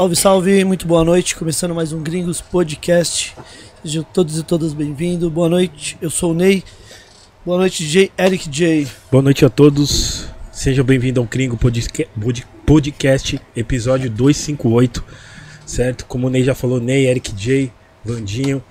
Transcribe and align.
Salve, 0.00 0.16
salve, 0.16 0.64
muito 0.64 0.86
boa 0.86 1.04
noite. 1.04 1.36
Começando 1.36 1.74
mais 1.74 1.92
um 1.92 2.02
Gringos 2.02 2.40
Podcast. 2.40 3.36
Sejam 3.82 4.02
todos 4.02 4.38
e 4.38 4.42
todas 4.42 4.72
bem-vindos. 4.72 5.30
Boa 5.30 5.46
noite, 5.46 5.98
eu 6.00 6.08
sou 6.08 6.30
o 6.30 6.34
Ney. 6.34 6.64
Boa 7.44 7.58
noite, 7.58 7.86
J. 7.86 8.10
Eric 8.16 8.48
J. 8.48 8.86
Boa 9.12 9.22
noite 9.22 9.44
a 9.44 9.50
todos. 9.50 10.24
Sejam 10.50 10.86
bem-vindos 10.86 11.22
ao 11.22 11.28
Gringo 11.28 11.58
Podcast, 12.64 13.38
episódio 13.54 14.08
258. 14.08 15.04
Certo? 15.66 16.06
Como 16.06 16.28
o 16.28 16.30
Ney 16.30 16.44
já 16.44 16.54
falou, 16.54 16.80
Ney, 16.80 17.06
Eric 17.06 17.34
J, 17.34 17.70
Vandinho. 18.02 18.64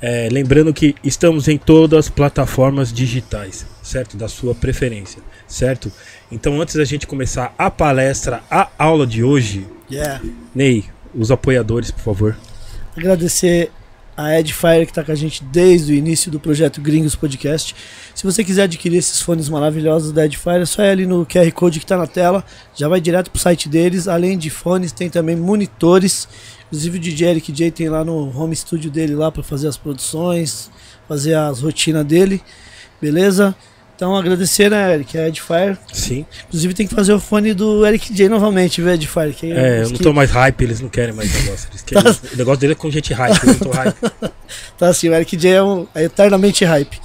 É, 0.00 0.30
lembrando 0.32 0.72
que 0.72 0.94
estamos 1.04 1.46
em 1.46 1.58
todas 1.58 2.06
as 2.06 2.08
plataformas 2.08 2.90
digitais, 2.90 3.66
certo? 3.82 4.16
Da 4.16 4.28
sua 4.28 4.54
preferência, 4.54 5.20
certo? 5.46 5.92
Então, 6.30 6.60
antes 6.60 6.76
da 6.76 6.84
gente 6.84 7.06
começar 7.06 7.54
a 7.58 7.70
palestra, 7.70 8.42
a 8.50 8.68
aula 8.78 9.06
de 9.06 9.24
hoje, 9.24 9.66
Yeah. 9.90 10.22
Ney, 10.54 10.84
os 11.12 11.30
apoiadores, 11.32 11.90
por 11.90 12.00
favor. 12.00 12.36
Agradecer 12.96 13.72
a 14.16 14.38
Edfire 14.38 14.84
que 14.84 14.92
está 14.92 15.02
com 15.02 15.10
a 15.10 15.16
gente 15.16 15.42
desde 15.42 15.92
o 15.92 15.94
início 15.96 16.30
do 16.30 16.38
projeto 16.38 16.80
Gringos 16.80 17.16
Podcast. 17.16 17.74
Se 18.14 18.22
você 18.22 18.44
quiser 18.44 18.64
adquirir 18.64 18.98
esses 18.98 19.20
fones 19.20 19.48
maravilhosos 19.48 20.12
da 20.12 20.26
Edfire, 20.26 20.62
é 20.62 20.66
só 20.66 20.82
ir 20.82 20.90
ali 20.90 21.06
no 21.06 21.26
QR 21.26 21.50
Code 21.52 21.80
que 21.80 21.84
está 21.84 21.96
na 21.96 22.06
tela, 22.06 22.44
já 22.76 22.86
vai 22.86 23.00
direto 23.00 23.30
pro 23.30 23.40
site 23.40 23.68
deles. 23.68 24.06
Além 24.06 24.38
de 24.38 24.48
fones, 24.48 24.92
tem 24.92 25.10
também 25.10 25.34
monitores. 25.34 26.28
Inclusive 26.66 26.98
o 26.98 27.00
DJ 27.00 27.30
Eric 27.30 27.50
J 27.50 27.70
tem 27.72 27.88
lá 27.88 28.04
no 28.04 28.30
home 28.38 28.54
studio 28.54 28.90
dele 28.90 29.16
lá 29.16 29.32
para 29.32 29.42
fazer 29.42 29.66
as 29.66 29.76
produções, 29.76 30.70
fazer 31.08 31.34
as 31.34 31.62
rotinas 31.62 32.04
dele. 32.04 32.40
Beleza? 33.00 33.56
Então 34.00 34.16
agradecer, 34.16 34.70
né, 34.70 34.94
Eric, 34.94 35.18
a 35.18 35.28
Edfire. 35.28 35.76
Sim. 35.92 36.24
Inclusive 36.48 36.72
tem 36.72 36.86
que 36.86 36.94
fazer 36.94 37.12
o 37.12 37.20
fone 37.20 37.52
do 37.52 37.84
Eric 37.84 38.14
J 38.14 38.30
novamente, 38.30 38.80
viu, 38.80 38.90
Edfire? 38.90 39.34
Que 39.34 39.52
É, 39.52 39.80
eu 39.82 39.90
não 39.90 39.92
que- 39.92 40.02
tô 40.02 40.14
mais 40.14 40.30
hype, 40.30 40.62
eles 40.62 40.80
não 40.80 40.88
querem 40.88 41.12
mais 41.14 41.30
negócio. 41.30 41.68
Eles 41.70 41.82
querem, 41.82 42.04
O 42.32 42.36
negócio 42.38 42.60
dele 42.60 42.72
é 42.72 42.76
com 42.76 42.90
gente 42.90 43.12
hype, 43.12 43.38
eu 43.42 43.46
não 43.48 43.54
tô 43.58 43.70
hype. 43.70 43.94
Tá 44.78 44.88
assim, 44.88 45.10
o 45.10 45.14
Eric 45.14 45.36
J 45.36 45.50
é, 45.50 45.62
um, 45.62 45.86
é 45.94 46.04
eternamente 46.04 46.64
hype. 46.64 46.98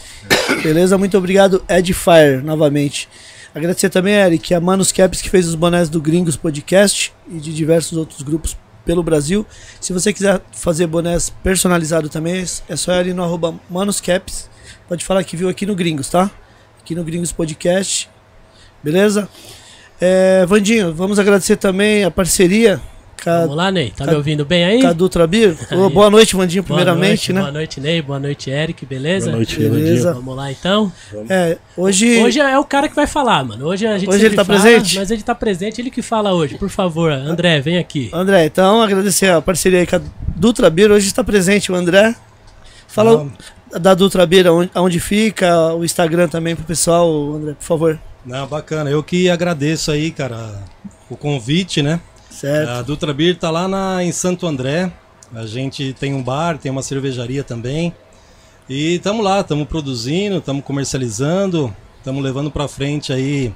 Beleza? 0.64 0.98
Muito 0.98 1.18
obrigado, 1.18 1.62
Edfire, 1.68 2.42
novamente. 2.42 3.10
Agradecer 3.54 3.90
também, 3.90 4.14
Eric, 4.14 4.54
a 4.54 4.62
Manos 4.62 4.94
Caps 4.94 5.22
que 5.22 5.30
fez 5.30 5.50
os 5.50 5.56
bonés 5.56 5.90
do 5.90 6.00
Gringos 6.00 6.38
Podcast 6.38 7.12
e 7.30 7.40
de 7.42 7.54
diversos 7.54 7.98
outros 7.98 8.22
grupos 8.22 8.56
pelo 8.86 9.04
Brasil. 9.04 9.46
Se 9.82 9.92
você 9.92 10.14
quiser 10.14 10.40
fazer 10.54 10.88
bonés 10.88 11.30
personalizados 11.44 12.10
também, 12.10 12.46
é 12.70 12.76
só 12.78 13.02
ir 13.02 13.14
no 13.14 13.22
arroba 13.22 13.54
Manos 13.70 14.00
Caps. 14.00 14.50
Pode 14.88 15.04
falar 15.04 15.26
que 15.26 15.36
viu 15.36 15.50
aqui 15.50 15.66
no 15.66 15.76
Gringos, 15.76 16.08
tá? 16.10 16.32
Aqui 16.86 16.94
no 16.94 17.04
Gringos 17.04 17.32
Podcast. 17.32 18.08
Beleza? 18.84 19.28
É, 20.00 20.46
Vandinho, 20.46 20.94
vamos 20.94 21.18
agradecer 21.18 21.56
também 21.56 22.04
a 22.04 22.12
parceria 22.12 22.80
com 23.24 23.28
a, 23.28 23.40
Vamos 23.40 23.56
lá, 23.56 23.72
Ney. 23.72 23.90
Tá 23.90 24.06
Cad- 24.06 24.10
me 24.12 24.16
ouvindo 24.18 24.46
bem 24.46 24.64
aí? 24.64 24.84
Ô, 24.86 25.88
Aí. 25.88 25.90
boa 25.92 26.12
noite, 26.12 26.36
Vandinho, 26.36 26.62
Boa 26.62 26.78
primeiramente, 26.78 27.08
noite, 27.08 27.34
né? 27.34 27.42
Boa 27.42 27.52
noite, 27.52 27.82
Ney. 27.82 28.02
Boa 28.04 28.20
noite, 28.20 28.52
Eric. 28.52 28.86
Beleza? 28.86 29.26
Boa 29.32 29.38
noite, 29.38 29.58
Beleza. 29.58 30.10
Vandinho. 30.10 30.14
Vamos 30.14 30.36
lá, 30.38 30.52
então. 30.52 30.94
É, 31.28 31.58
hoje. 31.76 32.22
Hoje 32.24 32.40
é 32.40 32.60
o 32.60 32.64
cara 32.64 32.88
que 32.88 32.96
vai 32.96 33.08
falar, 33.08 33.44
mano. 33.44 33.66
Hoje 33.66 33.88
a 33.88 33.98
gente 33.98 34.08
Hoje 34.08 34.24
ele 34.28 34.36
tá 34.36 34.46
fala, 34.46 34.60
presente? 34.60 34.96
Mas 35.00 35.10
ele 35.10 35.24
tá 35.24 35.34
presente, 35.34 35.82
ele 35.82 35.90
que 35.90 36.04
fala 36.04 36.34
hoje. 36.34 36.56
Por 36.60 36.70
favor, 36.70 37.12
André, 37.12 37.62
vem 37.62 37.80
aqui. 37.80 38.12
André, 38.14 38.46
então 38.46 38.80
agradecer 38.80 39.32
a 39.32 39.42
parceria 39.42 39.80
aí 39.80 39.88
com 39.88 39.96
a 39.96 40.02
Dutra 40.36 40.70
Beer. 40.70 40.92
Hoje 40.92 41.08
está 41.08 41.24
presente 41.24 41.72
o 41.72 41.76
André. 41.76 42.16
Fala 42.88 43.28
da 43.80 43.94
Dutra 43.94 44.26
Beer, 44.26 44.52
onde, 44.52 44.72
onde 44.76 45.00
fica, 45.00 45.74
o 45.74 45.84
Instagram 45.84 46.28
também 46.28 46.56
pro 46.56 46.66
pessoal, 46.66 47.34
André, 47.34 47.54
por 47.54 47.64
favor. 47.64 48.00
Não, 48.26 48.48
bacana. 48.48 48.90
Eu 48.90 49.04
que 49.04 49.30
agradeço 49.30 49.92
aí, 49.92 50.12
cara, 50.12 50.64
o 51.10 51.16
convite, 51.16 51.82
né? 51.82 52.00
Certo. 52.30 52.70
A 52.70 52.82
Dutra 52.82 53.14
Beer 53.14 53.38
tá 53.38 53.50
lá 53.52 53.68
na, 53.68 54.04
em 54.04 54.12
Santo 54.12 54.48
André. 54.48 54.92
A 55.34 55.46
gente 55.46 55.94
tem 55.94 56.14
um 56.14 56.24
bar, 56.24 56.58
tem 56.58 56.72
uma 56.72 56.82
cervejaria 56.82 57.44
também. 57.44 57.94
E 58.68 58.96
estamos 58.96 59.24
lá, 59.24 59.42
estamos 59.42 59.68
produzindo, 59.68 60.38
estamos 60.38 60.64
comercializando, 60.64 61.76
estamos 61.98 62.24
levando 62.24 62.50
para 62.50 62.68
frente 62.68 63.14
aí 63.14 63.54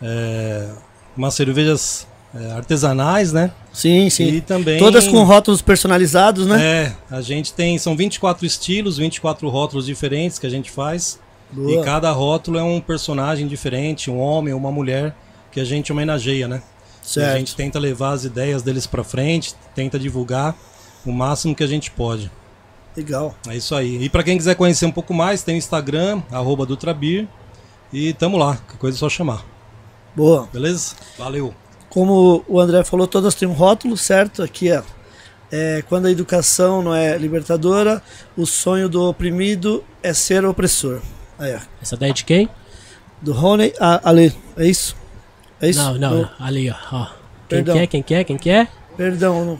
é, 0.00 0.68
umas 1.16 1.34
cervejas 1.34 2.06
é, 2.40 2.52
artesanais, 2.52 3.32
né? 3.32 3.50
Sim, 3.72 4.08
sim. 4.10 4.28
E 4.28 4.40
também 4.40 4.78
Todas 4.78 5.06
com 5.06 5.22
rótulos 5.22 5.62
personalizados, 5.62 6.46
né? 6.46 6.62
É, 6.62 6.92
a 7.10 7.20
gente 7.20 7.52
tem 7.52 7.78
são 7.78 7.96
24 7.96 8.44
estilos, 8.46 8.98
24 8.98 9.48
rótulos 9.48 9.86
diferentes 9.86 10.38
que 10.38 10.46
a 10.46 10.50
gente 10.50 10.70
faz. 10.70 11.18
Boa. 11.50 11.80
E 11.80 11.84
cada 11.84 12.10
rótulo 12.10 12.58
é 12.58 12.62
um 12.62 12.80
personagem 12.80 13.46
diferente, 13.46 14.10
um 14.10 14.18
homem, 14.18 14.52
uma 14.52 14.72
mulher, 14.72 15.14
que 15.52 15.60
a 15.60 15.64
gente 15.64 15.92
homenageia, 15.92 16.48
né? 16.48 16.62
E 17.02 17.08
certo. 17.08 17.34
a 17.34 17.38
gente 17.38 17.54
tenta 17.54 17.78
levar 17.78 18.12
as 18.12 18.24
ideias 18.24 18.62
deles 18.62 18.86
pra 18.86 19.04
frente, 19.04 19.54
tenta 19.74 19.98
divulgar 19.98 20.56
o 21.04 21.12
máximo 21.12 21.54
que 21.54 21.62
a 21.62 21.66
gente 21.66 21.90
pode. 21.90 22.30
Legal. 22.96 23.34
É 23.46 23.54
isso 23.54 23.74
aí. 23.74 24.02
E 24.02 24.08
pra 24.08 24.22
quem 24.22 24.36
quiser 24.36 24.54
conhecer 24.56 24.86
um 24.86 24.90
pouco 24.90 25.14
mais, 25.14 25.42
tem 25.42 25.54
o 25.54 25.58
Instagram, 25.58 26.22
arroba 26.32 26.66
Dutrabir. 26.66 27.28
E 27.92 28.12
tamo 28.14 28.36
lá, 28.36 28.56
que 28.56 28.76
coisa 28.76 28.96
é 28.96 28.98
só 28.98 29.08
chamar. 29.08 29.44
Boa. 30.16 30.48
Beleza? 30.52 30.94
Valeu. 31.18 31.54
Como 31.96 32.44
o 32.46 32.60
André 32.60 32.84
falou, 32.84 33.06
todas 33.06 33.34
têm 33.34 33.48
um 33.48 33.54
rótulo, 33.54 33.96
certo? 33.96 34.42
Aqui, 34.42 34.70
ó. 34.70 34.82
É, 35.50 35.82
quando 35.88 36.04
a 36.04 36.10
educação 36.10 36.82
não 36.82 36.94
é 36.94 37.16
libertadora, 37.16 38.02
o 38.36 38.44
sonho 38.44 38.86
do 38.86 39.02
oprimido 39.08 39.82
é 40.02 40.12
ser 40.12 40.44
opressor. 40.44 41.00
Aí, 41.38 41.54
ó. 41.54 41.58
Essa 41.80 41.96
daí 41.96 42.10
é 42.10 42.12
de 42.12 42.22
quem? 42.26 42.50
Do 43.22 43.32
Rony 43.32 43.72
a 43.80 44.10
Ale. 44.10 44.36
É 44.58 44.66
isso? 44.66 44.94
É 45.58 45.70
isso? 45.70 45.78
Não, 45.82 45.94
não, 45.96 46.20
Do- 46.20 46.30
ali, 46.38 46.68
ó. 46.70 46.74
ó. 46.92 47.04
Quem 47.48 47.64
Perdão. 47.64 47.74
que 47.76 47.80
é? 47.80 47.86
Quem 47.86 48.02
que 48.02 48.14
é? 48.14 48.24
Quem 48.24 48.36
que 48.36 48.50
é? 48.50 48.68
Perdão, 48.94 49.44
não- 49.46 49.58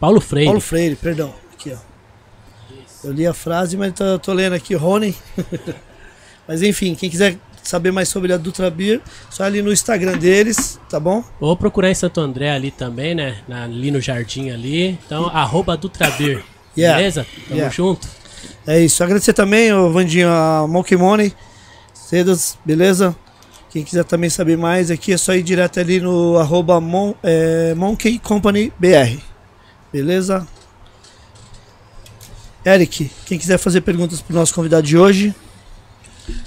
Paulo 0.00 0.22
Freire. 0.22 0.46
Paulo 0.46 0.62
Freire, 0.62 0.96
perdão. 0.96 1.34
Aqui, 1.52 1.74
ó. 1.74 3.06
Eu 3.06 3.12
li 3.12 3.26
a 3.26 3.34
frase, 3.34 3.76
mas 3.76 3.92
tô, 3.92 4.18
tô 4.18 4.32
lendo 4.32 4.54
aqui, 4.54 4.74
Rony. 4.74 5.14
mas 6.48 6.62
enfim, 6.62 6.94
quem 6.94 7.10
quiser 7.10 7.36
saber 7.68 7.90
mais 7.90 8.08
sobre 8.08 8.32
a 8.32 8.36
Dutra 8.36 8.70
Beer, 8.70 9.00
só 9.30 9.44
ali 9.44 9.62
no 9.62 9.72
Instagram 9.72 10.16
deles, 10.18 10.78
tá 10.88 11.00
bom? 11.00 11.24
Vou 11.40 11.56
procurar 11.56 11.90
em 11.90 11.94
Santo 11.94 12.20
André 12.20 12.50
ali 12.50 12.70
também, 12.70 13.14
né? 13.14 13.36
Ali 13.48 13.90
no 13.90 14.00
jardim 14.00 14.50
ali. 14.50 14.98
Então, 15.06 15.26
arroba 15.26 15.76
Dutrabir. 15.76 16.42
Yeah. 16.76 16.98
Beleza? 16.98 17.24
Tamo 17.46 17.56
Yeah. 17.56 17.72
junto. 17.72 18.08
É 18.66 18.80
isso. 18.80 19.04
Agradecer 19.04 19.32
também, 19.32 19.72
o 19.72 19.92
Vandinho, 19.92 20.28
a 20.28 20.66
Monkey 20.66 20.96
Money, 20.96 21.32
Cedas, 21.92 22.58
beleza? 22.64 23.14
Quem 23.70 23.84
quiser 23.84 24.02
também 24.04 24.28
saber 24.28 24.56
mais 24.58 24.90
aqui 24.90 25.12
é 25.12 25.16
só 25.16 25.36
ir 25.36 25.44
direto 25.44 25.78
ali 25.78 26.00
no 26.00 26.36
arroba 26.36 26.80
Mon, 26.80 27.14
é, 27.22 27.74
Monkey 27.76 28.18
Company 28.18 28.72
BR. 28.76 29.20
Beleza? 29.92 30.44
Eric, 32.64 33.10
quem 33.26 33.38
quiser 33.38 33.58
fazer 33.58 33.82
perguntas 33.82 34.20
pro 34.20 34.34
nosso 34.34 34.54
convidado 34.54 34.86
de 34.86 34.96
hoje, 34.96 35.34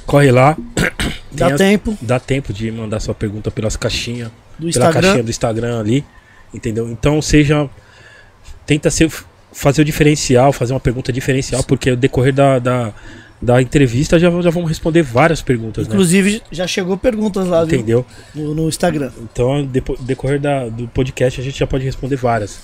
Corre 0.05 0.31
lá. 0.31 0.57
dá 1.31 1.47
as- 1.47 1.57
tempo. 1.57 1.97
Dá 2.01 2.19
tempo 2.19 2.51
de 2.53 2.71
mandar 2.71 2.99
sua 2.99 3.13
pergunta 3.13 3.51
pelas 3.51 3.75
caixinhas. 3.75 4.29
Do 4.57 4.59
Pela 4.59 4.69
Instagram. 4.69 5.01
caixinha 5.01 5.23
do 5.23 5.29
Instagram 5.29 5.79
ali. 5.79 6.05
Entendeu? 6.53 6.89
Então 6.89 7.21
seja. 7.21 7.69
Tenta 8.65 8.89
ser, 8.91 9.09
fazer 9.53 9.81
o 9.81 9.85
diferencial, 9.85 10.51
fazer 10.51 10.73
uma 10.73 10.79
pergunta 10.79 11.11
diferencial, 11.13 11.63
porque 11.63 11.91
o 11.91 11.95
decorrer 11.95 12.33
da, 12.33 12.59
da, 12.59 12.93
da 13.41 13.61
entrevista 13.61 14.19
já, 14.19 14.29
já 14.41 14.49
vamos 14.49 14.67
responder 14.67 15.01
várias 15.03 15.41
perguntas, 15.41 15.87
né? 15.87 15.93
Inclusive, 15.93 16.41
já 16.51 16.67
chegou 16.67 16.97
perguntas 16.97 17.47
lá? 17.47 17.63
Entendeu? 17.63 18.05
No, 18.35 18.53
no 18.53 18.67
Instagram. 18.67 19.09
Então, 19.21 19.65
depo- 19.65 19.95
decorrer 20.01 20.39
da, 20.41 20.67
do 20.67 20.85
podcast, 20.89 21.39
a 21.39 21.43
gente 21.43 21.57
já 21.57 21.65
pode 21.65 21.85
responder 21.85 22.17
várias. 22.17 22.59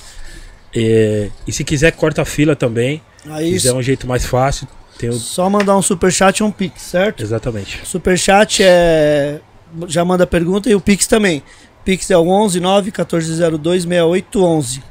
É, 0.76 1.30
e 1.48 1.52
se 1.54 1.64
quiser, 1.64 1.92
corta 1.92 2.22
a 2.24 2.26
fila 2.26 2.54
também. 2.56 3.02
Aí, 3.28 3.46
Se 3.48 3.52
quiser 3.54 3.74
um 3.74 3.82
jeito 3.82 4.06
mais 4.06 4.26
fácil, 4.26 4.68
tem 4.98 5.10
o... 5.10 5.14
só 5.14 5.50
mandar 5.50 5.76
um 5.78 5.82
superchat 5.82 6.40
e 6.40 6.44
um 6.44 6.52
pix, 6.52 6.82
certo? 6.82 7.24
Exatamente. 7.24 7.82
Superchat 7.86 8.64
é. 8.64 9.40
Já 9.88 10.06
manda 10.06 10.28
pergunta 10.28 10.70
e 10.70 10.76
o 10.76 10.82
Pix 10.82 11.08
também. 11.08 11.42
Pix 11.84 12.12
é 12.12 12.18
o 12.18 12.28
11 12.28 12.60
9 12.60 12.86
1402 12.92 13.84
6811. 13.84 14.84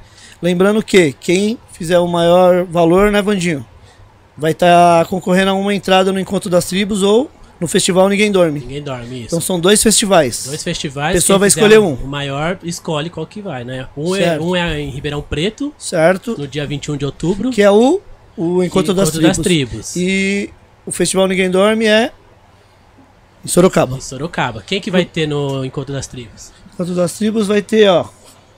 Lembrando 0.42 0.82
que 0.82 1.12
quem 1.12 1.56
fizer 1.72 2.00
o 2.00 2.08
maior 2.08 2.64
valor, 2.64 3.12
né, 3.12 3.22
Vandinho? 3.22 3.64
Vai 4.36 4.50
estar 4.50 5.06
concorrendo 5.06 5.52
a 5.52 5.54
uma 5.54 5.72
entrada 5.72 6.12
no 6.12 6.18
Encontro 6.18 6.50
das 6.50 6.66
Tribos 6.66 7.02
ou 7.02 7.30
no 7.60 7.68
Festival 7.68 8.08
Ninguém 8.08 8.32
Dorme. 8.32 8.58
Ninguém 8.58 8.82
dorme 8.82 9.18
isso. 9.18 9.26
Então 9.26 9.40
são 9.40 9.60
dois 9.60 9.80
festivais. 9.80 10.46
Dois 10.46 10.64
festivais. 10.64 11.10
A 11.10 11.12
pessoa 11.14 11.38
vai 11.38 11.46
escolher 11.46 11.78
um. 11.78 11.94
O 11.94 12.08
maior 12.08 12.58
escolhe 12.64 13.08
qual 13.08 13.24
que 13.24 13.40
vai, 13.40 13.62
né? 13.62 13.86
Um 13.96 14.16
é, 14.16 14.40
um 14.40 14.56
é 14.56 14.80
em 14.80 14.90
Ribeirão 14.90 15.22
Preto, 15.22 15.72
Certo? 15.78 16.36
no 16.36 16.48
dia 16.48 16.66
21 16.66 16.96
de 16.96 17.06
outubro. 17.06 17.50
Que 17.50 17.62
é 17.62 17.70
o, 17.70 18.00
o 18.36 18.62
Encontro, 18.62 18.94
das, 18.94 19.10
Encontro 19.10 19.42
tribos. 19.42 19.92
Tribos. 19.92 19.96
E 19.96 20.50
o 20.86 20.92
Festival 20.92 21.28
Ninguém 21.28 21.50
Dorme 21.50 21.86
é 21.86 22.12
em 23.44 23.48
Sorocaba. 23.48 23.96
Em 23.96 24.00
Sorocaba. 24.00 24.62
Quem 24.62 24.80
que 24.80 24.90
vai 24.90 25.04
ter 25.04 25.26
no 25.26 25.64
Encontro 25.64 25.92
das 25.92 26.06
Tribos? 26.06 26.52
Encontro 26.72 26.94
das 26.94 27.12
Tribos 27.18 27.46
vai 27.46 27.60
ter, 27.60 27.88
ó. 27.88 28.08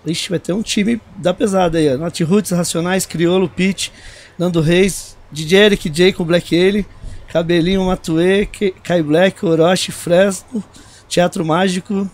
Ixi, 0.07 0.29
vai 0.29 0.39
ter 0.39 0.53
um 0.53 0.63
time 0.63 1.01
da 1.17 1.33
pesada 1.33 1.79
aí, 1.79 1.95
ó. 1.95 1.97
Nat 1.97 2.21
Roots, 2.21 2.51
Racionais, 2.51 3.07
Criolo, 3.07 3.49
Pete, 3.49 3.91
Nando 4.39 4.61
Reis, 4.61 5.17
DJ 5.33 5.59
Eric 5.61 5.89
J 5.89 6.13
com 6.13 6.25
Black 6.25 6.55
Ele, 6.55 6.87
Cabelinho, 7.29 7.85
Matue, 7.85 8.49
Kai 8.83 9.03
Black, 9.03 9.45
Orochi, 9.45 9.91
Fresno, 9.91 10.63
Teatro 11.09 11.45
Mágico, 11.45 12.09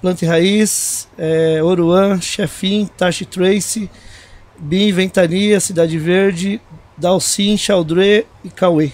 Planta 0.00 0.24
e 0.24 0.28
Raiz, 0.28 1.08
é, 1.18 1.62
Oruan, 1.62 2.20
Chefin, 2.20 2.86
Tashi 2.86 3.24
Trace, 3.24 3.90
Bim, 4.56 4.92
Ventania, 4.92 5.58
Cidade 5.58 5.98
Verde, 5.98 6.60
Dalcin, 6.96 7.56
Chaldré 7.56 8.24
e 8.44 8.50
Cauê. 8.50 8.90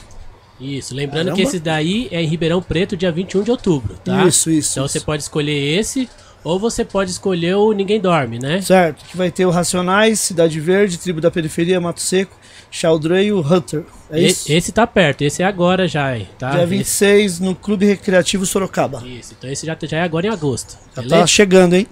Isso, 0.61 0.95
lembrando 0.95 1.27
Caramba. 1.29 1.37
que 1.37 1.43
esse 1.43 1.59
daí 1.59 2.09
é 2.11 2.23
em 2.23 2.27
Ribeirão 2.27 2.61
Preto, 2.61 2.97
dia 2.97 3.11
21 3.11 3.43
de 3.43 3.51
outubro, 3.51 3.95
tá? 4.05 4.25
Isso, 4.27 4.51
isso. 4.51 4.73
Então 4.73 4.85
isso. 4.85 4.93
você 4.93 5.01
pode 5.01 5.23
escolher 5.23 5.79
esse, 5.79 6.07
ou 6.45 6.59
você 6.59 6.85
pode 6.85 7.11
escolher 7.11 7.55
o 7.57 7.73
Ninguém 7.73 7.99
Dorme, 7.99 8.39
né? 8.39 8.61
Certo, 8.61 9.03
que 9.07 9.17
vai 9.17 9.31
ter 9.31 9.47
o 9.47 9.51
Racionais, 9.51 10.21
Cidade 10.21 10.61
Verde, 10.61 10.99
Tribo 10.99 11.19
da 11.21 11.31
Periferia, 11.31 11.81
Mato 11.81 12.01
Seco, 12.01 12.37
Chaldré 12.71 13.25
e 13.25 13.33
o 13.33 13.41
Hunter. 13.41 13.85
É 14.11 14.21
isso? 14.21 14.53
esse 14.53 14.71
tá 14.71 14.87
perto, 14.87 15.23
esse 15.23 15.43
é 15.43 15.47
agora 15.47 15.89
já, 15.89 16.15
hein, 16.17 16.29
tá? 16.39 16.51
Dia 16.51 16.67
26 16.67 17.41
no 17.41 17.55
Clube 17.55 17.87
Recreativo 17.87 18.45
Sorocaba. 18.45 18.99
Esse- 18.99 19.19
isso, 19.19 19.35
então 19.39 19.51
esse 19.51 19.65
já, 19.65 19.77
já 19.83 19.97
é 19.97 20.03
agora 20.03 20.27
em 20.27 20.31
agosto. 20.31 20.77
Já 20.95 21.01
beleza? 21.03 21.21
tá 21.23 21.27
chegando, 21.27 21.75
hein? 21.75 21.87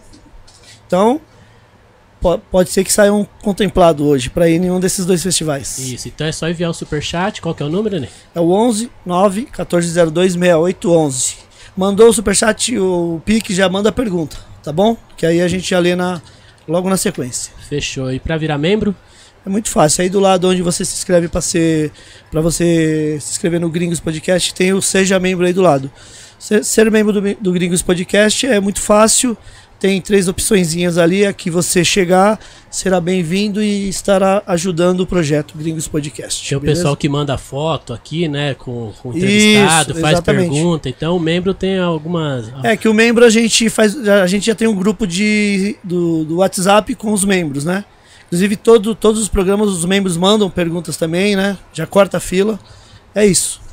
Então, 0.86 1.20
pode 2.50 2.70
ser 2.70 2.84
que 2.84 2.92
saia 2.92 3.12
um 3.12 3.24
contemplado 3.42 4.06
hoje 4.06 4.28
para 4.28 4.48
ir 4.48 4.56
em 4.56 4.58
nenhum 4.60 4.80
desses 4.80 5.06
dois 5.06 5.22
festivais. 5.22 5.78
Isso, 5.78 6.08
então 6.08 6.26
é 6.26 6.32
só 6.32 6.48
enviar 6.48 6.70
o 6.70 6.74
superchat. 6.74 7.40
Qual 7.40 7.54
que 7.54 7.62
é 7.62 7.66
o 7.66 7.68
número, 7.68 8.00
né? 8.00 8.08
É 8.34 8.40
o 8.40 8.50
11 8.50 8.90
9 9.04 9.40
1402 9.42 10.32
6811. 10.32 11.36
Mandou 11.76 12.08
o 12.08 12.12
superchat, 12.12 12.76
o 12.76 13.22
Pique 13.24 13.54
já 13.54 13.68
manda 13.68 13.90
a 13.90 13.92
pergunta, 13.92 14.36
tá 14.64 14.72
bom? 14.72 14.96
Que 15.16 15.24
aí 15.24 15.40
a 15.40 15.46
gente 15.46 15.70
já 15.70 15.78
lê 15.78 15.94
na, 15.94 16.20
logo 16.66 16.88
na 16.90 16.96
sequência. 16.96 17.52
Fechou. 17.68 18.12
E 18.12 18.18
pra 18.18 18.36
virar 18.36 18.58
membro? 18.58 18.94
É 19.46 19.48
muito 19.48 19.70
fácil. 19.70 20.02
Aí 20.02 20.10
do 20.10 20.20
lado 20.20 20.48
onde 20.48 20.60
você 20.60 20.84
se 20.84 20.94
inscreve 20.94 21.28
para 21.28 21.40
ser 21.40 21.92
para 22.30 22.40
você 22.40 23.18
se 23.20 23.30
inscrever 23.30 23.60
no 23.60 23.70
Gringos 23.70 24.00
Podcast, 24.00 24.52
tem 24.54 24.72
o 24.72 24.82
seja 24.82 25.18
membro 25.20 25.46
aí 25.46 25.52
do 25.52 25.62
lado. 25.62 25.90
Ser, 26.38 26.64
ser 26.64 26.90
membro 26.90 27.12
do, 27.12 27.34
do 27.36 27.52
Gringos 27.52 27.82
Podcast 27.82 28.46
é 28.46 28.60
muito 28.60 28.80
fácil. 28.80 29.36
Tem 29.80 30.00
três 30.00 30.26
opçõezinhas 30.26 30.98
ali. 30.98 31.24
A 31.24 31.32
que 31.32 31.50
você 31.50 31.84
chegar 31.84 32.38
será 32.70 33.00
bem-vindo 33.00 33.62
e 33.62 33.88
estará 33.88 34.42
ajudando 34.46 35.00
o 35.00 35.06
projeto 35.06 35.56
Gringos 35.56 35.86
Podcast. 35.86 36.48
Tem 36.48 36.58
o 36.58 36.60
beleza? 36.60 36.80
pessoal 36.80 36.96
que 36.96 37.08
manda 37.08 37.38
foto 37.38 37.92
aqui, 37.92 38.26
né? 38.28 38.54
Com, 38.54 38.92
com 39.00 39.10
o 39.10 39.16
entrevistado, 39.16 39.92
Isso, 39.92 40.00
faz 40.00 40.12
exatamente. 40.14 40.50
pergunta. 40.50 40.88
Então 40.88 41.16
o 41.16 41.20
membro 41.20 41.54
tem 41.54 41.78
algumas. 41.78 42.52
É 42.64 42.76
que 42.76 42.88
o 42.88 42.94
membro 42.94 43.24
a 43.24 43.30
gente 43.30 43.70
faz, 43.70 43.96
a 44.08 44.26
gente 44.26 44.46
já 44.46 44.54
tem 44.54 44.66
um 44.66 44.74
grupo 44.74 45.06
de 45.06 45.76
do, 45.84 46.24
do 46.24 46.36
WhatsApp 46.36 46.94
com 46.94 47.12
os 47.12 47.24
membros, 47.24 47.64
né? 47.64 47.84
Inclusive 48.26 48.56
todo, 48.56 48.94
todos 48.94 49.22
os 49.22 49.28
programas 49.28 49.70
os 49.70 49.84
membros 49.84 50.16
mandam 50.16 50.50
perguntas 50.50 50.96
também, 50.96 51.34
né? 51.34 51.56
Já 51.72 51.86
corta 51.86 52.18
a 52.18 52.20
fila. 52.20 52.58
É 53.14 53.24
isso. 53.24 53.67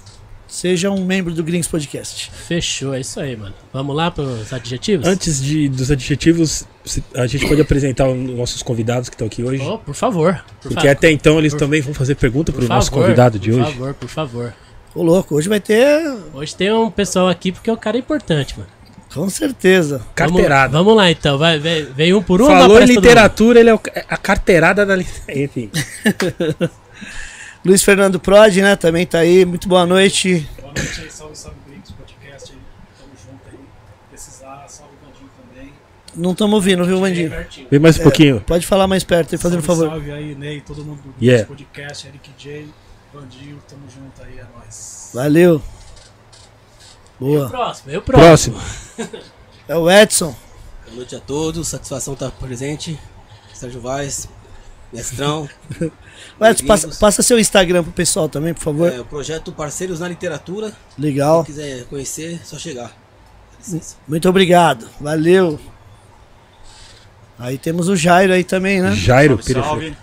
Seja 0.55 0.89
um 0.89 1.03
membro 1.03 1.33
do 1.33 1.43
Gringos 1.43 1.67
Podcast. 1.67 2.31
Fechou, 2.47 2.93
é 2.93 3.01
isso 3.01 3.19
aí, 3.19 3.35
mano. 3.35 3.53
Vamos 3.73 3.93
lá 3.93 4.09
pros 4.09 4.53
adjetivos? 4.53 5.05
Antes 5.05 5.43
de, 5.43 5.67
dos 5.67 5.91
adjetivos, 5.91 6.65
se- 6.85 7.03
a 7.13 7.27
gente 7.27 7.45
pode 7.45 7.59
apresentar 7.59 8.07
os 8.07 8.17
nossos 8.17 8.63
convidados 8.63 9.09
que 9.09 9.15
estão 9.15 9.27
aqui 9.27 9.43
hoje. 9.43 9.61
Oh, 9.61 9.77
por 9.77 9.93
favor. 9.93 10.41
Por 10.61 10.69
porque 10.69 10.87
fa- 10.87 10.93
até 10.93 11.11
então 11.11 11.37
eles 11.39 11.51
por- 11.53 11.59
também 11.59 11.81
vão 11.81 11.93
fazer 11.93 12.15
pergunta 12.15 12.53
por 12.53 12.59
para 12.63 12.65
o 12.73 12.75
nosso 12.77 12.89
convidado 12.89 13.37
de 13.37 13.51
por 13.51 13.59
hoje. 13.59 13.71
favor, 13.73 13.93
por 13.95 14.07
favor. 14.07 14.53
Ô 14.95 15.03
louco, 15.03 15.35
hoje 15.35 15.49
vai 15.49 15.59
ter. 15.59 16.01
Hoje 16.33 16.55
tem 16.55 16.71
um 16.71 16.89
pessoal 16.89 17.27
aqui 17.27 17.51
porque 17.51 17.69
o 17.69 17.75
cara 17.75 17.97
é 17.97 17.99
importante, 17.99 18.57
mano. 18.57 18.69
Com 19.13 19.29
certeza. 19.29 20.01
Carteirada. 20.15 20.71
Vamos, 20.71 20.85
vamos 20.85 20.97
lá 21.03 21.11
então, 21.11 21.37
vai, 21.37 21.59
vem, 21.59 21.83
vem 21.93 22.13
um 22.13 22.21
por 22.23 22.41
um. 22.41 22.45
ou 22.45 22.51
Falou 22.51 22.81
em 22.81 22.85
literatura, 22.85 23.59
ele 23.59 23.69
é 23.71 23.75
o- 23.75 23.79
é 23.93 24.05
a 24.07 24.15
carteirada 24.15 24.85
da 24.85 24.95
literatura. 24.95 25.35
Enfim. 25.43 25.69
Luiz 27.65 27.81
Fernando 27.83 28.19
Prodi, 28.19 28.61
né? 28.61 28.75
Também 28.75 29.05
tá 29.07 29.19
aí. 29.19 29.43
Muito 29.43 29.67
boa 29.67 29.85
noite. 29.87 30.47
Boa 30.61 30.71
noite 30.73 31.01
aí, 31.01 31.09
salve, 31.11 31.35
salve 31.35 31.57
Gringos 31.67 31.91
Podcast 31.91 32.51
aí. 32.51 32.59
Tamo 32.99 33.11
junto 33.25 33.41
aí. 33.51 33.59
Precisar, 34.11 34.65
salve 34.67 34.93
o 34.93 35.05
Vandinho 35.07 35.29
também. 35.35 35.73
Não 36.15 36.31
estamos 36.33 36.53
ouvindo, 36.53 36.85
viu, 36.85 36.99
Mandinho? 37.01 37.31
Pertinho. 37.31 37.67
Vem 37.71 37.79
mais 37.79 37.97
um 37.99 38.03
pouquinho. 38.03 38.39
Pode 38.41 38.67
falar 38.67 38.87
mais 38.87 39.03
perto 39.03 39.33
aí, 39.33 39.39
fazendo 39.39 39.59
um 39.59 39.63
favor. 39.63 39.89
Salve 39.89 40.11
aí, 40.11 40.35
Ney, 40.35 40.61
todo 40.61 40.85
mundo 40.85 40.97
do 40.97 41.03
Gringos 41.13 41.21
Yeah. 41.23 41.47
Podcast, 41.47 42.07
Eric 42.07 42.29
J, 42.37 42.67
Vandinho, 43.11 43.59
tamo 43.67 43.81
junto 43.89 44.21
aí, 44.21 44.37
é 44.37 44.45
nóis. 44.55 45.09
Valeu. 45.13 45.61
E 47.19 47.23
o 47.23 47.27
Boa. 47.27 47.49
próximo, 47.49 47.91
e 47.91 47.97
o 47.97 48.01
próximo. 48.01 48.57
Próximo. 48.95 49.21
É 49.67 49.75
o 49.75 49.89
Edson. 49.89 50.35
Boa 50.85 50.97
noite 50.97 51.15
a 51.15 51.19
todos, 51.19 51.67
satisfação 51.67 52.13
estar 52.13 52.29
presente. 52.29 52.99
Sérgio 53.53 53.81
Vaz, 53.81 54.29
mestrão. 54.91 55.49
Edson, 56.41 56.65
passa, 56.65 56.87
passa 56.99 57.23
seu 57.23 57.39
Instagram 57.39 57.83
pro 57.83 57.91
pessoal 57.91 58.27
também, 58.27 58.53
por 58.53 58.61
favor. 58.61 58.91
É, 58.91 58.99
o 58.99 59.05
projeto 59.05 59.51
Parceiros 59.51 59.99
na 59.99 60.07
Literatura. 60.07 60.73
Legal. 60.97 61.43
Quem 61.43 61.55
quiser 61.55 61.85
conhecer, 61.85 62.39
é 62.41 62.45
só 62.45 62.57
chegar. 62.57 62.91
Muito 64.07 64.29
obrigado. 64.29 64.87
Valeu. 64.99 65.59
Aí 67.37 67.57
temos 67.57 67.89
o 67.89 67.95
Jairo 67.95 68.33
aí 68.33 68.43
também, 68.43 68.81
né? 68.81 68.93
Jairo 68.93 69.41
Salve, 69.41 69.53
salve. 69.53 69.97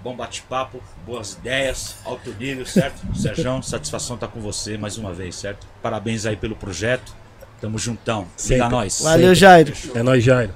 Bom 0.00 0.14
bate-papo, 0.14 0.80
boas 1.04 1.32
ideias, 1.32 1.96
alto 2.04 2.32
nível, 2.38 2.64
certo? 2.64 3.00
Sérgio, 3.18 3.62
satisfação 3.62 4.14
estar 4.14 4.28
com 4.28 4.40
você 4.40 4.78
mais 4.78 4.96
uma 4.96 5.12
vez, 5.12 5.34
certo? 5.34 5.66
Parabéns 5.82 6.24
aí 6.24 6.36
pelo 6.36 6.54
projeto. 6.54 7.12
Tamo 7.60 7.76
juntão. 7.78 8.26
Sempre. 8.36 8.68
nós. 8.68 9.00
Valeu, 9.02 9.34
Jairo. 9.34 9.72
É 9.92 10.02
nóis, 10.02 10.22
Jairo. 10.22 10.54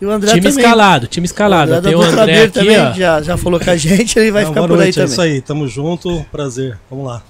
E 0.00 0.06
o 0.06 0.10
André 0.10 0.30
Time 0.30 0.42
também. 0.42 0.58
escalado, 0.64 1.06
time 1.08 1.24
escalado. 1.26 1.72
André 1.74 1.90
Tem 1.90 1.98
o 1.98 2.02
André 2.02 2.42
aqui, 2.44 2.52
também 2.52 2.78
ó. 2.78 2.92
já, 2.92 3.20
já 3.22 3.36
falou 3.36 3.58
com 3.58 3.68
a 3.70 3.76
gente, 3.76 4.16
ele 4.18 4.30
vai 4.30 4.44
Não, 4.44 4.50
ficar 4.52 4.66
por 4.66 4.72
aí 4.74 4.78
noite, 4.84 5.00
é 5.00 5.04
isso 5.04 5.16
também. 5.16 5.32
aí. 5.32 5.40
Tamo 5.40 5.66
junto, 5.66 6.24
prazer. 6.30 6.78
Vamos 6.88 7.06
lá. 7.06 7.22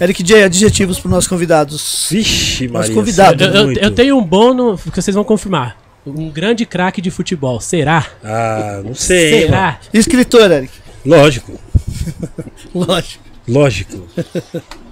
Eric 0.00 0.20
J, 0.24 0.42
adjetivos 0.42 0.98
para 0.98 1.10
nossos 1.12 1.28
convidados. 1.28 2.08
Vixe, 2.10 2.66
Nosso 2.66 2.74
Maria. 2.88 2.94
convidado. 2.94 3.44
Eu, 3.44 3.52
eu- 3.54 3.64
muito. 3.66 3.78
eu 3.80 3.90
tenho 3.92 4.18
um 4.18 4.24
bom 4.24 4.52
no, 4.52 4.76
que 4.76 5.00
vocês 5.00 5.14
vão 5.14 5.22
confirmar. 5.22 5.76
Um 6.04 6.28
grande 6.28 6.66
craque 6.66 7.00
de 7.00 7.10
futebol. 7.10 7.60
Será? 7.60 8.04
Ah, 8.24 8.80
não 8.84 8.94
sei. 8.94 9.34
hein, 9.34 9.40
Será? 9.42 9.78
Escritor, 9.94 10.50
Eric. 10.50 10.72
Lógico, 11.06 11.52
Lógico. 12.74 13.22
Lógico. 13.48 14.06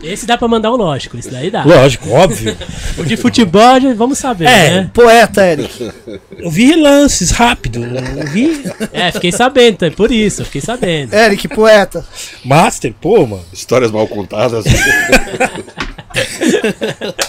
Esse 0.02 0.26
dá 0.26 0.36
pra 0.38 0.46
mandar 0.48 0.72
um 0.72 0.76
lógico, 0.76 1.16
esse 1.18 1.30
daí 1.30 1.50
dá. 1.50 1.64
Lógico, 1.64 2.10
óbvio. 2.10 2.56
O 2.96 3.04
de 3.04 3.16
futebol, 3.16 3.80
vamos 3.96 4.18
saber, 4.18 4.46
É. 4.46 4.70
né? 4.70 4.90
Poeta, 4.94 5.44
Eric. 5.46 5.90
Eu 6.36 6.50
vi 6.50 6.74
lances 6.76 7.30
rápido. 7.30 7.84
Eu 7.84 8.26
vi. 8.30 8.64
É, 8.92 9.10
fiquei 9.12 9.32
sabendo, 9.32 9.74
então, 9.74 9.90
por 9.92 10.10
isso, 10.12 10.42
eu 10.42 10.46
fiquei 10.46 10.60
sabendo. 10.60 11.12
Eric, 11.14 11.48
poeta. 11.48 12.04
Master, 12.44 12.94
pô, 13.00 13.26
mano. 13.26 13.44
Histórias 13.52 13.90
mal 13.90 14.06
contadas. 14.06 14.64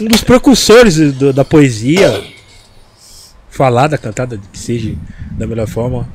Um 0.02 0.06
dos 0.06 0.24
precursores 0.24 0.96
do- 1.14 1.34
da 1.34 1.44
poesia. 1.46 2.24
Falada, 3.50 3.98
cantada, 3.98 4.40
que 4.52 4.58
seja 4.60 4.94
da 5.32 5.46
melhor 5.46 5.68
forma. 5.68 6.08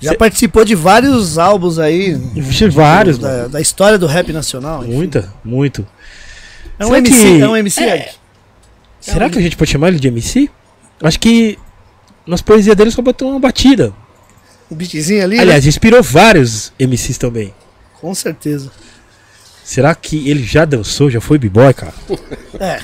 Já 0.00 0.10
Cê- 0.12 0.16
participou 0.16 0.64
de 0.64 0.74
vários 0.74 1.38
álbuns 1.38 1.78
aí. 1.78 2.14
Vi 2.14 2.68
Vários, 2.68 3.18
da, 3.18 3.48
da 3.48 3.60
história 3.60 3.98
do 3.98 4.06
rap 4.06 4.32
nacional. 4.32 4.82
enfim. 4.84 4.94
Muita, 4.94 5.32
muito. 5.44 5.86
É 6.78 6.84
um 6.84 6.88
Será 6.88 6.98
MC, 6.98 7.12
que- 7.14 7.40
é 7.42 7.48
um 7.48 7.56
MC, 7.56 7.82
Eric. 7.82 8.10
Será 9.00 9.30
que 9.30 9.38
a 9.38 9.42
gente 9.42 9.56
pode 9.56 9.70
chamar 9.70 9.88
ele 9.88 9.98
de 9.98 10.08
MC? 10.08 10.48
Acho 11.02 11.18
que 11.20 11.58
nas 12.26 12.42
poesias 12.42 12.76
dele 12.76 12.90
só 12.90 13.00
botou 13.02 13.30
uma 13.30 13.40
batida. 13.40 13.92
Um 14.70 14.76
beatzinho 14.76 15.22
ali, 15.24 15.38
Aliás, 15.40 15.66
inspirou 15.66 16.02
vários 16.02 16.72
MCs 16.78 17.16
também. 17.18 17.46
né? 17.46 17.52
Com 18.00 18.14
certeza. 18.14 18.70
Será 19.64 19.94
que 19.94 20.28
ele 20.28 20.42
já 20.44 20.64
dançou, 20.64 21.10
já 21.10 21.20
foi 21.20 21.38
b-boy, 21.38 21.72
cara? 21.74 21.92
É. 22.60 22.80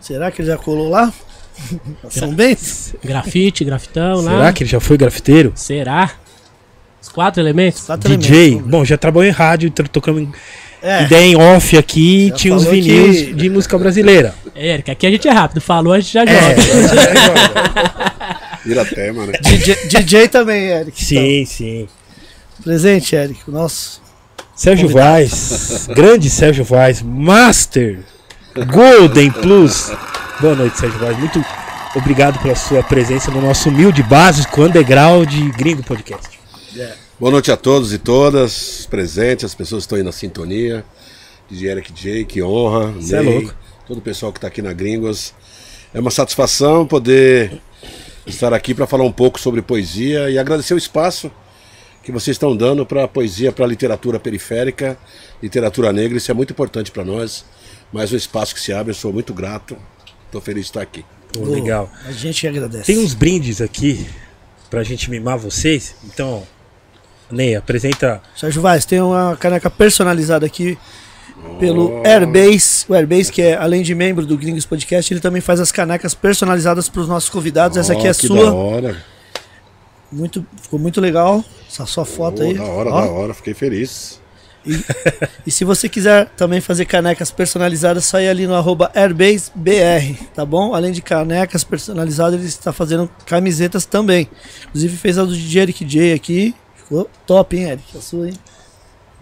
Será 0.00 0.30
que 0.30 0.40
ele 0.42 0.48
já 0.48 0.56
colou 0.58 0.88
lá? 0.88 1.12
São 2.10 2.34
Bens? 2.34 2.94
Grafite, 3.04 3.64
grafitão 3.64 4.20
lá. 4.22 4.30
Será 4.32 4.52
que 4.52 4.62
ele 4.64 4.70
já 4.70 4.80
foi 4.80 4.96
grafiteiro? 4.96 5.52
Será? 5.54 6.10
Os 7.02 7.08
quatro 7.08 7.40
elementos? 7.42 7.82
Quatro 7.84 8.16
DJ. 8.16 8.46
elementos. 8.46 8.70
Bom, 8.70 8.84
já 8.84 8.96
trabalhou 8.98 9.28
em 9.28 9.32
rádio, 9.32 9.70
tocando 9.70 10.20
em- 10.20 10.32
É. 10.82 11.02
ideia 11.04 11.24
em 11.26 11.36
off 11.36 11.76
aqui, 11.76 12.28
Já 12.28 12.34
tinha 12.36 12.54
uns 12.54 12.64
vinis 12.64 13.16
que- 13.26 13.32
de 13.34 13.50
música 13.50 13.76
brasileira. 13.78 14.34
Érica, 14.54 14.92
aqui 14.92 15.06
a 15.06 15.10
gente 15.10 15.26
é 15.26 15.32
rápido. 15.32 15.60
Falou, 15.60 15.92
a 15.92 16.00
gente 16.00 16.12
já 16.12 16.22
É, 16.22 16.26
joga. 16.26 16.56
Vira 18.64 18.84
tema, 18.84 19.26
né? 19.26 19.32
DJ, 19.42 19.76
DJ 19.86 20.28
também, 20.28 20.66
Eric. 20.68 21.04
sim, 21.04 21.44
sim. 21.44 21.80
Então, 21.82 22.64
presente, 22.64 23.14
Eric. 23.14 23.40
o 23.48 23.52
Nosso. 23.52 24.00
Sérgio 24.54 24.88
Vaz, 24.88 25.86
grande 25.94 26.30
Sérgio 26.30 26.64
Vaz, 26.64 27.02
Master, 27.02 28.00
Golden 28.64 29.30
Plus. 29.32 29.92
Boa 30.40 30.54
noite, 30.54 30.78
Sérgio 30.78 30.98
Vaz. 30.98 31.18
Muito 31.18 31.44
obrigado 31.94 32.40
pela 32.40 32.54
sua 32.54 32.82
presença 32.82 33.30
no 33.30 33.42
nosso 33.42 33.68
humilde 33.68 34.02
básico 34.02 34.62
underground 34.62 35.30
Gringo 35.56 35.82
Podcast. 35.82 36.38
Boa 37.20 37.30
noite 37.30 37.52
a 37.52 37.56
todos 37.56 37.92
e 37.92 37.98
todas 37.98 38.86
presentes, 38.88 39.44
as 39.44 39.54
pessoas 39.54 39.82
que 39.82 39.86
estão 39.86 39.98
aí 39.98 40.04
na 40.04 40.12
sintonia. 40.12 40.84
DJ 41.50 41.70
Eric 41.70 41.92
J, 41.92 42.24
que 42.24 42.42
honra. 42.42 42.94
Cê 43.02 43.16
é 43.16 43.20
louco. 43.20 43.54
Todo 43.86 43.98
o 43.98 44.02
pessoal 44.02 44.32
que 44.32 44.38
está 44.38 44.48
aqui 44.48 44.62
na 44.62 44.72
Gringos. 44.72 45.34
É 45.92 46.00
uma 46.00 46.10
satisfação 46.10 46.86
poder 46.86 47.60
estar 48.26 48.54
aqui 48.54 48.74
para 48.74 48.86
falar 48.86 49.04
um 49.04 49.12
pouco 49.12 49.38
sobre 49.38 49.60
poesia 49.60 50.30
e 50.30 50.38
agradecer 50.38 50.72
o 50.72 50.78
espaço 50.78 51.30
que 52.02 52.10
vocês 52.10 52.36
estão 52.36 52.56
dando 52.56 52.86
para 52.86 53.04
a 53.04 53.08
poesia, 53.08 53.52
para 53.52 53.66
a 53.66 53.68
literatura 53.68 54.18
periférica, 54.18 54.96
literatura 55.42 55.92
negra. 55.92 56.16
Isso 56.16 56.30
é 56.30 56.34
muito 56.34 56.52
importante 56.52 56.90
para 56.90 57.04
nós. 57.04 57.44
Mais 57.96 58.12
um 58.12 58.16
espaço 58.16 58.54
que 58.54 58.60
se 58.60 58.74
abre, 58.74 58.90
eu 58.90 58.94
sou 58.94 59.10
muito 59.10 59.32
grato. 59.32 59.74
Estou 60.26 60.38
feliz 60.38 60.64
de 60.64 60.68
estar 60.68 60.82
aqui. 60.82 61.02
Pô, 61.32 61.46
legal. 61.46 61.90
A 62.04 62.12
gente 62.12 62.46
agradece. 62.46 62.84
Tem 62.84 62.98
uns 62.98 63.14
brindes 63.14 63.62
aqui 63.62 64.06
pra 64.68 64.82
gente 64.82 65.10
mimar 65.10 65.38
vocês. 65.38 65.96
Então, 66.04 66.46
Ney, 67.30 67.56
apresenta. 67.56 68.20
Sérgio 68.36 68.60
Vaz, 68.60 68.84
tem 68.84 69.00
uma 69.00 69.34
caneca 69.40 69.70
personalizada 69.70 70.44
aqui 70.44 70.76
pelo 71.58 72.02
Airbase. 72.06 72.84
O 72.86 72.92
Airbase, 72.92 73.32
que 73.32 73.40
é 73.40 73.56
além 73.56 73.82
de 73.82 73.94
membro 73.94 74.26
do 74.26 74.36
Gringos 74.36 74.66
Podcast, 74.66 75.14
ele 75.14 75.20
também 75.20 75.40
faz 75.40 75.58
as 75.58 75.72
canecas 75.72 76.12
personalizadas 76.12 76.90
para 76.90 77.00
os 77.00 77.08
nossos 77.08 77.30
convidados. 77.30 77.78
Essa 77.78 77.94
aqui 77.94 78.06
é 78.06 78.12
que 78.12 78.26
sua. 78.26 78.44
Da 78.44 78.52
hora. 78.52 79.04
Muito, 80.12 80.46
ficou 80.60 80.78
muito 80.78 81.00
legal. 81.00 81.42
Essa 81.66 81.86
sua 81.86 82.04
foto 82.04 82.42
Pô, 82.42 82.42
aí. 82.42 82.52
Da 82.52 82.62
hora, 82.62 82.90
da 82.90 83.10
hora, 83.10 83.32
fiquei 83.32 83.54
feliz. 83.54 84.20
E 85.46 85.50
se 85.50 85.64
você 85.64 85.88
quiser 85.88 86.26
também 86.36 86.60
fazer 86.60 86.84
canecas 86.86 87.30
personalizadas, 87.30 88.04
só 88.04 88.20
ir 88.20 88.28
ali 88.28 88.46
no 88.46 88.54
arroba 88.54 88.90
AirbaseBR, 88.94 90.16
tá 90.34 90.44
bom? 90.44 90.74
Além 90.74 90.92
de 90.92 91.00
canecas 91.02 91.62
personalizadas, 91.64 92.38
ele 92.40 92.48
está 92.48 92.72
fazendo 92.72 93.08
camisetas 93.26 93.84
também. 93.86 94.28
Inclusive 94.68 94.96
fez 94.96 95.18
a 95.18 95.24
do 95.24 95.36
DJ 95.36 95.62
Eric 95.62 95.84
J 95.84 96.12
aqui. 96.14 96.54
Ficou 96.76 97.08
top, 97.26 97.56
hein, 97.56 97.70
Eric? 97.70 97.96
A 97.96 98.00
sua, 98.00 98.28
hein? 98.28 98.34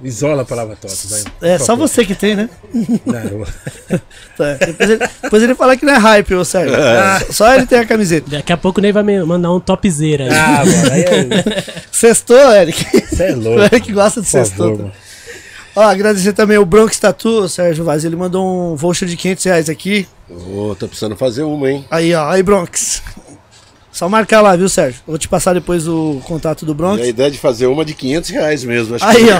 Isola 0.03 0.43
a 0.43 0.45
palavra 0.45 0.75
top, 0.77 0.93
vai. 1.09 1.23
É, 1.53 1.57
Por 1.57 1.65
só 1.67 1.77
você 1.77 2.05
que 2.05 2.17
tem, 2.17 2.35
né? 2.35 2.51
Não, 3.07 3.15
eu- 3.21 3.47
Tá, 4.37 4.55
Depois, 4.55 4.91
ele, 4.91 5.09
depois 5.23 5.43
ele 5.45 5.55
fala 5.55 5.77
que 5.77 5.87
não 5.87 5.95
é 5.95 5.99
hype, 5.99 6.35
ô 6.35 6.45
Sérgio. 6.45 6.75
Só- 7.29 7.33
Só 7.33 7.55
ele 7.55 7.65
tem 7.65 7.79
a 7.79 7.87
camiseta. 7.87 8.29
Daqui 8.29 8.53
a 8.53 8.57
pouco 8.57 8.81
o 8.81 8.83
Ney 8.83 8.91
vai 8.91 9.05
me 9.05 9.23
mandar 9.23 9.53
um 9.53 9.61
topzera 9.61 10.25
aí. 10.25 10.31
Ah, 10.31 10.65
mano, 10.67 10.93
aí 10.93 11.03
é. 11.03 11.65
Sextou, 11.93 12.53
Eric. 12.53 12.85
Você 13.09 13.23
é 13.23 13.33
O 13.35 13.41
louco. 13.41 13.61
Eric 13.63 13.93
gosta 13.93 14.21
de 14.21 14.27
sextou. 14.27 14.91
Ó, 15.77 15.83
agradecer 15.83 16.33
também 16.33 16.57
o 16.57 16.65
Bronx 16.65 16.99
Tatu, 16.99 17.49
Sérgio 17.49 17.85
Vaz. 17.85 18.05
Ele 18.05 18.15
mandou 18.17 18.73
um 18.73 18.77
voucher 18.77 19.09
de 19.09 19.17
500 19.17 19.45
reais 19.45 19.69
aqui. 19.69 20.07
Ô, 20.31 20.75
tô 20.79 20.87
precisando 20.87 21.17
fazer 21.17 21.43
uma, 21.43 21.69
hein? 21.71 21.85
Aí, 21.91 22.15
ó. 22.15 22.29
Aí, 22.31 22.43
Bronx. 22.43 23.03
Só 23.91 24.09
marcar 24.09 24.41
lá, 24.41 24.55
viu, 24.57 24.69
Sérgio? 24.69 25.01
Vou 25.07 25.19
te 25.19 25.29
passar 25.29 25.53
depois 25.55 25.87
o 25.89 26.21
contato 26.25 26.65
do 26.65 26.73
E 26.73 26.75
Bronx. 26.75 27.03
a 27.03 27.07
ideia 27.07 27.31
de 27.31 27.39
fazer 27.39 27.67
uma 27.67 27.85
de 27.85 27.95
500 27.95 28.31
reais 28.31 28.65
mesmo. 28.65 28.95
Acho 28.97 29.05
Aí, 29.05 29.25
que 29.25 29.31
ó. 29.33 29.39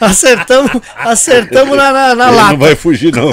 acertamos 0.04 0.70
acertamos 0.96 1.76
na, 1.76 1.92
na, 1.92 2.14
na 2.14 2.30
lata. 2.30 2.52
não 2.52 2.58
vai 2.58 2.74
fugir, 2.74 3.14
não. 3.14 3.30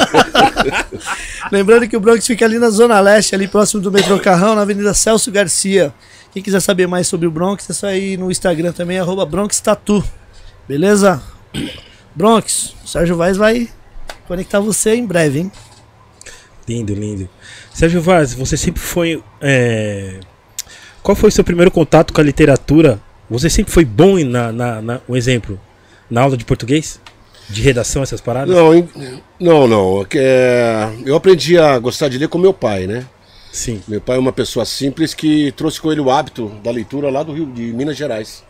Lembrando 1.52 1.88
que 1.88 1.98
o 1.98 2.00
Bronx 2.00 2.26
fica 2.28 2.46
ali 2.46 2.60
na 2.60 2.70
Zona 2.70 3.00
Leste, 3.00 3.34
ali 3.34 3.48
próximo 3.48 3.82
do 3.82 3.92
metrô 3.92 4.20
Carrão, 4.20 4.56
na 4.56 4.62
Avenida 4.62 4.94
Celso 4.94 5.32
Garcia. 5.32 5.94
Quem 6.32 6.44
quiser 6.44 6.60
saber 6.62 6.88
mais 6.88 7.08
sobre 7.08 7.28
o 7.28 7.32
Bronx, 7.32 7.68
é 7.70 7.74
só 7.74 7.92
ir 7.92 8.18
no 8.18 8.30
Instagram 8.30 8.72
também, 8.72 9.00
arroba 9.00 9.26
Bronx 9.26 9.60
Tatu. 9.60 10.04
Beleza? 10.70 11.20
Bronx, 12.14 12.76
o 12.86 12.88
Sérgio 12.88 13.18
Vaz 13.18 13.36
vai 13.38 13.68
conectar 14.28 14.60
você 14.60 14.94
em 14.94 15.04
breve, 15.04 15.40
hein? 15.40 15.52
Lindo, 16.68 16.94
lindo. 16.94 17.28
Sérgio 17.74 18.00
Vaz, 18.04 18.36
você 18.36 18.56
sempre 18.56 18.80
foi. 18.80 19.24
é, 19.42 20.20
Qual 21.02 21.16
foi 21.16 21.30
o 21.30 21.32
seu 21.32 21.44
primeiro 21.44 21.72
contato 21.72 22.14
com 22.14 22.22
a 22.22 22.24
literatura? 22.24 23.00
Você 23.32 23.50
sempre 23.50 23.74
foi 23.74 23.84
bom 23.84 24.20
em- 24.20 24.24
na, 24.26 24.52
na, 24.52 24.80
na- 24.80 25.02
um 25.10 25.16
exemplo, 25.18 25.60
na 26.08 26.22
aula 26.22 26.38
de 26.38 26.46
português? 26.46 27.00
De 27.50 27.64
redação, 27.64 28.04
essas 28.04 28.22
paradas? 28.22 28.56
Não, 28.56 28.88
não, 29.40 29.68
não. 29.68 30.06
que, 30.06 30.20
é, 30.22 30.88
Eu 31.04 31.16
aprendi 31.16 31.58
a 31.58 31.80
gostar 31.80 32.10
de 32.10 32.20
ler 32.20 32.28
com 32.28 32.38
meu 32.38 32.54
pai, 32.54 32.86
né? 32.86 33.08
Sim. 33.52 33.82
Meu 33.88 34.00
pai 34.00 34.18
é 34.18 34.20
uma 34.20 34.32
pessoa 34.32 34.66
simples 34.66 35.16
que 35.16 35.52
trouxe 35.54 35.82
com 35.82 35.92
ele 35.92 36.00
o 36.00 36.12
hábito 36.12 36.50
da 36.64 36.70
leitura 36.70 37.10
lá 37.10 37.24
do 37.24 37.34
Rio, 37.34 37.48
de 37.48 37.74
Minas 37.74 37.98
Gerais. 37.98 38.44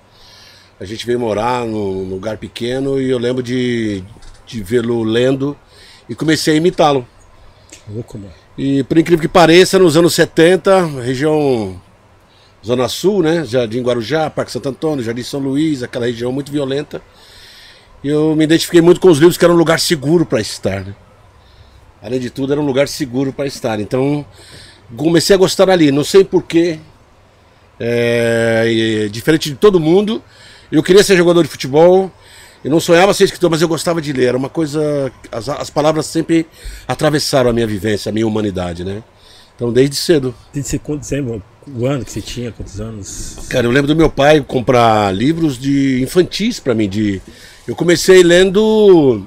A 0.79 0.85
gente 0.85 1.05
veio 1.05 1.19
morar 1.19 1.65
num 1.65 2.09
lugar 2.09 2.37
pequeno 2.37 3.01
e 3.01 3.09
eu 3.09 3.17
lembro 3.17 3.43
de, 3.43 4.01
de 4.45 4.63
vê-lo 4.63 5.03
lendo 5.03 5.57
e 6.07 6.15
comecei 6.15 6.53
a 6.53 6.57
imitá-lo. 6.57 7.05
Louco, 7.87 8.17
mano. 8.17 8.33
E 8.57 8.83
por 8.83 8.97
incrível 8.97 9.21
que 9.21 9.27
pareça, 9.27 9.77
nos 9.77 9.97
anos 9.97 10.13
70, 10.13 11.01
região 11.01 11.79
Zona 12.65 12.87
Sul, 12.87 13.23
né? 13.23 13.45
Jardim 13.45 13.81
Guarujá, 13.81 14.29
Parque 14.29 14.51
Santo 14.51 14.69
Antônio, 14.69 15.03
Jardim 15.03 15.23
São 15.23 15.39
Luís, 15.39 15.83
aquela 15.83 16.05
região 16.05 16.31
muito 16.31 16.51
violenta. 16.51 17.01
E 18.03 18.07
eu 18.07 18.35
me 18.35 18.43
identifiquei 18.45 18.81
muito 18.81 19.01
com 19.01 19.09
os 19.09 19.17
livros 19.17 19.37
que 19.37 19.43
era 19.43 19.53
um 19.53 19.57
lugar 19.57 19.79
seguro 19.79 20.25
para 20.25 20.39
estar, 20.39 20.85
né? 20.85 20.95
Além 22.01 22.19
de 22.19 22.29
tudo, 22.29 22.53
era 22.53 22.61
um 22.61 22.65
lugar 22.65 22.87
seguro 22.87 23.33
para 23.33 23.45
estar. 23.45 23.79
Então, 23.81 24.25
comecei 24.95 25.35
a 25.35 25.39
gostar 25.39 25.69
ali. 25.69 25.91
Não 25.91 26.03
sei 26.03 26.23
porquê. 26.23 26.79
É, 27.77 29.07
diferente 29.09 29.49
de 29.49 29.55
todo 29.55 29.79
mundo, 29.79 30.21
eu 30.77 30.83
queria 30.83 31.03
ser 31.03 31.15
jogador 31.17 31.43
de 31.43 31.49
futebol. 31.49 32.11
Eu 32.63 32.69
não 32.71 32.79
sonhava 32.79 33.13
ser 33.13 33.23
escritor, 33.23 33.49
mas 33.49 33.61
eu 33.61 33.67
gostava 33.69 34.01
de 34.01 34.11
ler. 34.11 34.25
Era 34.29 34.37
uma 34.37 34.49
coisa. 34.49 35.11
As, 35.31 35.47
as 35.47 35.69
palavras 35.69 36.05
sempre 36.05 36.45
atravessaram 36.87 37.49
a 37.49 37.53
minha 37.53 37.65
vivência, 37.67 38.09
a 38.09 38.13
minha 38.13 38.27
humanidade, 38.27 38.83
né? 38.83 39.01
Então, 39.55 39.71
desde 39.71 39.95
cedo. 39.95 40.33
Desde 40.53 40.69
você, 40.71 40.79
quantos 40.79 41.11
anos, 41.11 41.41
o 41.67 41.85
ano 41.85 42.03
que 42.03 42.11
você 42.11 42.21
tinha, 42.21 42.51
quantos 42.51 42.79
anos? 42.81 43.37
Cara, 43.49 43.65
eu 43.65 43.71
lembro 43.71 43.87
do 43.87 43.95
meu 43.95 44.09
pai 44.09 44.41
comprar 44.41 45.13
livros 45.13 45.57
de 45.57 46.01
infantis 46.01 46.59
pra 46.59 46.73
mim. 46.73 46.87
De... 46.89 47.21
Eu 47.67 47.75
comecei 47.75 48.23
lendo 48.23 49.25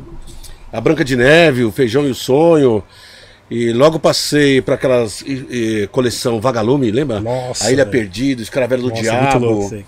A 0.73 0.81
Branca 0.81 1.05
de 1.05 1.17
Neve, 1.17 1.65
O 1.65 1.73
Feijão 1.73 2.07
e 2.07 2.11
o 2.11 2.15
Sonho. 2.15 2.83
E 3.51 3.73
logo 3.73 3.99
passei 3.99 4.63
para 4.63 4.75
aquelas 4.77 5.21
e- 5.23 5.47
e, 5.83 5.89
coleção 5.93 6.41
Vagalume, 6.41 6.91
lembra? 6.91 7.21
Nossa, 7.21 7.67
A 7.67 7.73
Ilha. 7.73 7.85
Perdida, 7.85 8.41
Escravela 8.43 8.83
do 8.83 8.91
Diabo. 8.93 9.41
muito 9.41 9.55
louco 9.61 9.75
aí. 9.75 9.85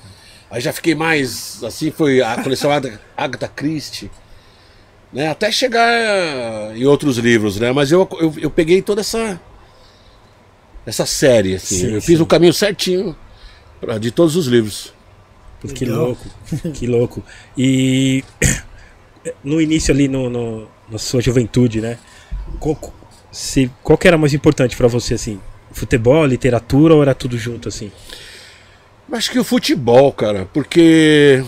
Aí 0.55 0.61
já 0.61 0.73
fiquei 0.73 0.95
mais. 0.95 1.65
Assim 1.65 1.91
foi 1.91 2.23
a 2.23 2.41
coleção 2.41 2.71
Agatha, 3.17 3.49
Christie. 3.49 4.09
Né? 5.13 5.29
Até 5.29 5.51
chegar 5.51 6.77
em 6.77 6.85
outros 6.87 7.19
livros, 7.19 7.59
né? 7.59 7.73
Mas 7.73 7.91
eu, 7.91 8.09
eu, 8.21 8.33
eu 8.39 8.51
peguei 8.51 8.81
toda 8.81 9.01
essa. 9.01 9.41
Essa 10.87 11.05
série, 11.07 11.57
assim. 11.57 11.79
Sim, 11.81 11.95
eu 11.95 12.01
fiz 12.01 12.19
sim. 12.19 12.23
o 12.23 12.27
caminho 12.27 12.53
certinho 12.53 13.17
pra- 13.81 13.99
de 13.99 14.13
todos 14.13 14.37
os 14.37 14.47
livros. 14.47 14.95
Pô, 15.61 15.67
Que 15.67 15.87
Legal. 15.87 16.05
louco, 16.07 16.25
que 16.73 16.87
louco. 16.87 17.25
E 17.59 18.23
no 19.43 19.61
início 19.61 19.93
ali, 19.93 20.07
no, 20.07 20.31
no- 20.31 20.69
na 20.89 20.99
sua 20.99 21.21
juventude, 21.21 21.81
né? 21.81 21.99
Qual, 22.61 22.79
se, 23.33 23.69
qual 23.83 23.99
que 23.99 24.07
era 24.07 24.17
mais 24.17 24.33
importante 24.35 24.77
pra 24.77 24.87
você, 24.87 25.15
assim? 25.15 25.41
Futebol, 25.73 26.25
literatura 26.25 26.95
ou 26.95 27.03
era 27.03 27.13
tudo 27.13 27.37
junto, 27.37 27.69
assim? 27.69 27.91
Acho 29.13 29.31
que 29.31 29.39
o 29.39 29.45
futebol, 29.45 30.13
cara, 30.13 30.49
porque 30.53 31.45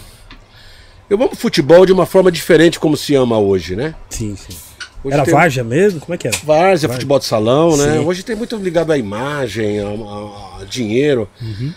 eu 1.10 1.16
amo 1.20 1.34
futebol 1.34 1.84
de 1.84 1.92
uma 1.92 2.06
forma 2.06 2.30
diferente 2.30 2.78
como 2.78 2.96
se 2.96 3.14
ama 3.14 3.38
hoje, 3.38 3.74
né? 3.74 3.94
Sim, 4.08 4.36
sim. 4.36 4.56
Hoje 5.02 5.14
Era 5.14 5.24
tem 5.24 5.34
Varja 5.34 5.64
mesmo? 5.64 6.00
Como 6.00 6.14
é 6.14 6.18
que 6.18 6.26
era? 6.28 6.36
Várzea, 6.44 6.88
futebol 6.88 7.18
de 7.18 7.24
salão, 7.24 7.76
né? 7.76 7.92
Sim. 7.94 7.98
Hoje 8.00 8.22
tem 8.22 8.36
muito 8.36 8.56
ligado 8.56 8.92
à 8.92 8.98
imagem, 8.98 9.80
a, 9.80 9.86
a- 9.88 10.62
a 10.62 10.64
dinheiro. 10.64 11.28
Uhum. 11.40 11.72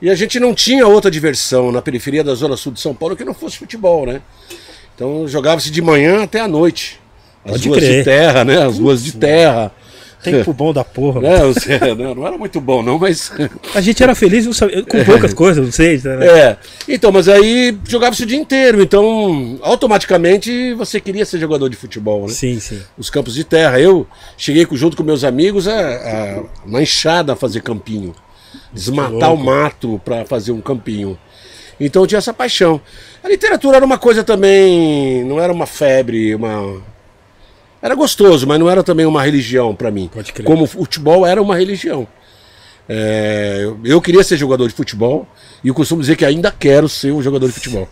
E 0.00 0.10
a 0.10 0.14
gente 0.14 0.38
não 0.40 0.52
tinha 0.54 0.86
outra 0.86 1.10
diversão 1.10 1.70
na 1.72 1.80
periferia 1.80 2.24
da 2.24 2.34
Zona 2.34 2.56
Sul 2.56 2.72
de 2.72 2.80
São 2.80 2.94
Paulo 2.94 3.14
que 3.16 3.24
não 3.24 3.34
fosse 3.34 3.56
futebol, 3.58 4.04
né? 4.06 4.20
Então 4.94 5.26
jogava-se 5.28 5.70
de 5.70 5.80
manhã 5.80 6.22
até 6.24 6.40
à 6.40 6.48
noite. 6.48 7.00
As 7.44 7.52
Pode 7.52 7.68
ruas 7.68 7.80
crer. 7.80 7.98
de 7.98 8.04
terra, 8.04 8.44
né? 8.44 8.62
As 8.64 8.78
ruas 8.78 9.02
de 9.02 9.12
terra. 9.16 9.72
Tempo 10.22 10.52
bom 10.54 10.72
da 10.72 10.84
porra. 10.84 11.20
Os- 11.46 11.66
não, 11.98 12.14
não 12.14 12.26
era 12.26 12.38
muito 12.38 12.60
bom, 12.60 12.82
não, 12.82 12.98
mas. 12.98 13.32
A 13.74 13.80
gente 13.80 14.02
era 14.02 14.14
feliz 14.14 14.46
com 14.46 15.04
poucas 15.04 15.34
coisas, 15.34 15.64
não 15.64 15.72
sei. 15.72 16.00
né? 16.04 16.26
É. 16.26 16.56
Então, 16.88 17.10
mas 17.10 17.28
aí 17.28 17.76
jogava-se 17.86 18.22
o 18.22 18.26
dia 18.26 18.38
inteiro. 18.38 18.82
Então, 18.82 19.58
automaticamente 19.62 20.72
você 20.74 21.00
queria 21.00 21.24
ser 21.24 21.38
jogador 21.38 21.68
de 21.68 21.76
futebol, 21.76 22.22
né? 22.22 22.32
Sim, 22.32 22.58
sim. 22.60 22.80
os 22.96 23.10
campos 23.10 23.34
de 23.34 23.44
terra. 23.44 23.80
Eu 23.80 24.06
cheguei 24.36 24.66
junto 24.72 24.96
com 24.96 25.02
meus 25.02 25.24
amigos 25.24 25.66
a, 25.68 25.78
a, 25.78 26.42
na 26.66 26.82
enxada 26.82 27.32
a 27.32 27.36
fazer 27.36 27.60
campinho. 27.62 28.14
Desmatar 28.72 29.32
o 29.32 29.36
mato 29.36 30.00
para 30.04 30.24
fazer 30.24 30.52
um 30.52 30.60
campinho. 30.60 31.18
Então 31.80 32.02
eu 32.02 32.06
tinha 32.06 32.18
essa 32.18 32.32
paixão. 32.32 32.80
A 33.24 33.28
literatura 33.28 33.76
era 33.76 33.84
uma 33.84 33.98
coisa 33.98 34.22
também, 34.22 35.24
não 35.24 35.40
era 35.40 35.52
uma 35.52 35.66
febre, 35.66 36.34
uma 36.34 36.80
era 37.82 37.94
gostoso, 37.94 38.46
mas 38.46 38.58
não 38.60 38.70
era 38.70 38.82
também 38.82 39.04
uma 39.04 39.22
religião 39.22 39.74
para 39.74 39.90
mim. 39.90 40.08
Pode 40.12 40.32
crer. 40.32 40.46
Como 40.46 40.64
o 40.64 40.66
futebol 40.66 41.26
era 41.26 41.42
uma 41.42 41.56
religião. 41.56 42.06
É, 42.88 43.70
eu- 43.84 44.00
queria 44.00 44.24
ser 44.24 44.36
jogador 44.36 44.68
de 44.68 44.74
futebol 44.74 45.26
e 45.62 45.68
eu 45.68 45.74
costumo 45.74 46.00
dizer 46.00 46.16
que 46.16 46.24
ainda 46.24 46.50
quero 46.50 46.88
ser 46.88 47.12
um 47.12 47.22
jogador 47.22 47.46
de 47.46 47.52
futebol. 47.52 47.88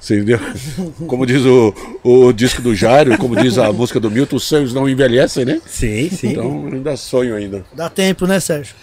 Você 0.00 0.14
entendeu? 0.14 0.38
Como 1.08 1.26
diz 1.26 1.42
o, 1.44 1.74
o 2.04 2.32
disco 2.32 2.62
do 2.62 2.72
Jairo, 2.72 3.18
como 3.18 3.34
diz 3.34 3.58
a 3.58 3.72
música 3.72 3.98
do 3.98 4.08
Milton, 4.08 4.36
os 4.36 4.44
sonhos 4.44 4.72
não 4.72 4.88
envelhecem, 4.88 5.44
né? 5.44 5.60
Sim, 5.66 6.08
sim. 6.08 6.28
Então 6.28 6.68
ainda 6.72 6.96
sonho 6.96 7.34
ainda. 7.34 7.64
Dá 7.74 7.90
tempo, 7.90 8.24
né, 8.24 8.38
Sérgio? 8.38 8.76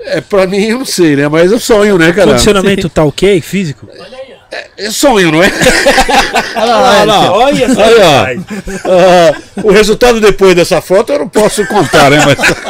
É, 0.00 0.22
pra 0.22 0.46
mim 0.46 0.64
eu 0.64 0.78
não 0.78 0.86
sei, 0.86 1.14
né? 1.14 1.28
Mas 1.28 1.52
eu 1.52 1.60
sonho, 1.60 1.98
né, 1.98 2.10
cara? 2.10 2.30
Condicionamento 2.30 2.88
tá 2.88 3.04
ok, 3.04 3.38
físico? 3.42 3.86
É 4.76 4.90
sonho, 4.90 5.32
não 5.32 5.42
é? 5.42 5.50
Olha 6.56 7.04
lá, 7.04 7.32
Olha 7.32 7.64
essa 7.64 7.84
Aí, 7.84 7.94
ó. 7.98 8.18
rapaz. 8.18 8.40
Ah, 8.84 9.60
o 9.64 9.70
resultado 9.72 10.20
depois 10.20 10.54
dessa 10.54 10.80
foto 10.80 11.12
eu 11.12 11.20
não 11.20 11.28
posso 11.28 11.66
contar, 11.66 12.10
né? 12.10 12.18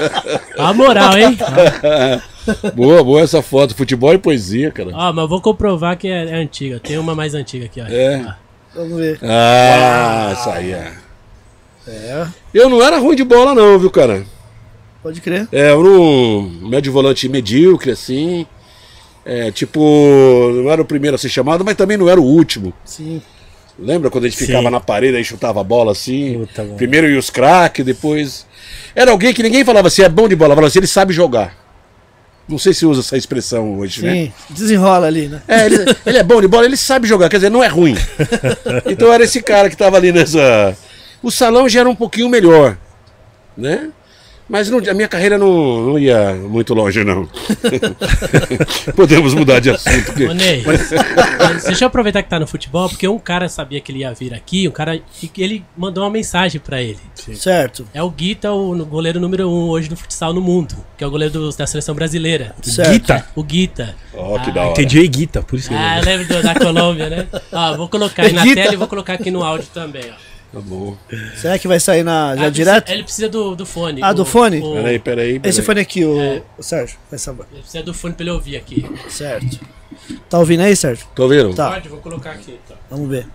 A 0.58 0.72
moral, 0.72 1.16
hein? 1.16 1.36
Mas... 1.38 2.72
boa, 2.74 3.04
boa 3.04 3.20
essa 3.20 3.42
foto. 3.42 3.74
Futebol 3.74 4.14
e 4.14 4.18
poesia, 4.18 4.70
cara. 4.70 4.90
Ó, 4.92 5.12
mas 5.12 5.22
eu 5.22 5.28
vou 5.28 5.40
comprovar 5.40 5.96
que 5.96 6.08
é, 6.08 6.30
é 6.30 6.34
antiga. 6.36 6.80
Tem 6.80 6.96
uma 6.96 7.14
mais 7.14 7.34
antiga 7.34 7.66
aqui, 7.66 7.80
ó. 7.80 7.84
É. 7.86 8.24
Ah, 8.26 8.36
Vamos 8.74 8.98
ver. 8.98 9.18
Ah, 9.22 10.34
isso 10.38 10.50
aí 10.50 10.72
é. 10.72 10.92
É. 11.88 12.26
Eu 12.52 12.68
não 12.68 12.82
era 12.82 12.98
ruim 12.98 13.16
de 13.16 13.24
bola, 13.24 13.54
não, 13.54 13.78
viu, 13.78 13.90
cara? 13.90 14.24
Pode 15.02 15.20
crer. 15.20 15.48
É, 15.52 15.70
eu 15.70 15.80
era 15.80 16.00
um 16.00 16.68
médio 16.68 16.92
volante 16.92 17.28
medíocre, 17.28 17.92
assim. 17.92 18.46
É, 19.28 19.50
tipo, 19.50 19.80
não 20.54 20.70
era 20.70 20.80
o 20.80 20.84
primeiro 20.84 21.16
a 21.16 21.18
ser 21.18 21.28
chamado, 21.28 21.64
mas 21.64 21.74
também 21.74 21.96
não 21.96 22.08
era 22.08 22.20
o 22.20 22.24
último. 22.24 22.72
Sim. 22.84 23.20
Lembra 23.76 24.08
quando 24.08 24.24
a 24.24 24.28
gente 24.28 24.38
Sim. 24.38 24.46
ficava 24.46 24.70
na 24.70 24.78
parede 24.78 25.18
e 25.18 25.24
chutava 25.24 25.60
a 25.60 25.64
bola 25.64 25.90
assim? 25.90 26.46
Puta. 26.46 26.62
Primeiro 26.76 27.10
ia 27.10 27.18
os 27.18 27.28
craques, 27.28 27.84
depois. 27.84 28.46
Era 28.94 29.10
alguém 29.10 29.34
que 29.34 29.42
ninguém 29.42 29.64
falava 29.64 29.88
assim, 29.88 30.02
é 30.02 30.08
bom 30.08 30.28
de 30.28 30.36
bola, 30.36 30.54
falava 30.54 30.68
assim, 30.68 30.78
ele 30.78 30.86
sabe 30.86 31.12
jogar. 31.12 31.56
Não 32.48 32.56
sei 32.56 32.72
se 32.72 32.86
usa 32.86 33.00
essa 33.00 33.16
expressão 33.16 33.80
hoje, 33.80 34.00
né? 34.04 34.12
Sim. 34.12 34.32
Desenrola 34.48 35.08
ali, 35.08 35.26
né? 35.26 35.42
É, 35.48 35.66
ele, 35.66 35.76
ele 36.06 36.18
é 36.18 36.22
bom 36.22 36.40
de 36.40 36.46
bola, 36.46 36.64
ele 36.64 36.76
sabe 36.76 37.08
jogar, 37.08 37.28
quer 37.28 37.38
dizer, 37.38 37.50
não 37.50 37.64
é 37.64 37.66
ruim. 37.66 37.96
Então 38.86 39.12
era 39.12 39.24
esse 39.24 39.42
cara 39.42 39.68
que 39.68 39.76
tava 39.76 39.96
ali 39.96 40.12
nessa. 40.12 40.76
O 41.20 41.32
salão 41.32 41.68
já 41.68 41.80
era 41.80 41.88
um 41.88 41.96
pouquinho 41.96 42.28
melhor, 42.28 42.78
né? 43.56 43.90
Mas 44.48 44.70
não- 44.70 44.78
a 44.78 44.94
minha 44.94 45.08
carreira 45.08 45.36
não, 45.36 45.86
não 45.86 45.98
ia 45.98 46.34
muito 46.34 46.72
longe, 46.72 47.02
não. 47.02 47.28
Podemos 48.94 49.34
mudar 49.34 49.60
de 49.60 49.70
assunto. 49.70 50.04
porque- 50.06 50.32
Ney, 50.34 50.62
mas 50.66 51.64
deixa 51.64 51.84
eu 51.84 51.88
aproveitar 51.88 52.22
que 52.22 52.28
tá 52.30 52.38
no 52.38 52.46
futebol, 52.46 52.88
porque 52.88 53.06
um 53.08 53.18
cara 53.18 53.48
sabia 53.48 53.80
que 53.80 53.90
ele 53.90 54.00
ia 54.00 54.12
vir 54.12 54.32
aqui, 54.34 54.68
um 54.68 54.70
cara, 54.70 54.96
e 54.96 55.30
ele 55.38 55.64
mandou 55.76 56.04
uma 56.04 56.10
mensagem 56.10 56.60
pra 56.60 56.80
ele. 56.80 56.98
Certo. 57.34 57.86
É 57.92 58.02
o 58.02 58.10
Guita, 58.10 58.52
o 58.52 58.84
goleiro 58.84 59.18
número 59.18 59.48
um 59.48 59.68
hoje 59.68 59.90
no 59.90 59.96
futsal 59.96 60.32
no 60.32 60.40
mundo, 60.40 60.74
que 60.96 61.02
é 61.02 61.06
o 61.06 61.10
goleiro 61.10 61.32
do- 61.32 61.50
da 61.56 61.66
seleção 61.66 61.94
brasileira. 61.94 62.54
Certo. 62.62 62.90
Guita. 62.92 63.26
O 63.34 63.42
Guita. 63.42 63.94
Ó, 64.14 64.38
que 64.38 64.50
Ah, 64.50 64.52
da 64.52 64.60
hora. 64.62 64.70
Entendi 64.72 64.98
aí, 65.00 65.08
Guita, 65.08 65.42
por 65.42 65.58
isso 65.58 65.68
que 65.68 65.74
Ah, 65.74 65.98
eu 65.98 66.04
lembro. 66.04 66.42
da 66.42 66.54
Colômbia, 66.54 67.10
né? 67.10 67.26
Ó, 67.52 67.76
vou 67.76 67.88
colocar 67.88 68.22
aí 68.24 68.32
na 68.32 68.42
Guita. 68.42 68.62
tela 68.62 68.74
e 68.74 68.76
vou 68.76 68.88
colocar 68.88 69.14
aqui 69.14 69.30
no 69.30 69.42
áudio 69.42 69.66
também, 69.72 70.04
ó. 70.10 70.35
Tá 70.56 70.62
bom. 70.62 70.96
Será 71.36 71.58
que 71.58 71.68
vai 71.68 71.78
sair 71.78 72.02
na, 72.02 72.34
já 72.34 72.46
Ah, 72.46 72.50
direto? 72.50 72.88
Ele 72.90 73.02
precisa 73.02 73.28
do, 73.28 73.54
do 73.54 73.66
fone. 73.66 74.02
Ah, 74.02 74.14
do 74.14 74.22
O- 74.22 74.24
fone? 74.24 74.58
o- 74.62 74.72
Peraí, 74.72 74.98
peraí. 74.98 75.38
peraí. 75.38 75.50
Esse 75.50 75.60
fone 75.60 75.80
aqui, 75.80 76.02
o, 76.02 76.18
É. 76.18 76.42
o 76.56 76.62
Sérgio, 76.62 76.98
favor. 77.18 77.46
Ele 77.52 77.60
precisa 77.60 77.82
do 77.84 77.92
fone 77.92 78.14
pra 78.14 78.22
ele 78.22 78.30
ouvir 78.30 78.56
aqui. 78.56 78.82
Certo. 79.10 79.60
Tá 80.30 80.38
ouvindo 80.38 80.62
aí, 80.62 80.74
Sérgio? 80.74 81.06
Tô 81.14 81.24
ouvindo? 81.24 81.54
Tá. 81.54 81.72
Pode, 81.72 81.90
vou 81.90 81.98
colocar 82.00 82.30
aqui. 82.30 82.58
Então. 82.64 82.74
Vamos 82.90 83.06
ver. 83.10 83.28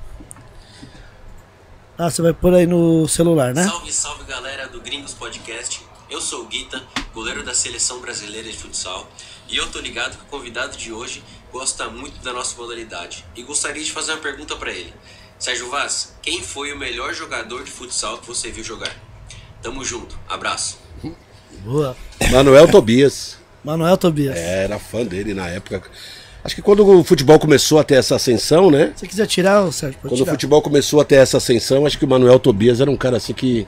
Ah, 1.95 2.09
você 2.09 2.23
vai 2.23 2.33
pôr 2.33 2.55
aí 2.55 2.65
no 2.65 3.07
celular, 3.07 3.53
né? 3.53 3.65
Salve, 3.65 3.91
salve 3.93 4.23
galera 4.23 4.67
do 4.67 4.81
Gringos 4.81 5.13
Podcast. 5.13 5.79
Eu 6.09 6.19
sou 6.19 6.41
o 6.41 6.47
Guita, 6.47 6.81
goleiro 7.13 7.43
da 7.43 7.53
seleção 7.53 7.99
brasileira 8.01 8.49
de 8.49 8.57
futsal, 8.57 9.07
e 9.47 9.57
eu 9.57 9.69
tô 9.69 9.79
ligado 9.79 10.17
que 10.17 10.23
o 10.23 10.25
convidado 10.25 10.75
de 10.75 10.91
hoje 10.91 11.23
gosta 11.51 11.87
muito 11.87 12.19
da 12.23 12.33
nossa 12.33 12.59
modalidade 12.59 13.23
e 13.35 13.43
gostaria 13.43 13.83
de 13.83 13.91
fazer 13.91 14.13
uma 14.13 14.17
pergunta 14.21 14.55
pra 14.55 14.71
ele. 14.71 14.91
Sérgio 15.41 15.69
Vaz, 15.71 16.13
quem 16.21 16.41
foi 16.43 16.71
o 16.71 16.77
melhor 16.77 17.13
jogador 17.15 17.63
de 17.63 17.71
futsal 17.71 18.19
que 18.19 18.27
você 18.27 18.51
viu 18.51 18.63
jogar? 18.63 18.91
Tamo 19.61 19.83
junto, 19.83 20.15
abraço. 20.29 20.77
Boa. 21.65 21.97
Manuel 22.31 22.67
Tobias. 22.67 23.37
Manuel 23.63 23.97
Tobias. 23.97 24.37
É, 24.37 24.65
Era 24.65 24.77
fã 24.77 25.03
dele 25.03 25.33
na 25.33 25.47
época. 25.47 25.81
Acho 26.43 26.53
que 26.55 26.61
quando 26.61 26.87
o 26.87 27.03
futebol 27.03 27.39
começou 27.39 27.79
a 27.79 27.83
ter 27.83 27.95
essa 27.95 28.15
ascensão, 28.17 28.69
né? 28.69 28.91
Se 28.95 29.01
você 29.01 29.07
quiser 29.07 29.25
tirar, 29.27 29.63
o 29.63 29.71
Sérgio, 29.71 29.99
pode 29.99 30.09
Quando 30.13 30.21
o 30.21 30.23
tirar. 30.23 30.31
futebol 30.33 30.61
começou 30.61 31.01
a 31.01 31.05
ter 31.05 31.15
essa 31.15 31.37
ascensão, 31.37 31.85
acho 31.87 31.97
que 31.97 32.05
o 32.05 32.07
Manuel 32.07 32.39
Tobias 32.39 32.79
era 32.79 32.89
um 32.89 32.97
cara 32.97 33.17
assim 33.17 33.33
que 33.33 33.67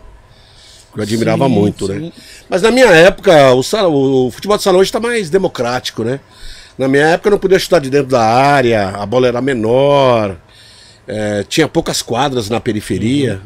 que 0.94 1.00
eu 1.00 1.04
admirava 1.04 1.46
Sim, 1.48 1.52
muito, 1.52 1.88
sim. 1.88 1.94
né? 1.94 2.12
Mas 2.48 2.62
na 2.62 2.70
minha 2.70 2.86
época, 2.86 3.52
o, 3.54 3.64
sal- 3.64 3.92
o 3.92 4.30
futebol 4.30 4.58
de 4.58 4.62
salão 4.64 4.80
hoje 4.80 4.90
está 4.90 5.00
mais 5.00 5.28
democrático, 5.28 6.04
né? 6.04 6.20
Na 6.78 6.88
minha 6.88 7.08
época 7.08 7.30
eu 7.30 7.32
não 7.32 7.40
podia 7.40 7.58
chutar 7.58 7.82
de 7.82 7.90
dentro 7.90 8.10
da 8.10 8.22
área, 8.24 8.90
a 8.90 9.04
bola 9.04 9.28
era 9.28 9.42
menor, 9.42 10.38
é, 11.08 11.44
tinha 11.44 11.68
poucas 11.68 12.02
quadras 12.02 12.50
na 12.50 12.60
periferia. 12.60 13.42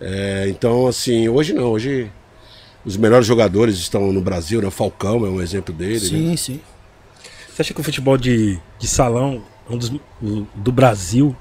É, 0.00 0.46
então, 0.48 0.86
assim, 0.86 1.28
hoje 1.28 1.52
não, 1.52 1.64
hoje 1.70 2.10
os 2.84 2.96
melhores 2.96 3.26
jogadores 3.26 3.76
estão 3.78 4.12
no 4.12 4.20
Brasil, 4.20 4.60
né? 4.60 4.68
O 4.68 4.70
Falcão 4.70 5.24
é 5.26 5.28
um 5.30 5.40
exemplo 5.40 5.74
dele, 5.74 5.94
né? 5.94 5.98
Sim, 5.98 6.36
sim. 6.36 6.60
Você 7.48 7.62
acha 7.62 7.74
que 7.74 7.80
o 7.80 7.84
futebol 7.84 8.18
de, 8.18 8.58
de 8.78 8.86
salão, 8.86 9.42
é 9.68 9.72
um 9.72 9.78
dos, 9.78 9.88
o- 10.22 10.46
do 10.54 10.70
Brasil, 10.70 11.34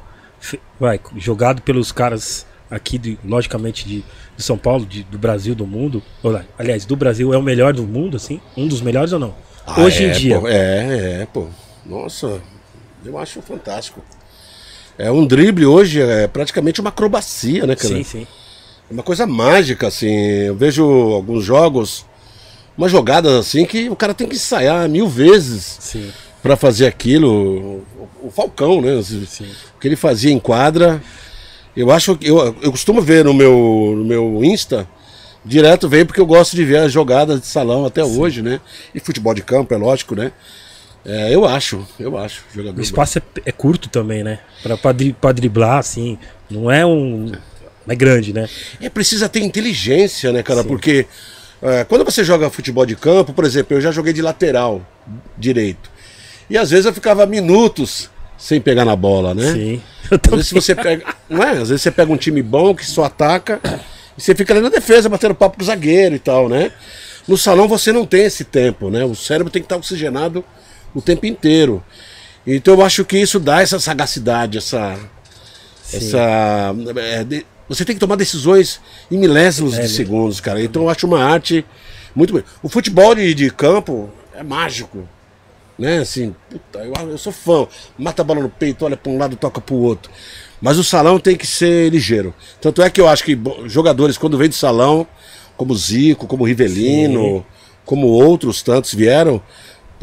vai, 0.79 0.99
jogado 1.17 1.61
pelos 1.61 1.91
caras 1.91 2.45
aqui, 2.71 2.97
de, 2.97 3.19
logicamente, 3.23 3.85
de, 3.85 4.03
de 4.37 4.43
São 4.43 4.57
Paulo, 4.57 4.85
de- 4.85 5.03
do 5.03 5.17
Brasil, 5.17 5.53
do 5.53 5.67
mundo, 5.67 6.01
ou 6.23 6.39
aliás, 6.57 6.85
do 6.85 6.95
Brasil 6.95 7.33
é 7.33 7.37
o 7.37 7.41
melhor 7.43 7.73
do 7.73 7.83
mundo, 7.83 8.15
assim? 8.15 8.39
Um 8.55 8.67
dos 8.67 8.81
melhores 8.81 9.11
ou 9.11 9.19
não? 9.19 9.35
Ah, 9.67 9.81
Hoje 9.81 10.05
é, 10.05 10.07
em 10.07 10.11
dia. 10.13 10.39
pô, 10.39 10.47
é, 10.47 11.21
é, 11.21 11.25
pô. 11.25 11.47
Nossa, 11.85 12.41
eu 13.03 13.17
acho 13.17 13.41
fantástico. 13.41 14.01
É 14.97 15.11
um 15.11 15.25
drible 15.25 15.65
hoje, 15.65 16.01
é 16.01 16.27
praticamente 16.27 16.79
uma 16.79 16.89
acrobacia, 16.89 17.65
né, 17.65 17.75
cara? 17.75 17.95
Sim, 17.95 18.03
sim. 18.03 18.27
É 18.89 18.93
uma 18.93 19.03
coisa 19.03 19.25
mágica, 19.25 19.87
assim. 19.87 20.13
Eu 20.13 20.55
vejo 20.55 20.83
alguns 20.83 21.43
jogos, 21.43 22.05
umas 22.77 22.91
jogadas 22.91 23.33
assim 23.33 23.65
que 23.65 23.89
o 23.89 23.95
cara 23.95 24.13
tem 24.13 24.27
que 24.27 24.35
ensaiar 24.35 24.87
mil 24.87 25.07
vezes 25.07 25.77
Sim, 25.79 26.11
pra 26.41 26.55
fazer 26.55 26.85
aquilo. 26.85 27.83
O, 28.21 28.31
Falcão, 28.31 28.81
né? 28.81 29.01
sim. 29.03 29.47
O 29.75 29.79
que 29.79 29.87
ele 29.87 29.95
fazia 29.95 30.31
em 30.31 30.39
quadra. 30.39 31.01
Eu 31.75 31.91
acho 31.91 32.15
que. 32.15 32.27
Eu, 32.27 32.55
eu 32.61 32.71
costumo 32.71 33.01
ver 33.01 33.25
no 33.25 33.33
meu, 33.33 33.93
no 33.97 34.05
meu 34.05 34.43
Insta. 34.43 34.87
Direto 35.43 35.87
vem 35.87 36.05
porque 36.05 36.19
eu 36.19 36.25
gosto 36.25 36.55
de 36.55 36.65
ver 36.65 36.77
as 36.77 36.91
jogadas 36.91 37.39
de 37.39 37.45
salão 37.45 37.85
até 37.85 38.03
hoje, 38.03 38.41
né? 38.41 38.59
E 38.95 38.99
futebol 38.99 39.33
de 39.33 39.43
campo, 39.43 39.75
é 39.75 39.77
lógico, 39.77 40.15
né? 40.15 40.31
É, 41.05 41.33
eu 41.33 41.45
acho, 41.45 41.85
eu 41.99 42.17
acho. 42.17 42.43
Jogador 42.53 42.79
O 42.79 42.83
espaço 42.83 43.19
é, 43.19 43.21
é 43.45 43.51
curto 43.51 43.89
também, 43.89 44.23
né? 44.23 44.39
Pra, 44.63 44.75
pra, 44.77 44.91
dri- 44.91 45.13
pra 45.13 45.31
driblar, 45.31 45.77
assim, 45.77 46.17
não 46.49 46.69
é 46.71 46.85
um... 46.85 47.25
Não 47.85 47.93
é 47.93 47.95
grande, 47.95 48.33
né? 48.33 48.49
É, 48.81 48.89
precisa 48.89 49.29
ter 49.29 49.41
inteligência, 49.41 50.31
né, 50.31 50.41
cara? 50.41 50.63
Porque 50.63 51.05
é, 51.61 51.83
quando 51.83 52.03
você 52.03 52.23
joga 52.23 52.49
futebol 52.49 52.85
de 52.85 52.95
campo, 52.95 53.31
por 53.33 53.45
exemplo, 53.45 53.77
eu 53.77 53.81
já 53.81 53.91
joguei 53.91 54.11
de 54.11 54.21
lateral 54.23 54.81
direito. 55.37 55.91
E 56.49 56.57
às 56.57 56.71
vezes 56.71 56.85
eu 56.87 56.93
ficava 56.93 57.25
minutos 57.27 58.09
sem 58.37 58.59
pegar 58.59 58.85
na 58.85 58.95
bola, 58.95 59.35
né? 59.35 59.51
Sim. 59.53 59.81
Às 60.11 60.35
vezes 60.35 60.51
você 60.51 60.73
pega. 60.73 61.05
Não 61.29 61.43
é? 61.43 61.51
Às 61.51 61.69
vezes 61.69 61.81
você 61.83 61.91
pega 61.91 62.11
um 62.11 62.17
time 62.17 62.41
bom 62.41 62.73
que 62.73 62.85
só 62.85 63.03
ataca 63.03 63.59
e 64.17 64.21
você 64.21 64.33
fica 64.33 64.51
ali 64.53 64.61
na 64.61 64.69
defesa, 64.69 65.07
batendo 65.07 65.35
papo 65.35 65.57
com 65.57 65.63
o 65.63 65.65
zagueiro 65.65 66.15
e 66.15 66.19
tal, 66.19 66.49
né? 66.49 66.71
No 67.27 67.37
salão 67.37 67.67
você 67.67 67.91
não 67.91 68.05
tem 68.05 68.23
esse 68.25 68.43
tempo, 68.43 68.89
né? 68.89 69.05
O 69.05 69.15
cérebro 69.15 69.51
tem 69.51 69.61
que 69.61 69.65
estar 69.67 69.77
oxigenado 69.77 70.43
o 70.95 71.01
tempo 71.01 71.25
inteiro. 71.27 71.83
Então 72.47 72.73
eu 72.75 72.81
acho 72.83 73.05
que 73.05 73.17
isso 73.17 73.39
dá 73.39 73.61
essa 73.61 73.79
sagacidade, 73.79 74.57
essa. 74.57 74.97
essa 75.91 76.73
é, 76.97 77.23
de- 77.23 77.45
você 77.67 77.83
tem 77.83 77.95
que 77.95 77.99
tomar 77.99 78.15
decisões 78.15 78.79
em 79.09 79.17
milésimos 79.17 79.77
É, 79.77 79.81
de 79.81 79.89
segundos, 79.89 80.39
cara. 80.39 80.63
Então 80.63 80.83
eu 80.83 80.89
acho 80.89 81.07
uma 81.07 81.23
arte 81.23 81.65
muito. 82.15 82.31
boa. 82.33 82.45
O 82.61 82.69
futebol 82.69 83.15
de, 83.15 83.33
de 83.33 83.49
campo 83.49 84.09
é 84.33 84.43
mágico. 84.43 85.07
Né, 85.77 85.97
assim, 85.97 86.33
puta, 86.49 86.79
eu, 86.79 86.93
eu 87.09 87.17
sou 87.17 87.33
fã. 87.33 87.67
Mata 87.97 88.21
a 88.21 88.25
bola 88.25 88.41
no 88.41 88.47
peito, 88.49 88.85
olha 88.85 88.95
pra 88.95 89.11
um 89.11 89.17
lado, 89.17 89.35
toca 89.35 89.59
pro 89.59 89.75
outro. 89.75 90.09
Mas 90.61 90.77
o 90.77 90.83
salão 90.85 91.19
tem 91.19 91.35
que 91.35 91.45
ser 91.45 91.89
ligeiro. 91.91 92.33
Tanto 92.61 92.81
é 92.81 92.89
que 92.89 93.01
eu 93.01 93.09
acho 93.09 93.25
que 93.25 93.37
jogadores, 93.65 94.17
quando 94.17 94.37
vêm 94.37 94.47
do 94.47 94.55
salão, 94.55 95.05
como 95.57 95.75
Zico, 95.75 96.27
como 96.27 96.45
Rivelino, 96.45 97.45
como 97.83 98.07
outros 98.07 98.61
tantos 98.61 98.93
vieram, 98.93 99.41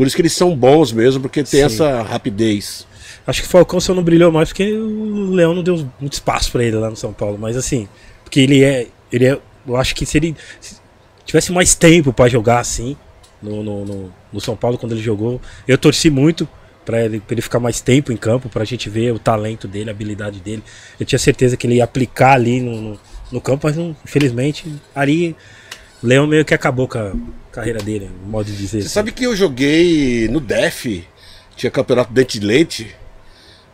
por 0.03 0.07
isso 0.09 0.17
que 0.17 0.23
eles 0.23 0.33
são 0.33 0.57
bons 0.57 0.91
mesmo, 0.91 1.21
porque 1.23 1.45
tem 1.45 1.61
Sim. 1.61 1.67
essa 1.67 2.03
rapidez. 2.03 2.85
Acho 3.25 3.41
que 3.41 3.47
o 3.47 3.51
Falcão 3.51 3.79
só 3.79 3.95
não 3.95 4.03
brilhou 4.03 4.33
mais 4.33 4.49
porque 4.49 4.73
o 4.73 5.31
Leão 5.31 5.55
não 5.55 5.63
deu 5.63 5.89
muito 6.01 6.15
espaço 6.15 6.51
pra 6.51 6.65
ele 6.65 6.75
lá 6.77 6.91
no 6.91 6.97
São 6.97 7.13
Paulo. 7.13 7.39
Mas 7.39 7.57
assim, 7.57 7.89
porque 8.25 8.41
ele 8.41 8.65
é. 8.65 8.89
Ele 9.13 9.27
é. 9.27 9.39
Eu 9.65 9.77
acho 9.77 9.95
que 9.95 10.05
se 10.05 10.19
ele 10.19 10.35
se 10.61 10.75
tivesse 11.25 11.53
mais 11.53 11.77
tempo 11.77 12.13
pra 12.13 12.29
jogar 12.29 12.59
assim 12.59 12.97
no, 13.41 13.63
no, 13.63 13.85
no- 13.85 14.13
no 14.33 14.41
São 14.41 14.57
Paulo 14.57 14.77
quando 14.77 14.91
ele 14.91 15.01
jogou, 15.03 15.41
eu 15.69 15.79
torci 15.79 16.11
muito 16.11 16.49
pra 16.85 17.05
ele, 17.05 17.21
pra 17.21 17.35
ele 17.35 17.43
ficar 17.43 17.61
mais 17.61 17.81
tempo 17.81 18.11
em 18.13 18.17
campo, 18.17 18.49
pra 18.49 18.65
gente 18.65 18.91
ver 18.91 19.13
o 19.13 19.21
talento 19.21 19.69
dele, 19.69 19.89
a 19.89 19.93
habilidade 19.93 20.41
dele. 20.41 20.65
Eu 20.99 21.07
tinha 21.07 21.19
certeza 21.21 21.57
que 21.57 21.65
ele 21.65 21.77
ia 21.77 21.85
aplicar 21.85 22.33
ali 22.33 22.61
no, 22.61 22.81
no, 22.83 23.01
no 23.31 23.41
campo, 23.41 23.69
mas 23.69 23.77
não, 23.77 23.95
infelizmente, 24.05 24.65
ali 24.93 25.37
o 26.03 26.07
Leão 26.07 26.27
meio 26.27 26.45
que 26.45 26.55
acabou 26.55 26.89
com 26.89 26.99
a 26.99 27.13
carreira 27.53 27.79
dele, 27.81 28.11
no 28.25 28.31
modo 28.31 28.47
de 28.47 28.57
dizer. 28.57 28.83
Você 28.83 28.89
sabe 28.89 29.13
que 29.13 29.25
eu 29.25 29.37
joguei 29.37 30.29
no 30.29 30.41
DEF, 30.41 31.07
tinha 31.57 31.71
campeonato 31.71 32.13
Dente 32.13 32.39
de 32.41 32.47
Leite. 32.47 32.95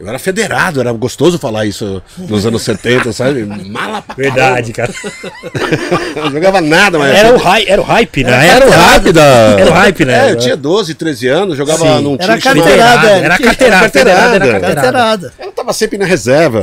Eu 0.00 0.06
era 0.08 0.16
federado, 0.20 0.78
era 0.78 0.92
gostoso 0.92 1.40
falar 1.40 1.66
isso 1.66 2.00
nos 2.16 2.46
anos 2.46 2.62
70, 2.62 3.12
sabe? 3.12 3.42
Mala 3.44 4.00
pra 4.00 4.14
Verdade, 4.14 4.72
cara. 4.72 4.94
não 6.14 6.30
jogava 6.30 6.60
nada, 6.60 6.98
mas. 7.00 7.16
Era 7.16 7.34
o, 7.34 7.36
hy- 7.36 7.64
era 7.66 7.80
o 7.82 7.84
hype, 7.84 8.22
né? 8.22 8.46
Era 8.48 8.66
o 8.68 8.70
hype 8.70 9.12
da. 9.12 9.22
Era 9.58 9.70
o 9.70 9.74
hype, 9.74 10.04
né? 10.04 10.28
É, 10.28 10.30
eu 10.32 10.38
tinha 10.38 10.56
12, 10.56 10.94
13 10.94 11.26
anos, 11.26 11.56
jogava 11.56 11.84
Sim. 11.98 12.02
num 12.04 12.14
Era 12.18 12.38
time 12.38 12.42
carteirada, 12.62 13.08
Era 13.10 13.38
carteirada, 13.38 13.40
Carteirada. 13.40 13.80
carteirada, 13.80 14.34
era 14.36 14.38
carteirada. 14.60 14.74
Carteirada. 14.74 15.32
Eu 15.40 15.50
tava 15.52 15.72
sempre 15.72 15.98
na 15.98 16.04
reserva, 16.06 16.60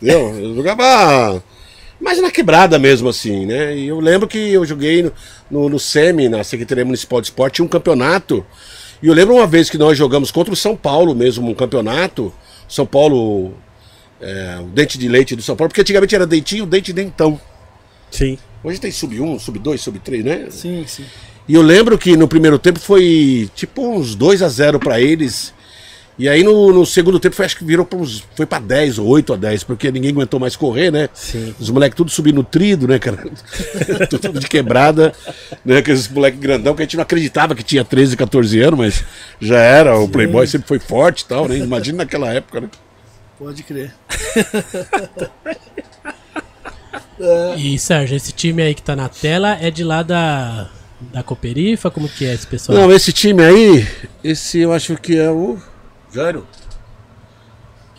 entendeu? 0.00 0.34
Eu 0.40 0.54
jogava 0.56 1.40
mais 2.02 2.20
na 2.20 2.30
quebrada 2.30 2.78
mesmo, 2.78 3.08
assim, 3.08 3.46
né? 3.46 3.76
E 3.76 3.88
eu 3.88 4.00
lembro 4.00 4.26
que 4.26 4.38
eu 4.38 4.64
joguei 4.66 5.02
no, 5.02 5.12
no, 5.50 5.68
no 5.68 5.78
SEMI, 5.78 6.28
na 6.28 6.42
Secretaria 6.42 6.84
Municipal 6.84 7.20
de 7.20 7.28
Esporte, 7.28 7.54
tinha 7.54 7.64
um 7.64 7.68
campeonato. 7.68 8.44
E 9.02 9.06
eu 9.06 9.14
lembro 9.14 9.34
uma 9.34 9.46
vez 9.46 9.70
que 9.70 9.78
nós 9.78 9.96
jogamos 9.96 10.30
contra 10.30 10.52
o 10.52 10.56
São 10.56 10.76
Paulo 10.76 11.14
mesmo, 11.14 11.48
um 11.48 11.54
campeonato. 11.54 12.32
São 12.68 12.84
Paulo, 12.84 13.54
é, 14.20 14.58
o 14.60 14.66
dente 14.66 14.98
de 14.98 15.08
leite 15.08 15.36
do 15.36 15.42
São 15.42 15.56
Paulo, 15.56 15.68
porque 15.68 15.80
antigamente 15.80 16.14
era 16.14 16.26
dentinho, 16.26 16.66
dente 16.66 16.92
dentão. 16.92 17.40
Sim. 18.10 18.36
Hoje 18.64 18.80
tem 18.80 18.90
sub 18.90 19.20
1, 19.20 19.38
sub 19.38 19.58
2, 19.58 19.80
sub 19.80 19.98
3, 19.98 20.24
né? 20.24 20.46
Sim, 20.50 20.84
sim. 20.86 21.04
E 21.48 21.54
eu 21.54 21.62
lembro 21.62 21.98
que 21.98 22.16
no 22.16 22.28
primeiro 22.28 22.58
tempo 22.58 22.78
foi 22.78 23.50
tipo 23.54 23.82
uns 23.82 24.14
2 24.14 24.42
a 24.42 24.48
0 24.48 24.78
pra 24.78 25.00
eles. 25.00 25.52
E 26.18 26.28
aí 26.28 26.42
no, 26.42 26.72
no 26.72 26.84
segundo 26.84 27.18
tempo 27.18 27.34
foi, 27.34 27.46
acho 27.46 27.56
que 27.56 27.64
virou 27.64 27.86
pra 27.86 27.98
uns, 27.98 28.22
foi 28.36 28.44
pra 28.44 28.58
10 28.58 28.98
ou 28.98 29.06
8 29.08 29.32
a 29.32 29.36
10, 29.36 29.64
porque 29.64 29.90
ninguém 29.90 30.10
aguentou 30.10 30.38
mais 30.38 30.54
correr, 30.54 30.90
né? 30.90 31.08
Sim. 31.14 31.54
Os 31.58 31.70
moleques 31.70 31.96
tudo 31.96 32.10
subindo 32.10 32.44
trido, 32.44 32.86
né, 32.86 32.98
cara? 32.98 33.24
tudo 34.10 34.38
de 34.38 34.46
quebrada, 34.46 35.14
né? 35.64 35.78
Aqueles 35.78 36.08
moleques 36.08 36.38
grandão 36.38 36.74
que 36.74 36.82
a 36.82 36.84
gente 36.84 36.96
não 36.96 37.02
acreditava 37.02 37.54
que 37.54 37.62
tinha 37.62 37.84
13, 37.84 38.16
14 38.16 38.60
anos, 38.60 38.78
mas 38.78 39.04
já 39.40 39.58
era. 39.58 39.98
O 39.98 40.08
Playboy 40.08 40.46
sempre 40.46 40.68
foi 40.68 40.78
forte 40.78 41.22
e 41.22 41.26
tal, 41.26 41.48
né? 41.48 41.56
Imagina 41.56 41.98
naquela 41.98 42.32
época, 42.32 42.60
né? 42.60 42.68
Pode 43.38 43.62
crer. 43.62 43.92
E 47.56 47.78
Sérgio, 47.78 48.16
esse 48.16 48.32
time 48.32 48.62
aí 48.62 48.74
que 48.74 48.82
tá 48.82 48.96
na 48.96 49.08
tela 49.08 49.56
é 49.60 49.70
de 49.70 49.84
lá 49.84 50.02
da, 50.02 50.68
da 51.12 51.22
Cooperifa? 51.22 51.90
Como 51.90 52.08
que 52.08 52.24
é 52.24 52.34
esse 52.34 52.46
pessoal? 52.46 52.76
Não, 52.76 52.92
esse 52.92 53.12
time 53.12 53.42
aí, 53.42 53.86
esse 54.24 54.58
eu 54.58 54.72
acho 54.72 54.96
que 54.96 55.16
é 55.16 55.30
o. 55.30 55.58
Jairo? 56.12 56.46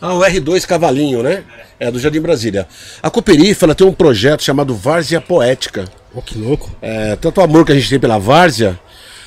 Ah, 0.00 0.14
o 0.14 0.20
R2 0.20 0.66
Cavalinho, 0.66 1.22
né? 1.22 1.44
É 1.80 1.90
do 1.90 1.98
Jardim 1.98 2.20
Brasília. 2.20 2.68
A 3.02 3.10
Cooperifa 3.10 3.64
ela 3.66 3.74
tem 3.74 3.86
um 3.86 3.92
projeto 3.92 4.42
chamado 4.42 4.74
Várzea 4.74 5.20
Poética. 5.20 5.86
Oh, 6.14 6.20
que 6.22 6.38
louco. 6.38 6.70
É, 6.82 7.16
tanto 7.16 7.40
o 7.40 7.44
amor 7.44 7.64
que 7.64 7.72
a 7.72 7.74
gente 7.74 7.88
tem 7.88 7.98
pela 7.98 8.18
Várzea, 8.18 8.78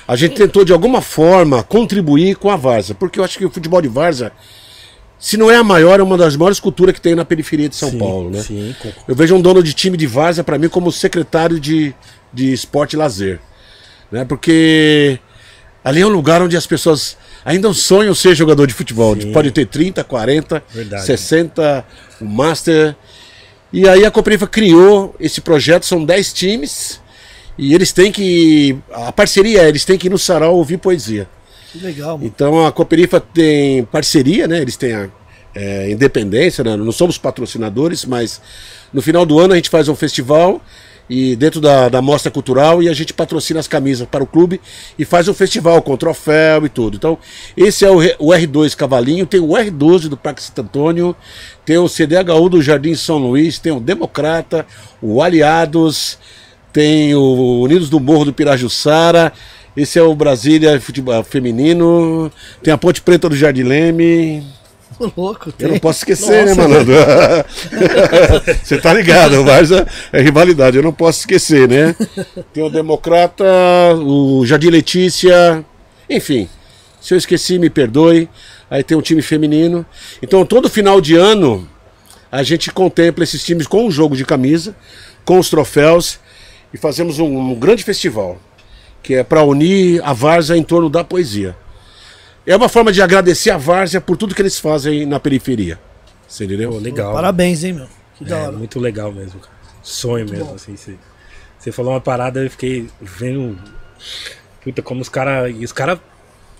a 0.08 0.15
gente 0.15 0.36
tentou 0.36 0.63
de 0.63 0.71
alguma 0.71 1.02
forma 1.02 1.63
contribuir 1.63 2.36
com 2.36 2.50
a 2.50 2.56
Várzea, 2.56 2.95
porque 2.95 3.19
eu 3.19 3.23
acho 3.23 3.38
que 3.38 3.45
o 3.45 3.50
futebol 3.50 3.82
de 3.82 3.88
Várzea, 3.88 4.32
se 5.19 5.36
não 5.36 5.50
é 5.52 5.56
a 5.58 5.63
maior, 5.63 6.00
é 6.00 6.04
uma 6.04 6.17
das 6.17 6.36
maiores 6.36 6.60
culturas 6.60 6.93
que 6.93 7.02
tem 7.02 7.15
na 7.15 7.26
periferia 7.26 7.67
de 7.67 7.76
São 7.76 7.89
Sim, 7.89 7.97
Paulo, 7.97 8.30
né? 8.30 8.41
Sim, 8.41 8.76
com- 8.82 8.91
Eu 9.08 9.15
vejo 9.15 9.36
um 9.36 9.41
dono 9.41 9.62
de 9.63 9.73
time 9.73 9.97
de 9.97 10.06
Várzea 10.08 10.43
para 10.43 10.58
mim 10.60 10.69
como 10.69 10.91
secretário 10.91 11.60
de, 11.60 11.93
de 12.32 12.54
esporte 12.54 12.93
e 12.93 12.97
lazer, 12.97 13.39
né? 14.12 14.23
Porque 14.23 15.19
ali 15.84 16.02
é 16.02 16.06
um 16.06 16.10
lugar 16.10 16.41
onde 16.41 16.56
as 16.56 16.67
pessoas 16.67 17.17
ainda 17.47 17.73
sonham 17.73 18.13
ser 18.13 18.36
jogador 18.36 18.67
de 18.67 18.73
futebol. 18.73 19.15
Sim. 19.19 19.31
Pode 19.31 19.51
ter 19.51 19.65
30, 19.65 20.03
40, 20.03 20.62
Verdade. 20.69 21.05
60, 21.05 21.86
o 22.19 22.25
Master. 22.25 22.93
E 23.71 23.88
aí 23.88 24.05
a 24.05 24.12
Cooperifa 24.12 24.45
criou 24.45 25.15
esse 25.17 25.39
projeto, 25.39 25.86
são 25.86 26.03
10 26.03 26.33
times, 26.33 26.99
e 27.57 27.73
eles 27.73 27.93
têm 27.93 28.12
que. 28.12 28.77
A 28.91 29.13
parceria 29.13 29.62
é, 29.62 29.69
eles 29.69 29.86
têm 29.86 29.97
que 29.97 30.07
ir 30.07 30.10
no 30.10 30.17
sarau 30.19 30.57
ouvir 30.57 30.77
poesia. 30.77 31.29
Que 31.71 31.79
legal, 31.79 32.17
mano. 32.17 32.27
Então 32.27 32.65
a 32.65 32.71
Cooperifa 32.71 33.21
tem 33.21 33.86
parceria, 33.86 34.45
né? 34.45 34.62
Eles 34.62 34.75
têm 34.75 34.93
a 34.93 35.10
é, 35.55 35.89
independência, 35.89 36.65
né? 36.65 36.75
não 36.75 36.91
somos 36.91 37.17
patrocinadores, 37.17 38.03
mas 38.03 38.41
no 38.91 39.01
final 39.01 39.25
do 39.25 39.39
ano 39.39 39.53
a 39.53 39.55
gente 39.55 39.69
faz 39.69 39.88
um 39.88 39.95
festival 39.95 40.62
e 41.10 41.36
dentro 41.36 41.62
da, 41.62 41.89
da 41.89 42.02
mostra 42.02 42.32
cultural 42.32 42.82
e 42.84 42.89
a 42.89 42.93
gente 42.93 43.13
patrocina 43.13 43.60
as 43.60 43.67
camisas 43.67 44.08
para 44.08 44.24
o 44.24 44.28
clube 44.28 44.60
e 44.98 45.06
faz 45.06 45.28
um 45.28 45.34
festival 45.34 45.82
com 45.82 45.96
troféu 45.96 46.65
e 46.65 46.70
tudo. 46.70 46.98
Então 46.98 47.17
esse 47.56 47.86
é 47.86 47.89
o, 47.89 47.98
o 48.20 48.32
R2 48.32 48.76
Cavalinho, 48.76 49.26
tem 49.26 49.39
o 49.39 49.50
R12 49.50 50.08
do 50.08 50.17
Parque 50.17 50.43
Santo 50.43 50.62
Antônio, 50.62 51.15
tem 51.65 51.78
o 51.78 51.88
CDHU 51.88 52.50
do 52.50 52.62
Jardim 52.62 52.96
São 52.96 53.17
Luís, 53.17 53.60
tem 53.60 53.72
o 53.72 53.80
Democrata, 53.80 54.65
o 55.02 55.22
Aliados, 55.22 56.17
tem 56.74 57.15
o 57.15 57.62
Unidos 57.62 57.89
do 57.89 58.00
Morro 58.00 58.26
do 58.26 58.34
Pirajussara, 58.34 59.34
esse 59.76 60.00
é 60.00 60.02
o 60.02 60.15
Brasília 60.15 60.80
Futebol 60.82 61.24
Feminino, 61.24 62.32
tem 62.63 62.74
a 62.74 62.78
Ponte 62.78 63.02
Preta 63.02 63.30
do 63.30 63.36
Jardim 63.36 63.63
Leme. 63.63 64.43
Louco. 65.15 65.50
Eu 65.50 65.54
tem. 65.54 65.67
não 65.69 65.80
posso 65.80 66.00
esquecer, 66.00 66.45
Nossa, 66.45 66.56
né, 66.56 66.67
malandro? 66.67 66.93
Você 68.63 68.78
tá 68.80 68.93
ligado, 68.93 69.43
mas 69.43 69.71
é, 69.71 69.86
é 70.12 70.21
rivalidade, 70.21 70.78
eu 70.78 70.84
não 70.84 70.93
posso 70.93 71.19
esquecer, 71.19 71.67
né? 71.67 71.95
Tem 72.54 72.63
o 72.63 72.69
Democrata, 72.69 73.45
o 73.95 74.45
Jardim 74.45 74.69
Letícia, 74.69 75.63
enfim. 76.10 76.50
Se 77.00 77.13
eu 77.13 77.17
esqueci, 77.17 77.60
me 77.60 77.69
perdoe. 77.69 78.30
Aí 78.69 78.84
tem 78.84 78.97
um 78.97 79.02
time 79.02 79.21
feminino. 79.21 79.86
Então, 80.21 80.45
todo 80.45 80.69
final 80.69 81.00
de 81.00 81.15
ano, 81.15 81.67
a 82.32 82.43
gente 82.43 82.71
contempla 82.71 83.23
esses 83.23 83.43
times 83.43 83.65
com 83.65 83.86
um 83.86 83.91
jogo 83.91 84.15
de 84.15 84.26
camisa, 84.26 84.76
com 85.23 85.39
os 85.39 85.50
troféus, 85.50 86.19
e 86.73 86.78
fazemos 86.78 87.19
um, 87.19 87.52
um 87.52 87.56
grande 87.56 87.84
festival, 87.84 88.38
que 89.02 89.13
é 89.13 89.23
para 89.23 89.43
unir 89.43 90.02
a 90.04 90.12
Várzea 90.12 90.58
em 90.58 90.63
torno 90.63 90.89
da 90.89 91.04
poesia. 91.04 91.56
É 92.47 92.55
uma 92.55 92.69
forma 92.69 92.91
de 92.93 93.01
agradecer 93.01 93.49
a 93.51 93.57
Várzea 93.57 93.99
por 93.99 94.15
tudo 94.15 94.33
que 94.33 94.41
eles 94.41 94.57
fazem 94.57 95.05
na 95.05 95.19
periferia. 95.19 95.77
Você 96.27 96.45
entendeu? 96.45 96.71
Pô, 96.71 96.77
legal. 96.77 97.13
Parabéns, 97.13 97.63
hein, 97.63 97.73
meu. 97.73 97.88
Que 98.17 98.23
da 98.23 98.38
É, 98.38 98.43
hora. 98.43 98.51
muito 98.53 98.79
legal 98.79 99.12
mesmo, 99.12 99.39
cara. 99.39 99.53
Sonho 99.83 100.27
mesmo, 100.29 100.55
assim. 100.55 100.75
Você, 100.75 100.95
você 101.60 101.71
falou 101.71 101.91
uma 101.93 102.01
parada, 102.01 102.39
eu 102.41 102.49
fiquei 102.49 102.89
vendo. 103.01 103.57
Puta, 104.63 104.81
como 104.81 105.01
os 105.01 105.10
caras. 105.10 105.53
E 105.57 105.63
os 105.65 105.71
caras 105.73 105.99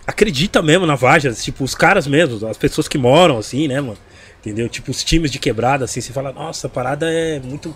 acreditam 0.06 0.62
mesmo 0.62 0.86
na 0.86 0.96
Vargas, 0.96 1.44
tipo, 1.44 1.64
os 1.64 1.74
caras 1.76 2.06
mesmo, 2.08 2.46
as 2.48 2.58
pessoas 2.58 2.88
que 2.88 2.98
moram, 2.98 3.38
assim, 3.38 3.68
né, 3.68 3.80
mano? 3.82 3.98
Entendeu? 4.40 4.70
Tipo, 4.70 4.92
os 4.92 5.04
times 5.04 5.32
de 5.32 5.40
quebrada, 5.40 5.84
assim, 5.86 6.00
você 6.00 6.14
fala, 6.14 6.32
nossa, 6.32 6.68
a 6.68 6.70
parada 6.70 7.10
é 7.12 7.40
muito. 7.40 7.76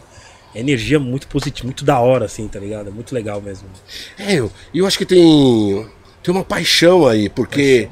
é 0.55 0.59
energia 0.59 0.99
muito 0.99 1.27
positiva, 1.27 1.65
muito 1.65 1.83
da 1.83 1.99
hora, 1.99 2.25
assim, 2.25 2.47
tá 2.47 2.59
ligado? 2.59 2.87
É 2.87 2.91
muito 2.91 3.13
legal 3.15 3.41
mesmo. 3.41 3.67
É, 4.17 4.35
eu, 4.35 4.51
e 4.73 4.79
eu 4.79 4.85
acho 4.87 4.97
que 4.97 5.05
tem, 5.05 5.85
tem 6.23 6.33
uma 6.33 6.43
paixão 6.43 7.07
aí, 7.07 7.29
porque 7.29 7.89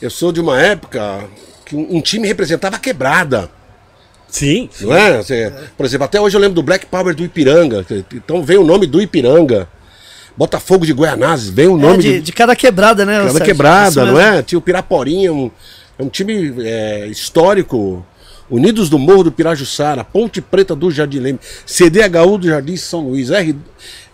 eu 0.00 0.10
sou 0.10 0.32
de 0.32 0.40
uma 0.40 0.60
época 0.60 1.24
que 1.64 1.76
um, 1.76 2.00
time 2.00 2.26
representava 2.26 2.76
a 2.76 2.78
quebrada. 2.78 3.50
Sim, 4.28 4.68
sim. 4.72 4.86
Não 4.86 4.96
é? 4.96 5.18
Você- 5.18 5.52
por 5.76 5.84
exemplo, 5.86 6.04
até 6.04 6.20
hoje 6.20 6.36
eu 6.36 6.40
lembro 6.40 6.54
do 6.54 6.62
Black 6.62 6.86
Power 6.86 7.14
do 7.14 7.24
Ipiranga. 7.24 7.84
Então 8.12 8.42
vem 8.42 8.58
o 8.58 8.64
nome 8.64 8.86
do 8.86 9.00
Ipiranga. 9.00 9.68
Botafogo 10.36 10.86
de 10.86 10.92
Goianazes, 10.92 11.50
vem 11.50 11.66
o 11.68 11.76
É, 11.76 11.80
nome 11.82 12.02
de, 12.02 12.12
de, 12.14 12.20
de 12.22 12.32
cada 12.32 12.54
quebrada, 12.56 13.04
né? 13.04 13.18
Cada 13.18 13.30
Sérgio? 13.30 13.44
quebrada, 13.46 14.04
não 14.06 14.18
é? 14.18 14.42
Tinha 14.42 14.58
o 14.58 14.62
Piraporinha, 14.62 15.32
um, 15.32 15.50
é 15.98 16.02
um 16.02 16.08
time 16.08 16.54
é, 16.64 17.06
histórico. 17.08 18.06
Unidos 18.50 18.88
do 18.88 18.98
Morro 18.98 19.24
do 19.24 19.32
Pirajussara, 19.32 20.02
Ponte 20.02 20.40
Preta 20.40 20.74
do 20.74 20.90
Jardim 20.90 21.20
Leme, 21.20 21.38
CDHU 21.64 22.38
do 22.38 22.48
Jardim 22.48 22.76
São 22.76 23.08
Luís, 23.08 23.30
R, 23.30 23.54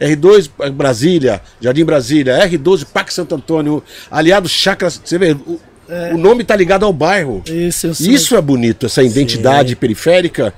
R2 0.00 0.70
Brasília, 0.72 1.40
Jardim 1.60 1.84
Brasília, 1.84 2.46
R12 2.46 2.86
Parque 2.92 3.14
Santo 3.14 3.34
Antônio, 3.34 3.82
Aliados 4.10 4.50
Chacras. 4.50 5.00
Você 5.02 5.18
vê, 5.18 5.32
o, 5.32 5.58
o 6.12 6.18
nome 6.18 6.44
tá 6.44 6.54
ligado 6.54 6.84
ao 6.84 6.92
bairro. 6.92 7.42
Isso, 7.46 7.88
isso. 7.88 8.36
É 8.36 8.42
bonito, 8.42 8.86
essa 8.86 9.02
identidade 9.02 9.74
periférica, 9.74 10.52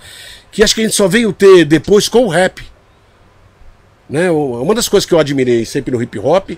que 0.51 0.63
acho 0.63 0.75
que 0.75 0.81
a 0.81 0.85
gente 0.85 0.97
só 0.97 1.07
veio 1.07 1.33
ter 1.33 1.65
depois 1.65 2.09
com 2.09 2.25
o 2.25 2.29
rap. 2.29 2.63
Né? 4.09 4.31
Uma 4.31 4.75
das 4.75 4.89
coisas 4.89 5.07
que 5.07 5.15
eu 5.15 5.19
admirei 5.19 5.65
sempre 5.65 5.93
no 5.93 6.03
hip 6.03 6.19
hop 6.19 6.51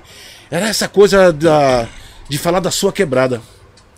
era 0.51 0.69
essa 0.69 0.89
coisa 0.89 1.33
da, 1.33 1.87
de 2.29 2.39
falar 2.39 2.61
da 2.61 2.71
sua 2.71 2.93
quebrada. 2.93 3.43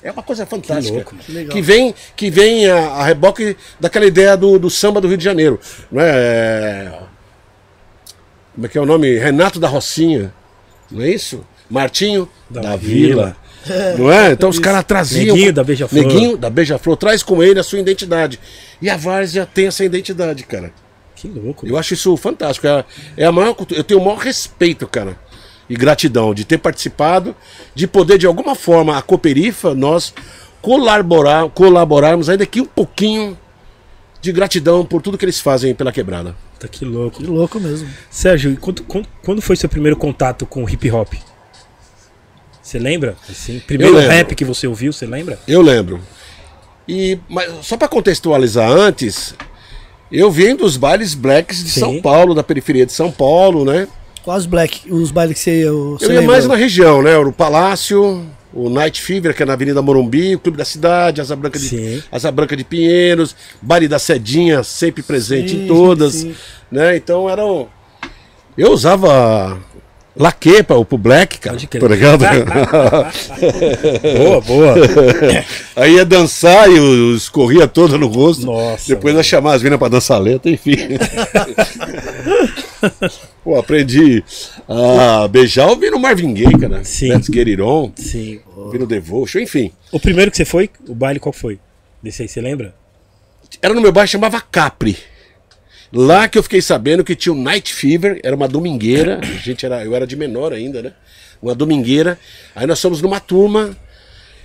É 0.02 0.10
uma 0.10 0.22
coisa 0.22 0.44
fantástica. 0.44 0.96
louco, 0.96 1.14
que, 1.16 1.32
legal. 1.32 1.62
vem, 1.62 1.94
que 2.16 2.30
vem 2.30 2.68
a, 2.68 2.76
a 2.76 3.04
reboque 3.04 3.56
daquela 3.78 4.04
ideia 4.04 4.36
do, 4.36 4.58
do 4.58 4.68
samba 4.68 5.00
do 5.00 5.06
Rio 5.06 5.16
de 5.16 5.24
Janeiro. 5.24 5.60
Não 5.90 6.02
é? 6.02 6.98
Como 8.54 8.66
é 8.66 8.68
que 8.68 8.76
é 8.76 8.80
o 8.80 8.86
nome? 8.86 9.16
Renato 9.16 9.60
da 9.60 9.68
Rocinha. 9.68 10.32
Não 10.90 11.02
é 11.02 11.08
isso? 11.08 11.46
Martinho 11.70 12.28
da, 12.50 12.60
Da 12.60 12.76
Vila. 12.76 13.36
Não 13.96 14.10
é? 14.10 14.32
Então 14.32 14.48
os 14.48 14.58
caras 14.58 14.84
traziam. 14.84 15.36
Neguinho 15.36 15.52
da 15.52 15.64
Beija-Flor. 15.64 16.02
Neguinho 16.02 16.36
da 16.36 16.50
Beija-Flor 16.50 16.96
traz 16.96 17.22
com 17.22 17.42
ele 17.42 17.60
a 17.60 17.62
sua 17.62 17.78
identidade. 17.78 18.40
E 18.80 18.90
a 18.90 18.96
Várzea 18.96 19.46
tem 19.46 19.68
essa 19.68 19.84
identidade, 19.84 20.42
cara. 20.42 20.72
Que 21.14 21.28
louco. 21.28 21.66
Eu 21.66 21.78
acho 21.78 21.94
isso 21.94 22.16
fantástico. 22.16 22.66
É, 22.66 22.84
é 23.16 23.24
a 23.24 23.30
maior, 23.30 23.54
eu 23.70 23.84
tenho 23.84 24.00
o 24.00 24.04
maior 24.04 24.18
respeito, 24.18 24.88
cara, 24.88 25.16
e 25.72 25.74
gratidão 25.74 26.34
de 26.34 26.44
ter 26.44 26.58
participado, 26.58 27.34
de 27.74 27.86
poder, 27.86 28.18
de 28.18 28.26
alguma 28.26 28.54
forma, 28.54 28.98
a 28.98 29.00
Cooperifa, 29.00 29.74
nós 29.74 30.12
colaborar, 30.60 31.48
colaborarmos 31.48 32.28
ainda 32.28 32.44
aqui 32.44 32.60
um 32.60 32.66
pouquinho 32.66 33.38
de 34.20 34.30
gratidão 34.32 34.84
por 34.84 35.00
tudo 35.00 35.16
que 35.16 35.24
eles 35.24 35.40
fazem 35.40 35.74
pela 35.74 35.90
quebrada. 35.90 36.36
Tá 36.60 36.68
que 36.68 36.84
louco. 36.84 37.22
Que 37.22 37.26
louco 37.26 37.58
mesmo. 37.58 37.88
Sérgio, 38.10 38.54
quando, 38.60 38.82
quando, 38.82 39.08
quando 39.24 39.40
foi 39.40 39.56
seu 39.56 39.66
primeiro 39.66 39.96
contato 39.96 40.44
com 40.44 40.68
hip 40.68 40.90
hop? 40.90 41.14
Você 42.62 42.78
lembra? 42.78 43.16
Assim, 43.26 43.58
primeiro 43.58 43.96
rap 43.96 44.34
que 44.34 44.44
você 44.44 44.66
ouviu, 44.66 44.92
você 44.92 45.06
lembra? 45.06 45.38
Eu 45.48 45.62
lembro. 45.62 46.02
E 46.86 47.18
mas 47.30 47.50
só 47.64 47.78
para 47.78 47.88
contextualizar 47.88 48.70
antes, 48.70 49.34
eu 50.10 50.30
vim 50.30 50.54
dos 50.54 50.76
bailes 50.76 51.14
blacks 51.14 51.64
de 51.64 51.70
Sim. 51.70 51.80
São 51.80 52.02
Paulo, 52.02 52.34
da 52.34 52.42
periferia 52.42 52.84
de 52.84 52.92
São 52.92 53.10
Paulo, 53.10 53.64
né? 53.64 53.88
Quais 54.24 54.46
black, 54.46 54.88
os 54.92 55.10
bailes 55.10 55.34
que 55.34 55.40
você, 55.40 55.68
você 55.70 56.04
Eu 56.06 56.12
ia 56.12 56.20
lembra? 56.20 56.34
mais 56.34 56.46
na 56.46 56.54
região, 56.54 57.02
né? 57.02 57.16
O 57.18 57.32
Palácio, 57.32 58.24
o 58.52 58.68
Night 58.70 59.02
Fever, 59.02 59.34
que 59.34 59.42
é 59.42 59.46
na 59.46 59.54
Avenida 59.54 59.82
Morumbi, 59.82 60.36
o 60.36 60.38
Clube 60.38 60.56
da 60.58 60.64
Cidade, 60.64 61.20
Asa 61.20 61.34
Branca 61.34 61.58
de, 61.58 61.68
Sim. 61.68 62.02
Asa 62.10 62.30
Branca 62.30 62.56
de 62.56 62.62
Pinheiros, 62.62 63.34
Baile 63.60 63.88
da 63.88 63.98
Sedinha, 63.98 64.62
sempre 64.62 65.02
presente 65.02 65.50
Sim, 65.50 65.64
em 65.64 65.66
todas, 65.66 66.14
sim. 66.14 66.34
né? 66.70 66.96
Então 66.96 67.28
era. 67.28 67.42
Eu 68.56 68.70
usava 68.70 69.58
laque 70.14 70.62
para 70.62 70.76
o 70.76 70.84
pro 70.84 70.98
black, 70.98 71.38
cara, 71.38 71.56
tá 71.56 71.88
ligado? 71.88 72.22
Boa, 74.18 74.40
boa. 74.42 74.74
Aí 75.74 75.94
ia 75.94 76.04
dançar 76.04 76.70
e 76.70 77.14
escorria 77.16 77.66
toda 77.66 77.96
no 77.98 78.06
rosto. 78.08 78.44
Nossa, 78.46 78.84
Depois 78.88 79.16
ia 79.16 79.22
chamar 79.22 79.54
as 79.54 79.62
minas 79.62 79.78
pra 79.78 79.88
dançar 79.88 80.20
letra, 80.20 80.50
enfim. 80.50 80.76
Pô, 83.42 83.56
aprendi 83.58 84.22
a 84.68 85.26
beijar 85.26 85.68
ouvindo 85.68 85.98
Marvin 85.98 86.32
Gaye, 86.32 86.58
cara. 86.58 86.84
Sim. 86.84 87.08
Let's 87.08 87.26
Get 87.26 87.48
It 87.48 87.60
On, 87.60 87.90
Sim. 87.96 88.40
ouvindo 88.56 88.86
Devotion, 88.86 89.40
enfim. 89.40 89.72
O 89.90 89.98
primeiro 89.98 90.30
que 90.30 90.36
você 90.36 90.44
foi, 90.44 90.70
o 90.88 90.94
baile 90.94 91.18
qual 91.18 91.32
foi? 91.32 91.58
Desse 92.00 92.22
aí, 92.22 92.28
você 92.28 92.40
lembra? 92.40 92.74
Era 93.60 93.74
no 93.74 93.80
meu 93.80 93.90
bairro, 93.92 94.08
chamava 94.08 94.40
Capri. 94.40 94.96
Lá 95.92 96.28
que 96.28 96.38
eu 96.38 96.42
fiquei 96.42 96.62
sabendo 96.62 97.04
que 97.04 97.14
tinha 97.14 97.32
o 97.32 97.36
Night 97.36 97.74
Fever, 97.74 98.18
era 98.22 98.34
uma 98.34 98.48
domingueira. 98.48 99.20
A 99.22 99.38
gente 99.38 99.66
era, 99.66 99.84
eu 99.84 99.94
era 99.94 100.06
de 100.06 100.16
menor 100.16 100.52
ainda, 100.52 100.80
né? 100.80 100.92
Uma 101.42 101.54
domingueira. 101.54 102.18
Aí 102.54 102.66
nós 102.66 102.80
fomos 102.80 103.02
numa 103.02 103.20
turma. 103.20 103.76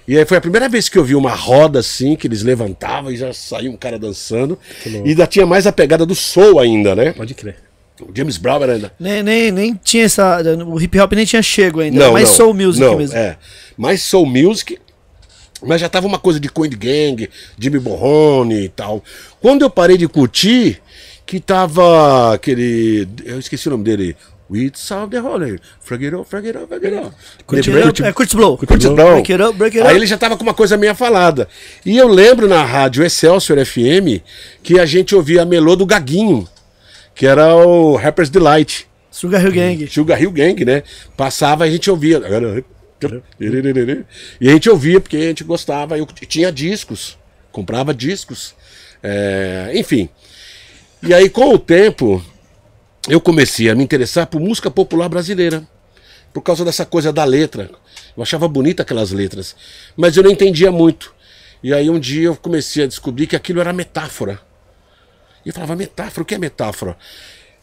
E 0.08 0.18
aí 0.18 0.26
foi 0.26 0.38
a 0.38 0.42
primeira 0.42 0.68
vez 0.68 0.90
que 0.90 0.98
eu 0.98 1.04
vi 1.04 1.16
uma 1.16 1.34
roda 1.34 1.80
assim, 1.80 2.16
que 2.16 2.28
eles 2.28 2.42
levantavam 2.42 3.12
e 3.12 3.18
já 3.18 3.32
saiu 3.32 3.72
um 3.72 3.78
cara 3.78 3.98
dançando. 4.00 4.58
E 4.86 5.10
ainda 5.10 5.28
tinha 5.28 5.46
mais 5.46 5.68
a 5.68 5.72
pegada 5.72 6.06
do 6.06 6.16
soul 6.16 6.60
ainda, 6.60 6.96
né? 6.96 7.14
Pode 7.14 7.34
crer. 7.34 7.67
O 8.02 8.12
James 8.14 8.38
Brown 8.38 8.62
era 8.64 8.74
ainda. 8.74 8.92
Nem, 9.00 9.24
nem, 9.24 9.52
nem 9.52 9.74
tinha 9.84 10.06
essa. 10.06 10.42
O 10.66 10.80
hip 10.80 11.00
hop 11.00 11.14
nem 11.14 11.26
tinha 11.26 11.42
chego 11.42 11.80
ainda. 11.80 12.00
Não, 12.00 12.14
mais 12.14 12.30
não, 12.30 12.36
soul 12.36 12.54
music 12.54 12.82
não, 12.82 12.98
mesmo. 12.98 13.18
É, 13.18 13.38
mais 13.76 14.04
soul 14.04 14.26
music, 14.26 14.78
mas 15.64 15.82
já 15.82 15.90
tava 15.90 16.06
uma 16.06 16.20
coisa 16.20 16.40
de 16.40 16.50
Coin 16.50 16.70
Gang, 16.70 17.30
Jimmy 17.58 17.80
Borrone 17.80 18.66
e 18.66 18.70
tal. 18.70 19.04
Quando 19.42 19.64
eu 19.64 19.70
parei 19.70 19.98
de 19.98 20.08
curtir, 20.08 20.82
que 21.26 21.40
tava 21.40 22.34
aquele. 22.34 23.08
Eu 23.26 23.40
esqueci 23.40 23.68
o 23.68 23.72
nome 23.72 23.84
dele. 23.84 24.16
We 24.50 24.72
solve 24.74 25.12
the 25.12 25.20
hole. 25.20 25.60
Frag 25.82 26.06
it 26.06 26.16
up, 26.16 26.30
frag 26.30 26.48
it 26.48 26.58
up, 26.58 26.68
frag 26.68 26.86
it 26.86 26.96
up. 26.96 27.14
Curtis 27.46 27.68
Lembrei? 27.68 27.92
Blow, 27.92 28.08
é 28.08 28.14
Curtis 28.14 28.34
Blow. 28.34 28.58
Curtis 28.58 28.90
Blow. 28.90 29.12
Break 29.12 29.34
it 29.34 29.44
up, 29.44 29.58
break 29.58 29.78
it 29.78 29.84
up. 29.84 29.90
Aí 29.90 29.98
ele 29.98 30.06
já 30.06 30.18
tava 30.18 30.38
com 30.38 30.44
uma 30.44 30.54
coisa 30.54 30.78
meio 30.78 30.96
falada. 30.96 31.50
E 31.86 31.98
eu 31.98 32.08
lembro 32.08 32.48
na 32.48 32.64
rádio 32.64 33.04
Excelsior 33.04 33.64
FM 33.66 34.24
que 34.64 34.80
a 34.80 34.86
gente 34.86 35.14
ouvia 35.14 35.42
a 35.42 35.46
melô 35.46 35.76
do 35.76 35.86
Gaguinho, 35.86 36.48
que 37.18 37.26
era 37.26 37.56
o 37.56 37.96
Rapper's 37.96 38.30
Delight. 38.30 38.88
Sugar 39.10 39.44
Hill 39.44 39.52
Gang. 39.52 39.88
Sugar 39.88 40.22
Hill 40.22 40.32
Gang, 40.32 40.64
né? 40.64 40.84
Passava 41.18 41.66
e 41.66 41.70
a 41.70 41.72
gente 41.74 41.90
ouvia. 41.90 42.22
E 44.40 44.48
a 44.48 44.54
gente 44.54 44.70
ouvia 44.70 45.02
porque 45.02 45.18
a 45.18 45.22
gente 45.22 45.44
gostava. 45.44 45.98
Eu 45.98 46.06
tinha 46.06 46.52
discos, 46.52 47.18
comprava 47.52 47.92
discos. 47.92 48.54
É, 49.02 49.72
enfim. 49.74 50.08
E 51.02 51.12
aí, 51.12 51.28
com 51.28 51.54
o 51.54 51.58
tempo, 51.58 52.24
eu 53.10 53.20
comecei 53.20 53.68
a 53.68 53.76
me 53.76 53.84
interessar 53.84 54.28
por 54.28 54.40
música 54.40 54.70
popular 54.70 55.10
brasileira. 55.10 55.68
Por 56.32 56.42
causa 56.42 56.64
dessa 56.64 56.86
coisa 56.86 57.12
da 57.12 57.24
letra. 57.24 57.72
Eu 58.16 58.22
achava 58.22 58.48
bonita 58.48 58.84
aquelas 58.84 59.12
letras. 59.12 59.56
Mas 59.96 60.16
eu 60.16 60.22
não 60.22 60.30
entendia 60.30 60.72
muito. 60.72 61.16
E 61.64 61.74
aí 61.74 61.90
um 61.90 62.00
dia 62.00 62.28
eu 62.28 62.36
comecei 62.36 62.84
a 62.84 62.88
descobrir 62.88 63.26
que 63.26 63.36
aquilo 63.36 63.60
era 63.60 63.74
metáfora. 63.74 64.40
E 65.48 65.50
eu 65.50 65.54
falava, 65.54 65.78
metáfora? 65.78 66.24
O 66.24 66.26
que 66.26 66.36
é 66.36 66.38
metáfora? 66.38 66.98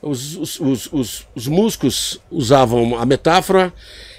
Os, 0.01 0.37
os, 0.37 0.59
os, 0.59 0.89
os, 0.91 1.27
os 1.35 1.47
músicos 1.47 2.19
usavam 2.31 2.99
a 2.99 3.05
metáfora 3.05 3.71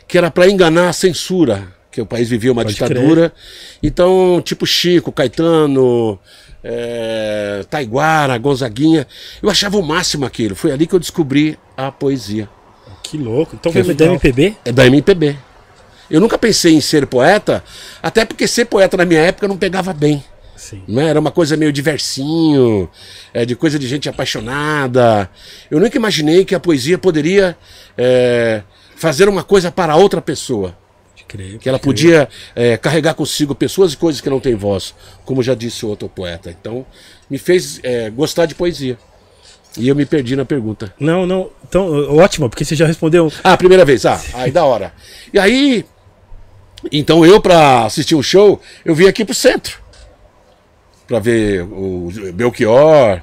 que 0.07 0.19
era 0.19 0.29
para 0.29 0.47
enganar 0.47 0.89
a 0.89 0.93
censura, 0.93 1.73
que 1.91 1.99
o 1.99 2.05
país 2.05 2.29
vivia 2.29 2.51
uma 2.51 2.61
Pode 2.61 2.75
ditadura. 2.75 3.33
Então, 3.81 4.39
tipo 4.45 4.67
Chico, 4.67 5.11
Caetano, 5.11 6.19
é, 6.63 7.65
Taiguara, 7.67 8.37
Gonzaguinha. 8.37 9.07
Eu 9.41 9.49
achava 9.49 9.79
o 9.79 9.81
máximo 9.81 10.27
aquilo. 10.27 10.55
Foi 10.55 10.71
ali 10.71 10.85
que 10.85 10.93
eu 10.93 10.99
descobri 10.99 11.57
a 11.75 11.91
poesia. 11.91 12.47
Que 13.01 13.17
louco. 13.17 13.55
Então 13.55 13.71
Que 13.71 13.81
veio 13.81 13.97
da. 13.97 14.05
MPB? 14.05 14.57
É 14.63 14.71
da 14.71 14.85
MPB. 14.85 15.35
Eu 16.07 16.21
nunca 16.21 16.37
pensei 16.37 16.75
em 16.75 16.81
ser 16.81 17.07
poeta, 17.07 17.63
até 18.03 18.25
porque 18.25 18.47
ser 18.47 18.65
poeta 18.65 18.95
na 18.95 19.05
minha 19.05 19.21
época 19.21 19.47
não 19.47 19.57
pegava 19.57 19.91
bem. 19.91 20.23
Sim. 20.55 20.83
Né? 20.87 21.07
Era 21.09 21.19
uma 21.19 21.31
coisa 21.31 21.57
meio 21.57 21.71
diversinho, 21.71 22.89
é, 23.33 23.45
de 23.45 23.55
coisa 23.55 23.77
de 23.77 23.87
gente 23.87 24.07
apaixonada. 24.09 25.29
Eu 25.69 25.79
nunca 25.79 25.97
imaginei 25.97 26.45
que 26.45 26.55
a 26.55 26.59
poesia 26.59 26.97
poderia 26.97 27.57
é, 27.97 28.61
fazer 28.95 29.27
uma 29.27 29.43
coisa 29.43 29.71
para 29.71 29.95
outra 29.95 30.21
pessoa. 30.21 30.75
Que 31.59 31.67
ela 31.67 31.79
podia 31.79 32.29
é, 32.55 32.77
carregar 32.77 33.13
consigo 33.13 33.53
pessoas 33.53 33.93
e 33.93 33.97
coisas 33.97 34.21
que 34.21 34.29
não 34.29 34.39
têm 34.39 34.55
voz, 34.55 34.93
como 35.25 35.43
já 35.43 35.53
disse 35.55 35.85
outro 35.85 36.07
poeta. 36.07 36.49
Então, 36.49 36.85
me 37.29 37.37
fez 37.37 37.79
é, 37.83 38.09
gostar 38.09 38.45
de 38.45 38.55
poesia. 38.55 38.97
E 39.77 39.87
eu 39.89 39.95
me 39.95 40.05
perdi 40.05 40.35
na 40.35 40.45
pergunta. 40.45 40.93
Não, 40.99 41.25
não. 41.25 41.49
Então, 41.67 42.15
ótimo, 42.15 42.49
porque 42.49 42.63
você 42.63 42.75
já 42.75 42.85
respondeu. 42.85 43.31
Ah, 43.43 43.57
primeira 43.57 43.83
vez. 43.83 44.05
Ah, 44.05 44.21
aí 44.33 44.51
da 44.51 44.63
hora. 44.63 44.93
E 45.33 45.39
aí, 45.39 45.85
então 46.91 47.25
eu 47.25 47.41
pra 47.41 47.85
assistir 47.85 48.15
um 48.15 48.23
show, 48.23 48.61
eu 48.85 48.95
vim 48.95 49.07
aqui 49.07 49.25
pro 49.25 49.35
centro. 49.35 49.84
Pra 51.07 51.19
ver 51.19 51.61
o 51.63 52.09
Belchior, 52.33 53.21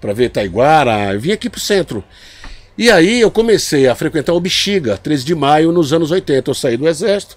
pra 0.00 0.12
ver 0.12 0.30
Taiguara, 0.30 1.14
eu 1.14 1.20
vim 1.20 1.32
aqui 1.32 1.48
pro 1.48 1.60
centro. 1.60 2.02
E 2.76 2.90
aí 2.90 3.20
eu 3.20 3.30
comecei 3.30 3.86
a 3.86 3.94
frequentar 3.94 4.32
o 4.32 4.40
Bexiga, 4.40 4.96
13 4.96 5.24
de 5.24 5.34
maio, 5.34 5.70
nos 5.70 5.92
anos 5.92 6.10
80. 6.10 6.50
Eu 6.50 6.54
saí 6.54 6.76
do 6.76 6.88
exército, 6.88 7.36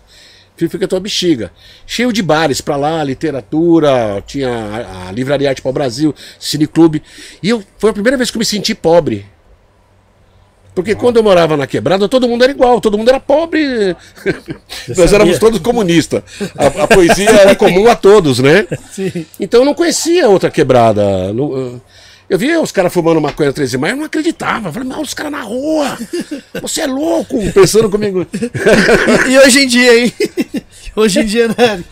fui 0.58 0.67
frequentar 0.67 0.98
o 0.98 1.00
Bexiga. 1.02 1.52
Cheio 1.86 2.12
de 2.12 2.24
bares 2.24 2.62
pra 2.62 2.78
lá, 2.78 3.04
literatura, 3.04 4.24
tinha 4.26 4.50
a, 4.50 5.10
a 5.10 5.12
Livraria 5.12 5.50
Arte 5.50 5.62
para 5.62 5.69
o 5.69 5.74
Brasil, 5.74 6.15
Cineclube. 6.39 7.04
E 7.43 7.50
eu, 7.50 7.63
foi 7.78 7.89
a 7.91 7.93
primeira 7.93 8.17
vez 8.17 8.32
que 8.32 8.38
eu 8.38 8.39
me 8.39 8.45
senti 8.45 8.74
pobre. 8.74 9.26
Porque 10.76 10.94
quando 10.94 11.16
eu 11.18 11.24
morava 11.24 11.56
na 11.56 11.66
quebrada, 11.66 12.08
todo 12.10 12.28
mundo 12.28 12.44
era 12.44 12.52
igual, 12.52 12.82
todo 12.82 12.98
mundo 12.98 13.08
era 13.10 13.20
pobre. 13.20 13.96
Nós 14.90 15.14
éramos 15.14 15.40
todos 15.40 15.60
comunistas. 15.62 16.22
A, 16.58 16.84
a 16.84 16.88
poesia 16.88 17.30
era 17.30 17.56
comum 17.56 17.88
a 17.88 17.96
todos, 17.96 18.40
né? 18.40 18.68
Então 19.40 19.62
eu 19.62 19.66
não 19.66 19.74
conhecia 19.74 20.28
outra 20.28 20.52
quebrada. 20.52 21.32
Não- 21.34 21.82
Eu 22.30 22.38
via 22.38 22.60
os 22.60 22.72
caras 22.72 22.92
fumando 22.92 23.22
maconha 23.22 23.54
13 23.54 23.72
de 23.72 23.78
maio, 23.78 23.94
eu 23.94 23.98
não 23.98 24.06
acreditava. 24.06 24.68
Eu 24.70 24.74
falei, 24.74 24.90
não, 24.90 25.02
os 25.02 25.14
caras 25.14 25.32
na 25.32 25.42
rua. 25.42 25.98
Você 26.62 26.82
é 26.82 26.88
louco, 26.88 27.40
pensando 27.54 27.90
comigo. 27.90 28.26
E 29.30 29.38
hoje 29.40 29.64
em 29.64 29.68
dia, 29.68 30.00
hein? 30.00 30.14
Hoje 30.96 31.20
em 31.20 31.26
dia, 31.26 31.48
né? 31.50 31.84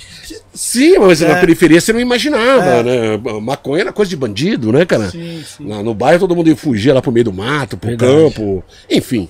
Sim, 0.53 0.99
mas 0.99 1.19
na 1.21 1.37
É. 1.37 1.39
periferia 1.39 1.81
você 1.81 1.91
não 1.91 1.99
imaginava, 1.99 2.83
né? 2.83 3.17
Maconha 3.41 3.81
era 3.81 3.91
coisa 3.93 4.09
de 4.09 4.15
bandido, 4.15 4.71
né, 4.71 4.85
cara? 4.85 5.09
Sim, 5.09 5.43
sim. 5.45 5.67
Na- 5.67 5.81
no 5.81 5.93
bairro 5.95 6.19
todo 6.19 6.35
mundo 6.35 6.55
fugia 6.55 6.93
lá 6.93 7.01
pro 7.01 7.11
meio 7.11 7.23
do 7.25 7.33
mato, 7.33 7.75
pro 7.75 7.89
Verdade. 7.89 8.11
campo, 8.11 8.63
enfim. 8.89 9.27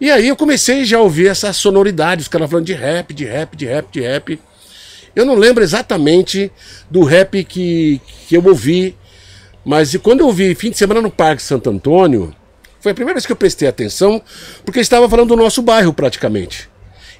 E 0.00 0.10
aí 0.10 0.26
eu 0.28 0.34
comecei 0.36 0.84
já 0.84 0.98
a 0.98 1.00
ouvir 1.00 1.28
essa 1.28 1.52
sonoridade, 1.52 2.22
os 2.22 2.28
caras 2.28 2.50
falando 2.50 2.66
de 2.66 2.72
rap, 2.74 3.14
de 3.14 3.24
rap, 3.24 3.56
de 3.56 3.64
rap, 3.66 3.86
de 3.92 4.00
rap. 4.00 4.40
Eu 5.14 5.24
não 5.24 5.36
lembro 5.36 5.62
exatamente 5.62 6.50
do 6.90 7.04
rap 7.04 7.44
que, 7.44 8.00
que 8.26 8.36
eu 8.36 8.44
ouvi, 8.44 8.96
mas 9.64 9.94
quando 10.02 10.20
eu 10.20 10.26
ouvi 10.26 10.52
fim 10.56 10.70
de 10.70 10.76
semana 10.76 11.00
no 11.00 11.10
Parque 11.12 11.42
Santo 11.42 11.70
Antônio, 11.70 12.34
foi 12.80 12.90
a 12.90 12.94
primeira 12.94 13.14
vez 13.14 13.24
que 13.24 13.30
eu 13.30 13.36
prestei 13.36 13.68
atenção, 13.68 14.20
porque 14.64 14.80
eles 14.80 14.86
estavam 14.86 15.08
falando 15.08 15.28
do 15.28 15.36
nosso 15.36 15.62
bairro 15.62 15.92
praticamente. 15.92 16.68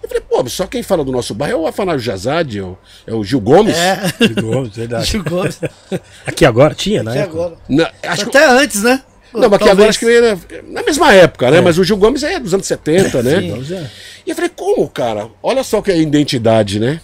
Eu 0.04 0.08
falei, 0.08 0.22
pô, 0.28 0.46
só 0.50 0.66
quem 0.66 0.82
fala 0.82 1.02
do 1.02 1.10
nosso 1.10 1.34
bairro 1.34 1.56
é 1.56 1.60
o 1.62 1.66
Afanásio 1.66 2.00
Jazade, 2.00 2.58
é 2.58 2.62
o, 2.62 2.76
é 3.06 3.14
o 3.14 3.24
Gil 3.24 3.40
Gomes. 3.40 3.74
É, 3.74 4.02
Gil 4.20 4.42
Gomes, 4.42 4.76
verdade. 4.76 5.06
Gil 5.06 5.24
Gomes. 5.24 5.58
Aqui 6.26 6.44
agora 6.44 6.74
tinha, 6.74 7.02
né? 7.02 7.12
Até 7.12 7.22
agora. 7.22 7.56
Na- 7.66 7.90
acho 8.02 8.24
que- 8.28 8.36
Até 8.36 8.46
antes, 8.50 8.82
né? 8.82 9.02
Não, 9.32 9.48
mas 9.50 9.54
aqui 9.54 9.68
agora 9.68 9.88
acho 9.88 9.98
que 9.98 10.04
era 10.06 10.38
na 10.68 10.82
mesma 10.84 11.12
época, 11.12 11.50
né? 11.50 11.60
Mas 11.60 11.76
o 11.76 11.82
Gil 11.82 11.96
Gomes 11.96 12.22
é 12.22 12.38
dos 12.38 12.54
anos 12.54 12.66
70, 12.66 13.20
né? 13.20 13.32
é. 13.72 13.90
E 14.24 14.30
eu 14.30 14.34
falei, 14.36 14.48
como, 14.54 14.88
cara? 14.88 15.28
Olha 15.42 15.64
só 15.64 15.82
que 15.82 15.90
é 15.90 15.98
identidade, 15.98 16.78
né? 16.78 17.00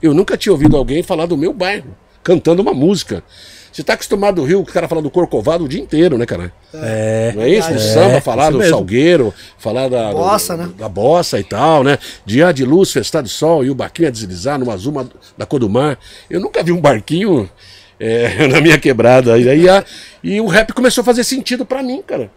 Eu 0.00 0.14
nunca 0.14 0.34
tinha 0.38 0.52
ouvido 0.52 0.76
alguém 0.78 1.02
falar 1.02 1.26
do 1.26 1.36
meu 1.36 1.52
bairro, 1.52 1.94
cantando 2.22 2.62
uma 2.62 2.72
música. 2.72 3.22
Você 3.74 3.82
tá 3.82 3.94
acostumado 3.94 4.36
do 4.36 4.44
Rio, 4.44 4.60
o 4.60 4.64
cara 4.64 4.86
fala 4.86 5.02
do 5.02 5.10
Corcovado 5.10 5.64
o 5.64 5.68
dia 5.68 5.80
inteiro, 5.80 6.16
né, 6.16 6.24
cara? 6.24 6.52
É. 6.72 7.32
Não 7.34 7.42
é 7.42 7.48
isso? 7.48 7.70
É, 7.72 7.78
samba, 7.78 8.20
falar 8.20 8.50
do 8.50 8.58
mesmo. 8.58 8.70
Salgueiro, 8.72 9.34
falar 9.58 9.88
da 9.88 10.12
Bossa, 10.12 10.56
do- 10.56 10.62
né? 10.62 10.72
da 10.78 10.88
bossa 10.88 11.40
e 11.40 11.42
tal, 11.42 11.82
né? 11.82 11.98
Dia 12.24 12.52
de 12.52 12.64
luz, 12.64 12.92
festado 12.92 13.26
de 13.26 13.32
sol 13.34 13.64
e 13.64 13.70
o 13.70 13.74
barquinho 13.74 14.06
a 14.06 14.10
deslizar 14.12 14.60
no 14.60 14.70
azul 14.70 15.10
da 15.36 15.44
cor 15.44 15.58
do 15.58 15.68
mar. 15.68 15.98
Eu 16.30 16.38
nunca 16.38 16.62
vi 16.62 16.70
um 16.70 16.80
barquinho 16.80 17.50
é, 17.98 18.46
na 18.46 18.60
minha 18.60 18.78
quebrada. 18.78 19.36
E, 19.36 19.48
aí, 19.48 19.68
a- 19.68 19.84
e 20.22 20.40
o 20.40 20.46
rap 20.46 20.72
começou 20.72 21.02
a 21.02 21.04
fazer 21.04 21.24
sentido 21.24 21.66
pra 21.66 21.82
mim, 21.82 22.00
cara. 22.00 22.30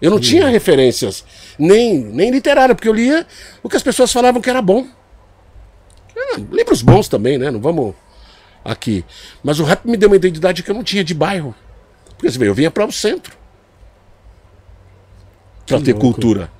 Eu 0.00 0.08
não 0.10 0.20
tinha 0.20 0.46
referências, 0.48 1.24
nem, 1.58 1.98
nem 1.98 2.30
literária, 2.30 2.74
porque 2.76 2.88
eu 2.88 2.92
lia 2.94 3.26
o 3.60 3.68
que 3.68 3.76
as 3.76 3.82
pessoas 3.82 4.12
falavam 4.12 4.40
que 4.40 4.50
era 4.50 4.62
bom. 4.62 4.86
Ah, 6.16 6.40
livros 6.52 6.80
bons 6.80 7.08
também, 7.08 7.38
né? 7.38 7.50
Não 7.50 7.60
vamos 7.60 7.94
aqui. 8.64 9.04
Mas 9.42 9.60
o 9.60 9.64
rap 9.64 9.84
me 9.86 9.96
deu 9.96 10.08
uma 10.08 10.16
identidade 10.16 10.62
que 10.62 10.70
eu 10.70 10.74
não 10.74 10.82
tinha 10.84 11.04
de 11.04 11.14
bairro. 11.14 11.54
Porque 12.16 12.28
vê, 12.38 12.48
eu 12.48 12.54
vinha 12.54 12.70
para 12.70 12.86
o 12.86 12.92
centro. 12.92 13.36
Pra 15.66 15.78
ter 15.80 15.92
cultura. 15.94 16.50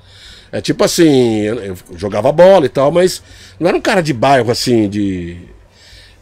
É 0.53 0.61
tipo 0.61 0.85
assim, 0.85 1.41
eu 1.43 1.77
jogava 1.97 2.31
bola 2.31 2.67
e 2.67 2.69
tal, 2.69 2.93
mas 2.93 3.23
não 3.59 3.69
era 3.69 3.77
um 3.77 3.81
cara 3.81 4.01
de 4.01 4.13
bairro 4.13 4.51
assim, 4.51 4.89
de. 4.89 5.37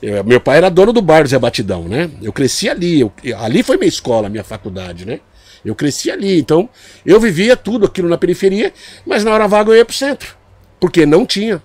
eu- 0.01 0.25
meu 0.25 0.41
pai 0.41 0.57
era 0.57 0.71
dono 0.71 0.93
do 0.93 1.03
bar 1.03 1.23
do 1.23 1.29
Zé 1.29 1.39
Batidão, 1.39 1.85
né? 1.85 2.11
Eu 2.23 2.33
cresci 2.33 2.69
ali. 2.69 3.01
eu- 3.01 3.13
ali 3.39 3.63
foi 3.63 3.77
minha 3.77 3.89
escola, 3.89 4.29
minha 4.29 4.43
faculdade, 4.43 5.05
né? 5.05 5.21
Eu 5.65 5.75
cresci 5.75 6.11
ali. 6.11 6.39
Então, 6.41 6.69
eu 7.05 7.21
vivia 7.21 7.57
tudo 7.57 7.87
aquilo 7.87 8.09
na 8.09 8.19
periferia, 8.19 8.73
mas 9.07 9.23
na 9.23 9.31
hora 9.33 9.47
vaga 9.47 9.71
eu 9.71 9.77
ia 9.77 9.85
pro 9.85 9.95
centro. 9.95 10.35
Porque 10.81 11.05
não 11.07 11.25
tinha. 11.27 11.63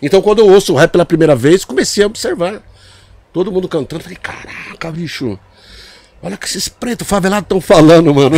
Então, 0.00 0.22
quando 0.22 0.38
eu 0.40 0.48
ouço 0.48 0.72
o 0.72 0.76
rap 0.76 0.92
pela 0.92 1.04
primeira 1.04 1.34
vez, 1.34 1.64
comecei 1.64 2.04
a 2.04 2.06
observar. 2.06 2.62
Todo 3.34 3.50
mundo 3.50 3.68
cantando. 3.68 4.00
Falei, 4.00 4.16
caraca, 4.16 4.92
bicho. 4.92 5.36
Olha 6.22 6.36
que 6.36 6.46
esses 6.46 6.68
pretos 6.68 7.06
favelados 7.06 7.46
estão 7.46 7.60
falando, 7.60 8.14
mano. 8.14 8.36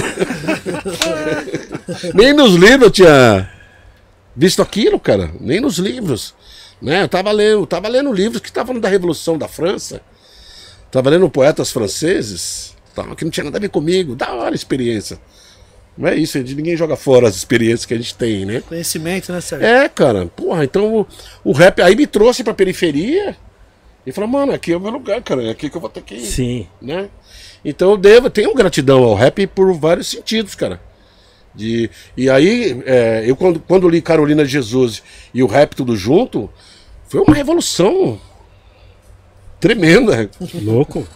Nem 2.15 2.33
nos 2.33 2.55
livros 2.55 2.85
eu 2.85 2.91
tinha 2.91 3.53
visto 4.35 4.63
aquilo, 4.63 4.99
cara. 4.99 5.31
Nem 5.39 5.61
nos 5.61 5.77
livros. 5.77 6.35
Né? 6.81 7.03
Eu 7.03 7.09
tava 7.09 7.31
lendo, 7.31 7.61
eu 7.61 7.67
tava 7.67 7.89
lendo 7.89 8.11
livros 8.11 8.41
que 8.41 8.49
estavam 8.49 8.81
da 8.81 8.89
Revolução 8.89 9.37
da 9.37 9.47
França. 9.47 10.01
Tava 10.91 11.11
lendo 11.11 11.29
poetas 11.29 11.71
franceses, 11.71 12.75
tal, 12.95 13.15
que 13.15 13.25
não 13.25 13.31
tinha 13.31 13.45
nada 13.45 13.59
a 13.59 13.61
ver 13.61 13.69
comigo. 13.69 14.17
Da 14.17 14.33
hora 14.33 14.55
a 14.55 14.55
experiência. 14.55 15.21
Não 15.97 16.09
é 16.09 16.17
isso, 16.17 16.39
ninguém 16.39 16.77
joga 16.77 16.97
fora 16.97 17.29
as 17.29 17.37
experiências 17.37 17.85
que 17.85 17.93
a 17.93 17.99
gente 17.99 18.15
tem, 18.15 18.47
né? 18.47 18.63
Conhecimento, 18.67 19.31
né, 19.31 19.43
Sérgio? 19.43 19.67
É, 19.67 19.89
cara. 19.91 20.27
Porra, 20.27 20.65
então 20.65 21.01
o, 21.01 21.07
o 21.45 21.53
rap 21.53 21.83
aí 21.83 21.95
me 21.95 22.07
trouxe 22.07 22.43
pra 22.43 22.55
periferia 22.55 23.37
e 24.07 24.13
falou, 24.13 24.31
mano, 24.31 24.53
aqui 24.53 24.73
é 24.73 24.77
o 24.77 24.81
meu 24.81 24.93
lugar, 24.93 25.21
cara. 25.21 25.43
É 25.43 25.51
aqui 25.51 25.69
que 25.69 25.77
eu 25.77 25.81
vou 25.81 25.91
ter 25.91 26.03
que 26.03 26.15
ir. 26.15 26.21
Sim. 26.21 26.69
Né? 26.81 27.09
Então 27.65 27.91
eu 27.91 27.97
devo, 27.97 28.31
tenho 28.31 28.55
gratidão 28.55 29.03
ao 29.03 29.15
rap 29.15 29.45
por 29.49 29.73
vários 29.75 30.07
sentidos, 30.07 30.55
cara. 30.55 30.81
De, 31.53 31.91
e 32.17 32.31
aí, 32.31 32.83
é, 32.87 33.25
eu 33.27 33.35
quando, 33.35 33.59
quando 33.59 33.89
li 33.89 34.01
Carolina 34.01 34.45
Jesus 34.45 35.03
e 35.35 35.43
o 35.43 35.47
rap 35.47 35.75
tudo 35.75 35.97
junto, 35.97 36.49
foi 37.09 37.21
uma 37.21 37.35
revolução 37.35 38.21
tremenda. 39.59 40.31
Louco. 40.55 41.07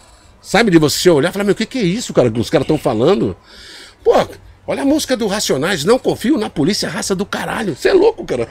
Sabe, 0.41 0.71
de 0.71 0.79
você 0.79 1.09
olhar 1.09 1.29
e 1.29 1.31
falar, 1.31 1.45
meu, 1.45 1.53
o 1.53 1.55
que, 1.55 1.65
que 1.65 1.77
é 1.77 1.83
isso, 1.83 2.13
cara, 2.13 2.29
que 2.29 2.39
os 2.39 2.49
caras 2.49 2.65
estão 2.65 2.77
falando? 2.77 3.37
Pô, 4.03 4.13
olha 4.71 4.83
a 4.83 4.85
música 4.85 5.17
do 5.17 5.27
Racionais, 5.27 5.83
não 5.83 5.99
confio 5.99 6.37
na 6.37 6.49
polícia, 6.49 6.87
raça 6.87 7.13
do 7.13 7.25
caralho. 7.25 7.75
Você 7.75 7.89
é 7.89 7.93
louco, 7.93 8.23
cara. 8.23 8.47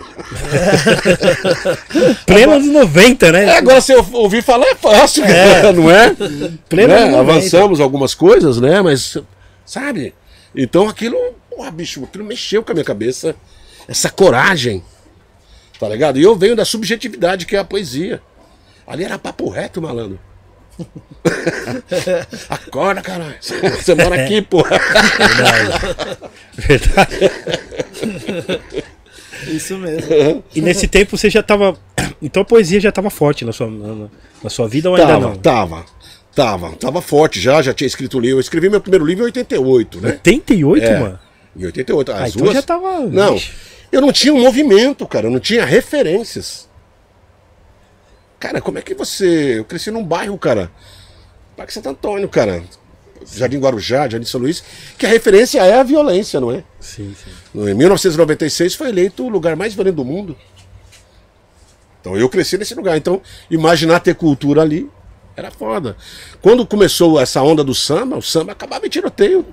Pleno 2.27 2.53
anos 2.53 2.67
90, 2.67 3.33
né? 3.33 3.45
É, 3.47 3.57
agora 3.57 3.81
você 3.81 3.95
ouvir 3.95 4.43
falar 4.43 4.67
é 4.67 4.75
fácil, 4.75 5.23
cara, 5.23 5.73
não 5.73 5.91
é? 5.91 6.15
Pleno 6.69 6.89
Né? 6.93 7.05
anos 7.05 7.17
90. 7.17 7.19
Avançamos 7.21 7.81
algumas 7.81 8.13
coisas, 8.13 8.61
né? 8.61 8.83
Mas, 8.83 9.17
sabe? 9.65 10.13
Então 10.55 10.87
aquilo, 10.87 11.17
porra, 11.49 11.71
bicho, 11.71 12.05
aquilo 12.05 12.25
mexeu 12.25 12.63
com 12.63 12.73
a 12.73 12.75
minha 12.75 12.85
cabeça. 12.85 13.35
Essa 13.89 14.11
coragem, 14.11 14.85
tá 15.79 15.89
ligado? 15.89 16.19
E 16.19 16.23
eu 16.23 16.37
venho 16.37 16.55
da 16.55 16.67
subjetividade, 16.67 17.47
que 17.47 17.57
é 17.57 17.61
a 17.61 17.65
poesia. 17.65 18.21
Ali 18.87 19.05
era 19.05 19.19
papo 19.19 19.49
reto, 19.49 19.81
malandro. 19.81 20.21
Acorda, 22.49 23.01
caralho. 23.03 23.35
Você 23.41 23.95
mora 23.95 24.25
aqui, 24.25 24.43
porra. 24.43 24.79
Verdade. 26.55 27.31
Isso 29.49 29.77
mesmo. 29.79 30.45
E 30.55 30.61
nesse 30.61 30.87
tempo 30.87 31.17
você 31.17 31.31
já 31.31 31.43
tava. 31.43 31.77
Então 32.21 32.43
a 32.43 32.45
poesia 32.45 32.81
já 32.81 32.93
tava 32.93 33.11
forte 33.11 33.45
na 33.45 33.53
sua, 33.53 33.69
na, 33.71 34.09
na 34.43 34.51
sua 34.51 34.69
vida 34.69 34.89
ou 34.91 34.97
ainda 34.97 35.07
Tava, 35.09 35.21
não? 35.29 35.37
tava. 35.37 35.85
Tava, 36.35 36.71
tava 36.77 37.03
forte 37.03 37.41
já, 37.41 37.61
já 37.61 37.75
tinha 37.75 37.87
escrito 37.89 38.21
livro. 38.21 38.37
Eu 38.37 38.41
escrevi 38.41 38.69
meu 38.71 38.81
primeiro 38.81 39.05
livro 39.05 39.25
em 39.25 39.27
88, 39.27 40.01
né? 40.01 40.09
88, 40.11 40.85
É. 40.87 41.01
mano? 41.01 41.19
Em 41.57 41.65
88. 41.67 42.13
As 42.13 42.21
Ah, 42.21 42.29
então 42.29 42.43
duas... 42.43 42.55
já 42.55 42.63
tava- 42.63 43.01
Não, 43.01 43.37
eu 43.91 44.01
não 44.01 44.13
tinha 44.13 44.33
um 44.33 44.41
movimento, 44.41 45.05
cara. 45.09 45.27
Eu 45.27 45.31
não 45.33 45.41
tinha 45.41 45.65
referências. 45.65 46.69
Cara, 48.41 48.61
como 48.61 48.79
é 48.79 48.83
que 48.83 48.95
você. 48.95 49.59
Eu 49.59 49.65
cresci 49.67 49.91
num 49.91 50.03
bairro, 50.03 50.37
cara. 50.39 50.73
Parque 51.57 51.75
Santo 51.75 51.91
Antônio, 51.91 52.27
cara. 52.27 52.65
Jardim 53.37 53.59
Guarujá, 53.59 54.09
Jardim 54.09 54.25
São 54.25 54.41
Luís. 54.41 54.65
Que 54.97 55.05
a 55.05 55.09
referência 55.11 55.61
é 55.61 55.75
a 55.79 55.83
violência, 55.83 56.41
não 56.41 56.51
é? 56.51 56.65
Sim, 56.81 57.15
sim. 57.23 57.31
Em 57.55 57.75
1996 57.75 58.75
foi 58.75 58.89
eleito 58.89 59.25
o 59.25 59.29
lugar 59.29 59.55
mais 59.55 59.75
violento 59.75 59.97
do 59.97 60.05
mundo. 60.07 60.35
Então 62.01 62.17
eu 62.17 62.31
cresci 62.31 62.57
nesse 62.57 62.75
lugar. 62.75 62.97
Então, 62.97 63.21
imaginar 63.51 64.01
ter 64.01 64.15
cultura 64.15 64.63
ali 64.63 64.91
era 65.37 65.51
foda. 65.51 65.95
Quando 66.41 66.67
começou 66.67 67.21
essa 67.21 67.43
onda 67.43 67.63
do 67.63 67.75
samba, 67.75 68.17
o 68.17 68.23
samba 68.23 68.53
acabava 68.53 68.87
em 68.87 68.89
tiroteio. 68.89 69.45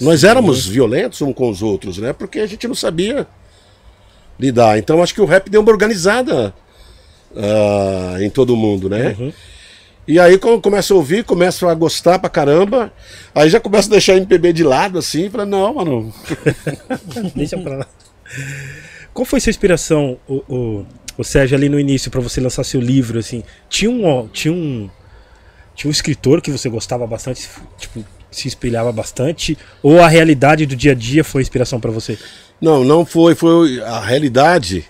Nós 0.00 0.24
éramos 0.24 0.66
violentos 0.66 1.20
uns 1.20 1.34
com 1.34 1.50
os 1.50 1.60
outros, 1.60 1.98
né? 1.98 2.14
Porque 2.14 2.40
a 2.40 2.46
gente 2.46 2.66
não 2.66 2.74
sabia 2.74 3.26
lidar. 4.38 4.78
Então 4.78 5.02
acho 5.02 5.12
que 5.12 5.20
o 5.20 5.26
rap 5.26 5.50
deu 5.50 5.60
uma 5.60 5.70
organizada 5.70 6.54
ah, 7.36 8.16
em 8.20 8.30
todo 8.30 8.56
mundo, 8.56 8.88
né? 8.88 9.16
E 10.06 10.18
aí 10.18 10.38
quando 10.38 10.60
começa 10.60 10.92
a 10.92 10.96
ouvir, 10.96 11.24
começa 11.24 11.70
a 11.70 11.74
gostar 11.74 12.18
pra 12.18 12.28
caramba, 12.28 12.92
aí 13.34 13.48
já 13.48 13.60
começa 13.60 13.88
a 13.88 13.92
deixar 13.92 14.16
MPB 14.16 14.52
de 14.52 14.64
lado 14.64 14.98
assim, 14.98 15.30
fala, 15.30 15.46
não, 15.46 15.74
mano, 15.74 16.12
Deixa 17.34 17.56
pra 17.58 17.78
lá. 17.78 17.86
Qual 19.12 19.24
foi 19.24 19.40
sua 19.40 19.50
inspiração, 19.50 20.18
o, 20.26 20.36
o, 20.48 20.86
o 21.18 21.24
Sérgio, 21.24 21.56
ali 21.56 21.68
no 21.68 21.78
início, 21.78 22.10
pra 22.10 22.20
você 22.20 22.40
lançar 22.40 22.64
seu 22.64 22.80
livro, 22.80 23.18
assim? 23.18 23.42
Tinha 23.68 23.90
um, 23.90 24.28
tinha 24.28 24.52
um, 24.52 24.88
tinha 25.74 25.88
um 25.88 25.92
escritor 25.92 26.40
que 26.40 26.50
você 26.50 26.68
gostava 26.68 27.06
bastante, 27.06 27.48
tipo, 27.78 28.04
se 28.30 28.48
espelhava 28.48 28.92
bastante? 28.92 29.58
Ou 29.82 30.00
a 30.00 30.08
realidade 30.08 30.66
do 30.66 30.76
dia 30.76 30.92
a 30.92 30.94
dia 30.94 31.24
foi 31.24 31.42
inspiração 31.42 31.80
pra 31.80 31.90
você? 31.90 32.18
Não, 32.60 32.84
não 32.84 33.04
foi. 33.04 33.34
Foi 33.34 33.80
a 33.82 34.00
realidade. 34.00 34.84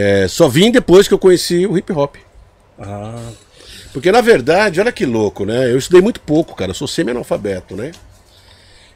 É, 0.00 0.28
só 0.28 0.48
vim 0.48 0.70
depois 0.70 1.08
que 1.08 1.14
eu 1.14 1.18
conheci 1.18 1.66
o 1.66 1.76
hip 1.76 1.92
hop. 1.92 2.14
Ah, 2.78 3.30
Porque 3.92 4.12
na 4.12 4.20
verdade, 4.20 4.80
olha 4.80 4.92
que 4.92 5.04
louco, 5.04 5.44
né? 5.44 5.72
Eu 5.72 5.76
estudei 5.76 6.00
muito 6.00 6.20
pouco, 6.20 6.54
cara. 6.54 6.70
Eu 6.70 6.74
sou 6.74 6.86
semi-analfabeto, 6.86 7.74
né? 7.74 7.90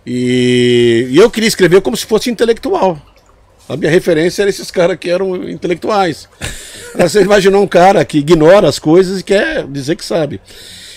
E, 0.06 1.08
e 1.10 1.16
eu 1.16 1.28
queria 1.28 1.48
escrever 1.48 1.80
como 1.80 1.96
se 1.96 2.06
fosse 2.06 2.30
intelectual. 2.30 3.00
A 3.68 3.76
minha 3.76 3.90
referência 3.90 4.42
era 4.42 4.50
esses 4.50 4.70
caras 4.70 4.96
que 4.96 5.10
eram 5.10 5.48
intelectuais. 5.48 6.28
Você 6.94 7.22
imaginou 7.22 7.64
um 7.64 7.68
cara 7.68 8.04
que 8.04 8.18
ignora 8.18 8.68
as 8.68 8.78
coisas 8.78 9.20
e 9.20 9.24
quer 9.24 9.66
dizer 9.66 9.96
que 9.96 10.04
sabe. 10.04 10.40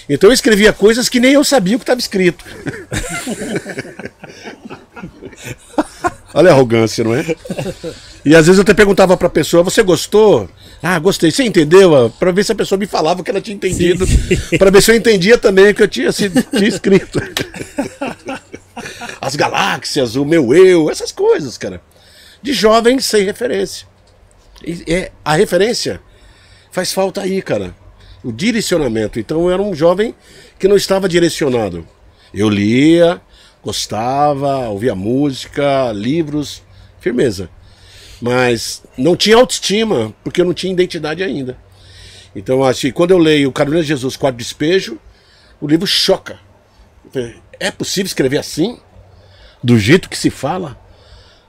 Então 0.07 0.29
eu 0.29 0.33
escrevia 0.33 0.71
coisas 0.71 1.09
que 1.09 1.19
nem 1.19 1.33
eu 1.33 1.43
sabia 1.43 1.77
o 1.77 1.79
que 1.79 1.83
estava 1.83 1.99
escrito. 1.99 2.45
Olha 6.37 6.51
a 6.51 6.53
arrogância, 6.53 7.01
não 7.01 7.15
é? 7.15 7.25
E 8.25 8.35
às 8.35 8.45
vezes 8.45 8.57
eu 8.57 8.63
até 8.63 8.73
perguntava 8.73 9.15
pra 9.15 9.29
pessoa, 9.29 9.63
você 9.63 9.81
gostou? 9.81 10.49
Ah, 10.83 10.99
gostei. 10.99 11.31
Você 11.31 11.43
entendeu? 11.43 12.11
Pra 12.19 12.29
ver 12.33 12.43
se 12.43 12.51
a 12.51 12.55
pessoa 12.55 12.77
me 12.77 12.85
falava 12.85 13.23
que 13.23 13.31
ela 13.31 13.39
tinha 13.39 13.55
entendido. 13.55 14.05
Pra 14.59 14.69
ver 14.69 14.81
se 14.81 14.91
eu 14.91 14.95
entendia 14.95 15.37
também 15.37 15.69
o 15.69 15.73
que 15.73 15.81
eu 15.81 15.87
tinha, 15.87 16.11
sido, 16.11 16.43
tinha 16.43 16.67
escrito. 16.67 17.21
As 19.21 19.37
galáxias, 19.37 20.17
o 20.17 20.25
meu 20.25 20.53
eu, 20.53 20.91
essas 20.91 21.09
coisas, 21.09 21.57
cara. 21.57 21.81
De 22.41 22.51
jovem 22.51 22.99
sem 22.99 23.23
referência. 23.23 23.87
E, 24.61 24.83
é, 24.93 25.11
a 25.23 25.35
referência 25.35 26.01
faz 26.69 26.91
falta 26.91 27.21
aí, 27.21 27.41
cara. 27.41 27.73
O 28.21 28.33
direcionamento. 28.33 29.21
Então 29.21 29.45
eu 29.45 29.51
era 29.51 29.61
um 29.61 29.73
jovem 29.73 30.13
que 30.59 30.67
não 30.67 30.75
estava 30.75 31.07
direcionado. 31.07 31.87
Eu 32.33 32.49
lia, 32.49 33.21
gostava, 33.65 34.69
ouvia 34.69 34.93
música, 34.93 35.91
livros, 35.91 36.61
firmeza. 36.99 37.49
Mas 38.21 38.83
não 38.95 39.15
tinha 39.15 39.35
autoestima, 39.35 40.13
porque 40.23 40.39
eu 40.39 40.45
não 40.45 40.53
tinha 40.53 40.71
identidade 40.71 41.23
ainda. 41.23 41.57
Então, 42.35 42.63
acho 42.63 42.81
que 42.81 42.91
quando 42.91 43.11
eu 43.11 43.17
leio 43.17 43.51
Carolina 43.51 43.81
de 43.81 43.87
Jesus, 43.87 44.15
Quatro 44.15 44.37
Despejo, 44.37 44.99
o 45.59 45.67
livro 45.67 45.87
choca. 45.87 46.39
É 47.59 47.71
possível 47.71 48.05
escrever 48.05 48.37
assim? 48.37 48.77
Do 49.63 49.79
jeito 49.79 50.09
que 50.09 50.17
se 50.17 50.29
fala? 50.29 50.79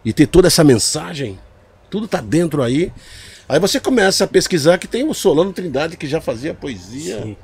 E 0.02 0.12
ter 0.12 0.26
toda 0.26 0.46
essa 0.46 0.64
mensagem? 0.64 1.38
Tudo 1.90 2.08
tá 2.08 2.20
dentro 2.20 2.62
aí. 2.62 2.92
Aí 3.48 3.60
você 3.60 3.78
começa 3.78 4.24
a 4.24 4.28
pesquisar 4.28 4.78
que 4.78 4.88
tem 4.88 5.06
o 5.06 5.12
Solano 5.12 5.52
Trindade 5.52 5.96
que 5.96 6.06
já 6.06 6.20
fazia 6.20 6.54
poesia 6.54 7.36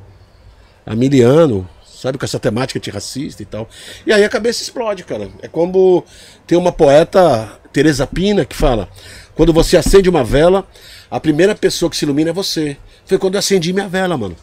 há 0.87 0.95
mil 0.97 1.29
anos, 1.29 1.67
sabe, 2.03 2.19
com 2.19 2.25
essa 2.25 2.39
temática 2.41 2.79
antirracista 2.79 3.43
e 3.43 3.47
tal. 3.47 3.69
E 4.05 4.13
aí 4.13 4.25
a 4.25 4.29
cabeça 4.29 4.63
explode, 4.63 5.05
cara. 5.05 5.31
É 5.41 5.47
como 5.47 6.05
tem 6.47 6.59
uma 6.59 6.73
poeta, 6.73 7.61
Teresa 7.73 8.07
Pina, 8.07 8.45
que 8.45 8.57
fala: 8.57 8.89
quando 9.37 9.53
você 9.53 9.77
acende 9.77 10.11
uma 10.11 10.25
vela, 10.25 10.67
a 11.09 11.21
primeira 11.21 11.55
pessoa 11.55 11.89
que 11.89 11.97
se 11.97 12.05
ilumina 12.05 12.31
é 12.31 12.33
você. 12.33 12.77
Foi 13.07 13.19
quando 13.19 13.35
eu 13.35 13.39
acendi 13.39 13.73
minha 13.73 13.89
vela, 13.89 14.19
mano. 14.19 14.37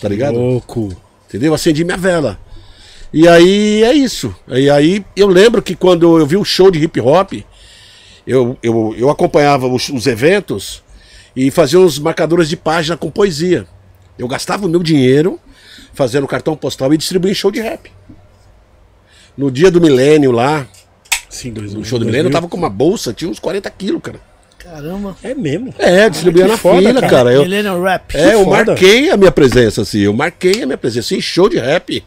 Tá 0.00 0.08
ligado? 0.08 0.36
louco. 0.36 0.96
Entendeu? 1.28 1.54
Acendi 1.54 1.84
minha 1.84 1.96
vela. 1.96 2.38
E 3.12 3.28
aí 3.28 3.84
é 3.84 3.92
isso. 3.92 4.34
E 4.48 4.68
aí 4.68 5.04
eu 5.14 5.28
lembro 5.28 5.62
que 5.62 5.76
quando 5.76 6.18
eu 6.18 6.26
vi 6.26 6.36
o 6.36 6.44
show 6.44 6.70
de 6.70 6.82
hip 6.82 7.00
hop, 7.00 7.32
eu, 8.26 8.58
eu, 8.62 8.94
eu 8.98 9.10
acompanhava 9.10 9.66
os, 9.66 9.88
os 9.88 10.06
eventos 10.06 10.82
e 11.36 11.50
fazia 11.50 11.78
uns 11.78 11.98
marcadores 11.98 12.48
de 12.48 12.56
página 12.56 12.96
com 12.96 13.10
poesia. 13.10 13.66
Eu 14.18 14.26
gastava 14.26 14.66
o 14.66 14.68
meu 14.68 14.82
dinheiro 14.82 15.40
fazendo 15.98 16.28
cartão 16.28 16.56
postal 16.56 16.94
e 16.94 16.96
distribuía 16.96 17.32
em 17.32 17.34
show 17.34 17.50
de 17.50 17.60
rap. 17.60 17.90
No 19.36 19.50
dia 19.50 19.68
do 19.68 19.80
milênio 19.80 20.30
lá, 20.30 20.64
Sim, 21.28 21.52
dois, 21.52 21.74
no 21.74 21.84
show 21.84 21.98
do 21.98 22.06
milênio, 22.06 22.28
eu 22.28 22.32
tava 22.32 22.46
com 22.48 22.56
uma 22.56 22.70
bolsa, 22.70 23.12
tinha 23.12 23.28
uns 23.28 23.40
40 23.40 23.68
quilos, 23.70 24.00
cara. 24.00 24.20
Caramba. 24.58 25.16
É 25.22 25.34
mesmo. 25.34 25.74
É, 25.76 26.08
distribuía 26.08 26.44
que 26.44 26.50
na 26.52 26.56
foda, 26.56 26.88
fila, 26.88 27.00
cara. 27.00 27.08
cara. 27.08 27.32
Eu, 27.32 27.42
Millennial 27.42 27.82
Rap. 27.82 28.14
é, 28.16 28.34
eu 28.34 28.44
foda. 28.44 28.64
marquei 28.64 29.10
a 29.10 29.16
minha 29.16 29.32
presença, 29.32 29.82
assim. 29.82 29.98
Eu 29.98 30.12
marquei 30.12 30.62
a 30.62 30.66
minha 30.66 30.78
presença 30.78 31.14
em 31.14 31.20
show 31.20 31.48
de 31.48 31.58
rap. 31.58 32.04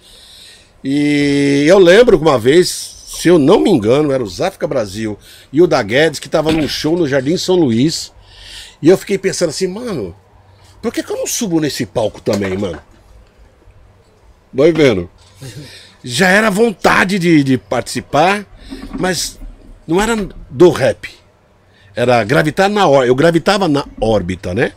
E 0.84 1.66
eu 1.68 1.78
lembro 1.78 2.18
que 2.18 2.24
uma 2.24 2.40
vez, 2.40 2.70
se 3.08 3.28
eu 3.28 3.38
não 3.38 3.60
me 3.60 3.70
engano, 3.70 4.12
era 4.12 4.24
o 4.24 4.28
Záfrica 4.28 4.68
Brasil 4.68 5.18
e 5.52 5.62
o 5.62 5.68
da 5.68 5.84
Guedes, 5.84 6.20
que 6.20 6.30
tava 6.30 6.52
num 6.52 6.68
show 6.68 6.98
no 6.98 7.08
Jardim 7.08 7.36
São 7.36 7.56
Luís. 7.56 8.12
E 8.82 8.88
eu 8.88 8.98
fiquei 8.98 9.18
pensando 9.18 9.50
assim, 9.50 9.68
mano, 9.68 10.16
por 10.82 10.94
que, 10.94 11.04
que 11.04 11.12
eu 11.12 11.18
não 11.18 11.28
subo 11.28 11.60
nesse 11.60 11.86
palco 11.86 12.22
também, 12.22 12.58
mano? 12.58 12.80
Vai 14.54 14.72
vendo. 14.72 15.10
já 16.04 16.30
era 16.30 16.50
vontade 16.50 17.20
de, 17.20 17.44
de 17.44 17.58
participar, 17.58 18.46
mas 19.00 19.40
não 19.88 20.02
era 20.02 20.16
do 20.50 20.70
rap. 20.70 21.10
Era 21.96 22.24
gravitar 22.24 22.70
na 22.70 22.88
órbita. 22.88 23.08
Eu 23.08 23.16
gravitava 23.16 23.68
na 23.68 23.86
órbita, 24.00 24.54
né? 24.54 24.74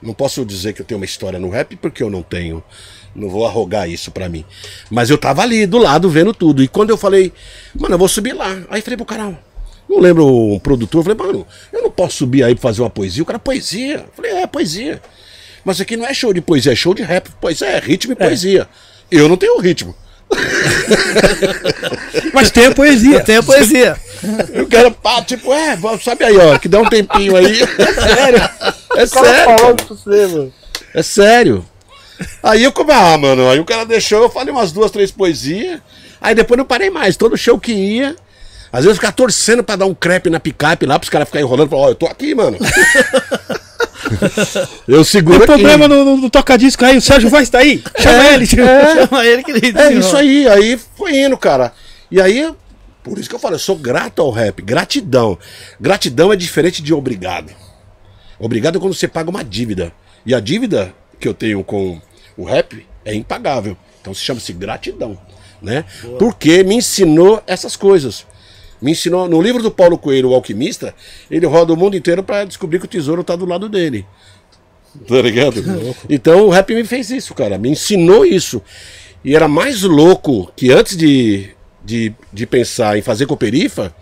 Não 0.00 0.14
posso 0.14 0.44
dizer 0.44 0.72
que 0.72 0.82
eu 0.82 0.86
tenho 0.86 0.98
uma 0.98 1.04
história 1.04 1.38
no 1.38 1.48
rap, 1.48 1.76
porque 1.76 2.02
eu 2.02 2.10
não 2.10 2.22
tenho. 2.22 2.62
Não 3.14 3.28
vou 3.28 3.46
arrogar 3.46 3.88
isso 3.88 4.10
pra 4.10 4.28
mim. 4.28 4.44
Mas 4.90 5.10
eu 5.10 5.18
tava 5.18 5.42
ali 5.42 5.66
do 5.66 5.78
lado 5.78 6.08
vendo 6.08 6.32
tudo. 6.32 6.62
E 6.62 6.68
quando 6.68 6.90
eu 6.90 6.96
falei, 6.96 7.32
mano, 7.74 7.94
eu 7.94 7.98
vou 7.98 8.08
subir 8.08 8.32
lá. 8.32 8.62
Aí 8.70 8.80
falei 8.80 8.96
pro 8.96 9.06
canal. 9.06 9.36
Não 9.88 10.00
lembro 10.00 10.26
um 10.26 10.58
produtor, 10.58 11.00
eu 11.00 11.04
falei, 11.04 11.18
mano, 11.32 11.46
eu 11.72 11.82
não 11.82 11.90
posso 11.90 12.16
subir 12.16 12.42
aí 12.42 12.54
pra 12.54 12.62
fazer 12.62 12.80
uma 12.80 12.90
poesia. 12.90 13.22
O 13.22 13.26
cara, 13.26 13.38
poesia. 13.38 13.96
Eu 13.96 14.12
falei, 14.14 14.32
é, 14.32 14.46
poesia. 14.46 15.02
Mas 15.64 15.80
aqui 15.80 15.96
não 15.96 16.06
é 16.06 16.14
show 16.14 16.32
de 16.32 16.40
poesia, 16.40 16.72
é 16.72 16.76
show 16.76 16.94
de 16.94 17.02
rap. 17.02 17.28
Pois 17.40 17.60
é, 17.60 17.78
ritmo 17.78 18.12
e 18.12 18.16
poesia. 18.16 18.68
Eu 19.12 19.28
não 19.28 19.36
tenho 19.36 19.60
ritmo. 19.60 19.94
Mas 22.32 22.50
tem 22.50 22.66
a 22.66 22.70
poesia. 22.70 23.20
Tem 23.20 23.36
a 23.36 23.42
poesia. 23.42 23.94
Eu 24.54 24.66
quero, 24.66 24.90
pá, 24.90 25.22
tipo, 25.22 25.52
é, 25.52 25.78
sabe 26.02 26.24
aí, 26.24 26.38
ó, 26.38 26.58
que 26.58 26.68
dá 26.68 26.80
um 26.80 26.88
tempinho 26.88 27.36
aí. 27.36 27.60
É 27.76 27.92
sério. 27.92 28.40
É 28.96 29.06
sério. 29.06 29.56
cara. 29.56 29.74
pra 29.74 29.86
você, 29.86 30.26
mano. 30.26 30.52
É 30.94 31.02
sério. 31.02 31.64
Aí 32.42 32.62
eu 32.62 32.72
come, 32.72 32.92
ah, 32.92 33.18
mano, 33.18 33.50
aí 33.50 33.58
o 33.58 33.64
cara 33.64 33.84
deixou, 33.84 34.22
eu 34.22 34.30
falei 34.30 34.52
umas 34.52 34.70
duas, 34.70 34.92
três 34.92 35.10
poesias. 35.10 35.80
Aí 36.20 36.34
depois 36.34 36.56
não 36.56 36.64
parei 36.64 36.88
mais. 36.88 37.16
Todo 37.16 37.36
show 37.36 37.58
que 37.58 37.72
ia. 37.72 38.14
Às 38.72 38.84
vezes 38.84 38.90
eu 38.90 38.94
ficava 38.94 39.12
torcendo 39.12 39.64
pra 39.64 39.76
dar 39.76 39.86
um 39.86 39.94
crepe 39.94 40.30
na 40.30 40.38
picape 40.38 40.86
lá, 40.86 40.98
pros 40.98 41.10
caras 41.10 41.28
ficarem 41.28 41.44
enrolando. 41.44 41.68
Falar, 41.68 41.82
ó, 41.82 41.88
eu 41.88 41.94
tô 41.94 42.06
aqui, 42.06 42.34
mano. 42.34 42.56
eu 44.88 45.04
seguro 45.04 45.46
Tem 45.46 45.54
aqui. 45.54 45.62
problema 45.62 45.88
no, 45.88 46.04
no, 46.04 46.16
no 46.16 46.30
toca-disco 46.30 46.84
aí, 46.84 46.96
o 46.96 47.02
Sérgio 47.02 47.30
vai 47.30 47.42
estar 47.42 47.58
aí. 47.58 47.82
Chama 47.98 48.28
ele. 48.28 48.46
Chama 48.46 49.26
ele 49.26 49.42
que 49.42 49.50
ele 49.50 49.78
É 49.78 49.92
isso 49.92 50.16
aí, 50.16 50.48
aí 50.48 50.80
foi 50.96 51.16
indo, 51.16 51.36
cara. 51.36 51.72
E 52.10 52.20
aí, 52.20 52.52
por 53.02 53.18
isso 53.18 53.28
que 53.28 53.34
eu 53.34 53.38
falo, 53.38 53.54
eu 53.54 53.58
sou 53.58 53.76
grato 53.76 54.20
ao 54.20 54.30
rap. 54.30 54.62
Gratidão. 54.62 55.38
Gratidão 55.80 56.32
é 56.32 56.36
diferente 56.36 56.82
de 56.82 56.92
obrigado. 56.92 57.52
Obrigado 58.38 58.76
é 58.76 58.80
quando 58.80 58.94
você 58.94 59.08
paga 59.08 59.30
uma 59.30 59.44
dívida. 59.44 59.92
E 60.26 60.34
a 60.34 60.40
dívida 60.40 60.94
que 61.18 61.28
eu 61.28 61.34
tenho 61.34 61.62
com 61.62 62.00
o 62.36 62.44
rap 62.44 62.86
é 63.04 63.14
impagável. 63.14 63.76
Então 64.00 64.12
se 64.12 64.20
chama-se 64.20 64.52
gratidão, 64.52 65.16
né? 65.60 65.84
Porque 66.18 66.64
me 66.64 66.74
ensinou 66.74 67.42
essas 67.46 67.76
coisas. 67.76 68.26
Me 68.82 68.90
ensinou 68.90 69.28
no 69.28 69.40
livro 69.40 69.62
do 69.62 69.70
Paulo 69.70 69.96
Coelho, 69.96 70.30
o 70.30 70.34
alquimista, 70.34 70.92
ele 71.30 71.46
roda 71.46 71.72
o 71.72 71.76
mundo 71.76 71.96
inteiro 71.96 72.22
para 72.22 72.44
descobrir 72.44 72.80
que 72.80 72.84
o 72.84 72.88
tesouro 72.88 73.22
tá 73.22 73.36
do 73.36 73.46
lado 73.46 73.68
dele. 73.68 74.04
Tá 75.06 75.22
ligado? 75.22 75.62
Então 76.10 76.46
o 76.46 76.50
rap 76.50 76.74
me 76.74 76.84
fez 76.84 77.08
isso, 77.10 77.32
cara. 77.32 77.56
Me 77.56 77.70
ensinou 77.70 78.26
isso. 78.26 78.60
E 79.24 79.36
era 79.36 79.46
mais 79.46 79.82
louco 79.82 80.52
que 80.56 80.72
antes 80.72 80.96
de, 80.96 81.50
de, 81.84 82.12
de 82.32 82.44
pensar 82.44 82.98
em 82.98 83.02
fazer 83.02 83.26
cooperifa, 83.26 83.94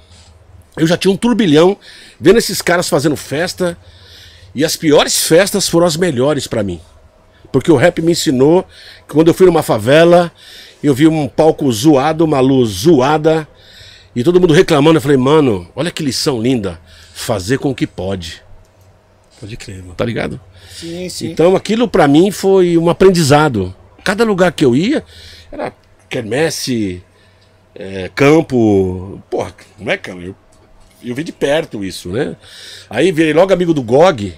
eu 0.76 0.86
já 0.86 0.96
tinha 0.96 1.12
um 1.12 1.16
turbilhão 1.16 1.76
vendo 2.18 2.38
esses 2.38 2.62
caras 2.62 2.88
fazendo 2.88 3.16
festa. 3.16 3.76
E 4.54 4.64
as 4.64 4.76
piores 4.76 5.26
festas 5.26 5.68
foram 5.68 5.86
as 5.86 5.96
melhores 5.96 6.46
pra 6.46 6.62
mim. 6.62 6.80
Porque 7.52 7.70
o 7.70 7.76
rap 7.76 8.00
me 8.00 8.12
ensinou 8.12 8.64
que 9.06 9.14
quando 9.14 9.28
eu 9.28 9.34
fui 9.34 9.46
numa 9.46 9.62
favela, 9.62 10.32
eu 10.82 10.94
vi 10.94 11.06
um 11.06 11.28
palco 11.28 11.70
zoado, 11.70 12.24
uma 12.24 12.40
luz 12.40 12.70
zoada, 12.70 13.46
e 14.14 14.24
todo 14.24 14.40
mundo 14.40 14.52
reclamando. 14.52 14.98
Eu 14.98 15.02
falei, 15.02 15.16
mano, 15.16 15.68
olha 15.74 15.90
que 15.90 16.02
lição 16.02 16.40
linda. 16.40 16.80
Fazer 17.12 17.58
com 17.58 17.70
o 17.70 17.74
que 17.74 17.86
pode. 17.86 18.42
Pode 19.38 19.56
crer, 19.56 19.82
mano. 19.82 19.94
Tá 19.94 20.04
ligado? 20.04 20.40
Sim, 20.70 21.08
sim. 21.08 21.30
Então 21.30 21.56
aquilo 21.56 21.88
pra 21.88 22.08
mim 22.08 22.30
foi 22.30 22.76
um 22.76 22.88
aprendizado. 22.88 23.74
Cada 24.04 24.24
lugar 24.24 24.52
que 24.52 24.64
eu 24.64 24.74
ia 24.74 25.04
era 25.50 25.72
quermesse, 26.08 27.02
é, 27.74 28.10
campo. 28.14 29.22
Porra, 29.30 29.54
não 29.78 29.92
é, 29.92 29.96
cara? 29.96 30.20
Eu, 30.20 30.34
eu 31.02 31.14
vi 31.14 31.24
de 31.24 31.32
perto 31.32 31.84
isso, 31.84 32.10
né? 32.10 32.36
Aí 32.88 33.12
virei 33.12 33.32
logo 33.32 33.52
amigo 33.52 33.72
do 33.72 33.82
Gog. 33.82 34.34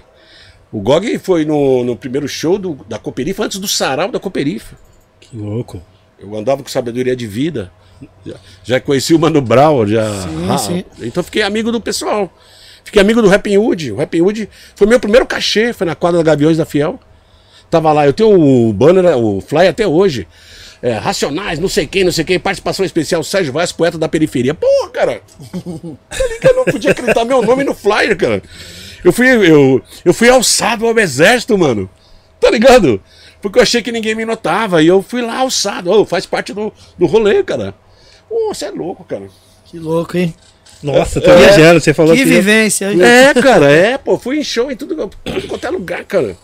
O 0.71 0.81
Gog 0.81 1.19
foi 1.19 1.45
no, 1.45 1.83
no 1.83 1.95
primeiro 1.95 2.27
show 2.27 2.57
do, 2.57 2.75
da 2.87 2.97
Cooperifa, 2.97 3.43
antes 3.43 3.59
do 3.59 3.67
sarau 3.67 4.11
da 4.11 4.19
Cooperifa. 4.19 4.75
Que 5.19 5.37
louco. 5.37 5.81
Eu 6.17 6.35
andava 6.35 6.63
com 6.63 6.69
sabedoria 6.69 7.15
de 7.15 7.27
vida. 7.27 7.71
Já, 8.25 8.35
já 8.63 8.79
conheci 8.79 9.13
o 9.13 9.19
Mano 9.19 9.41
Brown, 9.41 9.85
já. 9.87 10.05
Sim, 10.21 10.47
ah, 10.49 10.57
sim. 10.57 10.85
Então 11.01 11.23
fiquei 11.23 11.41
amigo 11.41 11.71
do 11.71 11.81
pessoal. 11.81 12.31
Fiquei 12.83 13.01
amigo 13.01 13.21
do 13.21 13.27
Rapping 13.27 13.57
Hood. 13.57 13.91
O 13.91 13.95
Rapping 13.97 14.21
Hood 14.21 14.49
foi 14.75 14.87
meu 14.87 14.99
primeiro 14.99 15.25
cachê, 15.25 15.73
foi 15.73 15.87
na 15.87 15.95
quadra 15.95 16.23
da 16.23 16.31
Gaviões 16.31 16.57
da 16.57 16.65
Fiel. 16.65 16.99
Tava 17.69 17.91
lá, 17.91 18.05
eu 18.05 18.13
tenho 18.13 18.39
o 18.39 18.71
banner, 18.71 19.17
o 19.17 19.41
fly 19.41 19.67
até 19.67 19.87
hoje. 19.87 20.27
É, 20.81 20.93
Racionais, 20.97 21.59
não 21.59 21.69
sei 21.69 21.87
quem, 21.87 22.03
não 22.03 22.11
sei 22.11 22.25
quem, 22.25 22.37
participação 22.37 22.85
especial, 22.85 23.23
Sérgio 23.23 23.53
Vaz, 23.53 23.71
poeta 23.71 23.97
da 23.97 24.09
periferia. 24.09 24.53
Porra, 24.53 24.89
cara! 24.89 25.21
Eu 26.43 26.55
não 26.55 26.65
podia 26.65 26.91
acreditar 26.91 27.23
meu 27.23 27.41
nome 27.41 27.63
no 27.63 27.73
flyer, 27.73 28.17
cara. 28.17 28.43
Eu 29.03 29.11
fui, 29.11 29.27
eu, 29.27 29.81
eu 30.05 30.13
fui 30.13 30.29
alçado 30.29 30.85
ao 30.85 30.97
exército, 30.97 31.57
mano. 31.57 31.89
Tá 32.39 32.49
ligado? 32.49 33.01
Porque 33.41 33.59
eu 33.59 33.63
achei 33.63 33.81
que 33.81 33.91
ninguém 33.91 34.15
me 34.15 34.23
notava. 34.23 34.81
E 34.81 34.87
eu 34.87 35.01
fui 35.01 35.21
lá 35.21 35.39
alçado. 35.39 35.91
Ô, 35.91 36.05
faz 36.05 36.25
parte 36.25 36.53
do, 36.53 36.71
do 36.97 37.05
rolê, 37.05 37.43
cara. 37.43 37.75
Pô, 38.33 38.53
você 38.53 38.65
é 38.65 38.71
louco, 38.71 39.03
cara. 39.03 39.27
Que 39.65 39.77
louco, 39.77 40.17
hein? 40.17 40.33
Nossa, 40.81 41.21
tô 41.21 41.33
viajando, 41.37 41.79
você 41.79 41.93
falou 41.93 42.13
que 42.15 42.23
que. 42.23 42.29
vivência. 42.29 42.91
hein? 42.91 43.01
É, 43.01 43.33
cara, 43.35 43.71
é, 43.71 43.97
pô. 43.97 44.17
Fui 44.17 44.39
em 44.39 44.43
show 44.43 44.71
em 44.71 44.75
tudo, 44.75 45.09
tudo 45.23 45.47
quanto 45.47 45.67
é 45.67 45.69
lugar, 45.69 46.03
cara. 46.03 46.35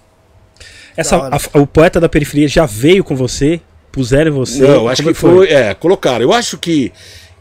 Essa, 0.96 1.18
a- 1.18 1.60
o 1.60 1.66
poeta 1.66 2.00
da 2.00 2.08
periferia 2.08 2.48
já 2.48 2.66
veio 2.66 3.04
com 3.04 3.16
você? 3.16 3.60
Puseram 3.92 4.30
em 4.32 4.34
você? 4.34 4.62
Não, 4.62 4.88
acho 4.88 5.02
que 5.04 5.14
foi. 5.16 5.50
É, 5.50 5.74
colocaram. 5.74 6.22
Eu 6.24 6.32
acho 6.32 6.58
que 6.60 6.94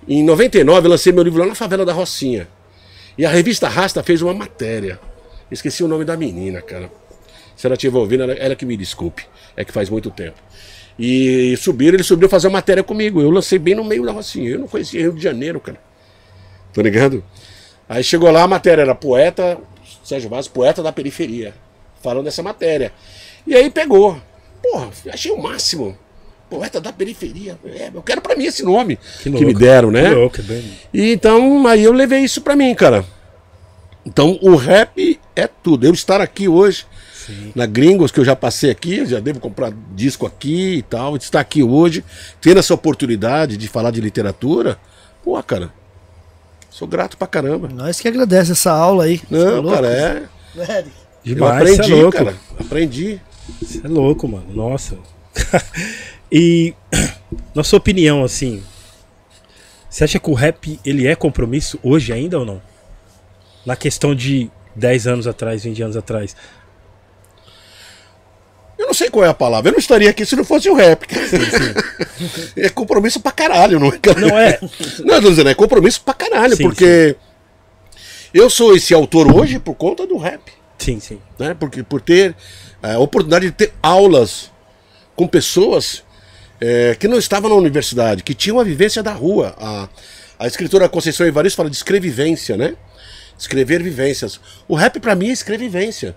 em 0.08 0.24
99 0.24 0.86
eu 0.86 0.90
lancei 0.90 1.12
meu 1.12 1.22
livro 1.22 1.40
lá 1.40 1.46
na 1.46 1.54
favela 1.54 1.84
da 1.84 1.92
Rocinha. 1.92 2.48
E 3.18 3.26
a 3.26 3.28
revista 3.28 3.68
Rasta 3.68 4.02
fez 4.02 4.22
uma 4.22 4.32
matéria. 4.32 4.98
Esqueci 5.50 5.84
o 5.84 5.88
nome 5.88 6.04
da 6.04 6.16
menina, 6.16 6.62
cara. 6.62 6.90
Se 7.54 7.66
ela 7.66 7.74
estiver 7.74 7.98
ouvindo, 7.98 8.22
ela, 8.22 8.32
ela 8.32 8.56
que 8.56 8.64
me 8.64 8.76
desculpe. 8.76 9.24
É 9.56 9.64
que 9.64 9.72
faz 9.72 9.90
muito 9.90 10.10
tempo. 10.10 10.36
E 10.98 11.56
subiram, 11.56 11.94
ele 11.94 12.02
subiu 12.02 12.28
fazer 12.28 12.48
uma 12.48 12.54
matéria 12.54 12.82
comigo. 12.82 13.20
Eu 13.20 13.30
lancei 13.30 13.58
bem 13.58 13.74
no 13.74 13.84
meio 13.84 14.04
da 14.04 14.12
Rocinha. 14.12 14.50
Eu 14.50 14.58
não 14.58 14.66
conhecia 14.66 15.00
Rio 15.02 15.12
de 15.12 15.22
Janeiro, 15.22 15.60
cara. 15.60 15.78
Tá 16.72 16.82
ligado? 16.82 17.22
Aí 17.88 18.02
chegou 18.02 18.30
lá 18.30 18.42
a 18.42 18.48
matéria, 18.48 18.82
era 18.82 18.94
poeta, 18.94 19.58
Sérgio 20.04 20.28
Vaz, 20.28 20.48
poeta 20.48 20.82
da 20.82 20.92
periferia. 20.92 21.54
Falando 22.02 22.24
dessa 22.24 22.42
matéria. 22.42 22.92
E 23.46 23.54
aí 23.54 23.70
pegou. 23.70 24.20
Porra, 24.62 24.90
achei 25.12 25.30
o 25.30 25.40
máximo. 25.40 25.96
Poeta 26.50 26.80
da 26.80 26.92
periferia. 26.92 27.58
É, 27.64 27.90
eu 27.94 28.02
quero 28.02 28.20
pra 28.20 28.34
mim 28.34 28.44
esse 28.44 28.62
nome 28.62 28.98
que, 29.22 29.28
louco. 29.28 29.46
me 29.46 29.54
deram, 29.54 29.90
né? 29.90 30.08
Que 30.08 30.14
louco, 30.14 30.42
bem. 30.42 30.64
E 30.92 31.12
então, 31.12 31.66
aí 31.66 31.84
eu 31.84 31.92
levei 31.92 32.20
isso 32.20 32.40
pra 32.40 32.56
mim, 32.56 32.74
cara. 32.74 33.04
Então, 34.04 34.38
o 34.40 34.56
rap 34.56 35.20
é 35.36 35.46
tudo. 35.46 35.86
Eu 35.86 35.92
estar 35.92 36.20
aqui 36.20 36.48
hoje, 36.48 36.86
na 37.54 37.66
Gringos, 37.66 38.10
que 38.10 38.20
eu 38.20 38.24
já 38.24 38.34
passei 38.36 38.70
aqui, 38.70 39.04
já 39.06 39.20
devo 39.20 39.40
comprar 39.40 39.72
disco 39.94 40.26
aqui 40.26 40.76
e 40.76 40.82
tal, 40.82 41.16
estar 41.16 41.40
aqui 41.40 41.62
hoje, 41.62 42.04
tendo 42.40 42.58
essa 42.58 42.74
oportunidade 42.74 43.56
de 43.56 43.68
falar 43.68 43.90
de 43.90 44.00
literatura, 44.00 44.78
pô, 45.22 45.40
cara, 45.42 45.72
sou 46.70 46.86
grato 46.86 47.16
pra 47.16 47.26
caramba. 47.26 47.68
Nós 47.68 48.00
que 48.00 48.08
agradece 48.08 48.52
essa 48.52 48.72
aula 48.72 49.04
aí. 49.04 49.20
É 49.30 49.34
Não, 49.34 49.60
louco? 49.60 49.70
cara, 49.70 49.88
é. 49.88 50.28
Eu 51.24 51.34
Demais, 51.34 51.56
aprendi, 51.56 51.94
cê 51.94 52.06
é 52.06 52.10
cara. 52.10 52.36
Aprendi. 52.58 53.20
Você 53.60 53.84
é 53.84 53.88
louco, 53.88 54.28
mano. 54.28 54.46
Nossa. 54.54 54.96
e, 56.30 56.74
na 57.54 57.62
sua 57.64 57.78
opinião, 57.78 58.24
assim, 58.24 58.62
você 59.90 60.04
acha 60.04 60.18
que 60.18 60.30
o 60.30 60.34
rap 60.34 60.78
ele 60.84 61.06
é 61.06 61.14
compromisso 61.14 61.78
hoje 61.82 62.12
ainda 62.12 62.38
ou 62.38 62.44
não? 62.44 62.62
Na 63.66 63.74
questão 63.74 64.14
de 64.14 64.50
10 64.76 65.06
anos 65.06 65.26
atrás, 65.26 65.64
20 65.64 65.82
anos 65.82 65.96
atrás. 65.96 66.36
Eu 68.78 68.86
não 68.86 68.94
sei 68.94 69.10
qual 69.10 69.24
é 69.24 69.28
a 69.28 69.34
palavra. 69.34 69.68
Eu 69.68 69.72
não 69.72 69.78
estaria 69.78 70.08
aqui 70.08 70.24
se 70.24 70.36
não 70.36 70.44
fosse 70.44 70.70
o 70.70 70.74
rap. 70.74 71.06
cara. 71.06 71.26
é 72.56 72.68
compromisso 72.68 73.18
pra 73.20 73.32
caralho, 73.32 73.80
não 73.80 73.88
é? 73.88 73.98
cara? 73.98 74.20
Não 74.20 74.38
é? 74.38 74.58
Não, 75.00 75.20
tô 75.20 75.30
dizendo, 75.30 75.50
é 75.50 75.54
compromisso 75.54 76.00
pra 76.02 76.14
caralho, 76.14 76.56
Sim, 76.56 76.62
porque 76.62 77.16
eu 78.32 78.48
sou 78.48 78.76
esse 78.76 78.94
autor 78.94 79.34
hoje 79.34 79.58
por 79.58 79.74
conta 79.74 80.06
do 80.06 80.16
rap. 80.16 80.40
Sim, 80.78 81.00
sim. 81.00 81.20
né? 81.38 81.54
Porque 81.58 81.82
por 81.82 82.00
ter 82.00 82.36
a 82.80 82.98
oportunidade 82.98 83.46
de 83.46 83.52
ter 83.52 83.72
aulas 83.82 84.50
com 85.16 85.26
pessoas 85.26 86.04
é, 86.60 86.96
que 86.98 87.08
não 87.08 87.18
estavam 87.18 87.50
na 87.50 87.56
universidade, 87.56 88.22
que 88.22 88.34
tinham 88.34 88.60
a 88.60 88.64
vivência 88.64 89.02
da 89.02 89.12
rua. 89.12 89.54
A, 89.58 89.88
a 90.38 90.46
escritora 90.46 90.88
Conceição 90.88 91.26
Evaristo 91.26 91.56
fala 91.56 91.70
de 91.70 91.76
escrevivência, 91.76 92.56
né? 92.56 92.76
Escrever 93.36 93.82
vivências. 93.82 94.40
O 94.68 94.74
rap 94.74 95.00
pra 95.00 95.16
mim 95.16 95.30
é 95.30 95.32
escrevivência. 95.32 96.16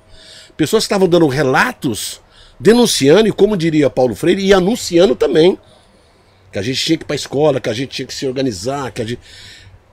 Pessoas 0.55 0.83
que 0.83 0.85
estavam 0.85 1.07
dando 1.07 1.27
relatos, 1.27 2.21
denunciando 2.61 3.27
e 3.27 3.31
como 3.31 3.57
diria 3.57 3.89
Paulo 3.89 4.15
Freire, 4.15 4.45
e 4.45 4.53
anunciando 4.53 5.15
também 5.15 5.57
que 6.51 6.59
a 6.59 6.61
gente 6.61 6.83
tinha 6.83 6.97
que 6.97 7.03
ir 7.03 7.07
pra 7.07 7.15
escola, 7.15 7.59
que 7.59 7.69
a 7.69 7.73
gente 7.73 7.89
tinha 7.89 8.05
que 8.05 8.13
se 8.13 8.27
organizar, 8.27 8.91
que 8.91 9.01
a 9.01 9.05
gente 9.05 9.21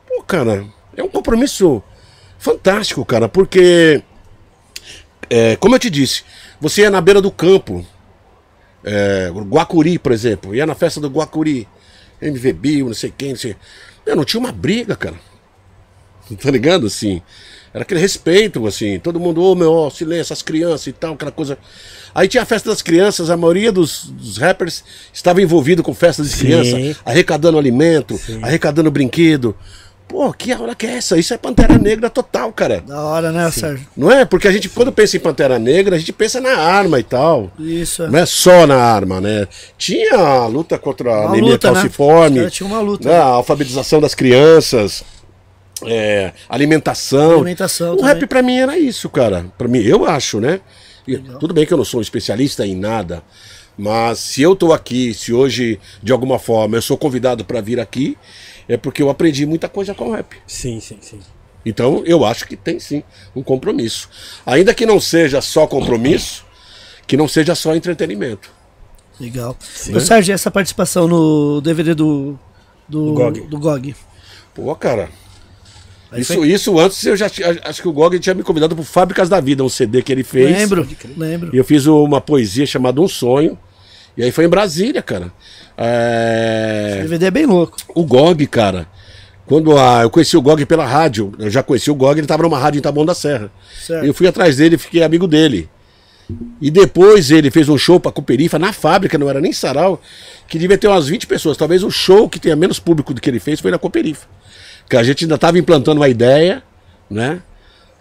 Pô, 0.07 0.23
cara, 0.23 0.67
é 0.97 1.03
um 1.03 1.09
compromisso 1.09 1.83
fantástico, 2.39 3.05
cara, 3.05 3.29
porque 3.29 4.03
é, 5.31 5.57
como 5.57 5.75
eu 5.75 5.79
te 5.79 5.91
disse, 5.91 6.25
você 6.61 6.83
ia 6.83 6.91
na 6.91 7.01
beira 7.01 7.21
do 7.21 7.31
campo, 7.31 7.85
é, 8.85 9.31
Guacuri, 9.31 9.99
por 9.99 10.13
exemplo, 10.13 10.55
ia 10.55 10.67
na 10.67 10.75
festa 10.75 11.01
do 11.01 11.09
Guacuri. 11.09 11.69
MVB, 12.21 12.83
não 12.83 12.95
sei 12.95 13.13
quem, 13.17 13.31
não 13.31 13.37
sei. 13.37 13.57
Meu, 14.05 14.17
não 14.17 14.25
tinha 14.25 14.41
uma 14.41 14.53
briga, 14.53 14.97
cara. 14.97 15.17
Tá 16.43 16.51
ligado? 16.51 16.87
Assim. 16.87 17.23
Era 17.73 17.83
aquele 17.83 18.01
respeito, 18.01 18.67
assim. 18.67 18.99
Todo 18.99 19.21
mundo, 19.21 19.43
ô 19.43 19.55
meu, 19.55 19.73
ó, 19.73 19.89
silêncio, 19.89 20.33
as 20.33 20.43
crianças 20.43 20.89
e 20.89 20.93
tal, 20.93 21.15
aquela 21.15 21.31
coisa. 21.31 21.57
Aí 22.19 22.27
tinha 22.27 22.43
a 22.43 22.47
festa 22.47 22.69
das 22.69 22.83
crianças, 22.83 23.31
a 23.31 23.37
maioria 23.37 23.71
dos, 23.71 24.07
dos 24.07 24.39
rappers 24.39 24.83
estava 25.13 25.41
envolvido 25.41 25.85
com 25.85 25.95
festas 25.95 26.29
de 26.29 26.33
Sim. 26.37 26.39
criança, 26.47 27.01
arrecadando 27.05 27.57
alimento, 27.57 28.21
arrecadando 28.43 28.91
brinquedo. 28.91 29.55
Pô, 30.09 30.33
que 30.33 30.53
hora 30.53 30.75
que 30.75 30.85
é 30.85 30.97
essa? 30.97 31.17
Isso 31.17 31.33
é 31.33 31.39
Pantera 31.39 31.79
Negra 31.79 32.11
total, 32.11 32.51
cara. 32.53 32.81
Da 32.81 33.01
hora, 33.03 33.31
né, 33.31 33.49
Sérgio? 33.53 33.87
Não 33.97 34.11
é? 34.11 34.25
Porque 34.25 34.49
a 34.49 34.51
gente, 34.51 34.69
quando 34.69 34.91
pensa 34.91 35.17
em 35.17 35.21
Pantera 35.21 35.61
Negra, 35.61 35.95
a 35.95 35.99
gente 35.99 36.13
pensa 36.13 36.41
na 36.41 36.57
arma 36.57 36.99
e 36.99 37.05
tal. 37.05 37.53
Isso, 37.57 38.03
é. 38.03 38.09
Não 38.09 38.19
é 38.19 38.27
só 38.27 38.67
na 38.67 38.77
arma, 38.83 39.21
né? 39.21 39.47
Tinha 39.77 40.17
a 40.17 40.47
luta 40.49 40.77
contra 40.77 41.13
a 41.15 41.29
anemia 41.29 41.53
luta, 41.53 41.69
né? 41.69 41.75
calciforme, 41.75 42.37
caras 42.39 42.53
tinham 42.53 42.73
uma 42.73 42.81
luta. 42.81 43.09
né? 43.09 43.17
a 43.17 43.23
alfabetização 43.27 44.01
das 44.01 44.15
crianças, 44.17 45.05
é, 45.87 46.33
alimentação. 46.49 47.35
Alimentação 47.35 47.93
O 47.93 47.97
também. 47.99 48.15
rap 48.15 48.27
pra 48.27 48.43
mim 48.43 48.59
era 48.59 48.77
isso, 48.77 49.09
cara. 49.09 49.47
Pra 49.57 49.69
mim, 49.69 49.79
eu 49.79 50.05
acho, 50.05 50.41
né? 50.41 50.61
E 51.09 51.19
tudo 51.39 51.55
bem 51.55 51.65
que 51.67 51.73
eu 51.73 51.79
não 51.79 51.85
sou 51.85 51.99
um 51.99 52.03
especialista 52.03 52.67
em 52.67 52.77
nada, 52.77 53.23
mas 53.77 54.19
se 54.19 54.43
eu 54.43 54.55
tô 54.55 54.73
aqui, 54.73 55.15
se 55.15 55.33
hoje, 55.33 55.81
de 56.03 56.13
alguma 56.13 56.39
forma, 56.39 56.77
eu 56.77 56.83
sou 56.83 56.99
convidado 56.99 57.45
pra 57.45 57.61
vir 57.61 57.81
aqui, 57.81 58.17
é 58.69 58.77
porque 58.77 59.03
eu 59.03 59.09
aprendi 59.09 59.47
muita 59.47 59.69
coisa 59.69 59.95
com 59.95 60.09
o 60.09 60.13
rap. 60.13 60.37
Sim, 60.47 60.79
sim, 60.81 60.99
sim. 61.01 61.21
Então 61.65 62.03
eu 62.05 62.25
acho 62.25 62.47
que 62.47 62.57
tem 62.57 62.79
sim 62.79 63.03
um 63.35 63.43
compromisso. 63.43 64.09
Ainda 64.45 64.75
que 64.75 64.85
não 64.87 65.01
seja 65.01 65.41
só 65.41 65.67
compromisso, 65.67 66.45
que 67.07 67.17
não 67.17 67.27
seja 67.27 67.55
só 67.55 67.75
entretenimento. 67.75 68.51
Legal. 69.21 69.57
Ô, 69.95 70.01
Sérgio, 70.01 70.33
essa 70.35 70.51
participação 70.51 71.09
no 71.09 71.61
DVD 71.61 71.95
do. 71.95 72.39
Do, 72.89 73.07
Do 73.07 73.15
GOG. 73.15 73.41
do 73.43 73.59
GOG. 73.59 73.97
Pô, 74.55 74.75
cara. 74.75 75.11
Isso, 76.17 76.35
foi- 76.35 76.49
isso 76.49 76.79
antes 76.79 77.05
eu 77.05 77.17
já 77.17 77.29
tinha- 77.29 77.59
acho 77.65 77.83
que 77.83 77.89
o 77.89 77.93
Gog 77.93 78.19
tinha 78.19 78.35
me 78.35 78.43
convidado 78.43 78.75
pro 78.75 78.85
Fábricas 78.85 79.29
da 79.29 79.41
Vida, 79.41 79.63
um 79.63 79.69
CD 79.69 80.03
que 80.03 80.11
ele 80.11 80.25
fez. 80.25 80.57
Lembro, 80.57 80.89
lembro. 81.17 81.51
E 81.55 81.59
eu 81.59 81.65
fiz 81.65 81.87
uma 81.87 82.21
poesia 82.21 82.65
chamada 82.67 83.01
Um 83.01 83.09
Sonho. 83.09 83.59
E 84.17 84.23
aí 84.23 84.33
foi 84.33 84.45
em 84.47 84.49
Brasília, 84.49 85.03
cara. 85.03 85.31
É... 85.77 86.99
DVD 87.03 87.27
é 87.27 87.31
bem 87.31 87.47
louco. 87.47 87.77
O 87.95 88.05
Gog, 88.05 88.45
cara. 88.47 88.87
Quando 89.47 89.77
a... 89.79 90.03
eu 90.03 90.11
conheci 90.11 90.37
o 90.37 90.43
Gog 90.43 90.65
pela 90.67 90.85
rádio, 90.85 91.33
eu 91.39 91.49
já 91.51 91.63
conheci 91.63 91.91
o 91.91 91.95
Gog, 91.95 92.19
ele 92.19 92.27
tava 92.27 92.43
numa 92.43 92.59
rádio 92.59 92.79
em 92.79 92.83
Taboão 92.83 93.07
da 93.07 93.15
Serra. 93.15 93.51
Certo. 93.81 94.05
Eu 94.05 94.13
fui 94.13 94.27
atrás 94.27 94.57
dele 94.57 94.75
e 94.75 94.79
fiquei 94.79 95.03
amigo 95.03 95.27
dele. 95.27 95.69
E 96.61 96.71
depois 96.71 97.31
ele 97.31 97.51
fez 97.51 97.69
um 97.71 97.79
show 97.79 97.99
pra 97.99 98.13
Coperifa 98.13 98.59
na 98.59 98.71
fábrica, 98.73 99.17
não 99.17 99.31
era 99.31 99.41
nem 99.41 99.53
sarau, 99.53 100.01
que 100.47 100.59
devia 100.59 100.77
ter 100.77 100.87
umas 100.89 101.09
20 101.09 101.27
pessoas. 101.27 101.57
Talvez 101.57 101.83
o 101.83 101.91
show 101.91 102.29
que 102.29 102.39
tenha 102.39 102.55
menos 102.55 102.79
público 102.79 103.15
do 103.15 103.21
que 103.21 103.31
ele 103.31 103.41
fez 103.41 103.61
foi 103.61 103.71
na 103.71 103.79
Coperifa. 103.79 104.27
Que 104.89 104.97
a 104.97 105.03
gente 105.03 105.25
ainda 105.25 105.37
tava 105.39 105.59
implantando 105.59 106.01
uma 106.01 106.09
ideia, 106.09 106.63
né? 107.11 107.43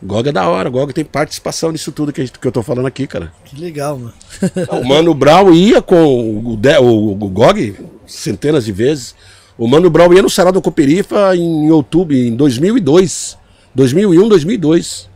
Gog 0.01 0.29
é 0.29 0.31
da 0.31 0.47
hora, 0.47 0.69
Gog 0.69 0.93
tem 0.93 1.03
participação 1.03 1.71
nisso 1.71 1.91
tudo 1.91 2.13
que, 2.13 2.21
a 2.21 2.25
gente- 2.25 2.37
que 2.37 2.47
eu 2.47 2.51
tô 2.51 2.61
falando 2.61 2.85
aqui, 2.85 3.07
cara. 3.07 3.31
Que 3.45 3.59
legal, 3.59 3.97
mano. 3.97 4.13
O 4.81 4.87
Mano 4.87 5.13
Brown 5.13 5.51
ia 5.53 5.81
com 5.81 6.51
o, 6.53 6.55
De- 6.55 6.77
o, 6.77 7.11
o 7.11 7.15
Gog 7.29 7.75
centenas 8.05 8.65
de 8.65 8.71
vezes. 8.71 9.15
O 9.57 9.67
Mano 9.67 9.89
Brown 9.89 10.13
ia 10.13 10.21
no 10.21 10.29
Sarau 10.29 10.53
da 10.53 10.61
Coperifa 10.61 11.35
em 11.35 11.71
outubro, 11.71 12.15
em 12.15 12.35
2002. 12.35 13.37
2001, 13.73 14.29
2002. 14.29 15.09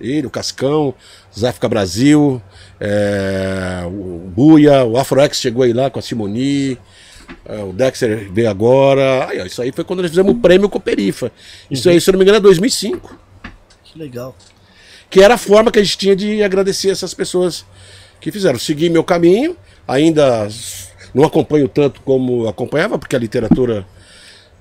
Ele, 0.00 0.26
o 0.26 0.30
Cascão, 0.30 0.94
Záfrica 1.36 1.68
Brasil, 1.68 2.40
é, 2.80 3.82
o 3.86 4.28
Buia, 4.34 4.84
o 4.84 4.96
Afroex 4.96 5.38
chegou 5.40 5.62
aí 5.64 5.72
lá 5.72 5.90
com 5.90 5.98
a 5.98 6.02
Simoni, 6.02 6.78
é, 7.44 7.62
o 7.62 7.72
Dexter 7.72 8.30
veio 8.32 8.48
agora. 8.50 9.28
Aí, 9.28 9.40
ó, 9.40 9.44
isso 9.44 9.60
aí 9.62 9.72
foi 9.72 9.84
quando 9.84 10.00
nós 10.02 10.10
fizemos 10.10 10.32
o 10.32 10.36
prêmio 10.38 10.68
Coperifa. 10.68 11.30
Isso 11.70 11.88
aí, 11.88 12.00
se 12.00 12.08
eu 12.10 12.12
não 12.12 12.18
me 12.18 12.24
engano, 12.24 12.38
é 12.38 12.40
2005 12.40 13.18
Que 13.84 13.98
legal. 13.98 14.34
que 15.10 15.20
era 15.22 15.34
a 15.34 15.38
forma 15.38 15.70
que 15.70 15.78
a 15.78 15.82
gente 15.82 15.98
tinha 15.98 16.16
de 16.16 16.42
agradecer 16.42 16.90
essas 16.90 17.14
pessoas 17.14 17.64
que 18.20 18.30
fizeram. 18.32 18.58
Segui 18.58 18.88
meu 18.88 19.04
caminho, 19.04 19.56
ainda 19.86 20.48
não 21.14 21.24
acompanho 21.24 21.68
tanto 21.68 22.00
como 22.00 22.48
acompanhava, 22.48 22.98
porque 22.98 23.14
a 23.14 23.18
literatura 23.18 23.86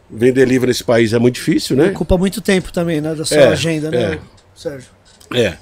vender 0.10 0.48
livro 0.48 0.68
nesse 0.68 0.84
país 0.84 1.14
é 1.14 1.20
muito 1.20 1.36
difícil, 1.36 1.76
né? 1.76 1.88
Ocupa 1.90 2.18
muito 2.18 2.42
tempo 2.42 2.72
também, 2.72 3.02
né? 3.02 3.16
Da 3.16 3.26
sua 3.26 3.38
É, 3.38 3.48
agenda, 3.48 3.90
né, 3.90 4.14
é. 4.16 4.20
Sérgio? 4.54 4.90
É. 5.34 5.58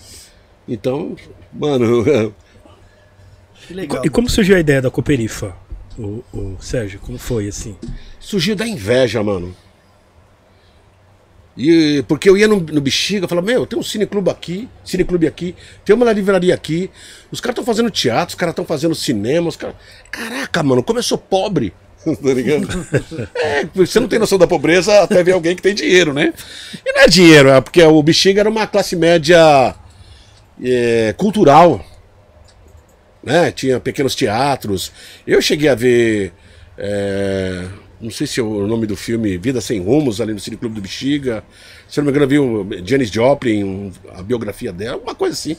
Então, 0.67 1.15
mano, 1.53 2.03
Que 3.67 3.73
legal. 3.73 4.01
E 4.05 4.09
como 4.09 4.29
surgiu 4.29 4.55
a 4.55 4.59
ideia 4.59 4.81
da 4.81 4.89
Cooperifa, 4.91 5.55
o, 5.97 6.23
o 6.33 6.57
Sérgio? 6.59 6.99
Como 6.99 7.17
foi 7.17 7.47
assim? 7.47 7.75
surgiu 8.21 8.55
da 8.55 8.65
inveja, 8.65 9.21
mano. 9.23 9.53
E, 11.57 12.03
porque 12.07 12.29
eu 12.29 12.37
ia 12.37 12.47
no, 12.47 12.61
no 12.61 12.79
Bexiga, 12.79 13.27
falava, 13.27 13.45
meu, 13.45 13.65
tem 13.65 13.77
um 13.77 13.83
cineclube 13.83 14.29
aqui, 14.29 14.69
cineclube 14.85 15.27
aqui, 15.27 15.53
tem 15.83 15.93
uma 15.93 16.09
livraria 16.13 16.53
aqui, 16.53 16.89
os 17.29 17.41
caras 17.41 17.53
estão 17.53 17.65
fazendo 17.65 17.91
teatro, 17.91 18.29
os 18.29 18.35
caras 18.35 18.53
estão 18.53 18.63
fazendo 18.63 18.95
cinema, 18.95 19.49
os 19.49 19.57
caras. 19.57 19.75
Caraca, 20.09 20.63
mano, 20.63 20.81
como 20.81 20.99
eu 20.99 21.03
sou 21.03 21.17
pobre. 21.17 21.73
tá 22.01 22.33
ligado? 22.33 22.67
É, 23.35 23.63
você 23.75 23.99
não 23.99 24.07
tem 24.07 24.17
noção 24.17 24.37
da 24.37 24.47
pobreza 24.47 25.03
até 25.03 25.23
ver 25.23 25.33
alguém 25.33 25.55
que 25.55 25.61
tem 25.61 25.75
dinheiro, 25.75 26.13
né? 26.13 26.33
E 26.83 26.93
não 26.93 27.01
é 27.01 27.07
dinheiro, 27.07 27.49
é 27.49 27.61
porque 27.61 27.83
o 27.83 28.01
Bexiga 28.01 28.39
era 28.39 28.49
uma 28.49 28.65
classe 28.65 28.95
média 28.95 29.75
é, 30.63 31.13
cultural. 31.15 31.85
Né? 33.23 33.51
Tinha 33.51 33.79
pequenos 33.79 34.15
teatros. 34.15 34.91
Eu 35.25 35.41
cheguei 35.41 35.69
a 35.69 35.75
ver. 35.75 36.33
é, 36.77 37.67
não 37.99 38.09
sei 38.09 38.25
se 38.25 38.39
é 38.39 38.43
o 38.43 38.65
nome 38.65 38.87
do 38.87 38.95
filme 38.97 39.37
Vida 39.37 39.61
Sem 39.61 39.79
Rumos, 39.79 40.19
ali 40.19 40.33
no 40.33 40.39
Cine 40.39 40.57
Clube 40.57 40.73
do 40.75 40.81
Bexiga. 40.81 41.43
Se 41.87 41.99
eu 41.99 42.03
não 42.03 42.11
me 42.11 42.17
engano, 42.17 42.33
eu 42.33 42.63
vi 42.65 42.79
o 42.79 42.87
Janis 42.87 43.11
Joplin, 43.11 43.91
a 44.15 44.23
biografia 44.23 44.73
dela, 44.73 44.93
alguma 44.93 45.13
coisa 45.13 45.33
assim. 45.33 45.55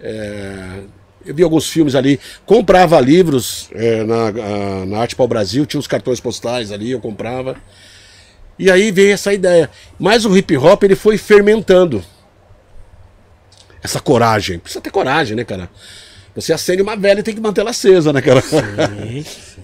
É, 0.00 0.80
eu 1.26 1.34
vi 1.34 1.42
alguns 1.42 1.68
filmes 1.68 1.94
ali, 1.94 2.18
comprava 2.46 2.98
livros 3.00 3.68
é, 3.74 4.04
na, 4.04 4.28
a- 4.28 4.86
na 4.86 4.98
Arte 4.98 5.14
Pau 5.16 5.26
Brasil, 5.28 5.66
tinha 5.66 5.78
uns 5.78 5.86
cartões 5.86 6.20
postais 6.20 6.72
ali, 6.72 6.92
eu 6.92 7.00
comprava. 7.00 7.56
E 8.58 8.70
aí 8.70 8.90
veio 8.90 9.12
essa 9.12 9.34
ideia. 9.34 9.68
Mas 9.98 10.24
o 10.24 10.34
hip 10.34 10.56
hop 10.56 10.82
ele 10.84 10.96
foi 10.96 11.18
fermentando. 11.18 12.02
Essa 13.82 14.00
coragem. 14.00 14.58
Precisa 14.58 14.80
ter 14.80 14.90
coragem, 14.90 15.36
né, 15.36 15.44
cara? 15.44 15.68
Você 16.36 16.52
acende 16.52 16.82
uma 16.82 16.94
velha 16.94 17.20
e 17.20 17.22
tem 17.22 17.34
que 17.34 17.40
manter 17.40 17.62
ela 17.62 17.70
acesa, 17.70 18.12
né, 18.12 18.20
cara? 18.20 18.42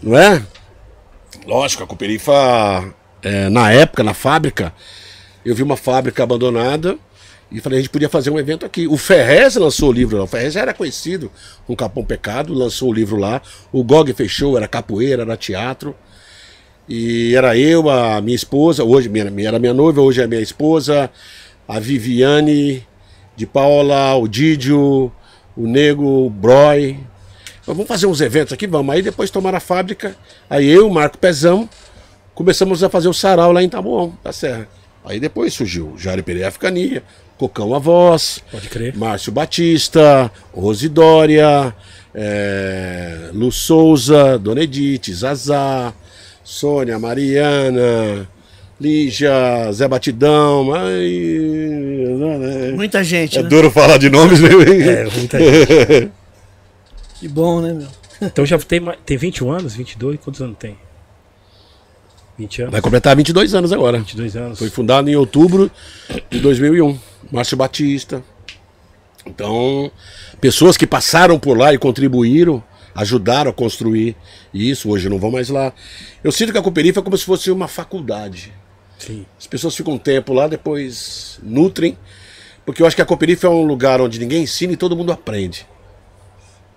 Não 0.02 0.16
é? 0.16 0.42
Lógico, 1.46 1.84
a 1.84 1.86
Cooperifa, 1.86 2.94
é, 3.22 3.50
na 3.50 3.70
época, 3.70 4.02
na 4.02 4.14
fábrica, 4.14 4.72
eu 5.44 5.54
vi 5.54 5.62
uma 5.62 5.76
fábrica 5.76 6.22
abandonada 6.22 6.96
e 7.50 7.60
falei, 7.60 7.78
a 7.78 7.82
gente 7.82 7.90
podia 7.90 8.08
fazer 8.08 8.30
um 8.30 8.38
evento 8.38 8.64
aqui. 8.64 8.88
O 8.88 8.96
Ferrez 8.96 9.56
lançou 9.56 9.90
o 9.90 9.92
livro 9.92 10.16
lá. 10.16 10.24
O 10.24 10.26
Ferrez 10.26 10.56
era 10.56 10.72
conhecido 10.72 11.30
com 11.66 11.76
Capão 11.76 12.02
Pecado, 12.02 12.54
lançou 12.54 12.88
o 12.88 12.92
livro 12.92 13.16
lá. 13.16 13.42
O 13.70 13.84
Gog 13.84 14.10
fechou, 14.14 14.56
era 14.56 14.66
capoeira, 14.66 15.22
era 15.22 15.36
teatro. 15.36 15.94
E 16.88 17.34
era 17.36 17.56
eu, 17.56 17.90
a 17.90 18.20
minha 18.22 18.34
esposa, 18.34 18.82
hoje 18.82 19.10
minha, 19.10 19.30
era 19.46 19.58
minha 19.58 19.74
noiva, 19.74 20.00
hoje 20.00 20.22
é 20.22 20.26
minha 20.26 20.40
esposa, 20.40 21.10
a 21.68 21.78
Viviane 21.78 22.86
de 23.36 23.46
Paula, 23.46 24.14
o 24.16 24.26
Didio, 24.26 25.12
o 25.56 25.66
Nego, 25.66 26.26
o 26.26 26.30
Broy. 26.30 26.98
Vamos 27.66 27.86
fazer 27.86 28.06
uns 28.06 28.20
eventos 28.20 28.52
aqui, 28.52 28.66
vamos. 28.66 28.94
Aí 28.94 29.02
depois 29.02 29.30
tomaram 29.30 29.58
a 29.58 29.60
fábrica, 29.60 30.16
aí 30.50 30.68
eu, 30.68 30.88
Marco 30.90 31.18
Pezão, 31.18 31.68
começamos 32.34 32.82
a 32.82 32.88
fazer 32.88 33.08
o 33.08 33.14
sarau 33.14 33.52
lá 33.52 33.62
em 33.62 33.68
Taboão, 33.68 34.16
da 34.22 34.32
Serra. 34.32 34.68
Aí 35.04 35.18
depois 35.18 35.52
surgiu 35.54 35.94
Jário 35.96 36.22
Pereira 36.22 36.48
Africania, 36.48 37.02
Cocão 37.36 37.74
a 37.74 37.78
Voz, 37.78 38.42
Pode 38.50 38.68
crer. 38.68 38.96
Márcio 38.96 39.32
Batista, 39.32 40.30
Rose 40.54 40.88
Dória, 40.88 41.74
é, 42.14 43.30
Lu 43.32 43.50
Souza, 43.50 44.38
Dona 44.38 44.62
Edith, 44.62 45.12
Zazá, 45.12 45.92
Sônia, 46.44 46.98
Mariana, 46.98 48.28
Lígia, 48.82 49.70
Zé 49.72 49.86
Batidão. 49.86 50.74
Ai, 50.74 51.30
Muita 52.74 53.04
gente, 53.04 53.38
é 53.38 53.42
né? 53.42 53.48
duro 53.48 53.70
falar 53.70 53.96
de 53.96 54.10
nomes, 54.10 54.40
né? 54.40 54.48
É, 54.48 55.04
muita 55.16 55.38
gente. 55.38 56.10
Que 57.20 57.28
bom, 57.28 57.60
né, 57.60 57.72
meu? 57.72 57.86
Então 58.20 58.44
já 58.44 58.58
tem, 58.58 58.80
tem 59.06 59.16
21 59.16 59.52
anos, 59.52 59.76
22? 59.76 60.18
Quantos 60.20 60.42
anos 60.42 60.56
tem? 60.58 60.76
20 62.36 62.62
anos? 62.62 62.72
Vai 62.72 62.80
completar 62.80 63.14
22 63.14 63.54
anos 63.54 63.72
agora. 63.72 63.98
22 63.98 64.36
anos. 64.36 64.58
Foi 64.58 64.68
fundado 64.68 65.08
em 65.08 65.14
outubro 65.14 65.70
de 66.28 66.40
2001. 66.40 66.98
Márcio 67.30 67.56
Batista. 67.56 68.22
Então, 69.24 69.92
pessoas 70.40 70.76
que 70.76 70.88
passaram 70.88 71.38
por 71.38 71.56
lá 71.56 71.72
e 71.72 71.78
contribuíram, 71.78 72.62
ajudaram 72.94 73.52
a 73.52 73.54
construir 73.54 74.16
isso. 74.52 74.90
Hoje 74.90 75.08
não 75.08 75.18
vão 75.18 75.30
mais 75.30 75.48
lá. 75.48 75.72
Eu 76.24 76.32
sinto 76.32 76.50
que 76.50 76.58
a 76.58 76.62
Cooperifa 76.62 76.98
é 76.98 77.02
como 77.02 77.16
se 77.16 77.24
fosse 77.24 77.48
uma 77.48 77.68
faculdade. 77.68 78.52
Sim. 78.98 79.26
As 79.38 79.46
pessoas 79.46 79.76
ficam 79.76 79.94
um 79.94 79.98
tempo 79.98 80.32
lá, 80.32 80.46
depois 80.46 81.38
nutrem. 81.42 81.98
Porque 82.64 82.82
eu 82.82 82.86
acho 82.86 82.94
que 82.94 83.02
a 83.02 83.06
Cooperifa 83.06 83.46
é 83.46 83.50
um 83.50 83.64
lugar 83.64 84.00
onde 84.00 84.18
ninguém 84.18 84.44
ensina 84.44 84.72
e 84.72 84.76
todo 84.76 84.96
mundo 84.96 85.12
aprende. 85.12 85.66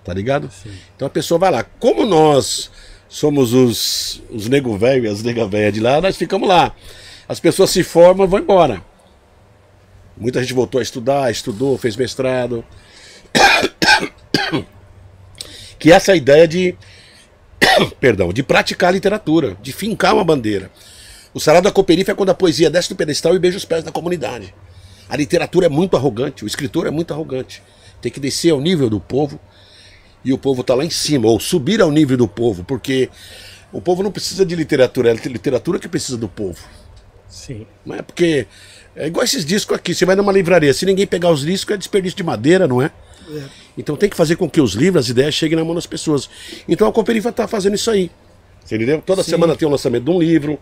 Tá 0.04 0.12
ligado? 0.12 0.50
Então 0.94 1.06
a 1.06 1.10
pessoa 1.10 1.38
vai 1.38 1.50
lá. 1.50 1.64
Como 1.64 2.04
nós 2.04 2.70
somos 3.08 3.52
os, 3.52 4.22
os 4.30 4.48
nego 4.48 4.76
velho, 4.76 5.10
as 5.10 5.22
nega 5.22 5.46
velha 5.46 5.72
de 5.72 5.80
lá, 5.80 6.00
nós 6.00 6.16
ficamos 6.16 6.48
lá. 6.48 6.74
As 7.28 7.40
pessoas 7.40 7.70
se 7.70 7.82
formam 7.82 8.26
e 8.26 8.28
vão 8.28 8.40
embora. 8.40 8.82
Muita 10.16 10.40
gente 10.40 10.54
voltou 10.54 10.78
a 10.78 10.82
estudar, 10.82 11.30
estudou, 11.30 11.76
fez 11.76 11.96
mestrado. 11.96 12.64
Que 15.78 15.92
essa 15.92 16.16
ideia 16.16 16.48
de, 16.48 16.74
perdão, 18.00 18.32
de 18.32 18.42
praticar 18.42 18.88
a 18.88 18.92
literatura, 18.92 19.58
de 19.60 19.72
fincar 19.72 20.14
uma 20.14 20.24
bandeira. 20.24 20.70
O 21.36 21.38
sarau 21.38 21.60
da 21.60 21.70
Cooperifa 21.70 22.12
é 22.12 22.14
quando 22.14 22.30
a 22.30 22.34
poesia 22.34 22.70
desce 22.70 22.88
do 22.88 22.96
pedestal 22.96 23.36
e 23.36 23.38
beija 23.38 23.58
os 23.58 23.64
pés 23.66 23.84
da 23.84 23.92
comunidade. 23.92 24.54
A 25.06 25.14
literatura 25.18 25.66
é 25.66 25.68
muito 25.68 25.94
arrogante, 25.94 26.42
o 26.42 26.46
escritor 26.46 26.86
é 26.86 26.90
muito 26.90 27.12
arrogante. 27.12 27.62
Tem 28.00 28.10
que 28.10 28.18
descer 28.18 28.52
ao 28.52 28.58
nível 28.58 28.88
do 28.88 28.98
povo 28.98 29.38
e 30.24 30.32
o 30.32 30.38
povo 30.38 30.62
está 30.62 30.74
lá 30.74 30.82
em 30.82 30.88
cima, 30.88 31.28
ou 31.28 31.38
subir 31.38 31.82
ao 31.82 31.90
nível 31.90 32.16
do 32.16 32.26
povo, 32.26 32.64
porque 32.64 33.10
o 33.70 33.82
povo 33.82 34.02
não 34.02 34.10
precisa 34.10 34.46
de 34.46 34.56
literatura, 34.56 35.10
é 35.10 35.12
a 35.12 35.28
literatura 35.28 35.78
que 35.78 35.86
precisa 35.86 36.16
do 36.16 36.26
povo. 36.26 36.58
Sim. 37.28 37.66
Não 37.84 37.96
é 37.96 38.00
porque 38.00 38.46
é 38.96 39.06
igual 39.06 39.22
esses 39.22 39.44
discos 39.44 39.76
aqui, 39.76 39.94
você 39.94 40.06
vai 40.06 40.16
numa 40.16 40.32
livraria, 40.32 40.72
se 40.72 40.86
ninguém 40.86 41.06
pegar 41.06 41.30
os 41.30 41.42
discos 41.42 41.74
é 41.74 41.76
desperdício 41.76 42.16
de 42.16 42.22
madeira, 42.22 42.66
não 42.66 42.80
é? 42.80 42.90
Então 43.76 43.94
tem 43.94 44.08
que 44.08 44.16
fazer 44.16 44.36
com 44.36 44.48
que 44.48 44.62
os 44.62 44.72
livros, 44.72 45.04
as 45.04 45.10
ideias 45.10 45.34
cheguem 45.34 45.58
na 45.58 45.64
mão 45.66 45.74
das 45.74 45.86
pessoas. 45.86 46.30
Então 46.66 46.88
a 46.88 46.92
Cooperifa 46.92 47.28
está 47.28 47.46
fazendo 47.46 47.74
isso 47.74 47.90
aí. 47.90 48.10
Você 48.64 48.76
entendeu? 48.76 49.02
Toda 49.04 49.22
semana 49.22 49.54
tem 49.54 49.68
o 49.68 49.70
lançamento 49.70 50.04
de 50.04 50.10
um 50.10 50.18
livro. 50.18 50.58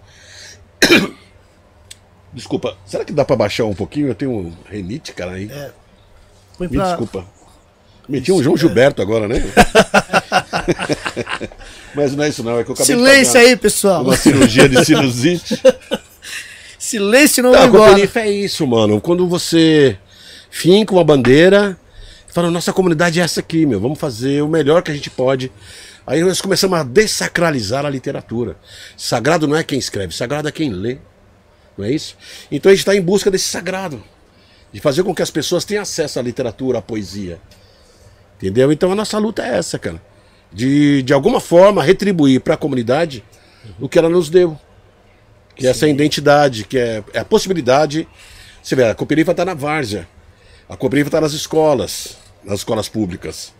Desculpa, 2.32 2.76
será 2.85 3.05
que 3.05 3.12
dá 3.12 3.24
para 3.24 3.37
baixar 3.37 3.64
um 3.64 3.74
pouquinho? 3.74 4.09
Eu 4.09 4.14
tenho 4.14 4.32
um 4.32 4.53
renite, 4.68 5.12
cara, 5.12 5.32
aí. 5.32 5.49
Põe 6.59 6.68
Me 6.68 6.76
pra- 6.76 6.89
desculpa. 6.89 7.24
Meti 8.09 8.30
um 8.32 8.43
João 8.43 8.57
Gilberto 8.57 9.01
agora, 9.01 9.26
né? 9.26 9.37
Mas 11.95 12.14
não 12.14 12.24
é 12.24 12.28
isso 12.28 12.43
não, 12.43 12.59
é 12.59 12.64
que 12.64 12.70
eu 12.70 12.74
acabei 12.74 12.95
de 12.97 13.01
Silêncio 13.03 13.32
fazer 13.32 13.39
aí, 13.47 13.57
pessoal. 13.57 14.03
uma 14.03 14.16
cirurgia 14.16 14.68
de 14.68 14.85
sinusite. 14.85 15.61
Silêncio 16.78 17.43
não 17.43 17.53
Não, 17.53 17.59
vai 17.59 17.68
embora. 17.68 18.11
É 18.20 18.30
isso, 18.30 18.66
mano. 18.66 19.01
Quando 19.01 19.26
você 19.26 19.97
finca 20.51 20.93
uma 20.93 21.05
bandeira, 21.05 21.78
fala, 22.28 22.51
nossa 22.51 22.72
comunidade 22.72 23.20
é 23.20 23.22
essa 23.22 23.41
aqui, 23.41 23.64
meu. 23.64 23.80
Vamos 23.80 23.99
fazer 23.99 24.43
o 24.43 24.49
melhor 24.49 24.82
que 24.82 24.91
a 24.91 24.95
gente 24.95 25.09
pode. 25.09 25.51
Aí 26.07 26.23
nós 26.23 26.41
começamos 26.41 26.79
a 26.79 26.83
dessacralizar 26.83 27.87
a 27.87 27.91
literatura. 27.91 28.57
Sagrado 28.97 29.49
não 29.49 29.57
é 29.57 29.65
quem 29.65 29.79
escreve, 29.79 30.15
sagrado 30.15 30.49
é 30.49 30.53
quem 30.53 30.71
lê. 30.71 30.99
Não 31.77 31.85
é 31.85 31.91
isso? 31.91 32.17
Então 32.51 32.71
a 32.71 32.75
gente 32.75 32.83
está 32.83 32.95
em 32.95 33.01
busca 33.01 33.31
desse 33.31 33.47
sagrado. 33.47 34.03
De 34.73 34.81
fazer 34.81 35.03
com 35.03 35.15
que 35.15 35.23
as 35.23 35.31
pessoas 35.31 35.65
tenham 35.65 35.83
acesso 35.83 36.19
à 36.19 36.23
literatura, 36.23 36.79
à 36.79 36.83
poesia. 36.83 37.41
Entendeu? 38.37 38.71
Então 38.71 38.93
a 38.93 38.95
nossa 38.95 39.19
luta 39.19 39.43
é 39.43 39.57
essa, 39.57 39.79
cara. 39.79 40.03
De, 40.53 41.03
de 41.03 41.13
alguma 41.13 41.41
forma, 41.41 41.83
retribuir 41.83 42.41
para 42.41 42.55
a 42.55 42.57
comunidade 42.57 43.25
o 43.81 43.89
que 43.89 43.99
ela 43.99 44.09
nos 44.09 44.29
deu. 44.29 44.59
Que 45.57 45.67
é 45.67 45.71
essa 45.71 45.89
identidade, 45.89 46.65
que 46.65 46.77
é, 46.77 47.03
é 47.13 47.21
a 47.21 47.25
possibilidade. 47.25 48.07
Você 48.63 48.75
vê, 48.75 48.85
a 48.85 48.95
Cooperifa 48.95 49.31
está 49.31 49.45
na 49.45 49.55
várzea. 49.55 50.07
A 50.69 50.77
Cooperifa 50.77 51.09
está 51.09 51.21
nas 51.21 51.33
escolas, 51.33 52.17
nas 52.43 52.59
escolas 52.59 52.89
públicas. 52.89 53.54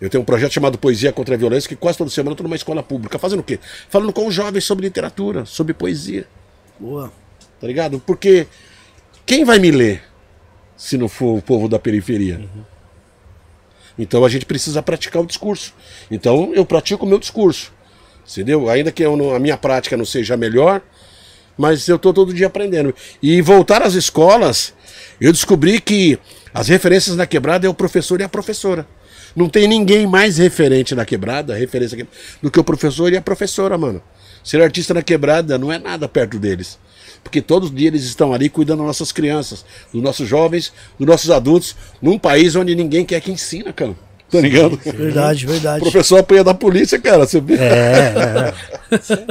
Eu 0.00 0.08
tenho 0.08 0.22
um 0.22 0.24
projeto 0.24 0.52
chamado 0.52 0.78
Poesia 0.78 1.12
contra 1.12 1.34
a 1.34 1.38
Violência, 1.38 1.68
que 1.68 1.76
quase 1.76 1.98
toda 1.98 2.10
semana 2.10 2.30
eu 2.30 2.34
estou 2.34 2.44
numa 2.44 2.56
escola 2.56 2.82
pública. 2.82 3.18
Fazendo 3.18 3.40
o 3.40 3.42
quê? 3.42 3.58
Falando 3.88 4.12
com 4.12 4.26
os 4.26 4.34
jovens 4.34 4.64
sobre 4.64 4.86
literatura, 4.86 5.44
sobre 5.44 5.74
poesia. 5.74 6.26
Boa. 6.78 7.12
Tá 7.60 7.66
ligado? 7.66 8.00
Porque 8.00 8.46
quem 9.26 9.44
vai 9.44 9.58
me 9.58 9.70
ler 9.70 10.02
se 10.76 10.96
não 10.96 11.08
for 11.08 11.36
o 11.36 11.42
povo 11.42 11.68
da 11.68 11.78
periferia? 11.78 12.48
Então 13.98 14.24
a 14.24 14.28
gente 14.30 14.46
precisa 14.46 14.82
praticar 14.82 15.20
o 15.20 15.26
discurso. 15.26 15.74
Então 16.10 16.52
eu 16.54 16.64
pratico 16.64 17.04
o 17.04 17.08
meu 17.08 17.18
discurso. 17.18 17.70
Entendeu? 18.30 18.70
Ainda 18.70 18.90
que 18.90 19.04
não- 19.04 19.34
a 19.34 19.38
minha 19.38 19.56
prática 19.58 19.96
não 19.96 20.04
seja 20.06 20.34
a 20.34 20.36
melhor, 20.36 20.80
mas 21.58 21.86
eu 21.88 21.96
estou 21.96 22.14
todo 22.14 22.32
dia 22.32 22.46
aprendendo. 22.46 22.94
E 23.22 23.42
voltar 23.42 23.82
às 23.82 23.92
escolas, 23.92 24.72
eu 25.20 25.30
descobri 25.32 25.78
que 25.80 26.18
as 26.54 26.68
referências 26.68 27.16
na 27.16 27.26
quebrada 27.26 27.66
é 27.66 27.70
o 27.70 27.74
professor 27.74 28.18
e 28.20 28.24
a 28.24 28.28
professora. 28.28 28.86
Não 29.34 29.48
tem 29.48 29.66
ninguém 29.68 30.06
mais 30.06 30.38
referente 30.38 30.94
na 30.94 31.04
quebrada, 31.04 31.54
referência 31.54 31.96
aqui, 31.96 32.08
do 32.42 32.50
que 32.50 32.58
o 32.60 32.64
professor 32.64 33.12
e 33.12 33.16
a 33.16 33.22
professora, 33.22 33.76
mano. 33.78 34.02
Ser 34.42 34.60
artista 34.62 34.94
na 34.94 35.02
quebrada 35.02 35.58
não 35.58 35.72
é 35.72 35.78
nada 35.78 36.08
perto 36.08 36.38
deles. 36.38 36.78
Porque 37.22 37.42
todos 37.42 37.68
os 37.68 37.74
dias 37.74 37.92
eles 37.92 38.04
estão 38.04 38.32
ali 38.32 38.48
cuidando 38.48 38.78
das 38.78 38.86
nossas 38.86 39.12
crianças, 39.12 39.64
dos 39.92 40.02
nossos 40.02 40.26
jovens, 40.26 40.72
dos 40.98 41.06
nossos 41.06 41.30
adultos, 41.30 41.76
num 42.00 42.18
país 42.18 42.56
onde 42.56 42.74
ninguém 42.74 43.04
quer 43.04 43.20
que 43.20 43.30
ensina, 43.30 43.72
cara. 43.72 43.94
Tá 44.30 44.40
ligado? 44.40 44.76
Verdade, 44.84 45.44
O 45.44 45.48
verdade. 45.50 45.80
professor 45.80 46.18
apanha 46.20 46.44
da 46.44 46.54
polícia, 46.54 46.98
cara. 47.00 47.26
Você 47.26 47.40
vê? 47.40 47.56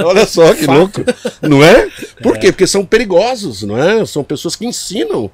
Olha 0.03 0.25
só 0.25 0.53
que 0.53 0.65
louco. 0.65 1.01
Não 1.41 1.63
é? 1.63 1.87
Por 2.21 2.37
quê? 2.37 2.51
Porque 2.51 2.67
são 2.67 2.85
perigosos, 2.85 3.63
não 3.63 3.77
é? 3.81 4.05
São 4.05 4.23
pessoas 4.23 4.55
que 4.55 4.65
ensinam 4.65 5.31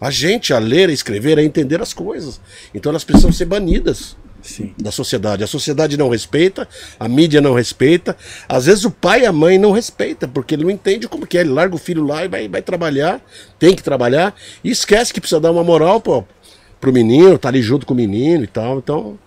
a 0.00 0.10
gente 0.10 0.52
a 0.52 0.58
ler, 0.58 0.88
a 0.88 0.92
escrever, 0.92 1.38
a 1.38 1.42
entender 1.42 1.80
as 1.80 1.92
coisas. 1.92 2.40
Então 2.74 2.90
elas 2.90 3.04
precisam 3.04 3.32
ser 3.32 3.46
banidas 3.46 4.16
Sim. 4.46 4.72
da 4.78 4.90
sociedade. 4.90 5.42
A 5.42 5.46
sociedade 5.46 5.96
não 5.96 6.08
respeita, 6.08 6.68
a 6.98 7.08
mídia 7.08 7.40
não 7.40 7.54
respeita. 7.54 8.16
Às 8.48 8.66
vezes 8.66 8.84
o 8.84 8.90
pai 8.90 9.22
e 9.22 9.26
a 9.26 9.32
mãe 9.32 9.58
não 9.58 9.72
respeita, 9.72 10.28
porque 10.28 10.54
ele 10.54 10.64
não 10.64 10.70
entende 10.70 11.08
como 11.08 11.26
que 11.26 11.36
é. 11.36 11.40
Ele 11.40 11.50
larga 11.50 11.74
o 11.74 11.78
filho 11.78 12.04
lá 12.04 12.24
e 12.24 12.28
vai, 12.28 12.48
vai 12.48 12.62
trabalhar, 12.62 13.20
tem 13.58 13.74
que 13.74 13.82
trabalhar, 13.82 14.34
e 14.62 14.70
esquece 14.70 15.12
que 15.12 15.20
precisa 15.20 15.40
dar 15.40 15.50
uma 15.50 15.64
moral 15.64 16.00
pô, 16.00 16.24
pro 16.80 16.92
menino, 16.92 17.38
tá 17.38 17.48
ali 17.48 17.62
junto 17.62 17.84
com 17.86 17.94
o 17.94 17.96
menino 17.96 18.44
e 18.44 18.48
tal. 18.48 18.78
Então. 18.78 19.18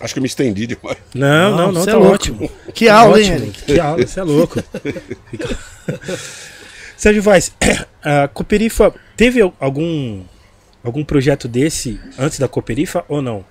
Acho 0.00 0.14
que 0.14 0.18
eu 0.18 0.22
me 0.22 0.28
estendi 0.28 0.66
demais. 0.66 0.98
Não, 1.14 1.56
não, 1.56 1.72
não, 1.72 1.80
cê 1.82 1.90
tá 1.90 1.92
é 1.92 1.94
louco. 1.94 2.14
ótimo. 2.14 2.50
Que 2.74 2.88
aula, 2.88 3.20
hein, 3.20 3.30
Ótimo, 3.30 3.44
Eric? 3.46 3.62
Que 3.62 3.78
aula, 3.78 4.06
você 4.06 4.18
é 4.20 4.24
louco. 4.24 4.62
Sérgio 7.02 7.20
Vaz, 7.20 7.50
a 8.00 8.28
Cooperifa 8.28 8.94
teve 9.16 9.40
al- 9.40 9.52
algum 9.58 10.22
algum 10.84 11.04
projeto 11.04 11.48
desse 11.48 11.98
antes 12.16 12.38
da 12.38 12.46
Cooperifa 12.46 13.04
ou 13.08 13.20
não? 13.20 13.44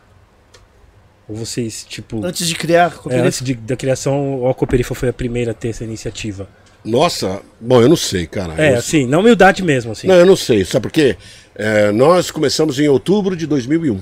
Ou 1.28 1.36
vocês, 1.36 1.84
tipo, 1.84 2.24
Antes 2.26 2.48
de 2.48 2.56
criar 2.56 2.84
a 2.86 2.88
é, 2.88 2.90
Cooperifa. 2.92 3.28
antes 3.28 3.42
de- 3.44 3.54
da 3.56 3.76
criação, 3.76 4.36
ou 4.40 4.50
a 4.50 4.54
Cooperifa 4.56 4.96
foi 4.96 5.10
a 5.10 5.14
primeira 5.14 5.52
a 5.52 5.54
ter 5.54 5.68
essa 5.68 5.84
iniciativa? 5.84 6.48
Nossa, 6.86 7.42
bom, 7.60 7.82
eu 7.82 7.90
não 7.90 7.98
sei, 7.98 8.26
cara. 8.26 8.54
É, 8.58 8.72
Eu- 8.72 8.78
assim, 8.78 9.06
na 9.06 9.20
humildade 9.20 9.62
mesmo, 9.62 9.92
assim. 9.92 10.08
Não, 10.08 10.16
eu 10.16 10.26
não 10.26 10.38
sei. 10.38 10.64
Sabe 10.64 10.84
por 10.84 10.92
quê? 10.94 11.18
É, 11.54 11.92
nós 11.92 12.32
começamos 12.32 12.80
em 12.80 12.88
outubro 12.88 13.36
de 13.36 13.46
2001. 13.46 14.00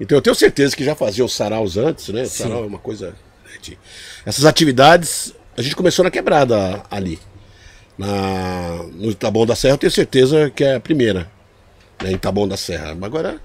Então 0.00 0.18
eu 0.18 0.22
tenho 0.22 0.34
certeza 0.34 0.74
que 0.76 0.82
já 0.82 0.96
fazia 0.96 1.24
os 1.24 1.32
saraus 1.32 1.76
antes, 1.76 2.08
né? 2.08 2.22
O 2.24 2.26
sarau 2.28 2.64
é 2.64 2.66
uma 2.66 2.78
coisa. 2.80 3.14
de- 3.62 3.78
Essas 4.26 4.44
atividades, 4.44 5.32
a 5.56 5.62
gente 5.62 5.76
começou 5.76 6.04
na 6.04 6.10
quebrada 6.10 6.82
ali. 6.90 7.20
Na, 7.98 8.82
no 8.94 9.10
Itabão 9.10 9.46
da 9.46 9.54
Serra, 9.56 9.74
eu 9.74 9.78
tenho 9.78 9.90
certeza 9.90 10.50
que 10.50 10.62
é 10.64 10.74
a 10.74 10.80
primeira. 10.80 11.30
Né, 12.02 12.10
em 12.12 12.14
Itabão 12.14 12.46
da 12.46 12.56
Serra. 12.56 12.94
Mas 12.94 13.04
Agora, 13.04 13.40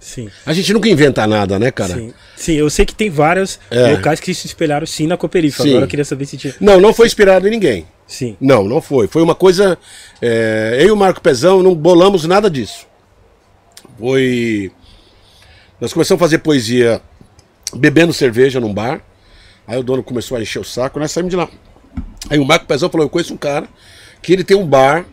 Sim, 0.00 0.30
a 0.46 0.52
gente 0.54 0.72
nunca 0.72 0.88
inventa 0.88 1.26
nada, 1.26 1.58
né, 1.58 1.70
cara? 1.70 1.94
sim. 1.94 2.14
Sim, 2.34 2.54
eu 2.54 2.70
sei 2.70 2.86
que 2.86 2.94
tem 2.94 3.10
vários 3.10 3.60
É. 3.70 3.92
locais 3.92 4.18
que 4.18 4.32
se 4.34 4.46
espelharam 4.46 4.86
sim 4.86 5.06
na 5.06 5.16
Cooperifa. 5.16 5.62
Sim. 5.62 5.68
Agora 5.70 5.84
eu 5.84 5.88
queria 5.88 6.04
saber 6.06 6.24
se 6.24 6.38
tinha. 6.38 6.54
Não, 6.58 6.80
não 6.80 6.94
foi 6.94 7.06
inspirado 7.06 7.46
em 7.46 7.50
ninguém. 7.50 7.86
Sim. 8.06 8.34
Não, 8.40 8.64
não 8.64 8.80
foi. 8.80 9.06
Foi 9.06 9.22
uma 9.22 9.34
coisa. 9.34 9.76
é, 10.22 10.78
eu 10.80 10.88
e 10.88 10.90
o 10.90 10.96
Marco 10.96 11.20
Pezão 11.20 11.62
não 11.62 11.74
bolamos 11.74 12.24
nada 12.24 12.48
disso. 12.50 12.86
Foi. 13.98 14.72
Nós 15.80 15.92
começamos 15.92 16.20
a 16.20 16.24
fazer 16.24 16.38
poesia 16.38 17.00
bebendo 17.76 18.12
cerveja 18.12 18.58
num 18.58 18.72
bar. 18.72 19.02
Aí 19.66 19.78
o 19.78 19.82
dono 19.82 20.02
começou 20.02 20.36
a 20.36 20.42
encher 20.42 20.58
o 20.60 20.64
saco, 20.64 20.98
nós 20.98 21.12
saímos 21.12 21.30
de 21.30 21.36
lá. 21.36 21.48
Aí 22.30 22.38
o 22.38 22.44
Marco 22.44 22.64
Pezão 22.66 22.88
falou: 22.88 23.04
Eu 23.06 23.10
conheço 23.10 23.34
um 23.34 23.36
cara 23.36 23.66
que 24.22 24.32
ele 24.32 24.44
tem 24.44 24.56
um 24.56 24.64
bar 24.66 25.04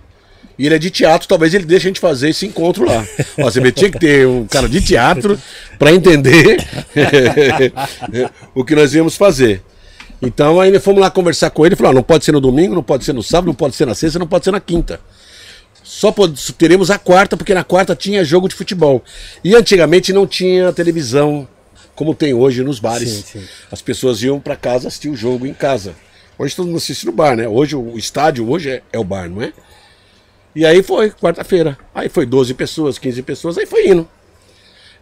e 0.58 0.66
ele 0.66 0.76
é 0.76 0.80
de 0.80 0.90
teatro, 0.90 1.28
talvez 1.28 1.54
ele 1.54 1.66
deixe 1.66 1.88
a 1.88 1.90
gente 1.90 2.00
fazer 2.00 2.30
esse 2.30 2.46
encontro 2.46 2.86
lá. 2.86 3.06
Ó, 3.40 3.44
você 3.44 3.72
tinha 3.72 3.92
que 3.92 4.00
ter 4.00 4.26
um 4.28 4.46
cara 4.48 4.70
de 4.70 4.82
teatro 4.82 5.40
para 5.78 5.92
entender 5.92 6.58
o 8.56 8.64
que 8.64 8.76
nós 8.76 8.94
íamos 8.94 9.16
fazer. 9.16 9.62
Então 10.22 10.60
aí 10.60 10.78
fomos 10.80 11.02
lá 11.02 11.10
conversar 11.12 11.50
com 11.52 11.64
ele, 11.66 11.74
ele 11.74 11.76
falou: 11.76 11.92
"Ah, 11.92 11.96
não 11.96 12.04
pode 12.04 12.26
ser 12.26 12.32
no 12.32 12.42
domingo, 12.42 12.74
não 12.74 12.84
pode 12.84 13.04
ser 13.06 13.14
no 13.14 13.22
sábado, 13.24 13.48
não 13.48 13.54
pode 13.54 13.76
ser 13.76 13.86
na 13.86 13.94
sexta, 13.94 14.18
não 14.20 14.28
pode 14.28 14.46
ser 14.46 14.52
na 14.52 14.60
quinta. 14.60 15.00
Só 15.84 16.12
pode- 16.12 16.54
teremos 16.54 16.92
a 16.92 17.00
quarta, 17.00 17.38
porque 17.38 17.54
na 17.54 17.64
quarta 17.64 17.96
tinha 17.96 18.24
jogo 18.24 18.50
de 18.50 18.56
futebol. 18.56 19.04
E 19.44 19.56
antigamente 19.56 20.12
não 20.12 20.28
tinha 20.28 20.74
televisão 20.74 21.48
como 21.96 22.14
tem 22.14 22.34
hoje 22.34 22.64
nos 22.64 22.80
bares. 22.80 23.10
Sim, 23.10 23.24
sim. 23.40 23.44
As 23.72 23.82
pessoas 23.82 24.22
iam 24.22 24.40
para 24.40 24.56
casa 24.56 24.88
assistir 24.88 25.10
o 25.10 25.16
jogo 25.16 25.46
em 25.48 25.54
casa. 25.54 25.96
Hoje 26.40 26.56
todo 26.56 26.68
mundo 26.68 26.78
assiste 26.78 27.06
no 27.06 27.12
bar, 27.12 27.36
né? 27.36 27.48
Hoje 27.48 27.76
o 27.76 27.98
estádio 27.98 28.50
hoje 28.50 28.70
é, 28.70 28.82
é 28.94 29.00
o 29.00 29.04
bar, 29.04 29.30
não 29.30 29.42
é? 29.42 29.52
E 30.56 30.66
aí 30.66 30.84
foi, 30.84 31.10
quarta-feira. 31.12 31.78
Aí 31.94 32.10
foi 32.10 32.26
12 32.26 32.54
pessoas, 32.54 32.98
15 32.98 33.22
pessoas, 33.24 33.58
aí 33.58 33.66
foi 33.66 33.90
indo. 33.90 34.08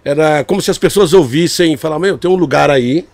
Era 0.04 0.44
como 0.44 0.62
se 0.62 0.72
as 0.72 0.78
pessoas 0.78 1.14
ouvissem 1.14 1.76
falar, 1.78 2.00
meu, 2.00 2.18
tem 2.18 2.30
um 2.30 2.36
lugar 2.36 2.70
aí 2.70 3.08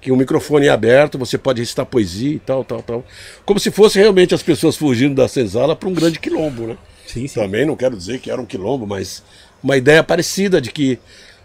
que 0.00 0.10
o 0.10 0.16
microfone 0.16 0.66
é 0.66 0.70
aberto, 0.70 1.18
você 1.18 1.36
pode 1.36 1.60
recitar 1.60 1.86
poesia 1.86 2.34
e 2.34 2.38
tal, 2.38 2.64
tal, 2.64 2.82
tal. 2.82 3.04
Como 3.44 3.58
se 3.60 3.70
fosse 3.70 3.98
realmente 3.98 4.34
as 4.34 4.42
pessoas 4.42 4.76
fugindo 4.76 5.14
da 5.14 5.28
senzala 5.28 5.76
para 5.76 5.88
um 5.88 5.94
grande 5.94 6.18
quilombo, 6.18 6.66
né? 6.66 6.76
Sim, 7.06 7.26
sim. 7.26 7.40
Também 7.40 7.64
não 7.64 7.76
quero 7.76 7.96
dizer 7.96 8.18
que 8.18 8.30
era 8.30 8.40
um 8.40 8.46
quilombo, 8.46 8.86
mas 8.86 9.22
uma 9.62 9.76
ideia 9.76 10.02
parecida 10.02 10.60
de 10.60 10.70
que 10.70 10.98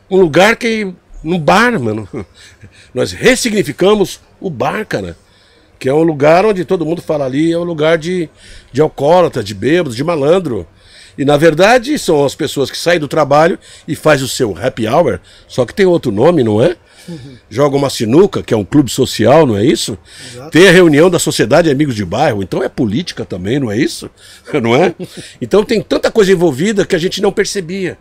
um 0.09 0.19
lugar 0.19 0.55
que 0.55 0.93
no 1.23 1.37
bar, 1.37 1.79
mano. 1.79 2.07
Nós 2.93 3.11
ressignificamos 3.11 4.19
o 4.39 4.49
bar, 4.49 4.85
cara. 4.85 5.17
Que 5.81 5.89
é 5.89 5.93
um 5.93 6.03
lugar 6.03 6.45
onde 6.45 6.63
todo 6.63 6.85
mundo 6.85 7.01
fala 7.01 7.25
ali, 7.25 7.51
é 7.51 7.57
um 7.57 7.63
lugar 7.63 7.97
de, 7.97 8.29
de 8.71 8.79
alcoólatra, 8.81 9.43
de 9.43 9.55
bêbado, 9.55 9.95
de 9.95 10.03
malandro. 10.03 10.67
E 11.17 11.25
na 11.25 11.37
verdade 11.37 11.97
são 11.97 12.23
as 12.23 12.35
pessoas 12.35 12.69
que 12.69 12.77
saem 12.77 12.99
do 12.99 13.07
trabalho 13.07 13.57
e 13.87 13.95
faz 13.95 14.21
o 14.21 14.27
seu 14.27 14.55
happy 14.55 14.87
hour, 14.87 15.19
só 15.47 15.65
que 15.65 15.73
tem 15.73 15.87
outro 15.87 16.11
nome, 16.11 16.43
não 16.43 16.61
é? 16.61 16.77
Joga 17.49 17.75
uma 17.75 17.89
sinuca, 17.89 18.43
que 18.43 18.53
é 18.53 18.57
um 18.57 18.63
clube 18.63 18.91
social, 18.91 19.47
não 19.47 19.57
é 19.57 19.65
isso? 19.65 19.97
Tem 20.51 20.67
a 20.67 20.71
reunião 20.71 21.09
da 21.09 21.17
Sociedade 21.17 21.67
Amigos 21.67 21.95
de 21.95 22.05
Bairro, 22.05 22.43
então 22.43 22.61
é 22.61 22.69
política 22.69 23.25
também, 23.25 23.59
não 23.59 23.71
é 23.71 23.75
isso? 23.75 24.07
Não 24.61 24.75
é? 24.75 24.93
Então 25.41 25.65
tem 25.65 25.81
tanta 25.81 26.11
coisa 26.11 26.31
envolvida 26.31 26.85
que 26.85 26.95
a 26.95 26.99
gente 26.99 27.19
não 27.23 27.31
percebia. 27.31 27.97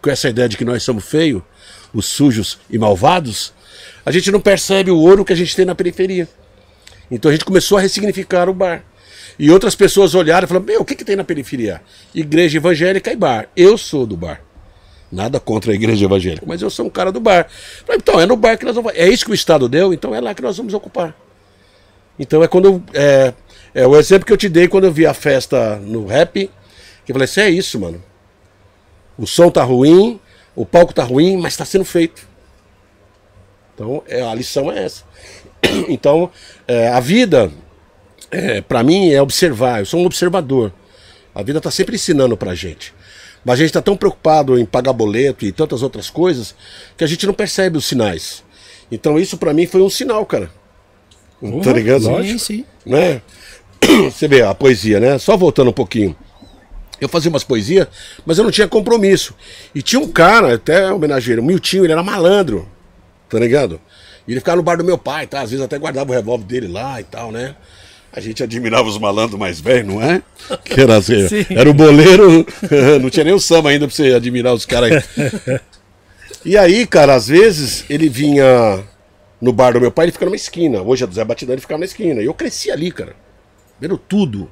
Com 0.00 0.08
essa 0.08 0.30
ideia 0.30 0.48
de 0.48 0.56
que 0.56 0.64
nós 0.64 0.82
somos 0.82 1.04
feios, 1.04 1.42
os 1.92 2.06
sujos 2.06 2.58
e 2.70 2.78
malvados, 2.78 3.52
a 4.06 4.10
gente 4.10 4.30
não 4.30 4.40
percebe 4.40 4.90
o 4.90 4.96
ouro 4.96 5.22
que 5.22 5.34
a 5.34 5.36
gente 5.36 5.54
tem 5.54 5.66
na 5.66 5.74
periferia. 5.74 6.26
Então 7.10 7.30
a 7.30 7.32
gente 7.32 7.44
começou 7.44 7.78
a 7.78 7.80
ressignificar 7.80 8.48
o 8.48 8.54
bar. 8.54 8.84
E 9.38 9.50
outras 9.50 9.74
pessoas 9.74 10.14
olharam 10.14 10.44
e 10.44 10.48
falaram: 10.48 10.66
Meu, 10.66 10.80
o 10.82 10.84
que, 10.84 10.94
que 10.94 11.04
tem 11.04 11.16
na 11.16 11.24
periferia? 11.24 11.80
Igreja 12.14 12.58
evangélica 12.58 13.10
e 13.10 13.16
bar. 13.16 13.48
Eu 13.56 13.76
sou 13.76 14.06
do 14.06 14.16
bar. 14.16 14.42
Nada 15.10 15.40
contra 15.40 15.72
a 15.72 15.74
igreja 15.74 16.04
evangélica, 16.04 16.46
mas 16.46 16.62
eu 16.62 16.70
sou 16.70 16.86
um 16.86 16.90
cara 16.90 17.10
do 17.10 17.18
bar. 17.18 17.48
Falei, 17.84 17.98
então, 18.00 18.20
é 18.20 18.26
no 18.26 18.36
bar 18.36 18.56
que 18.56 18.64
nós 18.64 18.76
vamos. 18.76 18.92
É 18.94 19.08
isso 19.08 19.24
que 19.24 19.32
o 19.32 19.34
Estado 19.34 19.68
deu, 19.68 19.92
então 19.92 20.14
é 20.14 20.20
lá 20.20 20.34
que 20.34 20.42
nós 20.42 20.56
vamos 20.56 20.72
ocupar. 20.72 21.16
Então 22.18 22.42
é 22.44 22.48
quando. 22.48 22.82
É, 22.94 23.34
é 23.74 23.86
o 23.86 23.96
exemplo 23.96 24.26
que 24.26 24.32
eu 24.32 24.36
te 24.36 24.48
dei 24.48 24.68
quando 24.68 24.84
eu 24.84 24.92
vi 24.92 25.06
a 25.06 25.14
festa 25.14 25.76
no 25.76 26.06
rap. 26.06 26.48
Que 27.04 27.10
eu 27.10 27.14
falei: 27.14 27.24
Isso 27.24 27.40
é 27.40 27.50
isso, 27.50 27.80
mano. 27.80 28.02
O 29.18 29.26
som 29.26 29.50
tá 29.50 29.64
ruim, 29.64 30.20
o 30.54 30.64
palco 30.64 30.94
tá 30.94 31.02
ruim, 31.02 31.36
mas 31.36 31.54
está 31.54 31.64
sendo 31.64 31.84
feito. 31.84 32.28
Então 33.74 34.02
é, 34.06 34.22
a 34.22 34.34
lição 34.34 34.70
é 34.70 34.84
essa. 34.84 35.02
Então, 35.88 36.30
é, 36.66 36.88
a 36.88 37.00
vida, 37.00 37.50
é, 38.30 38.60
para 38.60 38.82
mim, 38.82 39.10
é 39.10 39.20
observar. 39.20 39.80
Eu 39.80 39.86
sou 39.86 40.00
um 40.00 40.06
observador. 40.06 40.72
A 41.34 41.42
vida 41.42 41.58
está 41.58 41.70
sempre 41.70 41.94
ensinando 41.96 42.36
pra 42.36 42.54
gente. 42.54 42.92
Mas 43.44 43.54
a 43.54 43.56
gente 43.58 43.70
está 43.70 43.80
tão 43.80 43.96
preocupado 43.96 44.58
em 44.58 44.66
pagar 44.66 44.92
boleto 44.92 45.44
e 45.44 45.52
tantas 45.52 45.82
outras 45.82 46.10
coisas 46.10 46.54
que 46.96 47.04
a 47.04 47.06
gente 47.06 47.26
não 47.26 47.32
percebe 47.32 47.78
os 47.78 47.86
sinais. 47.86 48.44
Então 48.90 49.18
isso 49.18 49.38
para 49.38 49.54
mim 49.54 49.66
foi 49.66 49.80
um 49.80 49.88
sinal, 49.88 50.26
cara. 50.26 50.50
tá 51.62 51.72
ligado? 51.72 52.04
Sim, 52.22 52.38
sim. 52.38 52.64
Né? 52.84 53.22
Você 54.10 54.28
vê 54.28 54.42
a 54.42 54.54
poesia, 54.54 55.00
né? 55.00 55.18
Só 55.18 55.36
voltando 55.36 55.70
um 55.70 55.72
pouquinho. 55.72 56.14
Eu 57.00 57.08
fazia 57.08 57.30
umas 57.30 57.44
poesias, 57.44 57.88
mas 58.26 58.36
eu 58.36 58.44
não 58.44 58.50
tinha 58.50 58.68
compromisso. 58.68 59.34
E 59.74 59.80
tinha 59.80 59.98
um 59.98 60.08
cara, 60.08 60.54
até 60.54 60.92
homenageiro, 60.92 61.40
o 61.40 61.44
Miltinho, 61.44 61.84
ele 61.84 61.92
era 61.92 62.02
malandro, 62.02 62.68
tá 63.26 63.38
ligado? 63.38 63.80
E 64.30 64.32
ele 64.32 64.38
ficava 64.38 64.58
no 64.58 64.62
bar 64.62 64.76
do 64.76 64.84
meu 64.84 64.96
pai, 64.96 65.26
tá? 65.26 65.40
Às 65.40 65.50
vezes 65.50 65.64
até 65.64 65.76
guardava 65.76 66.12
o 66.12 66.14
revólver 66.14 66.44
dele 66.44 66.68
lá 66.68 67.00
e 67.00 67.04
tal, 67.04 67.32
né? 67.32 67.56
A 68.12 68.20
gente 68.20 68.44
admirava 68.44 68.88
os 68.88 68.96
malandros 68.96 69.36
mais 69.36 69.60
velhos, 69.60 69.92
não 69.92 70.00
é? 70.00 70.22
Que 70.64 70.82
era, 70.82 70.98
assim, 70.98 71.26
era 71.50 71.68
o 71.68 71.74
boleiro, 71.74 72.46
não 73.02 73.10
tinha 73.10 73.24
nem 73.24 73.34
o 73.34 73.40
samba 73.40 73.70
ainda 73.70 73.88
pra 73.88 73.96
você 73.96 74.14
admirar 74.14 74.54
os 74.54 74.64
caras 74.64 75.04
aí. 75.18 75.60
E 76.44 76.56
aí, 76.56 76.86
cara, 76.86 77.16
às 77.16 77.26
vezes 77.26 77.84
ele 77.90 78.08
vinha 78.08 78.82
no 79.40 79.52
bar 79.52 79.72
do 79.72 79.80
meu 79.80 79.90
pai, 79.90 80.06
ele 80.06 80.12
fica 80.12 80.24
numa 80.24 80.36
esquina. 80.36 80.80
Hoje 80.80 81.02
a 81.02 81.06
do 81.08 81.14
Zé 81.14 81.24
Batidão 81.24 81.54
ele 81.54 81.60
ficava 81.60 81.80
na 81.80 81.84
esquina. 81.84 82.22
E 82.22 82.24
eu 82.24 82.32
cresci 82.32 82.70
ali, 82.70 82.90
cara. 82.92 83.14
Vendo 83.80 83.98
tudo. 83.98 84.48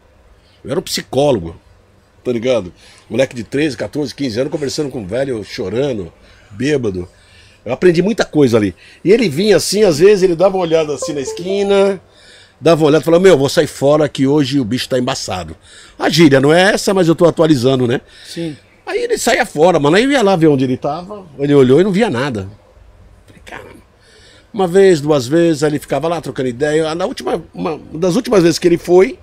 Eu 0.62 0.72
era 0.72 0.81
um 0.81 0.83
psicólogo, 0.83 1.57
tá 2.22 2.31
ligado? 2.33 2.74
Moleque 3.09 3.35
de 3.35 3.45
13, 3.45 3.76
14, 3.76 4.14
15 4.14 4.41
anos 4.41 4.53
conversando 4.53 4.91
com 4.91 5.01
um 5.01 5.07
velho, 5.07 5.43
chorando, 5.45 6.12
bêbado. 6.51 7.09
Eu 7.68 7.74
aprendi 7.74 8.00
muita 8.00 8.24
coisa 8.24 8.56
ali. 8.56 8.74
E 9.04 9.12
ele 9.12 9.28
vinha 9.28 9.58
assim, 9.58 9.82
às 9.84 9.98
vezes 9.98 10.22
ele 10.22 10.34
dava 10.34 10.56
uma 10.56 10.62
olhada 10.62 10.94
assim 10.94 11.12
na 11.12 11.20
esquina, 11.20 12.00
dava 12.58 12.80
uma 12.80 12.86
olhada 12.88 13.02
e 13.02 13.04
falava: 13.04 13.22
Meu, 13.22 13.36
vou 13.36 13.46
sair 13.50 13.66
fora 13.66 14.08
que 14.08 14.26
hoje 14.26 14.58
o 14.58 14.64
bicho 14.64 14.88
tá 14.88 14.98
embaçado. 14.98 15.54
A 15.98 16.08
gíria 16.08 16.40
não 16.40 16.50
é 16.50 16.72
essa, 16.72 16.94
mas 16.94 17.08
eu 17.08 17.14
tô 17.14 17.26
atualizando, 17.26 17.86
né? 17.86 18.00
Sim. 18.24 18.56
Aí 18.86 19.02
ele 19.02 19.18
saía 19.18 19.44
fora, 19.44 19.78
mano. 19.78 19.98
Aí 19.98 20.04
eu 20.04 20.10
ia 20.10 20.22
lá 20.22 20.34
ver 20.34 20.46
onde 20.46 20.64
ele 20.64 20.78
tava. 20.78 21.26
Ele 21.38 21.52
olhou 21.52 21.78
e 21.78 21.84
não 21.84 21.92
via 21.92 22.08
nada. 22.08 22.48
Falei, 23.26 23.42
caramba. 23.44 23.82
Uma 24.50 24.66
vez, 24.66 25.02
duas 25.02 25.28
vezes, 25.28 25.62
aí 25.62 25.68
ele 25.68 25.78
ficava 25.78 26.08
lá 26.08 26.22
trocando 26.22 26.48
ideia. 26.48 26.94
Na 26.94 27.04
última, 27.04 27.44
uma 27.52 27.78
das 27.92 28.16
últimas 28.16 28.44
vezes 28.44 28.58
que 28.58 28.66
ele 28.66 28.78
foi 28.78 29.18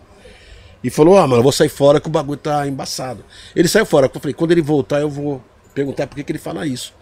e 0.84 0.92
falou: 0.92 1.18
Ah, 1.18 1.26
mano, 1.26 1.40
eu 1.40 1.44
vou 1.44 1.52
sair 1.52 1.70
fora 1.70 2.00
que 2.00 2.08
o 2.08 2.12
bagulho 2.12 2.38
tá 2.38 2.68
embaçado. 2.68 3.26
Ele 3.56 3.68
saiu 3.68 3.88
fora. 3.88 4.06
Eu 4.06 4.20
falei: 4.20 4.36
Quando 4.36 4.52
ele 4.52 4.62
voltar, 4.62 5.02
eu 5.02 5.10
vou 5.10 5.42
perguntar 5.74 6.06
por 6.06 6.16
que, 6.16 6.24
que 6.24 6.32
ele 6.32 6.38
fala 6.38 6.68
isso. 6.68 6.94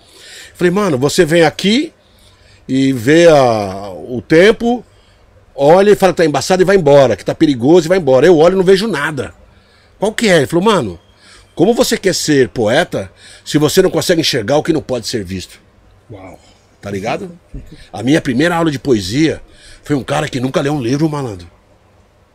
Falei, 0.54 0.72
mano, 0.72 0.98
você 0.98 1.26
vem 1.26 1.44
aqui 1.44 1.94
e 2.68 2.94
vê 2.94 3.28
a, 3.28 3.90
o 3.92 4.22
tempo, 4.22 4.86
olha 5.56 5.92
e 5.92 5.96
fala 5.96 6.14
que 6.14 6.18
tá 6.18 6.26
embaçado 6.26 6.62
e 6.62 6.66
vai 6.66 6.76
embora, 6.76 7.16
que 7.16 7.26
tá 7.26 7.36
perigoso 7.36 7.88
e 7.88 7.90
vai 7.90 7.98
embora. 7.98 8.26
Eu 8.26 8.38
olho 8.38 8.54
e 8.54 8.58
não 8.58 8.64
vejo 8.64 8.88
nada. 8.88 9.34
Qual 10.00 10.14
que 10.14 10.28
é? 10.28 10.38
Ele 10.38 10.48
falou, 10.48 10.66
mano, 10.66 11.00
como 11.56 11.74
você 11.74 11.98
quer 11.98 12.16
ser 12.16 12.50
poeta 12.50 13.12
se 13.46 13.58
você 13.58 13.82
não 13.82 13.90
consegue 13.90 14.22
enxergar 14.22 14.58
o 14.58 14.64
que 14.64 14.74
não 14.74 14.82
pode 14.82 15.08
ser 15.08 15.24
visto? 15.24 15.60
Uau. 16.12 16.40
Tá 16.82 16.92
ligado? 16.92 17.32
A 17.94 18.04
minha 18.04 18.20
primeira 18.20 18.56
aula 18.56 18.70
de 18.70 18.78
poesia 18.78 19.42
foi 19.84 19.96
um 19.96 20.04
cara 20.04 20.28
que 20.28 20.40
nunca 20.40 20.60
leu 20.60 20.74
um 20.74 20.82
livro, 20.82 21.08
malandro. 21.10 21.48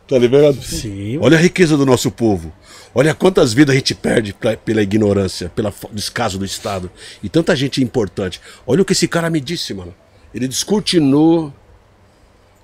Tá 0.09 0.17
ligado? 0.17 0.59
Sim. 0.63 1.19
Olha 1.21 1.37
a 1.37 1.39
riqueza 1.39 1.77
do 1.77 1.85
nosso 1.85 2.09
povo. 2.09 2.51
Olha 2.95 3.13
quantas 3.13 3.53
vidas 3.53 3.73
a 3.75 3.77
gente 3.77 3.93
perde 3.93 4.33
pra- 4.33 4.57
pela 4.57 4.81
ignorância, 4.81 5.49
pelo 5.55 5.71
descaso 5.93 6.39
do 6.39 6.45
Estado. 6.45 6.89
E 7.21 7.29
tanta 7.29 7.55
gente 7.55 7.83
importante. 7.83 8.41
Olha 8.65 8.81
o 8.81 8.85
que 8.85 8.93
esse 8.93 9.07
cara 9.07 9.29
me 9.29 9.39
disse, 9.39 9.71
mano. 9.73 9.93
Ele 10.33 10.47
descortinou 10.47 11.53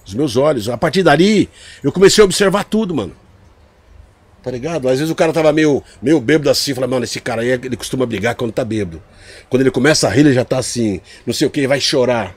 os 0.04 0.14
meus 0.16 0.36
olhos. 0.36 0.68
A 0.70 0.78
partir 0.78 1.04
dali, 1.04 1.48
eu 1.84 1.92
comecei 1.92 2.22
a 2.22 2.26
observar 2.26 2.64
tudo, 2.64 2.96
mano. 2.96 3.16
Tá 4.42 4.50
ligado? 4.50 4.88
Às 4.90 4.98
vezes 5.00 5.12
o 5.12 5.16
cara 5.16 5.32
tava 5.34 5.52
meio, 5.54 5.84
meio 6.02 6.20
bêbado 6.20 6.50
assim, 6.50 6.74
fala, 6.74 6.88
mano, 6.88 7.04
esse 7.04 7.20
cara 7.20 7.42
aí, 7.44 7.50
ele 7.50 7.76
costuma 7.76 8.06
brigar 8.08 8.34
quando 8.36 8.52
tá 8.52 8.64
bêbado. 8.66 9.02
Quando 9.50 9.62
ele 9.62 9.72
começa 9.72 10.08
a 10.08 10.12
rir, 10.12 10.22
ele 10.22 10.34
já 10.34 10.46
tá 10.46 10.58
assim, 10.58 11.00
não 11.26 11.34
sei 11.34 11.48
o 11.48 11.52
que, 11.52 11.68
vai 11.68 11.80
chorar. 11.80 12.36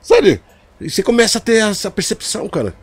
Sabe? 0.00 0.40
E 0.80 0.88
você 0.90 1.02
começa 1.02 1.38
a 1.38 1.40
ter 1.40 1.56
essa 1.62 1.90
percepção, 1.90 2.48
cara. 2.48 2.74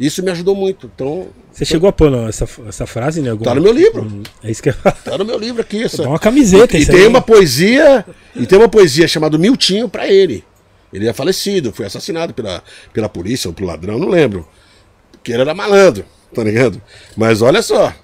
Isso 0.00 0.22
me 0.22 0.30
ajudou 0.30 0.54
muito. 0.54 0.90
Então, 0.92 1.28
Você 1.52 1.64
chegou 1.64 1.88
a 1.88 1.92
pôr 1.92 2.10
não, 2.10 2.26
essa, 2.28 2.48
essa 2.66 2.86
frase 2.86 3.20
em 3.20 3.28
algum... 3.28 3.44
Tá 3.44 3.54
no 3.54 3.62
meu 3.62 3.72
livro. 3.72 4.02
Hum, 4.04 4.22
É 4.42 4.50
isso 4.50 4.62
que 4.62 4.70
eu... 4.70 4.74
tá 5.04 5.16
no 5.18 5.24
meu 5.24 5.38
livro 5.38 5.60
aqui. 5.62 5.82
Essa... 5.84 6.02
Dá 6.02 6.08
uma 6.08 6.18
camiseta, 6.18 6.76
E, 6.76 6.82
e 6.82 6.86
tem 6.86 7.00
aí. 7.02 7.06
uma 7.06 7.20
poesia, 7.20 8.04
e 8.34 8.46
tem 8.46 8.58
uma 8.58 8.68
poesia 8.68 9.06
chamada 9.06 9.38
Miltinho 9.38 9.88
pra 9.88 10.08
ele. 10.08 10.44
Ele 10.92 11.06
é 11.08 11.12
falecido, 11.12 11.72
foi 11.72 11.86
assassinado 11.86 12.34
pela, 12.34 12.62
pela 12.92 13.08
polícia 13.08 13.48
ou 13.48 13.54
pelo 13.54 13.68
ladrão, 13.68 13.98
não 13.98 14.08
lembro. 14.08 14.46
Porque 15.12 15.32
ele 15.32 15.42
era 15.42 15.54
malandro, 15.54 16.04
tá 16.34 16.42
ligado? 16.42 16.82
Mas 17.16 17.40
olha 17.40 17.62
só, 17.62 17.94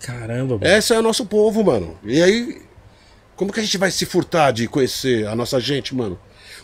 Caramba, 0.00 0.58
mano. 0.58 0.66
esse 0.66 0.92
é 0.94 0.98
o 0.98 1.02
nosso 1.02 1.26
povo, 1.26 1.64
mano. 1.64 1.98
E 2.04 2.22
aí, 2.22 2.62
como 3.36 3.52
que 3.52 3.60
a 3.60 3.62
gente 3.62 3.76
vai 3.78 3.90
se 3.90 4.06
furtar 4.06 4.50
de 4.50 4.66
conhecer 4.68 5.26
a 5.26 5.34
nossa 5.34 5.58
gente, 5.60 5.94
mano? 5.94 6.18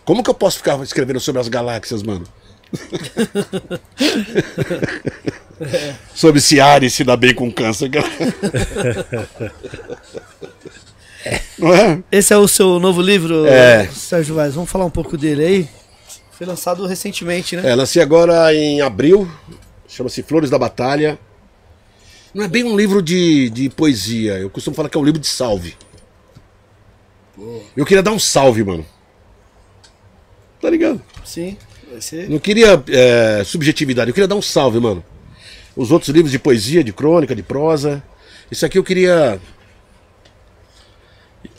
Como 0.05 0.22
que 0.22 0.31
eu 0.31 0.35
posso 0.35 0.59
ficar 0.59 0.81
escrevendo 0.83 1.18
sobre 1.20 1.41
as 1.41 1.49
galáxias, 1.49 2.03
mano? 2.03 2.24
sobre 6.14 6.41
se 6.41 6.61
Ares 6.61 6.95
se 6.95 7.05
dá 7.05 7.16
bem 7.16 7.35
com 7.35 7.51
câncer. 7.53 7.91
cara. 7.91 8.07
Não 11.59 11.74
é? 11.74 12.03
Esse 12.12 12.33
é 12.33 12.37
o 12.37 12.47
seu 12.47 12.79
novo 12.79 13.03
livro, 13.03 13.47
É. 13.47 13.89
Sérgio 13.89 14.35
Vaz. 14.35 14.55
Vamos 14.55 14.70
falar 14.70 14.85
um 14.85 14.91
pouco 14.91 15.16
dele 15.16 15.45
aí. 15.45 15.68
Foi 16.31 16.47
lançado 16.47 16.87
recentemente, 16.87 17.57
né? 17.57 17.70
É, 17.70 17.74
lancei 17.74 18.03
agora 18.03 18.55
em 18.55 18.83
abril, 18.83 19.29
chama-se 19.89 20.22
Flores 20.22 20.51
da 20.51 20.59
Batalha. 20.59 21.18
Não 22.35 22.45
é 22.45 22.49
bem 22.49 22.62
um 22.62 22.77
livro 22.77 23.01
de, 23.03 23.49
de 23.49 23.70
poesia, 23.70 24.35
eu 24.39 24.51
costumo 24.51 24.77
falar 24.77 24.91
que 24.91 24.99
é 24.99 25.01
um 25.01 25.05
livro 25.05 25.18
de 25.18 25.27
salve. 25.27 25.74
Eu 27.74 27.87
queria 27.87 28.03
dar 28.03 28.12
um 28.12 28.18
salve, 28.18 28.62
mano. 28.62 28.85
Tá 30.61 30.68
ligado? 30.68 31.01
Sim. 31.24 31.57
Não 32.28 32.38
queria 32.38 32.82
é, 32.88 33.42
subjetividade, 33.44 34.11
eu 34.11 34.14
queria 34.14 34.28
dar 34.28 34.36
um 34.36 34.42
salve, 34.42 34.78
mano. 34.80 35.05
Os 35.76 35.90
outros 35.90 36.11
livros 36.11 36.32
de 36.32 36.38
poesia, 36.38 36.82
de 36.82 36.92
crônica, 36.92 37.34
de 37.34 37.42
prosa. 37.42 38.03
Isso 38.51 38.64
aqui 38.64 38.78
eu 38.78 38.84
queria. 38.84 39.38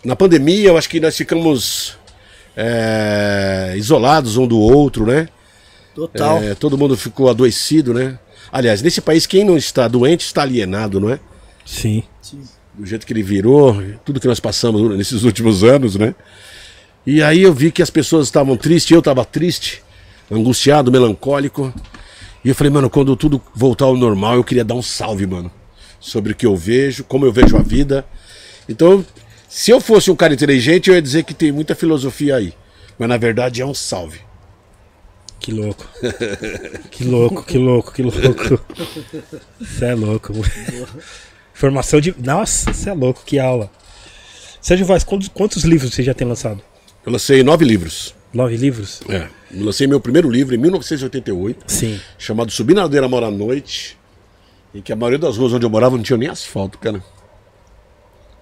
Na 0.03 0.15
pandemia, 0.15 0.69
eu 0.69 0.77
acho 0.77 0.89
que 0.89 0.99
nós 0.99 1.15
ficamos 1.15 1.97
é, 2.55 3.73
isolados 3.77 4.37
um 4.37 4.47
do 4.47 4.59
outro, 4.59 5.05
né? 5.05 5.29
Total. 5.93 6.41
É, 6.41 6.55
todo 6.55 6.77
mundo 6.77 6.97
ficou 6.97 7.29
adoecido, 7.29 7.93
né? 7.93 8.17
Aliás, 8.51 8.81
nesse 8.81 9.01
país, 9.01 9.25
quem 9.25 9.43
não 9.43 9.57
está 9.57 9.87
doente 9.87 10.25
está 10.25 10.41
alienado, 10.41 10.99
não 10.99 11.11
é? 11.11 11.19
Sim. 11.65 12.03
Do 12.73 12.85
jeito 12.85 13.05
que 13.05 13.13
ele 13.13 13.23
virou, 13.23 13.81
tudo 14.05 14.19
que 14.19 14.27
nós 14.27 14.39
passamos 14.39 14.95
nesses 14.97 15.23
últimos 15.23 15.63
anos, 15.63 15.95
né? 15.95 16.15
E 17.05 17.21
aí 17.21 17.41
eu 17.41 17.53
vi 17.53 17.71
que 17.71 17.81
as 17.81 17.89
pessoas 17.89 18.27
estavam 18.27 18.55
tristes, 18.57 18.91
eu 18.91 18.99
estava 18.99 19.23
triste, 19.25 19.81
angustiado, 20.31 20.91
melancólico. 20.91 21.73
E 22.43 22.49
eu 22.49 22.55
falei, 22.55 22.71
mano, 22.71 22.89
quando 22.89 23.15
tudo 23.15 23.41
voltar 23.53 23.85
ao 23.85 23.97
normal, 23.97 24.35
eu 24.35 24.43
queria 24.43 24.63
dar 24.63 24.75
um 24.75 24.81
salve, 24.81 25.25
mano. 25.25 25.51
Sobre 25.99 26.31
o 26.31 26.35
que 26.35 26.45
eu 26.45 26.55
vejo, 26.55 27.03
como 27.03 27.25
eu 27.25 27.31
vejo 27.31 27.57
a 27.57 27.61
vida. 27.61 28.05
Então, 28.69 29.05
se 29.47 29.71
eu 29.71 29.81
fosse 29.81 30.11
um 30.11 30.15
cara 30.15 30.33
inteligente, 30.33 30.89
eu 30.89 30.95
ia 30.95 31.01
dizer 31.01 31.23
que 31.23 31.33
tem 31.33 31.51
muita 31.51 31.75
filosofia 31.75 32.35
aí. 32.35 32.53
Mas 32.97 33.09
na 33.09 33.17
verdade 33.17 33.61
é 33.61 33.65
um 33.65 33.73
salve. 33.73 34.19
Que 35.39 35.51
louco. 35.51 35.87
que 36.91 37.03
louco, 37.03 37.43
que 37.43 37.57
louco, 37.57 37.93
que 37.93 38.03
louco. 38.03 38.59
Você 39.59 39.85
é 39.85 39.95
louco. 39.95 40.33
Formação 41.53 42.01
de. 42.01 42.13
Nossa, 42.17 42.73
você 42.73 42.89
é 42.89 42.93
louco, 42.93 43.23
que 43.25 43.39
aula. 43.39 43.71
Sérgio 44.61 44.85
Vaz, 44.85 45.03
quantos, 45.03 45.27
quantos 45.29 45.63
livros 45.63 45.93
você 45.93 46.03
já 46.03 46.13
tem 46.13 46.27
lançado? 46.27 46.61
Eu 47.05 47.11
lancei 47.11 47.43
nove 47.43 47.63
livros. 47.63 48.13
Nove 48.33 48.57
livros? 48.57 49.01
É. 49.07 49.27
Lancei 49.51 49.87
meu 49.87 49.99
primeiro 49.99 50.29
livro 50.29 50.53
em 50.53 50.57
1988, 50.57 51.71
Sim. 51.71 51.99
chamado 52.17 52.51
Subir 52.51 52.73
na 52.73 52.83
Ladeira 52.83 53.07
Mora 53.07 53.27
à 53.27 53.31
Noite, 53.31 53.97
em 54.75 54.81
que 54.81 54.91
a 54.91 54.95
maioria 54.95 55.19
das 55.19 55.37
ruas 55.37 55.53
onde 55.53 55.65
eu 55.65 55.69
morava 55.69 55.95
não 55.95 56.03
tinha 56.03 56.17
nem 56.17 56.27
asfalto, 56.27 56.77
cara. 56.77 57.01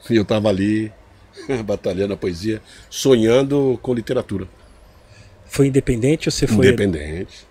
E 0.09 0.15
eu 0.15 0.25
tava 0.25 0.49
ali, 0.49 0.91
batalhando 1.65 2.13
a 2.13 2.17
poesia, 2.17 2.61
sonhando 2.89 3.79
com 3.81 3.93
literatura. 3.93 4.47
Foi 5.47 5.67
independente 5.67 6.27
ou 6.27 6.31
você 6.31 6.47
foi. 6.47 6.67
Independente. 6.67 7.47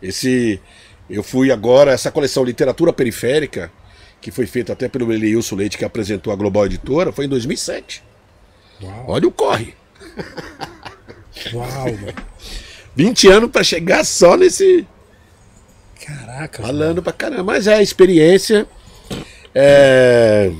Esse. 0.00 0.60
Eu 1.10 1.22
fui 1.22 1.50
agora, 1.50 1.90
essa 1.90 2.10
coleção 2.10 2.44
Literatura 2.44 2.92
Periférica, 2.92 3.70
que 4.20 4.30
foi 4.30 4.46
feita 4.46 4.72
até 4.72 4.88
pelo 4.88 5.12
Eliilson 5.12 5.56
Leite, 5.56 5.76
que 5.76 5.84
apresentou 5.84 6.32
a 6.32 6.36
Global 6.36 6.66
Editora, 6.66 7.12
foi 7.12 7.26
em 7.26 7.28
2007. 7.28 8.02
Uau, 8.82 9.04
Olha 9.08 9.28
o 9.28 9.32
corre. 9.32 9.74
uau, 11.52 11.92
mano. 11.92 12.14
20 12.94 13.28
anos 13.28 13.50
pra 13.50 13.62
chegar 13.64 14.04
só 14.04 14.36
nesse. 14.36 14.86
Caraca, 16.04 16.62
Falando 16.62 17.02
pra 17.02 17.12
caramba. 17.12 17.44
Mas 17.44 17.66
é 17.66 17.74
a 17.74 17.82
experiência. 17.82 18.66
É, 19.54 20.50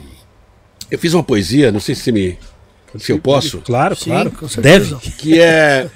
Eu 0.90 0.98
fiz 0.98 1.14
uma 1.14 1.22
poesia, 1.22 1.72
não 1.72 1.80
sei 1.80 1.94
se 1.94 2.02
você 2.02 2.12
me. 2.12 2.38
Se 2.98 3.10
eu 3.12 3.18
posso. 3.18 3.60
Claro, 3.62 3.96
Sim, 3.96 4.10
claro. 4.10 4.30
com 4.30 4.46
certeza. 4.48 4.96
Deve. 4.96 5.10
Que 5.16 5.40
é. 5.40 5.88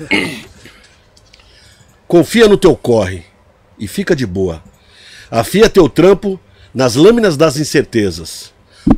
Confia 2.09 2.49
no 2.49 2.57
teu 2.57 2.75
corre 2.77 3.25
e 3.79 3.87
fica 3.89 4.15
de 4.17 4.27
boa. 4.27 4.63
Afia 5.31 5.69
teu 5.69 5.89
trampo 5.89 6.39
nas 6.73 6.95
lâminas 6.95 7.37
das 7.37 7.57
incertezas. 7.57 8.53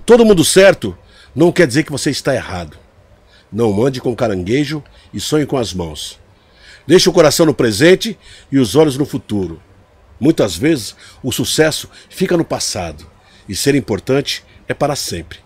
Todo 0.04 0.24
mundo 0.24 0.44
certo 0.44 0.96
não 1.34 1.50
quer 1.50 1.66
dizer 1.66 1.84
que 1.84 1.92
você 1.92 2.10
está 2.10 2.34
errado. 2.34 2.76
Não 3.50 3.72
mande 3.72 4.00
com 4.00 4.14
caranguejo 4.14 4.82
e 5.12 5.18
sonhe 5.18 5.46
com 5.46 5.56
as 5.56 5.72
mãos. 5.72 6.18
Deixe 6.88 7.06
o 7.06 7.12
coração 7.12 7.44
no 7.44 7.52
presente 7.52 8.18
e 8.50 8.58
os 8.58 8.74
olhos 8.74 8.96
no 8.96 9.04
futuro. 9.04 9.60
Muitas 10.18 10.56
vezes 10.56 10.96
o 11.22 11.30
sucesso 11.30 11.86
fica 12.08 12.34
no 12.34 12.46
passado 12.46 13.06
e 13.46 13.54
ser 13.54 13.74
importante 13.74 14.42
é 14.66 14.72
para 14.72 14.96
sempre. 14.96 15.38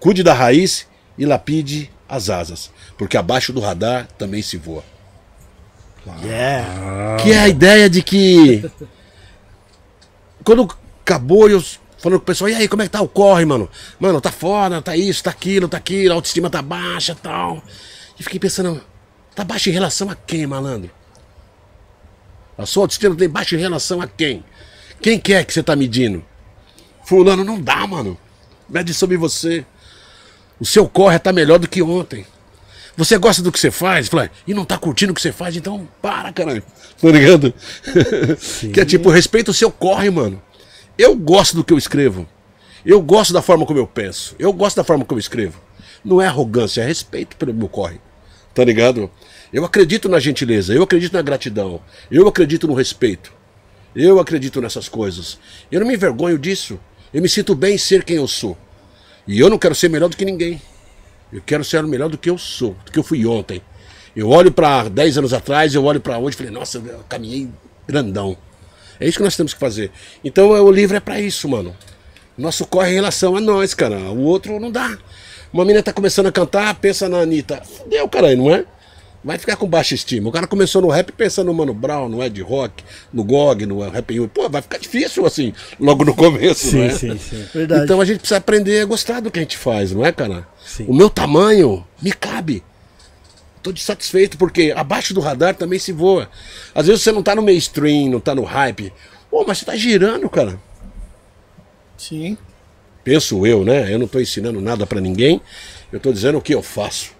Cuide 0.00 0.22
da 0.22 0.32
raiz 0.32 0.88
e 1.18 1.26
lapide 1.26 1.90
as 2.08 2.30
asas, 2.30 2.70
porque 2.96 3.18
abaixo 3.18 3.52
do 3.52 3.60
radar 3.60 4.08
também 4.16 4.40
se 4.40 4.56
voa. 4.56 4.82
Yeah. 6.24 7.22
Que 7.22 7.32
é 7.32 7.38
a 7.40 7.48
ideia 7.48 7.90
de 7.90 8.02
que. 8.02 8.64
Quando 10.42 10.74
acabou, 11.02 11.50
eu 11.50 11.60
falando 11.98 12.18
com 12.18 12.24
o 12.24 12.26
pessoal, 12.26 12.48
e 12.48 12.54
aí, 12.54 12.66
como 12.66 12.80
é 12.80 12.86
que 12.86 12.92
tá 12.92 13.02
o 13.02 13.08
corre, 13.08 13.44
mano? 13.44 13.68
Mano, 14.00 14.22
tá 14.22 14.32
foda, 14.32 14.80
tá 14.80 14.96
isso, 14.96 15.22
tá 15.22 15.30
aquilo, 15.30 15.68
tá 15.68 15.76
aquilo, 15.76 16.12
a 16.12 16.16
autoestima 16.16 16.48
tá 16.48 16.62
baixa 16.62 17.12
e 17.12 17.16
tal. 17.16 17.62
E 18.18 18.22
fiquei 18.22 18.40
pensando, 18.40 18.82
tá 19.34 19.44
baixa 19.44 19.70
em 19.70 19.72
relação 19.72 20.10
a 20.10 20.14
quem, 20.14 20.46
malandro? 20.46 20.90
A 22.56 22.66
sua 22.66 22.84
autoestima 22.84 23.14
tem 23.16 23.28
baixa 23.28 23.56
em 23.56 23.58
relação 23.58 24.00
a 24.00 24.06
quem? 24.06 24.44
Quem 25.00 25.18
que 25.18 25.32
é 25.32 25.42
que 25.44 25.52
você 25.52 25.62
tá 25.62 25.74
medindo? 25.74 26.24
Fulano, 27.04 27.42
não 27.42 27.60
dá, 27.60 27.86
mano. 27.86 28.16
Mede 28.68 28.94
sobre 28.94 29.16
você. 29.16 29.66
O 30.60 30.64
seu 30.64 30.88
corre 30.88 31.18
tá 31.18 31.32
melhor 31.32 31.58
do 31.58 31.66
que 31.66 31.82
ontem. 31.82 32.24
Você 32.96 33.16
gosta 33.16 33.42
do 33.42 33.50
que 33.50 33.58
você 33.58 33.70
faz? 33.70 34.08
Fala, 34.08 34.30
e 34.46 34.52
não 34.52 34.64
tá 34.64 34.76
curtindo 34.76 35.12
o 35.12 35.14
que 35.14 35.20
você 35.20 35.32
faz? 35.32 35.56
Então 35.56 35.88
para, 36.00 36.32
caralho. 36.32 36.62
Tá 37.00 37.08
ligado? 37.08 37.52
que 38.72 38.80
é 38.80 38.84
tipo, 38.84 39.10
respeita 39.10 39.50
o 39.50 39.54
seu 39.54 39.70
corre, 39.70 40.10
mano. 40.10 40.40
Eu 40.96 41.16
gosto 41.16 41.56
do 41.56 41.64
que 41.64 41.72
eu 41.72 41.78
escrevo. 41.78 42.28
Eu 42.84 43.00
gosto 43.00 43.32
da 43.32 43.40
forma 43.40 43.64
como 43.64 43.78
eu 43.78 43.86
penso. 43.86 44.36
Eu 44.38 44.52
gosto 44.52 44.76
da 44.76 44.84
forma 44.84 45.04
como 45.04 45.18
eu 45.18 45.20
escrevo. 45.20 45.58
Não 46.04 46.20
é 46.20 46.26
arrogância, 46.26 46.82
é 46.82 46.86
respeito 46.86 47.36
pelo 47.36 47.54
meu 47.54 47.68
corre. 47.68 48.00
Tá 48.54 48.64
ligado? 48.64 49.10
Eu 49.52 49.64
acredito 49.64 50.08
na 50.08 50.18
gentileza, 50.18 50.74
eu 50.74 50.82
acredito 50.82 51.12
na 51.12 51.22
gratidão, 51.22 51.80
eu 52.10 52.26
acredito 52.26 52.66
no 52.66 52.74
respeito. 52.74 53.32
Eu 53.94 54.18
acredito 54.18 54.60
nessas 54.60 54.88
coisas. 54.88 55.38
Eu 55.70 55.80
não 55.80 55.86
me 55.86 55.94
envergonho 55.94 56.38
disso. 56.38 56.80
Eu 57.12 57.20
me 57.20 57.28
sinto 57.28 57.54
bem 57.54 57.74
em 57.74 57.78
ser 57.78 58.04
quem 58.04 58.16
eu 58.16 58.26
sou. 58.26 58.56
E 59.28 59.38
eu 59.38 59.50
não 59.50 59.58
quero 59.58 59.74
ser 59.74 59.90
melhor 59.90 60.08
do 60.08 60.16
que 60.16 60.24
ninguém. 60.24 60.60
Eu 61.30 61.42
quero 61.44 61.62
ser 61.62 61.82
melhor 61.82 62.08
do 62.08 62.16
que 62.16 62.30
eu 62.30 62.38
sou, 62.38 62.74
do 62.86 62.90
que 62.90 62.98
eu 62.98 63.02
fui 63.02 63.26
ontem. 63.26 63.60
Eu 64.16 64.28
olho 64.30 64.50
para 64.50 64.88
10 64.88 65.18
anos 65.18 65.32
atrás, 65.32 65.74
eu 65.74 65.84
olho 65.84 66.00
para 66.00 66.18
hoje 66.18 66.34
e 66.34 66.38
falei, 66.38 66.52
nossa, 66.52 66.78
eu 66.78 67.04
caminhei 67.08 67.48
grandão. 67.86 68.36
É 68.98 69.06
isso 69.06 69.18
que 69.18 69.24
nós 69.24 69.36
temos 69.36 69.52
que 69.52 69.60
fazer. 69.60 69.90
Então 70.24 70.50
o 70.50 70.70
livro 70.70 70.96
é 70.96 71.00
para 71.00 71.20
isso, 71.20 71.48
mano. 71.48 71.76
Nosso 72.36 72.66
corre 72.66 72.92
em 72.92 72.94
relação 72.94 73.36
a 73.36 73.40
nós, 73.40 73.74
cara. 73.74 73.98
O 74.10 74.20
outro 74.20 74.58
não 74.58 74.70
dá. 74.70 74.98
Uma 75.52 75.64
menina 75.64 75.82
tá 75.82 75.92
começando 75.92 76.26
a 76.26 76.32
cantar, 76.32 76.74
pensa 76.76 77.08
na 77.08 77.18
Anitta. 77.18 77.62
Fudeu, 77.62 78.08
caralho, 78.08 78.38
não 78.38 78.54
é? 78.54 78.64
Vai 79.24 79.38
ficar 79.38 79.54
com 79.54 79.68
baixa 79.68 79.94
estima. 79.94 80.28
O 80.28 80.32
cara 80.32 80.48
começou 80.48 80.82
no 80.82 80.88
rap 80.88 81.12
pensando 81.12 81.46
no 81.46 81.54
Mano 81.54 81.72
Brown, 81.72 82.08
no 82.08 82.22
Ed 82.22 82.40
Rock, 82.42 82.82
no 83.12 83.22
GOG, 83.22 83.66
no 83.66 83.88
Rap 83.88 84.12
Yu. 84.12 84.28
Pô, 84.28 84.48
vai 84.48 84.60
ficar 84.60 84.78
difícil 84.78 85.24
assim, 85.24 85.52
logo 85.78 86.04
no 86.04 86.14
começo, 86.14 86.70
Sim, 86.70 86.78
não 86.78 86.84
é? 86.84 86.90
sim, 86.90 87.18
sim. 87.18 87.46
Verdade. 87.54 87.84
Então 87.84 88.00
a 88.00 88.04
gente 88.04 88.18
precisa 88.18 88.38
aprender 88.38 88.80
a 88.80 88.84
gostar 88.84 89.20
do 89.20 89.30
que 89.30 89.38
a 89.38 89.42
gente 89.42 89.56
faz, 89.56 89.92
não 89.92 90.04
é, 90.04 90.10
cara? 90.10 90.48
Sim. 90.64 90.86
O 90.88 90.94
meu 90.94 91.08
tamanho 91.08 91.86
me 92.00 92.12
cabe. 92.12 92.64
Tô 93.62 93.72
satisfeito 93.76 94.36
porque 94.36 94.72
abaixo 94.74 95.14
do 95.14 95.20
radar 95.20 95.54
também 95.54 95.78
se 95.78 95.92
voa. 95.92 96.28
Às 96.74 96.88
vezes 96.88 97.02
você 97.02 97.12
não 97.12 97.22
tá 97.22 97.36
no 97.36 97.42
mainstream, 97.42 98.10
não 98.10 98.18
tá 98.18 98.34
no 98.34 98.42
hype. 98.42 98.92
Pô, 99.30 99.44
mas 99.46 99.58
você 99.58 99.64
tá 99.64 99.76
girando, 99.76 100.28
cara. 100.28 100.58
Sim. 101.96 102.36
Penso 103.04 103.46
eu, 103.46 103.64
né? 103.64 103.92
Eu 103.92 103.98
não 103.98 104.06
tô 104.06 104.20
ensinando 104.20 104.60
nada 104.60 104.86
pra 104.86 105.00
ninguém. 105.00 105.40
Eu 105.92 106.00
tô 106.00 106.12
dizendo 106.12 106.38
o 106.38 106.42
que 106.42 106.54
eu 106.54 106.62
faço. 106.62 107.12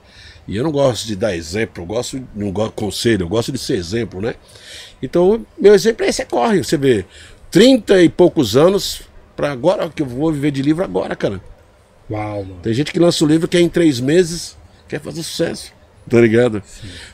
E 0.47 0.57
eu 0.57 0.65
não 0.65 0.73
gosto 0.73 1.07
de 1.07 1.15
dar 1.15 1.37
exemplo, 1.37 1.83
eu 1.83 1.87
gosto, 1.87 2.21
não 2.35 2.51
gosto 2.51 2.71
de 2.71 2.77
conselho, 2.77 3.25
eu 3.25 3.29
gosto 3.29 3.53
de 3.53 3.59
ser 3.59 3.77
exemplo, 3.77 4.21
né? 4.21 4.35
Então, 5.01 5.47
meu 5.59 5.73
exemplo 5.73 6.05
é 6.05 6.09
esse, 6.09 6.23
é 6.23 6.25
corre. 6.25 6.65
Você 6.65 6.77
vê, 6.77 7.05
30 7.51 8.03
e 8.03 8.09
poucos 8.09 8.57
anos 8.57 9.03
pra 9.37 9.53
agora, 9.53 9.89
que 9.89 10.03
eu 10.03 10.07
vou 10.07 10.33
viver 10.33 10.51
de 10.51 10.63
livro 10.63 10.83
agora, 10.83 11.15
cara. 11.15 11.41
Uau, 12.11 12.43
mano. 12.43 12.59
Tem 12.63 12.75
gente 12.75 12.93
que 12.93 12.99
lança 12.99 13.25
o 13.25 13.29
livro 13.29 13.47
que 13.47 13.57
é 13.57 13.61
em 13.61 13.69
três 13.69 14.01
meses 14.01 14.57
quer 14.89 15.01
fazer 15.01 15.23
sucesso. 15.23 15.73
Tá 16.09 16.21
ligado? 16.21 16.63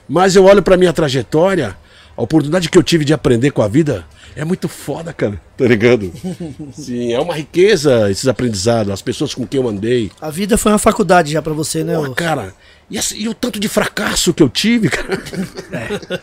Mas 0.09 0.35
eu 0.35 0.45
olho 0.45 0.63
pra 0.63 0.77
minha 0.77 0.93
trajetória, 0.93 1.77
a 2.19 2.23
oportunidade 2.23 2.69
que 2.69 2.77
eu 2.77 2.83
tive 2.83 3.05
de 3.05 3.15
aprender 3.15 3.53
com 3.53 3.63
a 3.63 3.69
vida 3.69 4.05
é 4.35 4.45
muito 4.45 4.69
foda, 4.69 5.13
cara. 5.13 5.41
Tá 5.57 5.65
ligado? 5.65 6.13
Sim, 6.75 7.13
é 7.13 7.21
uma 7.21 7.33
riqueza 7.33 8.11
esses 8.11 8.27
aprendizados, 8.27 8.93
as 8.93 9.01
pessoas 9.01 9.33
com 9.33 9.47
quem 9.47 9.61
eu 9.61 9.69
andei. 9.69 10.11
A 10.21 10.29
vida 10.29 10.59
foi 10.59 10.73
uma 10.73 10.81
faculdade 10.81 11.31
já 11.31 11.41
pra 11.41 11.53
você, 11.53 11.85
né? 11.85 11.95
Pô, 11.95 12.13
cara, 12.13 12.53
e, 12.91 12.99
assim, 12.99 13.17
e 13.19 13.29
o 13.29 13.35
tanto 13.35 13.61
de 13.61 13.69
fracasso 13.69 14.33
que 14.33 14.43
eu 14.43 14.49
tive, 14.49 14.89
cara. 14.89 15.21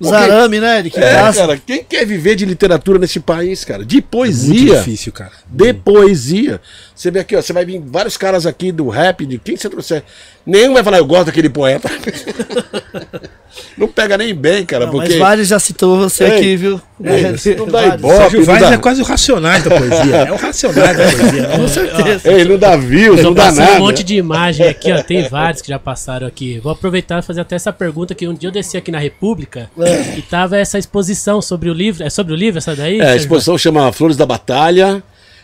Os 0.00 0.10
arame, 0.10 0.58
né, 0.58 0.78
Eric? 0.78 0.98
É, 0.98 1.20
Passa. 1.20 1.40
cara, 1.40 1.58
quem 1.58 1.84
quer 1.84 2.06
viver 2.06 2.34
de 2.34 2.46
literatura 2.46 2.98
nesse 2.98 3.20
país, 3.20 3.62
cara? 3.66 3.84
De 3.84 3.96
Muito 3.96 4.08
poesia. 4.08 4.78
difícil, 4.78 5.12
cara. 5.12 5.32
de 5.46 5.74
poesia. 5.74 6.58
Você 6.94 7.10
vê 7.10 7.20
aqui, 7.20 7.36
ó, 7.36 7.42
você 7.42 7.52
vai 7.52 7.66
vir 7.66 7.82
vários 7.84 8.16
caras 8.16 8.46
aqui 8.46 8.72
do 8.72 8.88
rap, 8.88 9.26
de 9.26 9.38
quem 9.38 9.58
você 9.58 9.68
trouxer. 9.68 10.02
Nenhum 10.46 10.72
vai 10.72 10.82
falar, 10.82 10.96
eu 10.98 11.06
gosto 11.06 11.26
daquele 11.26 11.50
poeta. 11.50 11.90
não 13.76 13.88
pega 13.88 14.16
nem 14.18 14.34
bem, 14.34 14.64
cara, 14.64 14.84
Não, 14.86 14.92
porque. 14.92 15.10
Mas 15.10 15.18
vários 15.18 15.48
já 15.48 15.58
citou 15.58 15.98
você 15.98 16.24
Ei, 16.24 16.30
aqui, 16.38 16.56
viu? 16.56 16.80
isso 17.34 17.54
não 17.56 17.66
dá 17.66 17.80
Vários. 17.80 17.94
ibope. 17.96 18.16
Sérgio 18.16 18.44
Vaz 18.44 18.60
dá- 18.60 18.72
é 18.72 18.76
quase 18.78 19.00
o 19.00 19.04
Racionais 19.04 19.64
da 19.64 19.70
poesia. 19.78 20.16
É 20.16 20.32
o 20.32 20.36
Racionais 20.36 20.96
da 20.96 21.04
poesia. 21.04 21.48
né? 21.48 21.56
Com 21.56 21.68
certeza. 21.68 22.32
Ei, 22.32 22.44
não 22.44 22.58
dá 22.58 22.76
views, 22.76 23.22
não 23.22 23.32
dá 23.32 23.50
nada. 23.52 23.72
um 23.76 23.78
monte 23.80 24.04
de 24.04 24.16
imagem 24.16 24.66
aqui, 24.68 24.92
ó. 24.92 25.02
Tem 25.02 25.28
vários 25.28 25.62
que 25.62 25.68
já 25.68 25.78
passaram 25.78 26.26
aqui. 26.26 26.58
Vou 26.58 26.72
aproveitar 26.72 27.18
e 27.20 27.22
fazer 27.22 27.40
até 27.40 27.56
essa 27.56 27.72
pergunta 27.72 28.14
que 28.14 28.26
um 28.28 28.34
dia 28.34 28.48
eu 28.48 28.52
desci 28.52 28.76
aqui 28.76 28.90
na 28.90 28.98
República 28.98 29.70
e 30.16 30.22
tava 30.22 30.56
essa 30.58 30.78
exposição 30.78 31.40
sobre 31.40 31.70
o 31.70 31.72
livro. 31.74 32.02
É 32.04 32.10
sobre 32.10 32.32
o 32.32 32.36
livro 32.36 32.58
essa 32.58 32.74
daí? 32.76 33.00
É, 33.00 33.12
a 33.12 33.16
exposição 33.16 33.56
chama 33.56 33.92
Flores 33.92 34.16
da 34.16 34.26
Batalha. 34.26 35.02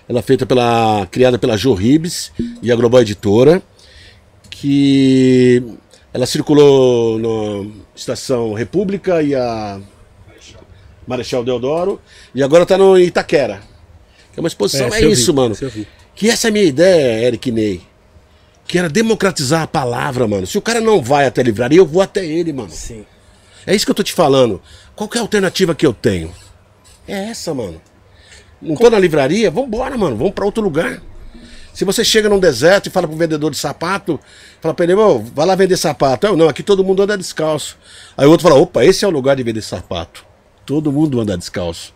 Ela 0.08 0.20
é 0.20 0.22
feita 0.22 0.46
pela. 0.46 1.06
criada 1.10 1.36
pela 1.38 1.56
Jo 1.56 1.74
Ribes 1.74 2.30
e 2.62 2.70
a 2.70 2.76
Global 2.76 3.00
Editora. 3.00 3.60
Que 4.50 5.62
ela 6.16 6.24
circulou 6.24 7.18
na 7.18 7.70
Estação 7.94 8.54
República 8.54 9.22
e 9.22 9.34
a 9.34 9.78
Marechal 11.06 11.44
Deodoro. 11.44 12.00
E 12.34 12.42
agora 12.42 12.62
está 12.62 12.78
no 12.78 12.98
Itaquera. 12.98 13.60
Que 14.32 14.38
é 14.38 14.42
uma 14.42 14.48
exposição, 14.48 14.86
é, 14.86 14.88
esse 14.88 15.02
eu 15.02 15.10
vi, 15.10 15.12
isso, 15.12 15.34
mano. 15.34 15.54
Que 16.14 16.30
essa 16.30 16.48
é 16.48 16.50
a 16.50 16.52
minha 16.52 16.64
ideia, 16.64 17.26
Eric 17.26 17.52
Ney. 17.52 17.82
Que 18.66 18.78
era 18.78 18.88
democratizar 18.88 19.60
a 19.60 19.66
palavra, 19.66 20.26
mano. 20.26 20.46
Se 20.46 20.56
o 20.56 20.62
cara 20.62 20.80
não 20.80 21.02
vai 21.02 21.26
até 21.26 21.42
a 21.42 21.44
livraria, 21.44 21.80
eu 21.80 21.86
vou 21.86 22.00
até 22.00 22.24
ele, 22.24 22.50
mano. 22.50 22.70
Sim. 22.70 23.04
É 23.66 23.74
isso 23.74 23.84
que 23.84 23.90
eu 23.90 23.94
tô 23.94 24.02
te 24.02 24.14
falando. 24.14 24.62
Qual 24.94 25.10
é 25.14 25.18
a 25.18 25.20
alternativa 25.20 25.74
que 25.74 25.84
eu 25.84 25.92
tenho? 25.92 26.32
É 27.06 27.28
essa, 27.28 27.52
mano. 27.52 27.78
Não 28.62 28.74
tô 28.74 28.88
na 28.88 28.98
livraria? 28.98 29.50
Vambora, 29.50 29.98
mano. 29.98 30.16
Vamos 30.16 30.32
pra 30.32 30.46
outro 30.46 30.62
lugar. 30.62 31.02
Se 31.76 31.84
você 31.84 32.02
chega 32.02 32.26
num 32.26 32.38
deserto 32.38 32.86
e 32.86 32.90
fala 32.90 33.06
pro 33.06 33.14
vendedor 33.14 33.50
de 33.50 33.58
sapato, 33.58 34.18
fala 34.62 34.72
pra 34.72 34.86
ele, 34.86 34.94
"Ô, 34.94 35.18
vai 35.18 35.44
lá 35.44 35.54
vender 35.54 35.76
sapato. 35.76 36.26
Eu, 36.26 36.34
não, 36.34 36.48
aqui 36.48 36.62
todo 36.62 36.82
mundo 36.82 37.02
anda 37.02 37.18
descalço. 37.18 37.76
Aí 38.16 38.26
o 38.26 38.30
outro 38.30 38.48
fala, 38.48 38.58
opa, 38.58 38.82
esse 38.82 39.04
é 39.04 39.08
o 39.08 39.10
lugar 39.10 39.36
de 39.36 39.42
vender 39.42 39.60
sapato. 39.60 40.24
Todo 40.64 40.90
mundo 40.90 41.20
anda 41.20 41.36
descalço. 41.36 41.92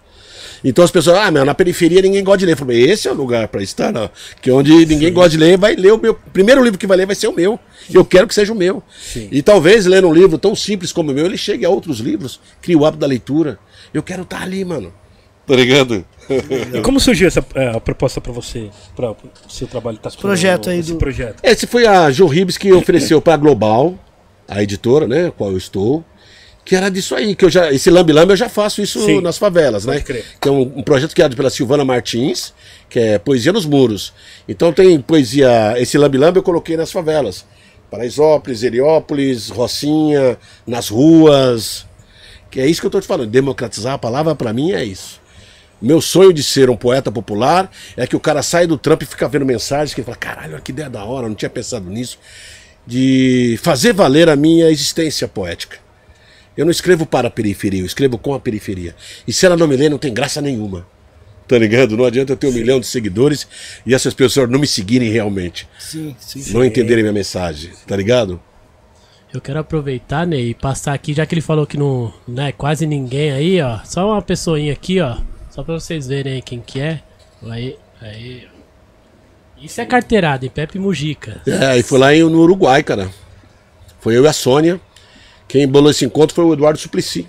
Então 0.63 0.85
as 0.85 0.91
pessoas, 0.91 1.17
ah, 1.17 1.31
meu, 1.31 1.47
na 1.47 1.55
periferia 1.55 2.03
ninguém 2.03 2.23
gosta 2.23 2.41
de 2.41 2.45
ler. 2.45 2.53
Eu 2.53 2.57
falei, 2.59 2.91
esse 2.91 3.09
é 3.09 3.11
o 3.11 3.15
lugar 3.15 3.49
pra 3.49 3.63
estar, 3.63 3.91
não. 3.91 4.11
Que 4.43 4.51
onde 4.51 4.85
ninguém 4.85 5.11
gosta 5.15 5.31
de 5.31 5.39
ler, 5.39 5.57
vai 5.57 5.75
ler 5.75 5.95
o 5.95 5.99
meu. 5.99 6.15
Primeiro 6.31 6.63
livro 6.63 6.79
que 6.79 6.87
vai 6.87 6.99
ler 6.99 7.07
vai 7.07 7.17
ser 7.17 7.29
o 7.29 7.33
meu. 7.33 7.59
Eu 7.91 8.05
quero 8.05 8.29
que 8.29 8.35
seja 8.35 8.53
o 8.53 8.57
meu. 8.57 8.83
E 9.33 9.41
talvez 9.41 9.87
lendo 9.87 10.09
um 10.09 10.13
livro 10.13 10.37
tão 10.37 10.55
simples 10.55 10.93
como 10.93 11.11
o 11.11 11.15
meu, 11.15 11.25
ele 11.25 11.39
chegue 11.39 11.65
a 11.65 11.71
outros 11.71 12.01
livros, 12.01 12.39
crie 12.61 12.77
o 12.77 12.85
hábito 12.85 13.01
da 13.01 13.07
leitura. 13.07 13.59
Eu 13.95 14.03
quero 14.03 14.25
estar 14.25 14.43
ali, 14.43 14.63
mano. 14.63 14.93
Tá 15.47 15.57
ligado? 15.57 16.05
E 16.77 16.81
como 16.83 17.01
surgiu 17.01 17.27
essa 17.29 17.45
é, 17.55 17.69
a 17.69 17.81
proposta 17.81 18.21
pra 18.21 18.33
você, 18.33 18.71
para 18.95 19.11
o 19.11 19.17
seu 19.49 19.67
trabalho? 19.67 19.99
Tá 19.99 20.11
Projeto 20.11 20.71
aí 20.71 20.79
esse 20.79 20.93
do- 20.93 20.99
projeto. 20.99 21.41
Esse 21.43 21.67
foi 21.67 21.87
a 21.87 22.11
Jo 22.11 22.27
Ribes 22.27 22.57
que 22.57 22.73
ofereceu 22.73 23.21
para 23.21 23.35
a 23.35 23.37
Global, 23.37 23.99
a 24.49 24.63
editora, 24.63 25.07
né, 25.07 25.29
a 25.29 25.31
qual 25.31 25.51
eu 25.51 25.59
estou, 25.59 26.05
que 26.65 26.77
era 26.77 26.89
disso 26.91 27.15
aí, 27.17 27.35
que 27.35 27.45
eu 27.45 27.51
já, 27.51 27.73
esse 27.73 27.91
lambe 27.91 28.13
lambe 28.13 28.33
eu 28.33 28.37
já 28.37 28.49
faço 28.49 28.81
isso 28.83 29.05
Sim, 29.05 29.21
nas 29.21 29.39
favelas, 29.39 29.85
né? 29.87 29.95
pode 29.95 30.05
crer. 30.05 30.25
Que 30.41 30.49
é 30.49 30.53
um, 30.53 30.61
um 30.77 30.83
projeto 30.83 31.15
criado 31.15 31.35
pela 31.35 31.51
Silvana 31.51 31.85
Martins, 31.85 32.53
que 32.89 32.99
é 32.99 33.19
Poesia 33.19 33.53
nos 33.53 33.65
Muros. 33.67 34.13
Então 34.49 34.73
tem 34.73 35.01
poesia, 35.01 35.75
esse 35.79 35.97
lambe 35.99 36.19
lambe 36.19 36.39
eu 36.39 36.43
coloquei 36.43 36.77
nas 36.77 36.93
favelas. 36.93 37.45
Paraisópolis, 37.91 38.63
Heliópolis, 38.63 39.49
Rocinha, 39.49 40.39
nas 40.67 40.89
ruas. 40.89 41.87
Que 42.51 42.61
é 42.61 42.67
isso 42.67 42.81
que 42.81 42.87
eu 42.87 42.91
tô 42.91 43.01
te 43.01 43.07
falando, 43.07 43.29
democratizar 43.31 43.95
a 43.95 43.99
palavra 43.99 44.35
para 44.35 44.53
mim 44.53 44.73
é 44.73 44.85
isso. 44.85 45.20
Meu 45.81 46.01
sonho 46.01 46.33
de 46.33 46.43
ser 46.43 46.69
um 46.69 46.77
poeta 46.77 47.11
popular 47.11 47.71
é 47.97 48.07
que 48.07 48.17
o 48.17 48.21
cara 48.21 48.43
sai 48.43 48.67
do 48.67 48.77
trampo 48.77 49.05
e 49.05 49.07
fica 49.07 49.29
vendo 49.29 49.47
mensagens 49.47 49.95
que 49.95 50.01
ele 50.01 50.07
fala: 50.07 50.17
caralho, 50.17 50.53
olha 50.55 50.63
que 50.63 50.73
ideia 50.73 50.91
da 50.91 51.05
hora, 51.05 51.25
eu 51.27 51.29
não 51.29 51.37
tinha 51.37 51.51
pensado 51.51 51.89
nisso. 51.89 52.19
De 52.87 53.59
fazer 53.63 53.93
valer 53.93 54.29
a 54.29 54.37
minha 54.37 54.71
existência 54.71 55.27
poética. 55.29 55.79
Eu 56.57 56.65
não 56.65 56.71
escrevo 56.71 57.07
para 57.07 57.29
a 57.29 57.31
periferia, 57.31 57.81
eu 57.81 57.87
escrevo 57.87 58.19
com 58.19 58.35
a 58.35 58.41
periferia. 58.41 58.95
E 59.27 59.33
se 59.33 59.47
ela 59.47 59.57
não 59.57 59.67
me 59.67 59.77
lê, 59.77 59.89
não 59.89 59.99
tem 59.99 60.13
graça 60.13 60.41
nenhuma. 60.41 60.87
Tá 61.47 61.59
ligado? 61.59 61.97
Não 61.97 62.05
adianta 62.05 62.33
eu 62.33 62.37
ter 62.37 62.47
um 62.47 62.53
milhão 62.53 62.79
de 62.79 62.87
seguidores 62.87 63.49
e 63.85 63.95
essas 63.95 64.15
pessoas 64.15 64.49
não 64.49 64.59
me 64.59 64.67
seguirem 64.67 65.11
realmente. 65.11 65.69
Sim, 65.79 66.15
sim. 66.19 66.53
Não 66.53 66.65
entenderem 66.65 67.03
minha 67.03 67.13
mensagem. 67.13 67.73
Tá 67.87 67.97
ligado? 67.97 68.41
Eu 69.33 69.41
quero 69.41 69.61
aproveitar, 69.61 70.27
Ney, 70.27 70.51
e 70.51 70.55
passar 70.55 70.93
aqui, 70.93 71.15
já 71.15 71.25
que 71.25 71.35
ele 71.35 71.41
falou 71.41 71.67
que 71.67 71.77
não, 71.77 72.13
não 72.27 72.43
é 72.43 72.53
quase 72.53 72.87
ninguém 72.87 73.31
aí, 73.31 73.61
ó. 73.63 73.79
Só 73.85 74.11
uma 74.11 74.23
pessoinha 74.23 74.73
aqui, 74.73 75.01
ó. 75.01 75.19
Só 75.51 75.63
pra 75.63 75.75
vocês 75.75 76.07
verem 76.07 76.35
aí 76.35 76.43
quem 76.43 76.61
que 76.61 76.81
é. 76.81 77.01
Aí, 77.49 77.77
aí. 78.01 78.49
Isso 79.61 79.81
é 79.81 79.85
carteirada, 79.87 80.45
hein? 80.45 80.51
Pepe 80.55 80.79
Mujica. 80.79 81.43
É, 81.47 81.79
e 81.79 81.83
foi 81.83 81.99
lá 81.99 82.15
em- 82.15 82.23
no 82.23 82.41
Uruguai, 82.41 82.83
cara. 82.83 83.11
Foi 84.01 84.17
eu 84.17 84.25
e 84.25 84.29
a 84.29 84.33
Sônia. 84.33 84.81
Quem 85.49 85.67
bolou 85.67 85.91
esse 85.91 86.05
encontro 86.05 86.35
foi 86.35 86.45
o 86.45 86.53
Eduardo 86.53 86.79
Suplicy. 86.79 87.27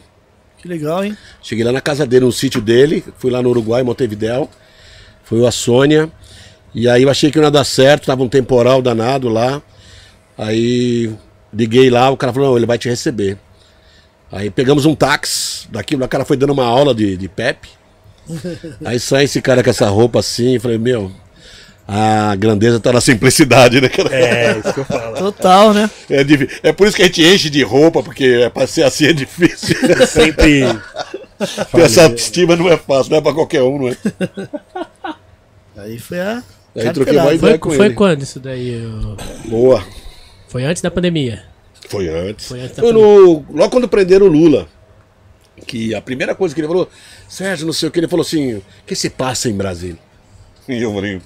Que 0.57 0.67
legal, 0.67 1.03
hein? 1.03 1.17
Cheguei 1.41 1.63
lá 1.65 1.72
na 1.72 1.82
casa 1.82 2.05
dele, 2.05 2.26
no 2.26 2.32
sítio 2.32 2.61
dele, 2.61 3.03
fui 3.17 3.32
lá 3.32 3.41
no 3.41 3.49
Uruguai, 3.49 3.82
Montevidéu. 3.84 4.47
Foi 5.24 5.39
eu, 5.39 5.47
a 5.47 5.51
Sônia. 5.51 6.09
E 6.74 6.88
aí 6.88 7.03
eu 7.03 7.09
achei 7.09 7.32
que 7.32 7.38
não 7.39 7.45
ia 7.45 7.51
dar 7.51 7.63
certo, 7.63 8.05
tava 8.05 8.22
um 8.24 8.30
temporal 8.30 8.82
danado 8.82 9.28
lá. 9.28 9.61
Aí 10.38 11.11
liguei 11.53 11.89
lá, 11.89 12.09
o 12.11 12.15
cara 12.17 12.32
falou, 12.32 12.49
não, 12.49 12.57
ele 12.57 12.65
vai 12.65 12.78
te 12.78 12.88
receber. 12.88 13.38
Aí 14.32 14.49
pegamos 14.49 14.86
um 14.86 14.95
táxi, 14.95 15.67
daqui 15.69 15.95
o 15.95 16.07
cara 16.07 16.24
foi 16.24 16.38
dando 16.38 16.53
uma 16.53 16.63
aula 16.65 16.93
de, 16.95 17.17
de 17.17 17.28
Pepe. 17.28 17.69
Aí 18.86 18.99
sai 18.99 19.25
esse 19.25 19.41
cara 19.41 19.63
com 19.63 19.69
essa 19.69 19.88
roupa 19.89 20.19
assim, 20.19 20.59
falei, 20.59 20.77
meu, 20.77 21.11
a 21.88 22.36
grandeza 22.36 22.79
tá 22.79 22.93
na 22.93 23.01
simplicidade, 23.01 23.82
né, 23.82 23.89
cara? 23.89 24.15
É, 24.15 24.59
isso 24.59 24.73
que 24.73 24.79
eu 24.79 24.86
falo. 24.86 25.17
Total, 25.17 25.73
né? 25.73 25.89
É, 26.09 26.69
é 26.69 26.71
por 26.73 26.88
isso 26.88 26.95
que 26.95 27.03
a 27.03 27.05
gente 27.05 27.23
enche 27.23 27.49
de 27.49 27.63
roupa, 27.63 28.01
porque 28.01 28.23
é, 28.43 28.49
pra 28.49 28.65
ser 28.67 28.84
assim 28.84 29.07
é 29.07 29.13
difícil. 29.13 29.75
Sempre. 30.07 30.61
Ter 31.71 31.82
essa 31.82 32.03
autoestima 32.03 32.55
não 32.55 32.69
é 32.69 32.77
fácil, 32.77 33.11
não 33.11 33.17
é 33.17 33.21
pra 33.21 33.34
qualquer 33.34 33.63
um, 33.63 33.77
não 33.77 33.89
é? 33.89 33.97
Aí 35.77 35.99
foi 35.99 36.19
a. 36.19 36.43
Aí 36.75 36.93
troquei 36.93 37.17
uma 37.17 37.34
ideia 37.34 37.39
Foi, 37.39 37.57
com 37.57 37.71
foi 37.71 37.86
ele. 37.88 37.95
quando 37.95 38.21
isso 38.21 38.39
daí? 38.39 38.86
ô? 38.86 39.49
Boa. 39.49 39.84
Foi 40.47 40.63
antes 40.63 40.82
da 40.82 40.89
pandemia. 40.89 41.43
Foi 41.89 42.07
antes. 42.07 42.47
Foi 42.47 42.61
antes 42.61 42.75
da 42.77 42.84
Foi 42.84 42.93
no, 42.93 43.45
logo 43.51 43.69
quando 43.69 43.89
prenderam 43.89 44.27
o 44.27 44.29
Lula. 44.29 44.67
Que 45.66 45.93
a 45.95 46.01
primeira 46.01 46.34
coisa 46.36 46.53
que 46.55 46.62
ele 46.62 46.68
falou, 46.68 46.89
Sérgio, 47.28 47.66
não 47.66 47.74
sei 47.74 47.89
o 47.89 47.91
que, 47.91 47.99
ele 47.99 48.07
falou 48.07 48.24
assim: 48.26 48.55
o 48.55 48.64
que 48.86 48.95
se 48.95 49.09
passa 49.09 49.49
em 49.49 49.53
Brasília? 49.55 49.99
E 50.68 50.82
eu 50.82 50.93
falei, 50.93 51.22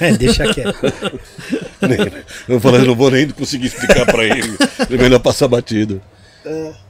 É, 0.00 0.12
deixa 0.12 0.52
quieto. 0.52 0.76
nem- 1.82 2.22
eu 2.48 2.60
falei, 2.60 2.82
não 2.82 2.94
vou 2.94 3.10
nem 3.10 3.28
conseguir 3.30 3.66
explicar 3.66 4.06
pra 4.06 4.24
ele. 4.24 4.56
Ele 4.88 5.02
melhor 5.02 5.20
passar 5.20 5.48
batido. 5.48 6.00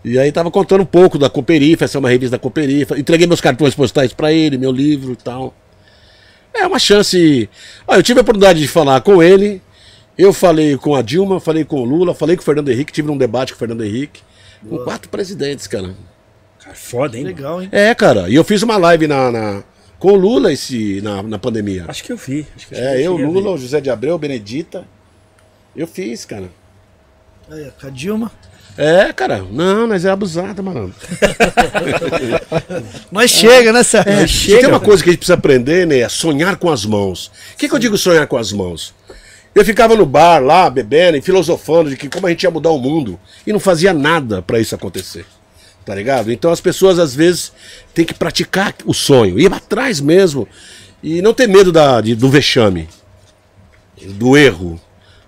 E 0.05 0.19
aí 0.19 0.33
tava 0.33 0.51
contando 0.51 0.81
um 0.83 0.87
pouco 0.87 1.17
da 1.17 1.31
Cooperifa, 1.31 1.85
essa 1.85 1.97
é 1.97 2.01
uma 2.01 2.09
revista 2.11 2.33
da 2.33 2.41
Cooperifa. 2.41 2.99
Entreguei 2.99 3.27
meus 3.27 3.41
cartões 3.41 3.75
postais 3.75 4.13
pra 4.13 4.33
ele, 4.33 4.59
meu 4.59 4.73
livro 4.73 5.13
e 5.13 5.17
tal. 5.17 5.55
É 6.53 6.67
uma 6.67 6.79
chance. 6.79 7.49
Ah, 7.87 7.97
eu 7.97 8.03
tive 8.03 8.19
a 8.19 8.23
oportunidade 8.23 8.61
de 8.61 8.67
falar 8.69 9.01
com 9.01 9.23
ele. 9.23 9.63
Eu 10.19 10.33
falei 10.33 10.77
com 10.77 10.95
a 10.95 11.03
Dilma, 11.03 11.39
falei 11.41 11.65
com 11.65 11.81
o 11.81 11.85
Lula, 11.85 12.15
falei 12.15 12.37
com 12.37 12.43
o 12.43 12.45
Fernando 12.45 12.69
Henrique, 12.71 12.93
tive 12.93 13.11
um 13.11 13.17
debate 13.19 13.53
com 13.53 13.57
o 13.57 13.59
Fernando 13.59 13.85
Henrique. 13.85 14.23
Com 14.69 14.79
quatro 14.79 15.09
presidentes, 15.09 15.67
cara. 15.67 15.95
Cara, 16.63 16.75
foda, 16.75 17.17
hein? 17.19 17.25
Legal, 17.25 17.63
hein? 17.63 17.69
É, 17.73 17.95
cara. 17.95 18.29
E 18.29 18.35
eu 18.35 18.45
fiz 18.45 18.63
uma 18.63 18.77
live 18.77 19.07
na, 19.07 19.31
na- 19.31 19.63
com 19.99 20.13
o 20.13 20.17
Lula 20.17 20.53
esse, 20.53 21.01
na, 21.03 21.23
na 21.23 21.39
pandemia. 21.39 21.85
Acho 21.89 22.03
que 22.05 22.13
eu 22.13 22.17
vi. 22.17 22.47
Acho 22.57 22.67
que 22.69 22.75
É, 22.75 23.01
eu, 23.01 23.17
a 23.17 23.21
Lula, 23.21 23.51
o 23.53 23.59
José 23.59 23.81
de 23.81 23.91
Abreu, 23.91 24.19
Benedita. 24.19 24.85
Eu 25.77 25.87
fiz, 25.87 26.25
cara. 26.25 26.49
Aí, 27.51 27.67
ó, 27.69 27.81
com 27.81 27.87
a 27.87 27.91
Dilma. 27.91 28.33
É, 28.77 29.13
cara. 29.13 29.45
Não, 29.51 29.87
mas 29.87 30.05
é 30.05 30.11
abusada, 30.11 30.61
mano. 30.63 30.93
Nós 33.11 33.31
chega, 33.31 33.73
né, 33.73 33.83
Sérgio? 33.83 34.13
É, 34.13 34.27
se 34.27 34.33
chega. 34.33 34.61
tem 34.61 34.69
uma 34.69 34.81
coisa 34.81 35.03
que 35.03 35.11
a 35.11 35.13
gente 35.13 35.21
precisa 35.21 35.35
aprender, 35.35 35.87
né? 35.87 35.99
É 35.99 36.09
sonhar 36.09 36.57
com 36.57 36.71
as 36.71 36.85
mãos. 36.85 37.27
O 37.55 37.57
que, 37.59 37.69
que 37.69 37.75
eu 37.75 37.79
digo 37.79 37.97
sonhar 37.97 38.27
com 38.27 38.37
as 38.37 38.53
mãos? 38.53 38.95
Eu 39.55 39.65
ficava 39.65 39.95
no 39.95 40.05
bar 40.05 40.41
lá, 40.43 40.69
bebendo 40.69 41.17
e 41.17 41.23
filosofando 41.23 41.91
de 41.91 41.97
que 41.97 42.09
como 42.09 42.27
a 42.27 42.31
gente 42.31 42.43
ia 42.43 42.51
mudar 42.51 42.71
o 42.71 42.79
mundo. 42.79 43.19
E 43.47 43.53
não 43.53 43.61
fazia 43.61 43.93
nada 43.95 44.43
pra 44.43 44.59
isso 44.59 44.75
acontecer. 44.75 45.25
Tá 45.85 45.95
ligado? 45.95 46.33
Então 46.33 46.51
as 46.51 46.61
pessoas 46.61 46.99
às 46.99 47.15
vezes 47.15 47.53
têm 47.93 48.05
que 48.05 48.15
praticar 48.15 48.75
o 48.85 48.95
sonho, 48.95 49.39
ir 49.39 49.53
atrás 49.53 50.01
mesmo. 50.01 50.49
E 51.03 51.21
não 51.23 51.35
ter 51.35 51.47
medo 51.47 51.71
da, 51.71 52.01
de- 52.01 52.15
do 52.15 52.29
vexame, 52.31 52.89
do 54.03 54.37
erro. 54.37 54.81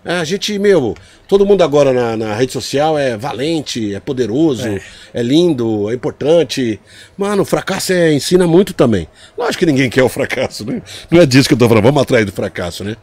É, 0.05 0.15
a 0.15 0.25
gente, 0.25 0.59
meu, 0.59 0.95
todo 1.29 1.45
mundo 1.45 1.63
agora 1.63 1.93
na, 1.93 2.17
na 2.17 2.35
rede 2.35 2.53
social 2.53 2.97
é 2.99 3.17
valente, 3.17 3.95
é 3.95 4.01
poderoso, 4.01 4.67
é. 5.13 5.23
lindo, 5.23 5.91
é 5.91 5.95
importante. 5.95 6.81
Mano, 7.19 7.43
o 7.43 7.45
fracasso 7.45 7.93
é, 7.93 8.13
ensina 8.15 8.47
muito 8.47 8.73
também. 8.73 9.07
Lógico 9.37 9.59
que 9.61 9.67
ninguém 9.67 9.91
quer 9.91 10.05
o 10.05 10.09
fracasso, 10.09 10.65
né? 10.65 10.81
Não 11.11 11.21
é 11.21 11.27
disso 11.27 11.49
que 11.49 11.55
eu 11.55 11.59
tô 11.59 11.69
falando, 11.69 11.85
vamos 11.85 12.01
atrás 12.03 12.25
do 12.25 12.33
fracasso, 12.33 12.83
né? 12.85 12.97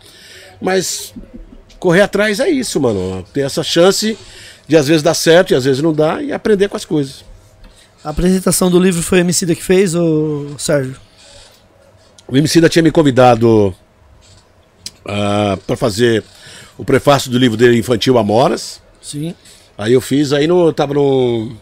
Mas 0.63 1.13
correr 1.77 2.01
atrás 2.01 2.39
é 2.39 2.49
isso, 2.49 2.79
mano. 2.79 3.21
Ter 3.33 3.41
essa 3.41 3.61
chance 3.61 4.17
de 4.65 4.77
às 4.77 4.87
vezes 4.87 5.03
dar 5.03 5.13
certo 5.13 5.51
e 5.51 5.55
às 5.55 5.65
vezes 5.65 5.81
não 5.81 5.91
dá 5.91 6.23
e 6.23 6.31
aprender 6.31 6.69
com 6.69 6.77
as 6.77 6.85
coisas. 6.85 7.25
A 8.01 8.09
apresentação 8.09 8.71
do 8.71 8.79
livro 8.79 9.03
foi 9.03 9.17
o 9.17 9.21
Emicida 9.21 9.53
que 9.53 9.61
fez, 9.61 9.93
ô 9.93 10.55
Sérgio? 10.57 10.95
O 12.25 12.37
Emicida 12.37 12.69
tinha 12.69 12.81
me 12.81 12.91
convidado 12.91 13.75
para 15.03 15.75
fazer 15.75 16.23
o 16.77 16.85
prefácio 16.85 17.29
do 17.29 17.37
livro 17.37 17.57
dele 17.57 17.77
infantil 17.77 18.17
Amoras. 18.17 18.81
Sim. 19.01 19.35
Aí 19.77 19.91
eu 19.91 19.99
fiz, 19.99 20.31
aí 20.31 20.47
no, 20.47 20.67
eu 20.67 20.73
tava 20.73 20.93
num, 20.93 21.57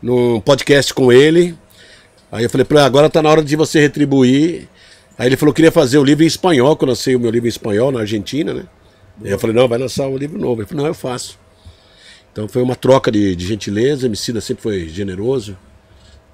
num 0.00 0.40
podcast 0.40 0.94
com 0.94 1.12
ele. 1.12 1.54
Aí 2.32 2.44
eu 2.44 2.50
falei, 2.50 2.64
pra 2.64 2.86
agora 2.86 3.10
tá 3.10 3.22
na 3.22 3.28
hora 3.28 3.44
de 3.44 3.56
você 3.56 3.78
retribuir. 3.78 4.68
Aí 5.18 5.28
ele 5.28 5.36
falou 5.36 5.52
que 5.52 5.56
queria 5.56 5.72
fazer 5.72 5.98
o 5.98 6.04
livro 6.04 6.24
em 6.24 6.26
espanhol, 6.26 6.76
que 6.76 6.84
eu 6.84 6.88
lancei 6.88 7.16
o 7.16 7.20
meu 7.20 7.30
livro 7.30 7.46
em 7.46 7.48
espanhol 7.48 7.90
na 7.90 8.00
Argentina, 8.00 8.52
né? 8.52 8.64
Aí 9.24 9.30
eu 9.30 9.38
falei, 9.38 9.56
não, 9.56 9.66
vai 9.66 9.78
lançar 9.78 10.06
um 10.08 10.16
livro 10.16 10.38
novo. 10.38 10.60
Ele 10.60 10.68
falou, 10.68 10.82
não, 10.82 10.90
eu 10.90 10.94
faço. 10.94 11.38
Então 12.32 12.46
foi 12.46 12.62
uma 12.62 12.76
troca 12.76 13.10
de, 13.10 13.34
de 13.34 13.46
gentileza, 13.46 14.04
o 14.04 14.08
Emicida 14.08 14.42
sempre 14.42 14.62
foi 14.62 14.88
generoso. 14.88 15.56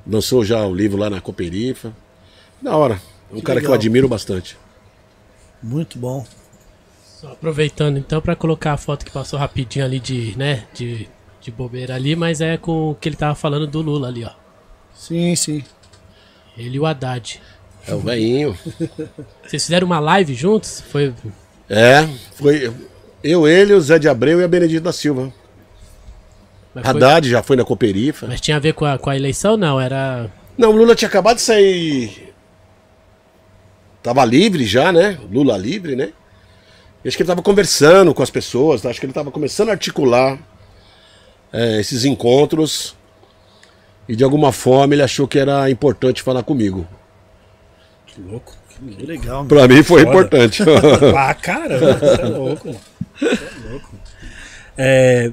Lançou 0.05 0.45
já 0.45 0.66
o 0.66 0.74
livro 0.74 0.99
lá 0.99 1.09
na 1.09 1.20
Cooperifa. 1.20 1.95
Da 2.61 2.76
hora. 2.76 3.01
É 3.33 3.37
um 3.37 3.41
cara 3.41 3.61
que 3.61 3.66
eu 3.66 3.70
legal. 3.70 3.74
admiro 3.74 4.09
bastante. 4.09 4.59
Muito 5.62 5.97
bom. 5.97 6.26
Só 7.05 7.28
aproveitando 7.28 7.99
então 7.99 8.20
pra 8.20 8.35
colocar 8.35 8.72
a 8.72 8.76
foto 8.76 9.05
que 9.05 9.12
passou 9.12 9.39
rapidinho 9.39 9.85
ali 9.85 10.01
de, 10.01 10.37
né, 10.37 10.66
de, 10.74 11.09
de 11.41 11.53
bobeira 11.53 11.95
ali, 11.95 12.16
mas 12.16 12.41
é 12.41 12.57
com 12.57 12.91
o 12.91 12.95
que 12.97 13.09
ele 13.09 13.14
tava 13.14 13.37
falando 13.37 13.68
do 13.68 13.80
Lula 13.80 14.09
ali, 14.09 14.24
ó. 14.24 14.30
Sim, 14.93 15.37
sim. 15.37 15.64
Ele 16.57 16.76
e 16.76 16.80
o 16.80 16.85
Haddad. 16.85 17.41
É 17.87 17.95
o 17.95 17.99
velhinho. 17.99 18.57
Vocês 19.45 19.64
fizeram 19.64 19.87
uma 19.87 19.99
live 19.99 20.35
juntos? 20.35 20.80
Foi. 20.91 21.12
É, 21.68 22.07
foi 22.35 22.72
eu, 23.22 23.47
ele, 23.49 23.72
o 23.74 23.80
Zé 23.80 23.99
de 23.99 24.09
Abreu 24.09 24.41
e 24.41 24.45
a 24.45 24.49
Benedito 24.49 24.83
da 24.85 24.93
Silva. 24.93 25.33
Mas, 26.74 26.85
foi- 26.85 26.91
Haddad 26.97 27.28
já 27.28 27.43
foi 27.43 27.57
na 27.57 27.64
Cooperifa. 27.64 28.26
mas 28.26 28.41
tinha 28.41 28.57
a 28.57 28.61
ver 28.61 28.72
com 28.74 28.85
a, 28.85 28.99
com 28.99 29.11
a 29.11 29.16
eleição? 29.16 29.57
Não, 29.57 29.80
era. 29.80 30.30
Não, 30.57 30.70
o 30.70 30.76
Lula 30.76 30.95
tinha 30.95 31.09
acabado 31.09 31.37
de 31.37 31.43
sair. 31.43 32.33
tava 34.03 34.24
livre 34.24 34.64
já, 34.64 34.93
né? 34.93 35.18
Lula 35.30 35.57
livre, 35.57 35.97
né? 35.97 36.12
E 37.05 37.09
acho 37.09 37.16
que 37.16 37.22
ele 37.22 37.28
tava 37.28 37.43
conversando 37.43 38.14
com 38.14 38.22
as 38.22 38.30
pessoas, 38.30 38.87
acho 38.87 39.01
que 39.01 39.07
ele 39.07 39.12
tava 39.12 39.30
começando 39.30 39.70
a 39.70 39.72
articular 39.72 40.39
é, 41.53 41.80
esses 41.80 42.05
encontros. 42.05 42.95
E 44.09 44.14
de 44.16 44.22
alguma 44.24 44.53
forma 44.53 44.95
ele 44.95 45.03
achou 45.03 45.26
que 45.26 45.39
era 45.39 45.68
importante 45.70 46.22
falar 46.22 46.43
comigo. 46.43 46.87
Que 48.15 48.21
louco. 48.21 48.55
Que. 48.69 49.05
Legal, 49.07 49.37
mano. 49.39 49.49
Pra 49.49 49.67
mim 49.69 49.83
foi 49.83 50.01
Foda. 50.03 50.11
importante. 50.11 50.63
Ah, 51.17 51.35
caramba, 51.41 51.95
você 51.99 52.21
é 52.23 52.25
louco. 52.27 52.69
mano. 52.69 52.81
Você 53.19 53.27
é 53.27 53.71
louco. 53.71 53.91
É, 54.77 55.31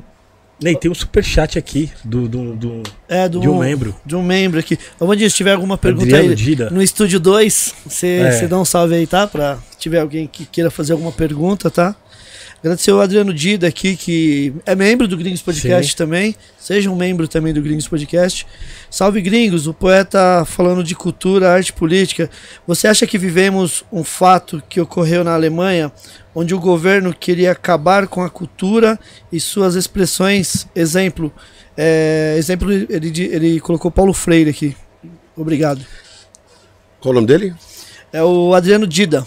Ney, 0.62 0.76
tem 0.76 0.92
um 0.92 0.96
superchat 0.96 1.58
aqui 1.58 1.90
do, 2.04 2.28
do, 2.28 2.54
do- 2.56 2.84
É, 3.08 3.30
do, 3.30 3.40
de 3.40 3.48
um 3.48 3.60
membro. 3.60 3.96
De 4.06 4.14
um 4.16 4.22
membro 4.22 4.60
aqui. 4.60 4.78
Ô, 5.00 5.06
Mandinho, 5.08 5.30
se 5.30 5.36
tiver 5.38 5.54
alguma 5.54 5.78
pergunta 5.78 6.06
Adriano 6.08 6.30
aí 6.30 6.36
Dida. 6.36 6.70
no 6.70 6.82
estúdio 6.84 7.18
2, 7.20 7.76
você 7.86 8.08
É. 8.08 8.32
você 8.32 8.46
dá 8.48 8.58
um 8.60 8.66
salve 8.66 8.96
aí, 8.96 9.08
tá? 9.08 9.26
Pra 9.26 9.58
se 9.72 9.78
tiver 9.78 10.00
alguém 10.02 10.28
que 10.28 10.46
queira 10.46 10.70
fazer 10.70 10.92
alguma 10.92 11.14
pergunta, 11.14 11.72
tá? 11.72 11.96
Agradecer 12.60 12.92
o 12.92 13.00
Adriano 13.00 13.34
Dida 13.34 13.68
aqui, 13.68 13.96
que 13.96 14.54
é 14.66 14.76
membro 14.76 15.08
do 15.08 15.16
Gringos 15.16 15.42
Podcast 15.42 15.92
Sim. 15.92 15.98
também. 15.98 16.36
Seja 16.60 16.92
um 16.92 16.96
membro 16.96 17.26
também 17.26 17.54
do 17.54 17.62
Gringos 17.62 17.88
Podcast. 17.88 18.46
Salve 18.92 19.22
Gringos, 19.22 19.66
o 19.66 19.74
poeta 19.74 20.44
falando 20.46 20.84
de 20.84 20.94
cultura, 20.94 21.52
arte 21.52 21.70
e 21.70 21.74
política. 21.74 22.30
Você 22.68 22.86
acha 22.90 23.08
que 23.08 23.18
vivemos 23.18 23.86
um 23.90 24.04
fato 24.04 24.62
que 24.68 24.82
ocorreu 24.82 25.24
na 25.24 25.34
Alemanha, 25.34 25.90
onde 26.36 26.54
o 26.54 26.60
governo 26.60 27.16
queria 27.18 27.54
acabar 27.54 28.08
com 28.08 28.22
a 28.22 28.30
cultura 28.30 29.00
e 29.32 29.40
suas 29.40 29.76
expressões? 29.76 30.68
Exemplo, 30.76 31.32
é, 31.78 32.36
exemplo 32.38 32.70
ele, 32.70 32.90
ele 33.32 33.60
colocou 33.62 33.90
Paulo 33.90 34.14
Freire 34.14 34.50
aqui. 34.50 34.76
Obrigado. 35.34 35.80
Qual 37.00 37.12
o 37.12 37.16
nome 37.16 37.28
dele? 37.28 37.56
É 38.12 38.22
o 38.22 38.54
Adriano 38.54 38.86
Dida. 38.86 39.26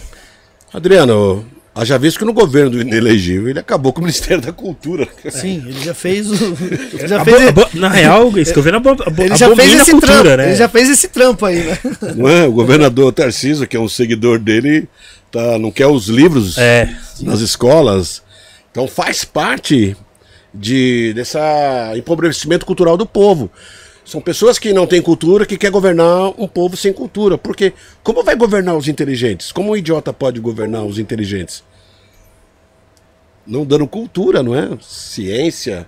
Adriano, 0.71 1.43
haja 1.75 1.97
visto 1.97 2.19
que 2.19 2.25
no 2.25 2.33
governo 2.33 2.71
do 2.71 2.81
inelegível 2.81 3.49
ele 3.49 3.59
acabou 3.59 3.91
com 3.91 3.99
o 3.99 4.03
Ministério 4.03 4.41
da 4.41 4.51
Cultura. 4.51 5.07
Sim, 5.29 5.63
ele 5.67 5.79
já 5.83 5.93
fez 5.93 6.29
o. 6.29 6.35
ele 6.93 7.07
já 7.07 7.23
fez, 7.25 7.73
na 7.73 7.89
real, 7.89 8.31
esse 8.37 8.53
governo 8.53 8.77
abo, 8.77 8.95
ele 9.17 9.35
já 9.35 9.55
fez 9.55 9.73
esse 9.73 9.91
cultura, 9.91 10.13
trampo. 10.21 10.37
né? 10.37 10.47
Ele 10.49 10.55
já 10.55 10.69
fez 10.69 10.89
esse 10.89 11.07
trampo 11.07 11.45
aí, 11.45 11.63
né? 11.63 11.77
Não 12.15 12.27
é? 12.29 12.45
O 12.47 12.51
governador 12.51 13.11
Tarcísio, 13.13 13.67
que 13.67 13.75
é 13.75 13.79
um 13.79 13.89
seguidor 13.89 14.37
dele, 14.39 14.87
tá, 15.31 15.57
não 15.57 15.71
quer 15.71 15.87
os 15.87 16.07
livros 16.07 16.57
É. 16.57 16.89
nas 17.21 17.39
escolas. 17.39 18.21
Então 18.71 18.87
faz 18.87 19.23
parte 19.23 19.95
de, 20.53 21.13
dessa 21.13 21.93
empobrecimento 21.95 22.65
cultural 22.65 22.95
do 22.97 23.05
povo. 23.05 23.49
São 24.05 24.19
pessoas 24.19 24.59
que 24.59 24.73
não 24.73 24.85
têm 24.85 25.01
cultura, 25.01 25.45
que 25.45 25.57
quer 25.57 25.71
governar 25.71 26.33
um 26.37 26.47
povo 26.47 26.75
sem 26.75 26.91
cultura. 26.91 27.37
Porque 27.37 27.73
como 28.03 28.23
vai 28.23 28.35
governar 28.35 28.75
os 28.75 28.87
inteligentes? 28.87 29.51
Como 29.51 29.71
um 29.71 29.77
idiota 29.77 30.11
pode 30.11 30.39
governar 30.39 30.83
os 30.83 30.99
inteligentes? 30.99 31.63
Não 33.47 33.65
dando 33.65 33.87
cultura, 33.87 34.43
não 34.43 34.55
é? 34.55 34.77
Ciência, 34.81 35.87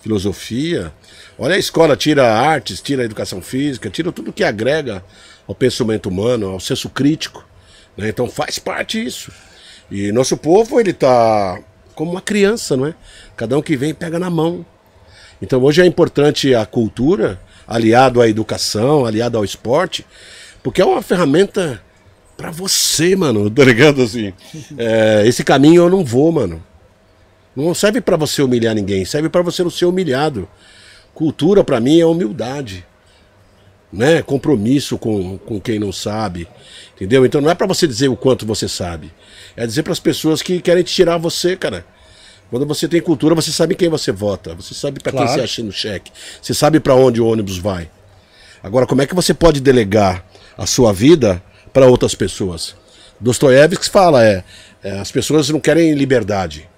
filosofia. 0.00 0.92
Olha 1.38 1.56
a 1.56 1.58
escola, 1.58 1.96
tira 1.96 2.32
artes, 2.32 2.80
tira 2.80 3.04
educação 3.04 3.42
física, 3.42 3.90
tira 3.90 4.12
tudo 4.12 4.32
que 4.32 4.44
agrega 4.44 5.04
ao 5.46 5.54
pensamento 5.54 6.08
humano, 6.08 6.48
ao 6.48 6.60
senso 6.60 6.88
crítico. 6.88 7.44
né? 7.96 8.08
Então 8.08 8.28
faz 8.28 8.58
parte 8.58 9.04
isso. 9.04 9.32
E 9.90 10.10
nosso 10.12 10.36
povo, 10.36 10.80
ele 10.80 10.92
tá 10.92 11.60
como 11.94 12.12
uma 12.12 12.20
criança, 12.20 12.76
não 12.76 12.86
é? 12.86 12.94
Cada 13.36 13.56
um 13.58 13.62
que 13.62 13.76
vem 13.76 13.94
pega 13.94 14.18
na 14.18 14.30
mão. 14.30 14.64
Então 15.40 15.62
hoje 15.62 15.82
é 15.82 15.86
importante 15.86 16.54
a 16.54 16.64
cultura, 16.64 17.40
aliado 17.66 18.20
à 18.20 18.28
educação, 18.28 19.04
aliado 19.04 19.36
ao 19.36 19.44
esporte, 19.44 20.06
porque 20.62 20.80
é 20.80 20.84
uma 20.84 21.02
ferramenta 21.02 21.82
pra 22.36 22.50
você, 22.50 23.16
mano, 23.16 23.48
tá 23.50 23.64
ligado 23.64 24.02
assim? 24.02 24.32
É, 24.76 25.24
esse 25.26 25.42
caminho 25.42 25.82
eu 25.84 25.90
não 25.90 26.04
vou, 26.04 26.30
mano. 26.30 26.62
Não 27.54 27.74
serve 27.74 28.00
pra 28.00 28.16
você 28.16 28.42
humilhar 28.42 28.74
ninguém, 28.74 29.04
serve 29.04 29.28
pra 29.30 29.40
você 29.40 29.62
não 29.62 29.70
ser 29.70 29.86
humilhado. 29.86 30.46
Cultura 31.14 31.64
pra 31.64 31.80
mim 31.80 31.98
é 31.98 32.04
humildade, 32.04 32.86
né? 33.90 34.20
Compromisso 34.20 34.98
com, 34.98 35.38
com 35.38 35.58
quem 35.58 35.78
não 35.78 35.90
sabe, 35.90 36.46
entendeu? 36.94 37.24
Então 37.24 37.40
não 37.40 37.50
é 37.50 37.54
pra 37.54 37.66
você 37.66 37.86
dizer 37.86 38.08
o 38.08 38.16
quanto 38.16 38.44
você 38.44 38.68
sabe, 38.68 39.10
é 39.56 39.66
dizer 39.66 39.82
pras 39.82 39.98
pessoas 39.98 40.42
que 40.42 40.60
querem 40.60 40.82
tirar 40.82 41.16
você, 41.16 41.56
cara. 41.56 41.86
Quando 42.50 42.64
você 42.64 42.86
tem 42.86 43.00
cultura, 43.00 43.34
você 43.34 43.50
sabe 43.50 43.74
quem 43.74 43.88
você 43.88 44.12
vota, 44.12 44.54
você 44.54 44.72
sabe 44.72 45.00
pra 45.00 45.10
quem 45.10 45.20
Claro. 45.20 45.34
você 45.34 45.44
acha 45.44 45.62
no 45.62 45.72
cheque, 45.72 46.12
você 46.40 46.54
sabe 46.54 46.78
pra 46.78 46.94
onde 46.94 47.20
o 47.20 47.26
ônibus 47.26 47.58
vai. 47.58 47.90
Agora, 48.62 48.86
como 48.86 49.02
é 49.02 49.06
que 49.06 49.14
você 49.14 49.34
pode 49.34 49.60
delegar 49.60 50.24
a 50.56 50.64
sua 50.64 50.92
vida 50.92 51.42
para 51.72 51.86
outras 51.86 52.14
pessoas? 52.14 52.76
Dostoiévski 53.18 53.90
fala, 53.90 54.24
é, 54.24 54.44
é, 54.82 54.98
as 54.98 55.10
pessoas 55.10 55.48
não 55.50 55.58
querem 55.58 55.92
liberdade, 55.94 56.68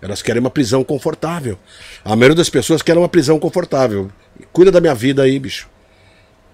elas 0.00 0.22
querem 0.22 0.40
uma 0.40 0.50
prisão 0.50 0.82
confortável. 0.82 1.58
A 2.04 2.16
maioria 2.16 2.36
das 2.36 2.48
pessoas 2.48 2.80
quer 2.80 2.96
uma 2.96 3.08
prisão 3.08 3.38
confortável. 3.38 4.10
Cuida 4.52 4.70
da 4.70 4.80
minha 4.80 4.94
vida 4.94 5.22
aí, 5.22 5.38
bicho. 5.38 5.68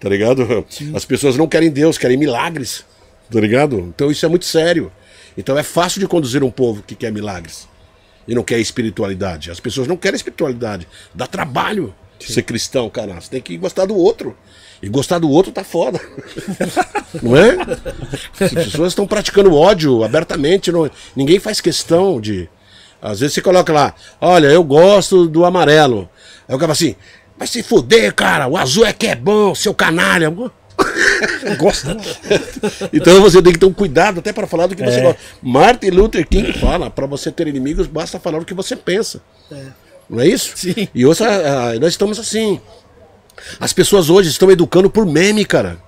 Tá 0.00 0.08
ligado? 0.08 0.66
As 0.94 1.04
pessoas 1.04 1.36
não 1.36 1.46
querem 1.46 1.70
Deus, 1.70 1.96
querem 1.98 2.16
milagres. 2.16 2.84
Tá 3.30 3.38
ligado? 3.40 3.92
Então 3.94 4.10
isso 4.10 4.24
é 4.24 4.28
muito 4.28 4.46
sério. 4.46 4.90
Então 5.36 5.56
é 5.58 5.62
fácil 5.62 6.00
de 6.00 6.08
conduzir 6.08 6.42
um 6.42 6.50
povo 6.50 6.82
que 6.82 6.94
quer 6.94 7.12
milagres 7.12 7.68
e 8.26 8.34
não 8.34 8.42
quer 8.42 8.58
espiritualidade. 8.58 9.50
As 9.50 9.60
pessoas 9.60 9.86
não 9.86 9.96
querem 9.96 10.16
espiritualidade. 10.16 10.86
Dá 11.14 11.26
trabalho 11.26 11.94
ser 12.32 12.42
cristão, 12.42 12.88
cara. 12.88 13.20
Você 13.20 13.30
tem 13.30 13.40
que 13.40 13.56
gostar 13.56 13.86
do 13.86 13.96
outro. 13.96 14.36
E 14.82 14.88
gostar 14.88 15.18
do 15.18 15.30
outro 15.30 15.52
tá 15.52 15.64
foda. 15.64 16.00
não 17.22 17.36
é? 17.36 17.56
As 18.40 18.52
pessoas 18.52 18.92
estão 18.92 19.06
praticando 19.06 19.54
ódio 19.54 20.04
abertamente. 20.04 20.72
Não... 20.72 20.90
Ninguém 21.14 21.38
faz 21.38 21.60
questão 21.60 22.20
de. 22.20 22.48
Às 23.00 23.20
vezes 23.20 23.34
você 23.34 23.42
coloca 23.42 23.72
lá, 23.72 23.94
olha, 24.20 24.46
eu 24.46 24.64
gosto 24.64 25.26
do 25.26 25.44
amarelo. 25.44 26.08
Aí 26.48 26.54
o 26.54 26.58
cara 26.58 26.60
fala 26.60 26.72
assim, 26.72 26.96
vai 27.36 27.46
se 27.46 27.62
fuder, 27.62 28.14
cara, 28.14 28.48
o 28.48 28.56
azul 28.56 28.86
é 28.86 28.94
que 28.94 29.06
é 29.06 29.14
bom, 29.14 29.54
seu 29.54 29.74
canalha. 29.74 30.34
Gosta. 31.58 31.96
Então 32.92 33.20
você 33.20 33.40
tem 33.42 33.52
que 33.52 33.58
ter 33.58 33.66
um 33.66 33.72
cuidado 33.72 34.18
até 34.20 34.32
para 34.32 34.46
falar 34.46 34.66
do 34.66 34.74
que 34.74 34.82
você 34.82 34.98
É. 34.98 35.02
gosta. 35.02 35.20
Martin 35.42 35.90
Luther 35.90 36.26
King 36.28 36.52
fala, 36.58 36.90
para 36.90 37.06
você 37.06 37.30
ter 37.30 37.46
inimigos, 37.46 37.86
basta 37.86 38.18
falar 38.18 38.38
o 38.38 38.44
que 38.44 38.54
você 38.54 38.74
pensa. 38.76 39.20
Não 40.08 40.20
é 40.20 40.26
isso? 40.26 40.52
Sim. 40.56 40.88
E 40.94 41.06
hoje 41.06 41.22
ah, 41.24 41.74
nós 41.80 41.92
estamos 41.92 42.18
assim. 42.18 42.60
As 43.58 43.72
pessoas 43.72 44.10
hoje 44.10 44.28
estão 44.30 44.50
educando 44.50 44.90
por 44.90 45.06
meme, 45.06 45.44
cara. 45.44 45.78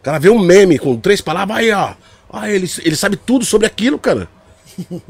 O 0.00 0.02
cara 0.02 0.18
vê 0.18 0.30
um 0.30 0.38
meme 0.38 0.78
com 0.78 0.96
três 0.96 1.20
palavras, 1.20 1.58
aí, 1.58 1.70
ó. 1.72 1.94
Ah, 2.32 2.50
ele, 2.50 2.70
ele 2.84 2.96
sabe 2.96 3.16
tudo 3.16 3.44
sobre 3.44 3.66
aquilo, 3.66 3.98
cara. 3.98 4.28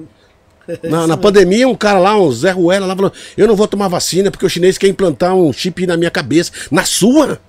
Na, 0.84 1.05
na 1.05 1.16
pandemia, 1.16 1.66
um 1.66 1.74
cara 1.74 1.98
lá, 1.98 2.16
um 2.16 2.30
Zé 2.30 2.52
Ruela, 2.52 2.86
lá 2.86 2.94
falou: 2.94 3.12
Eu 3.36 3.48
não 3.48 3.56
vou 3.56 3.66
tomar 3.66 3.88
vacina 3.88 4.30
porque 4.30 4.47
o 4.47 4.48
chinês 4.48 4.78
quer 4.78 4.86
implantar 4.86 5.34
um 5.34 5.52
chip 5.52 5.84
na 5.84 5.97
minha 5.97 6.12
cabeça. 6.12 6.52
Na 6.70 6.84
sua? 6.84 7.40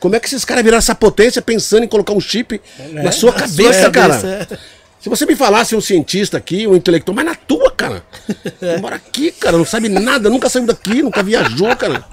Como 0.00 0.16
é 0.16 0.20
que 0.20 0.26
esses 0.26 0.44
caras 0.44 0.64
viraram 0.64 0.78
essa 0.78 0.94
potência 0.94 1.40
pensando 1.42 1.84
em 1.84 1.88
colocar 1.88 2.12
um 2.12 2.20
chip 2.20 2.60
na 2.92 3.12
sua 3.12 3.32
cabeça, 3.32 3.82
Sua 3.82 3.90
cara? 3.90 4.16
cabeça, 4.16 4.48
é. 4.54 4.58
Se 5.00 5.08
você 5.08 5.24
me 5.24 5.34
falasse 5.36 5.74
um 5.76 5.80
cientista 5.80 6.36
aqui, 6.36 6.66
um 6.66 6.74
intelectual, 6.76 7.14
mas 7.14 7.24
na 7.24 7.34
tua, 7.34 7.70
cara. 7.70 8.02
Tu 8.26 8.80
mora 8.82 8.96
aqui, 8.96 9.30
cara, 9.30 9.56
não 9.56 9.64
sabe 9.64 9.88
nada, 9.88 10.28
nunca 10.28 10.48
saiu 10.48 10.66
daqui, 10.66 11.02
nunca 11.02 11.22
viajou, 11.22 11.74
cara. 11.76 12.04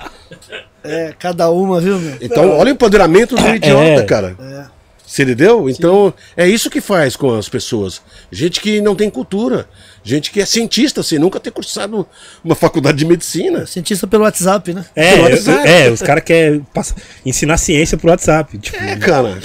É, 0.84 1.14
cada 1.20 1.50
uma, 1.50 1.82
viu, 1.82 2.00
meu? 2.00 2.18
Então, 2.22 2.50
olha 2.52 2.70
o 2.70 2.74
empoderamento 2.74 3.36
do 3.36 3.48
idiota, 3.50 4.02
É. 4.02 4.04
cara. 4.04 4.38
Você 5.06 5.24
entendeu? 5.24 5.70
Então, 5.70 6.14
é 6.36 6.48
isso 6.48 6.70
que 6.70 6.82
faz 6.82 7.16
com 7.16 7.34
as 7.36 7.48
pessoas. 7.50 8.02
Gente 8.32 8.60
que 8.62 8.82
não 8.82 8.96
tem 8.96 9.10
cultura. 9.10 9.68
Gente 10.08 10.32
que 10.32 10.40
é 10.40 10.46
cientista, 10.46 11.04
sem 11.04 11.20
nunca 11.20 11.38
ter 11.38 11.52
cursado 11.52 12.08
uma 12.42 12.56
faculdade 12.56 12.98
de 12.98 13.06
medicina. 13.06 13.66
Cientista 13.66 14.08
pelo 14.08 14.24
WhatsApp, 14.24 14.74
né? 14.74 14.86
É, 14.96 15.12
Pelo 15.16 15.28
eu- 15.28 15.32
WhatsApp. 15.32 15.68
é, 15.68 15.92
os 15.92 16.02
caras 16.02 16.24
querem 16.24 16.66
ensinar 17.26 17.58
ciência 17.58 17.98
pro 17.98 18.10
WhatsApp. 18.10 18.58
Tipo, 18.58 18.78
É, 18.78 18.96
cara. 18.96 19.38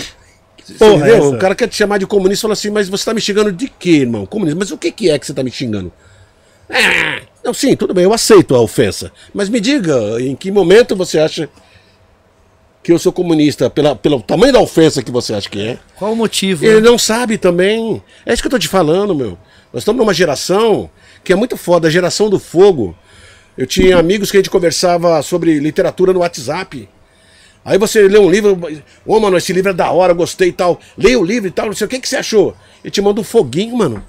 Porra, 0.79 0.95
entendeu? 0.99 1.17
essa. 1.17 1.29
O 1.31 1.39
cara 1.39 1.57
quer 1.57 1.67
te 1.69 1.75
chamar 1.75 1.99
de 1.99 2.07
comunista 2.07 2.43
e 2.43 2.43
fala 2.43 2.53
assim, 2.53 2.71
mas 2.71 2.89
você 2.89 3.05
tá 3.05 3.13
me 3.13 3.21
xingando 3.21 3.51
de 3.51 3.67
quê, 3.67 3.91
irmão? 4.03 4.25
Comunista. 4.25 4.57
Mas 4.57 4.71
o 4.71 4.79
que, 4.79 4.93
que 4.93 5.11
é 5.11 5.19
que 5.19 5.27
você 5.27 5.35
tá 5.35 5.43
me 5.43 5.51
xingando? 5.51 5.93
Ah, 6.71 7.21
não, 7.45 7.53
sim, 7.53 7.75
tudo 7.75 7.93
bem, 7.93 8.05
eu 8.05 8.13
aceito 8.15 8.55
a 8.55 8.61
ofensa. 8.61 9.11
Mas 9.35 9.49
me 9.49 9.59
diga, 9.59 9.93
em 10.21 10.37
que 10.37 10.53
momento 10.53 10.95
você 10.95 11.19
acha 11.19 11.49
que 12.85 12.93
eu 12.93 13.01
sou 13.01 13.13
comunista? 13.13 13.69
Pela, 13.69 13.97
pelo 13.97 14.23
tamanho 14.23 14.53
da 14.53 14.61
ofensa 14.61 15.03
que 15.03 15.11
você 15.11 15.35
acha 15.35 15.51
que 15.51 15.61
é? 15.61 15.79
Qual 15.97 16.13
o 16.13 16.17
motivo? 16.17 16.65
Ele 16.65 16.81
né? 16.81 16.89
não 16.89 16.97
sabe 16.97 17.37
também. 17.37 18.01
É 18.25 18.33
isso 18.33 18.41
que 18.41 18.47
eu 18.47 18.51
tô 18.53 18.59
te 18.61 18.69
falando, 18.69 19.13
meu. 19.13 19.37
Nós 19.73 19.83
estamos 19.83 19.99
numa 20.01 20.13
geração 20.15 20.91
que 21.25 21.33
é 21.33 21.37
muito 21.37 21.57
foda, 21.57 21.89
a 21.89 21.91
geração 21.91 22.29
do 22.29 22.39
fogo. 22.39 22.95
Eu 23.57 23.67
tinha 23.67 23.97
amigos 23.99 24.31
que 24.31 24.37
a 24.37 24.41
gente 24.41 24.51
conversava 24.51 25.21
sobre 25.23 25.59
literatura 25.59 26.13
no 26.13 26.21
WhatsApp. 26.21 26.89
Aí 27.65 27.79
você 27.79 28.09
lê 28.09 28.19
um 28.19 28.29
livro, 28.31 28.59
ô 29.07 29.21
mano, 29.21 29.37
esse 29.37 29.53
livro 29.53 29.71
é 29.71 29.75
da 29.75 29.91
hora, 29.91 30.13
gostei 30.13 30.49
e 30.49 30.53
tal. 30.53 30.81
Leia 30.99 31.19
o 31.19 31.25
livro 31.25 31.49
e 31.49 31.53
tal, 31.53 31.67
não 31.67 31.75
sei 31.75 31.87
o 31.87 31.89
que, 31.91 32.01
que 32.01 32.09
você 32.09 32.17
achou. 32.17 32.55
Ele 32.83 32.91
te 32.91 33.01
manda 33.01 33.21
um 33.21 33.25
foguinho, 33.25 33.77
mano. 33.77 34.05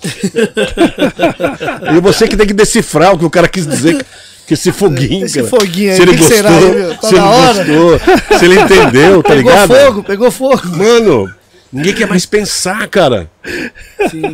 e 1.96 2.00
você 2.00 2.26
que 2.28 2.36
tem 2.36 2.46
que 2.46 2.54
decifrar 2.54 3.14
o 3.14 3.18
que 3.18 3.24
o 3.24 3.30
cara 3.30 3.48
quis 3.48 3.66
dizer. 3.66 4.04
Que 4.46 4.54
esse 4.54 4.72
foguinho, 4.72 5.26
Esse 5.26 5.38
cara. 5.38 5.48
foguinho 5.48 5.90
aí, 5.92 5.96
se 5.96 6.02
ele 6.02 6.16
gostou, 6.16 6.36
será? 6.36 6.50
Tá 6.96 7.08
se 7.08 7.14
ele 7.14 7.20
hora? 7.20 7.64
gostou, 7.64 8.38
se 8.38 8.44
ele 8.44 8.60
entendeu, 8.60 9.22
tá 9.22 9.28
Pegou 9.28 9.52
ligado? 9.52 9.74
fogo, 9.76 10.02
pegou 10.02 10.30
fogo. 10.32 10.68
Mano, 10.76 11.32
ninguém 11.72 11.94
quer 11.94 12.08
mais 12.08 12.26
pensar, 12.26 12.86
cara. 12.88 13.30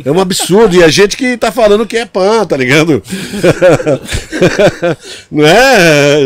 É 0.03 0.11
um 0.11 0.19
absurdo. 0.19 0.75
E 0.75 0.83
a 0.83 0.87
gente 0.87 1.15
que 1.17 1.37
tá 1.37 1.51
falando 1.51 1.85
que 1.85 1.97
é 1.97 2.05
pan, 2.05 2.45
tá 2.45 2.57
ligado? 2.57 3.01
não 5.31 5.45
é? 5.45 6.17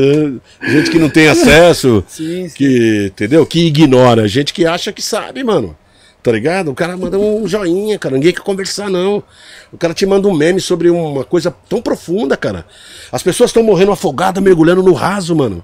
Gente 0.63 0.91
que 0.91 0.99
não 0.99 1.09
tem 1.09 1.27
acesso, 1.27 2.03
Sim, 2.07 2.47
sim. 2.49 2.55
que, 2.55 3.07
entendeu? 3.07 3.45
Que 3.45 3.65
ignora. 3.67 4.27
Gente 4.27 4.53
que 4.53 4.65
acha 4.65 4.91
que 4.91 5.01
sabe, 5.01 5.43
mano. 5.43 5.75
Tá 6.23 6.31
ligado? 6.31 6.69
O 6.69 6.75
cara 6.75 6.95
manda 6.95 7.17
um 7.17 7.47
joinha, 7.47 7.97
cara. 7.97 8.15
Ninguém 8.15 8.31
quer 8.31 8.41
conversar, 8.41 8.89
não. 8.89 9.23
O 9.71 9.77
cara 9.77 9.93
te 9.93 10.05
manda 10.05 10.27
um 10.27 10.33
meme 10.33 10.61
sobre 10.61 10.89
uma 10.89 11.23
coisa 11.23 11.49
tão 11.67 11.81
profunda, 11.81 12.37
cara. 12.37 12.65
As 13.11 13.23
pessoas 13.23 13.49
estão 13.49 13.63
morrendo 13.63 13.91
afogadas, 13.91 14.43
mergulhando 14.43 14.83
no 14.83 14.93
raso, 14.93 15.35
mano. 15.35 15.63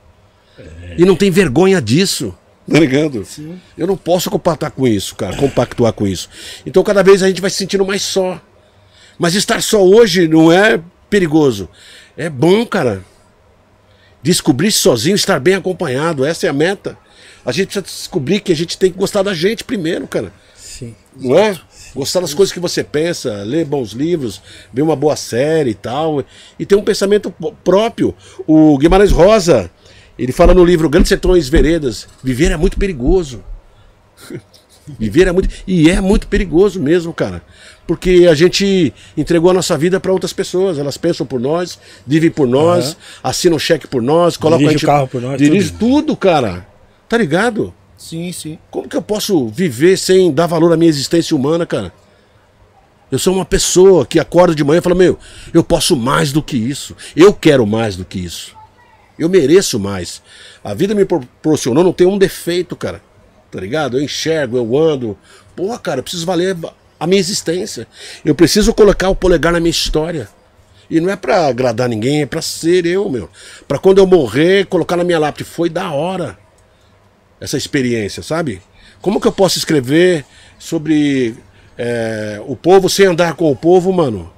E 0.97 1.05
não 1.05 1.15
tem 1.15 1.29
vergonha 1.29 1.79
disso. 1.79 2.33
Tá 2.69 2.79
ligado? 2.79 3.25
Eu 3.77 3.87
não 3.87 3.95
posso 3.95 4.29
compactar 4.29 4.71
com 4.71 4.85
isso, 4.85 5.15
cara. 5.15 5.35
Compactuar 5.37 5.93
com 5.93 6.05
isso. 6.05 6.29
Então 6.65 6.83
cada 6.83 7.01
vez 7.01 7.23
a 7.23 7.27
gente 7.27 7.39
vai 7.39 7.49
se 7.49 7.57
sentindo 7.57 7.85
mais 7.85 8.01
só. 8.01 8.41
Mas 9.17 9.35
estar 9.35 9.61
só 9.61 9.83
hoje 9.83 10.27
não 10.27 10.51
é 10.51 10.79
perigoso. 11.09 11.69
É 12.17 12.29
bom, 12.29 12.65
cara. 12.65 13.03
Descobrir-se 14.21 14.79
sozinho, 14.79 15.15
estar 15.15 15.39
bem 15.39 15.55
acompanhado. 15.55 16.25
Essa 16.25 16.47
é 16.47 16.49
a 16.49 16.53
meta. 16.53 16.97
A 17.45 17.51
gente 17.53 17.67
precisa 17.67 17.85
descobrir 17.85 18.41
que 18.41 18.51
a 18.51 18.55
gente 18.55 18.77
tem 18.77 18.91
que 18.91 18.97
gostar 18.97 19.23
da 19.23 19.33
gente 19.33 19.63
primeiro, 19.63 20.05
cara. 20.05 20.33
Sim. 20.53 20.93
Não 21.15 21.37
é? 21.37 21.57
Gostar 21.95 22.19
das 22.19 22.33
coisas 22.33 22.51
que 22.51 22.59
você 22.59 22.83
pensa, 22.83 23.31
ler 23.43 23.65
bons 23.65 23.91
livros, 23.91 24.41
ver 24.73 24.81
uma 24.81 24.95
boa 24.95 25.15
série 25.15 25.71
e 25.71 25.75
tal. 25.75 26.23
E 26.59 26.65
ter 26.65 26.75
um 26.75 26.83
pensamento 26.83 27.33
próprio. 27.63 28.13
O 28.45 28.77
Guimarães 28.77 29.11
Rosa, 29.11 29.71
ele 30.17 30.31
fala 30.31 30.53
no 30.53 30.65
livro 30.65 30.89
Grandes 30.89 31.09
Sertões 31.09 31.49
Veredas: 31.49 32.07
viver 32.23 32.51
é 32.51 32.57
muito 32.57 32.77
perigoso. 32.77 33.43
Viver 34.97 35.27
é 35.27 35.31
muito. 35.33 35.49
E 35.67 35.89
é 35.89 35.99
muito 35.99 36.27
perigoso 36.27 36.81
mesmo, 36.81 37.13
cara. 37.13 37.41
Porque 37.85 38.27
a 38.29 38.33
gente 38.33 38.93
entregou 39.17 39.51
a 39.51 39.53
nossa 39.53 39.77
vida 39.77 39.99
para 39.99 40.13
outras 40.13 40.31
pessoas. 40.31 40.79
Elas 40.79 40.97
pensam 40.97 41.25
por 41.25 41.41
nós, 41.41 41.77
vivem 42.05 42.31
por 42.31 42.47
nós, 42.47 42.95
assinam 43.21 43.59
cheque 43.59 43.85
por 43.85 44.01
nós, 44.01 44.37
colocam 44.37 44.59
Dirige 44.59 44.75
a 44.75 44.79
gente. 44.79 44.83
o 44.85 44.87
carro 44.87 45.07
por 45.07 45.21
nós, 45.21 45.37
Dirige 45.37 45.73
tudo, 45.73 46.15
cara. 46.15 46.65
Tá 47.09 47.17
ligado? 47.17 47.73
Sim, 47.97 48.31
sim. 48.31 48.57
Como 48.69 48.87
que 48.87 48.95
eu 48.95 49.01
posso 49.01 49.47
viver 49.49 49.97
sem 49.97 50.31
dar 50.31 50.47
valor 50.47 50.71
à 50.71 50.77
minha 50.77 50.89
existência 50.89 51.35
humana, 51.35 51.65
cara? 51.65 51.91
Eu 53.11 53.17
sou 53.17 53.33
uma 53.33 53.45
pessoa 53.45 54.05
que 54.05 54.19
acorda 54.19 54.53
de 54.53 54.63
manhã 54.63 54.79
e 54.79 54.81
fala: 54.81 54.95
Meu, 54.95 55.17
eu 55.53 55.63
posso 55.63 55.95
mais 55.95 56.31
do 56.31 56.43
que 56.43 56.57
isso. 56.57 56.95
Eu 57.15 57.33
quero 57.33 57.65
mais 57.65 57.95
do 57.95 58.03
que 58.03 58.19
isso. 58.19 58.56
Eu 59.17 59.29
mereço 59.29 59.79
mais. 59.79 60.21
A 60.63 60.73
vida 60.73 60.93
me 60.93 61.05
proporcionou, 61.05 61.83
não 61.83 61.93
tem 61.93 62.07
um 62.07 62.17
defeito, 62.17 62.75
cara. 62.75 63.01
Tá 63.51 63.59
ligado? 63.59 63.97
Eu 63.97 64.03
enxergo, 64.03 64.57
eu 64.57 64.77
ando. 64.77 65.17
Porra, 65.55 65.79
cara, 65.79 65.99
eu 65.99 66.03
preciso 66.03 66.25
valer 66.25 66.55
a 66.99 67.07
minha 67.07 67.19
existência. 67.19 67.87
Eu 68.23 68.35
preciso 68.35 68.73
colocar 68.73 69.09
o 69.09 69.15
polegar 69.15 69.53
na 69.53 69.59
minha 69.59 69.71
história. 69.71 70.29
E 70.89 70.99
não 70.99 71.09
é 71.09 71.15
pra 71.15 71.47
agradar 71.47 71.89
ninguém, 71.89 72.21
é 72.21 72.25
pra 72.25 72.41
ser 72.41 72.85
eu, 72.85 73.09
meu. 73.09 73.29
Pra 73.67 73.77
quando 73.77 73.97
eu 73.97 74.07
morrer, 74.07 74.65
colocar 74.67 74.95
na 74.95 75.03
minha 75.03 75.19
lápide. 75.19 75.49
Foi 75.49 75.69
da 75.69 75.91
hora 75.91 76.37
essa 77.39 77.57
experiência, 77.57 78.23
sabe? 78.23 78.61
Como 79.01 79.19
que 79.19 79.27
eu 79.27 79.31
posso 79.31 79.57
escrever 79.57 80.25
sobre 80.57 81.35
é, 81.77 82.41
o 82.45 82.55
povo 82.55 82.89
sem 82.89 83.05
andar 83.05 83.35
com 83.35 83.51
o 83.51 83.55
povo, 83.55 83.91
mano? 83.91 84.31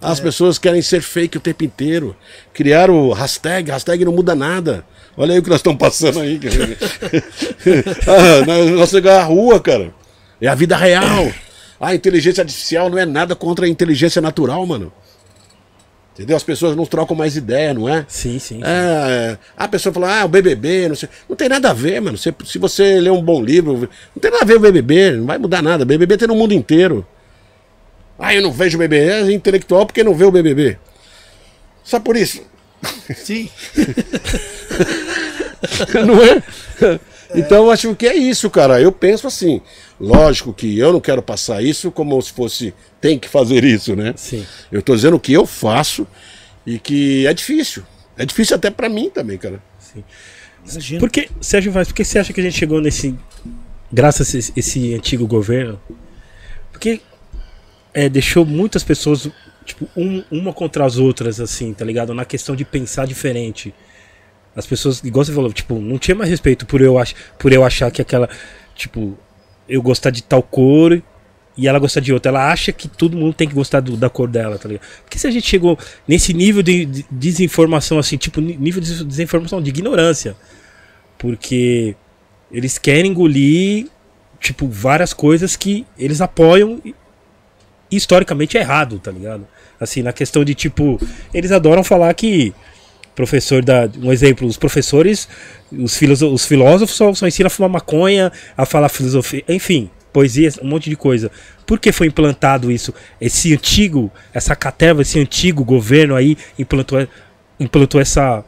As 0.00 0.20
pessoas 0.20 0.58
querem 0.58 0.80
ser 0.80 1.02
fake 1.02 1.38
o 1.38 1.40
tempo 1.40 1.64
inteiro. 1.64 2.16
Criaram 2.54 3.12
hashtag, 3.12 3.70
hashtag 3.70 4.04
não 4.04 4.12
muda 4.12 4.34
nada. 4.34 4.84
Olha 5.16 5.32
aí 5.32 5.40
o 5.40 5.42
que 5.42 5.50
nós 5.50 5.58
estamos 5.58 5.78
passando 5.78 6.20
aí. 6.20 6.38
ah, 8.06 8.46
nós 8.46 8.70
nós 8.70 8.90
chegamos 8.90 9.18
à 9.18 9.24
rua, 9.24 9.58
cara. 9.58 9.92
É 10.40 10.46
a 10.46 10.54
vida 10.54 10.76
real. 10.76 11.32
A 11.80 11.94
inteligência 11.94 12.42
artificial 12.42 12.88
não 12.88 12.98
é 12.98 13.04
nada 13.04 13.34
contra 13.34 13.66
a 13.66 13.68
inteligência 13.68 14.22
natural, 14.22 14.64
mano. 14.64 14.92
Entendeu? 16.14 16.36
As 16.36 16.42
pessoas 16.42 16.76
não 16.76 16.84
trocam 16.84 17.16
mais 17.16 17.36
ideia, 17.36 17.72
não 17.72 17.88
é? 17.88 18.04
Sim, 18.08 18.40
sim. 18.40 18.56
sim. 18.56 18.60
É, 18.64 19.38
a 19.56 19.68
pessoa 19.68 19.92
fala, 19.92 20.20
ah, 20.20 20.24
o 20.24 20.28
BBB, 20.28 20.88
não 20.88 20.96
sei. 20.96 21.08
Não 21.28 21.36
tem 21.36 21.48
nada 21.48 21.70
a 21.70 21.72
ver, 21.72 22.00
mano. 22.00 22.18
Se, 22.18 22.34
se 22.44 22.58
você 22.58 23.00
ler 23.00 23.10
um 23.12 23.22
bom 23.22 23.40
livro, 23.40 23.88
não 24.14 24.20
tem 24.20 24.30
nada 24.30 24.42
a 24.42 24.46
ver 24.46 24.56
o 24.56 24.60
BBB, 24.60 25.12
não 25.12 25.26
vai 25.26 25.38
mudar 25.38 25.62
nada. 25.62 25.84
BBB 25.84 26.16
tem 26.16 26.26
no 26.26 26.34
mundo 26.34 26.52
inteiro. 26.52 27.06
Ah, 28.18 28.34
eu 28.34 28.42
não 28.42 28.50
vejo 28.50 28.76
o 28.76 28.80
BBB, 28.80 29.10
é 29.10 29.32
intelectual 29.32 29.86
porque 29.86 30.02
não 30.02 30.14
vê 30.14 30.24
o 30.24 30.32
BBB. 30.32 30.78
Só 31.84 32.00
por 32.00 32.16
isso. 32.16 32.42
Sim. 33.14 33.48
não 36.06 36.22
é? 36.22 36.42
Então 37.34 37.64
eu 37.64 37.70
acho 37.70 37.94
que 37.94 38.06
é 38.06 38.14
isso, 38.14 38.48
cara. 38.50 38.80
Eu 38.80 38.90
penso 38.90 39.26
assim. 39.26 39.60
Lógico 40.00 40.52
que 40.52 40.78
eu 40.78 40.92
não 40.92 41.00
quero 41.00 41.22
passar 41.22 41.62
isso 41.62 41.90
como 41.90 42.20
se 42.22 42.32
fosse 42.32 42.74
tem 43.00 43.18
que 43.18 43.28
fazer 43.28 43.64
isso, 43.64 43.96
né? 43.96 44.14
Sim. 44.16 44.46
Eu 44.70 44.82
tô 44.82 44.94
dizendo 44.94 45.16
o 45.16 45.20
que 45.20 45.32
eu 45.32 45.46
faço 45.46 46.06
e 46.66 46.78
que 46.78 47.26
é 47.26 47.34
difícil. 47.34 47.82
É 48.16 48.24
difícil 48.24 48.56
até 48.56 48.70
pra 48.70 48.88
mim 48.88 49.10
também, 49.10 49.38
cara. 49.38 49.62
Imagina. 50.68 51.00
Por 51.00 51.10
que, 51.10 51.28
Sérgio 51.40 51.72
Vaz, 51.72 51.88
por 51.88 51.94
que 51.94 52.04
você 52.04 52.18
acha 52.18 52.32
que 52.32 52.40
a 52.40 52.44
gente 52.44 52.58
chegou 52.58 52.80
nesse. 52.80 53.14
Graças 53.90 54.34
a 54.34 54.38
esse, 54.38 54.52
esse 54.56 54.94
antigo 54.94 55.26
governo? 55.26 55.80
Porque 56.70 57.00
é, 57.98 58.08
deixou 58.08 58.44
muitas 58.46 58.84
pessoas, 58.84 59.28
tipo, 59.64 59.88
um- 59.96 60.22
uma 60.30 60.52
contra 60.52 60.84
as 60.84 60.98
outras, 60.98 61.40
assim, 61.40 61.72
tá 61.74 61.84
ligado? 61.84 62.14
Na 62.14 62.24
questão 62.24 62.54
de 62.54 62.64
pensar 62.64 63.06
diferente. 63.06 63.74
As 64.54 64.66
pessoas, 64.66 65.02
igual 65.02 65.24
você 65.24 65.32
falou, 65.32 65.52
tipo, 65.52 65.80
não 65.80 65.98
tinha 65.98 66.14
mais 66.14 66.30
respeito 66.30 66.64
por 66.64 66.80
eu, 66.80 66.96
ach, 66.98 67.12
por 67.38 67.52
eu 67.52 67.64
achar 67.64 67.90
que 67.90 68.00
aquela. 68.00 68.28
Tipo, 68.74 69.18
eu 69.68 69.82
gostar 69.82 70.10
de 70.10 70.22
tal 70.22 70.42
cor 70.42 71.02
e 71.56 71.66
ela 71.66 71.78
gostar 71.80 72.00
de 72.00 72.12
outra. 72.12 72.30
Ela 72.30 72.52
acha 72.52 72.70
que 72.72 72.86
todo 72.86 73.16
mundo 73.16 73.34
tem 73.34 73.48
que 73.48 73.54
gostar 73.54 73.80
do- 73.80 73.96
da 73.96 74.08
cor 74.08 74.28
dela, 74.28 74.56
tá 74.58 74.68
ligado? 74.68 74.86
Porque 75.02 75.18
se 75.18 75.26
a 75.26 75.30
gente 75.32 75.46
chegou 75.48 75.76
nesse 76.06 76.32
nível 76.32 76.62
de, 76.62 76.84
de 76.86 77.04
desinformação, 77.10 77.98
assim, 77.98 78.16
tipo, 78.16 78.40
nível 78.40 78.80
de 78.80 79.04
desinformação, 79.04 79.60
de 79.60 79.70
ignorância. 79.70 80.36
Porque 81.18 81.96
eles 82.52 82.78
querem 82.78 83.10
engolir, 83.10 83.88
tipo, 84.40 84.68
várias 84.68 85.12
coisas 85.12 85.56
que 85.56 85.84
eles 85.98 86.20
apoiam 86.20 86.80
historicamente 87.90 88.56
é 88.56 88.60
errado, 88.60 88.98
tá 88.98 89.10
ligado? 89.10 89.46
Assim, 89.80 90.02
na 90.02 90.12
questão 90.12 90.44
de, 90.44 90.54
tipo, 90.54 91.00
eles 91.32 91.52
adoram 91.52 91.84
falar 91.84 92.12
que 92.14 92.52
professor 93.18 93.64
da. 93.64 93.90
Um 94.00 94.12
exemplo, 94.12 94.46
os 94.46 94.56
professores, 94.56 95.28
os, 95.72 96.00
os 96.22 96.46
filósofos 96.46 96.96
só, 96.96 97.12
só 97.12 97.26
ensinam 97.26 97.48
a 97.48 97.50
fumar 97.50 97.68
maconha, 97.68 98.30
a 98.56 98.64
falar 98.64 98.88
filosofia, 98.88 99.42
enfim, 99.48 99.90
poesia, 100.12 100.50
um 100.62 100.68
monte 100.68 100.88
de 100.88 100.94
coisa. 100.94 101.28
Por 101.66 101.80
que 101.80 101.90
foi 101.90 102.06
implantado 102.06 102.70
isso? 102.70 102.94
Esse 103.20 103.52
antigo, 103.52 104.10
essa 104.32 104.54
caterva, 104.54 105.02
esse 105.02 105.18
antigo 105.18 105.64
governo 105.64 106.14
aí 106.14 106.38
implantou, 106.56 107.08
implantou 107.58 108.00
essa 108.00 108.44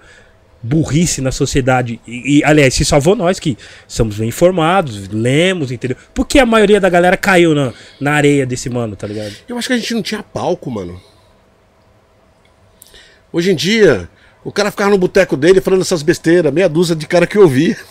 burrice 0.63 1.21
na 1.21 1.33
sociedade. 1.33 2.01
E, 2.07 2.39
e, 2.39 2.45
aliás, 2.45 2.75
se 2.75 2.85
salvou 2.85 3.17
nós 3.17 3.41
que 3.41 3.57
somos 3.87 4.17
bem 4.17 4.29
informados, 4.29 5.09
lemos, 5.09 5.73
entendeu? 5.73 5.97
Por 6.15 6.27
que 6.27 6.39
a 6.39 6.47
maioria 6.47 6.81
da 6.81 6.89
galera 6.89 7.17
caiu 7.17 7.55
na, 7.55 7.73
na 8.01 8.13
areia 8.13 8.45
desse 8.45 8.69
mano, 8.69 8.97
tá 8.97 9.07
ligado? 9.07 9.35
Eu 9.49 9.57
acho 9.57 9.69
que 9.69 9.75
a 9.75 9.79
gente 9.79 9.95
não 9.95 10.03
tinha 10.03 10.23
palco, 10.23 10.71
mano. 10.71 11.01
Hoje 13.33 13.53
em 13.53 13.55
dia, 13.55 14.09
o 14.45 14.51
cara 14.51 14.71
ficava 14.71 14.91
no 14.91 14.99
boteco 14.99 15.37
dele 15.37 15.61
falando 15.61 15.83
essas 15.83 16.03
besteiras, 16.03 16.53
meia 16.53 16.69
dúzia 16.69 16.97
de 16.97 17.07
cara 17.07 17.27
que 17.27 17.39
ouvia. 17.39 17.77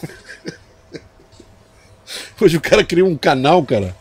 Hoje 2.41 2.57
o 2.57 2.61
cara 2.61 2.83
cria 2.83 3.05
um 3.05 3.15
canal, 3.15 3.63
cara. 3.63 3.95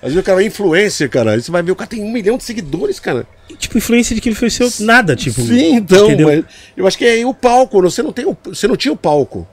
Às 0.00 0.10
vezes 0.10 0.20
o 0.20 0.22
cara 0.22 0.42
é 0.42 0.46
influencer, 0.46 1.10
cara. 1.10 1.40
Você 1.40 1.50
vai 1.50 1.62
ver, 1.62 1.72
o 1.72 1.76
cara 1.76 1.88
tem 1.88 2.02
um 2.02 2.12
milhão 2.12 2.36
de 2.36 2.44
seguidores, 2.44 3.00
cara. 3.00 3.26
Tipo, 3.56 3.78
influência 3.78 4.14
de 4.14 4.20
que 4.20 4.28
ele 4.28 4.34
influenciou 4.34 4.70
nada, 4.80 5.16
tipo. 5.16 5.40
Sim, 5.40 5.76
então, 5.76 6.06
entendeu? 6.06 6.26
mas 6.28 6.44
eu 6.76 6.86
acho 6.86 6.98
que 6.98 7.04
é 7.04 7.24
o 7.24 7.32
palco, 7.32 7.80
você 7.80 8.02
não 8.02 8.12
tem 8.12 8.26
o, 8.26 8.36
você 8.44 8.68
não 8.68 8.76
tinha 8.76 8.92
o 8.92 8.96
palco. 8.96 9.46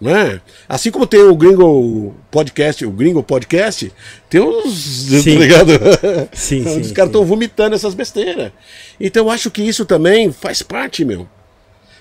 Né? 0.00 0.40
Assim 0.66 0.90
como 0.90 1.06
tem 1.06 1.20
o 1.20 1.36
Gringo 1.36 2.14
Podcast, 2.30 2.86
o 2.86 2.90
Gringo 2.90 3.22
Podcast, 3.22 3.92
tem 4.30 4.40
os. 4.40 4.74
Sim. 4.74 5.34
Tá 5.34 5.40
ligado? 5.40 5.72
Sim, 6.32 6.64
sim, 6.64 6.80
Os 6.80 6.92
caras 6.92 7.10
estão 7.10 7.24
vomitando 7.24 7.76
essas 7.76 7.92
besteiras. 7.92 8.50
Então 8.98 9.26
eu 9.26 9.30
acho 9.30 9.50
que 9.50 9.62
isso 9.62 9.84
também 9.84 10.32
faz 10.32 10.62
parte, 10.62 11.04
meu. 11.04 11.28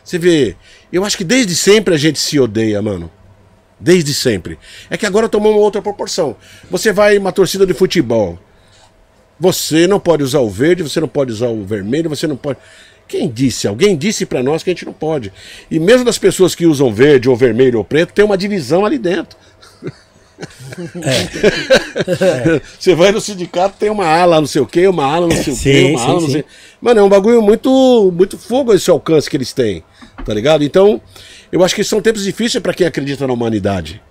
Você 0.02 0.18
vê, 0.18 0.56
eu 0.94 1.04
acho 1.04 1.18
que 1.18 1.26
desde 1.26 1.56
sempre 1.56 1.94
a 1.94 1.98
gente 1.98 2.18
se 2.20 2.40
odeia, 2.40 2.82
mano. 2.82 3.12
Desde 3.80 4.14
sempre. 4.14 4.58
É 4.90 4.98
que 4.98 5.06
agora 5.06 5.30
tomou 5.30 5.52
uma 5.52 5.62
outra 5.62 5.82
proporção. 5.82 6.36
Você 6.72 6.92
vai 6.92 7.16
em 7.16 7.20
uma 7.20 7.32
torcida 7.32 7.66
de 7.66 7.74
futebol. 7.74 8.40
Você 9.40 9.88
não 9.88 10.00
pode 10.00 10.24
usar 10.24 10.40
o 10.40 10.50
verde, 10.50 10.84
você 10.84 11.00
não 11.00 11.08
pode 11.08 11.32
usar 11.32 11.48
o 11.48 11.64
vermelho, 11.64 12.10
você 12.10 12.28
não 12.28 12.36
pode. 12.36 12.58
Quem 13.08 13.28
disse? 13.30 13.68
Alguém 13.68 13.98
disse 13.98 14.26
pra 14.26 14.44
nós 14.44 14.62
que 14.62 14.70
a 14.70 14.74
gente 14.74 14.86
não 14.86 14.94
pode. 14.94 15.34
E 15.72 15.80
mesmo 15.80 16.06
das 16.06 16.18
pessoas 16.18 16.54
que 16.54 16.66
usam 16.66 16.94
verde 16.94 17.30
ou 17.30 17.36
vermelho 17.36 17.80
ou 17.80 17.84
preto, 17.84 18.14
tem 18.14 18.24
uma 18.24 18.38
divisão 18.38 18.86
ali 18.86 19.00
dentro. 19.00 19.38
Você 22.80 22.96
vai 22.96 23.12
no 23.12 23.20
sindicato, 23.20 23.76
tem 23.78 23.90
uma 23.90 24.06
ala 24.06 24.40
não 24.40 24.48
sei 24.48 24.62
o 24.62 24.66
quê, 24.66 24.88
uma 24.88 25.04
ala 25.04 25.28
não 25.28 25.36
sei 25.36 25.54
o 25.54 25.58
quê, 25.58 25.74
Sim, 25.74 25.92
uma 25.92 26.00
sim, 26.00 26.06
ala 26.06 26.22
não 26.22 26.30
sei. 26.30 26.46
Mano, 26.80 27.00
é 27.00 27.04
um 27.04 27.10
bagulho 27.10 27.42
muito, 27.42 28.14
muito 28.16 28.38
fogo 28.38 28.74
esse 28.74 28.90
alcance 28.90 29.30
que 29.30 29.36
eles 29.36 29.52
têm, 29.52 29.84
tá 30.24 30.34
ligado? 30.34 30.64
Então, 30.64 31.02
eu 31.52 31.64
acho 31.64 31.76
que 31.76 31.84
são 31.84 32.02
tempos 32.02 32.24
difíceis 32.24 32.62
pra 32.62 32.74
quem 32.74 32.88
acredita 32.88 33.28
na 33.28 33.34
humanidade. 33.34 34.02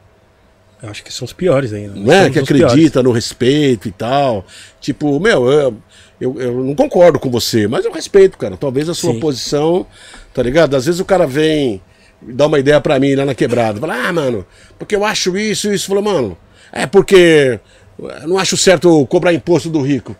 Eu 0.82 0.90
acho 0.90 1.02
que 1.02 1.12
são 1.12 1.24
os 1.24 1.32
piores 1.32 1.72
ainda. 1.72 1.94
Não 1.94 2.12
é? 2.12 2.22
Somos 2.24 2.32
Que 2.32 2.40
os 2.40 2.48
piores. 2.48 2.64
acredita 2.72 3.02
no 3.02 3.10
respeito 3.10 3.88
e 3.88 3.92
tal. 3.92 4.46
Tipo, 4.80 5.18
meu, 5.18 5.50
eu, 5.50 5.76
eu, 6.20 6.40
eu 6.40 6.64
não 6.64 6.74
concordo 6.74 7.18
com 7.18 7.30
você, 7.30 7.66
mas 7.66 7.84
eu 7.84 7.92
respeito, 7.92 8.38
cara. 8.38 8.56
Talvez 8.56 8.88
a 8.88 8.94
sua 8.94 9.12
Sim. 9.14 9.20
posição, 9.20 9.86
tá 10.32 10.42
ligado? 10.42 10.76
Às 10.76 10.86
vezes 10.86 11.00
o 11.00 11.04
cara 11.04 11.26
vem 11.26 11.82
dar 12.22 12.46
uma 12.46 12.58
ideia 12.58 12.80
pra 12.80 12.98
mim 13.00 13.14
lá 13.14 13.24
na 13.24 13.34
quebrada. 13.34 13.80
Fala, 13.80 14.08
ah, 14.08 14.12
mano, 14.12 14.46
porque 14.78 14.94
eu 14.94 15.04
acho 15.04 15.36
isso, 15.36 15.72
isso. 15.72 15.88
Fala, 15.88 16.02
mano, 16.02 16.38
é 16.72 16.86
porque 16.86 17.58
eu 17.98 18.28
não 18.28 18.38
acho 18.38 18.56
certo 18.56 19.04
cobrar 19.06 19.32
imposto 19.32 19.68
do 19.68 19.82
rico. 19.82 20.16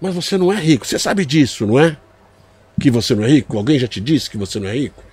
Mas 0.00 0.14
você 0.14 0.38
não 0.38 0.50
é 0.50 0.56
rico, 0.56 0.86
você 0.86 0.98
sabe 0.98 1.26
disso, 1.26 1.66
não 1.66 1.78
é? 1.78 1.94
Que 2.80 2.90
você 2.90 3.14
não 3.14 3.22
é 3.22 3.28
rico? 3.28 3.58
Alguém 3.58 3.78
já 3.78 3.86
te 3.86 4.00
disse 4.00 4.30
que 4.30 4.38
você 4.38 4.58
não 4.58 4.66
é 4.66 4.72
rico? 4.72 5.04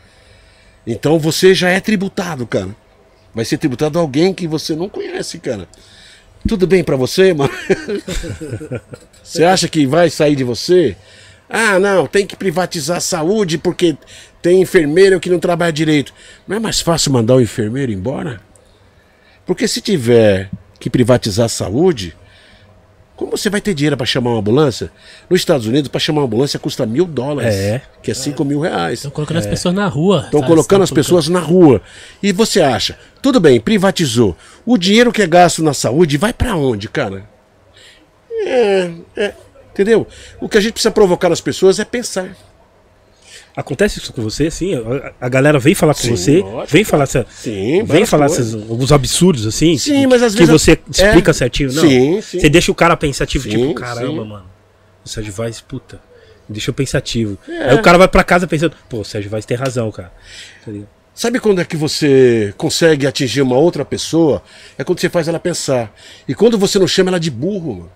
Então 0.86 1.20
você 1.20 1.54
já 1.54 1.70
é 1.70 1.82
tributado, 1.82 2.48
cara. 2.48 2.70
Vai 3.38 3.46
ser 3.46 3.60
tributado 3.60 4.00
a 4.00 4.02
alguém 4.02 4.34
que 4.34 4.48
você 4.48 4.76
não 4.76 4.90
conhece, 4.90 5.38
cara. 5.38 5.68
Tudo 6.48 6.66
bem 6.66 6.84
pra 6.84 6.96
você, 6.96 7.32
mano? 7.38 7.54
você 9.24 9.44
acha 9.44 9.68
que 9.68 9.86
vai 9.86 10.10
sair 10.10 10.36
de 10.36 10.44
você? 10.44 10.98
Ah, 11.48 11.78
não, 11.78 12.08
tem 12.08 12.26
que 12.26 12.36
privatizar 12.36 12.98
a 12.98 13.00
saúde 13.00 13.60
porque 13.60 13.96
tem 14.42 14.60
enfermeiro 14.60 15.20
que 15.20 15.30
não 15.30 15.38
trabalha 15.38 15.72
direito. 15.72 16.16
Não 16.48 16.58
é 16.58 16.60
mais 16.60 16.82
fácil 16.82 17.12
mandar 17.12 17.36
o 17.36 17.42
enfermeiro 17.42 17.92
embora? 17.92 18.42
Porque 19.46 19.68
se 19.68 19.82
tiver 19.82 20.50
que 20.80 20.90
privatizar 20.90 21.46
a 21.46 21.50
saúde, 21.50 22.18
como 23.18 23.32
você 23.32 23.50
vai 23.50 23.60
ter 23.60 23.74
dinheiro 23.74 23.98
pra 23.98 24.06
chamar 24.06 24.30
uma 24.30 24.40
ambulância? 24.40 24.92
Nos 25.30 25.42
Estados 25.42 25.66
Unidos, 25.66 25.90
pra 25.90 26.00
chamar 26.00 26.22
uma 26.22 26.28
ambulância 26.28 26.58
custa 26.60 26.86
mil 26.86 27.04
dólares, 27.06 27.54
É. 27.54 27.82
que 28.02 28.12
é 28.12 28.14
cinco 28.14 28.46
mil 28.46 28.62
reais. 28.62 29.00
Estão 29.00 29.12
colocando 29.12 29.38
as 29.38 29.48
pessoas 29.48 29.74
na 29.74 29.88
rua. 29.88 30.22
Estão 30.26 30.40
tá? 30.40 30.48
colocando 30.48 30.84
Estão 30.84 30.84
as 30.84 30.92
pessoas 30.92 31.28
na 31.28 31.40
rua. 31.40 31.82
E 32.22 32.32
você 32.32 32.62
acha, 32.62 32.98
tudo 33.22 33.40
bem, 33.40 33.60
privatizou. 33.60 34.38
O 34.66 34.78
dinheiro 34.78 35.12
que 35.12 35.22
é 35.22 35.28
gasto 35.28 35.64
na 35.64 35.74
saúde 35.74 36.16
vai 36.16 36.32
pra 36.32 36.56
onde, 36.56 36.88
cara? 36.88 37.28
É, 38.46 38.92
é, 39.16 39.34
entendeu? 39.72 40.06
O 40.40 40.48
que 40.48 40.58
a 40.58 40.62
gente 40.62 40.74
precisa 40.74 40.92
provocar 40.92 41.28
nas 41.28 41.42
pessoas 41.42 41.80
é 41.80 41.86
pensar. 41.86 42.38
Acontece 43.58 43.98
isso 43.98 44.14
com 44.14 44.22
você, 44.22 44.46
assim? 44.48 44.74
A, 45.20 45.28
galera 45.28 45.58
vem 45.58 45.74
falar 45.74 45.96
com 45.96 46.02
Sim, 46.02 46.16
você, 46.16 46.38
lógico, 46.42 46.72
vem 46.72 46.84
falar, 46.84 47.06
essa, 47.06 47.26
Sim, 47.28 47.84
vem 47.86 48.06
falar 48.06 48.28
coisas. 48.28 48.54
esses, 48.54 48.70
alguns 48.70 48.92
absurdos, 48.92 49.48
assim? 49.48 49.76
Sim, 49.80 49.94
tipo, 50.02 50.10
mas 50.10 50.22
às 50.22 50.34
que 50.36 50.46
vezes- 50.46 50.52
você 50.62 50.80
explica 50.92 51.32
é. 51.32 51.34
certinho, 51.34 51.74
não? 51.74 51.82
Sim, 51.82 52.22
sim. 52.22 52.40
Você 52.40 52.50
deixa 52.50 52.72
o 52.72 52.76
cara 52.76 52.96
pensativo, 52.96 53.46
Sim, 53.46 53.50
tipo, 53.50 53.74
caramba, 53.74 54.22
sim. 54.22 54.30
mano. 54.30 54.46
O 55.04 55.10
Sérgio 55.10 55.34
Vaz, 55.34 55.60
puta, 55.60 56.00
me 56.48 56.54
deixou 56.54 56.72
pensativo. 56.72 57.36
É. 57.50 57.72
Aí 57.72 57.76
o 57.76 57.82
cara 57.82 57.98
vai 57.98 58.08
pra 58.08 58.24
casa 58.24 58.46
pensando, 58.46 58.76
pô, 58.88 59.00
o 59.00 59.04
Sérgio 59.04 59.32
Vaz 59.32 59.44
tem 59.44 59.58
razão, 59.58 59.92
cara. 59.92 60.12
Tá? 60.64 60.72
Sabe 61.16 61.40
quando 61.40 61.60
é 61.60 61.66
que 61.66 61.76
você 61.76 62.54
consegue 62.58 63.08
atingir 63.08 63.42
uma 63.42 63.58
outra 63.58 63.84
pessoa? 63.84 64.44
É 64.78 64.84
quando 64.84 65.00
você 65.00 65.10
faz 65.10 65.28
ela 65.28 65.40
pensar. 65.40 65.92
E 66.28 66.36
quando 66.36 66.60
você 66.60 66.78
não 66.78 66.86
chama 66.88 67.10
ela 67.10 67.20
de 67.20 67.32
burro, 67.32 67.74
mano. 67.74 67.92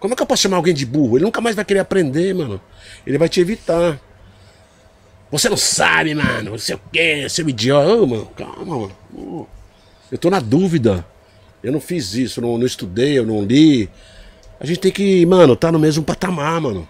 Como 0.00 0.14
é 0.14 0.16
que 0.16 0.22
eu 0.22 0.26
posso 0.26 0.40
chamar 0.40 0.56
alguém 0.56 0.72
de 0.72 0.86
burro? 0.86 1.18
Ele 1.18 1.24
nunca 1.26 1.42
mais 1.42 1.54
vai 1.54 1.66
querer 1.66 1.80
aprender, 1.80 2.34
mano. 2.34 2.58
Ele 3.06 3.18
vai 3.18 3.28
te 3.28 3.40
evitar. 3.42 4.00
Você 5.38 5.48
não 5.48 5.56
sabe, 5.56 6.14
mano. 6.14 6.52
Não 6.52 6.58
sei 6.58 6.74
o 6.76 6.80
quê, 6.92 7.26
seu 7.28 7.48
idiota. 7.48 7.92
Ô, 7.92 8.06
mano, 8.06 8.26
calma, 8.36 8.64
mano. 8.78 8.92
Ô, 9.16 9.46
Eu 10.10 10.18
tô 10.18 10.30
na 10.30 10.40
dúvida. 10.40 11.04
Eu 11.62 11.72
não 11.72 11.80
fiz 11.80 12.14
isso, 12.14 12.40
não, 12.40 12.58
não 12.58 12.66
estudei, 12.66 13.18
eu 13.18 13.24
não 13.26 13.42
li. 13.42 13.88
A 14.60 14.66
gente 14.66 14.78
tem 14.80 14.92
que, 14.92 15.24
mano, 15.26 15.56
tá 15.56 15.72
no 15.72 15.78
mesmo 15.78 16.02
patamar, 16.04 16.60
mano. 16.60 16.86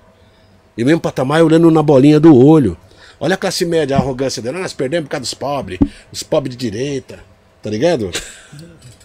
E 0.76 0.82
o 0.82 0.86
mesmo 0.86 1.00
patamar 1.00 1.40
é 1.40 1.42
olhando 1.42 1.70
na 1.70 1.82
bolinha 1.82 2.18
do 2.20 2.36
olho. 2.36 2.76
Olha 3.20 3.34
a 3.34 3.38
classe 3.38 3.64
média, 3.64 3.96
a 3.96 4.00
arrogância 4.00 4.42
dela. 4.42 4.58
Nós 4.58 4.72
perdemos 4.72 5.06
por 5.06 5.10
causa 5.12 5.22
dos 5.22 5.34
pobres. 5.34 5.78
Os 6.12 6.22
pobres 6.22 6.56
de 6.56 6.70
direita. 6.70 7.20
Tá 7.62 7.70
ligado? 7.70 8.10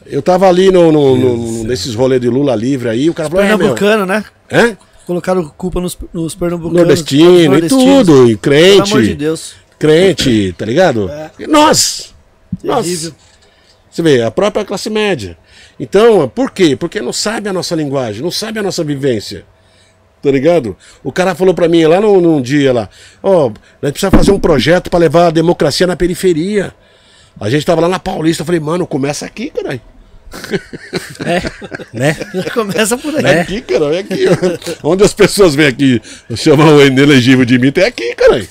Eu 0.06 0.22
tava 0.22 0.48
ali 0.50 0.72
no, 0.72 0.92
no- 0.92 1.16
no- 1.16 1.64
nesses 1.64 1.94
rolês 1.94 2.20
de 2.20 2.28
Lula 2.28 2.56
livre 2.56 2.90
aí, 2.90 3.10
o 3.10 3.14
cara 3.14 3.30
falou, 3.30 3.46
é, 3.46 3.48
meu, 3.50 3.58
Pernambucano, 3.76 4.06
né? 4.06 4.26
Hã? 4.52 4.76
Colocaram 5.10 5.44
culpa 5.58 5.82
nos, 5.82 5.98
nos 6.14 6.36
pernambucanos. 6.36 6.82
Nordestino 6.82 7.58
e 7.58 7.68
tudo, 7.68 8.30
e 8.30 8.38
crente. 8.38 8.76
Pelo 8.76 8.92
amor 8.92 9.02
de 9.02 9.16
Deus. 9.16 9.56
Crente, 9.80 10.54
tá 10.56 10.64
ligado? 10.68 11.10
Nós! 11.48 12.14
Terrível. 12.62 12.76
Nós! 12.76 13.14
Você 13.90 14.02
vê, 14.04 14.22
a 14.22 14.30
própria 14.30 14.64
classe 14.64 14.88
média. 14.88 15.36
Então, 15.80 16.30
por 16.30 16.52
quê? 16.52 16.76
Porque 16.76 17.02
não 17.02 17.12
sabe 17.12 17.50
a 17.50 17.54
nossa 17.54 17.74
linguagem, 17.74 18.22
não 18.22 18.30
sabe 18.30 18.60
a 18.60 18.62
nossa 18.62 18.84
vivência. 18.84 19.46
Tá 20.22 20.30
ligado? 20.30 20.78
O 21.04 21.12
cara 21.12 21.34
falou 21.34 21.56
pra 21.56 21.68
mim 21.68 21.84
lá 21.86 22.00
num, 22.00 22.22
num 22.22 22.40
dia 22.40 22.72
lá, 22.72 22.88
ó, 23.24 23.50
nós 23.82 23.92
precisamos 23.92 24.16
fazer 24.16 24.32
um 24.32 24.40
projeto 24.40 24.92
pra 24.92 25.00
levar 25.00 25.30
a 25.30 25.32
democracia 25.32 25.88
na 25.88 25.96
periferia. 25.96 26.72
A 27.40 27.50
gente 27.50 27.66
tava 27.66 27.82
lá 27.82 27.90
na 27.90 27.98
Paulista, 27.98 28.44
eu 28.44 28.46
falei, 28.46 28.62
mano, 28.62 28.86
começa 28.86 29.26
aqui, 29.26 29.50
caralho. 29.50 29.82
É, 31.26 31.42
né? 31.92 32.16
Começa 32.54 32.98
por 32.98 33.16
aí. 33.18 33.26
É 33.26 33.42
aqui, 33.42 33.62
caralho, 33.62 33.94
é 33.94 34.00
aqui. 34.00 34.26
Onde 34.84 35.04
as 35.04 35.14
pessoas 35.14 35.56
vêm 35.56 35.68
aqui 35.68 36.02
chamar 36.36 36.74
o 36.74 36.86
inelegível 36.86 37.46
de 37.46 37.58
mim, 37.58 37.72
é 37.76 37.86
aqui, 37.86 38.14
caralho. 38.16 38.48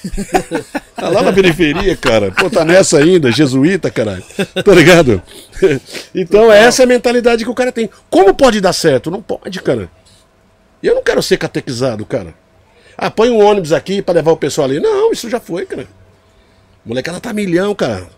Tá 0.96 1.09
lá 1.09 1.22
na 1.22 1.32
periferia, 1.32 1.96
cara. 1.96 2.32
Pô, 2.32 2.50
tá 2.50 2.64
nessa 2.64 2.98
ainda, 2.98 3.30
jesuíta, 3.30 3.90
caralho. 3.90 4.24
Tá 4.64 4.74
ligado? 4.74 5.22
Então, 6.14 6.52
essa 6.52 6.82
é 6.82 6.84
a 6.84 6.88
mentalidade 6.88 7.44
que 7.44 7.50
o 7.50 7.55
cara 7.55 7.70
tem. 7.70 7.88
Como 8.10 8.34
pode 8.34 8.60
dar 8.60 8.72
certo? 8.72 9.10
Não 9.10 9.22
pode, 9.22 9.60
cara. 9.62 9.88
E 10.82 10.86
eu 10.86 10.94
não 10.94 11.02
quero 11.02 11.22
ser 11.22 11.36
catequizado, 11.36 12.05
cara. 12.05 12.34
Ah, 12.96 13.10
põe 13.10 13.30
um 13.30 13.40
ônibus 13.44 13.72
aqui 13.72 14.02
pra 14.02 14.14
levar 14.14 14.32
o 14.32 14.36
pessoal 14.36 14.66
ali. 14.66 14.80
Não, 14.80 15.12
isso 15.12 15.30
já 15.30 15.38
foi, 15.38 15.64
cara. 15.64 15.86
Molecada 16.84 17.20
tá 17.20 17.32
milhão, 17.32 17.74
cara. 17.74 18.09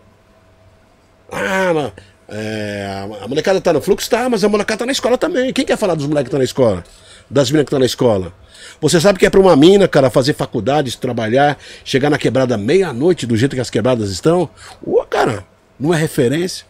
Ah, 1.31 1.73
mas, 1.75 1.93
é, 2.31 3.05
a- 3.23 3.29
molecada 3.29 3.61
tá 3.61 3.73
no 3.73 3.81
fluxo, 3.81 4.09
tá, 4.09 4.29
mas 4.29 4.43
a 4.45 4.49
molecada 4.49 4.79
tá 4.79 4.87
na 4.87 4.93
escola 4.93 5.19
também. 5.19 5.53
Quem 5.53 5.65
quer 5.65 5.77
falar 5.77 5.95
dos 5.95 6.07
moleques 6.07 6.29
que 6.29 6.33
tá 6.33 6.39
na 6.39 6.45
escola? 6.45 6.85
Das 7.29 7.51
meninas 7.51 7.67
que 7.67 7.71
tá 7.71 7.79
na 7.79 7.87
escola? 7.87 8.33
Você 8.81 9.01
sabe 9.01 9.19
que 9.19 9.27
é 9.27 9.31
pra 9.31 9.41
uma 9.41 9.55
mina, 9.57 9.87
cara, 9.89 10.11
fazer 10.11 10.33
faculdade, 10.35 10.97
trabalhar, 10.97 11.59
chegar 11.85 12.09
na 12.11 12.19
quebrada 12.19 12.57
meia-noite, 12.57 13.27
do 13.27 13.37
jeito 13.37 13.55
que 13.55 13.61
as 13.61 13.71
quebradas 13.71 14.11
estão? 14.11 14.49
Ô, 14.83 15.03
cara, 15.05 15.45
não 15.79 15.93
é 15.93 15.99
referência. 15.99 16.65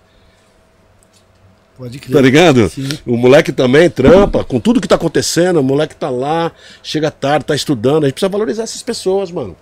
Pode 1.77 1.99
crer. 1.99 2.12
Tá 2.15 2.20
ligado? 2.20 2.70
O 3.07 3.16
moleque 3.16 3.53
também 3.53 3.89
trampa 3.89 4.45
com 4.45 4.61
tudo 4.61 4.81
que 4.81 4.89
tá 4.89 4.97
acontecendo. 4.97 5.61
O 5.61 5.62
moleque 5.62 5.95
tá 5.95 6.11
lá, 6.11 6.53
chega 6.82 7.11
tarde, 7.11 7.47
tá 7.47 7.55
estudando. 7.55 8.05
A 8.05 8.07
gente 8.07 8.15
precisa 8.15 8.28
valorizar 8.28 8.65
essas 8.65 8.82
pessoas, 8.82 9.31
mano. 9.31 9.57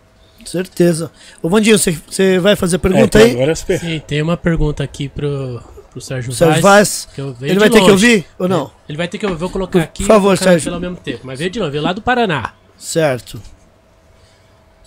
Certeza. 0.45 1.11
Ô, 1.43 1.49
Vandinho, 1.49 1.79
você- 1.79 1.97
você 2.09 2.39
vai 2.39 2.57
fazer 2.57 2.77
É, 2.77 2.79
pergunta 2.79 3.19
então 3.19 3.21
aí? 3.23 3.33
agora 3.33 3.55
per- 3.67 3.81
Sim, 3.81 4.03
tem 4.07 4.21
uma 4.23 4.37
pergunta 4.37 4.83
aqui 4.83 5.09
pro, 5.09 5.63
pro 5.91 6.01
Sérgio, 6.01 6.33
Sérgio 6.33 6.63
Vaz. 6.63 7.09
Vaz, 7.17 7.37
ele 7.41 7.59
vai 7.59 7.71
ter 7.71 7.77
que 7.81 7.91
longe. 7.91 7.93
ouvir 7.93 8.27
ou 8.39 8.49
não? 8.49 8.71
Ele 8.89 8.99
vai 8.99 9.09
ter 9.09 9.19
que 9.19 9.27
ouvir. 9.27 9.39
Vou 9.39 9.51
colocar 9.51 9.81
aqui 9.81 10.03
Por 10.03 10.09
favor, 10.09 10.37
Sérgio. 10.39 10.71
pelo 10.71 10.81
mesmo 10.81 10.97
tempo. 10.97 11.21
Mas 11.25 11.39
veio 11.39 11.51
de 11.51 11.59
longe, 11.59 11.73
veio 11.73 11.83
lá 11.83 11.93
do 11.93 12.03
Paraná. 12.03 12.55
Certo. 12.77 13.41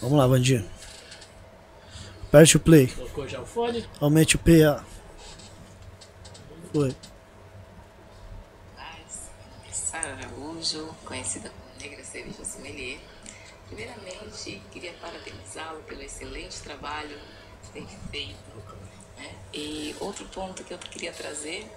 Vamos 0.02 0.18
lá, 0.18 0.26
Vandinho. 0.28 0.65
Aperte 2.28 2.57
o 2.57 2.60
play. 2.60 2.88
Colocou 2.88 3.28
já 3.28 3.41
o 3.41 3.45
fone. 3.45 3.84
Aumente 3.99 4.36
o 4.36 4.40
PA. 4.40 4.84
Foi. 6.73 6.95
Outro 20.02 20.26
ponto 20.26 20.64
que 20.64 20.73
eu 20.73 20.78
queria 20.78 21.14
trazer 21.14 21.69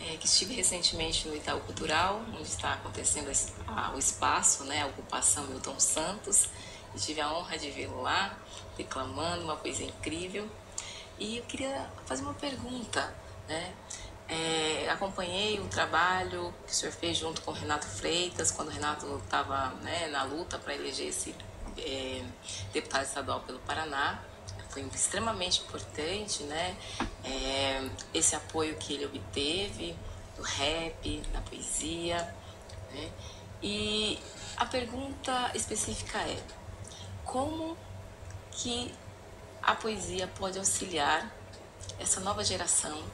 é 0.00 0.16
que 0.16 0.26
estive 0.26 0.54
recentemente 0.54 1.28
no 1.28 1.36
Itaú 1.36 1.60
Cultural, 1.60 2.20
onde 2.34 2.42
está 2.42 2.74
acontecendo 2.74 3.28
o 3.94 3.98
espaço, 3.98 4.64
né, 4.64 4.82
a 4.82 4.86
ocupação 4.86 5.46
Milton 5.46 5.78
Santos, 5.78 6.48
e 6.94 6.98
tive 6.98 7.20
a 7.20 7.32
honra 7.32 7.56
de 7.56 7.70
vê-lo 7.70 8.02
lá, 8.02 8.36
declamando 8.76 9.44
uma 9.44 9.56
coisa 9.56 9.82
incrível. 9.82 10.48
E 11.18 11.38
eu 11.38 11.44
queria 11.44 11.88
fazer 12.04 12.22
uma 12.22 12.34
pergunta, 12.34 13.14
né? 13.48 13.72
É, 14.28 14.88
acompanhei 14.90 15.60
o 15.60 15.68
trabalho 15.68 16.54
que 16.66 16.72
o 16.72 16.74
senhor 16.74 16.92
fez 16.92 17.18
junto 17.18 17.42
com 17.42 17.50
o 17.50 17.54
Renato 17.54 17.86
Freitas, 17.86 18.50
quando 18.50 18.68
o 18.68 18.70
Renato 18.70 19.20
estava 19.22 19.68
né, 19.82 20.06
na 20.08 20.24
luta 20.24 20.58
para 20.58 20.74
eleger 20.74 21.08
esse 21.08 21.34
é, 21.78 22.24
deputado 22.72 23.04
estadual 23.04 23.40
pelo 23.40 23.58
Paraná. 23.60 24.22
Foi 24.72 24.82
extremamente 24.94 25.60
importante 25.60 26.44
né, 26.44 26.76
é, 27.22 27.90
esse 28.14 28.34
apoio 28.34 28.74
que 28.76 28.94
ele 28.94 29.04
obteve 29.04 29.94
do 30.34 30.42
rap, 30.42 31.22
da 31.30 31.42
poesia. 31.42 32.16
Né? 32.92 33.12
E 33.62 34.18
a 34.56 34.64
pergunta 34.64 35.50
específica 35.54 36.18
é: 36.18 36.42
como 37.24 37.76
que 38.50 38.94
a 39.62 39.74
poesia 39.74 40.26
pode 40.26 40.58
auxiliar 40.58 41.30
essa 41.98 42.20
nova 42.20 42.42
geração 42.42 43.04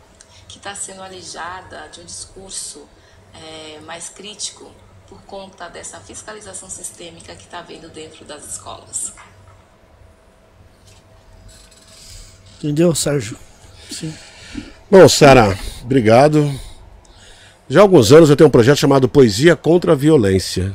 que 0.49 0.59
está 0.59 0.75
sendo 0.75 1.03
alijada 1.03 1.89
de 1.89 2.01
um 2.01 2.05
discurso 2.05 2.89
é, 3.35 3.81
mais 3.81 4.09
crítico 4.09 4.73
por 5.07 5.21
conta 5.23 5.69
dessa 5.69 6.01
fiscalização 6.01 6.71
sistêmica 6.71 7.35
que 7.35 7.45
está 7.45 7.59
havendo 7.59 7.89
dentro 7.89 8.25
das 8.25 8.45
escolas. 8.45 9.13
Entendeu, 12.59 12.93
Sérgio? 12.93 13.37
Sim. 13.89 14.13
Bom, 14.91 15.09
Sara, 15.09 15.57
obrigado. 15.83 16.53
Já 17.69 17.81
há 17.81 17.83
alguns 17.83 18.11
anos 18.11 18.31
eu 18.31 18.37
tenho 18.37 18.49
um 18.49 18.51
projeto 18.51 18.79
chamado 18.79 19.09
Poesia 19.09 19.55
contra 19.55 19.93
a 19.93 19.95
Violência, 19.95 20.75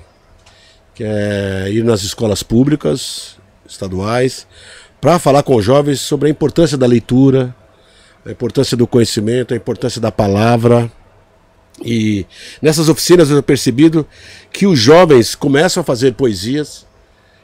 que 0.95 1.03
é 1.03 1.69
ir 1.69 1.84
nas 1.84 2.03
escolas 2.03 2.41
públicas, 2.41 3.38
estaduais, 3.68 4.47
para 5.01 5.19
falar 5.19 5.43
com 5.43 5.57
os 5.57 5.65
jovens 5.65 5.99
sobre 5.99 6.30
a 6.30 6.31
importância 6.31 6.77
da 6.77 6.85
leitura, 6.85 7.53
a 8.26 8.31
importância 8.31 8.77
do 8.77 8.88
conhecimento, 8.88 9.53
a 9.53 9.57
importância 9.57 9.99
da 9.99 10.11
palavra. 10.11 10.89
E 11.84 12.26
nessas 12.61 12.88
oficinas 12.88 13.27
eu 13.27 13.35
tenho 13.35 13.43
percebido 13.43 14.07
que 14.53 14.65
os 14.65 14.80
jovens 14.80 15.35
começam 15.35 15.81
a 15.81 15.84
fazer 15.84 16.14
poesias 16.14 16.85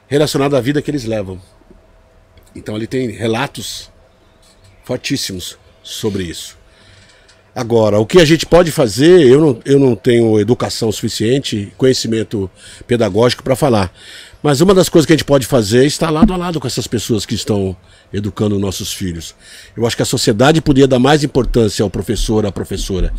relacionadas 0.07 0.57
à 0.57 0.61
vida 0.61 0.81
que 0.81 0.89
eles 0.89 1.03
levam. 1.03 1.41
Então 2.55 2.77
ele 2.77 2.87
tem 2.87 3.09
relatos 3.09 3.88
fortíssimos 4.89 5.55
sobre 5.83 6.23
isso. 6.23 6.57
Agora, 7.53 7.99
o 7.99 8.07
que 8.07 8.19
a 8.19 8.25
gente 8.25 8.43
pode 8.43 8.71
fazer, 8.71 9.21
eu 9.21 9.39
não, 9.39 9.59
eu 9.63 9.77
não 9.77 9.95
tenho 9.95 10.39
educação 10.39 10.91
suficiente, 10.91 11.71
conhecimento 11.77 12.49
pedagógico 12.87 13.43
para 13.43 13.55
falar. 13.55 13.93
Mas 14.41 14.61
uma 14.61 14.73
das 14.73 14.89
coisas 14.89 15.05
que 15.05 15.13
a 15.13 15.15
gente 15.15 15.25
pode 15.25 15.45
fazer 15.45 15.83
é 15.83 15.85
estar 15.85 16.09
lado 16.09 16.33
a 16.33 16.37
lado 16.37 16.59
com 16.59 16.65
essas 16.65 16.87
pessoas 16.87 17.23
que 17.23 17.35
estão 17.35 17.77
educando 18.11 18.57
nossos 18.57 18.91
filhos. 18.91 19.35
Eu 19.77 19.85
acho 19.85 19.95
que 19.95 20.01
a 20.01 20.05
sociedade 20.05 20.59
podia 20.59 20.87
dar 20.87 20.97
mais 20.97 21.23
importância 21.23 21.83
ao 21.83 21.89
professor, 21.89 22.43
à 22.47 22.51
professora. 22.51 23.13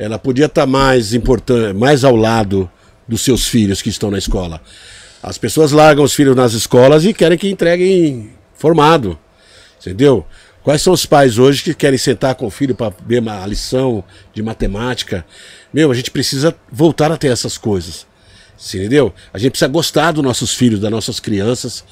Ela 0.00 0.18
podia 0.18 0.46
estar 0.46 0.66
mais 0.66 1.14
importante, 1.14 1.72
mais 1.72 2.02
ao 2.02 2.16
lado 2.16 2.68
dos 3.06 3.20
seus 3.20 3.46
filhos 3.46 3.80
que 3.80 3.90
estão 3.90 4.10
na 4.10 4.18
escola. 4.18 4.60
As 5.22 5.38
pessoas 5.38 5.70
largam 5.70 6.04
os 6.04 6.14
filhos 6.14 6.34
nas 6.34 6.52
escolas 6.52 7.04
e 7.04 7.14
querem 7.14 7.38
que 7.38 7.48
entreguem 7.48 8.30
formado. 8.54 9.16
Entendeu? 9.80 10.26
Quais 10.62 10.80
são 10.80 10.92
os 10.92 11.04
pais 11.04 11.38
hoje 11.38 11.62
que 11.62 11.74
querem 11.74 11.98
sentar 11.98 12.36
com 12.36 12.46
o 12.46 12.50
filho 12.50 12.74
para 12.74 12.94
ver 13.04 13.20
uma 13.20 13.44
lição 13.46 14.04
de 14.32 14.42
matemática? 14.42 15.26
Meu, 15.74 15.90
a 15.90 15.94
gente 15.94 16.10
precisa 16.10 16.54
voltar 16.70 17.10
a 17.10 17.16
ter 17.16 17.28
essas 17.28 17.58
coisas. 17.58 18.06
Entendeu? 18.72 19.12
A 19.32 19.38
gente 19.38 19.50
precisa 19.50 19.68
gostar 19.68 20.12
dos 20.12 20.22
nossos 20.22 20.54
filhos, 20.54 20.78
das 20.78 20.90
nossas 20.90 21.18
crianças. 21.18 21.84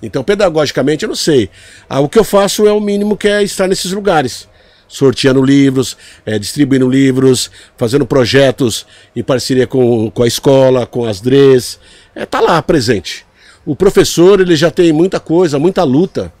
Então, 0.00 0.22
pedagogicamente, 0.22 1.04
eu 1.04 1.08
não 1.08 1.16
sei. 1.16 1.50
Ah, 1.88 1.98
o 1.98 2.08
que 2.08 2.16
eu 2.18 2.22
faço 2.22 2.66
é 2.66 2.72
o 2.72 2.80
mínimo 2.80 3.16
que 3.16 3.26
é 3.26 3.42
estar 3.42 3.66
nesses 3.66 3.90
lugares. 3.90 4.48
Sorteando 4.86 5.42
livros, 5.42 5.96
é, 6.24 6.38
distribuindo 6.38 6.88
livros, 6.88 7.50
fazendo 7.76 8.06
projetos 8.06 8.86
em 9.16 9.22
parceria 9.22 9.66
com, 9.66 10.10
com 10.12 10.22
a 10.22 10.28
escola, 10.28 10.86
com 10.86 11.04
as 11.04 11.20
DREs. 11.20 11.80
É, 12.14 12.24
tá 12.24 12.40
lá 12.40 12.62
presente. 12.62 13.26
O 13.66 13.74
professor 13.74 14.40
ele 14.40 14.54
já 14.54 14.70
tem 14.70 14.92
muita 14.92 15.18
coisa, 15.18 15.58
muita 15.58 15.82
luta. 15.82 16.32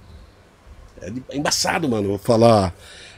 É 1.02 1.36
embaçado, 1.36 1.88
mano, 1.88 2.18
falar 2.18 2.74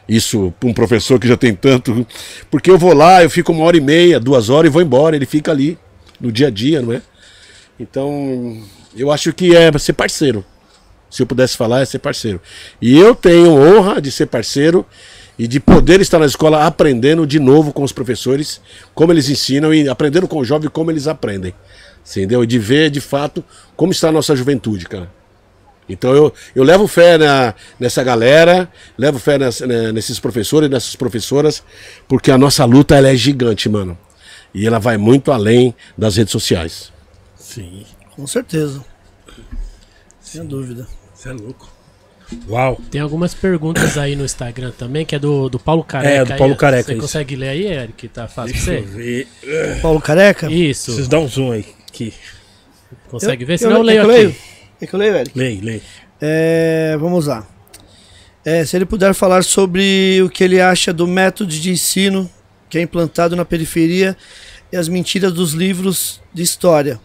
isso 0.08 0.52
para 0.58 0.68
um 0.68 0.74
professor 0.74 1.18
que 1.18 1.28
já 1.28 1.36
tem 1.36 1.54
tanto. 1.54 2.06
Porque 2.50 2.70
eu 2.70 2.78
vou 2.78 2.94
lá, 2.94 3.22
eu 3.22 3.30
fico 3.30 3.52
uma 3.52 3.64
hora 3.64 3.76
e 3.76 3.80
meia, 3.80 4.20
duas 4.20 4.48
horas 4.48 4.70
e 4.70 4.72
vou 4.72 4.82
embora. 4.82 5.16
Ele 5.16 5.26
fica 5.26 5.50
ali 5.50 5.78
no 6.20 6.32
dia 6.32 6.48
a 6.48 6.50
dia, 6.50 6.80
não 6.80 6.92
é? 6.92 7.02
Então, 7.78 8.62
eu 8.96 9.10
acho 9.10 9.32
que 9.32 9.54
é 9.54 9.76
ser 9.78 9.92
parceiro. 9.92 10.44
Se 11.10 11.22
eu 11.22 11.26
pudesse 11.26 11.56
falar, 11.56 11.80
é 11.80 11.84
ser 11.84 11.98
parceiro. 11.98 12.40
E 12.80 12.98
eu 12.98 13.14
tenho 13.14 13.52
honra 13.52 14.00
de 14.00 14.10
ser 14.10 14.26
parceiro 14.26 14.84
e 15.38 15.46
de 15.46 15.60
poder 15.60 16.00
estar 16.00 16.18
na 16.18 16.26
escola 16.26 16.64
aprendendo 16.64 17.26
de 17.26 17.38
novo 17.40 17.72
com 17.72 17.82
os 17.82 17.92
professores, 17.92 18.60
como 18.94 19.12
eles 19.12 19.28
ensinam 19.28 19.74
e 19.74 19.88
aprendendo 19.88 20.28
com 20.28 20.38
o 20.38 20.44
jovem 20.44 20.70
como 20.70 20.90
eles 20.90 21.06
aprendem. 21.06 21.54
Entendeu? 22.08 22.44
E 22.44 22.46
de 22.46 22.58
ver 22.58 22.90
de 22.90 23.00
fato 23.00 23.44
como 23.76 23.92
está 23.92 24.08
a 24.08 24.12
nossa 24.12 24.36
juventude, 24.36 24.86
cara. 24.86 25.10
Então 25.88 26.14
eu, 26.14 26.32
eu 26.54 26.62
levo 26.64 26.86
fé 26.86 27.18
na, 27.18 27.54
nessa 27.78 28.02
galera, 28.02 28.68
levo 28.96 29.18
fé 29.18 29.36
nessa, 29.38 29.66
né, 29.66 29.92
nesses 29.92 30.18
professores, 30.18 30.70
nessas 30.70 30.96
professoras, 30.96 31.62
porque 32.08 32.30
a 32.30 32.38
nossa 32.38 32.64
luta 32.64 32.96
ela 32.96 33.08
é 33.10 33.16
gigante, 33.16 33.68
mano. 33.68 33.96
E 34.54 34.66
ela 34.66 34.78
vai 34.78 34.96
muito 34.96 35.30
além 35.32 35.74
das 35.98 36.16
redes 36.16 36.32
sociais. 36.32 36.92
Sim. 37.36 37.84
Com 38.16 38.26
certeza. 38.26 38.82
Sem 40.20 40.44
dúvida. 40.46 40.86
Você 41.14 41.28
é 41.28 41.32
louco. 41.32 41.72
Uau. 42.48 42.80
Tem 42.90 43.00
algumas 43.00 43.34
perguntas 43.34 43.98
aí 43.98 44.16
no 44.16 44.24
Instagram 44.24 44.70
também, 44.70 45.04
que 45.04 45.14
é 45.14 45.18
do, 45.18 45.48
do 45.48 45.58
Paulo 45.58 45.84
Careca. 45.84 46.14
É, 46.14 46.24
do 46.24 46.38
Paulo 46.38 46.54
aí, 46.54 46.58
Careca, 46.58 46.84
Você 46.86 46.92
isso. 46.92 47.00
consegue 47.02 47.36
ler 47.36 47.48
aí, 47.48 47.66
Eric? 47.66 48.08
Tá 48.08 48.26
fácil 48.26 48.54
Deixa 48.54 48.70
pra 48.70 48.80
eu 48.80 48.86
você? 48.86 48.96
ver. 48.96 49.80
Paulo 49.82 50.00
Careca? 50.00 50.50
Isso. 50.50 50.86
Preciso 50.86 51.10
dar 51.10 51.18
um 51.18 51.28
zoom 51.28 51.52
aí. 51.52 51.66
Aqui. 51.88 52.14
Consegue 53.08 53.44
ver? 53.44 53.54
Eu- 53.54 53.58
Senão 53.58 53.72
eu, 53.72 53.76
eu- 53.78 53.82
leio 53.82 53.98
eu 53.98 54.02
aqui. 54.10 54.12
leio? 54.12 54.36
É 54.84 54.86
que 54.86 54.94
eu 54.94 54.98
leio, 54.98 55.16
Eric? 55.16 55.38
Lei, 55.38 55.60
lei. 55.62 55.82
É, 56.20 56.94
vamos 57.00 57.26
lá. 57.26 57.46
É, 58.44 58.66
se 58.66 58.76
ele 58.76 58.84
puder 58.84 59.14
falar 59.14 59.42
sobre 59.42 60.20
o 60.22 60.28
que 60.28 60.44
ele 60.44 60.60
acha 60.60 60.92
do 60.92 61.06
método 61.06 61.50
de 61.50 61.70
ensino 61.70 62.30
que 62.68 62.76
é 62.76 62.82
implantado 62.82 63.34
na 63.34 63.46
periferia 63.46 64.14
e 64.70 64.76
as 64.76 64.86
mentiras 64.86 65.32
dos 65.32 65.52
livros 65.52 66.20
de 66.34 66.42
história, 66.42 67.00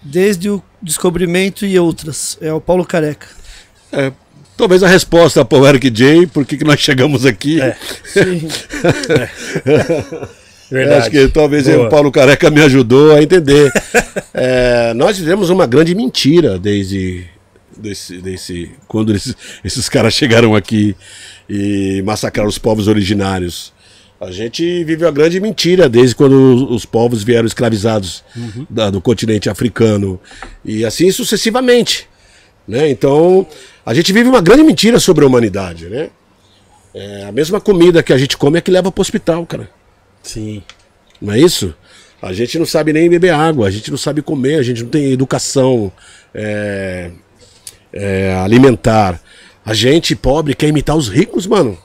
desde 0.00 0.48
o 0.48 0.62
descobrimento 0.80 1.66
e 1.66 1.76
outras. 1.76 2.38
É 2.40 2.52
o 2.52 2.60
Paulo 2.60 2.86
Careca. 2.86 3.26
É, 3.90 4.12
talvez 4.56 4.84
a 4.84 4.88
resposta 4.88 5.44
para 5.44 5.58
o 5.58 5.66
Eric 5.66 5.90
J, 5.90 6.28
por 6.28 6.46
que 6.46 6.56
que 6.56 6.64
nós 6.64 6.78
chegamos 6.78 7.26
aqui. 7.26 7.60
É. 7.60 7.76
Sim. 8.04 8.46
Verdade. 10.74 11.00
Acho 11.02 11.10
que 11.10 11.28
talvez 11.28 11.66
Boa. 11.68 11.86
o 11.86 11.88
Paulo 11.88 12.10
Careca 12.10 12.50
me 12.50 12.60
ajudou 12.62 13.14
a 13.14 13.22
entender. 13.22 13.70
É, 14.36 14.92
nós 14.94 15.16
vivemos 15.16 15.48
uma 15.48 15.64
grande 15.64 15.94
mentira 15.94 16.58
desde 16.58 17.24
desse, 17.76 18.18
desse, 18.20 18.70
quando 18.88 19.14
esses, 19.14 19.34
esses 19.64 19.88
caras 19.88 20.12
chegaram 20.12 20.56
aqui 20.56 20.96
e 21.48 22.02
massacraram 22.04 22.48
os 22.48 22.58
povos 22.58 22.88
originários. 22.88 23.72
A 24.20 24.32
gente 24.32 24.82
vive 24.84 25.04
uma 25.04 25.12
grande 25.12 25.38
mentira 25.40 25.88
desde 25.88 26.16
quando 26.16 26.32
os, 26.32 26.62
os 26.62 26.84
povos 26.84 27.22
vieram 27.22 27.46
escravizados 27.46 28.24
da- 28.68 28.90
do 28.90 29.00
continente 29.00 29.48
africano 29.48 30.18
e 30.64 30.84
assim 30.84 31.10
sucessivamente. 31.12 32.08
Né? 32.66 32.88
Então, 32.90 33.46
a 33.86 33.94
gente 33.94 34.12
vive 34.12 34.28
uma 34.28 34.40
grande 34.40 34.64
mentira 34.64 34.98
sobre 34.98 35.24
a 35.24 35.28
humanidade. 35.28 35.86
Né? 35.86 36.08
É, 36.92 37.24
a 37.24 37.32
mesma 37.32 37.60
comida 37.60 38.02
que 38.02 38.12
a 38.12 38.18
gente 38.18 38.36
come 38.36 38.58
é 38.58 38.60
que 38.60 38.70
leva 38.70 38.90
para 38.90 39.00
o 39.00 39.02
hospital, 39.02 39.46
cara. 39.46 39.68
Sim. 40.24 40.62
Não 41.20 41.32
é 41.32 41.38
isso? 41.38 41.72
A 42.20 42.32
gente 42.32 42.58
não 42.58 42.66
sabe 42.66 42.92
nem 42.92 43.08
beber 43.08 43.32
água, 43.32 43.68
a 43.68 43.70
gente 43.70 43.88
não 43.90 43.98
sabe 43.98 44.22
comer, 44.22 44.58
a 44.58 44.62
gente 44.62 44.82
não 44.82 44.90
tem 44.90 45.12
educação 45.12 45.92
é, 46.34 47.10
é, 47.92 48.34
alimentar. 48.42 49.20
A 49.64 49.74
gente 49.74 50.16
pobre 50.16 50.54
quer 50.54 50.68
imitar 50.68 50.96
os 50.96 51.08
ricos, 51.08 51.46
mano. 51.46 51.78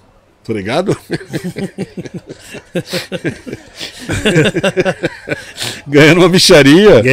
Tá 0.46 0.54
ligado? 0.54 0.98
Ganhando 5.86 6.22
uma 6.22 6.30
bicharia. 6.30 7.04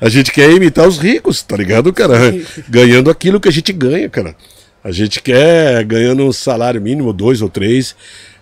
A 0.00 0.08
gente 0.08 0.30
quer 0.30 0.52
imitar 0.52 0.86
os 0.86 0.98
ricos, 0.98 1.42
tá 1.42 1.56
ligado, 1.56 1.92
cara? 1.92 2.16
Ganhando 2.68 3.10
aquilo 3.10 3.40
que 3.40 3.48
a 3.48 3.52
gente 3.52 3.72
ganha, 3.72 4.08
cara. 4.08 4.36
A 4.82 4.92
gente 4.92 5.20
quer 5.20 5.84
ganhando 5.84 6.24
um 6.24 6.32
salário 6.32 6.80
mínimo, 6.80 7.12
dois 7.12 7.42
ou 7.42 7.48
três, 7.48 7.94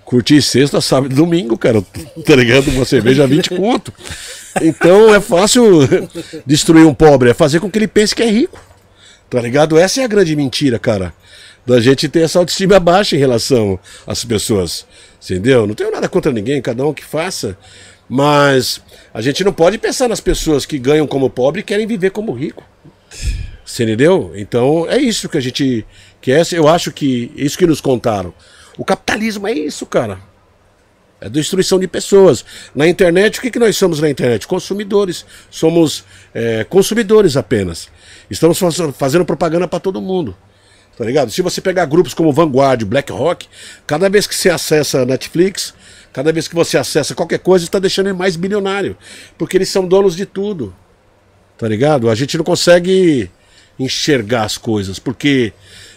curtir 0.09 0.40
sexta, 0.40 0.80
sábado 0.80 1.12
e 1.12 1.14
domingo, 1.14 1.59
cara. 1.59 1.82
Tá 2.24 2.35
ligado? 2.35 2.70
Uma 2.70 2.86
cerveja 2.86 3.26
20 3.26 3.51
conto. 3.51 3.93
Então 4.62 5.14
é 5.14 5.20
fácil 5.20 5.86
destruir 6.47 6.86
um 6.86 6.94
pobre, 6.94 7.28
é 7.28 7.35
fazer 7.35 7.60
com 7.60 7.70
que 7.70 7.78
ele 7.78 7.86
pense 7.86 8.14
que 8.14 8.22
é 8.22 8.30
rico. 8.30 8.59
Tá 9.28 9.39
ligado? 9.39 9.78
Essa 9.78 10.01
é 10.01 10.05
a 10.05 10.09
grande 10.09 10.35
mentira, 10.35 10.78
cara. 10.78 11.12
Da 11.66 11.78
gente 11.78 12.09
ter 12.09 12.20
essa 12.20 12.39
autoestima 12.39 12.80
baixa 12.80 13.16
em 13.16 13.18
relação 13.18 13.78
às 14.06 14.24
pessoas. 14.24 14.86
Entendeu? 15.22 15.66
Não 15.66 15.74
tenho 15.74 15.90
nada 15.90 16.09
contra 16.09 16.32
ninguém, 16.32 16.62
cada 16.62 16.86
um 16.86 16.94
que 16.94 17.05
faça. 17.05 17.59
Mas 18.09 18.80
a 19.12 19.20
gente 19.20 19.44
não 19.44 19.52
pode 19.52 19.76
pensar 19.76 20.09
nas 20.09 20.20
pessoas 20.22 20.64
que 20.64 20.78
ganham 20.78 21.06
como 21.06 21.28
pobre 21.28 21.60
e 21.60 21.64
querem 21.64 21.86
viver 21.86 22.12
como 22.12 22.32
rico. 22.32 22.64
Você 23.62 23.82
entendeu? 23.82 24.32
Então 24.35 24.86
é 24.89 24.97
isso 24.97 25.28
que 25.28 25.36
a 25.36 25.43
gente 25.43 25.86
quer. 26.18 26.47
Eu 26.52 26.66
acho 26.66 26.90
que 26.90 27.30
isso 27.36 27.59
que 27.59 27.66
nos 27.66 27.82
contaram. 27.82 28.32
O 28.78 28.84
capitalismo 28.84 29.46
é 29.46 29.52
isso, 29.52 29.84
cara. 29.84 30.20
É 31.20 31.28
destruição 31.28 31.80
de 31.80 31.88
pessoas. 31.88 32.44
Na 32.72 32.86
internet, 32.86 33.38
o 33.38 33.42
que, 33.42 33.50
que 33.50 33.59
nós 33.59 33.76
somos 33.76 34.00
na 34.00 34.09
internet? 34.09 34.46
Consumidores. 34.46 35.26
Somos 35.50 36.05
é, 36.32 36.62
consumidores 36.62 37.36
apenas. 37.36 37.88
Estamos 38.30 38.56
faz- 38.56 38.78
fazendo 38.96 39.24
propaganda 39.24 39.66
para 39.66 39.80
todo 39.80 40.00
mundo. 40.00 40.36
Tá 40.96 41.05
ligado? 41.05 41.30
Se 41.32 41.42
você 41.42 41.60
pegar 41.60 41.86
grupos 41.86 42.14
como 42.14 42.32
Vanguard, 42.32 42.84
BlackRock, 42.84 43.48
cada 43.86 44.09
vez 44.09 44.26
que 44.28 44.34
você 44.34 44.48
acessa 44.48 45.05
Netflix, 45.05 45.74
cada 46.12 46.32
vez 46.32 46.46
que 46.46 46.55
você 46.55 46.78
acessa 46.78 47.14
qualquer 47.16 47.38
coisa, 47.40 47.64
está 47.64 47.80
deixando 47.80 48.06
ele 48.06 48.16
mais 48.16 48.36
bilionário. 48.36 48.96
Porque 49.36 49.56
eles 49.56 49.68
são 49.68 49.86
donos 49.86 50.14
de 50.14 50.24
tudo. 50.24 50.74
Tá 51.56 51.66
ligado? 51.66 52.09
A 52.09 52.14
gente 52.14 52.36
não 52.38 52.44
consegue 52.44 53.28
enxergar 53.76 54.44
as 54.44 54.56
coisas, 54.56 54.98
porque 54.98 55.52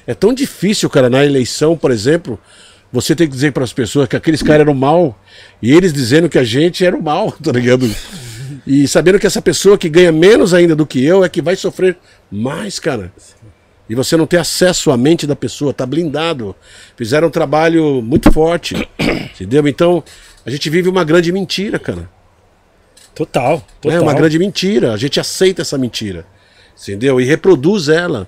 é 0.06 0.14
tão 0.14 0.34
difícil, 0.34 0.90
cara, 0.90 1.10
na 1.10 1.24
eleição, 1.26 1.76
por 1.78 1.92
exemplo, 1.92 2.40
você 2.92 3.16
tem 3.16 3.28
que 3.28 3.34
dizer 3.34 3.52
para 3.52 3.64
as 3.64 3.74
pessoas 3.74 4.08
que 4.08 4.16
aqueles 4.16 4.42
caras 4.42 4.62
eram 4.62 4.74
mal 4.74 5.18
e 5.62 5.72
eles 5.72 5.94
dizendo 5.94 6.28
que 6.28 6.38
a 6.38 6.44
gente 6.44 6.86
era 6.86 6.96
o 6.96 7.02
mal, 7.02 7.32
tá 7.44 7.52
ligado? 7.52 7.90
E 8.66 8.88
sabendo 8.88 9.20
que 9.20 9.28
essa 9.28 9.42
pessoa 9.42 9.78
que 9.78 9.90
ganha 9.90 10.12
menos 10.12 10.54
ainda 10.54 10.76
do 10.76 10.86
que 10.86 11.04
eu 11.04 11.24
é 11.24 11.30
que 11.30 11.42
vai 11.42 11.56
sofrer 11.56 11.98
mais, 12.32 12.80
cara. 12.80 13.12
E 13.90 13.96
você 13.96 14.16
não 14.16 14.26
tem 14.26 14.40
acesso 14.40 14.92
à 14.92 14.98
mente 14.98 15.28
da 15.28 15.36
pessoa, 15.36 15.74
tá 15.74 15.86
blindado. 15.86 16.56
Fizeram 16.96 17.28
um 17.28 17.32
trabalho 17.32 18.02
muito 18.02 18.32
forte, 18.32 18.76
entendeu? 19.00 19.68
Então, 19.68 20.04
a 20.46 20.50
gente 20.50 20.70
vive 20.70 20.88
uma 20.88 21.04
grande 21.04 21.32
mentira, 21.32 21.78
cara. 21.78 22.10
Total, 23.14 23.62
total. 23.82 23.98
É 23.98 24.02
uma 24.02 24.14
grande 24.14 24.40
mentira. 24.40 24.94
A 24.94 24.98
gente 24.98 25.20
aceita 25.20 25.62
essa 25.62 25.78
mentira. 25.78 26.26
Entendeu? 26.82 27.20
E 27.20 27.26
reproduz 27.26 27.90
ela. 27.90 28.28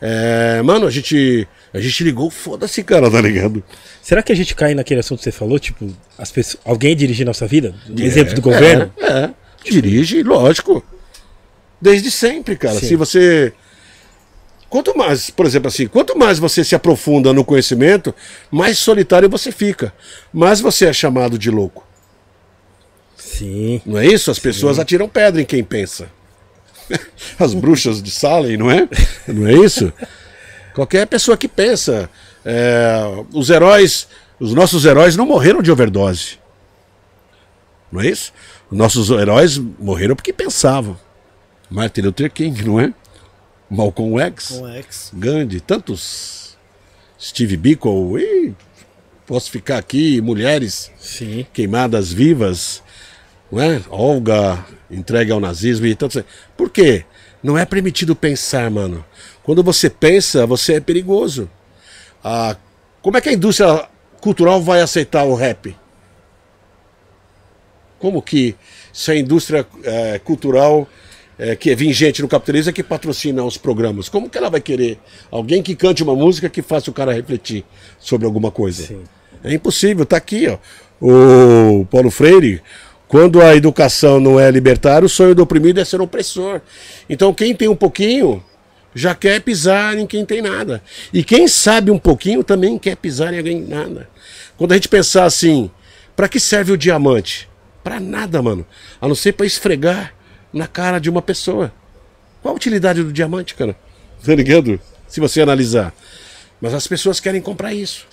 É, 0.00 0.62
mano, 0.62 0.86
a 0.86 0.90
gente. 0.90 1.46
A 1.74 1.80
gente 1.80 2.04
ligou, 2.04 2.30
foda-se, 2.30 2.82
cara, 2.82 3.10
tá 3.10 3.20
ligado? 3.20 3.64
Será 4.02 4.22
que 4.22 4.30
a 4.30 4.34
gente 4.34 4.54
cai 4.54 4.74
naquele 4.74 5.00
assunto 5.00 5.18
que 5.18 5.24
você 5.24 5.32
falou? 5.32 5.58
Tipo, 5.58 5.90
as 6.18 6.30
pessoas, 6.30 6.62
alguém 6.66 6.94
dirigir 6.94 7.24
nossa 7.24 7.46
vida? 7.46 7.74
Exemplo 7.98 8.34
do 8.34 8.42
governo? 8.42 8.92
É, 8.98 9.06
é. 9.06 9.30
dirige, 9.64 10.22
lógico. 10.22 10.84
Desde 11.80 12.10
sempre, 12.10 12.56
cara. 12.56 12.78
Sim. 12.78 12.88
Se 12.88 12.96
você. 12.96 13.52
Quanto 14.68 14.96
mais, 14.96 15.30
por 15.30 15.46
exemplo, 15.46 15.68
assim, 15.68 15.86
quanto 15.86 16.16
mais 16.16 16.38
você 16.38 16.62
se 16.62 16.74
aprofunda 16.74 17.32
no 17.32 17.44
conhecimento, 17.44 18.14
mais 18.50 18.78
solitário 18.78 19.28
você 19.28 19.50
fica. 19.50 19.92
Mais 20.32 20.60
você 20.60 20.86
é 20.86 20.92
chamado 20.92 21.38
de 21.38 21.50
louco. 21.50 21.86
Sim. 23.16 23.80
Não 23.84 23.98
é 23.98 24.06
isso? 24.06 24.30
As 24.30 24.38
pessoas 24.38 24.78
atiram 24.78 25.08
pedra 25.08 25.40
em 25.40 25.44
quem 25.44 25.64
pensa. 25.64 26.08
As 27.38 27.54
bruxas 27.54 28.02
de 28.02 28.10
Salem, 28.10 28.56
não 28.56 28.70
é? 28.70 28.88
Não 29.26 29.46
é 29.46 29.54
isso? 29.54 29.92
Qualquer 30.74 31.06
pessoa 31.06 31.36
que 31.36 31.48
pensa. 31.48 32.08
É, 32.44 33.02
os 33.32 33.50
heróis, 33.50 34.08
os 34.38 34.52
nossos 34.54 34.84
heróis 34.84 35.16
não 35.16 35.26
morreram 35.26 35.62
de 35.62 35.70
overdose. 35.70 36.38
Não 37.90 38.00
é 38.00 38.06
isso? 38.06 38.32
Os 38.70 38.76
nossos 38.76 39.10
heróis 39.10 39.58
morreram 39.58 40.16
porque 40.16 40.32
pensavam. 40.32 40.98
Martin 41.70 42.02
Luther 42.02 42.30
King, 42.30 42.64
não 42.64 42.80
é? 42.80 42.92
Malcolm 43.70 44.20
X, 44.20 44.60
X. 44.76 45.10
Gandhi, 45.14 45.60
tantos. 45.60 46.56
Steve 47.18 47.56
Biko, 47.56 48.18
e 48.18 48.52
posso 49.26 49.50
ficar 49.50 49.78
aqui, 49.78 50.20
mulheres 50.20 50.90
Sim. 50.98 51.46
queimadas 51.52 52.12
vivas, 52.12 52.82
não 53.50 53.62
é? 53.62 53.80
Olga 53.88 54.64
entregue 54.90 55.32
ao 55.32 55.40
nazismo 55.40 55.86
e 55.86 55.94
tanto. 55.94 56.24
Por 56.56 56.68
quê? 56.70 57.04
Não 57.42 57.56
é 57.56 57.64
permitido 57.64 58.14
pensar, 58.14 58.70
mano. 58.70 59.04
Quando 59.42 59.62
você 59.62 59.90
pensa, 59.90 60.46
você 60.46 60.74
é 60.74 60.80
perigoso. 60.80 61.50
Ah, 62.22 62.56
como 63.00 63.16
é 63.16 63.20
que 63.20 63.28
a 63.28 63.32
indústria 63.32 63.88
cultural 64.20 64.62
vai 64.62 64.80
aceitar 64.80 65.24
o 65.24 65.34
rap? 65.34 65.76
Como 67.98 68.22
que 68.22 68.54
se 68.92 69.10
a 69.10 69.16
indústria 69.16 69.66
eh, 69.84 70.20
cultural 70.24 70.88
eh, 71.38 71.56
que 71.56 71.70
é 71.70 71.74
vingente 71.74 72.20
no 72.20 72.28
capitalismo 72.28 72.70
é 72.70 72.72
que 72.72 72.82
patrocina 72.82 73.44
os 73.44 73.56
programas? 73.56 74.08
Como 74.08 74.28
que 74.28 74.38
ela 74.38 74.50
vai 74.50 74.60
querer 74.60 74.98
alguém 75.30 75.62
que 75.62 75.74
cante 75.74 76.02
uma 76.02 76.14
música 76.14 76.48
que 76.48 76.62
faça 76.62 76.90
o 76.90 76.92
cara 76.92 77.12
refletir 77.12 77.64
sobre 77.98 78.26
alguma 78.26 78.50
coisa? 78.50 78.86
Sim. 78.86 79.02
É 79.42 79.52
impossível, 79.52 80.04
tá 80.04 80.16
aqui, 80.16 80.48
ó. 80.48 80.58
O 81.00 81.84
Paulo 81.86 82.10
Freire, 82.10 82.62
quando 83.08 83.40
a 83.40 83.56
educação 83.56 84.20
não 84.20 84.38
é 84.38 84.50
libertária, 84.50 85.06
o 85.06 85.08
sonho 85.08 85.34
do 85.34 85.42
oprimido 85.42 85.80
é 85.80 85.84
ser 85.84 86.00
opressor. 86.00 86.60
Então 87.08 87.34
quem 87.34 87.54
tem 87.54 87.68
um 87.68 87.76
pouquinho 87.76 88.42
já 88.94 89.14
quer 89.14 89.40
pisar 89.40 89.96
em 89.96 90.06
quem 90.06 90.24
tem 90.24 90.42
nada. 90.42 90.82
E 91.12 91.24
quem 91.24 91.48
sabe 91.48 91.90
um 91.90 91.98
pouquinho 91.98 92.44
também 92.44 92.78
quer 92.78 92.96
pisar 92.96 93.32
em 93.32 93.38
alguém 93.38 93.60
nada. 93.60 94.08
Quando 94.56 94.72
a 94.72 94.74
gente 94.74 94.88
pensar 94.88 95.24
assim, 95.24 95.70
para 96.14 96.28
que 96.28 96.38
serve 96.38 96.72
o 96.72 96.78
diamante? 96.78 97.48
Para 97.82 97.98
nada, 97.98 98.40
mano. 98.40 98.64
A 99.00 99.08
não 99.08 99.14
ser 99.14 99.32
para 99.32 99.46
esfregar 99.46 100.14
na 100.52 100.66
cara 100.66 100.98
de 100.98 101.10
uma 101.10 101.22
pessoa. 101.22 101.72
Qual 102.40 102.52
a 102.52 102.56
utilidade 102.56 103.02
do 103.02 103.12
diamante, 103.12 103.54
cara? 103.54 103.76
Tá 104.24 104.36
ligado? 104.36 104.80
Se 105.08 105.18
você 105.18 105.40
analisar. 105.40 105.92
Mas 106.60 106.72
as 106.74 106.86
pessoas 106.86 107.18
querem 107.18 107.40
comprar 107.40 107.74
isso. 107.74 108.06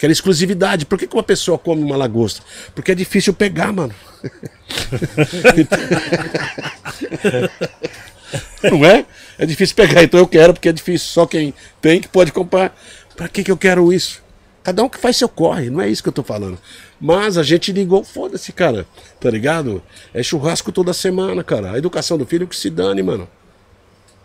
Querem 0.00 0.12
exclusividade. 0.12 0.84
Por 0.84 0.98
que, 0.98 1.06
que 1.06 1.14
uma 1.14 1.22
pessoa 1.22 1.56
come 1.56 1.80
uma 1.80 1.96
lagosta? 1.96 2.42
Porque 2.74 2.90
é 2.90 2.94
difícil 2.94 3.32
pegar, 3.32 3.72
mano. 3.72 3.94
Não 8.68 8.84
é? 8.84 9.06
É 9.38 9.46
difícil 9.46 9.74
pegar, 9.74 10.02
então 10.02 10.20
eu 10.20 10.26
quero 10.26 10.52
porque 10.52 10.68
é 10.68 10.72
difícil. 10.72 11.08
Só 11.08 11.26
quem 11.26 11.54
tem 11.80 12.00
que 12.00 12.08
pode 12.08 12.32
comprar. 12.32 12.76
Pra 13.16 13.28
que, 13.28 13.44
que 13.44 13.50
eu 13.50 13.56
quero 13.56 13.92
isso? 13.92 14.22
Cada 14.62 14.82
um 14.82 14.88
que 14.88 14.98
faz 14.98 15.16
seu 15.16 15.28
corre, 15.28 15.68
não 15.68 15.80
é 15.80 15.88
isso 15.88 16.02
que 16.02 16.08
eu 16.08 16.12
tô 16.12 16.22
falando. 16.22 16.58
Mas 16.98 17.36
a 17.36 17.42
gente 17.42 17.70
ligou, 17.70 18.02
foda-se, 18.02 18.50
cara. 18.50 18.86
Tá 19.20 19.30
ligado? 19.30 19.82
É 20.12 20.22
churrasco 20.22 20.72
toda 20.72 20.92
semana, 20.94 21.44
cara. 21.44 21.72
A 21.72 21.78
educação 21.78 22.16
do 22.16 22.24
filho 22.24 22.46
que 22.46 22.56
se 22.56 22.70
dane, 22.70 23.02
mano. 23.02 23.28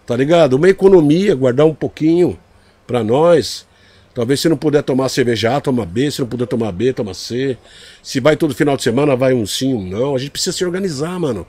Tá 0.07 0.15
ligado? 0.15 0.53
Uma 0.53 0.69
economia, 0.69 1.35
guardar 1.35 1.65
um 1.65 1.75
pouquinho 1.75 2.39
pra 2.87 3.03
nós. 3.03 3.67
Talvez 4.13 4.39
se 4.39 4.49
não 4.49 4.57
puder 4.57 4.81
tomar 4.81 5.09
cerveja 5.09 5.57
A, 5.57 5.61
toma 5.61 5.85
B. 5.85 6.09
Se 6.09 6.21
não 6.21 6.27
puder 6.27 6.47
tomar 6.47 6.71
B, 6.71 6.93
toma 6.93 7.13
C. 7.13 7.57
Se 8.01 8.19
vai 8.19 8.37
todo 8.37 8.55
final 8.55 8.77
de 8.77 8.83
semana, 8.83 9.15
vai 9.15 9.33
um 9.33 9.45
sim, 9.45 9.73
um 9.73 9.85
não. 9.85 10.15
A 10.15 10.17
gente 10.17 10.31
precisa 10.31 10.55
se 10.55 10.63
organizar, 10.63 11.19
mano. 11.19 11.45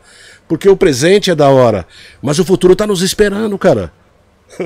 Porque 0.51 0.69
o 0.69 0.77
presente 0.77 1.31
é 1.31 1.35
da 1.37 1.49
hora. 1.49 1.87
Mas 2.21 2.41
o 2.41 2.45
futuro 2.45 2.75
tá 2.75 2.85
nos 2.85 3.03
esperando, 3.03 3.57
cara. 3.57 3.93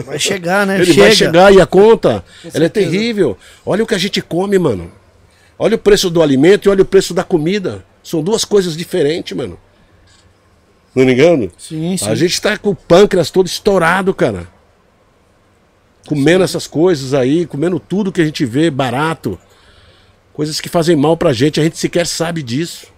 Vai 0.07 0.19
chegar, 0.19 0.67
né? 0.67 0.77
Ele 0.77 0.87
Chega. 0.87 1.03
vai 1.03 1.13
chegar 1.13 1.53
e 1.53 1.61
a 1.61 1.67
conta, 1.67 2.25
ela 2.55 2.65
é 2.65 2.71
terrível. 2.71 3.37
Olha 3.67 3.85
o 3.85 3.87
que 3.87 3.95
a 3.95 3.99
gente 3.99 4.23
come, 4.23 4.59
mano. 4.59 4.91
Olha 5.59 5.75
o 5.75 5.79
preço 5.79 6.09
do 6.09 6.23
alimento 6.23 6.65
e 6.65 6.69
olha 6.71 6.81
o 6.81 6.87
preço 6.87 7.13
da 7.13 7.23
comida. 7.23 7.85
São 8.03 8.23
duas 8.23 8.47
coisas 8.47 8.75
diferentes, 8.75 9.37
mano. 9.37 9.59
Não 10.95 11.05
me 11.05 11.13
engano? 11.13 11.53
Sim, 11.59 11.99
sim. 11.99 12.09
A 12.09 12.15
gente 12.15 12.41
tá 12.41 12.57
com 12.57 12.71
o 12.71 12.75
pâncreas 12.75 13.31
todo 13.31 13.47
estourado, 13.47 14.15
cara. 14.15 14.49
Comendo 16.07 16.45
essas 16.45 16.67
coisas 16.67 17.13
aí, 17.13 17.45
comendo 17.45 17.79
tudo 17.79 18.11
que 18.11 18.23
a 18.23 18.25
gente 18.25 18.47
vê 18.47 18.71
barato. 18.71 19.39
Coisas 20.33 20.63
que 20.63 20.69
fazem 20.71 20.97
mal 20.97 21.15
pra 21.15 21.35
gente, 21.35 21.61
a 21.61 21.63
gente 21.63 21.77
sequer 21.77 22.07
sabe 22.07 22.43
disso. 22.43 22.94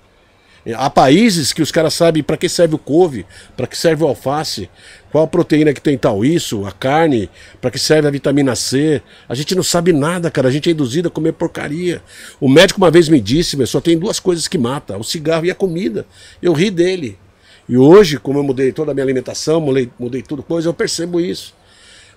Há 0.74 0.90
países 0.90 1.52
que 1.52 1.62
os 1.62 1.70
caras 1.70 1.94
sabem 1.94 2.22
para 2.22 2.36
que 2.36 2.48
serve 2.48 2.74
o 2.74 2.78
couve, 2.78 3.24
para 3.56 3.68
que 3.68 3.78
serve 3.78 4.02
o 4.02 4.08
alface, 4.08 4.68
qual 5.12 5.24
a 5.24 5.28
proteína 5.28 5.72
que 5.72 5.80
tem 5.80 5.96
tal 5.96 6.24
isso, 6.24 6.66
a 6.66 6.72
carne, 6.72 7.30
para 7.60 7.70
que 7.70 7.78
serve 7.78 8.08
a 8.08 8.10
vitamina 8.10 8.56
C. 8.56 9.00
A 9.28 9.34
gente 9.34 9.54
não 9.54 9.62
sabe 9.62 9.92
nada, 9.92 10.30
cara. 10.30 10.48
A 10.48 10.50
gente 10.50 10.68
é 10.68 10.72
induzido 10.72 11.08
a 11.08 11.10
comer 11.10 11.32
porcaria. 11.32 12.02
O 12.40 12.48
médico 12.48 12.80
uma 12.80 12.90
vez 12.90 13.08
me 13.08 13.20
disse, 13.20 13.56
meu, 13.56 13.66
só 13.66 13.80
tem 13.80 13.96
duas 13.96 14.18
coisas 14.18 14.48
que 14.48 14.58
matam, 14.58 14.98
o 14.98 15.04
cigarro 15.04 15.46
e 15.46 15.50
a 15.50 15.54
comida. 15.54 16.04
Eu 16.42 16.52
ri 16.52 16.70
dele. 16.70 17.16
E 17.68 17.76
hoje, 17.76 18.18
como 18.18 18.38
eu 18.38 18.42
mudei 18.42 18.72
toda 18.72 18.90
a 18.90 18.94
minha 18.94 19.04
alimentação, 19.04 19.60
mudei, 19.60 19.90
mudei 19.98 20.22
tudo 20.22 20.42
coisa, 20.42 20.68
eu 20.68 20.74
percebo 20.74 21.20
isso. 21.20 21.54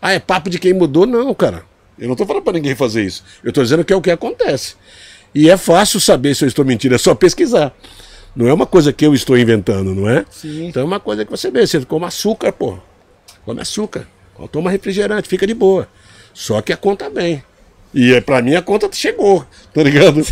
Ah, 0.01 0.13
é 0.13 0.19
papo 0.19 0.49
de 0.49 0.57
quem 0.57 0.73
mudou? 0.73 1.05
Não, 1.05 1.33
cara. 1.33 1.63
Eu 1.97 2.07
não 2.07 2.15
tô 2.15 2.25
falando 2.25 2.43
para 2.43 2.53
ninguém 2.53 2.75
fazer 2.75 3.03
isso. 3.03 3.23
Eu 3.43 3.51
tô 3.51 3.61
dizendo 3.61 3.83
que 3.83 3.93
é 3.93 3.95
o 3.95 4.01
que 4.01 4.09
acontece. 4.09 4.75
E 5.35 5.49
é 5.49 5.57
fácil 5.57 5.99
saber 5.99 6.35
se 6.35 6.43
eu 6.43 6.47
estou 6.47 6.65
mentindo, 6.65 6.95
é 6.95 6.97
só 6.97 7.13
pesquisar. 7.13 7.73
Não 8.35 8.47
é 8.47 8.53
uma 8.53 8.65
coisa 8.65 8.93
que 8.93 9.05
eu 9.05 9.13
estou 9.13 9.37
inventando, 9.37 9.93
não 9.93 10.09
é? 10.09 10.25
Sim. 10.29 10.67
Então 10.67 10.83
é 10.83 10.85
uma 10.85 10.99
coisa 10.99 11.25
que 11.25 11.31
você 11.31 11.49
vê. 11.51 11.65
Você 11.65 11.83
come 11.85 12.05
açúcar, 12.05 12.51
pô. 12.51 12.77
Come 13.45 13.61
açúcar. 13.61 14.07
Toma 14.51 14.71
refrigerante, 14.71 15.27
fica 15.27 15.45
de 15.45 15.53
boa. 15.53 15.87
Só 16.33 16.61
que 16.61 16.71
a 16.71 16.77
conta 16.77 17.09
vem. 17.09 17.43
E 17.93 18.13
é, 18.13 18.21
pra 18.21 18.41
mim 18.41 18.55
a 18.55 18.61
conta 18.61 18.87
chegou, 18.91 19.43
tá 19.73 19.81
ligado? 19.81 20.21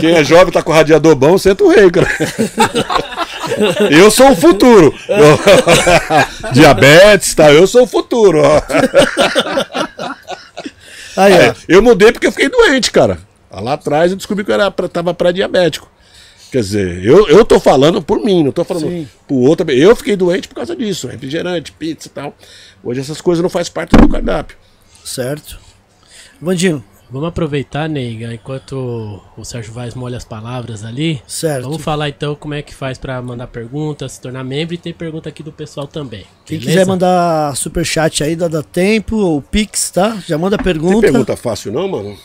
Quem 0.00 0.14
é 0.14 0.22
jovem 0.22 0.52
tá 0.52 0.62
com 0.62 0.70
o 0.70 0.74
radiador 0.74 1.16
bom, 1.16 1.36
senta 1.36 1.64
o 1.64 1.68
rei, 1.68 1.90
cara. 1.90 2.08
Eu 3.90 4.10
sou 4.10 4.30
o 4.30 4.36
futuro. 4.36 4.94
Diabetes, 6.52 7.34
tá? 7.34 7.52
Eu 7.52 7.66
sou 7.66 7.82
o 7.82 7.86
futuro, 7.86 8.40
ó. 8.42 8.62
Aí, 11.16 11.50
ó. 11.50 11.54
Eu 11.68 11.82
mudei 11.82 12.10
porque 12.10 12.26
eu 12.26 12.32
fiquei 12.32 12.48
doente, 12.48 12.90
cara. 12.90 13.18
Lá 13.60 13.74
atrás 13.74 14.10
eu 14.10 14.16
descobri 14.16 14.44
que 14.44 14.50
eu 14.50 14.54
era, 14.54 14.70
pra- 14.70 14.88
tava 14.88 15.12
pré-diabético. 15.14 15.90
Quer 16.52 16.60
dizer, 16.60 17.04
eu, 17.04 17.26
eu 17.28 17.44
tô 17.44 17.58
falando 17.58 18.00
por 18.00 18.20
mim, 18.20 18.44
não 18.44 18.52
tô 18.52 18.64
falando 18.64 18.88
Sim. 18.88 19.08
por 19.26 19.48
outra. 19.48 19.72
Eu 19.72 19.96
fiquei 19.96 20.14
doente 20.14 20.46
por 20.46 20.54
causa 20.54 20.76
disso, 20.76 21.08
refrigerante, 21.08 21.72
pizza 21.72 22.06
e 22.06 22.10
tal. 22.10 22.34
Hoje 22.82 23.00
essas 23.00 23.20
coisas 23.20 23.42
não 23.42 23.50
fazem 23.50 23.72
parte 23.72 23.96
do 23.96 24.08
cardápio. 24.08 24.56
Certo. 25.04 25.58
Vandinho, 26.40 26.82
Vamos 27.10 27.28
aproveitar, 27.28 27.88
Neiga, 27.88 28.32
enquanto 28.34 29.20
o 29.36 29.44
Sérgio 29.44 29.72
Vaz 29.72 29.94
molha 29.94 30.16
as 30.16 30.24
palavras 30.24 30.84
ali. 30.84 31.22
certo. 31.28 31.64
Vamos 31.64 31.82
falar 31.82 32.08
então 32.08 32.34
como 32.34 32.54
é 32.54 32.62
que 32.62 32.74
faz 32.74 32.98
pra 32.98 33.20
mandar 33.22 33.46
pergunta, 33.46 34.08
se 34.08 34.20
tornar 34.20 34.42
membro 34.42 34.74
e 34.74 34.78
ter 34.78 34.94
pergunta 34.94 35.28
aqui 35.28 35.42
do 35.42 35.52
pessoal 35.52 35.86
também. 35.86 36.24
Quem 36.46 36.58
beleza? 36.58 36.78
quiser 36.78 36.86
mandar 36.86 37.54
superchat 37.56 38.24
aí, 38.24 38.34
dá, 38.34 38.48
dá 38.48 38.62
tempo, 38.62 39.16
ou 39.16 39.40
Pix, 39.42 39.90
tá? 39.90 40.16
Já 40.26 40.36
manda 40.38 40.56
Tem 40.56 40.64
pergunta. 40.64 41.00
pergunta 41.02 41.36
fácil 41.36 41.72
não, 41.72 41.86
mano? 41.86 42.16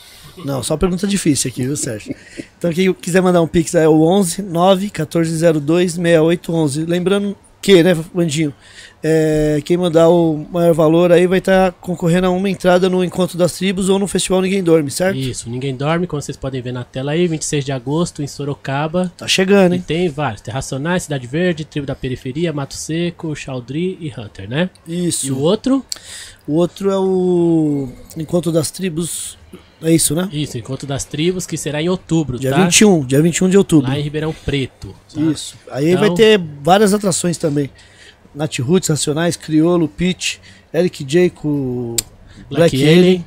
Não, 0.45 0.61
só 0.63 0.75
pergunta 0.77 1.05
difícil 1.07 1.49
aqui, 1.49 1.63
viu, 1.63 1.75
Sérgio? 1.75 2.15
Então 2.57 2.71
quem 2.71 2.93
quiser 2.93 3.21
mandar 3.21 3.41
um 3.41 3.47
Pix 3.47 3.75
é 3.75 3.87
o 3.87 4.01
11 4.01 4.41
9 4.41 4.81
1402 4.85 5.93
6811. 5.93 6.85
Lembrando 6.85 7.35
que, 7.61 7.83
né, 7.83 7.93
Vandinho? 7.93 8.53
É, 9.01 9.61
quem 9.63 9.77
mandar 9.77 10.09
o 10.09 10.45
maior 10.51 10.73
valor 10.73 11.09
aí 11.11 11.25
vai 11.25 11.39
estar 11.39 11.71
concorrendo 11.73 12.27
a 12.27 12.29
uma 12.29 12.49
entrada 12.49 12.89
no 12.89 13.01
Encontro 13.01 13.37
das 13.37 13.53
Tribos 13.53 13.87
ou 13.87 13.97
no 13.97 14.07
Festival 14.07 14.41
Ninguém 14.41 14.61
Dorme, 14.61 14.91
certo? 14.91 15.17
Isso, 15.17 15.49
Ninguém 15.49 15.73
Dorme, 15.75 16.05
como 16.05 16.21
vocês 16.21 16.35
podem 16.35 16.61
ver 16.61 16.73
na 16.73 16.83
tela 16.83 17.13
aí, 17.13 17.25
26 17.25 17.63
de 17.63 17.71
agosto, 17.71 18.21
em 18.21 18.27
Sorocaba. 18.27 19.09
Tá 19.17 19.25
chegando, 19.25 19.73
E 19.73 19.77
hein? 19.77 19.83
tem 19.87 20.09
vários, 20.09 20.41
Terracionais, 20.41 21.03
Cidade 21.03 21.27
Verde, 21.27 21.63
Tribo 21.63 21.87
da 21.87 21.95
Periferia, 21.95 22.51
Mato 22.51 22.73
Seco, 22.75 23.33
Chaldri 23.35 23.97
e 24.01 24.09
Hunter, 24.17 24.49
né? 24.49 24.69
Isso. 24.85 25.27
E 25.27 25.31
o 25.31 25.39
outro, 25.39 25.85
O 26.45 26.55
outro 26.55 26.89
é 26.91 26.97
o 26.99 27.87
Encontro 28.17 28.51
das 28.51 28.69
Tribos. 28.69 29.37
É 29.81 29.91
isso, 29.93 30.13
né? 30.13 30.27
isso, 30.31 30.57
Encontro 30.57 30.85
das 30.85 31.05
Tribos, 31.05 31.45
que 31.47 31.55
será 31.57 31.81
em 31.81 31.87
outubro, 31.89 32.37
Dia 32.37 32.51
tá? 32.51 32.63
21, 32.65 33.05
dia 33.05 33.21
21 33.21 33.49
de 33.49 33.57
outubro. 33.57 33.89
Lá 33.89 33.97
em 33.97 34.01
Ribeirão 34.01 34.35
Preto. 34.45 34.93
tá? 35.13 35.21
Isso. 35.21 35.55
Aí 35.71 35.91
Então- 35.91 36.01
vai 36.07 36.13
ter 36.13 36.39
várias 36.61 36.93
atrações 36.93 37.37
também. 37.37 37.69
Nat 38.35 38.59
Roots, 38.59 38.89
Racionais, 38.89 39.35
Criolo, 39.37 39.87
Pitch, 39.87 40.37
Eric 40.73 41.03
J 41.03 41.29
com 41.29 41.95
Black 42.49 42.75
Black, 42.77 42.83
Alien. 42.89 43.25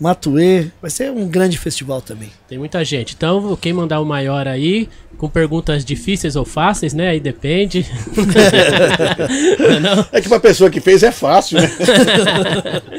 Matue. 0.00 0.72
Vai 0.80 0.90
ser 0.90 1.12
um 1.12 1.28
grande 1.28 1.56
festival 1.56 2.02
também. 2.02 2.28
Tem 2.48 2.58
muita 2.58 2.84
gente. 2.84 3.14
Então, 3.16 3.56
quem 3.56 3.72
mandar 3.72 4.00
o 4.00 4.04
maior 4.04 4.48
aí, 4.48 4.88
com 5.16 5.28
perguntas 5.28 5.84
difíceis 5.84 6.34
ou 6.34 6.44
fáceis, 6.44 6.92
né? 6.92 7.10
Aí 7.10 7.20
depende. 7.20 7.86
Não, 9.80 10.06
É 10.12 10.20
que 10.20 10.28
pra 10.28 10.40
pessoa 10.40 10.68
que 10.70 10.80
fez 10.80 11.02
é 11.04 11.12
fácil, 11.12 11.60
né? 11.60 11.70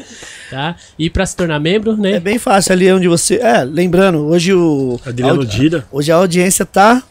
tá? 0.54 0.76
E 0.98 1.10
pra 1.10 1.26
se 1.26 1.36
tornar 1.36 1.60
membro, 1.60 1.94
É 1.94 1.96
né? 1.98 2.20
bem 2.20 2.38
fácil 2.40 2.72
ali 2.74 2.92
onde 2.92 3.08
você. 3.08 3.36
É, 3.36 3.64
lembrando, 3.64 4.20
hoje 4.26 4.54
o. 4.54 5.00
Adriano 5.06 5.42
a- 5.42 5.46
Dida, 5.46 5.86
Hoje 5.92 6.12
a 6.12 6.16
audiência 6.16 6.66
tá, 6.66 7.02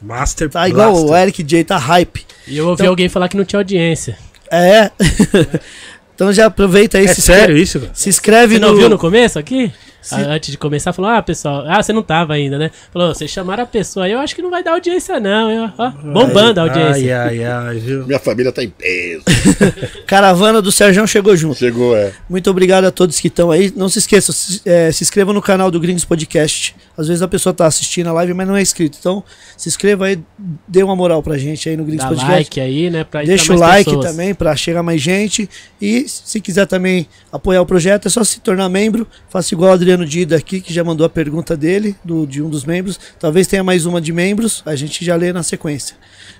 Master 0.00 0.48
tá 0.50 0.68
igual 0.68 0.90
Blaster. 0.92 1.10
o 1.10 1.16
Eric 1.16 1.42
J, 1.42 1.64
tá 1.64 1.76
hype. 1.78 2.24
E 2.46 2.56
eu 2.56 2.66
ouvi 2.68 2.82
Então- 2.82 2.90
alguém 2.92 3.08
falar 3.08 3.28
que 3.28 3.36
não 3.36 3.44
tinha 3.44 3.58
audiência. 3.60 4.16
É. 4.50 4.90
então 6.14 6.32
já 6.32 6.46
aproveita 6.46 6.98
aí. 6.98 7.06
É 7.06 7.08
se 7.14 7.20
sério 7.22 7.42
inscreve- 7.56 7.62
isso? 7.62 7.80
cara? 7.80 7.90
Se 7.94 8.08
inscreve 8.08 8.54
Você 8.54 8.60
não 8.60 8.70
no. 8.72 8.76
viu 8.76 8.88
no 8.88 8.98
começo 8.98 9.38
aqui? 9.38 9.72
Ah, 10.10 10.20
antes 10.34 10.50
de 10.50 10.58
começar, 10.58 10.92
falou: 10.92 11.10
Ah, 11.10 11.22
pessoal, 11.22 11.64
ah, 11.66 11.82
você 11.82 11.92
não 11.92 12.02
tava 12.02 12.34
ainda, 12.34 12.58
né? 12.58 12.70
Falou: 12.92 13.14
Vocês 13.14 13.30
chamaram 13.30 13.62
a 13.62 13.66
pessoa 13.66 14.06
aí, 14.06 14.12
eu 14.12 14.18
acho 14.18 14.34
que 14.34 14.42
não 14.42 14.50
vai 14.50 14.62
dar 14.62 14.72
audiência, 14.72 15.18
não. 15.18 15.50
Eu, 15.50 15.70
ó, 15.78 15.90
bombando 15.90 16.60
a 16.60 16.64
audiência. 16.64 17.22
Ai, 17.22 17.42
ai, 17.42 17.44
ai, 17.44 17.76
viu? 17.78 18.06
Minha 18.06 18.18
família 18.18 18.52
tá 18.52 18.62
em 18.62 18.68
peso. 18.70 19.24
Caravana 20.06 20.60
do 20.60 20.70
Serjão 20.72 21.06
chegou 21.06 21.36
junto. 21.36 21.58
Chegou, 21.58 21.96
é. 21.96 22.12
Muito 22.28 22.50
obrigado 22.50 22.84
a 22.84 22.90
todos 22.90 23.18
que 23.20 23.28
estão 23.28 23.50
aí. 23.50 23.72
Não 23.76 23.88
se 23.88 23.98
esqueçam, 23.98 24.34
se, 24.34 24.60
é, 24.64 24.90
se 24.92 25.02
inscrevam 25.04 25.32
no 25.32 25.40
canal 25.42 25.70
do 25.70 25.78
Gringos 25.80 26.04
Podcast. 26.04 26.74
Às 26.96 27.08
vezes 27.08 27.22
a 27.22 27.28
pessoa 27.28 27.52
tá 27.52 27.66
assistindo 27.66 28.08
a 28.08 28.12
live, 28.12 28.34
mas 28.34 28.46
não 28.46 28.56
é 28.56 28.62
inscrito. 28.62 28.98
Então, 29.00 29.22
se 29.56 29.68
inscreva 29.68 30.06
aí, 30.06 30.18
dê 30.66 30.82
uma 30.82 30.96
moral 30.96 31.22
pra 31.22 31.38
gente 31.38 31.68
aí 31.68 31.76
no 31.76 31.84
Gringos 31.84 32.04
Dá 32.04 32.08
Podcast. 32.08 32.32
like 32.32 32.60
aí, 32.60 32.90
né? 32.90 33.04
Pra 33.04 33.22
Deixa 33.22 33.52
o 33.52 33.56
like 33.58 33.84
pessoas. 33.84 34.06
também 34.06 34.34
pra 34.34 34.54
chegar 34.56 34.82
mais 34.82 35.00
gente. 35.00 35.48
E 35.80 36.06
se 36.08 36.40
quiser 36.40 36.66
também 36.66 37.06
apoiar 37.32 37.60
o 37.62 37.66
projeto, 37.66 38.06
é 38.06 38.10
só 38.10 38.22
se 38.24 38.40
tornar 38.40 38.68
membro. 38.68 39.06
Faça 39.28 39.54
igual 39.54 39.70
o 39.70 39.74
Adriano 39.74 39.93
Dida 40.04 40.34
aqui, 40.36 40.60
que 40.62 40.72
já 40.72 40.82
mandou 40.82 41.04
a 41.04 41.10
pergunta 41.10 41.54
dele, 41.56 41.94
do, 42.02 42.26
de 42.26 42.40
um 42.42 42.48
dos 42.48 42.64
membros. 42.64 42.98
Talvez 43.20 43.46
tenha 43.46 43.62
mais 43.62 43.84
uma 43.84 44.00
de 44.00 44.12
membros, 44.12 44.62
a 44.64 44.74
gente 44.74 45.04
já 45.04 45.14
lê 45.14 45.30
na 45.32 45.42
sequência. 45.42 45.94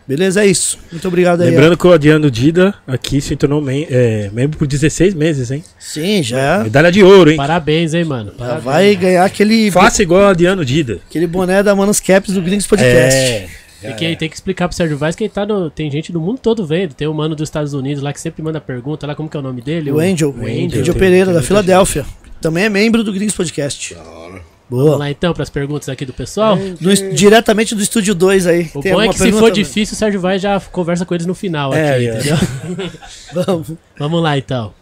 Beleza? 0.09 0.43
É 0.43 0.47
isso. 0.47 0.78
Muito 0.90 1.06
obrigado 1.06 1.43
aí. 1.43 1.51
Lembrando 1.51 1.76
que 1.76 1.86
o 1.86 1.93
Adriano 1.93 2.31
Dida 2.31 2.74
aqui 2.86 3.20
se 3.20 3.36
tornou 3.36 3.60
mem- 3.60 3.86
é, 3.90 4.31
membro 4.32 4.59
por 4.59 4.66
16 4.66 5.14
meses, 5.14 5.51
hein? 5.51 5.62
Sim, 5.78 6.22
já, 6.22 6.62
Medalha 6.64 6.90
de 6.90 7.02
ouro, 7.02 7.31
hein? 7.31 7.36
Parabéns, 7.36 7.94
hein, 7.94 8.05
mano. 8.05 8.31
já 8.32 8.36
Parabéns. 8.39 8.64
vai 8.64 8.97
ganhar 8.97 9.24
aquele, 9.24 9.70
Faça 9.70 10.02
igual 10.02 10.22
o 10.22 10.26
Adriano 10.26 10.64
Dida. 10.64 11.01
aquele 11.09 11.26
boné 11.26 11.62
da 11.62 11.74
Manos 11.74 12.01
Caps 12.01 12.35
do 12.35 12.43
Gringos 12.43 12.66
Podcast. 12.66 13.18
É. 13.18 13.48
Tem 13.85 13.94
que, 13.97 14.16
tem 14.16 14.28
que 14.31 14.35
explicar 14.35 14.66
pro 14.66 14.74
Sérgio 14.74 14.97
Vaz 14.97 15.14
que 15.14 15.24
ele 15.24 15.31
tá 15.31 15.44
no, 15.44 15.68
tem 15.68 15.90
gente 15.90 16.10
do 16.10 16.18
mundo 16.18 16.39
todo 16.39 16.64
vendo. 16.66 16.94
Tem 16.94 17.06
o 17.06 17.12
mano 17.12 17.35
dos 17.36 17.47
Estados 17.47 17.74
Unidos 17.74 18.02
lá 18.02 18.14
que 18.14 18.20
sempre 18.20 18.43
manda 18.43 18.59
pergunta 18.59 19.06
lá, 19.06 19.14
como 19.14 19.28
que 19.28 19.36
é 19.36 19.40
o 19.40 19.43
nome 19.43 19.60
dele? 19.60 19.93
O 19.93 20.01
Angel, 20.01 20.31
O 20.31 20.40
o 20.40 20.47
Angel. 20.47 20.81
Angel, 20.81 20.85
tem- 20.85 20.94
Pereira, 20.94 21.26
tem 21.26 21.35
da 21.35 21.43
Filadélfia. 21.43 22.06
Também 22.44 22.64
é 22.64 22.68
membro 22.68 23.02
do 23.02 23.10
Gringos 23.10 23.34
Podcast. 23.34 23.94
Vamos 23.94 24.42
Boa. 24.68 24.98
lá 24.98 25.10
então 25.10 25.32
pras 25.32 25.48
perguntas 25.48 25.88
aqui 25.88 26.04
do 26.04 26.12
pessoal. 26.12 26.58
Es- 26.58 27.14
diretamente 27.14 27.74
do 27.74 27.80
estúdio 27.82 28.14
2 28.14 28.46
aí. 28.46 28.70
O 28.74 28.82
Tem 28.82 28.92
bom 28.92 29.00
é 29.00 29.08
que 29.08 29.16
se 29.18 29.32
for 29.32 29.40
mano? 29.44 29.50
difícil, 29.54 29.94
o 29.94 29.96
Sérgio 29.96 30.20
Vaz 30.20 30.42
já 30.42 30.60
conversa 30.60 31.06
com 31.06 31.14
eles 31.14 31.26
no 31.26 31.34
final 31.34 31.72
É, 31.72 31.94
aqui, 31.94 32.06
é. 32.08 32.14
entendeu? 32.18 32.90
Vamos. 33.32 33.72
Vamos 33.98 34.22
lá 34.22 34.36
então. 34.36 34.74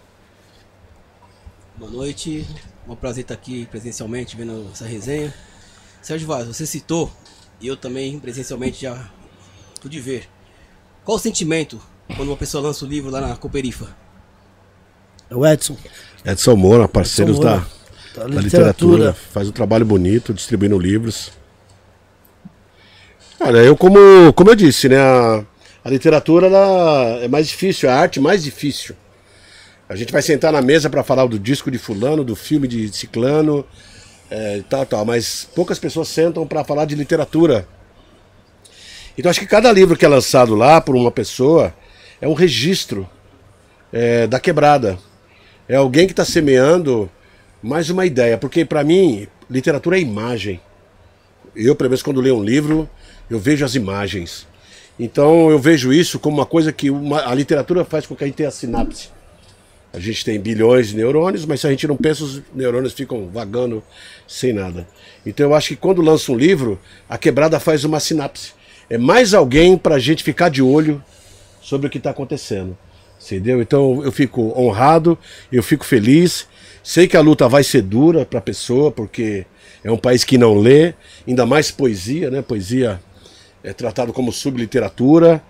Boa 1.77 1.91
noite, 1.93 2.45
é 2.89 2.91
um 2.91 2.97
prazer 2.97 3.23
estar 3.23 3.35
aqui 3.35 3.65
presencialmente 3.71 4.37
vendo 4.37 4.69
essa 4.73 4.85
resenha. 4.85 5.33
Sérgio 6.01 6.27
Vaz, 6.27 6.49
você 6.49 6.67
citou, 6.67 7.13
e 7.61 7.69
eu 7.69 7.77
também 7.77 8.19
presencialmente 8.19 8.83
já 8.83 9.09
pude 9.81 10.01
ver. 10.01 10.29
Qual 11.05 11.17
o 11.17 11.21
sentimento 11.21 11.81
quando 12.17 12.29
uma 12.29 12.37
pessoa 12.37 12.61
lança 12.61 12.85
o 12.85 12.89
livro 12.89 13.09
lá 13.09 13.21
na 13.21 13.37
Cooperifa? 13.37 14.02
É 15.33 15.37
O 15.37 15.47
Edson. 15.47 15.77
Edson 16.25 16.57
Moura, 16.57 16.87
parceiros 16.87 17.39
Edson 17.39 17.49
Moura. 17.49 17.67
da, 18.15 18.21
Da 18.23 18.29
da 18.29 18.41
literatura. 18.43 18.93
literatura. 18.97 19.13
Faz 19.33 19.49
um 19.49 19.53
trabalho 19.53 19.87
bonito, 19.87 20.35
distribuindo 20.35 20.79
livros. 20.79 21.33
Olha, 23.41 23.59
eu 23.59 23.77
como, 23.77 23.99
como 24.35 24.51
eu 24.51 24.55
disse, 24.55 24.89
né? 24.89 24.99
A, 25.01 25.43
a 25.85 25.91
literatura 25.91 26.47
ela 26.47 27.19
é 27.23 27.29
mais 27.29 27.49
difícil, 27.49 27.89
é 27.89 27.93
a 27.93 27.97
arte 27.99 28.21
mais 28.21 28.45
difícil. 28.45 28.95
A 29.89 29.97
gente 29.97 30.13
vai 30.13 30.23
sentar 30.23 30.53
na 30.53 30.63
mesa 30.63 30.89
para 30.89 31.03
falar 31.03 31.27
do 31.27 31.39
disco 31.39 31.71
de 31.71 31.79
fulano, 31.79 32.23
do 32.23 32.37
filme 32.37 32.69
de 32.69 32.95
ciclano, 32.95 33.65
é, 34.31 34.59
e 34.59 34.63
tal, 34.63 34.87
tal. 34.87 35.05
Mas 35.05 35.49
poucas 35.55 35.79
pessoas 35.79 36.09
sentam 36.09 36.47
para 36.47 36.63
falar 36.63 36.85
de 36.85 36.95
literatura. 36.95 37.67
Então 39.17 39.31
acho 39.31 39.41
que 39.41 39.47
cada 39.47 39.73
livro 39.73 39.97
que 39.97 40.05
é 40.05 40.09
lançado 40.09 40.55
lá 40.55 40.81
por 40.81 40.95
uma 40.95 41.11
pessoa 41.11 41.75
é 42.21 42.29
um 42.29 42.33
registro 42.35 43.09
é, 43.93 44.27
da 44.27 44.39
quebrada. 44.39 44.99
É 45.73 45.77
alguém 45.77 46.05
que 46.07 46.13
está 46.13 46.23
semeando 46.23 47.11
mais 47.63 47.89
uma 47.89 48.05
ideia, 48.05 48.37
porque 48.37 48.63
para 48.63 48.85
mim 48.85 49.27
literatura 49.49 49.97
é 49.97 50.03
imagem. 50.03 50.61
Eu, 51.57 51.75
pelo 51.75 51.89
menos, 51.89 52.03
quando 52.03 52.21
leio 52.21 52.37
um 52.37 52.45
livro, 52.45 52.87
eu 53.31 53.39
vejo 53.39 53.65
as 53.65 53.75
imagens. 53.75 54.47
Então 55.01 55.51
eu 55.51 55.59
vejo 55.59 55.91
isso 55.91 56.19
como 56.19 56.37
uma 56.37 56.45
coisa 56.45 56.75
que 56.75 56.91
uma- 56.91 57.27
a 57.27 57.35
literatura 57.35 57.87
faz 57.87 58.07
com 58.07 58.15
que 58.15 58.23
a 58.23 58.27
gente 58.27 58.37
tenha 58.37 58.51
sinapse. 58.51 59.09
A 59.95 59.99
gente 59.99 60.23
tem 60.23 60.39
bilhões 60.39 60.89
de 60.89 60.97
neurônios, 60.97 61.47
mas 61.47 61.63
se 61.63 61.67
a 61.67 61.71
gente 61.71 61.89
não 61.89 61.97
pensa, 61.97 62.23
os 62.23 62.43
neurônios 62.55 62.93
ficam 62.93 63.31
vagando 63.33 63.83
sem 64.29 64.53
nada. 64.53 64.87
Então 65.25 65.47
eu 65.47 65.55
acho 65.55 65.69
que 65.69 65.77
quando 65.77 66.03
lança 66.03 66.31
um 66.33 66.37
livro, 66.37 66.79
a 67.09 67.17
quebrada 67.17 67.59
faz 67.59 67.83
uma 67.83 67.99
sinapse. 67.99 68.53
É 68.91 68.99
mais 68.99 69.33
alguém 69.33 69.79
para 69.79 69.95
a 69.95 69.99
gente 69.99 70.23
ficar 70.23 70.51
de 70.51 70.61
olho 70.61 71.03
sobre 71.63 71.87
o 71.87 71.91
que 71.91 71.97
está 71.97 72.11
acontecendo. 72.11 72.77
Entendeu? 73.25 73.63
Então 73.63 74.03
eu 74.05 74.11
fico 74.11 74.53
honrado, 74.59 75.19
eu 75.51 75.63
fico 75.63 75.85
feliz. 75.85 76.47
Sei 76.83 77.07
que 77.07 77.17
a 77.17 77.21
luta 77.21 77.49
vai 77.49 77.63
ser 77.63 77.83
dura 77.83 78.27
para 78.27 78.41
a 78.41 78.43
pessoa, 78.43 78.91
porque 78.91 79.47
é 79.85 79.91
um 79.91 79.97
país 79.97 80.25
que 80.25 80.37
não 80.37 80.55
lê, 80.59 80.95
ainda 81.27 81.47
mais 81.47 81.71
poesia, 81.71 82.31
né? 82.31 82.43
Poesia 82.43 83.01
é 83.63 83.73
tratado 83.73 84.13
como 84.13 84.33
subliteratura. 84.33 85.43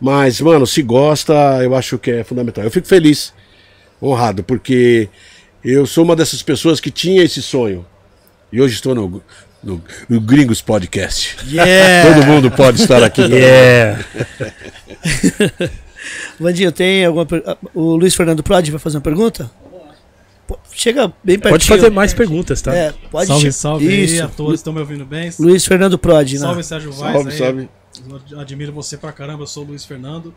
Mas, 0.00 0.40
mano, 0.40 0.66
se 0.66 0.82
gosta, 0.82 1.32
eu 1.62 1.74
acho 1.74 1.98
que 1.98 2.10
é 2.10 2.24
fundamental. 2.24 2.62
Eu 2.62 2.70
fico 2.70 2.86
feliz, 2.86 3.32
honrado, 4.00 4.44
porque 4.44 5.08
eu 5.64 5.86
sou 5.86 6.04
uma 6.04 6.14
dessas 6.14 6.42
pessoas 6.42 6.78
que 6.80 6.90
tinha 6.90 7.24
esse 7.24 7.42
sonho. 7.42 7.84
E 8.52 8.60
hoje 8.60 8.74
estou 8.74 8.94
no, 8.94 9.22
no, 9.62 9.82
no 10.08 10.20
Gringos 10.20 10.60
Podcast. 10.60 11.36
Yeah! 11.48 12.14
Todo 12.14 12.26
mundo 12.26 12.50
pode 12.50 12.80
estar 12.80 13.02
aqui. 13.02 13.22
É. 13.34 13.98
Vandinho, 16.38 16.72
tem 16.72 17.04
alguma 17.04 17.26
per... 17.26 17.42
ah, 17.46 17.56
O 17.74 17.96
Luiz 17.96 18.14
Fernando 18.14 18.42
Prodi 18.42 18.70
vai 18.70 18.80
fazer 18.80 18.96
uma 18.96 19.02
pergunta? 19.02 19.50
Chega 20.72 21.12
bem 21.24 21.38
pertinho. 21.38 21.52
Pode 21.52 21.66
fazer 21.66 21.90
mais 21.90 22.14
perguntas, 22.14 22.62
tá? 22.62 22.74
É, 22.74 22.92
pode 23.10 23.26
Salve, 23.26 23.52
salve 23.52 23.88
aí 23.88 24.04
Isso. 24.04 24.22
a 24.22 24.28
todos, 24.28 24.60
estão 24.60 24.72
me 24.72 24.78
ouvindo 24.78 25.04
bem? 25.04 25.32
Luiz 25.40 25.66
Fernando 25.66 25.98
Prodi, 25.98 26.34
né? 26.34 26.40
Salve, 26.40 26.62
Sérgio 26.62 26.92
Vaz. 26.92 27.12
Salve, 27.14 27.30
aí. 27.30 27.38
salve. 27.38 27.68
Eu 28.30 28.40
admiro 28.40 28.72
você 28.72 28.96
pra 28.96 29.10
caramba, 29.10 29.42
eu 29.42 29.46
sou 29.46 29.64
o 29.64 29.68
Luiz 29.68 29.84
Fernando. 29.84 30.32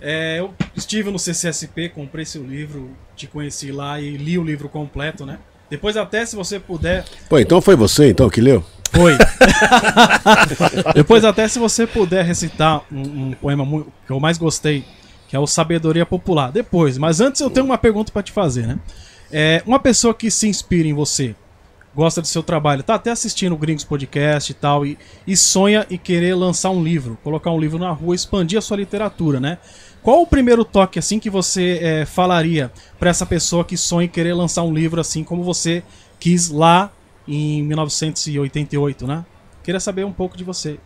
É, 0.00 0.40
eu 0.40 0.52
estive 0.74 1.10
no 1.10 1.18
CCSP, 1.18 1.88
comprei 1.88 2.24
seu 2.24 2.44
livro, 2.44 2.90
te 3.16 3.26
conheci 3.26 3.72
lá 3.72 3.98
e 3.98 4.16
li 4.16 4.36
o 4.36 4.44
livro 4.44 4.68
completo, 4.68 5.24
né? 5.24 5.38
Depois 5.70 5.96
até, 5.96 6.24
se 6.26 6.36
você 6.36 6.60
puder... 6.60 7.04
Pô, 7.28 7.38
então 7.38 7.60
foi 7.60 7.74
você 7.74 8.10
então 8.10 8.28
que 8.28 8.40
leu? 8.40 8.64
Foi. 8.92 9.16
Depois 10.94 11.24
até, 11.24 11.48
se 11.48 11.58
você 11.58 11.86
puder 11.86 12.24
recitar 12.24 12.82
um, 12.92 13.28
um 13.28 13.32
poema 13.32 13.64
que 14.06 14.12
eu 14.12 14.20
mais 14.20 14.38
gostei, 14.38 14.84
que 15.28 15.36
é 15.36 15.38
o 15.38 15.46
Sabedoria 15.46 16.06
Popular. 16.06 16.50
Depois, 16.50 16.98
mas 16.98 17.20
antes 17.20 17.40
eu 17.40 17.50
tenho 17.50 17.66
uma 17.66 17.78
pergunta 17.78 18.12
pra 18.12 18.22
te 18.22 18.32
fazer, 18.32 18.66
né? 18.66 18.78
É, 19.30 19.62
uma 19.66 19.78
pessoa 19.78 20.14
que 20.14 20.30
se 20.30 20.48
inspira 20.48 20.86
em 20.86 20.94
você, 20.94 21.34
gosta 21.94 22.20
do 22.20 22.26
seu 22.26 22.42
trabalho, 22.42 22.82
tá 22.82 22.94
até 22.94 23.10
assistindo 23.10 23.54
o 23.54 23.56
Gringos 23.56 23.82
Podcast 23.82 24.52
e 24.52 24.54
tal, 24.54 24.86
e, 24.86 24.98
e 25.26 25.36
sonha 25.36 25.86
em 25.90 25.96
querer 25.96 26.34
lançar 26.34 26.70
um 26.70 26.82
livro, 26.82 27.18
colocar 27.24 27.50
um 27.50 27.58
livro 27.58 27.78
na 27.78 27.90
rua, 27.90 28.14
expandir 28.14 28.58
a 28.58 28.60
sua 28.60 28.76
literatura, 28.76 29.40
né? 29.40 29.58
Qual 30.02 30.22
o 30.22 30.26
primeiro 30.26 30.64
toque 30.64 30.98
assim 30.98 31.18
que 31.18 31.28
você 31.28 31.80
é, 31.82 32.04
falaria 32.04 32.70
pra 32.98 33.10
essa 33.10 33.26
pessoa 33.26 33.64
que 33.64 33.76
sonha 33.76 34.04
em 34.04 34.08
querer 34.08 34.34
lançar 34.34 34.62
um 34.62 34.72
livro 34.72 35.00
assim 35.00 35.24
como 35.24 35.42
você 35.42 35.82
quis 36.20 36.48
lá 36.48 36.92
em 37.26 37.62
1988, 37.64 39.06
né? 39.06 39.24
Queria 39.64 39.80
saber 39.80 40.04
um 40.04 40.12
pouco 40.12 40.36
de 40.36 40.44
você. 40.44 40.78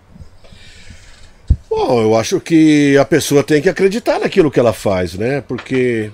Bom, 1.70 2.02
eu 2.02 2.16
acho 2.16 2.40
que 2.40 2.98
a 2.98 3.04
pessoa 3.04 3.44
tem 3.44 3.62
que 3.62 3.68
acreditar 3.68 4.18
naquilo 4.18 4.50
que 4.50 4.58
ela 4.58 4.72
faz, 4.72 5.14
né? 5.14 5.40
Porque 5.40 6.10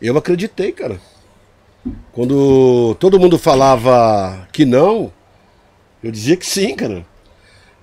eu 0.00 0.16
acreditei, 0.16 0.70
cara. 0.70 1.00
Quando 2.12 2.94
todo 3.00 3.18
mundo 3.18 3.36
falava 3.36 4.46
que 4.52 4.64
não, 4.64 5.12
eu 6.04 6.12
dizia 6.12 6.36
que 6.36 6.46
sim, 6.46 6.76
cara. 6.76 7.04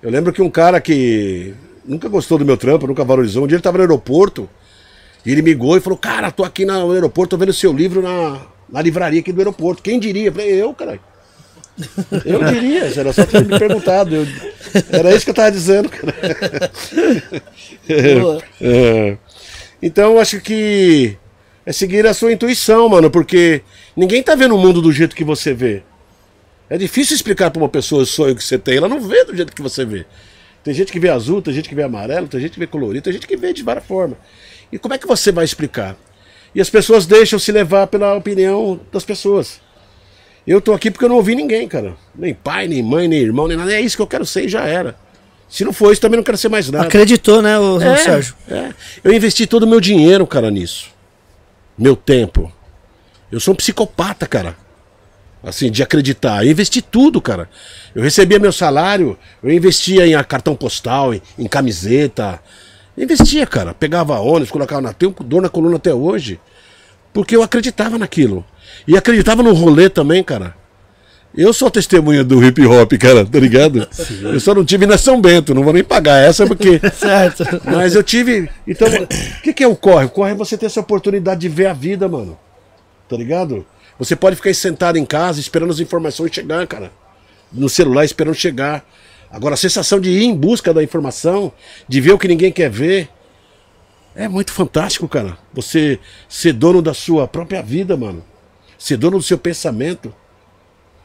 Eu 0.02 0.10
lembro 0.10 0.32
que 0.32 0.40
um 0.40 0.48
cara 0.48 0.80
que 0.80 1.54
nunca 1.84 2.08
gostou 2.08 2.38
do 2.38 2.44
meu 2.46 2.56
trampo, 2.56 2.86
nunca 2.86 3.04
valorizou, 3.04 3.44
um 3.44 3.46
dia 3.46 3.56
ele 3.56 3.60
estava 3.60 3.76
no 3.76 3.84
aeroporto 3.84 4.48
e 5.26 5.30
ele 5.32 5.42
me 5.42 5.50
ligou 5.50 5.76
e 5.76 5.80
falou: 5.80 5.98
Cara, 5.98 6.30
tô 6.30 6.42
aqui 6.42 6.64
no 6.64 6.90
aeroporto, 6.90 7.36
tô 7.36 7.36
vendo 7.36 7.52
seu 7.52 7.70
livro 7.70 8.00
na, 8.00 8.40
na 8.66 8.80
livraria 8.80 9.20
aqui 9.20 9.30
do 9.30 9.40
aeroporto. 9.40 9.82
Quem 9.82 10.00
diria? 10.00 10.28
Eu 10.28 10.32
falei: 10.32 10.62
Eu, 10.62 10.72
caralho. 10.72 11.00
Eu 12.24 12.42
diria, 12.44 12.84
era 12.96 13.12
só 13.12 13.24
ter 13.24 13.44
me 13.44 13.58
perguntado. 13.58 14.14
eu- 14.14 14.26
era 14.90 15.14
isso 15.14 15.24
que 15.24 15.30
eu 15.30 15.34
tava 15.34 15.50
dizendo, 15.52 15.88
cara. 15.88 16.14
Boa. 18.20 18.42
É. 18.60 19.16
Então 19.82 20.18
acho 20.18 20.40
que 20.40 21.16
é 21.64 21.72
seguir 21.72 22.06
a 22.06 22.14
sua 22.14 22.32
intuição, 22.32 22.88
mano, 22.88 23.10
porque 23.10 23.62
ninguém 23.96 24.22
tá 24.22 24.34
vendo 24.34 24.54
o 24.54 24.58
mundo 24.58 24.82
do 24.82 24.92
jeito 24.92 25.14
que 25.14 25.24
você 25.24 25.54
vê. 25.54 25.82
É 26.70 26.76
difícil 26.76 27.14
explicar 27.16 27.50
pra 27.50 27.62
uma 27.62 27.68
pessoa 27.68 28.02
o 28.02 28.06
sonho 28.06 28.34
que 28.36 28.42
você 28.44 28.58
tem, 28.58 28.76
ela 28.76 28.88
não 28.88 29.00
vê 29.00 29.24
do 29.24 29.34
jeito 29.34 29.54
que 29.54 29.62
você 29.62 29.84
vê. 29.84 30.04
Tem 30.62 30.74
gente 30.74 30.92
que 30.92 31.00
vê 31.00 31.08
azul, 31.08 31.40
tem 31.40 31.54
gente 31.54 31.68
que 31.68 31.74
vê 31.74 31.82
amarelo, 31.82 32.26
tem 32.28 32.40
gente 32.40 32.52
que 32.52 32.58
vê 32.58 32.66
colorido, 32.66 33.04
tem 33.04 33.12
gente 33.12 33.26
que 33.26 33.36
vê 33.36 33.52
de 33.52 33.62
várias 33.62 33.86
formas. 33.86 34.18
E 34.70 34.78
como 34.78 34.92
é 34.92 34.98
que 34.98 35.06
você 35.06 35.32
vai 35.32 35.44
explicar? 35.44 35.96
E 36.54 36.60
as 36.60 36.68
pessoas 36.68 37.06
deixam 37.06 37.38
se 37.38 37.52
levar 37.52 37.86
pela 37.86 38.14
opinião 38.14 38.78
das 38.92 39.04
pessoas. 39.04 39.60
Eu 40.46 40.60
tô 40.60 40.72
aqui 40.72 40.90
porque 40.90 41.04
eu 41.04 41.08
não 41.08 41.16
ouvi 41.16 41.34
ninguém, 41.34 41.68
cara. 41.68 41.94
Nem 42.14 42.32
pai, 42.34 42.66
nem 42.68 42.82
mãe, 42.82 43.06
nem 43.06 43.20
irmão, 43.20 43.46
nem 43.46 43.56
nada. 43.56 43.72
É 43.72 43.80
isso 43.80 43.96
que 43.96 44.02
eu 44.02 44.06
quero 44.06 44.24
ser 44.24 44.44
e 44.46 44.48
já 44.48 44.64
era. 44.64 44.96
Se 45.48 45.64
não 45.64 45.72
for 45.72 45.92
isso, 45.92 46.00
também 46.00 46.16
não 46.16 46.24
quero 46.24 46.36
ser 46.38 46.48
mais 46.48 46.70
nada. 46.70 46.86
Acreditou, 46.86 47.40
né, 47.40 47.58
o, 47.58 47.80
É, 47.80 47.96
Sérgio? 47.96 48.34
é. 48.50 48.72
Eu 49.02 49.12
investi 49.12 49.46
todo 49.46 49.62
o 49.62 49.66
meu 49.66 49.80
dinheiro, 49.80 50.26
cara, 50.26 50.50
nisso. 50.50 50.86
Meu 51.76 51.96
tempo. 51.96 52.52
Eu 53.30 53.40
sou 53.40 53.52
um 53.52 53.56
psicopata, 53.56 54.26
cara. 54.26 54.56
Assim, 55.42 55.70
de 55.70 55.82
acreditar. 55.82 56.44
Eu 56.44 56.50
investi 56.50 56.82
tudo, 56.82 57.20
cara. 57.20 57.48
Eu 57.94 58.02
recebia 58.02 58.38
meu 58.38 58.52
salário, 58.52 59.16
eu 59.42 59.50
investia 59.50 60.06
em 60.06 60.22
cartão 60.24 60.54
postal, 60.56 61.14
em, 61.14 61.22
em 61.38 61.46
camiseta. 61.46 62.40
Eu 62.96 63.04
investia, 63.04 63.46
cara. 63.46 63.72
Pegava 63.72 64.18
ônibus, 64.18 64.50
colocava 64.50 64.80
na. 64.80 64.92
Tenho 64.92 65.14
dor 65.20 65.40
na 65.40 65.48
coluna 65.48 65.76
até 65.76 65.94
hoje. 65.94 66.40
Porque 67.12 67.36
eu 67.36 67.42
acreditava 67.42 67.96
naquilo. 67.96 68.44
E 68.86 68.96
acreditava 68.96 69.42
no 69.42 69.52
rolê 69.52 69.88
também, 69.88 70.22
cara. 70.22 70.54
Eu 71.36 71.52
sou 71.52 71.70
testemunha 71.70 72.24
do 72.24 72.42
hip 72.44 72.66
hop, 72.66 72.92
cara, 72.94 73.24
tá 73.24 73.38
ligado? 73.38 73.86
Eu 74.22 74.40
só 74.40 74.54
não 74.54 74.64
tive 74.64 74.86
na 74.86 74.96
São 74.96 75.20
Bento, 75.20 75.54
não 75.54 75.62
vou 75.62 75.72
nem 75.72 75.84
pagar 75.84 76.16
essa 76.18 76.46
porque. 76.46 76.80
Certo. 76.94 77.44
Mas 77.64 77.94
eu 77.94 78.02
tive. 78.02 78.48
Então, 78.66 78.88
o 78.88 79.06
que, 79.42 79.52
que 79.52 79.62
é 79.62 79.68
o 79.68 79.76
corre? 79.76 80.06
O 80.06 80.10
corre 80.10 80.32
é 80.32 80.34
você 80.34 80.56
ter 80.56 80.66
essa 80.66 80.80
oportunidade 80.80 81.40
de 81.40 81.48
ver 81.48 81.66
a 81.66 81.72
vida, 81.72 82.08
mano. 82.08 82.38
Tá 83.08 83.16
ligado? 83.16 83.64
Você 83.98 84.16
pode 84.16 84.36
ficar 84.36 84.48
aí 84.48 84.54
sentado 84.54 84.96
em 84.96 85.04
casa 85.04 85.38
esperando 85.38 85.70
as 85.70 85.80
informações 85.80 86.34
chegar, 86.34 86.66
cara. 86.66 86.90
No 87.52 87.68
celular 87.68 88.04
esperando 88.04 88.34
chegar. 88.34 88.84
Agora, 89.30 89.54
a 89.54 89.58
sensação 89.58 90.00
de 90.00 90.10
ir 90.10 90.24
em 90.24 90.34
busca 90.34 90.72
da 90.72 90.82
informação, 90.82 91.52
de 91.86 92.00
ver 92.00 92.12
o 92.12 92.18
que 92.18 92.26
ninguém 92.26 92.50
quer 92.50 92.70
ver, 92.70 93.10
é 94.16 94.26
muito 94.26 94.52
fantástico, 94.52 95.06
cara. 95.06 95.36
Você 95.52 95.98
ser 96.28 96.52
dono 96.52 96.80
da 96.80 96.94
sua 96.94 97.28
própria 97.28 97.62
vida, 97.62 97.96
mano. 97.96 98.24
Ser 98.78 98.96
dono 98.96 99.18
do 99.18 99.22
seu 99.22 99.36
pensamento. 99.36 100.14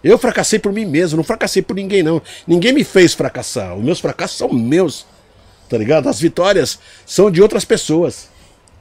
Eu 0.04 0.18
fracassei 0.18 0.60
por 0.60 0.72
mim 0.72 0.86
mesmo, 0.86 1.18
não 1.18 1.24
fracassei 1.24 1.62
por 1.62 1.76
ninguém, 1.76 2.04
não. 2.04 2.22
Ninguém 2.45 2.74
me 2.74 2.84
fez 2.84 3.14
fracassar. 3.14 3.76
Os 3.76 3.84
meus 3.84 4.00
fracassos 4.00 4.38
são 4.38 4.52
meus. 4.52 5.06
Tá 5.70 5.78
ligado? 5.78 6.08
As 6.08 6.20
vitórias 6.20 6.78
são 7.06 7.32
de 7.32 7.41
outras 7.41 7.66
pessoas 7.66 8.30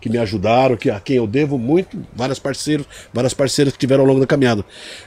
que 0.00 0.10
me 0.10 0.18
ajudaram, 0.18 0.76
que 0.76 0.90
a 0.90 0.98
quem 0.98 1.16
eu 1.16 1.28
devo 1.28 1.56
muito, 1.56 1.96
vários 2.12 2.40
parceiros, 2.40 2.84
várias 3.14 3.32
parceiras 3.32 3.72
que 3.72 3.78
tiveram 3.78 4.02
ao 4.02 4.08
longo 4.08 4.20
da 4.20 4.26
caminhada. 4.26 4.64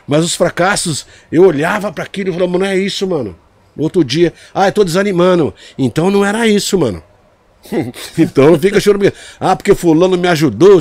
Mas 0.07 0.23
os 0.23 0.35
fracassos, 0.35 1.05
eu 1.29 1.43
olhava 1.43 1.91
para 1.91 2.05
aquilo 2.05 2.29
e 2.29 2.33
falava, 2.33 2.49
"Mano, 2.53 2.63
não 2.63 2.71
é 2.71 2.77
isso, 2.77 3.05
mano. 3.05 3.35
No 3.75 3.83
outro 3.83 4.05
dia, 4.05 4.33
ah, 4.53 4.67
eu 4.67 4.71
tô 4.71 4.85
desanimando. 4.85 5.53
Então 5.77 6.09
não 6.09 6.23
era 6.23 6.47
isso, 6.47 6.77
mano. 6.77 7.03
então 8.17 8.51
não 8.51 8.59
fica 8.59 8.79
chorando. 8.79 9.11
Ah, 9.39 9.55
porque 9.55 9.73
fulano 9.75 10.17
me 10.17 10.27
ajudou. 10.27 10.79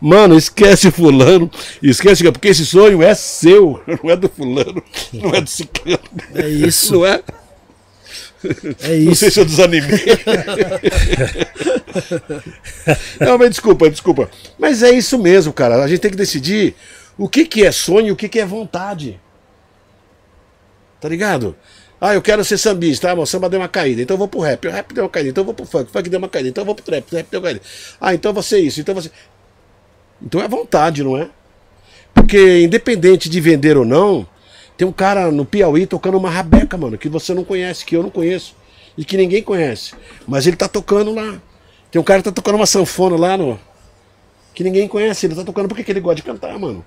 Mano, 0.00 0.36
esquece 0.36 0.90
fulano. 0.90 1.50
Esquece, 1.82 2.30
porque 2.30 2.48
esse 2.48 2.64
sonho 2.64 3.02
é 3.02 3.14
seu, 3.14 3.82
não 4.02 4.10
é 4.10 4.16
do 4.16 4.28
fulano, 4.28 4.82
não 5.12 5.34
é 5.34 5.40
do 5.40 5.48
ciclano. 5.48 5.98
É 6.34 6.48
isso. 6.48 6.94
Não 6.94 7.06
é? 7.06 7.22
É 8.82 8.96
Não 8.96 9.12
isso. 9.12 9.16
sei 9.16 9.30
se 9.30 9.40
eu 9.40 9.44
desanimei. 9.44 10.00
Não, 13.20 13.36
mas 13.36 13.50
desculpa, 13.50 13.90
desculpa. 13.90 14.30
Mas 14.58 14.82
é 14.82 14.90
isso 14.90 15.18
mesmo, 15.18 15.52
cara. 15.52 15.82
A 15.82 15.86
gente 15.86 16.00
tem 16.00 16.10
que 16.10 16.16
decidir 16.16 16.74
o 17.18 17.28
que, 17.28 17.44
que 17.44 17.66
é 17.66 17.72
sonho 17.72 18.08
e 18.08 18.12
o 18.12 18.16
que, 18.16 18.30
que 18.30 18.40
é 18.40 18.46
vontade. 18.46 19.20
Tá 21.00 21.08
ligado? 21.08 21.54
Ah, 22.00 22.14
eu 22.14 22.22
quero 22.22 22.42
ser 22.44 22.56
sambista. 22.56 23.10
Ah, 23.10 23.14
o 23.14 23.26
samba 23.26 23.48
deu 23.48 23.60
uma 23.60 23.68
caída, 23.68 24.00
então 24.00 24.14
eu 24.14 24.18
vou 24.18 24.28
pro 24.28 24.40
rap. 24.40 24.66
O 24.66 24.70
rap 24.70 24.94
deu 24.94 25.04
uma 25.04 25.10
caída, 25.10 25.30
então 25.30 25.42
eu 25.42 25.46
vou 25.46 25.54
pro 25.54 25.66
funk. 25.66 25.90
O 25.90 25.92
funk 25.92 26.08
deu 26.08 26.18
uma 26.18 26.28
caída, 26.28 26.48
então 26.48 26.62
eu 26.62 26.66
vou 26.66 26.74
pro 26.74 26.84
trap. 26.84 27.06
O 27.06 27.10
trap 27.10 27.26
deu 27.30 27.40
uma 27.40 27.46
caída. 27.46 27.60
Ah, 28.00 28.14
então 28.14 28.32
você 28.32 28.58
isso, 28.58 28.80
então 28.80 28.94
você. 28.94 29.10
Então 30.22 30.40
é 30.40 30.48
vontade, 30.48 31.04
não 31.04 31.16
é? 31.16 31.28
Porque 32.14 32.62
independente 32.62 33.28
de 33.28 33.40
vender 33.40 33.76
ou 33.76 33.84
não, 33.84 34.26
tem 34.76 34.88
um 34.88 34.92
cara 34.92 35.30
no 35.30 35.44
Piauí 35.44 35.86
tocando 35.86 36.16
uma 36.16 36.30
rabeca, 36.30 36.76
mano, 36.76 36.96
que 36.96 37.08
você 37.08 37.34
não 37.34 37.44
conhece, 37.44 37.84
que 37.84 37.94
eu 37.94 38.02
não 38.02 38.10
conheço. 38.10 38.56
E 38.96 39.04
que 39.04 39.16
ninguém 39.16 39.42
conhece. 39.42 39.94
Mas 40.26 40.46
ele 40.46 40.56
tá 40.56 40.68
tocando 40.68 41.14
lá. 41.14 41.40
Tem 41.90 42.00
um 42.00 42.04
cara 42.04 42.20
que 42.20 42.24
tá 42.24 42.32
tocando 42.32 42.56
uma 42.56 42.66
sanfona 42.66 43.16
lá 43.16 43.36
no. 43.36 43.58
Que 44.54 44.64
ninguém 44.64 44.88
conhece. 44.88 45.26
Ele 45.26 45.34
tá 45.34 45.44
tocando 45.44 45.68
porque 45.68 45.84
que 45.84 45.92
ele 45.92 46.00
gosta 46.00 46.16
de 46.16 46.22
cantar, 46.22 46.58
mano. 46.58 46.84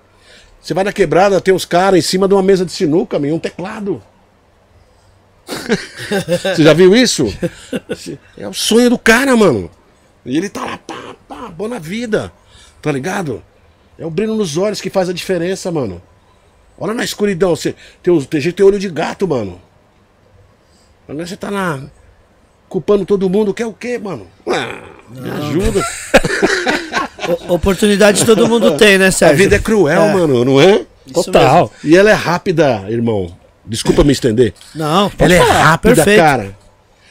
Você 0.62 0.74
vai 0.74 0.84
na 0.84 0.94
quebrada, 0.94 1.42
tem 1.42 1.54
uns 1.54 1.66
caras 1.66 2.00
em 2.00 2.02
cima 2.02 2.28
de 2.28 2.34
uma 2.34 2.44
mesa 2.44 2.66
de 2.66 2.72
sinuca, 2.72 3.20
meu, 3.20 3.36
um 3.36 3.40
teclado. 3.40 4.02
Você 6.56 6.64
já 6.64 6.74
viu 6.74 6.96
isso? 6.96 7.26
É 8.38 8.48
o 8.48 8.54
sonho 8.54 8.90
do 8.90 8.98
cara, 8.98 9.36
mano. 9.36 9.70
E 10.26 10.38
ele 10.38 10.50
tá 10.50 10.64
lá, 10.66 10.78
pá, 10.78 11.16
pá, 11.28 11.48
boa 11.50 11.70
na 11.70 11.80
vida. 11.80 12.32
Tá 12.82 12.92
ligado? 12.92 13.44
É 13.98 14.06
o 14.06 14.10
brilho 14.10 14.36
nos 14.36 14.58
olhos 14.58 14.82
que 14.82 14.90
faz 14.90 15.10
a 15.10 15.14
diferença, 15.14 15.72
mano. 15.72 16.02
Olha 16.78 16.94
na 16.94 17.04
escuridão, 17.04 17.56
você 17.56 17.76
tem, 18.02 18.20
tem 18.22 18.42
gente 18.42 18.56
tem 18.56 18.66
olho 18.66 18.80
de 18.80 18.90
gato, 18.90 19.28
mano. 19.28 19.62
Agora 21.08 21.26
você 21.28 21.38
tá 21.38 21.50
lá 21.50 21.82
culpando 22.70 23.06
todo 23.06 23.30
mundo, 23.30 23.54
quer 23.54 23.68
o 23.68 23.74
quê, 23.74 24.00
mano? 24.00 24.26
Ah, 24.48 24.82
me 25.10 25.30
ajuda. 25.30 25.84
O- 27.48 27.54
Oportunidade 27.54 28.26
todo 28.26 28.50
mundo 28.50 28.76
tem, 28.76 28.98
né, 28.98 29.08
A 29.08 29.12
Sérgio? 29.12 29.38
vida 29.38 29.56
é 29.56 29.60
cruel, 29.60 30.02
É. 30.02 30.14
mano, 30.14 30.44
não 30.44 30.60
é? 30.60 30.86
Total. 31.14 31.72
E 31.82 31.96
ela 31.96 32.10
é 32.10 32.14
rápida, 32.14 32.84
irmão. 32.90 33.34
Desculpa 33.66 34.04
me 34.04 34.12
estender. 34.12 34.54
Não, 34.76 35.12
Ela 35.18 35.34
é 35.34 35.40
falar, 35.40 35.64
rápida, 35.64 35.96
perfeito. 35.96 36.20
cara. 36.20 36.58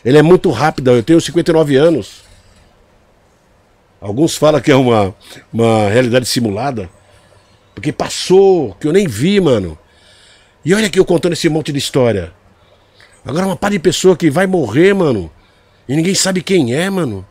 Ela 0.04 0.18
é 0.18 0.22
muito 0.22 0.50
rápida. 0.50 0.90
Eu 0.92 1.02
tenho 1.02 1.20
59 1.20 1.76
anos. 1.76 2.22
Alguns 4.00 4.36
falam 4.36 4.60
que 4.60 4.70
é 4.70 4.76
uma, 4.76 5.14
uma 5.52 5.88
realidade 5.88 6.26
simulada. 6.26 6.90
Porque 7.74 7.92
passou, 7.92 8.74
que 8.74 8.86
eu 8.86 8.92
nem 8.92 9.06
vi, 9.06 9.40
mano. 9.40 9.78
E 10.64 10.74
olha 10.74 10.86
aqui 10.86 10.98
eu 10.98 11.04
contando 11.04 11.32
esse 11.32 11.48
monte 11.48 11.72
de 11.72 11.78
história. 11.78 12.32
Agora 13.24 13.46
uma 13.46 13.56
par 13.56 13.70
de 13.70 13.78
pessoa 13.78 14.16
que 14.16 14.30
vai 14.30 14.46
morrer, 14.46 14.92
mano. 14.92 15.30
E 15.88 15.96
ninguém 15.96 16.14
sabe 16.14 16.42
quem 16.42 16.74
é, 16.74 16.90
mano. 16.90 17.24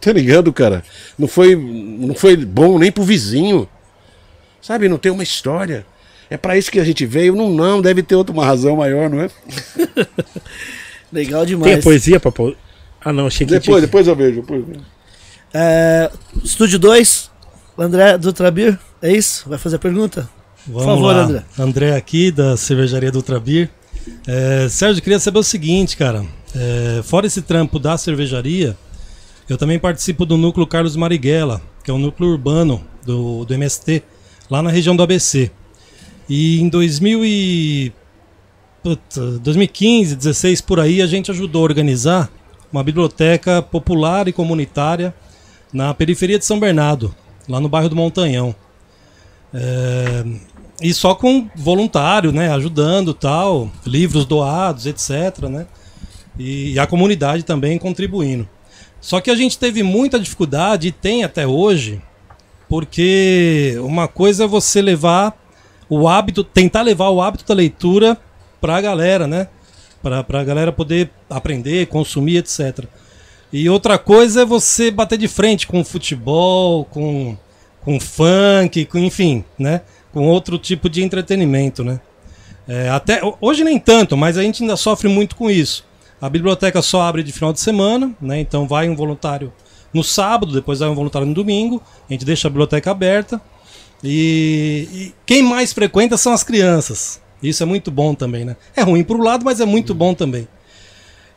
Tá 0.00 0.12
ligado, 0.12 0.52
cara? 0.52 0.84
Não 1.18 1.26
foi, 1.26 1.56
não 1.56 2.14
foi 2.14 2.36
bom 2.36 2.78
nem 2.78 2.92
pro 2.92 3.02
vizinho. 3.02 3.68
Sabe, 4.60 4.88
não 4.88 4.98
tem 4.98 5.10
uma 5.10 5.22
história. 5.22 5.86
É 6.30 6.36
pra 6.36 6.56
isso 6.56 6.70
que 6.70 6.80
a 6.80 6.84
gente 6.84 7.04
veio. 7.06 7.34
Não, 7.34 7.50
não, 7.50 7.82
deve 7.82 8.02
ter 8.02 8.14
outra 8.14 8.32
uma 8.32 8.44
razão 8.44 8.76
maior, 8.76 9.10
não 9.10 9.20
é? 9.20 9.30
Legal 11.12 11.40
Tem 11.42 11.50
demais. 11.50 11.78
a 11.78 11.82
poesia 11.82 12.18
pra 12.18 12.32
pôr? 12.32 12.56
Ah, 13.00 13.12
não, 13.12 13.26
achei 13.26 13.46
que 13.46 13.52
Depois, 13.52 13.76
tinha... 13.76 13.80
depois 13.82 14.08
eu 14.08 14.16
vejo. 14.16 14.40
Depois 14.40 14.60
eu 14.60 14.66
vejo. 14.66 14.80
É, 15.52 16.10
estúdio 16.42 16.78
2, 16.78 17.30
André 17.78 18.18
do 18.18 18.32
Trabir, 18.32 18.78
é 19.00 19.12
isso? 19.12 19.48
Vai 19.48 19.58
fazer 19.58 19.76
a 19.76 19.78
pergunta? 19.78 20.28
Vamos 20.66 20.84
favor, 20.84 21.14
lá. 21.14 21.22
André. 21.22 21.44
André 21.58 21.96
aqui, 21.96 22.30
da 22.30 22.56
cervejaria 22.56 23.12
do 23.12 23.22
Trabir. 23.22 23.70
É, 24.26 24.66
Sérgio, 24.68 25.02
queria 25.02 25.20
saber 25.20 25.38
o 25.38 25.42
seguinte, 25.44 25.96
cara. 25.96 26.24
É, 26.56 27.02
fora 27.04 27.26
esse 27.26 27.42
trampo 27.42 27.78
da 27.78 27.96
cervejaria, 27.96 28.76
eu 29.48 29.58
também 29.58 29.78
participo 29.78 30.24
do 30.24 30.36
núcleo 30.36 30.66
Carlos 30.66 30.96
Marighella, 30.96 31.60
que 31.84 31.90
é 31.90 31.94
um 31.94 31.98
núcleo 31.98 32.30
urbano 32.30 32.82
do, 33.04 33.44
do 33.44 33.54
MST, 33.54 34.02
lá 34.50 34.62
na 34.62 34.70
região 34.70 34.96
do 34.96 35.02
ABC. 35.02 35.50
E 36.28 36.60
em 36.60 36.68
2000 36.68 37.24
e... 37.24 37.92
puta, 38.82 39.38
2015, 39.38 40.16
16 40.16 40.60
por 40.60 40.80
aí, 40.80 41.02
a 41.02 41.06
gente 41.06 41.30
ajudou 41.30 41.62
a 41.62 41.64
organizar 41.64 42.30
uma 42.72 42.82
biblioteca 42.82 43.62
popular 43.62 44.26
e 44.26 44.32
comunitária 44.32 45.14
na 45.72 45.92
periferia 45.94 46.38
de 46.38 46.44
São 46.44 46.58
Bernardo, 46.58 47.14
lá 47.48 47.60
no 47.60 47.68
bairro 47.68 47.88
do 47.88 47.96
Montanhão. 47.96 48.54
É, 49.52 50.24
e 50.82 50.92
só 50.92 51.14
com 51.14 51.48
voluntário, 51.54 52.32
né, 52.32 52.50
ajudando 52.52 53.14
tal, 53.14 53.70
livros 53.86 54.24
doados, 54.24 54.86
etc, 54.86 55.44
né? 55.48 55.66
e 56.38 56.78
a 56.78 56.86
comunidade 56.86 57.42
também 57.42 57.78
contribuindo. 57.78 58.48
Só 59.00 59.20
que 59.20 59.30
a 59.30 59.34
gente 59.34 59.58
teve 59.58 59.82
muita 59.82 60.18
dificuldade, 60.18 60.88
e 60.88 60.92
tem 60.92 61.24
até 61.24 61.46
hoje, 61.46 62.00
porque 62.68 63.76
uma 63.80 64.08
coisa 64.08 64.44
é 64.44 64.46
você 64.46 64.80
levar 64.80 65.36
o 65.88 66.08
hábito, 66.08 66.42
tentar 66.42 66.82
levar 66.82 67.10
o 67.10 67.20
hábito 67.20 67.44
da 67.46 67.54
leitura 67.54 68.16
para 68.60 68.76
a 68.76 68.80
galera, 68.80 69.26
né? 69.26 69.48
Para 70.02 70.24
a 70.28 70.44
galera 70.44 70.72
poder 70.72 71.10
aprender, 71.28 71.86
consumir, 71.86 72.38
etc. 72.38 72.84
E 73.52 73.68
outra 73.68 73.98
coisa 73.98 74.42
é 74.42 74.44
você 74.44 74.90
bater 74.90 75.16
de 75.16 75.28
frente 75.28 75.66
com 75.66 75.84
futebol, 75.84 76.84
com, 76.86 77.36
com 77.82 78.00
funk, 78.00 78.84
com, 78.86 78.98
enfim, 78.98 79.44
né? 79.58 79.82
Com 80.12 80.26
outro 80.28 80.58
tipo 80.58 80.88
de 80.88 81.02
entretenimento, 81.02 81.84
né? 81.84 82.00
É, 82.66 82.88
até, 82.88 83.20
hoje 83.40 83.62
nem 83.62 83.78
tanto, 83.78 84.16
mas 84.16 84.38
a 84.38 84.42
gente 84.42 84.62
ainda 84.62 84.76
sofre 84.76 85.08
muito 85.08 85.36
com 85.36 85.50
isso. 85.50 85.84
A 86.20 86.28
biblioteca 86.28 86.80
só 86.80 87.02
abre 87.02 87.22
de 87.22 87.32
final 87.32 87.52
de 87.52 87.60
semana, 87.60 88.10
né? 88.20 88.40
Então 88.40 88.66
vai 88.66 88.88
um 88.88 88.96
voluntário 88.96 89.52
no 89.92 90.02
sábado, 90.02 90.52
depois 90.52 90.80
vai 90.80 90.88
um 90.88 90.94
voluntário 90.94 91.28
no 91.28 91.34
domingo. 91.34 91.82
A 92.08 92.12
gente 92.12 92.24
deixa 92.24 92.48
a 92.48 92.50
biblioteca 92.50 92.90
aberta. 92.90 93.40
E, 94.04 94.88
e 94.92 95.14
quem 95.24 95.42
mais 95.42 95.72
frequenta 95.72 96.16
são 96.18 96.32
as 96.32 96.44
crianças. 96.44 97.20
Isso 97.42 97.62
é 97.62 97.66
muito 97.66 97.90
bom 97.90 98.14
também, 98.14 98.44
né? 98.44 98.56
É 98.76 98.82
ruim 98.82 99.02
por 99.02 99.16
um 99.16 99.22
lado, 99.22 99.44
mas 99.44 99.60
é 99.60 99.64
muito 99.64 99.94
bom 99.94 100.14
também. 100.14 100.46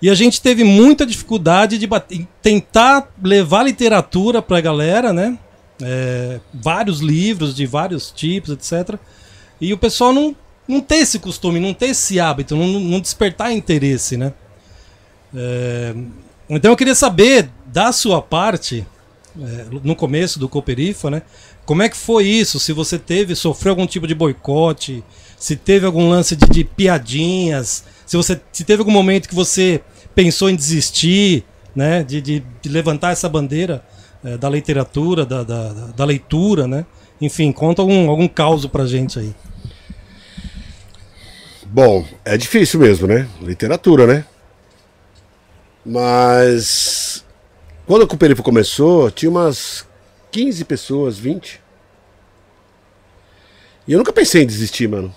E 0.02 0.10
a 0.10 0.16
gente 0.16 0.42
teve 0.42 0.64
muita 0.64 1.06
dificuldade 1.06 1.78
de 1.78 1.88
bater, 1.88 2.28
tentar 2.42 3.10
levar 3.24 3.64
literatura 3.64 4.42
para 4.42 4.58
a 4.58 4.62
galera, 4.62 5.12
né? 5.12 5.38
É, 5.82 6.40
vários 6.54 7.00
livros 7.00 7.56
de 7.56 7.66
vários 7.66 8.12
tipos, 8.12 8.52
etc. 8.52 9.00
E 9.60 9.74
o 9.74 9.78
pessoal 9.78 10.14
não, 10.14 10.36
não 10.68 10.82
ter 10.82 10.98
esse 10.98 11.20
costume, 11.20 11.60
não 11.60 11.74
ter 11.74 11.88
esse 11.88 12.20
hábito, 12.20 12.56
não, 12.56 12.68
não 12.80 13.00
despertar 13.00 13.52
interesse, 13.52 14.18
né? 14.18 14.34
É, 15.36 15.96
então 16.50 16.72
eu 16.72 16.78
queria 16.78 16.96
saber 16.96 17.50
da 17.66 17.92
sua 17.92 18.22
parte, 18.22 18.86
é, 19.40 19.66
no 19.84 19.96
começo 19.96 20.38
do 20.38 20.48
Cooperifa, 20.48 21.10
né? 21.10 21.24
Como 21.68 21.84
é 21.84 21.90
que 21.90 21.98
foi 21.98 22.24
isso? 22.24 22.62
Se 22.62 22.72
você 22.72 22.98
teve, 22.98 23.36
sofreu 23.36 23.72
algum 23.72 23.86
tipo 23.86 24.08
de 24.08 24.16
boicote, 24.16 25.04
se 25.38 25.58
teve 25.58 25.86
algum 25.86 26.08
lance 26.08 26.34
de, 26.34 26.46
de 26.46 26.64
piadinhas, 26.64 27.84
se 28.06 28.16
você 28.16 28.40
se 28.54 28.64
teve 28.64 28.80
algum 28.80 28.92
momento 28.92 29.28
que 29.28 29.36
você 29.36 29.82
pensou 30.16 30.50
em 30.50 30.56
desistir, 30.56 31.44
né? 31.76 32.04
De, 32.04 32.22
de, 32.22 32.42
de 32.62 32.70
levantar 32.70 33.12
essa 33.12 33.28
bandeira 33.28 33.84
é, 34.24 34.38
da 34.38 34.50
literatura, 34.50 35.26
da, 35.26 35.44
da, 35.44 35.74
da, 35.74 36.06
leitura, 36.06 36.68
né? 36.68 36.86
Enfim, 37.20 37.52
conta 37.52 37.82
algum, 37.82 38.10
algum 38.10 38.30
caos 38.30 38.66
pra 38.66 38.86
gente 38.86 39.20
aí. 39.20 39.36
Bom, 41.66 42.06
é 42.24 42.38
difícil 42.38 42.80
mesmo, 42.80 43.08
né? 43.08 43.28
Literatura, 43.42 44.08
né? 44.08 44.24
Mas 45.86 47.26
quando 47.86 48.04
o 48.04 48.08
Cooperifa 48.08 48.42
começou, 48.42 49.12
tinha 49.12 49.30
umas 49.30 49.87
15 50.38 50.66
pessoas, 50.66 51.18
20. 51.18 51.60
E 53.88 53.94
eu 53.94 53.98
nunca 53.98 54.14
pensei 54.14 54.44
em 54.44 54.46
desistir, 54.46 54.88
mano. 54.88 55.12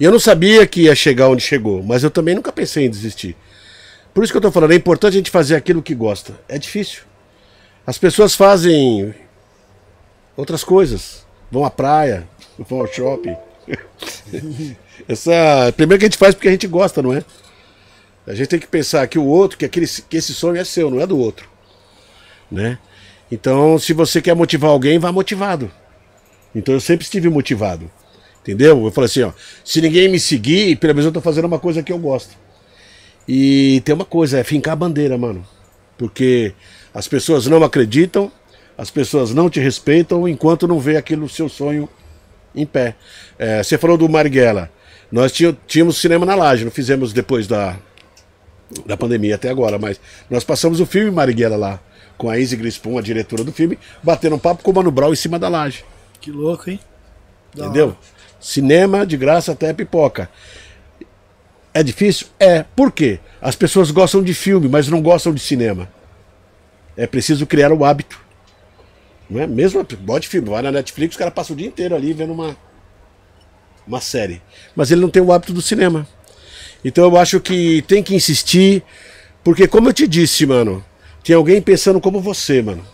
E 0.00 0.04
eu 0.04 0.10
não 0.10 0.18
sabia 0.18 0.66
que 0.66 0.82
ia 0.82 0.96
chegar 0.96 1.28
onde 1.28 1.44
chegou, 1.44 1.80
mas 1.80 2.02
eu 2.02 2.10
também 2.10 2.34
nunca 2.34 2.50
pensei 2.50 2.86
em 2.86 2.90
desistir. 2.90 3.36
Por 4.12 4.24
isso 4.24 4.32
que 4.32 4.36
eu 4.36 4.40
tô 4.40 4.50
falando, 4.50 4.72
é 4.72 4.74
importante 4.74 5.12
a 5.12 5.18
gente 5.18 5.30
fazer 5.30 5.54
aquilo 5.54 5.80
que 5.80 5.94
gosta. 5.94 6.36
É 6.48 6.58
difícil. 6.58 7.02
As 7.86 7.96
pessoas 7.96 8.34
fazem 8.34 9.14
outras 10.36 10.64
coisas. 10.64 11.24
Vão 11.48 11.64
à 11.64 11.70
praia, 11.70 12.28
vão 12.58 12.80
ao 12.80 12.92
shopping. 12.92 13.36
Essa, 15.08 15.72
primeiro 15.76 16.00
que 16.00 16.06
a 16.06 16.08
gente 16.08 16.18
faz 16.18 16.34
porque 16.34 16.48
a 16.48 16.52
gente 16.52 16.66
gosta, 16.66 17.00
não 17.00 17.14
é? 17.14 17.22
A 18.26 18.34
gente 18.34 18.48
tem 18.48 18.58
que 18.58 18.66
pensar 18.66 19.06
que 19.06 19.20
o 19.20 19.24
outro, 19.24 19.56
que, 19.56 19.64
aquele, 19.64 19.86
que 19.86 20.16
esse 20.16 20.34
sonho 20.34 20.60
é 20.60 20.64
seu, 20.64 20.90
não 20.90 21.00
é 21.00 21.06
do 21.06 21.16
outro. 21.16 21.48
Né? 22.50 22.76
Então, 23.30 23.78
se 23.78 23.92
você 23.92 24.22
quer 24.22 24.34
motivar 24.34 24.70
alguém, 24.70 24.98
vá 24.98 25.12
motivado. 25.12 25.70
Então 26.54 26.74
eu 26.74 26.80
sempre 26.80 27.04
estive 27.04 27.28
motivado. 27.28 27.90
Entendeu? 28.40 28.84
Eu 28.84 28.90
falei 28.90 29.06
assim, 29.06 29.22
ó, 29.22 29.32
se 29.64 29.80
ninguém 29.80 30.08
me 30.08 30.18
seguir, 30.18 30.76
pelo 30.76 30.94
menos 30.94 31.06
eu 31.06 31.12
tô 31.12 31.20
fazendo 31.20 31.44
uma 31.44 31.58
coisa 31.58 31.82
que 31.82 31.92
eu 31.92 31.98
gosto. 31.98 32.34
E 33.26 33.82
tem 33.84 33.94
uma 33.94 34.06
coisa, 34.06 34.38
é 34.38 34.44
fincar 34.44 34.72
a 34.72 34.76
bandeira, 34.76 35.18
mano. 35.18 35.46
Porque 35.98 36.54
as 36.94 37.06
pessoas 37.06 37.46
não 37.46 37.62
acreditam, 37.62 38.32
as 38.76 38.90
pessoas 38.90 39.34
não 39.34 39.50
te 39.50 39.60
respeitam 39.60 40.26
enquanto 40.26 40.66
não 40.66 40.80
vê 40.80 40.96
aquilo 40.96 41.28
seu 41.28 41.48
sonho 41.48 41.88
em 42.54 42.64
pé. 42.64 42.96
É, 43.38 43.62
você 43.62 43.76
falou 43.76 43.98
do 43.98 44.08
Marighella. 44.08 44.70
Nós 45.12 45.32
tínhamos 45.66 45.98
cinema 45.98 46.24
na 46.24 46.34
laje, 46.34 46.64
não 46.64 46.70
fizemos 46.70 47.12
depois 47.12 47.46
da, 47.46 47.76
da 48.86 48.96
pandemia 48.96 49.34
até 49.34 49.48
agora, 49.48 49.78
mas 49.78 50.00
nós 50.30 50.44
passamos 50.44 50.80
o 50.80 50.86
filme 50.86 51.10
Marighella 51.10 51.56
lá, 51.56 51.80
com 52.18 52.28
a 52.28 52.36
Izzy 52.36 52.56
Grispon, 52.56 52.98
a 52.98 53.02
diretora 53.02 53.44
do 53.44 53.52
filme, 53.52 53.78
batendo 54.02 54.36
um 54.36 54.38
papo 54.38 54.62
com 54.62 54.70
o 54.72 54.74
Mano 54.74 54.90
Brown 54.90 55.12
em 55.12 55.16
cima 55.16 55.38
da 55.38 55.48
laje. 55.48 55.84
Que 56.20 56.30
louco, 56.30 56.68
hein? 56.68 56.80
Entendeu? 57.56 57.96
Cinema 58.40 59.06
de 59.06 59.16
graça 59.16 59.52
até 59.52 59.72
pipoca. 59.72 60.28
É 61.72 61.82
difícil? 61.82 62.26
É. 62.38 62.64
Por 62.64 62.90
quê? 62.90 63.20
As 63.40 63.54
pessoas 63.54 63.90
gostam 63.90 64.22
de 64.22 64.34
filme, 64.34 64.68
mas 64.68 64.88
não 64.88 65.00
gostam 65.00 65.32
de 65.32 65.40
cinema. 65.40 65.88
É 66.96 67.06
preciso 67.06 67.46
criar 67.46 67.72
o 67.72 67.84
hábito. 67.84 68.20
Não 69.30 69.40
é? 69.40 69.46
Mesmo 69.46 69.86
bote 70.00 70.26
filme, 70.26 70.48
vai 70.48 70.62
na 70.62 70.72
Netflix, 70.72 71.14
o 71.14 71.18
cara 71.18 71.30
passa 71.30 71.52
o 71.52 71.56
dia 71.56 71.66
inteiro 71.66 71.94
ali 71.94 72.12
vendo 72.12 72.32
uma, 72.32 72.56
uma 73.86 74.00
série. 74.00 74.42
Mas 74.74 74.90
ele 74.90 75.00
não 75.00 75.10
tem 75.10 75.22
o 75.22 75.32
hábito 75.32 75.52
do 75.52 75.62
cinema. 75.62 76.06
Então 76.84 77.04
eu 77.04 77.16
acho 77.16 77.38
que 77.40 77.82
tem 77.82 78.02
que 78.02 78.14
insistir, 78.14 78.82
porque 79.44 79.68
como 79.68 79.88
eu 79.88 79.92
te 79.92 80.06
disse, 80.06 80.46
mano, 80.46 80.84
tem 81.24 81.34
alguém 81.34 81.60
pensando 81.60 82.00
como 82.00 82.20
você, 82.20 82.62
mano. 82.62 82.84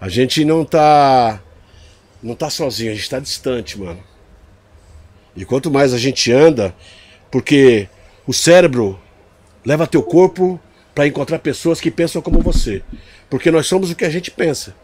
A 0.00 0.08
gente 0.08 0.44
não 0.44 0.64
tá 0.64 1.40
não 2.22 2.34
tá 2.34 2.48
sozinho, 2.48 2.92
a 2.92 2.94
gente 2.94 3.10
tá 3.10 3.18
distante, 3.18 3.78
mano. 3.78 4.02
E 5.34 5.44
quanto 5.44 5.70
mais 5.70 5.92
a 5.92 5.98
gente 5.98 6.30
anda, 6.30 6.74
porque 7.30 7.88
o 8.26 8.32
cérebro 8.32 9.00
leva 9.64 9.86
teu 9.86 10.02
corpo 10.02 10.60
para 10.94 11.06
encontrar 11.06 11.38
pessoas 11.38 11.80
que 11.80 11.90
pensam 11.90 12.22
como 12.22 12.40
você. 12.40 12.82
Porque 13.30 13.50
nós 13.50 13.66
somos 13.66 13.90
o 13.90 13.96
que 13.96 14.04
a 14.04 14.10
gente 14.10 14.30
pensa. 14.30 14.74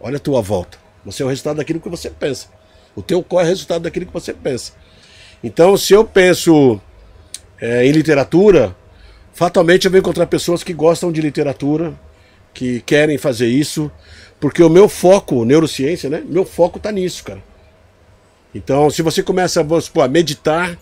Olha 0.00 0.16
a 0.16 0.20
tua 0.20 0.40
volta. 0.40 0.78
Você 1.04 1.22
é 1.22 1.26
o 1.26 1.28
resultado 1.28 1.56
daquilo 1.56 1.80
que 1.80 1.88
você 1.88 2.10
pensa. 2.10 2.48
O 2.96 3.02
teu 3.02 3.22
corpo 3.22 3.44
é 3.44 3.48
resultado 3.48 3.82
daquilo 3.82 4.06
que 4.06 4.12
você 4.12 4.32
pensa. 4.32 4.72
Então, 5.42 5.76
se 5.76 5.92
eu 5.92 6.04
penso 6.04 6.80
é, 7.60 7.84
em 7.84 7.92
literatura, 7.92 8.74
fatalmente 9.38 9.84
eu 9.84 9.90
vou 9.92 10.00
encontrar 10.00 10.26
pessoas 10.26 10.64
que 10.64 10.72
gostam 10.72 11.12
de 11.12 11.20
literatura, 11.20 11.94
que 12.52 12.80
querem 12.80 13.16
fazer 13.16 13.46
isso, 13.46 13.88
porque 14.40 14.60
o 14.60 14.68
meu 14.68 14.88
foco, 14.88 15.44
neurociência, 15.44 16.10
né? 16.10 16.24
Meu 16.28 16.44
foco 16.44 16.80
tá 16.80 16.90
nisso, 16.90 17.22
cara. 17.22 17.40
Então, 18.52 18.90
se 18.90 19.00
você 19.00 19.22
começa 19.22 19.64
supor, 19.80 20.02
a 20.02 20.08
meditar, 20.08 20.76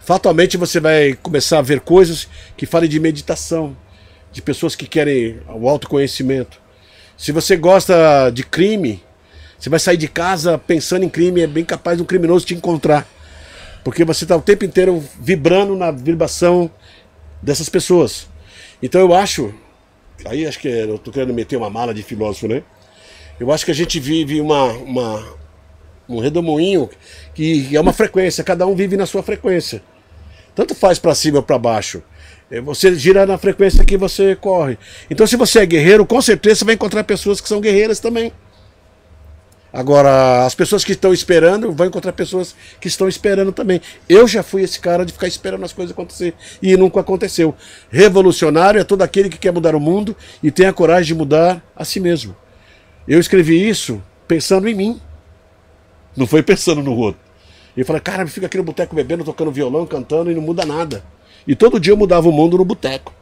fatalmente 0.00 0.58
você 0.58 0.80
vai 0.80 1.14
começar 1.14 1.60
a 1.60 1.62
ver 1.62 1.80
coisas 1.80 2.28
que 2.58 2.66
falem 2.66 2.90
de 2.90 3.00
meditação, 3.00 3.74
de 4.30 4.42
pessoas 4.42 4.76
que 4.76 4.86
querem 4.86 5.40
o 5.48 5.66
autoconhecimento. 5.66 6.60
Se 7.16 7.32
você 7.32 7.56
gosta 7.56 8.28
de 8.28 8.44
crime, 8.44 9.02
você 9.58 9.70
vai 9.70 9.80
sair 9.80 9.96
de 9.96 10.08
casa 10.08 10.58
pensando 10.58 11.06
em 11.06 11.08
crime, 11.08 11.40
é 11.40 11.46
bem 11.46 11.64
capaz 11.64 11.98
um 11.98 12.04
criminoso 12.04 12.44
te 12.44 12.54
encontrar. 12.54 13.08
Porque 13.82 14.04
você 14.04 14.26
está 14.26 14.36
o 14.36 14.42
tempo 14.42 14.62
inteiro 14.62 15.02
vibrando 15.18 15.74
na 15.74 15.90
vibração 15.90 16.70
dessas 17.44 17.68
pessoas. 17.68 18.26
Então 18.82 19.00
eu 19.00 19.14
acho, 19.14 19.54
aí 20.24 20.46
acho 20.46 20.58
que 20.58 20.68
eu 20.68 20.96
estou 20.96 21.12
querendo 21.12 21.34
meter 21.34 21.56
uma 21.56 21.70
mala 21.70 21.92
de 21.92 22.02
filósofo, 22.02 22.48
né? 22.48 22.62
Eu 23.38 23.52
acho 23.52 23.64
que 23.64 23.70
a 23.70 23.74
gente 23.74 24.00
vive 24.00 24.40
uma, 24.40 24.72
uma 24.72 25.36
um 26.08 26.20
redemoinho 26.20 26.88
que 27.34 27.74
é 27.74 27.80
uma 27.80 27.92
frequência, 27.92 28.42
cada 28.42 28.66
um 28.66 28.74
vive 28.74 28.96
na 28.96 29.06
sua 29.06 29.22
frequência. 29.22 29.82
Tanto 30.54 30.74
faz 30.74 30.98
para 30.98 31.14
cima 31.14 31.38
ou 31.38 31.42
para 31.42 31.58
baixo. 31.58 32.02
É, 32.50 32.60
você 32.60 32.94
gira 32.94 33.26
na 33.26 33.36
frequência 33.36 33.84
que 33.84 33.96
você 33.96 34.36
corre. 34.36 34.78
Então, 35.10 35.26
se 35.26 35.36
você 35.36 35.60
é 35.60 35.66
guerreiro, 35.66 36.06
com 36.06 36.20
certeza 36.22 36.56
você 36.56 36.64
vai 36.64 36.74
encontrar 36.74 37.02
pessoas 37.02 37.40
que 37.40 37.48
são 37.48 37.60
guerreiras 37.60 37.98
também. 37.98 38.32
Agora, 39.74 40.46
as 40.46 40.54
pessoas 40.54 40.84
que 40.84 40.92
estão 40.92 41.12
esperando 41.12 41.72
vão 41.72 41.88
encontrar 41.88 42.12
pessoas 42.12 42.54
que 42.80 42.86
estão 42.86 43.08
esperando 43.08 43.50
também. 43.50 43.80
Eu 44.08 44.28
já 44.28 44.40
fui 44.40 44.62
esse 44.62 44.78
cara 44.78 45.04
de 45.04 45.12
ficar 45.12 45.26
esperando 45.26 45.64
as 45.64 45.72
coisas 45.72 45.90
acontecer 45.90 46.32
e 46.62 46.76
nunca 46.76 47.00
aconteceu. 47.00 47.52
Revolucionário 47.90 48.80
é 48.80 48.84
todo 48.84 49.02
aquele 49.02 49.28
que 49.28 49.36
quer 49.36 49.52
mudar 49.52 49.74
o 49.74 49.80
mundo 49.80 50.16
e 50.40 50.52
tem 50.52 50.66
a 50.66 50.72
coragem 50.72 51.06
de 51.06 51.14
mudar 51.16 51.60
a 51.74 51.84
si 51.84 51.98
mesmo. 51.98 52.36
Eu 53.08 53.18
escrevi 53.18 53.68
isso 53.68 54.00
pensando 54.28 54.68
em 54.68 54.76
mim. 54.76 55.00
Não 56.16 56.28
foi 56.28 56.40
pensando 56.40 56.80
no 56.80 56.96
outro. 56.96 57.20
E 57.76 57.82
falei, 57.82 58.00
cara, 58.00 58.24
fica 58.28 58.46
aqui 58.46 58.56
no 58.56 58.62
boteco 58.62 58.94
bebendo, 58.94 59.24
tocando 59.24 59.50
violão, 59.50 59.84
cantando 59.86 60.30
e 60.30 60.34
não 60.36 60.42
muda 60.42 60.64
nada. 60.64 61.02
E 61.48 61.56
todo 61.56 61.80
dia 61.80 61.92
eu 61.92 61.96
mudava 61.96 62.28
o 62.28 62.32
mundo 62.32 62.56
no 62.56 62.64
boteco. 62.64 63.12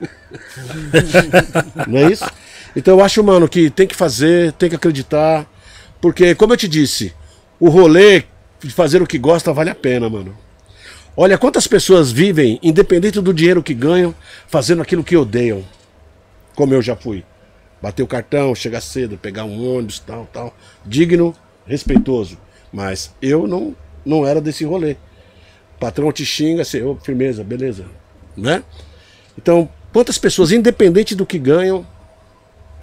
não 1.88 1.98
é 1.98 2.12
isso? 2.12 2.30
Então 2.76 2.96
eu 2.96 3.04
acho, 3.04 3.20
mano, 3.24 3.48
que 3.48 3.68
tem 3.68 3.88
que 3.88 3.96
fazer, 3.96 4.52
tem 4.52 4.68
que 4.68 4.76
acreditar 4.76 5.44
porque, 6.00 6.34
como 6.34 6.52
eu 6.52 6.56
te 6.56 6.68
disse, 6.68 7.12
o 7.58 7.68
rolê 7.68 8.24
de 8.60 8.70
fazer 8.70 9.02
o 9.02 9.06
que 9.06 9.18
gosta 9.18 9.52
vale 9.52 9.70
a 9.70 9.74
pena, 9.74 10.08
mano. 10.08 10.36
Olha 11.16 11.36
quantas 11.36 11.66
pessoas 11.66 12.12
vivem, 12.12 12.60
independente 12.62 13.20
do 13.20 13.34
dinheiro 13.34 13.62
que 13.62 13.74
ganham, 13.74 14.14
fazendo 14.46 14.82
aquilo 14.82 15.02
que 15.02 15.16
odeiam. 15.16 15.64
Como 16.54 16.72
eu 16.72 16.80
já 16.80 16.94
fui. 16.94 17.24
Bater 17.82 18.02
o 18.02 18.06
cartão, 18.06 18.54
chegar 18.54 18.80
cedo, 18.80 19.18
pegar 19.18 19.44
um 19.44 19.76
ônibus, 19.76 19.98
tal, 19.98 20.28
tal. 20.32 20.56
Digno, 20.84 21.34
respeitoso. 21.66 22.38
Mas 22.72 23.12
eu 23.20 23.48
não, 23.48 23.74
não 24.04 24.26
era 24.26 24.40
desse 24.40 24.64
rolê. 24.64 24.96
Patrão 25.80 26.12
te 26.12 26.24
xinga, 26.24 26.62
assim, 26.62 26.82
ô, 26.82 26.96
firmeza, 26.96 27.42
beleza. 27.42 27.86
Né? 28.36 28.62
Então, 29.36 29.68
quantas 29.92 30.18
pessoas, 30.18 30.52
independente 30.52 31.14
do 31.14 31.26
que 31.26 31.38
ganham, 31.38 31.86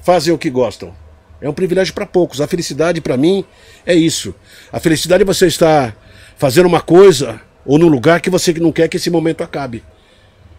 fazem 0.01 0.33
o 0.33 0.37
que 0.37 0.49
gostam? 0.49 0.93
É 1.41 1.49
um 1.49 1.53
privilégio 1.53 1.93
para 1.93 2.05
poucos. 2.05 2.41
A 2.41 2.47
felicidade, 2.47 3.01
para 3.01 3.17
mim, 3.17 3.45
é 3.85 3.93
isso. 3.93 4.33
A 4.71 4.79
felicidade 4.79 5.23
é 5.23 5.25
você 5.25 5.47
estar 5.47 5.95
fazendo 6.37 6.65
uma 6.65 6.81
coisa 6.81 7.41
ou 7.65 7.77
num 7.77 7.87
lugar 7.87 8.21
que 8.21 8.29
você 8.29 8.53
não 8.53 8.71
quer 8.71 8.87
que 8.87 8.97
esse 8.97 9.09
momento 9.09 9.43
acabe. 9.43 9.83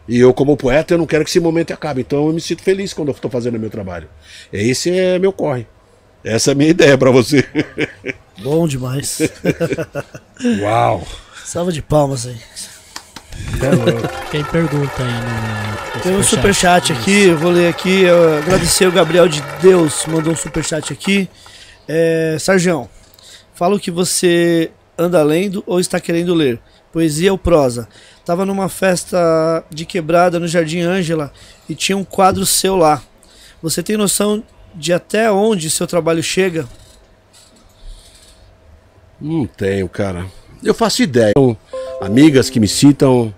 E 0.09 0.19
eu, 0.19 0.33
como 0.33 0.57
poeta, 0.57 0.95
eu 0.95 0.99
não 0.99 1.07
quero 1.07 1.25
que 1.25 1.31
esse 1.31 1.41
momento 1.41 1.73
acabe. 1.73 2.03
Então 2.03 2.27
eu 2.27 2.33
me 2.33 2.41
sinto 2.41 2.63
feliz 2.63 2.93
quando 2.93 3.09
eu 3.09 3.15
estou 3.15 3.31
fazendo 3.31 3.57
o 3.57 3.61
meu 3.61 3.71
trabalho. 3.71 4.09
Esse 4.53 4.91
é 4.91 5.19
meu 5.19 5.33
corre. 5.33 5.67
Essa 6.25 6.51
é 6.51 6.53
a 6.53 6.55
minha 6.55 6.71
ideia 6.71 6.99
para 6.99 7.11
você. 7.11 7.45
Bom 8.43 8.67
demais. 8.67 9.21
Uau! 10.61 11.07
Salva 11.45 11.73
de 11.73 11.81
palmas 11.81 12.27
aí. 12.27 12.37
Tem 14.31 14.45
pergunta 14.45 15.03
aí 15.03 15.13
no, 15.13 15.97
no 15.97 16.03
Tem 16.03 16.17
um 16.17 16.23
superchat 16.23 16.93
aqui, 16.93 17.29
eu 17.29 17.39
vou 17.39 17.51
ler 17.51 17.69
aqui. 17.69 18.03
Eu 18.03 18.39
agradecer 18.39 18.87
o 18.87 18.93
Gabriel 18.93 19.29
de 19.29 19.43
Deus, 19.61 20.05
mandou 20.07 20.33
um 20.33 20.37
superchat 20.37 20.93
aqui. 20.93 21.29
É, 21.89 22.37
Sargião, 22.39 22.89
fala 23.55 23.77
o 23.77 23.81
que 23.81 23.91
você 23.91 24.71
anda 24.99 25.23
lendo 25.23 25.63
ou 25.67 25.81
está 25.81 26.01
querendo 26.01 26.35
ler. 26.35 26.61
Poesia 26.93 27.33
ou 27.33 27.39
prosa? 27.39 27.89
Tava 28.25 28.45
numa 28.45 28.69
festa 28.69 29.65
de 29.71 29.85
quebrada 29.85 30.41
no 30.41 30.49
Jardim 30.49 30.81
Ângela 30.81 31.33
e 31.69 31.75
tinha 31.75 31.97
um 31.97 32.05
quadro 32.05 32.45
seu 32.45 32.77
lá. 32.77 33.03
Você 33.63 33.83
tem 33.83 33.97
noção 33.97 34.43
de 34.75 34.93
até 34.93 35.31
onde 35.31 35.71
seu 35.71 35.87
trabalho 35.87 36.23
chega? 36.23 36.69
Não 39.21 39.47
tenho, 39.47 39.89
cara. 39.89 40.27
Eu 40.63 40.75
faço 40.75 41.03
ideia. 41.03 41.33
Então, 41.37 41.57
amigas 42.01 42.51
que 42.51 42.61
me 42.61 42.69
citam. 42.69 43.35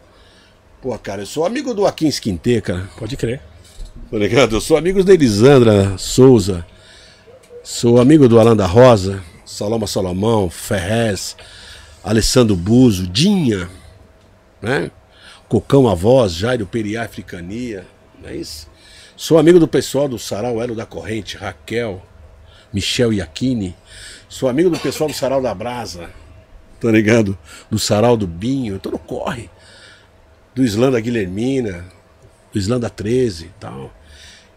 Pô, 0.80 0.96
cara, 0.98 1.22
eu 1.22 1.26
sou 1.26 1.44
amigo 1.44 1.74
do 1.74 1.86
Akin 1.86 2.10
Quintê, 2.10 2.60
cara. 2.60 2.88
Pode 2.98 3.16
crer. 3.16 3.40
Tá 4.10 4.16
ligado? 4.16 4.56
Eu 4.56 4.60
sou 4.60 4.76
amigo 4.76 5.02
da 5.02 5.12
Elisandra 5.12 5.96
Souza. 5.98 6.64
Sou 7.62 8.00
amigo 8.00 8.28
do 8.28 8.40
Alan 8.40 8.56
da 8.56 8.66
Rosa, 8.66 9.22
Saloma 9.44 9.86
Salomão, 9.86 10.48
Ferrez, 10.48 11.36
Alessandro 12.02 12.56
Buzo, 12.56 13.06
Dinha, 13.06 13.68
né? 14.62 14.90
Cocão 15.48 15.88
Avoz, 15.88 16.32
Jairo 16.32 16.66
Periá 16.66 17.04
Africania. 17.04 17.86
Não 18.22 18.30
é 18.30 18.36
isso? 18.36 18.68
Sou 19.16 19.36
amigo 19.36 19.58
do 19.58 19.68
pessoal 19.68 20.08
do 20.08 20.18
Sarau 20.18 20.62
Elo 20.62 20.74
da 20.74 20.86
Corrente, 20.86 21.36
Raquel, 21.36 22.00
Michel 22.72 23.12
Iacchini. 23.12 23.74
Sou 24.28 24.48
amigo 24.48 24.70
do 24.70 24.78
pessoal 24.78 25.10
do 25.10 25.16
Sarau 25.16 25.42
da 25.42 25.54
Brasa, 25.54 26.08
tá 26.80 26.90
ligado? 26.90 27.36
Do 27.70 27.78
Sarau 27.78 28.16
do 28.16 28.26
Binho, 28.26 28.78
todo 28.78 28.98
corre. 28.98 29.50
Do 30.54 30.64
Islã 30.64 30.90
da 30.90 31.00
Guilhermina, 31.00 31.84
do 32.52 32.58
Islã 32.58 32.78
da 32.78 32.88
13 32.88 33.46
e 33.46 33.50
tal. 33.60 33.92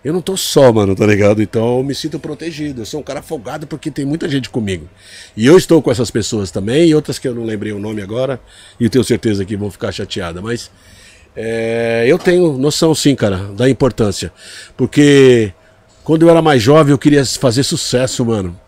Eu 0.03 0.13
não 0.13 0.21
tô 0.21 0.35
só, 0.35 0.73
mano, 0.73 0.95
tá 0.95 1.05
ligado? 1.05 1.43
Então 1.43 1.77
eu 1.77 1.83
me 1.83 1.93
sinto 1.93 2.19
protegido. 2.19 2.81
Eu 2.81 2.85
sou 2.85 2.99
um 2.99 3.03
cara 3.03 3.21
folgado 3.21 3.67
porque 3.67 3.91
tem 3.91 4.03
muita 4.03 4.27
gente 4.27 4.49
comigo. 4.49 4.89
E 5.37 5.45
eu 5.45 5.55
estou 5.57 5.79
com 5.81 5.91
essas 5.91 6.09
pessoas 6.09 6.49
também, 6.49 6.89
e 6.89 6.95
outras 6.95 7.19
que 7.19 7.27
eu 7.27 7.35
não 7.35 7.43
lembrei 7.43 7.71
o 7.71 7.79
nome 7.79 8.01
agora, 8.01 8.39
e 8.79 8.89
tenho 8.89 9.03
certeza 9.03 9.45
que 9.45 9.55
vão 9.55 9.69
ficar 9.69 9.91
chateadas. 9.91 10.41
Mas 10.41 10.71
é, 11.35 12.05
eu 12.07 12.17
tenho 12.17 12.57
noção, 12.57 12.95
sim, 12.95 13.15
cara, 13.15 13.37
da 13.53 13.69
importância. 13.69 14.33
Porque 14.75 15.53
quando 16.03 16.23
eu 16.23 16.29
era 16.29 16.41
mais 16.41 16.63
jovem, 16.63 16.91
eu 16.91 16.97
queria 16.97 17.23
fazer 17.23 17.61
sucesso, 17.61 18.25
mano. 18.25 18.59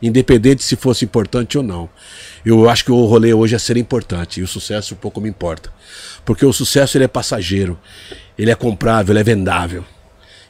Independente 0.00 0.62
se 0.62 0.76
fosse 0.76 1.04
importante 1.04 1.58
ou 1.58 1.64
não. 1.64 1.88
Eu 2.44 2.68
acho 2.68 2.84
que 2.84 2.92
o 2.92 3.04
rolê 3.04 3.34
hoje 3.34 3.54
é 3.54 3.58
ser 3.58 3.76
importante. 3.76 4.40
E 4.40 4.42
o 4.42 4.48
sucesso 4.48 4.96
pouco 4.96 5.20
me 5.20 5.28
importa. 5.28 5.72
Porque 6.24 6.46
o 6.46 6.52
sucesso 6.52 6.96
ele 6.96 7.04
é 7.04 7.08
passageiro. 7.08 7.78
Ele 8.38 8.50
é 8.50 8.54
comprável, 8.54 9.12
ele 9.12 9.20
é 9.20 9.24
vendável. 9.24 9.84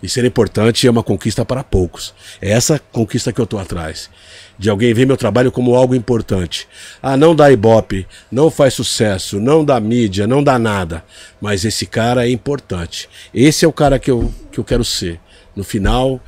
E 0.03 0.09
ser 0.09 0.25
importante 0.25 0.87
é 0.87 0.91
uma 0.91 1.03
conquista 1.03 1.45
para 1.45 1.65
poucos. 1.65 2.15
É 2.41 2.51
essa 2.51 2.79
conquista 2.79 3.33
que 3.33 3.41
eu 3.41 3.45
estou 3.45 3.59
atrás. 3.59 4.09
De 4.57 4.71
alguém 4.71 4.95
ver 4.95 5.07
meu 5.07 5.17
trabalho 5.17 5.51
como 5.51 5.75
algo 5.75 5.95
importante. 5.95 6.69
Ah, 7.03 7.17
não 7.17 7.35
dá 7.35 7.51
ibope, 7.51 8.07
não 8.31 8.51
faz 8.51 8.75
sucesso, 8.75 9.41
não 9.41 9.65
dá 9.65 9.81
mídia, 9.81 10.27
não 10.27 10.43
dá 10.43 10.59
nada. 10.59 11.05
Mas 11.41 11.65
esse 11.65 11.85
cara 11.85 12.27
é 12.27 12.31
importante. 12.31 13.09
Esse 13.35 13.65
é 13.65 13.69
o 13.69 13.73
cara 13.73 13.99
que 13.99 14.11
eu, 14.11 14.33
que 14.53 14.59
eu 14.61 14.65
quero 14.65 14.85
ser. 14.85 15.21
No 15.57 15.65
final, 15.65 16.21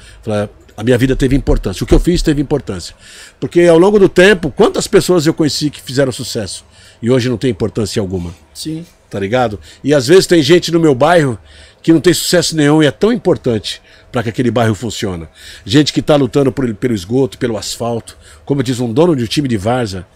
a 0.80 0.82
minha 0.82 0.96
vida 0.96 1.14
teve 1.14 1.36
importância. 1.36 1.84
O 1.84 1.86
que 1.86 1.92
eu 1.92 2.00
fiz 2.00 2.22
teve 2.22 2.40
importância. 2.40 2.96
Porque 3.38 3.60
ao 3.64 3.78
longo 3.78 3.98
do 3.98 4.08
tempo, 4.08 4.50
quantas 4.50 4.86
pessoas 4.86 5.26
eu 5.26 5.34
conheci 5.34 5.68
que 5.68 5.78
fizeram 5.78 6.10
sucesso 6.10 6.64
e 7.02 7.10
hoje 7.10 7.28
não 7.28 7.36
tem 7.36 7.50
importância 7.50 8.00
alguma? 8.00 8.34
Sim. 8.54 8.86
Tá 9.10 9.20
ligado? 9.20 9.60
E 9.84 9.92
às 9.92 10.06
vezes 10.06 10.26
tem 10.26 10.42
gente 10.42 10.72
no 10.72 10.80
meu 10.80 10.94
bairro 10.94 11.38
que 11.82 11.92
não 11.92 12.00
tem 12.00 12.14
sucesso 12.14 12.56
nenhum 12.56 12.82
e 12.82 12.86
é 12.86 12.90
tão 12.90 13.12
importante 13.12 13.82
para 14.10 14.22
que 14.22 14.30
aquele 14.30 14.50
bairro 14.50 14.74
funcione. 14.74 15.28
Gente 15.66 15.92
que 15.92 16.00
está 16.00 16.16
lutando 16.16 16.50
por, 16.50 16.72
pelo 16.74 16.94
esgoto, 16.94 17.36
pelo 17.36 17.58
asfalto, 17.58 18.16
como 18.46 18.62
diz 18.62 18.80
um 18.80 18.90
dono 18.90 19.14
de 19.14 19.24
um 19.24 19.26
time 19.26 19.48
de 19.48 19.58
Varza, 19.58 20.06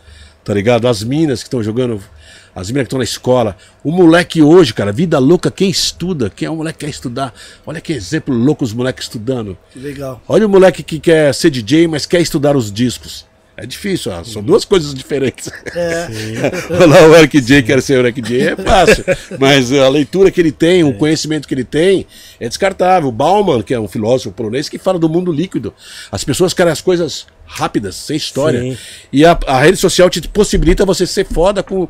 tá 0.43 0.55
ligado? 0.55 0.89
As 0.89 1.05
minas 1.05 1.43
que 1.43 1.47
estão 1.47 1.63
jogando, 1.63 2.03
as 2.55 2.71
minas 2.71 2.83
que 2.83 2.87
estão 2.87 2.99
na 2.99 3.05
escola. 3.05 3.57
O 3.83 3.91
moleque 3.91 4.43
hoje, 4.43 4.73
cara, 4.73 4.93
vida 4.93 5.19
louca, 5.19 5.51
quem 5.51 5.69
estuda, 5.69 6.31
quem 6.31 6.47
é 6.47 6.51
um 6.51 6.57
moleque 6.57 6.79
que 6.79 6.85
quer 6.87 6.91
estudar. 6.91 7.35
Olha 7.67 7.81
que 7.81 7.93
exemplo 7.93 8.35
louco 8.35 8.65
os 8.65 8.73
moleques 8.73 9.05
estudando. 9.05 9.57
Que 9.73 9.79
legal. 9.79 10.23
Olha 10.29 10.47
o 10.47 10.49
moleque 10.49 10.83
que 10.83 11.01
quer 11.01 11.35
ser 11.35 11.51
DJ, 11.51 11.89
mas 11.89 12.07
quer 12.07 12.21
estudar 12.21 12.57
os 12.57 12.73
discos. 12.73 13.27
É 13.57 13.65
difícil, 13.65 14.11
ó. 14.11 14.25
são 14.25 14.43
duas 14.43 14.65
coisas 14.65 14.93
diferentes. 14.93 15.49
É. 15.75 16.09
O 17.09 17.17
Eric 17.17 17.41
J 17.41 17.63
quer 17.63 17.81
ser 17.81 17.99
o 17.99 18.07
Eric 18.07 18.21
J 18.21 18.49
é 18.49 18.57
fácil, 18.57 19.05
mas 19.39 19.73
a 19.73 19.89
leitura 19.89 20.31
que 20.31 20.41
ele 20.41 20.51
tem, 20.51 20.83
o 20.83 20.95
conhecimento 20.95 21.47
que 21.47 21.55
ele 21.55 21.65
tem 21.65 22.07
é 22.41 22.49
descartável. 22.49 23.13
Bauman, 23.13 23.63
que 23.63 23.73
é 23.73 23.79
um 23.79 23.87
filósofo 23.87 24.33
polonês, 24.33 24.69
que 24.69 24.79
fala 24.79 24.99
do 24.99 25.09
mundo 25.09 25.31
líquido. 25.31 25.73
As 26.11 26.25
pessoas 26.25 26.53
querem 26.53 26.73
as 26.73 26.81
coisas 26.81 27.27
rápidas, 27.47 27.95
sem 27.95 28.17
história. 28.17 28.61
Sim. 28.61 28.77
E 29.13 29.25
a, 29.25 29.39
a 29.47 29.61
rede 29.61 29.77
social 29.77 30.09
te 30.11 30.27
possibilita 30.29 30.85
você 30.85 31.07
ser 31.07 31.27
foda 31.27 31.63
com, 31.63 31.89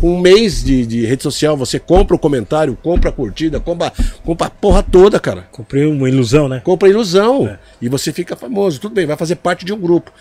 com 0.00 0.16
um 0.16 0.20
mês 0.20 0.62
de, 0.62 0.84
de 0.84 1.06
rede 1.06 1.22
social. 1.22 1.56
Você 1.56 1.78
compra 1.78 2.16
o 2.16 2.18
comentário, 2.18 2.76
compra 2.82 3.10
a 3.10 3.12
curtida, 3.12 3.60
compra, 3.60 3.92
compra 4.24 4.46
a 4.48 4.50
porra 4.50 4.82
toda, 4.82 5.18
cara. 5.18 5.42
Comprei 5.52 5.86
uma 5.86 6.08
ilusão, 6.08 6.48
né? 6.48 6.60
Compra 6.60 6.88
ilusão. 6.88 7.48
É. 7.48 7.58
E 7.80 7.88
você 7.88 8.12
fica 8.12 8.36
famoso. 8.36 8.80
Tudo 8.80 8.94
bem, 8.94 9.06
vai 9.06 9.16
fazer 9.16 9.36
parte 9.36 9.64
de 9.64 9.72
um 9.72 9.78
grupo. 9.78 10.12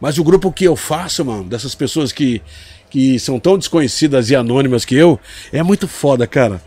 Mas 0.00 0.18
o 0.18 0.24
grupo 0.24 0.50
que 0.50 0.64
eu 0.64 0.74
faço, 0.74 1.24
mano, 1.24 1.44
dessas 1.44 1.74
pessoas 1.74 2.10
que, 2.10 2.42
que 2.90 3.18
são 3.20 3.38
tão 3.38 3.56
desconhecidas 3.56 4.30
e 4.30 4.36
anônimas 4.36 4.84
que 4.84 4.96
eu, 4.96 5.18
é 5.52 5.62
muito 5.62 5.86
foda, 5.86 6.26
cara. 6.26 6.60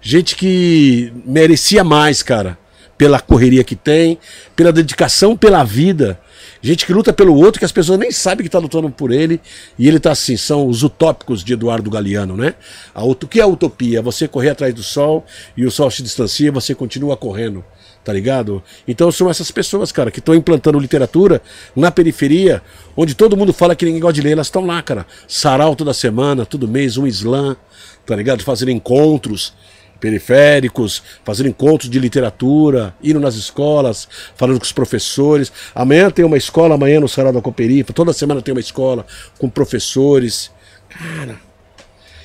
Gente 0.00 0.36
que 0.36 1.12
merecia 1.26 1.82
mais, 1.82 2.22
cara. 2.22 2.56
Pela 2.96 3.20
correria 3.20 3.64
que 3.64 3.76
tem, 3.76 4.18
pela 4.54 4.72
dedicação 4.72 5.36
pela 5.36 5.64
vida. 5.64 6.20
Gente 6.60 6.84
que 6.84 6.92
luta 6.92 7.12
pelo 7.12 7.34
outro, 7.34 7.58
que 7.58 7.64
as 7.64 7.72
pessoas 7.72 7.98
nem 7.98 8.10
sabem 8.10 8.44
que 8.44 8.50
tá 8.50 8.58
lutando 8.58 8.90
por 8.90 9.12
ele. 9.12 9.40
E 9.78 9.86
ele 9.86 10.00
tá 10.00 10.12
assim, 10.12 10.36
são 10.36 10.66
os 10.66 10.82
utópicos 10.82 11.44
de 11.44 11.52
Eduardo 11.52 11.90
Galeano, 11.90 12.36
né? 12.36 12.54
A, 12.94 13.04
o 13.04 13.14
que 13.14 13.40
é 13.40 13.42
a 13.42 13.46
utopia? 13.46 14.02
Você 14.02 14.26
correr 14.26 14.50
atrás 14.50 14.74
do 14.74 14.82
sol 14.82 15.24
e 15.56 15.64
o 15.64 15.70
sol 15.70 15.90
se 15.90 16.02
distancia, 16.02 16.50
você 16.50 16.74
continua 16.74 17.16
correndo 17.16 17.64
tá 18.08 18.14
ligado? 18.14 18.62
Então 18.86 19.12
são 19.12 19.28
essas 19.28 19.50
pessoas, 19.50 19.92
cara, 19.92 20.10
que 20.10 20.18
estão 20.18 20.34
implantando 20.34 20.78
literatura 20.78 21.42
na 21.76 21.90
periferia, 21.90 22.62
onde 22.96 23.14
todo 23.14 23.36
mundo 23.36 23.52
fala 23.52 23.76
que 23.76 23.84
ninguém 23.84 24.00
gosta 24.00 24.14
de 24.14 24.22
ler, 24.22 24.32
elas 24.32 24.46
estão 24.46 24.64
lá, 24.64 24.80
cara. 24.80 25.06
Sarau 25.26 25.76
toda 25.76 25.92
semana, 25.92 26.46
todo 26.46 26.66
mês, 26.66 26.96
um 26.96 27.06
slam, 27.06 27.54
tá 28.06 28.16
ligado? 28.16 28.42
Fazendo 28.42 28.70
encontros 28.70 29.52
periféricos, 30.00 31.02
fazendo 31.24 31.48
encontros 31.48 31.90
de 31.90 31.98
literatura, 31.98 32.94
indo 33.02 33.20
nas 33.20 33.34
escolas, 33.34 34.08
falando 34.36 34.58
com 34.58 34.64
os 34.64 34.72
professores. 34.72 35.52
Amanhã 35.74 36.10
tem 36.10 36.24
uma 36.24 36.36
escola, 36.36 36.74
amanhã 36.74 37.00
no 37.00 37.08
Sarau 37.08 37.32
da 37.32 37.40
Cooperifa, 37.40 37.92
toda 37.92 38.12
semana 38.12 38.42
tem 38.42 38.52
uma 38.52 38.60
escola 38.60 39.06
com 39.38 39.48
professores. 39.48 40.50
Cara, 40.88 41.36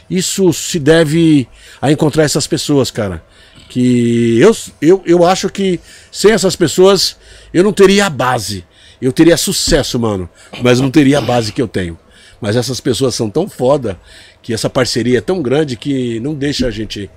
isso 0.09 0.53
se 0.53 0.79
deve 0.79 1.47
a 1.81 1.91
encontrar 1.91 2.23
essas 2.23 2.47
pessoas, 2.47 2.91
cara. 2.91 3.23
Que 3.69 4.39
eu, 4.39 4.55
eu, 4.81 5.01
eu 5.05 5.25
acho 5.25 5.49
que 5.49 5.79
sem 6.11 6.31
essas 6.31 6.55
pessoas 6.55 7.17
eu 7.53 7.63
não 7.63 7.73
teria 7.73 8.05
a 8.05 8.09
base. 8.09 8.63
Eu 9.01 9.11
teria 9.11 9.35
sucesso, 9.35 9.99
mano, 9.99 10.29
mas 10.61 10.79
não 10.79 10.91
teria 10.91 11.17
a 11.17 11.21
base 11.21 11.51
que 11.51 11.61
eu 11.61 11.67
tenho. 11.67 11.97
Mas 12.39 12.55
essas 12.55 12.79
pessoas 12.79 13.15
são 13.15 13.29
tão 13.29 13.49
foda 13.49 13.99
que 14.41 14.53
essa 14.53 14.69
parceria 14.69 15.17
é 15.17 15.21
tão 15.21 15.41
grande 15.41 15.75
que 15.75 16.19
não 16.19 16.35
deixa 16.35 16.67
a 16.67 16.71
gente 16.71 17.09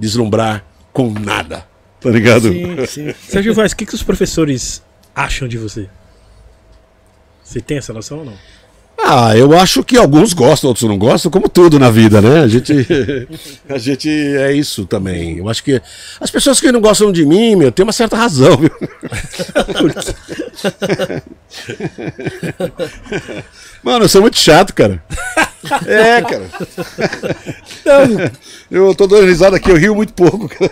deslumbrar 0.00 0.64
com 0.92 1.10
nada. 1.10 1.66
Tá 2.00 2.10
ligado? 2.10 2.50
Sim, 2.50 2.86
sim. 2.86 3.14
Sérgio 3.28 3.54
Vaz, 3.54 3.72
o 3.72 3.76
que, 3.76 3.84
que 3.84 3.94
os 3.94 4.02
professores 4.02 4.82
acham 5.14 5.46
de 5.46 5.58
você? 5.58 5.88
Você 7.44 7.60
tem 7.60 7.76
essa 7.78 7.92
noção 7.92 8.20
ou 8.20 8.24
não? 8.24 8.34
Ah, 9.04 9.36
eu 9.36 9.56
acho 9.58 9.82
que 9.82 9.96
alguns 9.96 10.32
gostam, 10.32 10.68
outros 10.68 10.88
não 10.88 10.98
gostam, 10.98 11.30
como 11.30 11.48
tudo 11.48 11.78
na 11.78 11.90
vida, 11.90 12.20
né? 12.20 12.40
A 12.40 12.48
gente, 12.48 12.72
a 13.68 13.78
gente 13.78 14.08
é 14.08 14.52
isso 14.52 14.84
também. 14.86 15.38
Eu 15.38 15.48
acho 15.48 15.64
que 15.64 15.80
as 16.20 16.30
pessoas 16.30 16.60
que 16.60 16.70
não 16.70 16.80
gostam 16.80 17.10
de 17.10 17.24
mim, 17.24 17.56
meu, 17.56 17.72
tem 17.72 17.82
uma 17.82 17.92
certa 17.92 18.16
razão, 18.16 18.56
viu? 18.56 18.70
Mano, 23.82 24.04
eu 24.04 24.08
sou 24.08 24.20
muito 24.20 24.38
chato, 24.38 24.74
cara. 24.74 25.02
É, 25.86 26.20
cara. 26.22 26.44
Não, 27.84 28.30
eu 28.70 28.94
tô 28.94 29.06
dando 29.06 29.26
risada 29.26 29.56
aqui, 29.56 29.70
eu 29.70 29.76
rio 29.76 29.94
muito 29.94 30.12
pouco, 30.12 30.48
cara. 30.48 30.70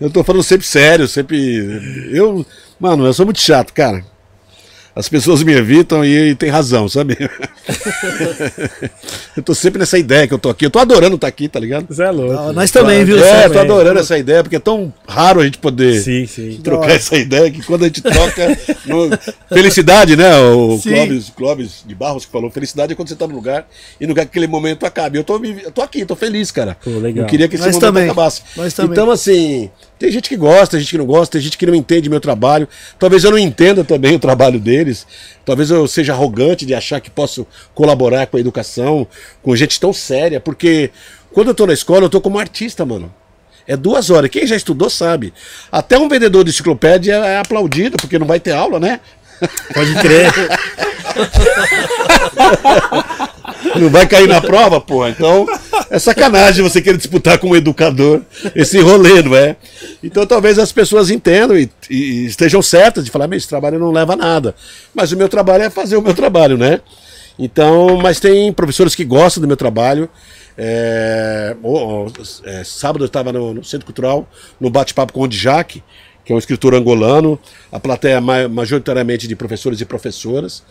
Eu 0.00 0.10
tô 0.10 0.22
falando 0.22 0.42
sempre 0.42 0.66
sério, 0.66 1.08
sempre. 1.08 2.10
Eu, 2.12 2.44
mano, 2.78 3.06
eu 3.06 3.12
sou 3.12 3.24
muito 3.24 3.40
chato, 3.40 3.72
cara. 3.72 4.04
As 4.96 5.10
pessoas 5.10 5.42
me 5.42 5.52
evitam 5.52 6.02
e, 6.02 6.30
e 6.30 6.34
tem 6.34 6.48
razão, 6.48 6.88
sabe? 6.88 7.18
eu 9.36 9.42
tô 9.42 9.54
sempre 9.54 9.78
nessa 9.78 9.98
ideia 9.98 10.26
que 10.26 10.32
eu 10.32 10.38
tô 10.38 10.48
aqui. 10.48 10.64
Eu 10.64 10.70
tô 10.70 10.78
adorando 10.78 11.16
estar 11.16 11.28
aqui, 11.28 11.48
tá 11.48 11.60
ligado? 11.60 11.92
Zé 11.92 12.06
é 12.06 12.10
louco. 12.10 12.32
Ah, 12.32 12.50
nós 12.54 12.70
também, 12.70 13.04
viu? 13.04 13.22
É, 13.22 13.46
tô 13.50 13.58
adorando 13.58 14.00
essa 14.00 14.16
ideia, 14.16 14.42
porque 14.42 14.56
é 14.56 14.60
tão 14.60 14.90
raro 15.06 15.40
a 15.40 15.44
gente 15.44 15.58
poder 15.58 16.00
Sim, 16.00 16.26
sim. 16.26 16.58
trocar 16.64 16.92
essa 16.92 17.14
ideia 17.14 17.50
que 17.50 17.62
quando 17.62 17.82
a 17.84 17.88
gente 17.88 18.00
troca. 18.00 18.58
no- 18.86 19.10
Felicidade, 19.48 20.16
né? 20.16 20.34
O. 20.38 20.80
Clóvis, 20.82 21.30
Clóvis 21.36 21.84
de 21.86 21.94
Barros 21.94 22.24
que 22.24 22.32
falou: 22.32 22.50
felicidade 22.50 22.92
é 22.92 22.96
quando 22.96 23.08
você 23.08 23.16
tá 23.16 23.26
no 23.26 23.34
lugar 23.34 23.68
e 24.00 24.06
não 24.06 24.14
quer 24.14 24.22
que 24.22 24.28
aquele 24.30 24.46
momento 24.46 24.86
acabe. 24.86 25.18
Eu 25.18 25.24
tô, 25.24 25.36
eu 25.44 25.70
tô 25.72 25.82
aqui, 25.82 26.06
tô 26.06 26.16
feliz, 26.16 26.50
cara. 26.50 26.74
Pô, 26.82 26.90
legal. 26.98 27.26
Eu 27.26 27.28
queria 27.28 27.48
que 27.48 27.56
esse 27.56 27.66
Nós 27.66 27.74
momento 27.74 27.86
também. 27.86 28.04
acabasse. 28.04 28.40
Nós 28.56 28.72
também. 28.72 28.92
Então, 28.92 29.10
assim, 29.10 29.70
tem 29.98 30.10
gente 30.10 30.28
que 30.28 30.36
gosta, 30.36 30.72
tem 30.72 30.80
gente 30.80 30.90
que 30.90 30.98
não 30.98 31.06
gosta, 31.06 31.32
tem 31.32 31.40
gente 31.40 31.56
que 31.56 31.64
não 31.64 31.74
entende 31.74 32.10
meu 32.10 32.20
trabalho. 32.20 32.68
Talvez 32.98 33.24
eu 33.24 33.30
não 33.30 33.38
entenda 33.38 33.82
também 33.82 34.14
o 34.14 34.18
trabalho 34.18 34.60
deles. 34.60 35.06
Talvez 35.44 35.70
eu 35.70 35.88
seja 35.88 36.12
arrogante 36.12 36.66
de 36.66 36.74
achar 36.74 37.00
que 37.00 37.10
posso 37.10 37.46
colaborar 37.74 38.26
com 38.26 38.36
a 38.36 38.40
educação, 38.40 39.06
com 39.42 39.56
gente 39.56 39.80
tão 39.80 39.92
séria, 39.92 40.38
porque 40.38 40.90
quando 41.32 41.48
eu 41.48 41.54
tô 41.54 41.66
na 41.66 41.72
escola, 41.72 42.04
eu 42.04 42.10
tô 42.10 42.20
como 42.20 42.38
artista, 42.38 42.84
mano. 42.84 43.12
É 43.66 43.76
duas 43.76 44.10
horas. 44.10 44.30
Quem 44.30 44.46
já 44.46 44.54
estudou 44.54 44.88
sabe. 44.88 45.34
Até 45.72 45.98
um 45.98 46.08
vendedor 46.08 46.44
de 46.44 46.50
enciclopédia 46.50 47.14
é 47.14 47.38
aplaudido, 47.38 47.96
porque 47.96 48.18
não 48.18 48.26
vai 48.26 48.38
ter 48.38 48.52
aula, 48.52 48.78
né? 48.78 49.00
Pode 49.74 49.94
crer. 49.96 50.32
Não 53.76 53.88
vai 53.88 54.06
cair 54.06 54.28
na 54.28 54.40
prova, 54.40 54.80
porra. 54.80 55.10
Então, 55.10 55.46
é 55.90 55.98
sacanagem 55.98 56.62
você 56.62 56.80
querer 56.80 56.96
disputar 56.96 57.38
com 57.38 57.48
um 57.50 57.56
educador 57.56 58.22
esse 58.54 58.78
rolê, 58.80 59.22
não 59.22 59.34
é? 59.36 59.56
Então, 60.02 60.26
talvez 60.26 60.58
as 60.58 60.72
pessoas 60.72 61.10
entendam 61.10 61.58
e, 61.58 61.70
e 61.90 62.26
estejam 62.26 62.62
certas 62.62 63.04
de 63.04 63.10
falar, 63.10 63.26
meu, 63.28 63.36
esse 63.36 63.48
trabalho 63.48 63.78
não 63.78 63.90
leva 63.90 64.12
a 64.14 64.16
nada. 64.16 64.54
Mas 64.94 65.12
o 65.12 65.16
meu 65.16 65.28
trabalho 65.28 65.64
é 65.64 65.70
fazer 65.70 65.96
o 65.96 66.02
meu 66.02 66.14
trabalho, 66.14 66.56
né? 66.56 66.80
Então, 67.38 67.98
mas 67.98 68.18
tem 68.18 68.52
professores 68.52 68.94
que 68.94 69.04
gostam 69.04 69.40
do 69.40 69.46
meu 69.46 69.56
trabalho. 69.56 70.08
É, 70.56 71.54
é, 72.44 72.64
sábado 72.64 73.04
eu 73.04 73.06
estava 73.06 73.30
no, 73.32 73.54
no 73.54 73.64
Centro 73.64 73.84
Cultural, 73.84 74.26
no 74.58 74.70
bate-papo 74.70 75.12
com 75.12 75.20
o 75.22 75.28
Djac, 75.28 75.82
que 76.24 76.32
é 76.32 76.34
um 76.34 76.38
escritor 76.38 76.74
angolano. 76.74 77.38
A 77.70 77.78
plateia 77.78 78.20
ma- 78.20 78.48
majoritariamente 78.48 79.28
de 79.28 79.36
professores 79.36 79.80
e 79.80 79.84
professoras. 79.84 80.62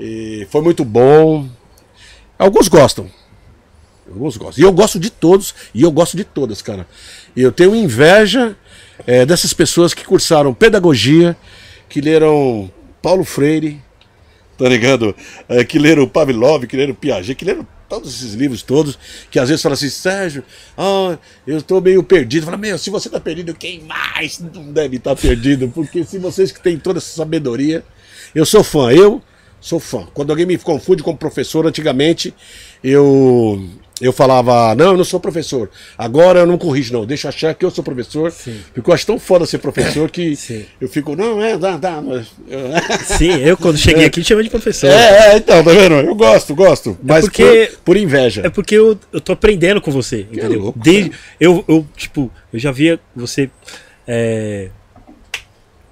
E 0.00 0.46
foi 0.50 0.62
muito 0.62 0.84
bom. 0.84 1.46
Alguns 2.38 2.68
gostam. 2.68 3.10
Alguns 4.08 4.36
gostam. 4.36 4.62
E 4.62 4.66
eu 4.66 4.72
gosto 4.72 4.98
de 4.98 5.10
todos, 5.10 5.54
e 5.74 5.82
eu 5.82 5.90
gosto 5.90 6.16
de 6.16 6.24
todas, 6.24 6.62
cara. 6.62 6.86
E 7.34 7.42
eu 7.42 7.52
tenho 7.52 7.74
inveja 7.74 8.56
eh, 9.06 9.26
dessas 9.26 9.52
pessoas 9.52 9.92
que 9.92 10.04
cursaram 10.04 10.54
pedagogia, 10.54 11.36
que 11.88 12.00
leram 12.00 12.70
Paulo 13.02 13.24
Freire, 13.24 13.82
tá 14.56 14.68
ligado? 14.68 15.14
Eh, 15.48 15.64
que 15.64 15.78
leram 15.78 16.08
Pavlov, 16.08 16.64
que 16.66 16.76
leram 16.76 16.94
Piaget, 16.94 17.34
que 17.34 17.44
leram 17.44 17.66
todos 17.88 18.14
esses 18.14 18.34
livros 18.34 18.62
todos, 18.62 18.98
que 19.30 19.38
às 19.38 19.48
vezes 19.48 19.62
falam 19.62 19.74
assim, 19.74 19.88
Sérgio, 19.88 20.44
ah, 20.76 21.16
eu 21.46 21.58
estou 21.58 21.80
meio 21.80 22.02
perdido. 22.02 22.44
Fala, 22.44 22.58
meu, 22.58 22.78
se 22.78 22.90
você 22.90 23.08
tá 23.08 23.18
perdido, 23.18 23.54
quem 23.54 23.82
mais 23.82 24.38
não 24.38 24.72
deve 24.72 24.96
estar 24.96 25.16
perdido? 25.16 25.68
Porque 25.68 26.04
se 26.04 26.18
vocês 26.18 26.52
que 26.52 26.60
têm 26.60 26.78
toda 26.78 26.98
essa 26.98 27.16
sabedoria, 27.16 27.82
eu 28.34 28.44
sou 28.44 28.62
fã, 28.62 28.92
eu 28.92 29.22
sou 29.60 29.80
fã. 29.80 30.06
Quando 30.14 30.30
alguém 30.30 30.46
me 30.46 30.58
confunde 30.58 31.02
com 31.02 31.14
professor, 31.16 31.66
antigamente 31.66 32.34
eu 32.82 33.62
eu 34.00 34.12
falava, 34.12 34.76
não, 34.76 34.92
eu 34.92 34.96
não 34.96 35.02
sou 35.02 35.18
professor. 35.18 35.68
Agora 35.96 36.38
eu 36.38 36.46
não 36.46 36.56
corrijo, 36.56 36.92
não. 36.92 37.04
Deixa 37.04 37.26
eu 37.26 37.30
achar 37.30 37.52
que 37.52 37.64
eu 37.64 37.70
sou 37.72 37.82
professor. 37.82 38.32
Porque 38.72 38.88
eu 38.88 38.94
acho 38.94 39.04
tão 39.04 39.18
foda 39.18 39.44
ser 39.44 39.58
professor 39.58 40.08
que 40.08 40.34
Sim. 40.36 40.64
eu 40.80 40.88
fico, 40.88 41.16
não, 41.16 41.42
é, 41.42 41.58
dá, 41.58 41.76
dá. 41.76 42.00
mas- 42.00 42.28
Sim, 43.18 43.40
eu 43.40 43.56
quando 43.56 43.76
cheguei 43.76 44.04
aqui 44.04 44.22
te 44.22 44.28
chamei 44.28 44.44
de 44.44 44.50
professor. 44.50 44.88
É, 44.88 45.32
é, 45.32 45.36
então, 45.38 45.64
tá 45.64 45.72
vendo? 45.72 45.94
Eu 45.96 46.14
gosto, 46.14 46.54
gosto. 46.54 46.96
Mas 47.02 47.24
porque- 47.24 47.70
por, 47.72 47.78
por 47.86 47.96
inveja. 47.96 48.42
É 48.46 48.48
porque 48.48 48.76
eu, 48.76 48.96
eu 49.12 49.20
tô 49.20 49.32
aprendendo 49.32 49.80
com 49.80 49.90
você, 49.90 50.20
entendeu? 50.30 50.60
louco, 50.60 50.78
Desde, 50.78 51.10
eu, 51.40 51.64
eu, 51.66 51.84
tipo, 51.96 52.30
eu 52.52 52.58
já 52.60 52.70
via 52.70 53.00
você 53.16 53.50
é, 54.06 54.68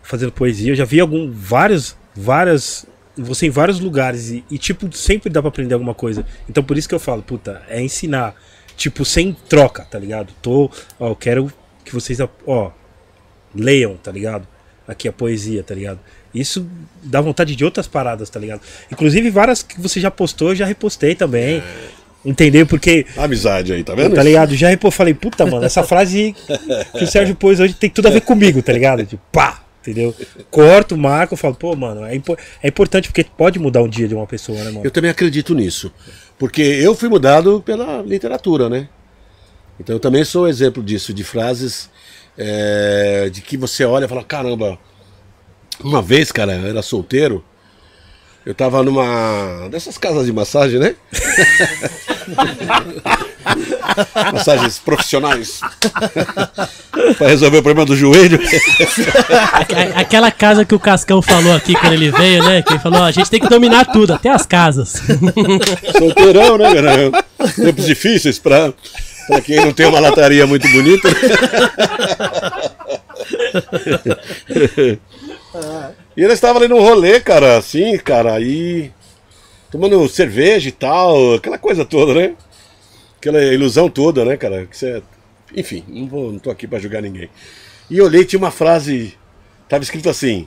fazendo 0.05 0.31
poesia, 0.31 0.71
eu 0.71 0.77
já 0.77 0.85
vi 0.85 1.01
algum, 1.01 1.29
vários, 1.33 1.97
várias, 2.15 2.87
você 3.17 3.47
em 3.47 3.51
vários 3.51 3.81
lugares 3.81 4.31
e, 4.31 4.45
e, 4.51 4.59
tipo, 4.59 4.95
sempre 4.95 5.31
dá 5.31 5.41
pra 5.41 5.49
aprender 5.49 5.75
alguma 5.75 5.95
coisa. 5.95 6.25
Então 6.49 6.63
por 6.63 6.77
isso 6.77 6.89
que 6.89 6.95
eu 6.95 7.01
falo, 7.01 7.23
puta, 7.23 7.63
é 7.69 7.83
ensinar, 7.83 8.35
tipo, 8.77 9.05
sem 9.05 9.35
troca, 9.49 9.85
tá 9.85 9.99
ligado? 9.99 10.33
Tô, 10.43 10.71
ó, 10.99 11.09
eu 11.09 11.17
quero 11.17 11.53
que 11.85 11.93
vocês, 11.93 12.19
ó, 12.47 12.73
leiam, 13.55 13.97
tá 13.97 14.13
ligado? 14.13 14.47
Aqui 14.87 15.09
a 15.09 15.13
poesia, 15.13 15.63
tá 15.63 15.75
ligado? 15.75 15.99
Isso 16.35 16.69
dá 17.03 17.21
vontade 17.21 17.57
de 17.57 17.65
outras 17.65 17.87
paradas, 17.87 18.29
tá 18.29 18.39
ligado? 18.39 18.61
Inclusive 18.93 19.31
várias 19.31 19.63
que 19.63 19.81
você 19.81 19.99
já 19.99 20.11
postou, 20.11 20.51
eu 20.51 20.57
já 20.57 20.67
repostei 20.67 21.15
também. 21.15 21.63
Entendeu? 22.25 22.67
Porque 22.67 23.07
Amizade 23.17 23.73
aí, 23.73 23.85
tá 23.85 23.95
vendo? 23.95 24.15
Tá 24.15 24.23
ligado? 24.23 24.55
Já 24.57 24.69
repô, 24.69 24.91
falei, 24.91 25.15
puta, 25.15 25.47
mano, 25.47 25.65
essa 25.65 25.85
frase 25.85 26.35
que 26.99 27.05
o 27.05 27.07
Sérgio 27.07 27.37
pôs 27.37 27.61
hoje 27.61 27.75
tem 27.75 27.89
tudo 27.89 28.09
a 28.09 28.11
ver 28.11 28.21
comigo, 28.21 28.61
tá 28.61 28.73
ligado? 28.73 29.07
Tipo, 29.07 29.23
pá, 29.31 29.63
entendeu? 29.91 30.15
Corto, 30.51 30.97
marco, 30.97 31.37
falo, 31.37 31.55
pô, 31.55 31.75
mano, 31.77 32.05
é, 32.05 32.15
impo- 32.15 32.37
é 32.63 32.69
importante 32.69 33.09
porque 33.09 33.25
pode 33.25 33.59
mudar 33.59 33.83
o 33.83 33.89
dia 33.89 34.09
de 34.09 34.15
uma 34.15 34.27
pessoa, 34.27 34.59
né, 34.59 34.71
mano? 34.71 34.81
Eu 34.85 34.91
também 34.91 35.11
acredito 35.11 35.55
nisso. 35.55 35.93
Porque 36.39 36.61
eu 36.63 36.95
fui 36.95 37.09
mudado 37.09 37.63
pela 37.65 38.03
literatura, 38.03 38.69
né? 38.69 38.89
Então 39.81 39.97
eu 39.97 40.01
também 40.01 40.25
sou 40.25 40.49
exemplo 40.49 40.83
disso, 40.83 41.13
de 41.15 41.25
frases 41.25 41.89
é, 42.37 43.31
de 43.33 43.41
que 43.43 43.57
você 43.57 43.85
olha 43.85 44.05
e 44.05 44.09
fala, 44.09 44.25
caramba, 44.25 44.79
uma 45.83 46.03
vez, 46.03 46.31
cara, 46.33 46.55
eu 46.55 46.67
era 46.69 46.83
solteiro, 46.83 47.43
eu 48.45 48.55
tava 48.55 48.83
numa 48.83 49.69
dessas 49.71 49.97
casas 49.99 50.27
de 50.27 50.33
massagem, 50.33 50.79
né? 50.79 50.95
Massagens 54.33 54.79
profissionais 54.79 55.61
para 57.17 57.29
resolver 57.29 57.59
o 57.59 57.63
problema 57.63 57.87
do 57.87 57.97
joelho. 57.97 58.39
Aquela 59.95 60.31
casa 60.31 60.65
que 60.65 60.75
o 60.75 60.81
Cascão 60.81 61.23
falou 61.23 61.55
aqui 61.55 61.75
quando 61.75 61.93
ele 61.93 62.11
veio, 62.11 62.43
né? 62.45 62.63
Que 62.63 62.73
ele 62.73 62.81
falou, 62.81 63.03
a 63.03 63.11
gente 63.11 63.31
tem 63.31 63.41
que 63.41 63.49
dominar 63.49 63.87
tudo, 63.87 64.15
até 64.15 64.31
as 64.31 64.45
casas. 64.45 65.03
Solteirão, 65.97 66.59
né, 66.59 66.75
cara? 66.75 67.25
Tempos 67.55 67.87
difíceis 67.87 68.39
pra, 68.39 68.73
pra 69.29 69.41
quem 69.41 69.57
não 69.57 69.73
tem 69.73 69.87
uma 69.87 70.01
lataria 70.01 70.47
muito 70.47 70.69
bonita. 70.69 71.09
e 76.17 76.23
eles 76.23 76.35
estavam 76.35 76.61
ali 76.61 76.69
num 76.69 76.81
rolê, 76.81 77.21
cara, 77.21 77.57
assim, 77.57 77.97
cara, 77.99 78.35
aí. 78.35 78.91
Tomando 79.71 80.09
cerveja 80.09 80.69
e 80.69 80.73
tal, 80.73 81.35
aquela 81.35 81.59
coisa 81.59 81.85
toda, 81.85 82.15
né? 82.15 82.35
Aquela 83.27 83.43
ilusão 83.43 83.91
toda, 83.91 84.25
né, 84.25 84.37
cara? 84.37 84.67
Que 84.67 84.77
você... 84.77 85.03
Enfim, 85.57 85.83
não, 85.89 86.07
vou, 86.07 86.31
não 86.31 86.39
tô 86.39 86.49
aqui 86.49 86.65
pra 86.65 86.79
julgar 86.79 87.03
ninguém. 87.03 87.29
E 87.91 87.99
eu 87.99 88.05
olhei, 88.05 88.25
tinha 88.25 88.39
uma 88.39 88.53
frase, 88.53 89.15
tava 89.69 89.83
escrito 89.83 90.09
assim: 90.09 90.47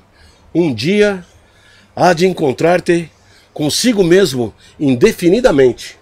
Um 0.56 0.74
dia 0.74 1.26
há 1.94 2.14
de 2.14 2.26
encontrar-te 2.26 3.12
consigo 3.54 4.02
mesmo 4.02 4.54
indefinidamente. 4.80 5.98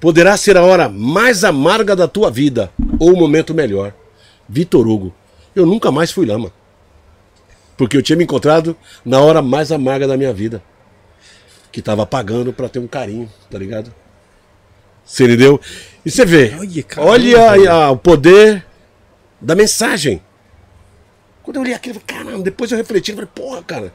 Poderá 0.00 0.38
ser 0.38 0.56
a 0.56 0.62
hora 0.62 0.88
mais 0.88 1.44
amarga 1.44 1.94
da 1.94 2.08
tua 2.08 2.30
vida 2.30 2.72
ou 2.98 3.12
o 3.12 3.18
momento 3.18 3.52
melhor. 3.52 3.92
Vitor 4.48 4.88
Hugo. 4.88 5.14
Eu 5.54 5.66
nunca 5.66 5.92
mais 5.92 6.10
fui 6.10 6.24
lama. 6.24 6.50
Porque 7.76 7.94
eu 7.94 8.02
tinha 8.02 8.16
me 8.16 8.24
encontrado 8.24 8.74
na 9.04 9.20
hora 9.20 9.42
mais 9.42 9.70
amarga 9.70 10.08
da 10.08 10.16
minha 10.16 10.32
vida. 10.32 10.62
Que 11.70 11.82
tava 11.82 12.06
pagando 12.06 12.54
pra 12.54 12.70
ter 12.70 12.78
um 12.78 12.86
carinho, 12.86 13.30
tá 13.50 13.58
ligado? 13.58 13.92
Você 15.08 15.24
entendeu? 15.24 15.58
E 16.04 16.10
você 16.10 16.24
vê, 16.24 16.54
Olha, 16.58 16.82
caramba, 16.82 17.10
olha 17.12 17.50
velho. 17.52 17.72
a- 17.72 17.90
o 17.90 17.96
poder 17.96 18.64
da 19.40 19.54
mensagem. 19.54 20.22
Quando 21.42 21.56
eu 21.56 21.62
olhei 21.62 21.74
aquilo, 21.74 21.96
eu 21.96 22.00
falei, 22.06 22.24
caramba, 22.24 22.44
depois 22.44 22.70
eu 22.70 22.76
refleti, 22.78 23.10
eu 23.10 23.16
falei, 23.16 23.30
porra, 23.34 23.62
cara. 23.62 23.92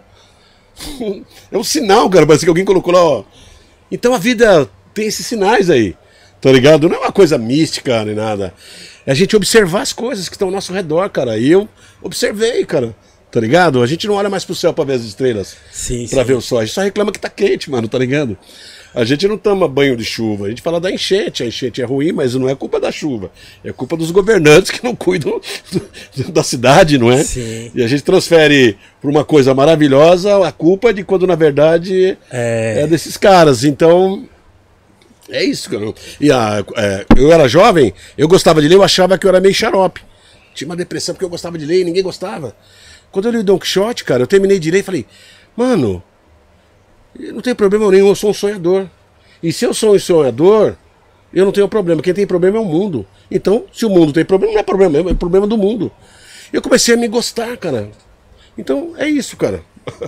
É 1.52 1.58
um 1.58 1.64
sinal, 1.64 2.10
cara. 2.10 2.26
Parece 2.26 2.46
que 2.46 2.50
alguém 2.50 2.66
colocou 2.66 2.92
lá, 2.94 3.04
ó. 3.04 3.24
Então 3.92 4.14
a 4.14 4.18
vida 4.18 4.68
tem 4.94 5.06
esses 5.06 5.26
sinais 5.26 5.70
aí. 5.70 5.96
Tá 6.42 6.52
ligado? 6.52 6.90
Não 6.90 6.96
é 6.98 7.00
uma 7.00 7.12
coisa 7.12 7.38
mística 7.38 8.04
nem 8.04 8.16
nada. 8.16 8.54
É 9.06 9.12
a 9.12 9.16
gente 9.16 9.36
observar 9.36 9.82
as 9.82 9.94
coisas 9.94 10.28
que 10.28 10.36
estão 10.36 10.48
ao 10.48 10.54
nosso 10.54 10.74
redor, 10.74 11.10
cara. 11.10 11.38
E 11.38 11.50
eu 11.52 11.70
observei, 12.02 12.66
cara. 12.66 12.96
Tá 13.32 13.40
ligado? 13.40 13.82
A 13.82 13.88
gente 13.88 14.08
não 14.08 14.16
olha 14.16 14.30
mais 14.30 14.44
pro 14.46 14.54
céu 14.56 14.74
pra 14.74 14.84
ver 14.84 14.94
as 14.94 15.04
estrelas, 15.04 15.56
Sim, 15.72 16.08
pra 16.08 16.22
sim. 16.22 16.28
ver 16.28 16.34
o 16.34 16.42
sol. 16.42 16.60
A 16.60 16.66
gente 16.66 16.74
só 16.74 16.82
reclama 16.82 17.12
que 17.12 17.20
tá 17.20 17.30
quente, 17.30 17.70
mano, 17.72 17.88
tá 17.88 17.98
ligado? 17.98 18.38
A 18.96 19.04
gente 19.04 19.28
não 19.28 19.38
toma 19.38 19.68
banho 19.68 19.98
de 19.98 20.04
chuva, 20.06 20.46
a 20.46 20.50
gente 20.50 20.62
fala 20.62 20.80
da 20.80 20.92
enchente. 20.92 21.42
A 21.42 21.48
enchente 21.48 21.82
é 21.82 21.86
ruim, 21.86 22.12
mas 22.12 22.36
não 22.36 22.48
é 22.48 22.54
culpa 22.56 22.80
da 22.80 22.92
chuva. 22.92 23.32
É 23.64 23.72
culpa 23.72 23.98
dos 23.98 24.12
governantes 24.12 24.70
que 24.72 24.84
não 24.84 24.96
cuidam 24.96 25.42
do- 26.16 26.32
da 26.32 26.44
cidade, 26.44 26.98
não 26.98 27.12
é? 27.12 27.24
Sim. 27.24 27.72
E 27.74 27.82
a 27.84 27.88
gente 27.88 28.04
transfere 28.04 28.78
pra 29.02 29.10
uma 29.10 29.26
coisa 29.26 29.54
maravilhosa 29.54 30.46
a 30.48 30.52
culpa 30.52 30.94
de 30.94 31.04
quando 31.04 31.26
na 31.26 31.36
verdade 31.36 32.18
É. 32.32 32.82
é 32.84 32.88
desses 32.88 33.18
caras. 33.18 33.64
Então, 33.64 34.28
é 35.30 35.44
isso, 35.44 35.70
cara. 35.70 35.92
E 36.22 36.32
a, 36.32 36.64
é, 36.76 37.06
eu 37.18 37.32
era 37.32 37.48
jovem, 37.48 37.94
eu 38.18 38.28
gostava 38.28 38.62
de 38.62 38.68
ler, 38.68 38.76
eu 38.76 38.84
achava 38.84 39.18
que 39.18 39.26
eu 39.26 39.30
era 39.30 39.40
meio 39.40 39.54
xarope. 39.56 40.02
Tinha 40.54 40.68
uma 40.70 40.76
depressão 40.76 41.16
porque 41.16 41.26
eu 41.26 41.30
gostava 41.30 41.58
de 41.58 41.66
ler 41.66 41.82
e 41.82 41.84
ninguém 41.84 42.04
gostava. 42.04 42.56
Quando 43.12 43.26
eu 43.26 43.32
li 43.32 43.38
o 43.40 43.44
Don 43.44 43.58
Quixote, 43.58 44.04
cara, 44.04 44.22
eu 44.24 44.28
terminei 44.28 44.60
de 44.60 44.70
ler 44.70 44.80
e 44.80 44.84
falei, 44.84 45.06
mano, 45.58 46.04
não 47.20 47.42
tem 47.42 47.54
problema 47.56 47.90
nenhum, 47.92 48.08
eu 48.08 48.16
sou 48.16 48.30
um 48.32 48.34
sonhador. 48.34 48.88
E 49.42 49.52
se 49.52 49.66
eu 49.66 49.74
sou 49.74 49.96
um 49.96 50.00
sonhador, 50.00 50.76
eu 51.34 51.46
não 51.46 51.52
tenho 51.52 51.68
problema. 51.68 52.02
Quem 52.02 52.14
tem 52.14 52.26
problema 52.28 52.58
é 52.58 52.62
o 52.62 52.66
mundo. 52.66 53.06
Então, 53.30 53.66
se 53.74 53.86
o 53.86 53.90
mundo 53.90 54.14
tem 54.14 54.24
problema, 54.26 54.54
não 54.54 54.60
é 54.60 54.64
problema 54.64 55.10
é 55.10 55.14
problema 55.14 55.48
do 55.48 55.58
mundo. 55.58 55.92
Eu 56.52 56.62
comecei 56.62 56.94
a 56.94 56.98
me 56.98 57.08
gostar, 57.08 57.58
cara. 57.58 57.90
Então, 58.58 58.94
é 58.98 59.08
isso, 59.08 59.36
cara. 59.38 59.62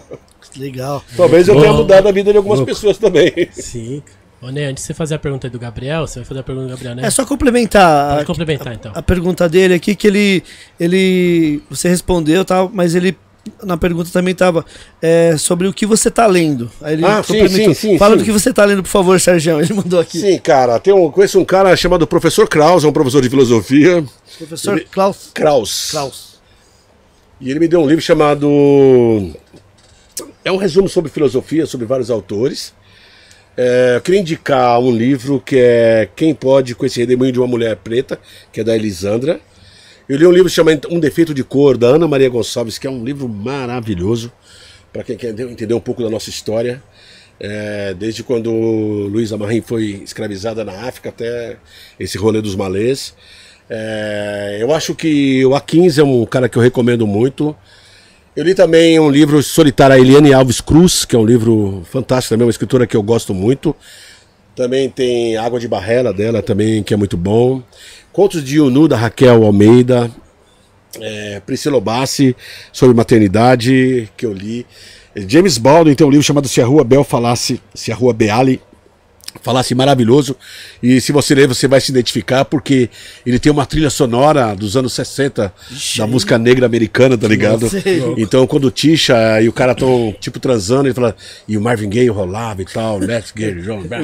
Legal. 0.58 1.04
Talvez 1.18 1.48
eu 1.50 1.60
tenha 1.60 1.74
mudado 1.74 2.08
a 2.08 2.12
vida 2.12 2.32
de 2.32 2.38
algumas 2.38 2.60
Louco. 2.60 2.72
pessoas 2.72 2.98
também. 2.98 3.34
Sim. 3.52 4.02
Ô, 4.42 4.50
Ney, 4.50 4.66
antes 4.66 4.84
de 4.84 4.88
você 4.88 4.94
fazer 4.94 5.16
a 5.16 5.20
pergunta 5.20 5.48
aí 5.48 5.52
do 5.52 5.60
Gabriel, 5.60 6.08
você 6.08 6.20
vai 6.20 6.26
fazer 6.26 6.40
a 6.40 6.44
pergunta 6.44 6.68
do 6.68 6.72
Gabriel, 6.72 6.96
né? 6.96 7.06
É 7.06 7.10
só 7.10 7.26
complementar. 7.26 8.12
Pode 8.12 8.22
a- 8.22 8.26
complementar, 8.26 8.74
então. 8.74 8.92
A 8.96 9.02
pergunta 9.02 9.50
dele 9.50 9.74
aqui 9.74 9.96
que 9.96 10.08
ele 10.08 10.44
ele 10.80 11.62
você 11.70 11.90
respondeu, 11.90 12.46
tá? 12.46 12.70
Mas 12.72 12.96
ele 12.96 13.18
na 13.64 13.78
pergunta 13.78 14.10
também 14.12 14.34
tava 14.34 14.66
é, 15.02 15.38
sobre 15.38 15.68
o 15.68 15.74
que 15.74 15.86
você 15.86 16.10
tá 16.10 16.26
lendo. 16.28 16.70
Aí 16.82 16.94
ele 16.94 17.06
Ah, 17.06 17.22
sim, 17.24 17.48
sim, 17.48 17.74
sim, 17.74 17.98
Fala 17.98 18.14
sim. 18.14 18.20
do 18.20 18.26
que 18.26 18.32
você 18.32 18.52
tá 18.54 18.66
lendo, 18.66 18.82
por 18.84 18.90
favor, 18.90 19.20
Sérgio. 19.20 19.60
Ele 19.62 19.74
mandou 19.74 20.00
aqui. 20.00 20.20
Sim, 20.20 20.38
cara, 20.40 20.80
tem 20.80 20.94
um, 20.94 21.12
conheço 21.12 21.40
um 21.40 21.46
cara 21.46 21.76
chamado 21.76 22.08
Professor 22.08 22.48
Kraus, 22.50 22.84
é 22.84 22.88
um 22.88 22.94
professor 22.94 23.22
de 23.22 23.30
filosofia. 23.30 24.04
Professor 24.38 24.78
Ele- 24.78 24.88
Klaus. 24.92 25.30
Kraus. 25.34 25.92
Klaus. 25.92 26.36
E 27.40 27.50
ele 27.52 27.60
me 27.60 27.68
deu 27.68 27.82
um 27.82 27.88
livro 27.88 28.02
chamado. 28.02 28.48
É 30.44 30.52
um 30.52 30.58
resumo 30.58 30.88
sobre 30.88 31.12
filosofia, 31.12 31.66
sobre 31.66 31.86
vários 31.86 32.10
autores. 32.10 32.74
É, 33.58 33.94
eu 33.98 34.02
queria 34.02 34.20
indicar 34.20 34.80
um 34.80 34.92
livro 34.92 35.40
que 35.40 35.56
é 35.58 36.10
Quem 36.16 36.34
Pode 36.34 36.76
com 36.76 36.86
esse 36.86 37.00
redemoinho 37.00 37.34
de 37.34 37.40
uma 37.40 37.48
mulher 37.48 37.76
preta, 37.78 38.20
que 38.52 38.60
é 38.62 38.64
da 38.64 38.76
Elisandra. 38.76 39.40
Eu 40.08 40.18
li 40.20 40.28
um 40.28 40.32
livro 40.32 40.48
chamado 40.48 40.88
Um 40.92 41.00
Defeito 41.00 41.34
de 41.34 41.44
Cor, 41.44 41.80
da 41.80 41.88
Ana 41.88 42.08
Maria 42.08 42.30
Gonçalves, 42.30 42.78
que 42.78 42.86
é 42.86 42.90
um 42.92 43.04
livro 43.04 43.28
maravilhoso, 43.28 44.32
para 44.94 45.04
quem 45.04 45.18
quer 45.18 45.32
entender 45.40 45.74
um 45.74 45.80
pouco 45.80 46.04
da 46.04 46.12
nossa 46.12 46.30
história. 46.30 46.82
É, 47.40 47.92
desde 47.96 48.22
quando 48.22 48.52
Luísa 48.52 49.36
Marim 49.36 49.62
foi 49.62 50.02
escravizada 50.04 50.64
na 50.64 50.88
África 50.88 51.10
até 51.10 51.58
esse 52.00 52.20
rolê 52.20 52.40
dos 52.40 52.56
malês. 52.56 53.16
É, 53.68 54.60
eu 54.62 54.72
acho 54.76 54.94
que 54.94 55.44
o 55.44 55.50
A15 55.50 55.98
é 55.98 56.04
um 56.04 56.24
cara 56.24 56.48
que 56.48 56.58
eu 56.60 56.62
recomendo 56.62 57.08
muito. 57.08 57.56
Eu 58.36 58.44
li 58.44 58.54
também 58.54 59.00
um 59.00 59.10
livro 59.10 59.42
solitário, 59.42 59.96
a 59.96 60.00
Eliane 60.00 60.34
Alves 60.34 60.62
Cruz, 60.62 61.04
que 61.04 61.16
é 61.16 61.20
um 61.20 61.26
livro 61.26 61.82
fantástico 61.92 62.36
também, 62.36 62.46
uma 62.46 62.52
escritora 62.52 62.86
que 62.86 62.96
eu 62.96 63.02
gosto 63.02 63.34
muito. 63.34 63.76
Também 64.56 64.88
tem 64.88 65.36
Água 65.36 65.60
de 65.60 65.68
Barrela 65.68 66.14
dela 66.14 66.44
também, 66.44 66.84
que 66.84 66.94
é 66.94 66.98
muito 66.98 67.18
bom. 67.18 67.64
Contos 68.16 68.42
de 68.42 68.56
Yunu, 68.56 68.88
da 68.88 68.96
Raquel 68.96 69.44
Almeida. 69.44 70.10
É, 71.02 71.42
Priscila 71.42 71.82
Bassi, 71.82 72.34
sobre 72.72 72.96
maternidade, 72.96 74.10
que 74.16 74.26
eu 74.26 74.32
li. 74.32 74.66
James 75.28 75.58
Baldwin 75.58 75.96
tem 75.96 76.08
um 76.08 76.10
livro 76.10 76.24
chamado 76.24 76.48
Se 76.48 76.62
a 76.62 76.66
Rua 76.66 76.86
Bel 76.86 77.04
Falasse, 77.04 77.60
Se 77.74 77.92
a 77.92 77.96
Rua 77.96 78.14
Beale 78.14 78.62
Falasse 79.42 79.76
maravilhoso. 79.76 80.36
E 80.82 81.00
se 81.00 81.12
você 81.12 81.36
ler, 81.36 81.48
você 81.48 81.68
vai 81.68 81.80
se 81.80 81.92
identificar, 81.92 82.46
porque 82.46 82.90
ele 83.26 83.38
tem 83.38 83.52
uma 83.52 83.66
trilha 83.66 83.90
sonora 83.90 84.56
dos 84.56 84.76
anos 84.76 84.94
60 84.94 85.54
da 85.98 86.08
música 86.08 86.38
negra 86.38 86.66
americana, 86.66 87.18
tá 87.18 87.28
ligado? 87.28 87.70
Então, 88.18 88.48
quando 88.48 88.66
o 88.66 88.72
Tisha 88.72 89.42
e 89.42 89.48
o 89.48 89.54
cara 89.54 89.74
estão, 89.74 90.16
tipo, 90.20 90.40
transando, 90.40 90.88
ele 90.88 90.94
fala, 90.96 91.16
e 91.48 91.58
o 91.58 91.62
Marvin 91.62 91.90
Gaye 91.90 92.08
rolava 92.10 92.62
e 92.62 92.66
tal, 92.66 92.98
let's 92.98 93.32
get. 93.38 93.56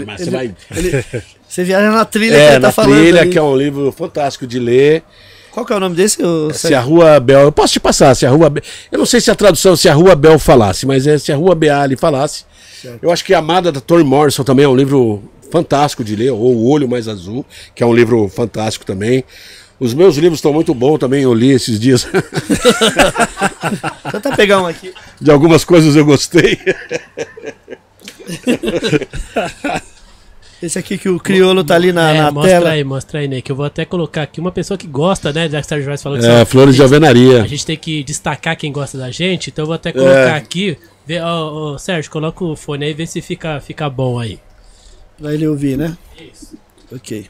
Mas 0.06 0.22
Você 0.22 0.30
vai. 0.30 0.54
Ele- 0.76 1.04
você 1.48 1.64
viaja 1.64 1.92
na 1.92 2.06
trilha 2.06 2.36
que 2.36 2.42
É, 2.42 2.46
ele 2.52 2.54
tá 2.56 2.68
na 2.68 2.72
falando. 2.72 2.98
trilha, 3.00 3.22
ali. 3.22 3.30
que 3.30 3.38
é 3.38 3.42
um 3.42 3.56
livro 3.58 3.92
fantástico 3.92 4.46
de 4.48 4.60
ler. 4.60 5.04
Qual 5.52 5.66
que 5.66 5.74
é 5.74 5.76
o 5.76 5.80
nome 5.82 5.96
desse? 5.96 6.18
Se 6.54 6.74
a? 6.74 6.80
Rua 6.80 7.20
Bel. 7.20 7.42
Eu 7.42 7.52
posso 7.52 7.74
te 7.74 7.80
passar, 7.80 8.16
se 8.16 8.26
a 8.26 8.30
Rua 8.30 8.50
Bel. 8.50 8.64
Eu 8.90 9.00
não 9.00 9.06
sei 9.06 9.20
se 9.20 9.30
a 9.30 9.36
tradução 9.36 9.76
se 9.76 9.90
a 9.90 9.94
Rua 9.94 10.16
Bel 10.16 10.40
falasse, 10.40 10.86
mas 10.86 11.06
é 11.08 11.18
se 11.18 11.30
a 11.32 11.36
Rua 11.36 11.54
Beale 11.56 11.98
falasse. 11.98 12.46
Eu 13.02 13.12
acho 13.12 13.24
que 13.26 13.34
a 13.34 13.40
Amada 13.40 13.72
da 13.72 13.80
Toni 13.82 14.04
Morrison 14.04 14.44
também 14.44 14.66
é 14.66 14.68
um 14.68 14.76
livro 14.76 15.22
fantástico 15.52 16.04
de 16.04 16.16
ler, 16.16 16.32
ou 16.32 16.56
O 16.56 16.70
Olho 16.70 16.88
Mais 16.88 17.08
Azul, 17.08 17.46
que 17.76 17.84
é 17.84 17.86
um 17.86 17.94
livro 17.94 18.28
fantástico 18.30 18.86
também. 18.86 19.24
Os 19.80 19.94
meus 19.96 20.16
livros 20.16 20.38
estão 20.38 20.54
muito 20.54 20.74
bons 20.76 21.00
também, 21.00 21.24
eu 21.24 21.34
li 21.34 21.50
esses 21.52 21.80
dias. 21.80 22.08
Tenta 24.12 24.36
pegar 24.36 24.62
um 24.62 24.68
aqui. 24.68 24.94
de 25.20 25.32
algumas 25.32 25.64
coisas 25.66 25.96
eu 25.96 26.06
gostei. 26.06 26.60
Esse 30.62 30.78
aqui 30.78 30.96
que 30.98 31.10
o 31.10 31.20
crioulo 31.20 31.64
tá 31.64 31.74
ali 31.74 31.92
na, 31.92 32.12
É, 32.12 32.22
na 32.22 32.32
mostra 32.32 32.52
tela. 32.60 32.70
aí, 32.70 32.84
mostra 32.84 33.20
aí, 33.20 33.28
Ney, 33.28 33.42
que 33.42 33.52
eu 33.52 33.56
vou 33.56 33.66
até 33.66 33.84
colocar 33.84 34.22
aqui 34.22 34.40
uma 34.40 34.52
pessoa 34.52 34.78
que 34.78 34.86
gosta, 34.86 35.34
né? 35.34 35.50
Já 35.50 35.60
que 35.60 35.66
Sérgio 35.68 35.88
Vaz 35.90 36.04
falou 36.04 36.20
que 36.20 36.26
É, 36.26 36.40
só- 36.40 36.46
Flores 36.46 36.76
de 36.76 36.82
a 36.82 36.86
Alvenaria. 36.86 37.48
gente 37.48 37.66
tem 37.66 37.76
que 37.76 38.04
destacar 38.04 38.56
quem 38.56 38.72
gosta 38.72 38.96
da 38.96 39.10
gente, 39.10 39.50
então 39.50 39.64
eu 39.64 39.68
vou 39.68 39.74
até 39.76 39.92
colocar 39.92 40.12
É. 40.14 40.36
aqui. 40.36 40.78
Vê, 41.06 41.20
ó, 41.20 41.74
ó, 41.74 41.78
Sérgio, 41.78 42.12
coloca 42.12 42.44
o 42.44 42.56
fone 42.56 42.86
aí 42.86 42.92
e 42.92 42.94
vê 42.94 43.08
se 43.08 43.22
fica, 43.22 43.60
fica 43.60 43.90
bom 43.90 44.20
aí. 44.20 44.40
Pra 45.18 45.34
ele 45.34 45.48
ouvir, 45.48 45.78
né? 45.78 45.98
Ok. 46.92 47.30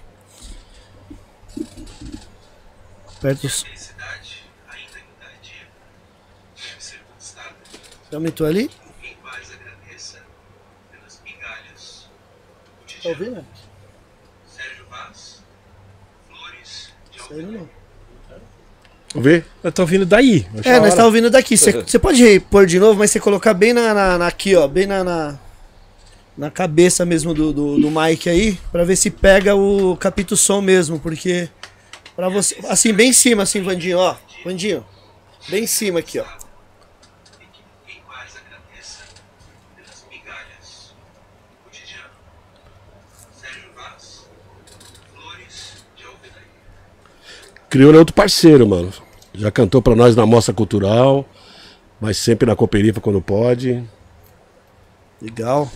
Aperta 3.17 3.47
os. 3.47 3.65
Já 8.11 8.17
aumentou 8.17 8.45
ali? 8.45 8.69
Tá 13.01 13.09
ouvindo? 13.09 13.45
Saindo 17.27 17.51
não. 17.51 17.59
Vamos 17.59 17.80
ver? 19.15 19.45
Eu 19.63 19.71
tô 19.71 19.81
ouvindo 19.81 20.05
daí. 20.05 20.45
É, 20.63 20.79
nós 20.79 20.93
tá 20.95 21.05
ouvindo 21.05 21.29
daqui. 21.29 21.57
Você 21.57 21.71
pode 21.99 22.23
repor 22.23 22.65
de 22.65 22.79
novo, 22.79 22.99
mas 22.99 23.11
você 23.11 23.19
colocar 23.19 23.53
bem 23.53 23.73
na, 23.73 23.93
na- 23.93 24.17
na- 24.17 24.27
aqui, 24.27 24.55
ó, 24.55 24.67
bem 24.67 24.85
na, 24.87 25.03
na, 25.03 25.39
na 26.37 26.49
cabeça 26.51 27.05
mesmo 27.05 27.33
do, 27.33 27.51
do, 27.51 27.77
do 27.79 27.91
Mike 27.91 28.29
aí, 28.29 28.57
pra 28.71 28.83
ver 28.85 28.95
se 28.95 29.09
pega 29.09 29.55
o 29.55 29.97
capítulo 29.97 30.37
som 30.37 30.61
mesmo, 30.61 30.99
porque 30.99 31.49
para 32.15 32.29
você, 32.29 32.55
assim 32.69 32.93
bem 32.93 33.09
em 33.09 33.13
cima, 33.13 33.43
assim, 33.43 33.61
Vandinho, 33.61 33.97
ó, 33.97 34.15
Vandinho, 34.45 34.85
bem 35.49 35.63
em 35.63 35.67
cima 35.67 35.99
aqui, 35.99 36.19
ó. 36.19 36.25
Crioulo 47.71 47.95
é 47.95 47.99
outro 47.99 48.13
parceiro, 48.13 48.67
mano. 48.67 48.93
Já 49.33 49.49
cantou 49.49 49.81
pra 49.81 49.95
nós 49.95 50.15
na 50.15 50.25
Mostra 50.25 50.53
Cultural, 50.53 51.25
mas 51.99 52.17
sempre 52.17 52.45
na 52.45 52.55
Cooperifa 52.55 53.01
quando 53.01 53.21
pode. 53.21 53.81
Legal. 55.21 55.71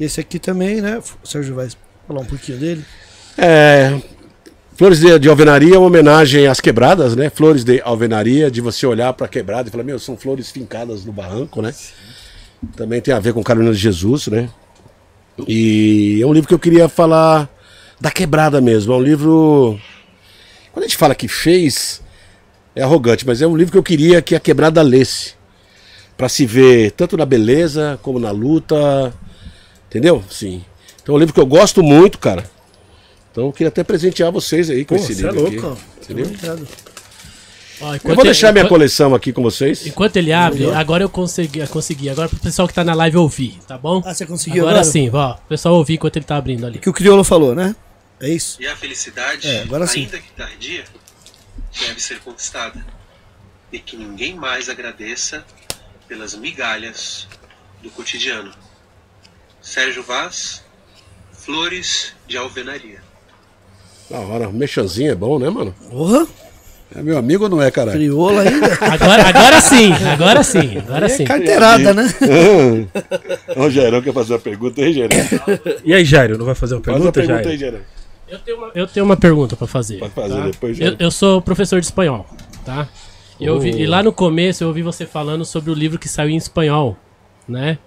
Esse 0.00 0.18
aqui 0.18 0.38
também, 0.38 0.80
né? 0.80 0.98
O 1.22 1.28
Sérgio 1.28 1.54
vai 1.54 1.68
falar 2.08 2.20
um 2.20 2.24
pouquinho 2.24 2.58
dele. 2.58 2.84
É, 3.36 4.00
Flores 4.76 5.00
de, 5.00 5.18
de 5.18 5.28
Alvenaria 5.28 5.74
é 5.74 5.78
uma 5.78 5.86
homenagem 5.86 6.46
às 6.46 6.60
quebradas, 6.60 7.16
né? 7.16 7.30
Flores 7.30 7.64
de 7.64 7.80
Alvenaria, 7.82 8.50
de 8.50 8.60
você 8.60 8.86
olhar 8.86 9.12
pra 9.14 9.26
quebrada 9.28 9.68
e 9.68 9.72
falar, 9.72 9.84
meu, 9.84 9.98
são 9.98 10.18
flores 10.18 10.50
fincadas 10.50 11.02
no 11.02 11.12
barranco, 11.12 11.62
né? 11.62 11.74
Também 12.74 13.00
tem 13.00 13.12
a 13.12 13.18
ver 13.18 13.32
com 13.32 13.42
Carolina 13.42 13.72
de 13.72 13.78
Jesus, 13.78 14.26
né? 14.28 14.50
E 15.48 16.20
é 16.22 16.26
um 16.26 16.32
livro 16.32 16.48
que 16.48 16.54
eu 16.54 16.58
queria 16.58 16.88
falar 16.88 17.48
da 17.98 18.10
quebrada 18.10 18.60
mesmo. 18.60 18.92
É 18.92 18.96
um 18.96 19.02
livro. 19.02 19.78
Quando 20.76 20.84
a 20.84 20.88
gente 20.88 20.98
fala 20.98 21.14
que 21.14 21.26
fez, 21.26 22.02
é 22.74 22.82
arrogante, 22.82 23.26
mas 23.26 23.40
é 23.40 23.46
um 23.46 23.56
livro 23.56 23.72
que 23.72 23.78
eu 23.78 23.82
queria 23.82 24.20
que 24.20 24.34
a 24.34 24.40
quebrada 24.40 24.82
lesse. 24.82 25.32
Pra 26.18 26.28
se 26.28 26.44
ver 26.44 26.90
tanto 26.90 27.16
na 27.16 27.24
beleza 27.24 27.98
como 28.02 28.18
na 28.18 28.30
luta. 28.30 29.10
Entendeu? 29.88 30.22
Sim. 30.28 30.62
Então 31.02 31.14
é 31.14 31.16
um 31.16 31.18
livro 31.18 31.32
que 31.32 31.40
eu 31.40 31.46
gosto 31.46 31.82
muito, 31.82 32.18
cara. 32.18 32.44
Então 33.32 33.46
eu 33.46 33.52
queria 33.54 33.68
até 33.68 33.82
presentear 33.82 34.30
vocês 34.30 34.68
aí 34.68 34.84
com 34.84 34.96
Pô, 34.96 35.00
esse 35.02 35.12
é 35.12 35.14
livro. 35.30 35.40
louco. 35.40 35.66
aqui, 35.66 36.12
entendeu? 36.12 36.66
Ó, 37.80 37.94
Eu 37.94 38.14
vou 38.14 38.24
deixar 38.24 38.48
ele- 38.48 38.52
minha 38.52 38.60
enquanto- 38.64 38.68
coleção 38.68 39.14
aqui 39.14 39.32
com 39.32 39.42
vocês. 39.42 39.86
Enquanto 39.86 40.16
ele 40.18 40.30
abre, 40.30 40.70
agora 40.72 41.02
eu 41.04 41.08
consegui, 41.08 41.60
eu 41.60 41.68
consegui. 41.68 42.10
Agora 42.10 42.28
pro 42.28 42.38
pessoal 42.38 42.68
que 42.68 42.74
tá 42.74 42.84
na 42.84 42.92
live 42.92 43.16
ouvir, 43.16 43.58
tá 43.66 43.78
bom? 43.78 44.02
Ah, 44.04 44.12
você 44.12 44.26
conseguiu 44.26 44.64
Agora 44.64 44.80
agora? 44.80 44.92
sim, 44.92 45.08
ó. 45.10 45.32
O 45.36 45.48
pessoal 45.48 45.74
ouvir 45.74 45.94
enquanto 45.94 46.16
ele 46.16 46.24
tá 46.26 46.36
abrindo 46.36 46.66
ali. 46.66 46.78
Que 46.78 46.90
o 46.90 46.92
crioulo 46.92 47.24
falou, 47.24 47.54
né? 47.54 47.74
É 48.20 48.28
isso? 48.28 48.60
E 48.60 48.66
a 48.66 48.74
felicidade, 48.76 49.46
É, 49.48 49.62
agora 49.62 49.86
sim. 49.86 50.00
ainda 50.04 50.18
que 50.18 50.30
tardia, 50.32 50.84
deve 51.80 52.00
ser 52.02 52.18
conquistada. 52.20 52.84
e 53.72 53.78
que 53.80 53.96
ninguém 53.96 54.34
mais 54.34 54.68
agradeça 54.68 55.44
pelas 56.08 56.34
migalhas 56.36 57.26
do 57.82 57.90
cotidiano. 57.90 58.52
Sérgio 59.60 60.02
Vaz, 60.04 60.62
Flores 61.32 62.14
de 62.28 62.36
Alvenaria. 62.36 63.02
Da 64.08 64.18
hora. 64.20 64.48
Mexanzinho 64.50 65.10
é 65.10 65.14
bom, 65.16 65.38
né, 65.38 65.50
mano? 65.50 65.74
Porra, 65.90 66.26
É 66.94 67.02
meu 67.02 67.18
amigo 67.18 67.42
ou 67.44 67.50
não 67.50 67.60
é, 67.60 67.70
caralho? 67.72 67.98
crioula 67.98 68.42
ainda. 68.42 68.66
Agora, 68.86 69.24
agora 69.28 69.60
sim, 69.60 69.92
agora 69.92 70.42
sim, 70.44 70.78
agora 70.78 71.08
sim. 71.08 71.24
Carteirada, 71.24 71.92
né? 71.92 72.04
o 73.56 73.68
Jairão 73.68 74.00
quer 74.00 74.14
fazer 74.14 74.32
uma 74.34 74.38
pergunta 74.38 74.80
aí, 74.80 74.92
Jairão? 74.94 75.18
E 75.84 75.92
aí, 75.92 76.04
Jairo, 76.04 76.38
não 76.38 76.46
vai 76.46 76.54
fazer 76.54 76.76
uma 76.76 76.82
Faz 76.84 77.00
uma 77.02 77.10
pergunta, 77.12 77.42
pergunta 77.42 77.42
Jairo? 77.42 77.50
aí, 77.50 77.58
Jairão. 77.58 77.80
Eu 78.28 78.38
tenho 78.40 78.56
uma, 78.58 78.70
eu 78.74 78.86
tenho 78.86 79.06
uma 79.06 79.16
pergunta 79.16 79.56
pra 79.56 79.66
fazer. 79.66 79.98
Pode 79.98 80.12
fazer 80.14 80.34
tá? 80.34 80.46
depois, 80.46 80.80
eu, 80.80 80.96
eu 80.98 81.10
sou 81.10 81.40
professor 81.40 81.78
de 81.80 81.86
espanhol, 81.86 82.26
tá? 82.64 82.88
E, 83.38 83.44
eu 83.44 83.54
ouvi- 83.54 83.70
e 83.70 83.86
lá 83.86 84.02
no 84.02 84.12
começo 84.12 84.64
eu 84.64 84.68
ouvi 84.68 84.82
você 84.82 85.06
falando 85.06 85.44
sobre 85.44 85.70
o 85.70 85.74
livro 85.74 85.98
que 85.98 86.08
saiu 86.08 86.30
em 86.30 86.36
espanhol, 86.36 86.96
né? 87.48 87.78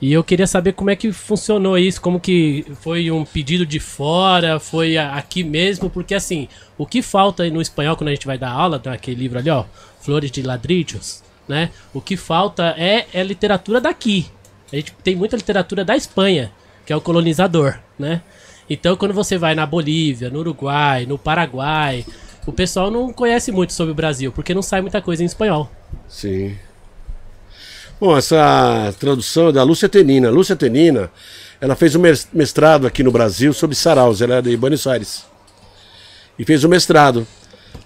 E 0.00 0.12
eu 0.12 0.24
queria 0.24 0.46
saber 0.48 0.72
como 0.72 0.90
é 0.90 0.96
que 0.96 1.12
funcionou 1.12 1.78
isso, 1.78 2.00
como 2.00 2.18
que 2.18 2.66
foi 2.80 3.08
um 3.10 3.24
pedido 3.24 3.64
de 3.64 3.78
fora, 3.78 4.58
foi 4.58 4.96
aqui 4.96 5.44
mesmo, 5.44 5.88
porque 5.88 6.12
assim, 6.14 6.48
o 6.76 6.84
que 6.84 7.02
falta 7.02 7.48
no 7.50 7.60
espanhol 7.62 7.96
quando 7.96 8.08
a 8.08 8.12
gente 8.12 8.26
vai 8.26 8.36
dar 8.36 8.50
aula, 8.50 8.78
daquele 8.80 9.20
livro 9.20 9.38
ali, 9.38 9.48
ó, 9.50 9.64
Flores 10.00 10.30
de 10.30 10.42
Ladrillos, 10.42 11.22
né? 11.46 11.70
O 11.94 12.00
que 12.00 12.16
falta 12.16 12.74
é, 12.76 13.06
é 13.12 13.22
literatura 13.22 13.80
daqui. 13.80 14.26
A 14.72 14.76
gente 14.76 14.92
tem 15.04 15.14
muita 15.14 15.36
literatura 15.36 15.84
da 15.84 15.94
Espanha, 15.94 16.50
que 16.84 16.92
é 16.92 16.96
o 16.96 17.00
colonizador, 17.00 17.78
né? 17.98 18.22
Então, 18.68 18.96
quando 18.96 19.12
você 19.12 19.36
vai 19.36 19.54
na 19.54 19.66
Bolívia, 19.66 20.30
no 20.30 20.38
Uruguai, 20.38 21.04
no 21.06 21.18
Paraguai, 21.18 22.06
o 22.46 22.52
pessoal 22.52 22.90
não 22.90 23.12
conhece 23.12 23.52
muito 23.52 23.72
sobre 23.72 23.92
o 23.92 23.94
Brasil, 23.94 24.32
porque 24.32 24.54
não 24.54 24.62
sai 24.62 24.80
muita 24.80 25.00
coisa 25.00 25.22
em 25.22 25.26
espanhol. 25.26 25.70
Sim. 26.08 26.56
Bom, 28.00 28.16
essa 28.16 28.94
tradução 28.98 29.48
é 29.48 29.52
da 29.52 29.62
Lúcia 29.62 29.88
Tenina. 29.88 30.30
Lúcia 30.30 30.56
Tenina, 30.56 31.10
ela 31.60 31.76
fez 31.76 31.94
um 31.94 32.00
mes- 32.00 32.28
mestrado 32.32 32.86
aqui 32.86 33.02
no 33.02 33.12
Brasil 33.12 33.52
sobre 33.52 33.76
saraus, 33.76 34.20
ela 34.20 34.36
é 34.36 34.42
de 34.42 34.56
Buenos 34.56 34.86
Aires. 34.86 35.24
E 36.38 36.44
fez 36.44 36.64
o 36.64 36.68
mestrado. 36.68 37.26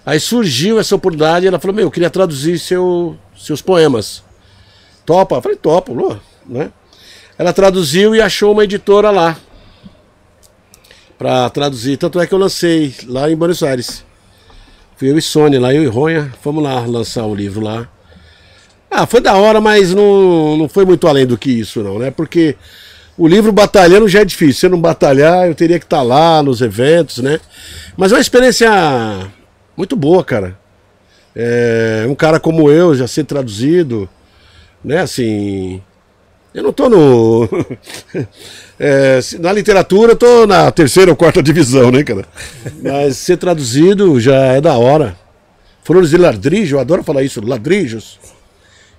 Aí 0.05 0.19
surgiu 0.19 0.79
essa 0.79 0.95
oportunidade 0.95 1.45
e 1.45 1.47
ela 1.47 1.59
falou, 1.59 1.75
meu, 1.75 1.85
eu 1.85 1.91
queria 1.91 2.09
traduzir 2.09 2.57
seu, 2.59 3.17
seus 3.37 3.61
poemas. 3.61 4.23
Topa? 5.05 5.35
Eu 5.35 5.41
falei, 5.41 5.57
topa, 5.57 5.91
né? 6.45 6.71
Ela 7.37 7.53
traduziu 7.53 8.15
e 8.15 8.21
achou 8.21 8.53
uma 8.53 8.63
editora 8.63 9.11
lá 9.11 9.37
para 11.17 11.49
traduzir. 11.49 11.97
Tanto 11.97 12.19
é 12.19 12.27
que 12.27 12.33
eu 12.33 12.37
lancei 12.37 12.93
lá 13.07 13.29
em 13.29 13.35
Buenos 13.35 13.63
Aires. 13.63 14.05
Fui 14.95 15.09
eu 15.09 15.17
e 15.17 15.21
Sônia, 15.21 15.59
lá 15.59 15.73
eu 15.73 15.83
e 15.83 15.87
Ronha, 15.87 16.33
fomos 16.41 16.63
lá 16.63 16.79
lançar 16.85 17.25
o 17.25 17.35
livro 17.35 17.61
lá. 17.61 17.87
Ah, 18.89 19.05
foi 19.05 19.21
da 19.21 19.35
hora, 19.35 19.59
mas 19.59 19.93
não, 19.93 20.57
não 20.57 20.69
foi 20.69 20.85
muito 20.85 21.07
além 21.07 21.25
do 21.25 21.37
que 21.37 21.51
isso, 21.51 21.83
não, 21.83 21.99
né? 21.99 22.09
Porque 22.09 22.55
o 23.17 23.27
livro 23.27 23.51
batalhando 23.51 24.07
já 24.07 24.21
é 24.21 24.25
difícil. 24.25 24.53
Se 24.59 24.65
eu 24.65 24.69
não 24.69 24.81
batalhar, 24.81 25.47
eu 25.47 25.55
teria 25.55 25.77
que 25.77 25.85
estar 25.85 26.01
lá 26.01 26.41
nos 26.41 26.61
eventos, 26.61 27.17
né? 27.17 27.39
Mas 27.95 28.11
é 28.11 28.15
uma 28.15 28.21
experiência 28.21 28.69
muito 29.75 29.95
boa, 29.95 30.23
cara. 30.23 30.57
É, 31.35 32.05
um 32.09 32.15
cara 32.15 32.39
como 32.39 32.71
eu 32.71 32.95
já 32.95 33.07
ser 33.07 33.25
traduzido, 33.25 34.09
né? 34.83 34.99
Assim. 34.99 35.81
Eu 36.53 36.63
não 36.63 36.73
tô 36.73 36.89
no. 36.89 37.47
É, 38.79 39.19
na 39.39 39.51
literatura 39.51 40.11
eu 40.11 40.15
tô 40.15 40.45
na 40.45 40.69
terceira 40.71 41.09
ou 41.09 41.17
quarta 41.17 41.41
divisão, 41.41 41.89
né, 41.89 42.03
cara? 42.03 42.27
Mas 42.79 43.17
ser 43.17 43.35
traduzido 43.37 44.19
já 44.19 44.35
é 44.35 44.61
da 44.61 44.77
hora. 44.77 45.17
Flores 45.83 46.11
de 46.11 46.17
ladrilho, 46.17 46.75
eu 46.75 46.79
adoro 46.79 47.03
falar 47.03 47.23
isso, 47.23 47.43
ladrilhos. 47.43 48.19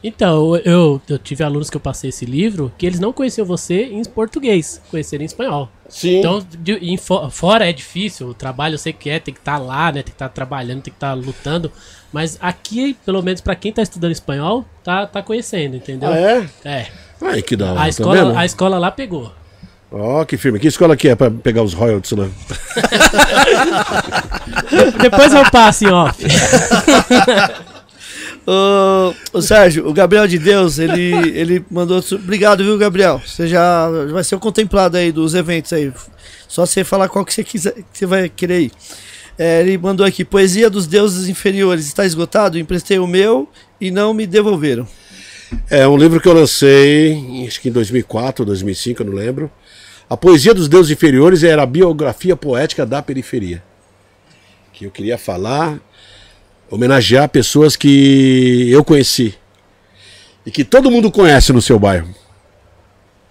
Então, 0.03 0.57
eu, 0.59 1.01
eu 1.09 1.17
tive 1.19 1.45
alunos 1.45 1.71
que 1.71 1.77
eu 1.77 1.81
passei 1.81 2.11
esse 2.11 2.25
livro 2.25 2.73
que 2.77 2.87
eles 2.87 2.99
não 2.99 3.13
conheciam 3.13 3.45
você 3.47 3.85
em 3.85 4.03
português, 4.05 4.81
conheceram 4.91 5.23
em 5.23 5.27
espanhol. 5.27 5.69
Sim. 5.89 6.19
Então, 6.19 6.45
de- 6.59 6.73
em 6.79 6.97
fo- 6.97 7.31
fora 7.31 7.69
é 7.69 7.73
difícil, 7.73 8.27
o 8.29 8.35
trabalho 8.35 8.75
eu 8.75 8.79
sei 8.79 8.93
que 8.93 9.09
é, 9.11 9.21
tem 9.21 9.33
que 9.35 9.39
estar 9.41 9.59
lá, 9.59 9.87
né? 9.93 9.95
Tem 10.03 10.05
que 10.07 10.11
estar 10.11 10.29
trabalhando, 10.29 10.83
tem 10.83 10.93
que 10.93 10.97
estar 10.97 11.15
lutando. 11.15 11.71
Mas 12.13 12.37
aqui, 12.41 12.97
pelo 13.07 13.23
menos 13.23 13.41
pra 13.41 13.55
quem 13.55 13.73
tá 13.73 13.83
estudando 13.83 14.11
espanhol, 14.13 14.65
tá, 14.83 15.07
tá 15.07 15.23
conhecendo, 15.23 15.77
entendeu? 15.77 16.09
Ah, 16.11 16.19
é? 16.19 16.49
É. 16.65 16.87
Ai, 17.21 17.43
que 17.43 17.57
da 17.57 17.73
hora. 17.73 17.81
A 17.81 17.83
tá 17.83 17.89
escola, 17.89 18.25
vendo? 18.25 18.39
a 18.39 18.47
escola 18.47 18.79
lá 18.79 18.91
pegou. 18.91 19.33
Ó, 19.91 20.25
que 20.25 20.37
firme. 20.37 20.59
Que 20.59 20.69
escola 20.69 20.97
que 20.97 21.09
é 21.09 21.15
pra 21.15 21.31
pegar 21.31 21.63
os 21.63 21.73
royalties 21.73 22.13
lá? 22.13 22.29
Depois 25.01 25.33
eu 25.33 25.51
passo 25.51 25.85
em 25.85 25.91
off. 25.91 26.23
Ô, 28.51 29.15
ô, 29.35 29.43
Sérgio, 29.43 29.87
o 29.87 29.93
Gabriel 29.93 30.27
de 30.27 30.39
Deus, 30.39 30.79
ele, 30.79 31.13
ele 31.39 31.63
mandou. 31.71 32.03
Obrigado, 32.13 32.65
viu, 32.65 32.79
Gabriel? 32.79 33.21
Você 33.25 33.47
já 33.47 33.91
vai 34.11 34.25
ser 34.25 34.37
o 34.37 34.41
contemplado 34.41 34.97
aí 34.97 35.13
dos 35.13 35.35
eventos 35.35 35.71
aí. 35.71 35.93
Só 36.49 36.65
você 36.65 36.83
falar 36.83 37.11
qual 37.11 37.27
que 37.27 37.35
você 37.35 37.45
quiser, 37.45 37.75
que 37.75 37.85
você 37.93 38.07
vai 38.07 38.27
querer 38.31 38.61
ir. 38.63 38.73
É, 39.39 39.61
ele 39.61 39.77
mandou 39.77 40.07
aqui: 40.07 40.25
Poesia 40.25 40.71
dos 40.71 40.87
deuses 40.87 41.29
inferiores 41.29 41.87
está 41.87 42.07
esgotado? 42.07 42.59
Emprestei 42.59 42.99
o 42.99 43.07
meu 43.07 43.47
e 43.79 43.91
não 43.91 44.15
me 44.15 44.27
devolveram. 44.27 44.89
É 45.71 45.87
um 45.87 45.97
livro 45.97 46.21
que 46.21 46.29
eu 46.29 46.33
lancei, 46.33 47.45
acho 47.47 47.61
que 47.61 47.69
em 47.69 47.73
2004 47.73 48.43
ou 48.43 48.47
2005, 48.47 49.03
eu 49.03 49.07
não 49.07 49.15
lembro. 49.15 49.51
A 50.09 50.17
Poesia 50.17 50.55
dos 50.55 50.69
Deuses 50.69 50.91
Inferiores 50.91 51.43
era 51.43 51.63
a 51.63 51.67
biografia 51.67 52.35
poética 52.35 52.87
da 52.87 53.03
periferia. 53.03 53.63
Que 54.73 54.85
eu 54.85 54.91
queria 54.91 55.19
falar, 55.19 55.79
homenagear 56.71 57.29
pessoas 57.29 57.77
que 57.77 58.71
eu 58.71 58.85
conheci. 58.85 59.35
E 60.47 60.51
que 60.51 60.65
todo 60.65 60.91
mundo 60.91 61.11
conhece 61.11 61.53
no 61.53 61.61
seu 61.61 61.79
bairro. 61.79 62.09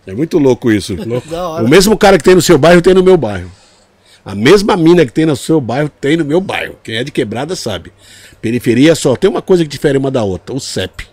É 0.05 0.13
muito 0.13 0.37
louco 0.37 0.71
isso. 0.71 0.95
O 1.63 1.67
mesmo 1.67 1.97
cara 1.97 2.17
que 2.17 2.23
tem 2.23 2.35
no 2.35 2.41
seu 2.41 2.57
bairro 2.57 2.81
tem 2.81 2.93
no 2.93 3.03
meu 3.03 3.17
bairro. 3.17 3.51
A 4.23 4.35
mesma 4.35 4.75
mina 4.75 5.05
que 5.05 5.11
tem 5.11 5.25
no 5.25 5.35
seu 5.35 5.59
bairro 5.59 5.89
tem 5.89 6.17
no 6.17 6.25
meu 6.25 6.41
bairro. 6.41 6.77
Quem 6.83 6.97
é 6.97 7.03
de 7.03 7.11
quebrada 7.11 7.55
sabe. 7.55 7.91
Periferia 8.41 8.93
só 8.93 9.15
tem 9.15 9.29
uma 9.29 9.41
coisa 9.41 9.63
que 9.63 9.69
difere 9.69 9.97
uma 9.97 10.11
da 10.11 10.23
outra: 10.23 10.55
o 10.55 10.59
CEP. 10.59 11.07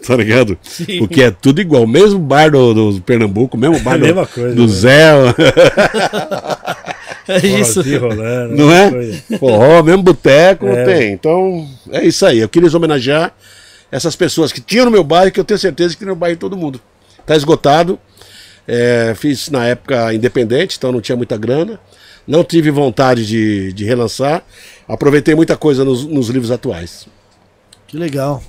Tá 0.06 0.16
ligado? 0.16 0.58
Porque 0.98 1.22
é 1.22 1.30
tudo 1.30 1.60
igual. 1.60 1.84
O 1.84 1.88
mesmo 1.88 2.18
bar 2.18 2.50
do, 2.50 2.92
do 2.92 3.00
Pernambuco, 3.02 3.56
o 3.56 3.60
mesmo 3.60 3.78
bar 3.80 3.92
É 3.92 3.94
a 3.94 3.98
do, 3.98 4.04
mesma 4.06 4.26
coisa, 4.26 4.54
do 4.54 4.62
né? 4.62 4.68
Zé. 4.68 5.10
É 7.28 7.46
isso. 7.46 7.80
Rolando, 7.98 8.56
Não 8.56 8.72
é? 8.72 8.90
coisa. 8.90 9.22
Forró, 9.38 9.82
mesmo 9.84 10.02
boteco, 10.02 10.66
É. 10.66 10.84
tem. 10.84 11.12
Então, 11.12 11.68
é 11.92 12.04
isso 12.04 12.26
aí. 12.26 12.38
Eu 12.40 12.48
queria 12.48 12.68
homenagear 12.76 13.32
essas 13.92 14.16
pessoas 14.16 14.52
que 14.52 14.60
tinham 14.60 14.86
no 14.86 14.90
meu 14.90 15.04
bairro, 15.04 15.30
que 15.30 15.38
eu 15.38 15.44
tenho 15.44 15.58
certeza 15.58 15.94
que 15.94 16.00
tem 16.00 16.08
no 16.08 16.16
bairro 16.16 16.34
de 16.34 16.40
todo 16.40 16.56
mundo. 16.56 16.80
Tá 17.24 17.36
esgotado. 17.36 17.98
É, 18.66 19.14
fiz 19.16 19.48
na 19.50 19.66
época 19.66 20.12
independente, 20.12 20.76
então 20.76 20.90
não 20.90 21.00
tinha 21.00 21.16
muita 21.16 21.36
grana. 21.36 21.78
Não 22.26 22.42
tive 22.42 22.70
vontade 22.70 23.24
de, 23.26 23.72
de 23.72 23.84
relançar. 23.84 24.42
Aproveitei 24.88 25.34
muita 25.34 25.56
coisa 25.56 25.84
nos, 25.84 26.04
nos 26.04 26.28
livros 26.28 26.50
atuais. 26.50 27.06
Que 27.86 27.96
legal. 27.96 28.42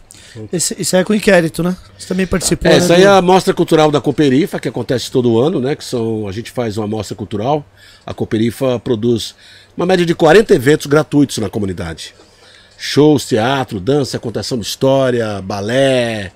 Esse, 0.52 0.82
isso 0.82 0.96
aí 0.96 1.02
é 1.02 1.06
com 1.06 1.14
inquérito, 1.14 1.62
né? 1.62 1.76
Você 1.98 2.08
também 2.08 2.26
participou. 2.26 2.70
É, 2.70 2.74
né, 2.74 2.78
essa 2.78 2.94
aí 2.96 3.04
é 3.04 3.08
a 3.08 3.22
Mostra 3.22 3.54
Cultural 3.54 3.92
da 3.92 4.00
Cooperifa, 4.00 4.60
que 4.60 4.68
acontece 4.68 5.12
todo 5.12 5.40
ano, 5.40 5.60
né? 5.60 5.76
Que 5.76 5.84
são, 5.84 6.28
a 6.28 6.32
gente 6.32 6.52
faz 6.52 6.78
uma 6.78 6.88
mostra 6.88 7.16
cultural. 7.16 7.66
A 8.06 8.14
Cooperifa 8.14 8.80
produz 8.80 9.36
uma 9.76 9.86
média 9.86 10.06
de 10.06 10.16
40 10.16 10.54
eventos 10.54 10.86
gratuitos 10.88 11.38
na 11.38 11.50
comunidade. 11.50 12.14
Shows, 12.78 13.26
teatro, 13.28 13.80
dança, 13.80 14.20
contação 14.20 14.58
de 14.58 14.66
história, 14.66 15.42
balé. 15.42 16.32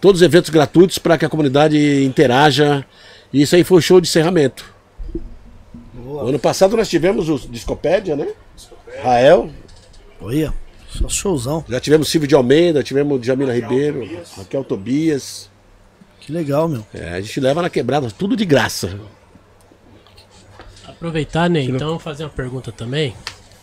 Todos 0.00 0.20
os 0.20 0.24
eventos 0.24 0.50
gratuitos 0.50 0.98
para 0.98 1.18
que 1.18 1.24
a 1.24 1.28
comunidade 1.28 2.04
interaja. 2.04 2.84
E 3.32 3.42
isso 3.42 3.54
aí 3.54 3.64
foi 3.64 3.78
o 3.78 3.82
show 3.82 4.00
de 4.00 4.08
encerramento. 4.08 4.64
O 6.04 6.18
ano 6.20 6.38
passado 6.38 6.76
nós 6.76 6.88
tivemos 6.88 7.28
o 7.28 7.38
Discopédia, 7.48 8.16
né? 8.16 8.28
Rael. 9.02 9.50
Olha, 10.20 10.52
só 10.90 11.08
showzão. 11.08 11.64
Já 11.68 11.80
tivemos 11.80 12.08
Silvio 12.08 12.28
de 12.28 12.34
Almeida, 12.34 12.82
tivemos 12.82 13.24
Jamila 13.24 13.54
Ribeiro, 13.54 14.08
Raquel 14.36 14.64
Tobias. 14.64 15.48
Que 16.20 16.32
legal, 16.32 16.68
meu. 16.68 16.86
É, 16.92 17.10
a 17.14 17.20
gente 17.20 17.40
leva 17.40 17.62
na 17.62 17.70
quebrada, 17.70 18.10
tudo 18.10 18.36
de 18.36 18.44
graça. 18.44 18.98
Aproveitar, 20.86 21.48
Ney, 21.48 21.66
então 21.68 21.98
fazer 21.98 22.24
uma 22.24 22.30
pergunta 22.30 22.72
também. 22.72 23.14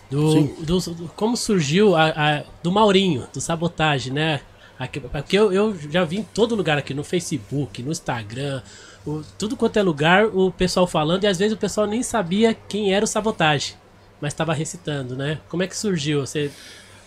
Do, 0.10 0.44
do- 0.64 0.80
do- 0.80 1.12
como 1.16 1.36
surgiu 1.36 1.96
a, 1.96 2.10
a- 2.10 2.44
do 2.64 2.72
Maurinho, 2.72 3.28
do 3.34 3.42
sabotagem, 3.42 4.14
né? 4.14 4.40
Aqui- 4.80 5.00
Porque 5.02 5.38
eu, 5.38 5.52
eu 5.52 5.78
já 5.92 6.04
vi 6.06 6.20
em 6.20 6.24
todo 6.24 6.56
lugar 6.56 6.78
aqui, 6.78 6.94
no 6.94 7.04
Facebook, 7.04 7.84
no 7.84 7.92
Instagram, 7.92 8.62
o- 9.06 9.22
tudo 9.38 9.58
quanto 9.58 9.78
é 9.78 9.82
lugar, 9.84 10.26
o 10.28 10.50
pessoal 10.52 10.88
falando, 10.88 11.26
e 11.26 11.28
às 11.28 11.38
vezes 11.38 11.54
o 11.54 11.58
pessoal 11.58 11.86
nem 11.86 12.02
sabia 12.02 12.54
quem 12.54 12.94
era 12.94 13.04
o 13.04 13.08
sabotagem, 13.08 13.76
mas 14.22 14.32
estava 14.32 14.54
recitando, 14.54 15.16
né? 15.16 15.40
Como 15.50 15.62
é 15.62 15.68
que 15.68 15.76
surgiu? 15.76 16.22
Você 16.26 16.50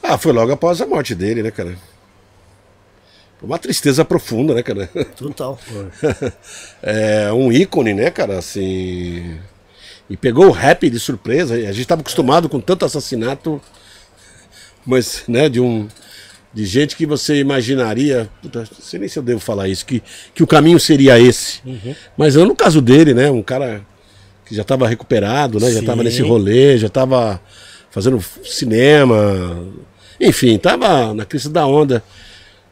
Ah, 0.03 0.19
foi 0.19 0.33
logo 0.33 0.53
após 0.53 0.81
a 0.81 0.87
morte 0.87 1.15
dele, 1.15 1.43
né, 1.43 1.51
cara? 1.51 1.77
Foi 3.39 3.49
uma 3.49 3.59
tristeza 3.59 4.05
profunda, 4.05 4.55
né, 4.55 4.63
cara? 4.63 4.89
Total. 5.17 5.59
É 6.83 7.33
um 7.33 7.51
ícone, 7.53 7.95
né, 7.95 8.11
cara? 8.11 8.39
Assim. 8.39 9.39
E 10.09 10.17
pegou 10.17 10.47
o 10.47 10.51
rap 10.51 10.89
de 10.91 10.99
surpresa. 10.99 11.55
A 11.55 11.73
gente 11.73 11.83
estava 11.83 12.01
acostumado 12.01 12.49
com 12.49 12.61
tanto 12.61 12.85
assassinato, 12.85 13.61
mas, 14.85 15.23
né, 15.29 15.49
de 15.49 15.61
um. 15.61 15.87
de 16.53 16.67
gente 16.67 16.97
que 16.97 17.07
você 17.07 17.37
imaginaria, 17.37 18.29
puta, 18.43 18.61
não 18.61 18.81
sei 18.81 18.99
nem 18.99 19.09
se 19.09 19.19
eu 19.19 19.23
devo 19.23 19.41
falar 19.41 19.69
isso, 19.69 19.87
que, 19.87 20.03
que 20.35 20.43
o 20.43 20.47
caminho 20.47 20.81
seria 20.81 21.19
esse. 21.19 21.61
Mas 22.17 22.35
eu 22.35 22.45
no 22.45 22.57
caso 22.57 22.81
dele, 22.81 23.15
né, 23.15 23.31
um 23.31 23.43
cara 23.43 23.83
que 24.45 24.55
já 24.55 24.63
estava 24.63 24.89
recuperado, 24.89 25.61
né, 25.61 25.71
já 25.71 25.81
estava 25.81 25.99
Sim. 25.99 26.05
nesse 26.05 26.23
rolê, 26.23 26.77
já 26.77 26.89
estava 26.89 27.41
fazendo 27.91 28.23
cinema, 28.45 29.65
enfim, 30.21 30.57
estava 30.57 31.15
na 31.15 31.25
crise 31.25 31.49
da 31.49 31.67
onda. 31.67 32.05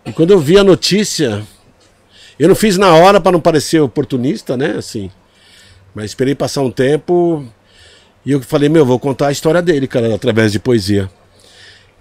E 0.05 0.13
quando 0.13 0.33
eu 0.33 0.39
vi 0.39 0.59
a 0.59 0.65
notícia, 0.65 1.43
eu 2.39 2.49
não 2.49 2.55
fiz 2.55 2.77
na 2.77 2.95
hora 2.95 3.21
para 3.21 3.33
não 3.33 3.41
parecer 3.41 3.81
oportunista, 3.81 4.57
né, 4.57 4.77
assim. 4.77 5.11
Mas 5.95 6.07
esperei 6.07 6.35
passar 6.35 6.61
um 6.63 6.71
tempo 6.71 7.45
e 8.25 8.33
eu 8.33 8.43
falei, 8.43 8.69
meu, 8.69 8.85
vou 8.85 8.99
contar 8.99 9.29
a 9.29 9.33
história 9.33 9.63
dele, 9.63 9.87
cara, 9.87 10.15
através 10.15 10.53
de 10.53 10.59
poesia. 10.59 11.11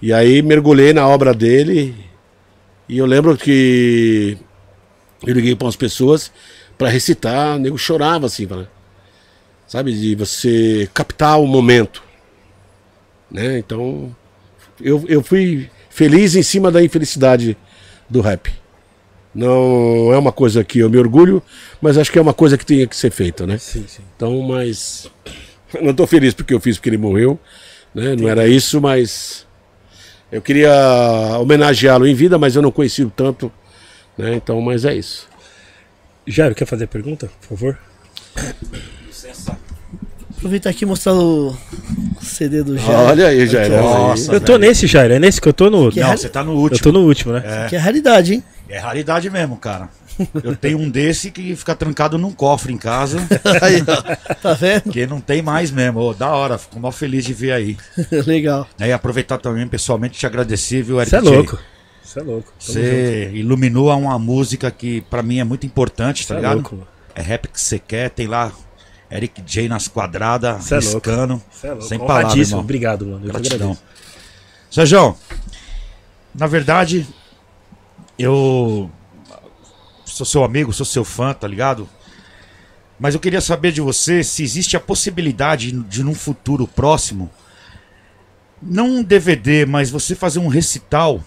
E 0.01 0.11
aí 0.13 0.41
mergulhei 0.41 0.93
na 0.93 1.07
obra 1.07 1.33
dele 1.33 1.95
e 2.87 2.97
eu 2.97 3.05
lembro 3.05 3.35
que 3.37 4.37
eu 5.25 5.33
liguei 5.33 5.55
para 5.55 5.65
umas 5.65 5.75
pessoas 5.75 6.31
para 6.77 6.89
recitar, 6.89 7.55
o 7.55 7.59
nego 7.59 7.77
chorava 7.77 8.27
assim, 8.27 8.45
fala, 8.45 8.69
sabe, 9.65 9.91
de 9.93 10.13
você 10.13 10.87
captar 10.93 11.39
o 11.39 11.47
momento, 11.47 12.03
né? 13.31 13.57
Então 13.57 14.15
eu, 14.81 15.03
eu 15.07 15.23
fui 15.23 15.69
feliz 15.89 16.35
em 16.35 16.43
cima 16.43 16.71
da 16.71 16.83
infelicidade 16.83 17.57
do 18.09 18.21
rap. 18.21 18.51
Não 19.33 20.11
é 20.13 20.17
uma 20.17 20.31
coisa 20.31 20.63
que 20.63 20.79
eu 20.79 20.89
me 20.89 20.97
orgulho, 20.97 21.43
mas 21.81 21.97
acho 21.97 22.11
que 22.11 22.17
é 22.17 22.21
uma 22.21 22.33
coisa 22.33 22.57
que 22.57 22.65
tinha 22.65 22.87
que 22.87 22.95
ser 22.95 23.11
feita, 23.11 23.45
né? 23.45 23.57
Sim, 23.57 23.85
sim. 23.87 24.01
Então, 24.15 24.41
mas. 24.41 25.11
Não 25.81 25.91
estou 25.91 26.07
feliz 26.07 26.33
porque 26.33 26.53
eu 26.53 26.59
fiz 26.59 26.77
porque 26.77 26.89
ele 26.89 26.97
morreu. 26.97 27.39
Né? 27.93 28.15
Não 28.15 28.27
era 28.27 28.47
isso, 28.47 28.81
mas. 28.81 29.45
Eu 30.31 30.41
queria 30.41 30.71
homenageá-lo 31.39 32.07
em 32.07 32.15
vida, 32.15 32.37
mas 32.37 32.55
eu 32.55 32.61
não 32.61 32.71
conheci 32.71 33.03
o 33.03 33.09
tanto. 33.09 33.51
Né? 34.17 34.35
Então, 34.35 34.59
mas 34.59 34.85
é 34.85 34.95
isso. 34.95 35.27
Jairo, 36.25 36.55
quer 36.55 36.65
fazer 36.65 36.85
a 36.85 36.87
pergunta, 36.87 37.29
por 37.41 37.49
favor? 37.49 37.79
Aproveitar 40.37 40.69
aqui 40.69 40.83
e 40.83 40.87
mostrar 40.87 41.13
o 41.15 41.57
CD 42.21 42.61
do 42.63 42.77
Jair. 42.77 42.99
Olha 42.99 43.27
aí, 43.27 43.47
Jair. 43.47 43.73
Aqui. 43.73 43.75
Nossa, 43.83 44.31
eu 44.33 44.39
tô 44.39 44.53
velho. 44.53 44.67
nesse, 44.67 44.85
Jairo. 44.85 45.13
É 45.15 45.19
nesse 45.19 45.41
que 45.41 45.47
eu 45.47 45.53
tô 45.53 45.69
no. 45.69 45.91
Que 45.91 45.99
Não, 45.99 46.07
raro- 46.07 46.19
você 46.19 46.29
tá 46.29 46.43
no 46.43 46.51
Eu 46.53 46.57
último. 46.57 46.79
tô 46.79 46.91
no 46.91 46.99
último, 47.05 47.33
né? 47.33 47.65
Que 47.69 47.75
é 47.75 47.79
raridade, 47.79 48.35
hein? 48.35 48.43
É 48.69 48.77
raridade 48.77 49.29
mesmo, 49.29 49.57
cara. 49.57 49.89
Eu 50.43 50.55
tenho 50.55 50.79
um 50.79 50.89
desse 50.89 51.29
que 51.31 51.55
fica 51.55 51.75
trancado 51.75 52.17
num 52.17 52.31
cofre 52.31 52.73
em 52.73 52.77
casa, 52.77 53.19
Aí, 53.61 53.83
ó. 53.87 54.33
Tá 54.35 54.53
vendo? 54.53 54.91
que 54.91 55.05
não 55.07 55.19
tem 55.21 55.41
mais 55.43 55.69
mesmo. 55.71 55.99
Ô, 55.99 56.13
da 56.13 56.27
hora, 56.29 56.57
fico 56.57 56.79
mal 56.79 56.91
feliz 56.91 57.23
de 57.25 57.33
ver 57.33 57.51
aí. 57.51 57.77
Legal. 58.25 58.67
E 58.79 58.91
aproveitar 58.91 59.37
também 59.37 59.67
pessoalmente 59.67 60.17
te 60.19 60.25
agradecer, 60.25 60.81
viu, 60.83 60.97
Eric 60.99 61.09
Você 61.11 61.15
é 61.17 61.21
J? 61.21 61.29
louco. 61.35 61.59
Você 62.03 62.19
é 62.19 62.23
louco. 62.23 62.53
Você 62.59 63.31
iluminou 63.33 63.89
uma 63.95 64.17
música 64.17 64.69
que 64.71 65.01
pra 65.01 65.21
mim 65.21 65.39
é 65.39 65.43
muito 65.43 65.65
importante, 65.67 66.23
tá 66.27 66.29
Cê 66.29 66.33
é 66.33 66.35
ligado? 66.37 66.55
louco, 66.55 66.75
mano. 66.75 66.87
É 67.15 67.21
rap 67.21 67.47
que 67.47 67.59
você 67.61 67.77
quer, 67.79 68.09
tem 68.11 68.25
lá 68.27 68.51
Eric 69.09 69.41
J 69.41 69.69
nas 69.69 69.87
quadradas, 69.87 70.63
Cê 70.65 70.75
é 70.75 70.79
riscando. 70.79 71.41
É 71.63 71.67
louco. 71.69 71.83
Sem 71.83 71.99
palavras, 71.99 72.49
irmão. 72.49 72.59
Obrigado, 72.59 73.05
mano. 73.05 73.25
Eu 73.25 73.31
Gratidão. 73.31 73.77
Sérgio, 74.69 75.15
na 76.35 76.45
verdade, 76.45 77.07
eu 78.19 78.91
sou 80.05 80.25
seu 80.25 80.43
amigo, 80.43 80.73
sou 80.73 80.85
seu 80.85 81.05
fã, 81.05 81.33
tá 81.33 81.47
ligado? 81.47 81.87
Mas 82.99 83.13
eu 83.13 83.19
queria 83.19 83.41
saber 83.41 83.71
de 83.71 83.79
você 83.79 84.23
se 84.23 84.43
existe 84.43 84.75
a 84.75 84.79
possibilidade 84.79 85.71
de, 85.71 86.03
num 86.03 86.15
futuro 86.15 86.67
próximo, 86.67 87.29
não 88.61 88.87
um 88.87 89.03
DVD, 89.03 89.65
mas 89.65 89.89
você 89.89 90.15
fazer 90.15 90.39
um 90.39 90.47
recital 90.47 91.23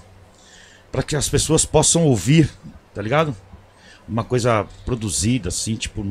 para 0.91 1.03
que 1.03 1.15
as 1.15 1.29
pessoas 1.29 1.65
possam 1.65 2.05
ouvir, 2.05 2.51
tá 2.93 3.01
ligado? 3.01 3.35
Uma 4.09 4.25
coisa 4.25 4.67
produzida, 4.85 5.49
assim, 5.49 5.77
tipo 5.77 6.05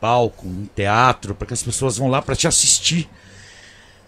palco, 0.00 0.46
um 0.46 0.66
teatro, 0.74 1.34
para 1.34 1.46
que 1.46 1.54
as 1.54 1.62
pessoas 1.62 1.96
vão 1.98 2.08
lá 2.08 2.20
para 2.22 2.36
te 2.36 2.46
assistir. 2.46 3.08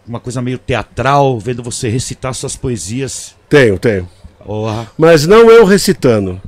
Uma 0.07 0.21
coisa 0.21 0.41
meio 0.41 0.59
teatral, 0.59 1.39
vendo 1.39 1.63
você 1.63 1.89
recitar 1.89 2.35
suas 2.35 2.57
poesias. 2.57 3.35
Tenho, 3.49 3.79
tenho. 3.79 4.09
Porra. 4.45 4.91
Mas 4.97 5.27
não 5.27 5.51
eu 5.51 5.65
recitando. 5.65 6.41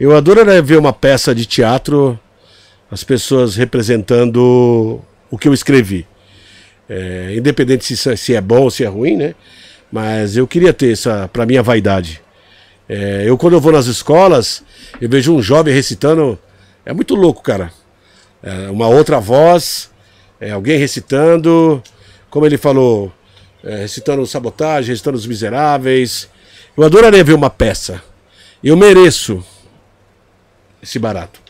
Eu 0.00 0.16
adoraria 0.16 0.62
ver 0.62 0.78
uma 0.78 0.92
peça 0.92 1.34
de 1.34 1.44
teatro, 1.44 2.18
as 2.90 3.04
pessoas 3.04 3.56
representando 3.56 5.00
o 5.30 5.36
que 5.38 5.48
eu 5.48 5.52
escrevi. 5.54 6.06
É, 6.88 7.34
independente 7.36 7.84
se, 7.84 7.94
isso- 7.94 8.16
se 8.16 8.34
é 8.34 8.40
bom 8.40 8.62
ou 8.62 8.70
se 8.70 8.84
é 8.84 8.88
ruim, 8.88 9.16
né? 9.16 9.34
Mas 9.90 10.36
eu 10.36 10.46
queria 10.46 10.72
ter 10.72 10.92
essa, 10.92 11.28
para 11.28 11.44
minha 11.46 11.62
vaidade. 11.62 12.22
É, 12.88 13.24
eu, 13.26 13.36
quando 13.36 13.54
eu 13.54 13.60
vou 13.60 13.72
nas 13.72 13.86
escolas, 13.86 14.62
eu 15.00 15.08
vejo 15.08 15.34
um 15.34 15.42
jovem 15.42 15.74
recitando. 15.74 16.38
É 16.84 16.92
muito 16.92 17.14
louco, 17.14 17.42
cara. 17.42 17.72
É, 18.42 18.70
uma 18.70 18.88
outra 18.88 19.18
voz, 19.18 19.90
é, 20.40 20.50
alguém 20.50 20.78
recitando, 20.78 21.82
como 22.30 22.46
ele 22.46 22.56
falou, 22.56 23.12
é, 23.64 23.78
recitando 23.78 24.26
sabotagem, 24.26 24.90
recitando 24.90 25.16
os 25.16 25.26
miseráveis. 25.26 26.28
Eu 26.76 26.84
adoraria 26.84 27.24
ver 27.24 27.34
uma 27.34 27.50
peça. 27.50 28.02
Eu 28.62 28.76
mereço 28.76 29.44
esse 30.82 30.98
barato. 30.98 31.40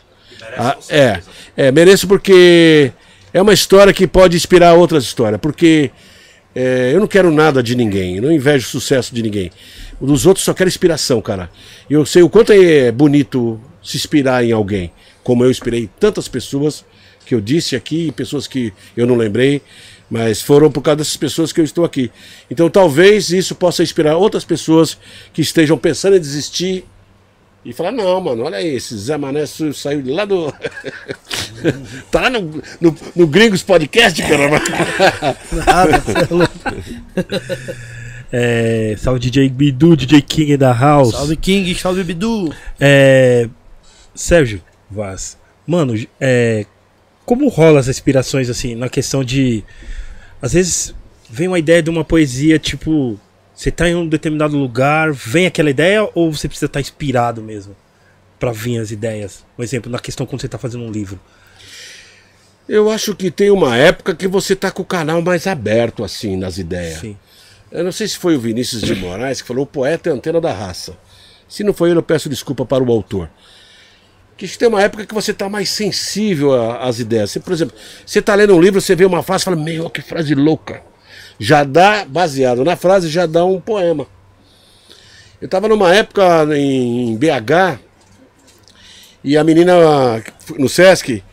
Ah, 0.57 0.77
é, 0.89 1.21
é, 1.55 1.71
mereço 1.71 2.07
porque 2.07 2.91
é 3.33 3.41
uma 3.41 3.53
história 3.53 3.93
que 3.93 4.07
pode 4.07 4.35
inspirar 4.35 4.73
outras 4.73 5.03
histórias. 5.03 5.39
Porque 5.39 5.91
é, 6.55 6.91
eu 6.93 6.99
não 6.99 7.07
quero 7.07 7.29
nada 7.31 7.61
de 7.61 7.75
ninguém, 7.75 8.15
eu 8.15 8.23
não 8.23 8.31
invejo 8.31 8.65
o 8.65 8.69
sucesso 8.69 9.13
de 9.13 9.21
ninguém. 9.21 9.51
Dos 10.01 10.25
outros 10.25 10.45
só 10.45 10.53
quero 10.53 10.67
inspiração, 10.67 11.21
cara. 11.21 11.49
E 11.89 11.93
eu 11.93 12.05
sei 12.05 12.23
o 12.23 12.29
quanto 12.29 12.51
é 12.51 12.91
bonito 12.91 13.59
se 13.83 13.97
inspirar 13.97 14.43
em 14.43 14.51
alguém. 14.51 14.91
Como 15.27 15.43
eu 15.43 15.51
inspirei 15.51 15.89
tantas 15.99 16.29
pessoas 16.29 16.85
que 17.25 17.35
eu 17.35 17.41
disse 17.41 17.75
aqui, 17.75 18.13
pessoas 18.13 18.47
que 18.47 18.71
eu 18.95 19.05
não 19.05 19.17
lembrei, 19.17 19.61
mas 20.09 20.41
foram 20.41 20.71
por 20.71 20.81
causa 20.81 20.99
dessas 20.99 21.17
pessoas 21.17 21.51
que 21.51 21.59
eu 21.59 21.65
estou 21.65 21.83
aqui. 21.83 22.09
Então 22.49 22.69
talvez 22.69 23.29
isso 23.29 23.53
possa 23.53 23.83
inspirar 23.83 24.15
outras 24.15 24.45
pessoas 24.45 24.97
que 25.33 25.41
estejam 25.41 25.77
pensando 25.77 26.15
em 26.15 26.19
desistir 26.21 26.85
e 27.65 27.73
falar, 27.73 27.91
não, 27.91 28.21
mano, 28.21 28.45
olha 28.45 28.59
aí, 28.59 28.75
esse 28.75 28.97
Zé 28.97 29.17
Mané 29.17 29.45
saiu 29.45 30.01
de 30.01 30.11
lá 30.11 30.23
do. 30.23 30.49
tá 32.09 32.21
lá 32.21 32.29
no, 32.29 32.63
no, 32.79 32.95
no 33.13 33.27
Gringos 33.27 33.63
Podcast, 33.63 34.23
caramba. 34.23 34.61
Nada, 35.51 36.03
é 36.21 36.33
louco. 36.33 36.53
É, 38.31 38.95
salve 38.97 39.19
DJ 39.19 39.49
Bidu, 39.49 39.97
DJ 39.97 40.21
King 40.21 40.55
da 40.55 40.71
House. 40.71 41.11
Salve 41.11 41.35
King, 41.35 41.75
salve 41.75 42.05
Bidu. 42.05 42.49
É, 42.79 43.49
Sérgio 44.15 44.61
Vaz, 44.89 45.37
mano, 45.65 45.93
é, 46.19 46.65
como 47.25 47.49
rola 47.49 47.79
as 47.79 47.87
inspirações 47.87 48.49
assim, 48.49 48.75
na 48.75 48.89
questão 48.89 49.23
de. 49.23 49.63
Às 50.41 50.53
vezes 50.53 50.95
vem 51.29 51.47
uma 51.47 51.59
ideia 51.59 51.83
de 51.83 51.89
uma 51.89 52.05
poesia, 52.05 52.57
tipo, 52.57 53.19
você 53.53 53.71
tá 53.71 53.89
em 53.89 53.95
um 53.95 54.07
determinado 54.07 54.57
lugar, 54.57 55.11
vem 55.11 55.45
aquela 55.45 55.69
ideia, 55.69 56.09
ou 56.13 56.31
você 56.31 56.47
precisa 56.47 56.67
estar 56.67 56.79
inspirado 56.79 57.41
mesmo 57.41 57.75
pra 58.39 58.51
vir 58.51 58.79
as 58.79 58.91
ideias? 58.91 59.43
Um 59.57 59.63
exemplo, 59.63 59.91
na 59.91 59.99
questão 59.99 60.25
quando 60.25 60.41
você 60.41 60.47
tá 60.47 60.57
fazendo 60.57 60.83
um 60.83 60.91
livro. 60.91 61.19
Eu 62.69 62.91
acho 62.91 63.15
que 63.15 63.31
tem 63.31 63.49
uma 63.49 63.75
época 63.77 64.13
que 64.13 64.27
você 64.27 64.55
tá 64.55 64.69
com 64.69 64.81
o 64.81 64.85
canal 64.85 65.21
mais 65.21 65.47
aberto, 65.47 66.03
assim, 66.03 66.35
nas 66.37 66.57
ideias. 66.57 66.99
Sim. 66.99 67.17
Eu 67.71 67.83
não 67.83 67.91
sei 67.91 68.07
se 68.07 68.17
foi 68.17 68.35
o 68.35 68.39
Vinícius 68.39 68.81
de 68.81 68.95
Moraes 68.95 69.41
que 69.41 69.47
falou 69.47 69.63
o 69.63 69.67
poeta 69.67 70.09
é 70.09 70.13
a 70.13 70.15
antena 70.15 70.39
da 70.39 70.53
raça. 70.53 70.97
Se 71.47 71.63
não 71.63 71.73
foi 71.73 71.89
ele, 71.89 71.99
eu 71.99 72.03
peço 72.03 72.29
desculpa 72.29 72.65
para 72.65 72.83
o 72.83 72.91
autor. 72.91 73.29
Que 74.37 74.47
tem 74.57 74.67
uma 74.67 74.81
época 74.81 75.05
que 75.05 75.13
você 75.13 75.31
está 75.31 75.49
mais 75.49 75.69
sensível 75.69 76.53
às 76.79 76.99
ideias. 76.99 77.31
Você, 77.31 77.39
por 77.39 77.53
exemplo, 77.53 77.75
você 78.05 78.19
está 78.19 78.35
lendo 78.35 78.55
um 78.55 78.61
livro, 78.61 78.79
você 78.79 78.95
vê 78.95 79.03
uma 79.03 79.23
frase 79.23 79.41
e 79.41 79.45
fala, 79.45 79.57
meu, 79.57 79.89
que 79.89 80.01
frase 80.01 80.35
louca. 80.35 80.83
Já 81.39 81.63
dá, 81.63 82.05
baseado 82.05 82.63
na 82.63 82.75
frase, 82.75 83.09
já 83.09 83.25
dá 83.25 83.43
um 83.43 83.59
poema. 83.59 84.05
Eu 85.41 85.45
estava 85.45 85.67
numa 85.67 85.93
época 85.93 86.47
em 86.55 87.15
BH 87.17 87.79
e 89.23 89.37
a 89.37 89.43
menina 89.43 90.23
no 90.57 90.69
Sesc 90.69 91.23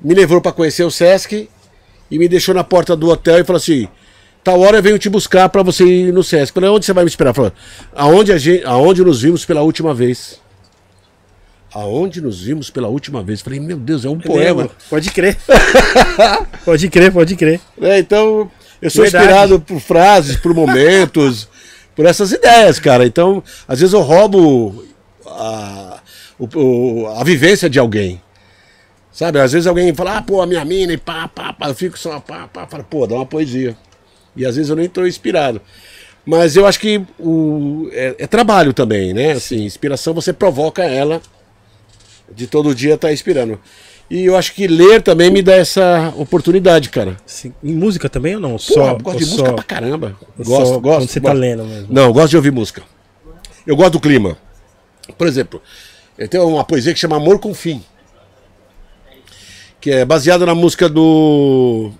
me 0.00 0.14
levou 0.14 0.40
para 0.40 0.52
conhecer 0.52 0.84
o 0.84 0.90
Sesc 0.90 1.48
e 2.10 2.18
me 2.18 2.28
deixou 2.28 2.54
na 2.54 2.64
porta 2.64 2.96
do 2.96 3.08
hotel 3.08 3.40
e 3.40 3.44
falou 3.44 3.58
assim: 3.58 3.88
tal 4.42 4.60
hora 4.60 4.78
eu 4.78 4.82
venho 4.82 4.98
te 4.98 5.08
buscar 5.08 5.48
para 5.48 5.62
você 5.62 5.84
ir 5.84 6.12
no 6.12 6.22
Sesc. 6.22 6.52
Falei, 6.52 6.70
onde 6.70 6.84
você 6.84 6.92
vai 6.92 7.04
me 7.04 7.10
esperar? 7.10 7.32
Falou, 7.32 7.52
aonde, 7.94 8.32
a 8.32 8.38
gente, 8.38 8.64
aonde 8.64 9.02
nos 9.02 9.22
vimos 9.22 9.44
pela 9.44 9.62
última 9.62 9.94
vez. 9.94 10.40
Aonde 11.74 12.20
nos 12.20 12.40
vimos 12.42 12.70
pela 12.70 12.86
última 12.86 13.20
vez? 13.22 13.40
Falei, 13.40 13.58
meu 13.58 13.76
Deus, 13.76 14.04
é 14.04 14.08
um 14.08 14.18
poema. 14.18 14.70
Pode 14.88 15.10
crer. 15.10 15.36
pode 16.64 16.88
crer, 16.88 17.12
pode 17.12 17.34
crer. 17.34 17.60
É, 17.80 17.98
então, 17.98 18.48
eu 18.80 18.88
sou 18.90 19.02
Verdade. 19.02 19.24
inspirado 19.24 19.60
por 19.60 19.80
frases, 19.80 20.36
por 20.36 20.54
momentos, 20.54 21.48
por 21.96 22.06
essas 22.06 22.30
ideias, 22.30 22.78
cara. 22.78 23.04
Então, 23.04 23.42
às 23.66 23.80
vezes 23.80 23.92
eu 23.92 24.00
roubo 24.02 24.84
a, 25.26 25.98
o- 26.38 27.06
a 27.18 27.24
vivência 27.24 27.68
de 27.68 27.78
alguém. 27.80 28.22
Sabe? 29.12 29.40
Às 29.40 29.52
vezes 29.52 29.66
alguém 29.66 29.92
fala, 29.94 30.18
ah, 30.18 30.22
pô, 30.22 30.40
a 30.40 30.46
minha 30.46 30.64
mina, 30.64 30.92
e 30.92 30.96
pá, 30.96 31.26
pá, 31.26 31.52
pá. 31.52 31.68
Eu 31.68 31.74
fico 31.74 31.98
só, 31.98 32.20
pá, 32.20 32.46
pá, 32.46 32.66
falo, 32.68 32.84
pô, 32.84 33.04
dá 33.06 33.16
uma 33.16 33.26
poesia. 33.26 33.76
E 34.36 34.46
às 34.46 34.54
vezes 34.54 34.70
eu 34.70 34.76
nem 34.76 34.86
estou 34.86 35.06
inspirado. 35.06 35.60
Mas 36.24 36.56
eu 36.56 36.66
acho 36.66 36.78
que 36.80 37.02
o, 37.18 37.88
é, 37.92 38.14
é 38.20 38.26
trabalho 38.28 38.72
também, 38.72 39.12
né? 39.12 39.32
Assim, 39.32 39.64
inspiração 39.64 40.14
você 40.14 40.32
provoca 40.32 40.82
ela 40.84 41.20
de 42.32 42.46
todo 42.46 42.74
dia 42.74 42.94
estar 42.94 43.12
inspirando. 43.12 43.58
E 44.10 44.24
eu 44.26 44.36
acho 44.36 44.52
que 44.54 44.66
ler 44.66 45.02
também 45.02 45.30
me 45.30 45.42
dá 45.42 45.54
essa 45.54 46.12
oportunidade, 46.16 46.90
cara. 46.90 47.16
Sim. 47.24 47.54
Em 47.62 47.72
música 47.74 48.08
também 48.08 48.34
ou 48.34 48.40
não? 48.40 48.52
Pô, 48.52 48.58
só, 48.58 48.90
eu 48.90 48.98
gosto 48.98 49.18
de 49.18 49.24
música 49.24 49.48
só- 49.48 49.54
pra 49.54 49.64
caramba. 49.64 50.16
Gosto, 50.38 50.66
só 50.74 50.78
gosto. 50.78 50.98
Quando 51.00 51.08
você 51.08 51.20
tá 51.20 51.28
gosto. 51.30 51.40
lendo 51.40 51.64
mesmo. 51.64 51.86
Não, 51.90 52.02
eu 52.04 52.12
gosto 52.12 52.30
de 52.30 52.36
ouvir 52.36 52.52
música. 52.52 52.82
Eu 53.66 53.74
gosto 53.76 53.92
do 53.92 54.00
clima. 54.00 54.36
Por 55.16 55.26
exemplo, 55.26 55.60
eu 56.18 56.28
tenho 56.28 56.46
uma 56.46 56.64
poesia 56.64 56.92
que 56.92 57.00
chama 57.00 57.16
Amor 57.16 57.38
com 57.38 57.54
Fim. 57.54 57.82
Que 59.80 59.90
é 59.90 60.04
baseada 60.04 60.44
na 60.46 60.54
música 60.54 60.88
do. 60.88 61.90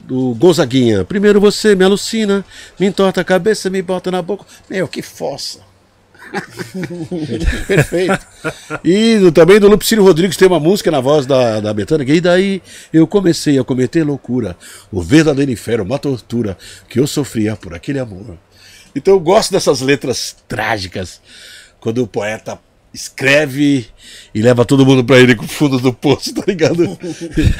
Do 0.00 0.34
Gonzaguinha. 0.36 1.04
Primeiro 1.04 1.38
você 1.40 1.74
me 1.74 1.84
alucina, 1.84 2.42
me 2.80 2.86
entorta 2.86 3.20
a 3.20 3.24
cabeça, 3.24 3.68
me 3.68 3.82
bota 3.82 4.10
na 4.10 4.22
boca. 4.22 4.44
Meu, 4.68 4.88
que 4.88 5.02
fossa. 5.02 5.60
Perfeito. 7.66 8.18
E 8.84 9.18
do- 9.18 9.32
também 9.32 9.58
do 9.60 9.68
Lupicínio 9.68 10.04
Rodrigues 10.04 10.36
tem 10.36 10.48
uma 10.48 10.60
música 10.60 10.90
na 10.90 11.00
voz 11.00 11.26
da, 11.26 11.60
da 11.60 11.72
Betânia. 11.74 12.04
que, 12.06 12.12
E 12.14 12.20
daí 12.20 12.62
eu 12.92 13.06
comecei 13.06 13.58
a 13.58 13.64
cometer 13.64 14.04
loucura. 14.04 14.56
O 14.90 15.02
verdadeiro 15.02 15.50
inferno, 15.50 15.84
uma 15.84 15.98
tortura 15.98 16.56
que 16.88 16.98
eu 17.00 17.06
sofria 17.06 17.56
por 17.56 17.74
aquele 17.74 17.98
amor. 17.98 18.36
Então 18.94 19.14
eu 19.14 19.20
gosto 19.20 19.52
dessas 19.52 19.80
letras 19.80 20.36
trágicas. 20.46 21.20
Quando 21.80 22.02
o 22.02 22.06
poeta 22.06 22.58
escreve 22.92 23.86
e 24.34 24.40
leva 24.42 24.64
todo 24.64 24.84
mundo 24.84 25.04
pra 25.04 25.18
ele 25.18 25.34
com 25.36 25.44
o 25.44 25.48
fundo 25.48 25.78
do 25.78 25.92
poço, 25.92 26.34
tá 26.34 26.42
ligado? 26.46 26.98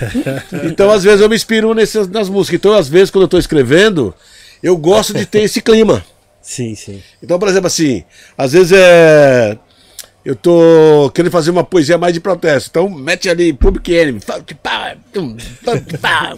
então 0.65 0.91
às 0.91 1.05
vezes 1.05 1.21
eu 1.21 1.29
me 1.29 1.37
inspiro 1.37 1.73
nessas, 1.75 2.09
nas 2.09 2.29
músicas. 2.29 2.59
Então 2.59 2.73
às 2.73 2.89
vezes 2.89 3.11
quando 3.11 3.23
eu 3.25 3.29
tô 3.29 3.39
escrevendo, 3.39 4.15
eu 4.63 4.77
gosto 4.77 5.15
de 5.15 5.25
ter 5.27 5.43
esse 5.43 5.61
clima. 5.61 6.05
Sim, 6.49 6.75
sim. 6.75 7.03
Então, 7.23 7.39
por 7.39 7.47
exemplo, 7.47 7.67
assim, 7.67 8.05
às 8.37 8.53
vezes 8.53 8.73
é. 8.73 9.59
Eu 10.25 10.35
tô 10.35 11.11
querendo 11.15 11.31
fazer 11.31 11.51
uma 11.51 11.63
poesia 11.65 11.97
mais 11.99 12.13
de 12.15 12.21
protesto. 12.21 12.69
Então, 12.71 12.89
mete 12.89 13.29
ali 13.31 13.53
Public 13.53 13.93
Enemy. 13.93 14.21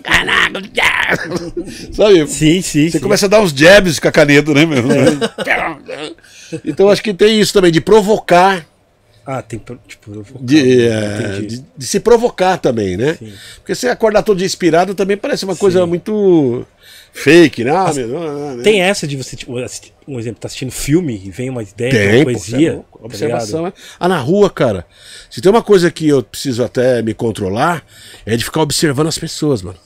Caraca. 0.02 1.34
Sabe? 1.92 2.26
Sim, 2.26 2.62
sim. 2.62 2.88
Você 2.90 2.98
sim. 2.98 3.00
começa 3.00 3.26
a 3.26 3.28
dar 3.28 3.40
uns 3.40 3.52
jabs 3.52 3.98
com 3.98 4.08
a 4.08 4.12
caneta, 4.12 4.52
né, 4.54 4.64
meu? 4.66 4.82
Então, 6.64 6.88
acho 6.88 7.02
que 7.02 7.14
tem 7.14 7.40
isso 7.40 7.52
também, 7.52 7.70
de 7.72 7.80
provocar. 7.80 8.66
Ah, 9.24 9.42
tem. 9.42 9.58
pro- 9.58 9.78
Tipo, 9.86 10.22
vou- 10.22 10.42
De, 10.42 10.86
é, 10.88 11.28
Entendi. 11.36 11.56
de, 11.58 11.64
de 11.76 11.86
se 11.86 12.00
provocar 12.00 12.58
também, 12.58 12.96
né? 12.96 13.14
Sim. 13.18 13.32
Porque 13.56 13.74
você 13.74 13.88
acordar 13.88 14.22
todo 14.22 14.38
dia 14.38 14.46
inspirado 14.46 14.94
também 14.94 15.16
parece 15.16 15.44
uma 15.44 15.54
coisa 15.56 15.86
muito 15.86 16.66
fake, 17.12 17.64
né? 17.64 17.70
Ah, 17.70 17.92
né? 17.92 18.62
Tem 18.62 18.80
essa 18.80 19.06
de 19.06 19.16
você, 19.16 19.36
tipo, 19.36 19.56
assistir- 19.58 19.92
um 20.06 20.18
exemplo, 20.18 20.40
tá 20.40 20.46
assistindo 20.46 20.70
filme 20.72 21.20
e 21.24 21.30
vem 21.30 21.50
uma 21.50 21.62
ideia, 21.62 21.90
Tem, 21.90 22.08
uma 22.16 22.24
pô, 22.24 22.30
poesia. 22.32 22.70
é 22.72 22.74
tá 22.76 22.82
Observação. 23.04 23.58
ligado? 23.64 23.74
é. 23.78 23.82
Ah, 23.98 24.08
na 24.08 24.18
rua, 24.18 24.48
cara. 24.50 24.86
Se 25.30 25.40
tem 25.40 25.50
uma 25.50 25.62
coisa 25.62 25.90
que 25.90 26.08
eu 26.08 26.22
preciso 26.22 26.64
até 26.64 27.02
me 27.02 27.12
controlar, 27.14 27.84
é 28.26 28.36
de 28.36 28.44
ficar 28.44 28.62
observando 28.62 29.06
as 29.08 29.18
pessoas, 29.18 29.62
mano. 29.62 29.78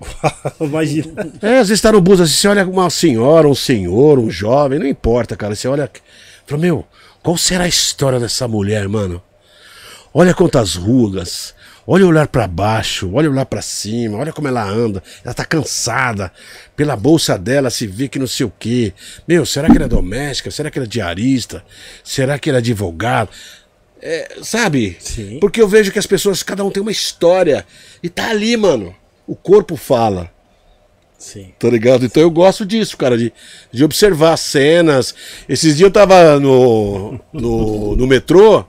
Imagina. 0.60 1.32
É, 1.40 1.58
às 1.58 1.68
vezes 1.68 1.80
tá 1.80 1.90
no 1.92 2.00
bus, 2.00 2.20
assim, 2.20 2.32
você 2.34 2.48
olha 2.48 2.66
uma 2.66 2.90
senhora, 2.90 3.48
um 3.48 3.54
senhor, 3.54 4.18
um 4.18 4.30
jovem, 4.30 4.78
não 4.78 4.86
importa, 4.86 5.36
cara. 5.36 5.54
Você 5.54 5.66
olha. 5.68 5.90
Fala, 6.46 6.60
meu, 6.60 6.84
qual 7.22 7.36
será 7.36 7.64
a 7.64 7.68
história 7.68 8.20
dessa 8.20 8.46
mulher, 8.46 8.88
mano? 8.88 9.22
Olha 10.12 10.34
quantas 10.34 10.74
rugas. 10.74 11.54
Olha 11.86 12.04
o 12.04 12.08
olhar 12.08 12.26
pra 12.26 12.48
baixo, 12.48 13.10
olha 13.14 13.28
o 13.28 13.32
olhar 13.32 13.46
pra 13.46 13.62
cima, 13.62 14.18
olha 14.18 14.32
como 14.32 14.48
ela 14.48 14.64
anda. 14.64 15.02
Ela 15.24 15.32
tá 15.32 15.44
cansada. 15.44 16.32
Pela 16.74 16.96
bolsa 16.96 17.38
dela 17.38 17.70
se 17.70 17.86
vê 17.86 18.08
que 18.08 18.18
não 18.18 18.26
sei 18.26 18.44
o 18.44 18.52
quê. 18.58 18.92
Meu, 19.26 19.46
será 19.46 19.70
que 19.70 19.76
ela 19.76 19.84
é 19.84 19.88
doméstica? 19.88 20.50
Será 20.50 20.70
que 20.70 20.78
ela 20.78 20.86
é 20.86 20.88
diarista? 20.88 21.64
Será 22.02 22.38
que 22.38 22.50
ela 22.50 22.58
é 22.58 22.60
advogado? 22.60 23.30
É, 24.02 24.36
sabe? 24.42 24.96
Sim. 24.98 25.38
Porque 25.40 25.62
eu 25.62 25.68
vejo 25.68 25.92
que 25.92 25.98
as 25.98 26.06
pessoas, 26.06 26.42
cada 26.42 26.64
um 26.64 26.70
tem 26.70 26.82
uma 26.82 26.92
história. 26.92 27.64
E 28.02 28.08
tá 28.08 28.30
ali, 28.30 28.56
mano. 28.56 28.94
O 29.26 29.36
corpo 29.36 29.76
fala. 29.76 30.30
Sim. 31.18 31.52
Tá 31.58 31.68
ligado? 31.68 32.04
Então 32.04 32.22
eu 32.22 32.30
gosto 32.30 32.66
disso, 32.66 32.96
cara, 32.96 33.16
de, 33.16 33.32
de 33.72 33.84
observar 33.84 34.36
cenas. 34.36 35.14
Esses 35.48 35.76
dias 35.76 35.86
eu 35.86 35.90
tava 35.90 36.38
no, 36.38 37.18
no, 37.32 37.96
no 37.96 38.06
metrô, 38.06 38.64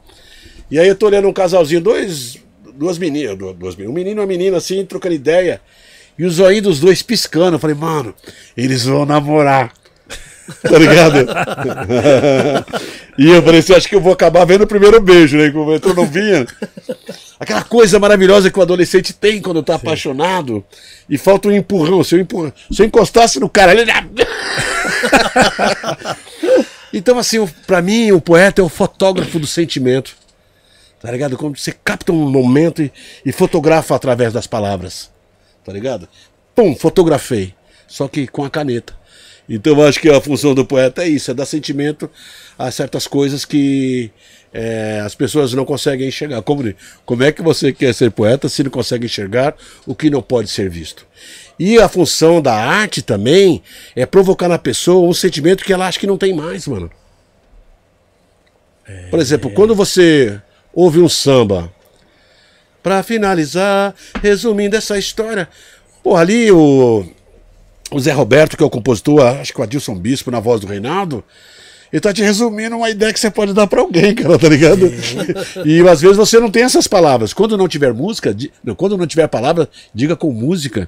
e 0.71 0.79
aí 0.79 0.87
eu 0.87 0.95
tô 0.95 1.07
olhando 1.07 1.27
um 1.27 1.33
casalzinho, 1.33 1.81
dois, 1.81 2.39
duas 2.77 2.97
meninas, 2.97 3.37
du- 3.37 3.53
duas, 3.53 3.75
um 3.77 3.91
menino 3.91 4.19
e 4.19 4.21
uma 4.21 4.27
menina 4.27 4.57
assim, 4.57 4.85
trocando 4.85 5.15
ideia, 5.15 5.59
e 6.17 6.25
os 6.25 6.39
olhinhos 6.39 6.63
dos 6.63 6.79
dois 6.79 7.01
piscando. 7.01 7.55
Eu 7.55 7.59
falei, 7.59 7.75
mano, 7.75 8.13
eles 8.55 8.85
vão 8.85 9.05
namorar. 9.05 9.73
Tá 10.61 10.79
ligado? 10.79 11.27
e 13.19 13.29
eu 13.29 13.43
falei 13.43 13.59
assim, 13.59 13.73
acho 13.73 13.89
que 13.89 13.95
eu 13.95 13.99
vou 13.99 14.13
acabar 14.13 14.45
vendo 14.45 14.61
o 14.63 14.67
primeiro 14.67 15.01
beijo, 15.01 15.37
né? 15.37 15.49
Como 15.49 15.73
eu 15.73 15.79
tô 15.79 15.93
novinha. 15.93 16.47
Aquela 17.37 17.63
coisa 17.65 17.99
maravilhosa 17.99 18.49
que 18.49 18.57
o 18.57 18.61
adolescente 18.61 19.11
tem 19.11 19.41
quando 19.41 19.61
tá 19.61 19.75
apaixonado 19.75 20.63
e 21.09 21.17
falta 21.17 21.49
um 21.49 21.51
empurrão. 21.51 22.01
Se 22.01 22.15
eu, 22.15 22.19
empurra... 22.21 22.53
Se 22.71 22.81
eu 22.81 22.85
encostasse 22.85 23.41
no 23.41 23.49
cara, 23.49 23.73
ele. 23.73 23.91
então, 26.93 27.19
assim, 27.19 27.45
pra 27.65 27.81
mim, 27.81 28.13
o 28.13 28.21
poeta 28.21 28.61
é 28.61 28.63
o 28.63 28.69
fotógrafo 28.69 29.39
do 29.39 29.47
sentimento. 29.47 30.15
Tá 30.99 31.11
ligado? 31.11 31.37
Quando 31.37 31.57
você 31.57 31.71
capta 31.71 32.11
um 32.11 32.29
momento 32.29 32.81
e, 32.81 32.91
e 33.25 33.31
fotografa 33.31 33.95
através 33.95 34.33
das 34.33 34.47
palavras. 34.47 35.11
Tá 35.63 35.71
ligado? 35.71 36.07
Pum, 36.55 36.75
fotografei. 36.75 37.53
Só 37.87 38.07
que 38.07 38.27
com 38.27 38.43
a 38.43 38.49
caneta. 38.49 38.97
Então 39.49 39.77
eu 39.77 39.87
acho 39.87 39.99
que 39.99 40.09
a 40.09 40.19
função 40.19 40.53
do 40.53 40.65
poeta 40.65 41.03
é 41.03 41.07
isso, 41.07 41.31
é 41.31 41.33
dar 41.33 41.45
sentimento 41.45 42.09
a 42.59 42.69
certas 42.69 43.07
coisas 43.07 43.45
que 43.45 44.11
é, 44.53 45.01
as 45.05 45.15
pessoas 45.15 45.53
não 45.53 45.63
conseguem 45.63 46.07
enxergar. 46.07 46.41
Como, 46.41 46.73
como 47.05 47.23
é 47.23 47.31
que 47.31 47.41
você 47.41 47.71
quer 47.71 47.93
ser 47.93 48.11
poeta 48.11 48.49
se 48.49 48.63
não 48.63 48.71
consegue 48.71 49.05
enxergar 49.05 49.55
o 49.85 49.95
que 49.95 50.09
não 50.09 50.21
pode 50.21 50.49
ser 50.49 50.69
visto? 50.69 51.05
E 51.57 51.79
a 51.79 51.87
função 51.87 52.41
da 52.41 52.53
arte 52.53 53.01
também 53.01 53.63
é 53.95 54.05
provocar 54.05 54.49
na 54.49 54.59
pessoa 54.59 55.07
um 55.07 55.13
sentimento 55.13 55.63
que 55.63 55.71
ela 55.71 55.87
acha 55.87 55.99
que 55.99 56.07
não 56.07 56.17
tem 56.17 56.33
mais, 56.33 56.67
mano. 56.67 56.91
Por 59.09 59.19
exemplo, 59.19 59.51
quando 59.51 59.75
você 59.75 60.41
ouve 60.77 60.99
um 60.99 61.09
samba, 61.09 61.73
pra 62.83 63.01
finalizar, 63.01 63.95
resumindo 64.21 64.75
essa 64.75 64.95
história, 64.97 65.49
pô, 66.03 66.15
ali 66.15 66.51
o, 66.51 67.03
o 67.89 67.99
Zé 67.99 68.11
Roberto, 68.11 68.55
que 68.55 68.61
é 68.61 68.65
o 68.65 68.69
compositor, 68.69 69.21
acho 69.25 69.51
que 69.51 69.59
o 69.59 69.63
Adilson 69.63 69.95
Bispo, 69.95 70.29
na 70.29 70.39
voz 70.39 70.61
do 70.61 70.67
Reinaldo, 70.67 71.23
ele 71.91 71.99
tá 71.99 72.13
te 72.13 72.21
resumindo 72.21 72.75
uma 72.77 72.89
ideia 72.91 73.11
que 73.11 73.19
você 73.19 73.31
pode 73.31 73.53
dar 73.53 73.65
pra 73.65 73.81
alguém, 73.81 74.13
cara, 74.15 74.37
tá 74.37 74.47
ligado? 74.47 74.85
e 75.65 75.81
às 75.87 75.99
vezes 75.99 76.15
você 76.15 76.39
não 76.39 76.51
tem 76.51 76.61
essas 76.63 76.87
palavras. 76.87 77.33
Quando 77.33 77.57
não 77.57 77.67
tiver 77.67 77.91
música, 77.91 78.31
di- 78.33 78.51
não, 78.63 78.75
quando 78.75 78.95
não 78.97 79.07
tiver 79.07 79.27
palavra, 79.27 79.67
diga 79.95 80.15
com 80.15 80.31
música. 80.31 80.87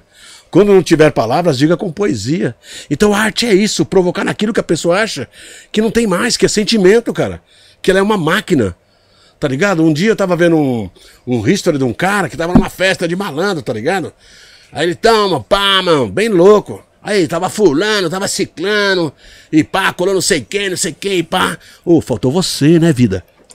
Quando 0.52 0.72
não 0.72 0.82
tiver 0.82 1.10
palavras, 1.10 1.58
diga 1.58 1.76
com 1.76 1.90
poesia. 1.90 2.54
Então 2.88 3.12
a 3.14 3.18
arte 3.18 3.44
é 3.46 3.52
isso, 3.54 3.84
provocar 3.84 4.24
naquilo 4.24 4.52
que 4.52 4.60
a 4.60 4.64
pessoa 4.64 5.00
acha 5.00 5.26
que 5.72 5.80
não 5.82 5.90
tem 5.90 6.06
mais, 6.06 6.36
que 6.36 6.44
é 6.46 6.48
sentimento, 6.48 7.12
cara. 7.12 7.42
Que 7.82 7.90
ela 7.90 8.00
é 8.00 8.02
uma 8.02 8.16
máquina. 8.18 8.76
Tá 9.40 9.48
ligado? 9.48 9.82
Um 9.82 9.92
dia 9.92 10.10
eu 10.10 10.16
tava 10.16 10.36
vendo 10.36 10.56
um, 10.56 10.88
um 11.26 11.48
history 11.48 11.78
de 11.78 11.84
um 11.84 11.94
cara 11.94 12.28
que 12.28 12.36
tava 12.36 12.52
numa 12.52 12.68
festa 12.68 13.08
de 13.08 13.16
malandro, 13.16 13.62
tá 13.62 13.72
ligado? 13.72 14.12
Aí 14.70 14.86
ele 14.86 14.94
toma, 14.94 15.40
pá, 15.40 15.80
mano, 15.82 16.08
bem 16.08 16.28
louco. 16.28 16.84
Aí 17.02 17.26
tava 17.26 17.48
fulano, 17.48 18.10
tava 18.10 18.28
ciclano, 18.28 19.10
e 19.50 19.64
pá, 19.64 19.90
colou 19.94 20.12
não 20.12 20.20
sei 20.20 20.42
quem, 20.42 20.68
não 20.68 20.76
sei 20.76 20.92
quem, 20.92 21.20
e 21.20 21.22
pá. 21.22 21.56
Ô, 21.82 22.02
faltou 22.02 22.30
você, 22.30 22.78
né, 22.78 22.92
vida? 22.92 23.24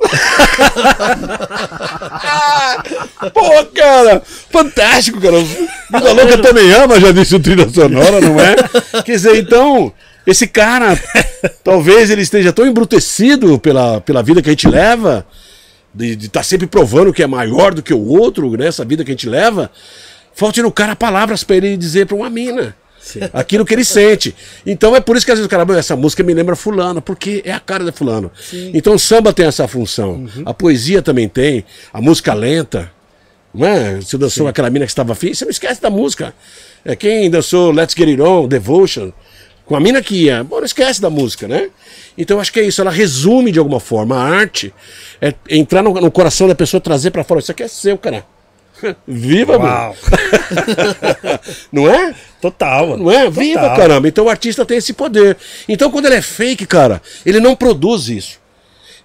Pô, 3.33 3.65
cara, 3.73 4.21
fantástico, 4.51 5.21
cara. 5.21 5.37
Vida 5.39 6.13
Louca 6.13 6.37
também 6.39 6.73
ama, 6.73 6.99
já 6.99 7.11
disse 7.11 7.35
o 7.35 7.39
trilha 7.39 7.69
sonora, 7.69 8.19
não 8.19 8.39
é? 8.39 8.55
Quer 9.03 9.11
dizer, 9.11 9.37
então, 9.37 9.93
esse 10.25 10.47
cara, 10.47 10.99
talvez 11.63 12.09
ele 12.09 12.23
esteja 12.23 12.51
tão 12.51 12.65
embrutecido 12.65 13.59
pela, 13.59 14.01
pela 14.01 14.23
vida 14.23 14.41
que 14.41 14.49
a 14.49 14.51
gente 14.51 14.67
leva, 14.67 15.25
de 15.95 16.26
estar 16.26 16.43
sempre 16.43 16.67
provando 16.67 17.13
que 17.13 17.23
é 17.23 17.27
maior 17.27 17.73
do 17.73 17.81
que 17.81 17.93
o 17.93 18.05
outro, 18.05 18.51
né? 18.57 18.67
Essa 18.67 18.84
vida 18.84 19.03
que 19.03 19.11
a 19.11 19.13
gente 19.13 19.30
leva, 19.30 19.72
falte 20.34 20.61
no 20.61 20.72
cara 20.72 20.95
palavras 20.95 21.43
pra 21.43 21.55
ele 21.55 21.77
dizer 21.77 22.05
pra 22.05 22.15
uma 22.15 22.30
mina. 22.30 22.76
Aquilo 23.31 23.63
que 23.63 23.73
ele 23.73 23.85
sente. 23.85 24.35
Então 24.65 24.95
é 24.95 24.99
por 24.99 25.15
isso 25.15 25.26
que 25.26 25.31
às 25.31 25.38
vezes 25.38 25.45
o 25.45 25.49
cara, 25.49 25.63
"Meu, 25.63 25.77
essa 25.77 25.95
música 25.95 26.23
me 26.23 26.34
lembra 26.34 26.55
fulano, 26.55 27.01
porque 27.01 27.41
é 27.45 27.51
a 27.51 27.59
cara 27.59 27.84
de 27.85 27.91
fulano. 27.91 28.31
Então 28.73 28.95
o 28.95 28.99
samba 28.99 29.31
tem 29.31 29.45
essa 29.45 29.67
função. 29.67 30.27
A 30.43 30.53
poesia 30.53 31.01
também 31.03 31.30
tem, 31.30 31.63
a 31.93 32.01
música 32.01 32.34
lenta. 32.34 32.91
Não 33.53 33.65
é? 33.65 33.95
Você 34.01 34.17
dançou 34.17 34.47
aquela 34.47 34.69
mina 34.69 34.85
que 34.85 34.91
estava 34.91 35.13
afim, 35.13 35.34
você 35.34 35.45
não 35.45 35.51
esquece 35.51 35.81
da 35.81 35.89
música. 35.89 36.34
É 36.84 36.95
quem 36.95 37.30
dançou 37.30 37.72
Let's 37.72 37.95
Get 37.97 38.09
It 38.09 38.22
On, 38.22 38.47
Devotion, 38.47 39.13
com 39.65 39.75
a 39.75 39.79
mina 39.79 40.01
que 40.01 40.25
ia, 40.25 40.43
bom, 40.43 40.57
não 40.57 40.65
esquece 40.65 41.01
da 41.01 41.09
música, 41.09 41.47
né? 41.47 41.69
Então 42.17 42.39
acho 42.39 42.51
que 42.53 42.59
é 42.59 42.63
isso, 42.63 42.81
ela 42.81 42.91
resume 42.91 43.51
de 43.51 43.59
alguma 43.59 43.79
forma. 43.79 44.15
A 44.15 44.23
arte 44.23 44.73
é 45.21 45.33
entrar 45.49 45.81
no, 45.81 45.93
no 45.93 46.11
coração 46.11 46.47
da 46.47 46.55
pessoa, 46.55 46.79
trazer 46.79 47.11
pra 47.11 47.23
fora. 47.23 47.39
Isso 47.39 47.51
aqui 47.51 47.63
é 47.63 47.67
seu, 47.67 47.97
cara. 47.97 48.25
Viva, 49.07 49.57
mano. 49.57 49.95
Não 51.71 51.89
é? 51.89 52.13
Total, 52.41 52.87
mano. 52.87 53.05
Não 53.05 53.11
é? 53.11 53.29
Viva, 53.29 53.61
Total. 53.61 53.77
caramba. 53.77 54.07
Então 54.07 54.25
o 54.25 54.29
artista 54.29 54.65
tem 54.65 54.77
esse 54.77 54.93
poder. 54.93 55.37
Então 55.67 55.89
quando 55.89 56.05
ele 56.05 56.15
é 56.15 56.21
fake, 56.21 56.65
cara, 56.65 57.01
ele 57.25 57.39
não 57.39 57.55
produz 57.55 58.07
isso. 58.09 58.39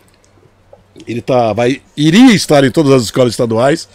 Ele 1.08 1.22
tá, 1.22 1.54
vai, 1.54 1.82
iria 1.98 2.34
estar 2.34 2.64
em 2.64 2.72
todas 2.72 2.92
as 2.92 3.04
escolas 3.04 3.34
estaduais, 3.34 3.88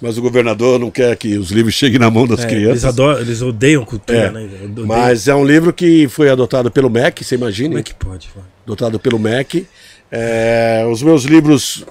mas 0.00 0.16
o 0.18 0.22
governador 0.22 0.78
não 0.78 0.90
quer 0.90 1.16
que 1.16 1.36
os 1.36 1.50
livros 1.50 1.74
cheguem 1.74 1.98
na 1.98 2.10
mão 2.10 2.26
das 2.26 2.40
É, 2.40 2.46
crianças. 2.46 2.68
eles, 2.70 2.84
adoram, 2.84 3.20
eles 3.20 3.42
odeiam 3.42 3.84
cultura, 3.84 4.18
É, 4.18 4.30
né? 4.30 4.48
Odeiam. 4.64 4.86
Mas 4.86 5.28
é 5.28 5.34
um 5.34 5.44
livro 5.44 5.72
que 5.72 6.08
foi 6.08 6.30
adotado 6.30 6.70
pelo 6.70 6.88
MEC, 6.90 7.24
você 7.24 7.34
imagina? 7.34 7.68
Como 7.70 7.78
é 7.78 7.82
que 7.82 7.94
pode? 7.94 8.28
mano? 8.34 8.46
Dotado 8.66 8.98
pelo 9.00 9.18
MEC. 9.18 9.66
É, 10.10 10.84
os 10.90 11.02
meus 11.02 11.24
livros 11.24 11.84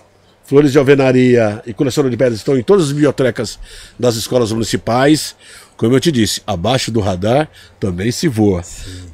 Flores 0.46 0.72
de 0.72 0.78
Alvenaria 0.80 1.62
e 1.68 1.74
Coleção 1.74 2.10
de 2.10 2.18
Pedras 2.18 2.40
estão 2.40 2.58
em 2.58 2.64
todas 2.64 2.86
as 2.86 2.92
bibliotecas 2.92 3.60
das 4.00 4.16
escolas 4.16 4.52
municipais. 4.52 5.36
Como 5.78 5.96
eu 5.96 6.00
te 6.00 6.12
disse, 6.12 6.42
abaixo 6.46 6.92
do 6.92 7.00
radar 7.00 7.48
também 7.80 8.12
se 8.12 8.28
voa. 8.28 8.64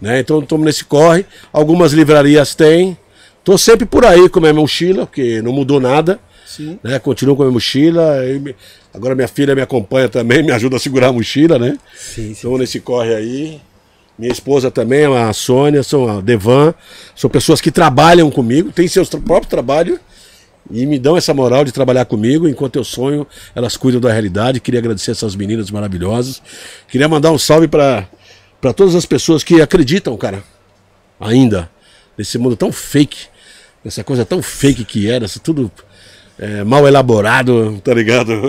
Né? 0.01 0.21
Então 0.21 0.39
estamos 0.39 0.65
nesse 0.65 0.85
corre. 0.85 1.25
Algumas 1.51 1.91
livrarias 1.91 2.55
têm. 2.55 2.97
Estou 3.45 3.59
sempre 3.59 3.85
por 3.85 4.03
aí 4.03 4.27
com 4.27 4.39
a 4.39 4.41
minha 4.41 4.53
mochila, 4.55 5.05
porque 5.05 5.39
não 5.43 5.51
mudou 5.51 5.79
nada. 5.79 6.19
Sim. 6.47 6.79
Né? 6.83 6.97
Continuo 6.97 7.35
com 7.35 7.43
a 7.43 7.45
minha 7.45 7.53
mochila. 7.53 8.15
me- 8.41 8.55
Agora 8.91 9.13
minha 9.13 9.27
filha 9.27 9.53
me 9.53 9.61
acompanha 9.61 10.09
também, 10.09 10.41
me 10.43 10.51
ajuda 10.51 10.77
a 10.77 10.79
segurar 10.79 11.09
a 11.09 11.13
mochila, 11.13 11.59
né? 11.59 11.77
Sim, 11.95 12.23
sim. 12.23 12.31
Estamos 12.31 12.59
nesse 12.59 12.79
corre 12.79 13.13
aí. 13.13 13.61
Minha 14.17 14.31
esposa 14.31 14.71
também, 14.71 15.05
a 15.05 15.31
Sônia, 15.31 15.83
são 15.83 16.07
a 16.07 16.21
Devan, 16.21 16.73
são 17.15 17.29
pessoas 17.29 17.61
que 17.61 17.69
trabalham 17.69 18.31
comigo, 18.31 18.71
têm 18.71 18.87
seus 18.87 19.09
próprios 19.09 19.47
trabalhos 19.47 19.99
e 20.71 20.83
me 20.87 20.97
dão 20.97 21.15
essa 21.15 21.31
moral 21.31 21.63
de 21.63 21.71
trabalhar 21.71 22.05
comigo. 22.05 22.47
Enquanto 22.47 22.77
eu 22.77 22.83
sonho, 22.83 23.27
elas 23.53 23.77
cuidam 23.77 24.01
da 24.01 24.11
realidade. 24.11 24.59
Queria 24.59 24.79
agradecer 24.79 25.11
essas 25.11 25.35
meninas 25.35 25.69
maravilhosas. 25.69 26.41
Queria 26.87 27.07
mandar 27.07 27.31
um 27.31 27.37
salve 27.37 27.67
para 27.67 28.07
todas 28.75 28.95
as 28.95 29.05
pessoas 29.05 29.43
que 29.43 29.61
acreditam, 29.61 30.17
cara, 30.17 30.41
ainda, 31.19 31.69
nesse 32.17 32.39
mundo 32.39 32.55
tão 32.55 32.71
fake, 32.71 33.27
essa 33.85 34.03
coisa 34.03 34.25
tão 34.25 34.41
fake 34.41 34.83
que 34.83 35.09
era, 35.09 35.25
isso 35.25 35.39
tudo 35.39 35.71
é, 36.37 36.63
mal 36.63 36.87
elaborado, 36.87 37.79
tá 37.83 37.93
ligado? 37.93 38.33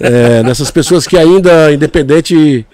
É, 0.00 0.42
nessas 0.44 0.70
pessoas 0.70 1.06
que 1.06 1.18
ainda, 1.18 1.72
independente 1.72 2.64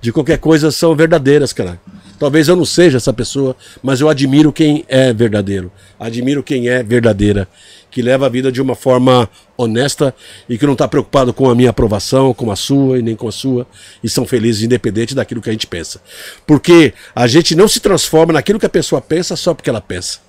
de 0.00 0.12
qualquer 0.12 0.38
coisa, 0.38 0.70
são 0.70 0.94
verdadeiras, 0.94 1.52
cara. 1.52 1.80
Talvez 2.18 2.46
eu 2.46 2.54
não 2.54 2.64
seja 2.64 2.98
essa 2.98 3.12
pessoa, 3.12 3.56
mas 3.82 4.00
eu 4.00 4.08
admiro 4.08 4.52
quem 4.52 4.84
é 4.86 5.12
verdadeiro. 5.12 5.72
Admiro 5.98 6.42
quem 6.42 6.68
é 6.68 6.82
verdadeira. 6.82 7.48
Que 7.90 8.02
leva 8.02 8.26
a 8.26 8.28
vida 8.28 8.52
de 8.52 8.60
uma 8.60 8.74
forma 8.74 9.28
honesta 9.56 10.14
e 10.48 10.58
que 10.58 10.66
não 10.66 10.74
está 10.74 10.86
preocupado 10.86 11.32
com 11.32 11.48
a 11.48 11.54
minha 11.54 11.70
aprovação, 11.70 12.34
com 12.34 12.50
a 12.50 12.56
sua 12.56 12.98
e 12.98 13.02
nem 13.02 13.16
com 13.16 13.28
a 13.28 13.32
sua. 13.32 13.66
E 14.02 14.08
são 14.08 14.26
felizes, 14.26 14.62
independente 14.62 15.14
daquilo 15.14 15.40
que 15.40 15.48
a 15.48 15.52
gente 15.52 15.66
pensa. 15.66 16.00
Porque 16.46 16.92
a 17.14 17.26
gente 17.26 17.54
não 17.54 17.66
se 17.66 17.80
transforma 17.80 18.32
naquilo 18.32 18.60
que 18.60 18.66
a 18.66 18.70
pessoa 18.70 19.00
pensa 19.00 19.36
só 19.36 19.54
porque 19.54 19.70
ela 19.70 19.80
pensa. 19.80 20.23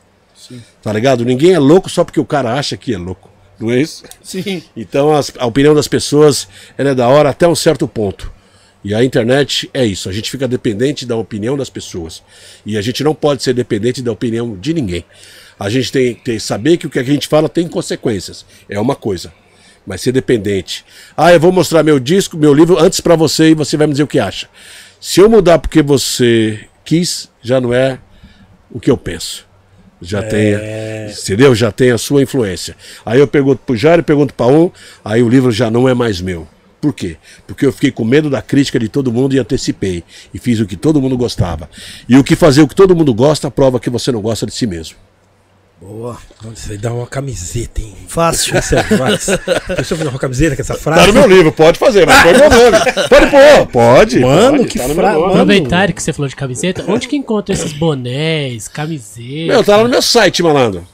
Tá 0.82 0.92
ligado? 0.94 1.24
Ninguém 1.26 1.54
é 1.54 1.60
louco 1.60 1.90
só 1.90 2.04
porque 2.04 2.20
o 2.20 2.26
cara 2.26 2.54
acha 2.54 2.76
que 2.78 2.94
é 2.94 2.98
louco. 2.98 3.30
Não 3.60 3.72
é 3.72 3.80
isso? 3.82 4.04
Sim. 4.22 4.62
Então 4.76 5.14
as- 5.16 5.32
a 5.38 5.46
opinião 5.46 5.74
das 5.74 5.88
pessoas 5.88 6.48
é 6.78 6.94
da 6.94 7.07
hora 7.07 7.30
até 7.30 7.48
um 7.48 7.56
certo 7.56 7.88
ponto. 7.88 8.32
E 8.84 8.94
a 8.94 9.04
internet 9.04 9.68
é 9.74 9.84
isso, 9.84 10.07
a 10.10 10.14
gente 10.14 10.30
fica 10.30 10.48
dependente 10.48 11.06
da 11.07 11.15
opinião 11.15 11.57
das 11.57 11.70
pessoas. 11.72 12.22
E 12.65 12.78
a 12.78 12.82
gente 12.82 13.04
não 13.04 13.15
pode 13.15 13.41
ser 13.41 13.54
dependente 13.54 14.02
da 14.02 14.12
opinião 14.12 14.56
de 14.56 14.74
ninguém. 14.74 15.04
A 15.57 15.70
gente 15.70 15.91
tem 15.91 16.14
que 16.14 16.40
saber 16.40 16.78
que 16.78 16.86
o 16.86 16.90
que 16.90 16.99
a 16.99 17.04
gente 17.04 17.28
fala 17.28 17.49
tem 17.49 17.68
consequências. 17.68 18.46
É 18.70 18.80
uma 18.80 18.96
coisa. 18.96 19.34
Mas 19.88 20.02
ser 20.02 20.12
dependente. 20.12 20.84
Ah, 21.15 21.32
eu 21.34 21.40
vou 21.40 21.52
mostrar 21.52 21.82
meu 21.82 21.99
disco, 21.99 22.36
meu 22.38 22.54
livro 22.54 22.78
antes 22.78 22.99
pra 22.99 23.15
você 23.15 23.52
e 23.52 23.56
você 23.56 23.78
vai 23.78 23.88
me 23.88 23.94
dizer 23.94 24.04
o 24.04 24.07
que 24.07 24.20
acha. 24.20 24.48
Se 24.99 25.20
eu 25.20 25.30
mudar 25.30 25.60
porque 25.60 25.82
você 25.82 26.68
quis, 26.84 27.30
já 27.41 27.62
não 27.62 27.74
é 27.74 27.99
o 28.70 28.80
que 28.80 28.91
eu 28.91 28.98
penso. 28.98 29.45
Já 30.06 30.24
tem, 30.24 30.54
entendeu? 31.10 31.56
Já 31.56 31.72
tem 31.72 31.92
a 31.92 31.98
sua 31.98 32.22
influência. 32.22 32.76
Aí 33.06 33.20
eu 33.20 33.28
pergunto 33.28 33.62
pro 33.66 33.76
Jair, 33.76 34.04
pergunto 34.04 34.34
para 34.34 34.48
um, 34.48 34.72
aí 35.04 35.24
o 35.24 35.30
livro 35.30 35.52
já 35.52 35.70
não 35.70 35.90
é 35.90 35.94
mais 35.94 36.22
meu. 36.22 36.48
Por 36.80 36.94
quê? 36.94 37.18
Porque 37.48 37.66
eu 37.66 37.74
fiquei 37.74 37.90
com 37.92 38.06
medo 38.06 38.30
da 38.30 38.42
crítica 38.42 38.78
de 38.78 38.88
todo 38.88 39.12
mundo 39.12 39.34
e 39.34 39.40
antecipei. 39.40 40.04
E 40.32 40.38
fiz 40.38 40.60
o 40.60 40.68
que 40.68 40.76
todo 40.76 41.02
mundo 41.02 41.18
gostava. 41.18 41.68
E 42.08 42.16
o 42.16 42.24
que 42.24 42.36
fazer 42.36 42.62
o 42.62 42.68
que 42.68 42.76
todo 42.76 42.96
mundo 42.96 43.12
gosta 43.12 43.50
prova 43.50 43.80
que 43.80 43.90
você 43.90 44.12
não 44.12 44.22
gosta 44.22 44.46
de 44.46 44.54
si 44.54 44.68
mesmo. 44.68 44.96
Boa. 45.81 46.18
Isso 46.55 46.71
aí 46.71 46.78
dá 46.78 46.91
uma 46.94 47.05
camiseta, 47.05 47.81
hein? 47.81 47.95
Fácil. 48.07 48.55
É. 48.57 48.62
Deixa 49.76 49.94
eu 49.94 49.97
fazer 49.97 50.07
uma 50.10 50.18
camiseta 50.18 50.55
com 50.55 50.62
essa 50.62 50.73
frase. 50.76 51.02
Tá 51.02 51.07
no 51.07 51.13
meu 51.13 51.28
livro, 51.28 51.52
pode 51.52 51.78
fazer, 51.78 52.07
mas 52.07 52.23
põe 52.23 52.31
meu 52.31 52.49
nome. 52.49 52.78
Pode 53.10 53.28
pôr, 53.29 53.68
pode. 53.71 54.20
Mano, 54.20 54.57
pode, 54.60 54.70
que 54.70 54.79
tá 54.79 54.87
no 54.87 54.95
fra- 54.95 55.12
meu 55.12 55.20
nome. 55.21 55.34
Aproveitar 55.34 55.91
que 55.91 56.02
você 56.02 56.13
falou 56.13 56.29
de 56.29 56.36
camiseta, 56.36 56.84
onde 56.87 57.07
que 57.07 57.15
encontra 57.18 57.54
esses 57.54 57.73
bonés, 57.73 58.68
camisetas? 58.68 59.47
Meu, 59.47 59.63
tá 59.63 59.78
lá 59.78 59.84
no 59.84 59.89
meu 59.89 60.02
site, 60.02 60.41
malandro. 60.41 60.87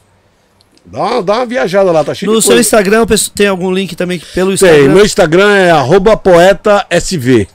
Dá 0.83 0.99
uma, 0.99 1.23
dá 1.23 1.33
uma 1.35 1.45
viajada 1.45 1.91
lá, 1.91 2.03
tá 2.03 2.13
cheio 2.15 2.31
No 2.31 2.39
de 2.39 2.43
seu 2.43 2.49
coisa. 2.55 2.61
Instagram, 2.61 3.05
pessoal, 3.05 3.33
tem 3.35 3.47
algum 3.47 3.71
link 3.71 3.95
também 3.95 4.19
pelo 4.33 4.47
Tem, 4.49 4.53
Instagram? 4.55 4.93
meu 4.95 5.05
Instagram 5.05 5.55
é 5.57 5.69
arroba 5.71 6.17
poetasv. 6.17 7.47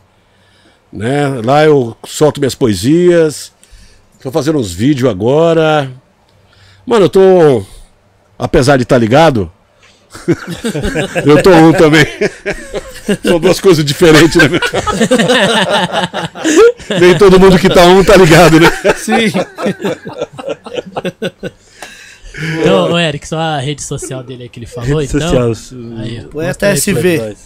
Né? 0.92 1.28
Lá 1.44 1.64
eu 1.64 1.96
solto 2.06 2.40
minhas 2.40 2.54
poesias. 2.54 3.52
Tô 4.22 4.30
fazendo 4.30 4.58
uns 4.58 4.72
vídeos 4.72 5.10
agora. 5.10 5.90
Mano, 6.86 7.06
eu 7.06 7.10
tô. 7.10 7.64
Apesar 8.38 8.76
de 8.76 8.82
estar 8.84 8.98
ligado. 8.98 9.50
eu 11.26 11.42
tô 11.42 11.50
um 11.50 11.72
também. 11.72 12.06
São 13.24 13.40
duas 13.40 13.60
coisas 13.60 13.84
diferentes, 13.84 14.36
né? 14.36 14.44
Nem 17.00 17.18
todo 17.18 17.40
mundo 17.40 17.58
que 17.58 17.68
tá 17.68 17.82
um 17.84 18.04
tá 18.04 18.16
ligado, 18.16 18.60
né? 18.60 18.70
Sim. 18.96 19.32
Então, 22.60 22.92
ô, 22.92 22.98
Eric, 22.98 23.26
só 23.26 23.38
a 23.38 23.58
rede 23.58 23.82
social 23.82 24.22
dele 24.22 24.44
aí 24.44 24.48
que 24.48 24.58
ele 24.58 24.66
falou, 24.66 25.00
Rede 25.00 25.16
então. 25.16 25.54
social, 25.54 25.80
Aí. 25.98 26.20
Poeta 26.30 26.66
SV. 26.68 27.36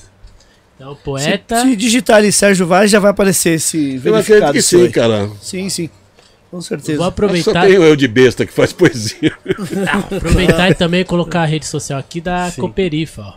Então, 0.76 0.96
Se, 0.96 1.02
poeta. 1.02 1.62
se 1.62 1.76
digitar 1.76 2.16
ali 2.16 2.32
Sérgio 2.32 2.66
Vaz, 2.66 2.90
já 2.90 2.98
vai 2.98 3.10
aparecer 3.10 3.50
esse 3.54 4.00
Eu 4.04 4.16
acredito 4.16 4.26
verificado. 4.26 4.52
que 4.54 4.62
sim, 4.62 4.82
aí. 4.84 4.90
cara. 4.90 5.30
Sim, 5.40 5.68
sim. 5.68 5.90
Com 6.50 6.56
Vou 6.56 6.62
certeza. 6.62 6.98
Só 6.98 7.04
aproveitar, 7.04 7.66
tenho 7.66 7.82
eu 7.84 7.94
de 7.94 8.08
besta 8.08 8.44
que 8.44 8.52
faz 8.52 8.72
poesia. 8.72 9.32
aproveitar 10.12 10.70
e 10.70 10.74
também 10.74 11.04
colocar 11.04 11.42
a 11.42 11.44
rede 11.46 11.66
social 11.66 11.98
aqui 11.98 12.20
da 12.20 12.50
Sim. 12.50 12.60
Coperifa, 12.60 13.22
ó. 13.22 13.34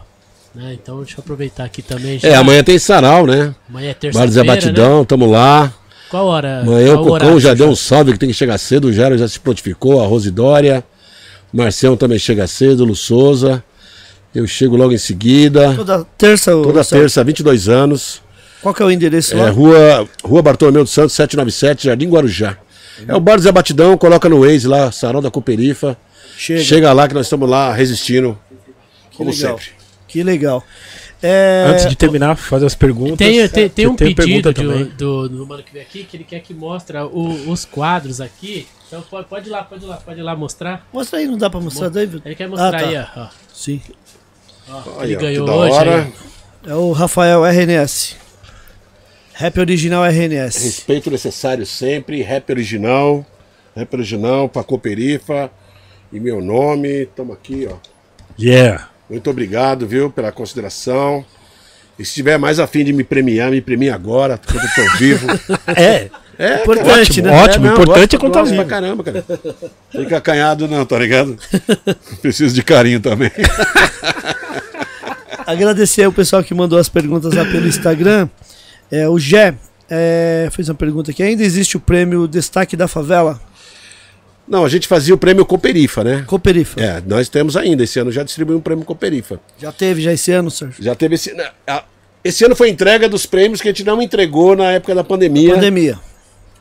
Né? 0.55 0.73
Então, 0.81 0.97
deixa 0.97 1.15
eu 1.17 1.19
aproveitar 1.19 1.63
aqui 1.63 1.81
também. 1.81 2.19
É, 2.23 2.35
amanhã 2.35 2.63
tem 2.63 2.77
sarau, 2.79 3.25
né? 3.25 3.53
Amanhã 3.69 3.89
é 3.89 3.93
Bar 4.11 4.27
Zé 4.29 4.43
terça-feira, 4.43 4.43
né? 4.43 4.47
Batidão, 4.55 5.05
tamo 5.05 5.29
lá. 5.29 5.71
Qual 6.09 6.25
hora? 6.27 6.61
Amanhã 6.61 6.93
o 6.93 6.97
qual 6.97 7.03
Cocão 7.05 7.13
horário, 7.15 7.39
já 7.39 7.53
deu 7.53 7.69
um 7.69 7.75
salve 7.75 8.13
que 8.13 8.19
tem 8.19 8.29
que 8.29 8.35
chegar 8.35 8.57
cedo, 8.59 8.85
o 8.85 8.93
Jairo 8.93 9.17
já 9.17 9.27
se 9.27 9.39
prontificou, 9.39 10.01
a 10.01 10.05
Rose 10.07 10.29
Dória. 10.29 10.83
O 11.51 11.57
Marcião 11.57 11.95
também 11.97 12.19
chega 12.19 12.45
cedo, 12.47 12.81
o 12.81 12.85
Lu 12.85 12.95
Souza. 12.95 13.63
Eu 14.33 14.47
chego 14.47 14.75
logo 14.75 14.91
em 14.93 14.97
seguida. 14.97 15.73
Toda 15.75 16.03
terça, 16.17 16.51
Toda 16.51 16.73
Marcelo? 16.73 17.01
terça, 17.01 17.23
22 17.23 17.69
anos. 17.69 18.21
Qual 18.61 18.73
que 18.73 18.81
é 18.81 18.85
o 18.85 18.91
endereço 18.91 19.35
É, 19.35 19.43
lá? 19.43 19.49
rua, 19.49 20.07
rua 20.23 20.41
Bartolomeu 20.41 20.83
dos 20.83 20.93
Santos, 20.93 21.13
797, 21.13 21.85
Jardim 21.85 22.09
Guarujá. 22.09 22.57
É 23.07 23.15
o 23.15 23.19
Bar 23.19 23.39
Zé 23.39 23.51
Batidão, 23.51 23.97
coloca 23.97 24.27
no 24.29 24.41
Waze 24.41 24.67
lá, 24.67 24.91
Sarão 24.91 25.21
da 25.21 25.31
Cooperifa. 25.31 25.97
Chega. 26.37 26.61
Chega 26.61 26.93
lá 26.93 27.07
que 27.07 27.13
nós 27.13 27.25
estamos 27.25 27.49
lá 27.49 27.71
resistindo. 27.73 28.37
Como 29.15 29.29
legal. 29.31 29.57
sempre. 29.57 29.71
Que 30.07 30.23
legal. 30.23 30.63
É, 31.21 31.67
Antes 31.69 31.87
de 31.87 31.95
terminar, 31.95 32.35
fazer 32.35 32.65
as 32.65 32.75
perguntas. 32.75 33.17
Tem, 33.17 33.47
tem, 33.47 33.69
tem 33.69 33.87
um 33.87 33.95
Tem 33.95 34.13
pedido 34.13 34.53
também. 34.53 34.85
do, 34.97 35.29
do 35.29 35.47
mano 35.47 35.63
que 35.63 35.71
veio 35.71 35.85
aqui 35.85 36.03
que 36.03 36.17
ele 36.17 36.23
quer 36.25 36.41
que 36.41 36.53
mostre 36.53 36.97
os 37.47 37.63
quadros 37.63 38.19
aqui 38.19 38.67
Então 38.87 39.01
pode, 39.09 39.27
pode 39.27 39.47
ir 39.47 39.51
lá, 39.51 39.63
pode 39.63 39.85
ir 39.85 39.87
lá, 39.87 39.95
pode 39.97 40.19
ir 40.19 40.23
lá 40.23 40.35
mostrar. 40.35 40.85
Mostra 40.91 41.19
aí, 41.19 41.27
não 41.27 41.37
dá 41.37 41.49
pra 41.49 41.61
mostrar, 41.61 41.87
David? 41.89 42.21
Ele 42.25 42.35
quer 42.35 42.49
mostrar 42.49 42.67
Ah, 42.75 42.79
tá. 42.81 42.87
aí, 42.89 42.97
ó. 42.97 43.05
ó. 43.21 43.27
Sim. 43.53 43.81
Aí, 44.99 45.13
Ele 45.13 45.15
ó, 45.15 45.19
ganhou 45.19 45.45
que 45.45 45.51
hoje 45.53 45.89
aí. 45.89 46.13
É 46.67 46.75
o 46.75 46.91
Rafael 46.91 47.45
RNS. 47.45 48.17
Rap 49.33 49.59
original 49.59 50.03
RNS. 50.05 50.63
Respeito 50.63 51.09
necessário 51.11 51.65
sempre, 51.65 52.21
rap 52.21 52.49
original, 52.51 53.25
rap 53.75 53.93
original, 53.95 54.47
Paco 54.47 54.77
Perifa 54.77 55.49
e 56.11 56.19
meu 56.19 56.41
nome, 56.41 57.07
tamo 57.15 57.33
aqui, 57.33 57.67
ó. 57.69 57.75
Yeah. 58.39 58.89
Muito 59.09 59.29
obrigado, 59.29 59.87
viu, 59.87 60.09
pela 60.09 60.31
consideração. 60.31 61.25
E 61.97 62.05
se 62.05 62.13
tiver 62.15 62.37
mais 62.39 62.59
afim 62.59 62.83
de 62.83 62.91
me 62.93 63.03
premiar, 63.03 63.51
me 63.51 63.61
premie 63.61 63.89
agora, 63.89 64.39
quando 64.39 64.63
eu 64.63 64.69
tô 64.91 64.97
vivo. 64.97 65.27
É. 65.75 66.09
É, 66.39 66.61
Importante, 66.63 66.89
ótimo, 67.21 67.27
né? 67.27 67.43
ótimo. 67.43 67.65
não, 67.67 67.73
importante 67.73 67.99
gosto- 67.99 68.15
é 68.15 68.17
contar 68.41 68.55
pra 68.55 68.65
caramba, 68.65 69.03
cara. 69.03 69.23
Fica 69.91 70.17
acanhado 70.17 70.67
não, 70.67 70.83
tá 70.83 70.97
ligado? 70.97 71.37
Preciso 72.23 72.55
de 72.55 72.63
carinho 72.63 72.99
também. 72.99 73.29
Agradecer 75.45 76.03
ao 76.03 76.11
pessoal 76.11 76.43
que 76.43 76.53
mandou 76.55 76.79
as 76.79 76.89
perguntas 76.89 77.33
lá 77.35 77.45
pelo 77.45 77.67
Instagram. 77.67 78.27
É, 78.95 79.09
o 79.09 79.17
Gé 79.17 79.55
é, 79.89 80.49
fez 80.51 80.69
uma 80.69 80.75
pergunta 80.75 81.09
aqui. 81.11 81.23
Ainda 81.23 81.43
existe 81.43 81.75
o 81.77 81.79
prêmio 81.79 82.27
Destaque 82.27 82.75
da 82.77 82.87
Favela? 82.87 83.41
Não, 84.47 84.65
a 84.65 84.69
gente 84.69 84.87
fazia 84.87 85.15
o 85.15 85.17
prêmio 85.17 85.45
Coperifa, 85.45 86.03
né? 86.03 86.23
Coperifa. 86.27 86.79
É, 86.79 87.01
nós 87.07 87.29
temos 87.29 87.55
ainda. 87.57 87.83
Esse 87.83 87.97
ano 87.99 88.11
já 88.11 88.23
distribuímos 88.23 88.59
o 88.59 88.63
prêmio 88.63 88.83
Coperifa. 88.85 89.39
Já 89.57 89.71
teve, 89.71 90.01
já 90.01 90.11
esse 90.13 90.31
ano, 90.31 90.51
Sérgio? 90.51 90.83
Já 90.83 90.93
teve 90.95 91.15
esse. 91.15 91.33
a- 91.65 91.83
Esse 92.23 92.45
ano 92.45 92.55
foi 92.55 92.69
entrega 92.69 93.07
dos 93.09 93.25
prêmios 93.25 93.61
que 93.61 93.67
a 93.69 93.71
gente 93.71 93.83
não 93.83 94.01
entregou 94.01 94.55
na 94.55 94.71
época 94.73 94.93
da 94.93 95.03
pandemia. 95.03 95.55
Pandemia. 95.55 95.99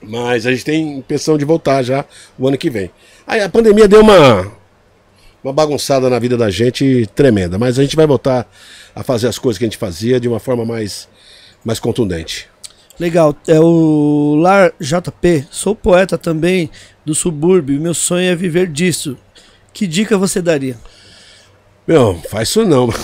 Mas 0.00 0.46
a 0.46 0.52
gente 0.52 0.64
tem 0.64 0.98
intenção 0.98 1.36
de 1.36 1.44
voltar 1.44 1.82
já 1.82 2.04
o 2.38 2.48
ano 2.48 2.56
que 2.56 2.70
vem. 2.70 2.90
Aí 3.26 3.40
a 3.40 3.48
pandemia 3.48 3.86
deu 3.86 4.00
uma, 4.00 4.50
uma 5.44 5.52
bagunçada 5.52 6.08
na 6.08 6.18
vida 6.18 6.36
da 6.36 6.50
gente 6.50 7.08
tremenda. 7.14 7.58
Mas 7.58 7.78
a 7.78 7.82
gente 7.82 7.94
vai 7.96 8.06
voltar 8.06 8.48
a 8.94 9.02
fazer 9.02 9.28
as 9.28 9.38
coisas 9.38 9.58
que 9.58 9.64
a 9.64 9.68
gente 9.68 9.78
fazia 9.78 10.18
de 10.20 10.28
uma 10.28 10.40
forma 10.40 10.64
mais, 10.64 11.08
mais 11.64 11.78
contundente. 11.80 12.48
Legal. 12.98 13.36
É 13.46 13.58
o 13.58 14.36
Lar 14.40 14.72
JP. 14.80 15.46
Sou 15.50 15.74
poeta 15.74 16.16
também 16.18 16.70
do 17.04 17.14
subúrbio. 17.14 17.80
Meu 17.80 17.94
sonho 17.94 18.30
é 18.30 18.34
viver 18.34 18.68
disso. 18.68 19.16
Que 19.72 19.86
dica 19.86 20.18
você 20.18 20.42
daria? 20.42 20.76
Meu, 21.86 22.20
faz 22.30 22.48
isso 22.48 22.64
não. 22.64 22.88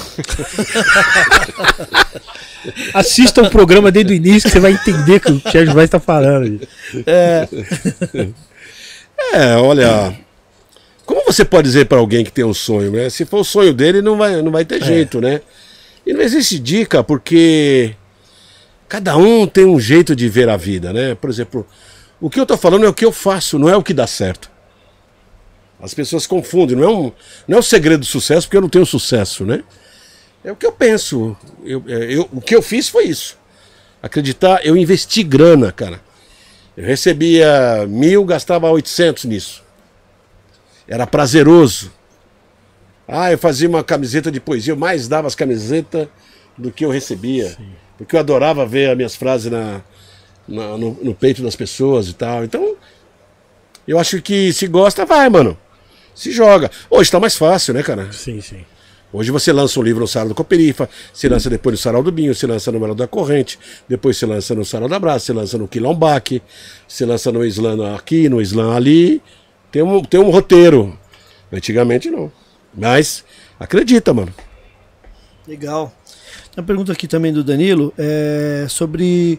Assista 2.94 3.42
o 3.42 3.50
programa 3.50 3.90
desde 3.90 4.12
o 4.12 4.16
início 4.16 4.42
que 4.42 4.50
você 4.50 4.60
vai 4.60 4.72
entender 4.72 5.16
o 5.16 5.20
que 5.20 5.32
o 5.32 5.40
Sérgio 5.50 5.74
vai 5.74 5.86
estar 5.86 5.98
falando. 5.98 6.46
gente. 6.46 6.68
É, 7.06 7.48
É, 9.32 9.56
olha. 9.56 10.16
Como 11.04 11.24
você 11.24 11.44
pode 11.44 11.66
dizer 11.66 11.86
para 11.86 11.98
alguém 11.98 12.24
que 12.24 12.30
tem 12.30 12.44
um 12.44 12.54
sonho, 12.54 12.92
né? 12.92 13.08
Se 13.08 13.24
for 13.24 13.40
o 13.40 13.44
sonho 13.44 13.72
dele, 13.72 14.02
não 14.02 14.16
vai, 14.16 14.42
não 14.42 14.52
vai 14.52 14.64
ter 14.64 14.82
jeito, 14.82 15.20
né? 15.20 15.40
E 16.06 16.12
não 16.12 16.20
existe 16.20 16.58
dica, 16.58 17.02
porque 17.02 17.94
cada 18.88 19.16
um 19.16 19.46
tem 19.46 19.64
um 19.66 19.78
jeito 19.78 20.14
de 20.16 20.28
ver 20.28 20.48
a 20.48 20.56
vida, 20.56 20.92
né? 20.92 21.14
Por 21.14 21.28
exemplo, 21.30 21.66
o 22.20 22.28
que 22.30 22.40
eu 22.40 22.46
tô 22.46 22.56
falando 22.56 22.86
é 22.86 22.88
o 22.88 22.94
que 22.94 23.04
eu 23.04 23.12
faço, 23.12 23.58
não 23.58 23.68
é 23.68 23.76
o 23.76 23.82
que 23.82 23.92
dá 23.94 24.06
certo. 24.06 24.50
As 25.80 25.94
pessoas 25.94 26.26
confundem, 26.26 26.76
não 26.76 26.84
é 26.84 26.88
um, 26.90 27.12
não 27.46 27.56
é 27.58 27.60
um 27.60 27.62
segredo 27.62 28.00
do 28.00 28.06
sucesso, 28.06 28.46
porque 28.46 28.56
eu 28.56 28.60
não 28.62 28.68
tenho 28.68 28.84
sucesso, 28.86 29.44
né? 29.44 29.62
É 30.44 30.50
o 30.50 30.56
que 30.56 30.66
eu 30.66 30.72
penso. 30.72 31.36
Eu, 31.64 31.84
é, 31.86 32.14
eu- 32.14 32.28
o 32.32 32.40
que 32.40 32.54
eu 32.56 32.62
fiz 32.62 32.88
foi 32.88 33.04
isso. 33.04 33.36
Acreditar, 34.02 34.64
eu 34.64 34.76
investi 34.76 35.22
grana, 35.22 35.70
cara. 35.70 36.00
Eu 36.76 36.84
recebia 36.84 37.86
mil, 37.88 38.24
gastava 38.24 38.70
800 38.70 39.24
nisso. 39.24 39.62
Era 40.86 41.06
prazeroso. 41.06 41.92
Ah, 43.06 43.32
eu 43.32 43.38
fazia 43.38 43.68
uma 43.68 43.82
camiseta 43.82 44.30
de 44.30 44.38
poesia, 44.40 44.72
eu 44.72 44.76
mais 44.76 45.08
dava 45.08 45.26
as 45.26 45.34
camisetas 45.34 46.08
do 46.56 46.70
que 46.70 46.84
eu 46.84 46.90
recebia. 46.90 47.56
Porque 47.98 48.16
eu 48.16 48.20
adorava 48.20 48.64
ver 48.64 48.90
as 48.90 48.96
minhas 48.96 49.14
frases 49.16 49.50
na, 49.52 49.82
na- 50.46 50.78
no, 50.78 50.92
no 51.02 51.14
peito 51.14 51.42
das 51.42 51.56
pessoas 51.56 52.08
e 52.08 52.14
tal. 52.14 52.44
Então, 52.44 52.76
eu 53.86 53.98
acho 53.98 54.22
que 54.22 54.52
se 54.52 54.66
gosta, 54.66 55.04
vai, 55.04 55.28
mano. 55.28 55.58
Se 56.14 56.30
joga. 56.32 56.70
Hoje 56.88 57.10
tá 57.10 57.20
mais 57.20 57.36
fácil, 57.36 57.74
né, 57.74 57.82
cara? 57.82 58.10
Sim, 58.12 58.40
sim. 58.40 58.64
Hoje 59.12 59.30
você 59.30 59.52
lança 59.52 59.80
um 59.80 59.82
livro 59.82 60.00
no 60.02 60.06
Sarau 60.08 60.28
do 60.28 60.34
Coperifa, 60.34 60.88
se 61.14 61.28
lança 61.30 61.48
depois 61.48 61.72
no 61.72 61.78
Sarau 61.78 62.02
do 62.02 62.12
Binho, 62.12 62.34
se 62.34 62.46
lança 62.46 62.70
no 62.70 62.78
Melo 62.78 62.94
da 62.94 63.06
Corrente, 63.08 63.58
depois 63.88 64.18
se 64.18 64.26
lança 64.26 64.54
no 64.54 64.66
Sarau 64.66 64.86
da 64.88 64.98
Brasa, 64.98 65.24
se 65.24 65.32
lança 65.32 65.56
no 65.56 65.66
Quilombaque, 65.66 66.42
se 66.86 67.06
lança 67.06 67.32
no 67.32 67.42
Islã 67.44 67.94
aqui, 67.96 68.28
no 68.28 68.38
Islã 68.40 68.76
ali. 68.76 69.22
Tem 69.72 69.80
um, 69.82 70.02
tem 70.02 70.20
um 70.20 70.28
roteiro. 70.30 70.98
Antigamente 71.50 72.10
não. 72.10 72.30
Mas 72.74 73.24
acredita, 73.58 74.12
mano. 74.12 74.32
legal. 75.46 75.90
Uma 76.58 76.64
pergunta 76.64 76.90
aqui 76.90 77.06
também 77.06 77.32
do 77.32 77.44
Danilo 77.44 77.94
é, 77.96 78.66
sobre 78.68 79.38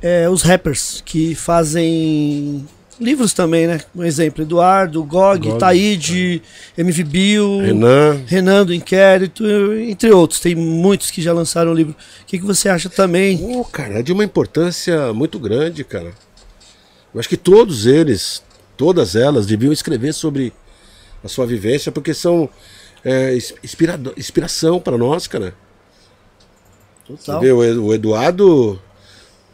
é, 0.00 0.28
os 0.30 0.42
rappers 0.42 1.02
que 1.04 1.34
fazem 1.34 2.64
livros 3.00 3.32
também, 3.32 3.66
né? 3.66 3.80
Um 3.92 4.04
exemplo, 4.04 4.44
Eduardo, 4.44 5.02
Gog, 5.02 5.48
Gog, 5.48 5.58
Taíde, 5.58 6.40
MV 6.78 7.02
Bill, 7.02 7.58
Renan. 7.58 8.22
Renan 8.24 8.64
do 8.64 8.72
Inquérito, 8.72 9.44
entre 9.80 10.12
outros. 10.12 10.38
Tem 10.38 10.54
muitos 10.54 11.10
que 11.10 11.20
já 11.20 11.32
lançaram 11.32 11.74
livro. 11.74 11.92
O 12.22 12.24
que, 12.24 12.38
que 12.38 12.44
você 12.44 12.68
acha 12.68 12.88
também? 12.88 13.36
Pô, 13.36 13.64
cara, 13.64 13.98
é 13.98 14.02
de 14.02 14.12
uma 14.12 14.22
importância 14.22 15.12
muito 15.12 15.40
grande, 15.40 15.82
cara. 15.82 16.12
Eu 17.12 17.18
acho 17.18 17.28
que 17.28 17.36
todos 17.36 17.84
eles, 17.84 18.44
todas 18.76 19.16
elas, 19.16 19.44
deviam 19.44 19.72
escrever 19.72 20.12
sobre 20.12 20.52
a 21.24 21.26
sua 21.26 21.46
vivência, 21.46 21.90
porque 21.90 22.14
são 22.14 22.48
é, 23.04 23.36
inspiração 24.16 24.78
para 24.78 24.96
nós, 24.96 25.26
cara. 25.26 25.52
Você 27.08 27.16
Total. 27.26 27.40
vê, 27.40 27.52
o 27.52 27.62
Ed- 27.64 27.78
o 27.78 27.92
Eduardo 27.94 28.80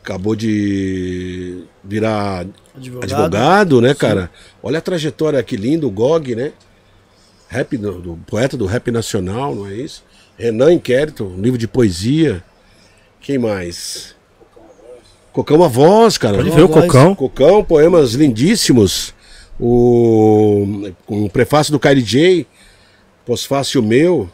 acabou 0.02 0.34
de 0.36 1.62
virar 1.82 2.46
Advogado. 2.76 3.04
advogado, 3.12 3.80
né, 3.80 3.94
cara? 3.94 4.30
Olha 4.62 4.78
a 4.78 4.82
trajetória 4.82 5.42
que 5.42 5.56
linda, 5.56 5.86
o 5.86 5.90
Gog, 5.90 6.34
né? 6.34 6.52
Rap 7.48 7.76
do, 7.76 8.00
do 8.00 8.16
poeta 8.26 8.56
do 8.56 8.66
rap 8.66 8.90
nacional, 8.92 9.54
não 9.54 9.66
é 9.66 9.74
isso? 9.74 10.04
Renan 10.38 10.72
Inquérito, 10.72 11.24
um 11.24 11.40
livro 11.40 11.58
de 11.58 11.66
poesia. 11.66 12.42
Quem 13.20 13.38
mais? 13.38 14.14
Cocão 15.32 15.62
a 15.62 15.68
voz, 15.68 16.16
cara. 16.16 16.36
Pode 16.36 16.50
ver 16.50 16.62
o 16.62 16.68
voz. 16.68 16.86
Cocão. 16.86 17.14
Cocão, 17.14 17.64
poemas 17.64 18.12
lindíssimos. 18.14 19.12
O 19.58 20.92
um 21.08 21.28
prefácio 21.28 21.70
do 21.72 21.78
Kylie 21.78 22.02
J, 22.02 22.46
pós-fácil 23.26 23.82
meu, 23.82 24.30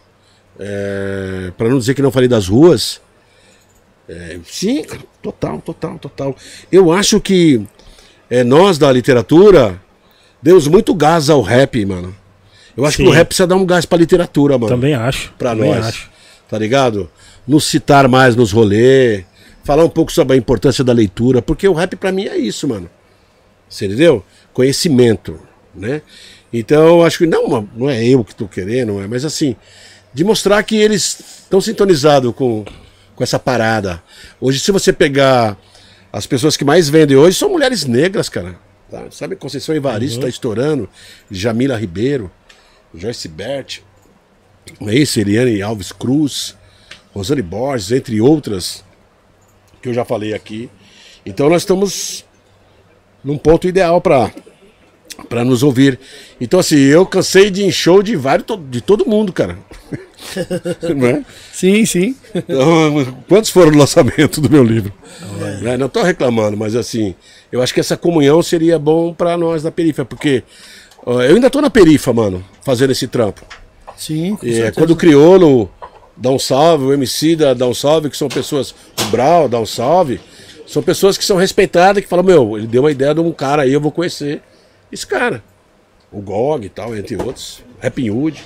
é, 0.58 1.52
para 1.58 1.68
não 1.68 1.78
dizer 1.78 1.94
que 1.94 2.02
não 2.02 2.12
falei 2.12 2.28
das 2.28 2.46
ruas. 2.48 3.00
É, 4.08 4.38
sim, 4.44 4.84
total, 5.22 5.60
total, 5.60 5.98
total. 5.98 6.36
Eu 6.70 6.92
acho 6.92 7.20
que 7.20 7.66
é, 8.30 8.44
nós 8.44 8.78
da 8.78 8.90
literatura 8.92 9.80
demos 10.40 10.68
muito 10.68 10.94
gás 10.94 11.28
ao 11.28 11.42
rap, 11.42 11.84
mano. 11.84 12.14
Eu 12.76 12.84
acho 12.84 12.98
Sim. 12.98 13.04
que 13.04 13.08
o 13.08 13.12
rap 13.12 13.28
precisa 13.28 13.46
dar 13.46 13.56
um 13.56 13.64
gás 13.64 13.86
pra 13.86 13.96
literatura, 13.98 14.58
mano 14.58 14.68
Também 14.68 14.94
acho. 14.94 15.32
pra 15.38 15.50
também 15.50 15.74
nós. 15.74 15.86
acho. 15.86 16.10
Tá 16.48 16.58
ligado? 16.58 17.10
Nos 17.48 17.64
citar 17.64 18.06
mais 18.06 18.36
nos 18.36 18.52
rolês, 18.52 19.24
falar 19.64 19.84
um 19.84 19.88
pouco 19.88 20.12
sobre 20.12 20.34
a 20.34 20.36
importância 20.36 20.84
da 20.84 20.92
leitura, 20.92 21.40
porque 21.40 21.66
o 21.66 21.72
rap 21.72 21.96
pra 21.96 22.12
mim 22.12 22.26
é 22.26 22.36
isso, 22.36 22.68
mano. 22.68 22.88
Você 23.68 23.86
entendeu? 23.86 24.22
Conhecimento, 24.52 25.40
né? 25.74 26.02
Então, 26.52 27.02
acho 27.02 27.18
que 27.18 27.26
não, 27.26 27.66
não 27.74 27.90
é 27.90 28.04
eu 28.04 28.22
que 28.22 28.34
tô 28.34 28.46
querendo, 28.46 28.92
não 28.92 29.02
é, 29.02 29.06
mas 29.08 29.24
assim, 29.24 29.56
de 30.14 30.22
mostrar 30.22 30.62
que 30.62 30.76
eles 30.76 31.18
estão 31.42 31.60
sintonizados 31.60 32.32
com, 32.34 32.64
com 33.16 33.24
essa 33.24 33.38
parada. 33.38 34.02
Hoje, 34.40 34.60
se 34.60 34.70
você 34.70 34.92
pegar 34.92 35.58
as 36.12 36.26
pessoas 36.26 36.56
que 36.56 36.64
mais 36.64 36.88
vendem 36.88 37.16
hoje, 37.16 37.36
são 37.36 37.48
mulheres 37.48 37.84
negras, 37.84 38.28
cara. 38.28 38.56
Tá? 38.90 39.06
Sabe, 39.10 39.34
Conceição 39.34 39.74
Evaristo 39.74 40.20
tá 40.20 40.28
estourando, 40.28 40.88
Jamila 41.28 41.76
Ribeiro, 41.76 42.30
Joyce 42.94 43.26
Bert, 43.26 43.80
não 44.80 44.90
é 44.90 44.94
isso? 44.94 45.18
Eliane 45.18 45.60
Alves 45.62 45.90
Cruz, 45.90 46.56
Rosane 47.12 47.42
Borges, 47.42 47.90
entre 47.90 48.20
outras, 48.20 48.84
que 49.82 49.88
eu 49.88 49.94
já 49.94 50.04
falei 50.04 50.34
aqui. 50.34 50.70
Então 51.24 51.48
nós 51.48 51.62
estamos 51.62 52.24
num 53.24 53.38
ponto 53.38 53.66
ideal 53.66 54.00
para 54.00 54.30
para 55.28 55.44
nos 55.44 55.62
ouvir. 55.62 55.98
Então 56.40 56.60
assim, 56.60 56.76
eu 56.76 57.04
cansei 57.06 57.50
de 57.50 57.62
ir 57.62 57.66
em 57.66 57.72
show 57.72 58.02
de 58.02 58.16
vários 58.16 58.46
de 58.70 58.80
todo 58.80 59.06
mundo, 59.06 59.32
cara. 59.32 59.58
não 60.96 61.06
é? 61.06 61.24
Sim, 61.52 61.84
sim. 61.86 62.16
Então, 62.34 63.16
quantos 63.28 63.50
foram 63.50 63.70
no 63.72 63.78
lançamento 63.78 64.40
do 64.40 64.50
meu 64.50 64.64
livro? 64.64 64.92
Né, 65.60 65.76
Não 65.76 65.86
estou 65.86 66.02
reclamando, 66.02 66.56
mas 66.56 66.74
assim, 66.74 67.14
eu 67.50 67.62
acho 67.62 67.72
que 67.72 67.80
essa 67.80 67.96
comunhão 67.96 68.42
seria 68.42 68.78
bom 68.78 69.14
para 69.14 69.36
nós 69.36 69.62
da 69.62 69.70
perifa, 69.70 70.04
porque 70.04 70.42
ó, 71.04 71.22
eu 71.22 71.34
ainda 71.34 71.50
tô 71.50 71.60
na 71.60 71.70
perifa, 71.70 72.12
mano, 72.12 72.44
fazendo 72.62 72.90
esse 72.90 73.06
trampo. 73.06 73.42
Sim, 73.96 74.36
com 74.36 74.46
É, 74.46 74.70
quando 74.70 74.90
o 74.90 74.96
Criolo 74.96 75.70
dá 76.16 76.30
um 76.30 76.38
salve, 76.38 76.84
o 76.84 76.92
MC 76.92 77.36
dá, 77.36 77.54
dá 77.54 77.66
um 77.66 77.74
salve, 77.74 78.10
que 78.10 78.16
são 78.16 78.28
pessoas, 78.28 78.74
o 79.00 79.04
Brau 79.10 79.48
dá 79.48 79.58
um 79.58 79.66
salve, 79.66 80.20
são 80.66 80.82
pessoas 80.82 81.16
que 81.16 81.24
são 81.24 81.36
respeitadas, 81.36 82.02
que 82.02 82.08
falam, 82.08 82.24
meu, 82.24 82.58
ele 82.58 82.66
deu 82.66 82.82
uma 82.82 82.90
ideia 82.90 83.14
de 83.14 83.20
um 83.20 83.32
cara 83.32 83.62
aí, 83.62 83.72
eu 83.72 83.80
vou 83.80 83.92
conhecer. 83.92 84.42
Esse 84.96 85.06
cara. 85.06 85.44
O 86.10 86.20
GOG 86.20 86.66
e 86.66 86.68
tal, 86.68 86.96
entre 86.96 87.16
outros. 87.16 87.62
Rapping 87.82 88.10
Hood. 88.10 88.42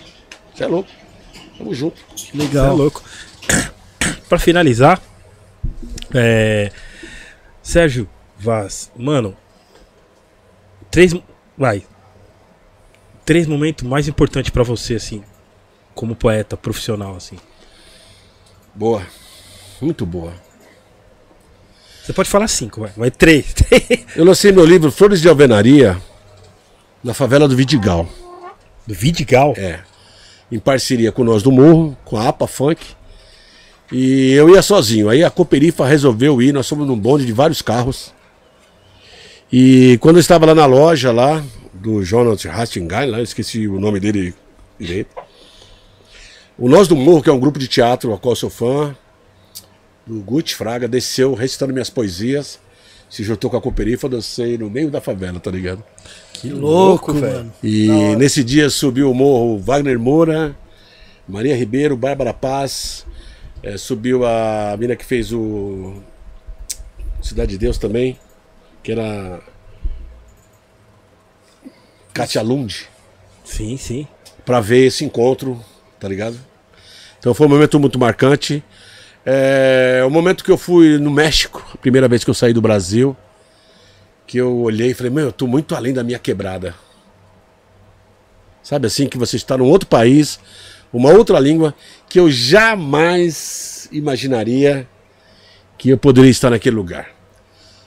Você 0.55 0.65
é 0.65 0.67
louco. 0.67 0.91
Tamo 1.57 1.75
junto. 1.75 2.01
Legal. 2.35 2.67
Cê 2.67 2.73
é 2.73 2.77
louco. 2.77 3.03
pra 4.29 4.39
finalizar, 4.39 5.01
é... 6.15 6.71
Sérgio 7.63 8.09
Vaz, 8.39 8.91
mano, 8.97 9.37
três, 10.91 11.15
vai, 11.59 11.83
três 13.25 13.47
momentos 13.47 13.87
mais 13.87 14.09
importantes 14.09 14.51
pra 14.51 14.63
você, 14.63 14.95
assim, 14.95 15.23
como 15.95 16.17
poeta 16.17 16.57
profissional, 16.57 17.15
assim. 17.15 17.37
Boa. 18.75 19.07
Muito 19.79 20.07
boa. 20.07 20.33
Você 22.03 22.15
pode 22.15 22.31
falar 22.31 22.49
cinco, 22.49 22.81
vai, 22.81 22.93
vai 22.97 23.11
três. 23.11 23.55
Eu 24.17 24.25
lancei 24.25 24.53
meu 24.53 24.65
livro 24.65 24.91
Flores 24.91 25.21
de 25.21 25.29
Alvenaria 25.29 26.01
na 27.03 27.15
favela 27.15 27.49
do 27.49 27.57
Vidigal. 27.57 28.09
Do 28.87 28.95
Vidigal? 28.95 29.55
É. 29.57 29.81
Em 30.51 30.59
parceria 30.59 31.13
com 31.13 31.25
nós 31.25 31.43
do 31.43 31.53
Morro, 31.53 31.97
com 32.05 32.17
a 32.17 32.29
APA 32.29 32.47
Funk. 32.47 32.85
E 33.93 34.33
eu 34.33 34.51
ia 34.51 34.63
sozinho. 34.63 35.09
Aí 35.09 35.25
a 35.25 35.31
Cooperifa 35.31 35.87
resolveu 35.87 36.41
ir, 36.41 36.53
nós 36.53 36.69
fomos 36.69 36.87
num 36.87 36.99
bonde 36.99 37.25
de 37.25 37.33
vários 37.33 37.63
carros. 37.63 38.13
E 39.53 39.99
quando 40.01 40.17
eu 40.17 40.21
estava 40.21 40.47
lá 40.47 40.55
na 40.55 40.67
loja 40.67 41.11
lá, 41.11 41.43
do 41.75 42.05
Jonas 42.05 42.45
Rastingai, 42.45 43.07
lá, 43.07 43.21
esqueci 43.21 43.67
o 43.67 43.81
nome 43.81 43.99
dele 43.99 44.35
direito. 44.79 45.17
O 46.59 46.69
Nós 46.69 46.87
do 46.87 46.95
Morro, 46.95 47.23
que 47.23 47.31
é 47.31 47.33
um 47.33 47.41
grupo 47.41 47.59
de 47.59 47.67
teatro 47.67 48.13
a 48.13 48.19
qual 48.19 48.33
eu 48.33 48.37
sou 48.37 48.51
fã, 48.51 48.95
do 50.07 50.21
Guti 50.21 50.55
Fraga, 50.55 50.87
desceu 50.87 51.35
recitando 51.35 51.73
minhas 51.73 51.89
poesias, 51.89 52.61
se 53.11 53.23
juntou 53.25 53.51
com 53.51 53.57
a 53.57 53.61
Cooperifa, 53.61 54.09
dancei 54.09 54.57
no 54.57 54.71
meio 54.71 54.91
da 54.91 55.01
favela, 55.01 55.39
tá 55.41 55.51
ligado? 55.51 55.83
Que 56.33 56.49
louco, 56.49 57.13
mano. 57.13 57.53
E 57.63 57.89
nesse 58.17 58.43
dia 58.43 58.71
subiu 58.71 59.11
o 59.11 59.15
morro 59.15 59.59
Wagner 59.59 59.99
Moura, 59.99 60.57
Maria 61.29 61.57
Ribeiro, 61.57 61.97
Bárbara 61.97 62.33
Paz, 62.33 63.05
eh, 63.63 63.77
subiu 63.77 64.25
a 64.25 64.77
mina 64.79 64.95
que 64.97 65.05
fez 65.05 65.33
o 65.33 65.97
Cidade 67.21 67.51
de 67.53 67.59
Deus 67.59 67.77
também, 67.77 68.17
que 68.83 68.93
era 68.93 69.41
Katia 72.15 72.43
Lund, 72.43 72.89
Sim, 73.45 73.77
sim. 73.77 74.07
pra 74.47 74.61
ver 74.61 74.87
esse 74.87 75.05
encontro, 75.05 75.61
tá 75.99 76.09
ligado? 76.09 76.39
Então 77.19 77.35
foi 77.35 77.47
um 77.47 77.51
momento 77.51 77.79
muito 77.79 77.99
marcante. 77.99 78.63
É 79.25 80.03
o 80.07 80.11
momento 80.11 80.43
que 80.43 80.51
eu 80.51 80.57
fui 80.57 80.99
no 80.99 81.11
México, 81.11 81.67
a 81.75 81.77
primeira 81.77 82.09
vez 82.09 82.25
que 82.25 82.31
eu 82.31 82.35
saí 82.35 82.53
do 82.53 82.63
Brasil, 82.63 83.17
que 84.27 84.39
eu 84.39 84.59
olhei 84.59 84.91
e 84.91 84.95
falei, 84.95 85.11
meu, 85.11 85.27
eu 85.27 85.33
tô 85.33 85.47
muito 85.47 85.75
além 85.75 85.93
da 85.93 86.03
minha 86.03 86.19
quebrada. 86.19 86.75
Sabe 88.63 88.87
assim, 88.87 89.09
que 89.09 89.19
você 89.19 89.37
está 89.37 89.59
num 89.59 89.69
outro 89.69 89.89
país, 89.89 90.39
uma 90.93 91.11
outra 91.11 91.39
língua, 91.39 91.75
que 92.09 92.19
eu 92.19 92.31
jamais 92.31 93.89
imaginaria 93.93 94.89
que 95.77 95.91
eu 95.91 95.99
poderia 95.99 96.31
estar 96.31 96.51
naquele 96.51 96.77
lugar. 96.77 97.09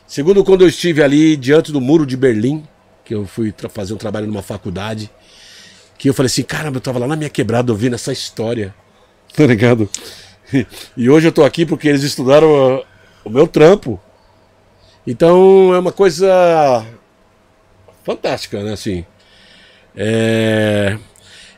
Segundo, 0.07 0.43
quando 0.43 0.61
eu 0.61 0.67
estive 0.67 1.01
ali 1.01 1.35
diante 1.35 1.71
do 1.71 1.79
muro 1.79 2.05
de 2.05 2.17
Berlim, 2.17 2.63
que 3.05 3.15
eu 3.15 3.25
fui 3.25 3.53
fazer 3.69 3.93
um 3.93 3.97
trabalho 3.97 4.27
numa 4.27 4.41
faculdade, 4.41 5.09
que 5.97 6.09
eu 6.09 6.13
falei 6.13 6.27
assim, 6.27 6.43
caramba, 6.43 6.77
eu 6.77 6.81
tava 6.81 6.99
lá 6.99 7.07
na 7.07 7.15
minha 7.15 7.29
quebrada 7.29 7.71
ouvindo 7.71 7.95
essa 7.95 8.11
história. 8.11 8.73
Tá 9.35 9.45
ligado? 9.45 9.89
E 10.97 11.09
hoje 11.09 11.27
eu 11.27 11.31
tô 11.31 11.43
aqui 11.43 11.65
porque 11.65 11.87
eles 11.87 12.03
estudaram 12.03 12.77
ah, 12.77 12.83
o 13.23 13.29
meu 13.29 13.47
trampo. 13.47 13.99
Então 15.05 15.73
é 15.73 15.79
uma 15.79 15.91
coisa 15.91 16.85
fantástica, 18.03 18.63
né? 18.63 18.73
Assim. 18.73 19.05
É... 19.95 20.97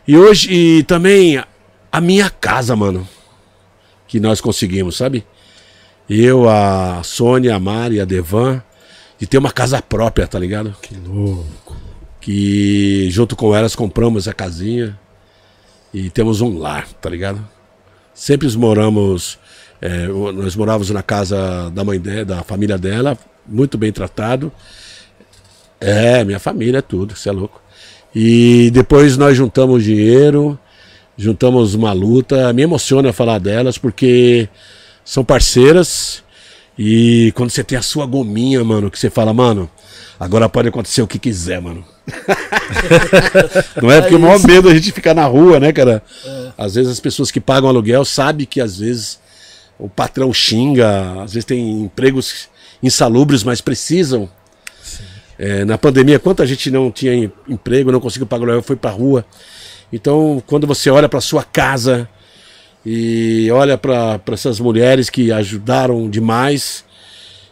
E 0.07 0.17
hoje 0.17 0.51
e 0.51 0.83
também 0.83 1.43
a 1.91 2.01
minha 2.01 2.29
casa, 2.29 2.75
mano. 2.75 3.07
Que 4.07 4.19
nós 4.19 4.39
conseguimos, 4.39 4.97
sabe? 4.97 5.25
Eu, 6.07 6.47
a 6.47 7.01
Sônia, 7.03 7.55
a 7.55 7.59
Mari, 7.59 7.99
a 7.99 8.05
Devan, 8.05 8.61
de 9.17 9.25
ter 9.25 9.39
uma 9.39 9.51
casa 9.51 9.81
própria, 9.81 10.27
tá 10.27 10.37
ligado? 10.37 10.75
Que 10.81 10.95
louco. 10.95 11.75
Que 12.21 13.09
junto 13.09 13.35
com 13.35 13.55
elas 13.55 13.75
compramos 13.75 14.27
a 14.27 14.33
casinha 14.33 14.99
e 15.91 16.09
temos 16.11 16.41
um 16.41 16.57
lar, 16.57 16.87
tá 16.93 17.09
ligado? 17.09 17.54
Sempre 18.15 18.49
moramos, 18.55 19.37
é, 19.81 20.07
nós 20.07 20.55
morávamos 20.55 20.89
na 20.89 21.03
casa 21.03 21.69
da 21.71 21.83
mãe 21.83 21.99
dela, 21.99 22.23
da 22.23 22.43
família 22.43 22.77
dela, 22.77 23.17
muito 23.45 23.77
bem 23.77 23.91
tratado. 23.91 24.49
É, 25.81 26.23
minha 26.23 26.39
família 26.39 26.77
é 26.77 26.81
tudo, 26.81 27.13
você 27.13 27.27
é 27.27 27.31
louco. 27.33 27.61
E 28.15 28.71
depois 28.71 29.17
nós 29.17 29.35
juntamos 29.35 29.83
dinheiro, 29.83 30.57
juntamos 31.17 31.73
uma 31.73 31.91
luta. 31.91 32.53
Me 32.53 32.61
emociona 32.61 33.11
falar 33.11 33.37
delas 33.37 33.77
porque 33.77 34.47
são 35.03 35.25
parceiras. 35.25 36.23
E 36.79 37.33
quando 37.35 37.49
você 37.49 37.65
tem 37.65 37.77
a 37.77 37.81
sua 37.81 38.05
gominha, 38.05 38.63
mano, 38.63 38.89
que 38.89 38.97
você 38.97 39.09
fala, 39.09 39.33
mano, 39.33 39.69
agora 40.19 40.47
pode 40.49 40.67
acontecer 40.69 41.01
o 41.01 41.07
que 41.07 41.19
quiser, 41.19 41.61
mano. 41.61 41.85
Não 43.81 43.91
é 43.91 44.01
porque 44.01 44.15
o 44.15 44.19
maior 44.19 44.39
medo 44.45 44.69
a 44.69 44.73
gente 44.73 44.91
ficar 44.91 45.13
na 45.13 45.25
rua, 45.25 45.59
né, 45.59 45.71
cara? 45.71 46.01
Às 46.57 46.75
vezes 46.75 46.91
as 46.91 46.99
pessoas 46.99 47.31
que 47.31 47.39
pagam 47.39 47.69
aluguel 47.69 48.05
sabem 48.05 48.45
que 48.45 48.61
às 48.61 48.77
vezes 48.79 49.19
o 49.77 49.89
patrão 49.89 50.31
xinga, 50.33 51.21
às 51.23 51.33
vezes 51.33 51.45
tem 51.45 51.81
empregos 51.81 52.47
insalubres, 52.81 53.43
mas 53.43 53.61
precisam. 53.61 54.29
É, 55.37 55.65
na 55.65 55.77
pandemia, 55.77 56.17
quanta 56.17 56.45
gente 56.47 56.71
não 56.71 56.89
tinha 56.89 57.13
em- 57.13 57.31
emprego, 57.49 57.91
não 57.91 57.99
conseguiu 57.99 58.25
pagar 58.25 58.45
aluguel, 58.45 58.63
foi 58.63 58.75
pra 58.77 58.91
rua. 58.91 59.25
Então, 59.91 60.41
quando 60.47 60.65
você 60.65 60.89
olha 60.89 61.09
pra 61.09 61.19
sua 61.21 61.43
casa 61.43 62.07
e 62.85 63.49
olha 63.51 63.77
pra 63.77 64.19
essas 64.31 64.59
mulheres 64.59 65.09
que 65.09 65.31
ajudaram 65.31 66.09
demais 66.09 66.85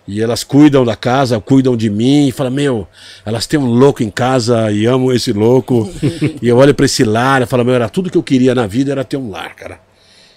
e 0.07 0.22
elas 0.22 0.43
cuidam 0.43 0.83
da 0.83 0.95
casa, 0.95 1.40
cuidam 1.40 1.77
de 1.77 1.90
mim, 1.90 2.27
e 2.27 2.32
fala: 2.32 2.49
Meu, 2.49 2.88
elas 3.25 3.48
têm 3.48 3.59
um 3.59 3.65
louco 3.65 4.03
em 4.03 4.09
casa 4.09 4.72
e 4.72 4.85
amo 4.85 5.11
esse 5.11 5.32
louco. 5.32 5.90
e 6.41 6.48
eu 6.48 6.57
olho 6.57 6.73
pra 6.73 6.85
esse 6.85 7.03
lar 7.03 7.41
e 7.41 7.45
falo: 7.45 7.64
Meu, 7.64 7.73
era 7.73 7.90
tudo 7.90 8.09
que 8.09 8.17
eu 8.17 8.23
queria 8.23 8.53
na 8.53 8.67
vida 8.67 8.91
era 8.91 9.03
ter 9.03 9.17
um 9.17 9.30
lar, 9.30 9.56
cara. 9.56 9.92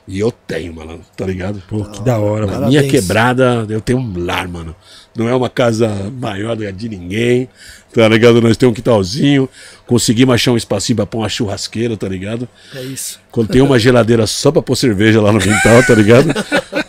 E 0.09 0.21
eu 0.21 0.31
tenho, 0.31 0.73
mano, 0.73 1.01
tá 1.17 1.27
ligado? 1.27 1.61
Pô, 1.69 1.85
que 1.85 2.01
da 2.01 2.19
hora, 2.19 2.47
mano. 2.47 2.69
minha 2.69 2.87
quebrada, 2.87 3.67
eu 3.69 3.81
tenho 3.81 3.99
um 3.99 4.25
lar, 4.25 4.47
mano. 4.47 4.75
Não 5.17 5.29
é 5.29 5.35
uma 5.35 5.51
casa 5.51 5.89
maior 6.13 6.55
do 6.55 6.63
que 6.63 6.69
a 6.69 6.71
de 6.71 6.89
ninguém, 6.89 7.49
tá 7.93 8.07
ligado? 8.09 8.41
Nós 8.41 8.57
temos 8.57 8.73
um 8.73 8.75
quintalzinho, 8.75 9.49
conseguimos 9.85 10.35
achar 10.35 10.53
um 10.53 10.57
espacinho 10.57 10.97
pra 10.97 11.07
pôr 11.07 11.19
uma 11.19 11.29
churrasqueira, 11.29 11.97
tá 11.97 12.09
ligado? 12.09 12.49
É 12.73 12.83
isso. 12.83 13.19
Quando 13.33 13.49
tem 13.49 13.61
uma 13.61 13.81
geladeira 13.81 14.29
só 14.29 14.53
pra 14.53 14.63
pôr 14.63 14.77
cerveja 14.77 15.21
lá 15.21 15.33
no 15.33 15.41
quintal, 15.41 15.83
tá 15.85 15.95
ligado? 15.95 16.29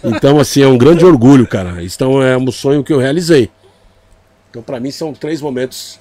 Então, 0.03 0.39
assim, 0.39 0.61
é 0.61 0.67
um 0.67 0.77
grande 0.77 1.03
orgulho, 1.03 1.47
cara. 1.47 1.83
Então, 1.83 2.21
é 2.21 2.37
um 2.37 2.51
sonho 2.51 2.83
que 2.83 2.93
eu 2.93 2.99
realizei. 2.99 3.49
Então, 4.51 4.61
pra 4.61 4.79
mim, 4.79 4.91
são 4.91 5.11
três 5.11 5.41
momentos 5.41 5.99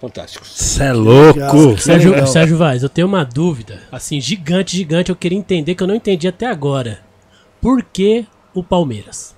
fantásticos. 0.00 0.48
Você 0.54 0.82
é 0.84 0.92
louco. 0.92 1.78
Sérgio, 1.78 2.10
Legal. 2.10 2.26
Sérgio 2.26 2.56
Vaz, 2.58 2.82
eu 2.82 2.88
tenho 2.88 3.06
uma 3.06 3.24
dúvida, 3.24 3.80
assim, 3.90 4.20
gigante, 4.20 4.76
gigante, 4.76 5.10
eu 5.10 5.16
queria 5.16 5.38
entender 5.38 5.74
que 5.74 5.82
eu 5.82 5.86
não 5.86 5.94
entendi 5.94 6.28
até 6.28 6.46
agora. 6.46 7.00
Por 7.60 7.82
que 7.82 8.26
o 8.54 8.62
Palmeiras? 8.62 9.34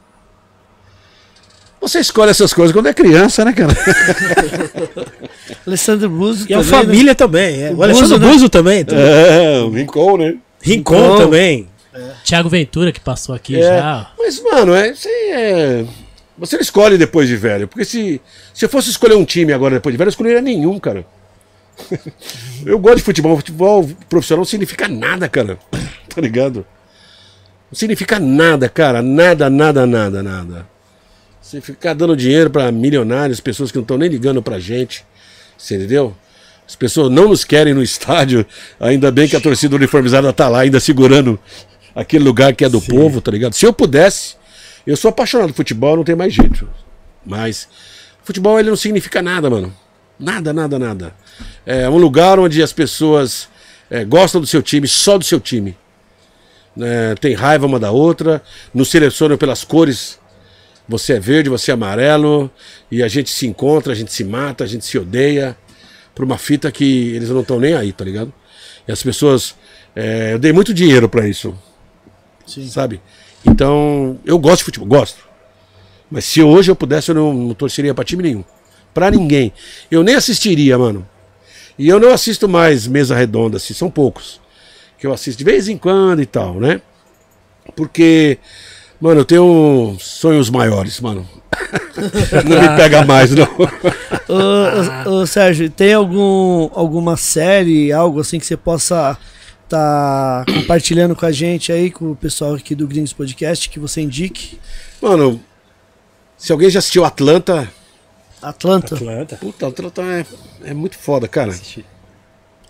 Você 1.80 2.00
escolhe 2.00 2.30
essas 2.32 2.52
coisas 2.52 2.72
quando 2.72 2.88
é 2.88 2.92
criança, 2.94 3.44
né, 3.44 3.52
cara? 3.52 3.72
Alessandro 5.66 6.08
Buzo 6.10 6.46
E 6.48 6.54
a 6.54 6.58
também, 6.58 6.70
né? 6.72 6.78
família 6.78 7.14
também. 7.14 7.62
É. 7.62 7.70
O 7.70 7.76
O 7.76 7.82
Alexandre 7.82 8.18
Buzo, 8.18 8.26
né? 8.26 8.32
Buzo 8.32 8.48
também. 8.48 8.84
tudo. 8.84 9.00
É, 9.00 9.60
o 9.60 9.70
Rincon, 9.70 10.16
né? 10.16 10.36
Rincon 10.60 10.94
Rincon. 10.96 11.16
também. 11.16 11.68
Thiago 12.24 12.48
Ventura, 12.48 12.92
que 12.92 13.00
passou 13.00 13.34
aqui 13.34 13.56
É, 13.56 13.62
já. 13.78 14.10
Mas, 14.18 14.42
mano, 14.42 14.74
é, 14.74 14.90
isso 14.90 15.08
aí 15.08 15.30
é. 15.32 15.84
Você 16.38 16.56
não 16.56 16.62
escolhe 16.62 16.96
depois 16.96 17.28
de 17.28 17.36
velho. 17.36 17.66
Porque 17.66 17.84
se, 17.84 18.20
se 18.54 18.64
eu 18.64 18.68
fosse 18.68 18.90
escolher 18.90 19.14
um 19.14 19.24
time 19.24 19.52
agora 19.52 19.74
depois 19.74 19.92
de 19.92 19.98
velho, 19.98 20.08
eu 20.08 20.10
escolheria 20.10 20.40
nenhum, 20.40 20.78
cara. 20.78 21.04
eu 22.64 22.78
gosto 22.78 22.98
de 22.98 23.02
futebol. 23.02 23.36
Futebol 23.36 23.88
profissional 24.08 24.40
não 24.40 24.44
significa 24.44 24.88
nada, 24.88 25.28
cara. 25.28 25.58
Tá 26.08 26.22
ligado? 26.22 26.66
Não 27.70 27.78
significa 27.78 28.18
nada, 28.18 28.68
cara. 28.68 29.02
Nada, 29.02 29.48
nada, 29.48 29.86
nada, 29.86 30.22
nada. 30.22 30.66
Você 31.40 31.60
ficar 31.60 31.94
dando 31.94 32.16
dinheiro 32.16 32.50
pra 32.50 32.72
milionários, 32.72 33.40
pessoas 33.40 33.70
que 33.70 33.76
não 33.76 33.82
estão 33.82 33.96
nem 33.96 34.08
ligando 34.08 34.42
pra 34.42 34.58
gente. 34.58 35.04
Você 35.56 35.76
entendeu? 35.76 36.16
As 36.66 36.74
pessoas 36.74 37.10
não 37.10 37.28
nos 37.28 37.44
querem 37.44 37.72
no 37.72 37.82
estádio. 37.84 38.44
Ainda 38.80 39.10
bem 39.10 39.28
que 39.28 39.36
a 39.36 39.40
torcida 39.40 39.76
uniformizada 39.76 40.32
tá 40.32 40.48
lá, 40.48 40.60
ainda 40.60 40.80
segurando 40.80 41.38
aquele 41.94 42.24
lugar 42.24 42.54
que 42.54 42.64
é 42.64 42.68
do 42.68 42.80
povo, 42.80 43.20
tá 43.20 43.30
ligado? 43.30 43.54
Se 43.54 43.64
eu 43.64 43.72
pudesse, 43.72 44.36
eu 44.90 44.96
sou 44.96 45.10
apaixonado 45.10 45.48
por 45.48 45.56
futebol, 45.56 45.96
não 45.96 46.04
tem 46.04 46.16
mais 46.16 46.32
jeito. 46.32 46.68
Mas 47.24 47.68
futebol 48.22 48.58
ele 48.58 48.70
não 48.70 48.76
significa 48.76 49.20
nada, 49.20 49.50
mano. 49.50 49.74
Nada, 50.18 50.52
nada, 50.52 50.78
nada. 50.78 51.14
É 51.64 51.88
um 51.88 51.98
lugar 51.98 52.38
onde 52.38 52.62
as 52.62 52.72
pessoas 52.72 53.48
é, 53.90 54.04
gostam 54.04 54.40
do 54.40 54.46
seu 54.46 54.62
time, 54.62 54.88
só 54.88 55.18
do 55.18 55.24
seu 55.24 55.38
time. 55.38 55.76
Né, 56.74 57.14
tem 57.16 57.34
raiva 57.34 57.66
uma 57.66 57.78
da 57.78 57.90
outra, 57.90 58.42
nos 58.72 58.90
selecionam 58.90 59.36
pelas 59.36 59.64
cores. 59.64 60.18
Você 60.88 61.14
é 61.14 61.20
verde, 61.20 61.50
você 61.50 61.70
é 61.70 61.74
amarelo, 61.74 62.50
e 62.90 63.02
a 63.02 63.08
gente 63.08 63.30
se 63.30 63.46
encontra, 63.46 63.92
a 63.92 63.96
gente 63.96 64.12
se 64.12 64.24
mata, 64.24 64.64
a 64.64 64.66
gente 64.66 64.84
se 64.84 64.98
odeia. 64.98 65.56
por 66.14 66.24
uma 66.24 66.38
fita 66.38 66.72
que 66.72 67.14
eles 67.14 67.28
não 67.28 67.42
estão 67.42 67.60
nem 67.60 67.74
aí, 67.74 67.92
tá 67.92 68.04
ligado? 68.04 68.32
E 68.86 68.92
as 68.92 69.02
pessoas. 69.02 69.54
é, 69.94 70.32
eu 70.32 70.38
dei 70.38 70.52
muito 70.52 70.72
dinheiro 70.72 71.08
pra 71.08 71.28
isso. 71.28 71.54
Sabe? 72.70 73.00
Então, 73.44 74.18
eu 74.24 74.38
gosto 74.38 74.58
de 74.58 74.64
futebol, 74.64 74.88
gosto. 74.88 75.18
Mas 76.10 76.24
se 76.24 76.42
hoje 76.42 76.70
eu 76.70 76.76
pudesse, 76.76 77.10
eu 77.10 77.14
não, 77.14 77.32
não 77.32 77.54
torceria 77.54 77.94
pra 77.94 78.04
time 78.04 78.22
nenhum. 78.22 78.44
Pra 78.94 79.10
ninguém. 79.10 79.52
Eu 79.90 80.02
nem 80.02 80.14
assistiria, 80.14 80.78
mano. 80.78 81.06
E 81.78 81.88
eu 81.88 82.00
não 82.00 82.12
assisto 82.12 82.48
mais 82.48 82.86
mesa 82.86 83.14
redonda, 83.14 83.58
assim, 83.58 83.72
são 83.72 83.90
poucos. 83.90 84.40
Que 84.98 85.06
eu 85.06 85.12
assisto 85.12 85.38
de 85.38 85.44
vez 85.44 85.68
em 85.68 85.76
quando 85.76 86.20
e 86.20 86.26
tal, 86.26 86.54
né? 86.54 86.80
Porque, 87.76 88.38
mano, 89.00 89.20
eu 89.20 89.24
tenho 89.24 89.96
sonhos 90.00 90.50
maiores, 90.50 91.00
mano. 91.00 91.28
não 92.44 92.60
me 92.60 92.76
pega 92.76 93.04
mais, 93.04 93.30
não. 93.30 93.46
Ô, 94.28 95.10
ô, 95.10 95.20
ô, 95.20 95.26
Sérgio, 95.26 95.70
tem 95.70 95.92
algum, 95.92 96.68
alguma 96.74 97.16
série, 97.16 97.92
algo 97.92 98.20
assim 98.20 98.40
que 98.40 98.46
você 98.46 98.56
possa 98.56 99.16
tá 99.68 100.44
compartilhando 100.46 101.14
com 101.14 101.26
a 101.26 101.32
gente 101.32 101.70
aí, 101.70 101.90
com 101.90 102.12
o 102.12 102.16
pessoal 102.16 102.54
aqui 102.54 102.74
do 102.74 102.86
Gringos 102.86 103.12
Podcast, 103.12 103.68
que 103.68 103.78
você 103.78 104.00
indique? 104.00 104.58
Mano, 105.00 105.40
se 106.36 106.52
alguém 106.52 106.70
já 106.70 106.78
assistiu 106.78 107.04
Atlanta, 107.04 107.70
Atlanta 108.40 108.94
Atlanta. 108.94 109.36
puta, 109.36 109.66
Atlanta 109.66 110.02
é, 110.02 110.26
é 110.64 110.74
muito 110.74 110.96
foda, 110.96 111.26
cara. 111.26 111.52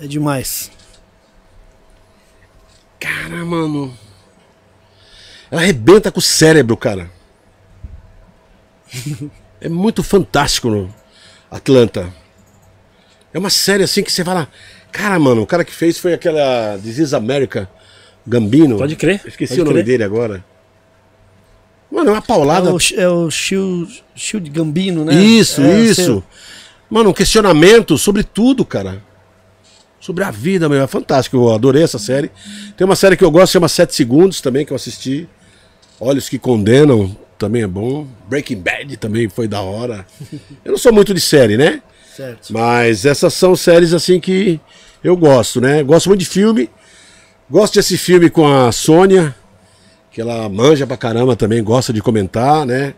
é 0.00 0.06
demais. 0.06 0.70
Cara, 2.98 3.44
mano. 3.44 3.96
Ela 5.50 5.62
arrebenta 5.62 6.10
com 6.10 6.18
o 6.18 6.22
cérebro, 6.22 6.76
cara. 6.76 7.10
É 9.60 9.68
muito 9.68 10.04
fantástico 10.04 10.70
no 10.70 10.94
Atlanta. 11.50 12.14
É 13.34 13.38
uma 13.40 13.50
série 13.50 13.82
assim 13.82 14.04
que 14.04 14.12
você 14.12 14.24
fala. 14.24 14.48
Cara, 14.98 15.16
mano, 15.16 15.42
o 15.42 15.46
cara 15.46 15.64
que 15.64 15.72
fez 15.72 15.96
foi 15.96 16.12
aquela 16.12 16.76
is 16.84 17.14
America 17.14 17.70
Gambino. 18.26 18.76
Pode 18.76 18.96
crer. 18.96 19.20
Esqueci 19.24 19.52
pode 19.52 19.60
o 19.60 19.64
nome 19.66 19.74
crer. 19.74 19.84
dele 19.84 20.02
agora. 20.02 20.44
Mano, 21.88 22.10
é 22.10 22.12
uma 22.14 22.20
paulada. 22.20 22.68
É 22.68 22.72
o, 22.72 22.78
é 22.96 23.08
o 23.08 23.30
Shield, 23.30 24.04
Shield 24.16 24.50
Gambino, 24.50 25.04
né? 25.04 25.14
Isso, 25.14 25.62
É, 25.62 25.80
isso. 25.82 26.22
Mano, 26.90 27.10
um 27.10 27.12
questionamento 27.12 27.96
sobre 27.96 28.24
tudo, 28.24 28.64
cara. 28.64 29.00
Sobre 30.00 30.24
a 30.24 30.32
vida, 30.32 30.68
meu. 30.68 30.82
É 30.82 30.86
fantástico. 30.88 31.36
Eu 31.36 31.54
adorei 31.54 31.84
essa 31.84 31.98
série. 32.00 32.28
Tem 32.76 32.84
uma 32.84 32.96
série 32.96 33.16
que 33.16 33.22
eu 33.22 33.30
gosto, 33.30 33.52
chama 33.52 33.68
7 33.68 33.94
Segundos 33.94 34.40
também, 34.40 34.66
que 34.66 34.72
eu 34.72 34.76
assisti. 34.76 35.28
Olhos 36.00 36.28
que 36.28 36.40
Condenam, 36.40 37.16
também 37.38 37.62
é 37.62 37.68
bom. 37.68 38.04
Breaking 38.28 38.60
Bad 38.60 38.96
também 38.96 39.28
foi 39.28 39.46
da 39.46 39.60
hora. 39.60 40.04
Eu 40.64 40.72
não 40.72 40.78
sou 40.78 40.92
muito 40.92 41.14
de 41.14 41.20
série, 41.20 41.56
né? 41.56 41.80
Certo. 42.16 42.52
Mas 42.52 43.06
essas 43.06 43.32
são 43.32 43.54
séries 43.54 43.92
assim 43.94 44.18
que 44.18 44.60
eu 45.02 45.16
gosto, 45.16 45.60
né? 45.60 45.82
Gosto 45.82 46.08
muito 46.08 46.20
de 46.20 46.26
filme. 46.26 46.68
Gosto 47.50 47.74
de 47.74 47.80
assistir 47.80 48.04
filme 48.04 48.28
com 48.28 48.46
a 48.46 48.70
Sônia, 48.70 49.34
que 50.12 50.20
ela 50.20 50.48
manja 50.48 50.86
pra 50.86 50.96
caramba 50.96 51.34
também, 51.34 51.62
gosta 51.62 51.92
de 51.92 52.02
comentar, 52.02 52.66
né? 52.66 52.94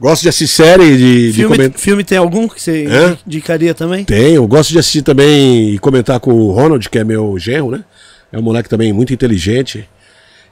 Gosto 0.00 0.22
de 0.22 0.28
assistir 0.30 0.56
série 0.56 0.96
de, 0.96 1.26
de 1.28 1.32
Filme, 1.32 1.56
comentar. 1.56 1.78
filme 1.80 2.02
tem 2.02 2.18
algum 2.18 2.48
que 2.48 2.60
você 2.60 2.86
Hã? 2.90 3.16
indicaria 3.24 3.72
também? 3.72 4.04
Tenho, 4.04 4.44
gosto 4.48 4.70
de 4.70 4.78
assistir 4.80 5.02
também 5.02 5.74
e 5.74 5.78
comentar 5.78 6.18
com 6.18 6.32
o 6.32 6.50
Ronald, 6.50 6.88
que 6.90 6.98
é 6.98 7.04
meu 7.04 7.38
genro, 7.38 7.70
né? 7.70 7.84
É 8.32 8.38
um 8.38 8.42
moleque 8.42 8.68
também 8.68 8.92
muito 8.92 9.12
inteligente 9.12 9.88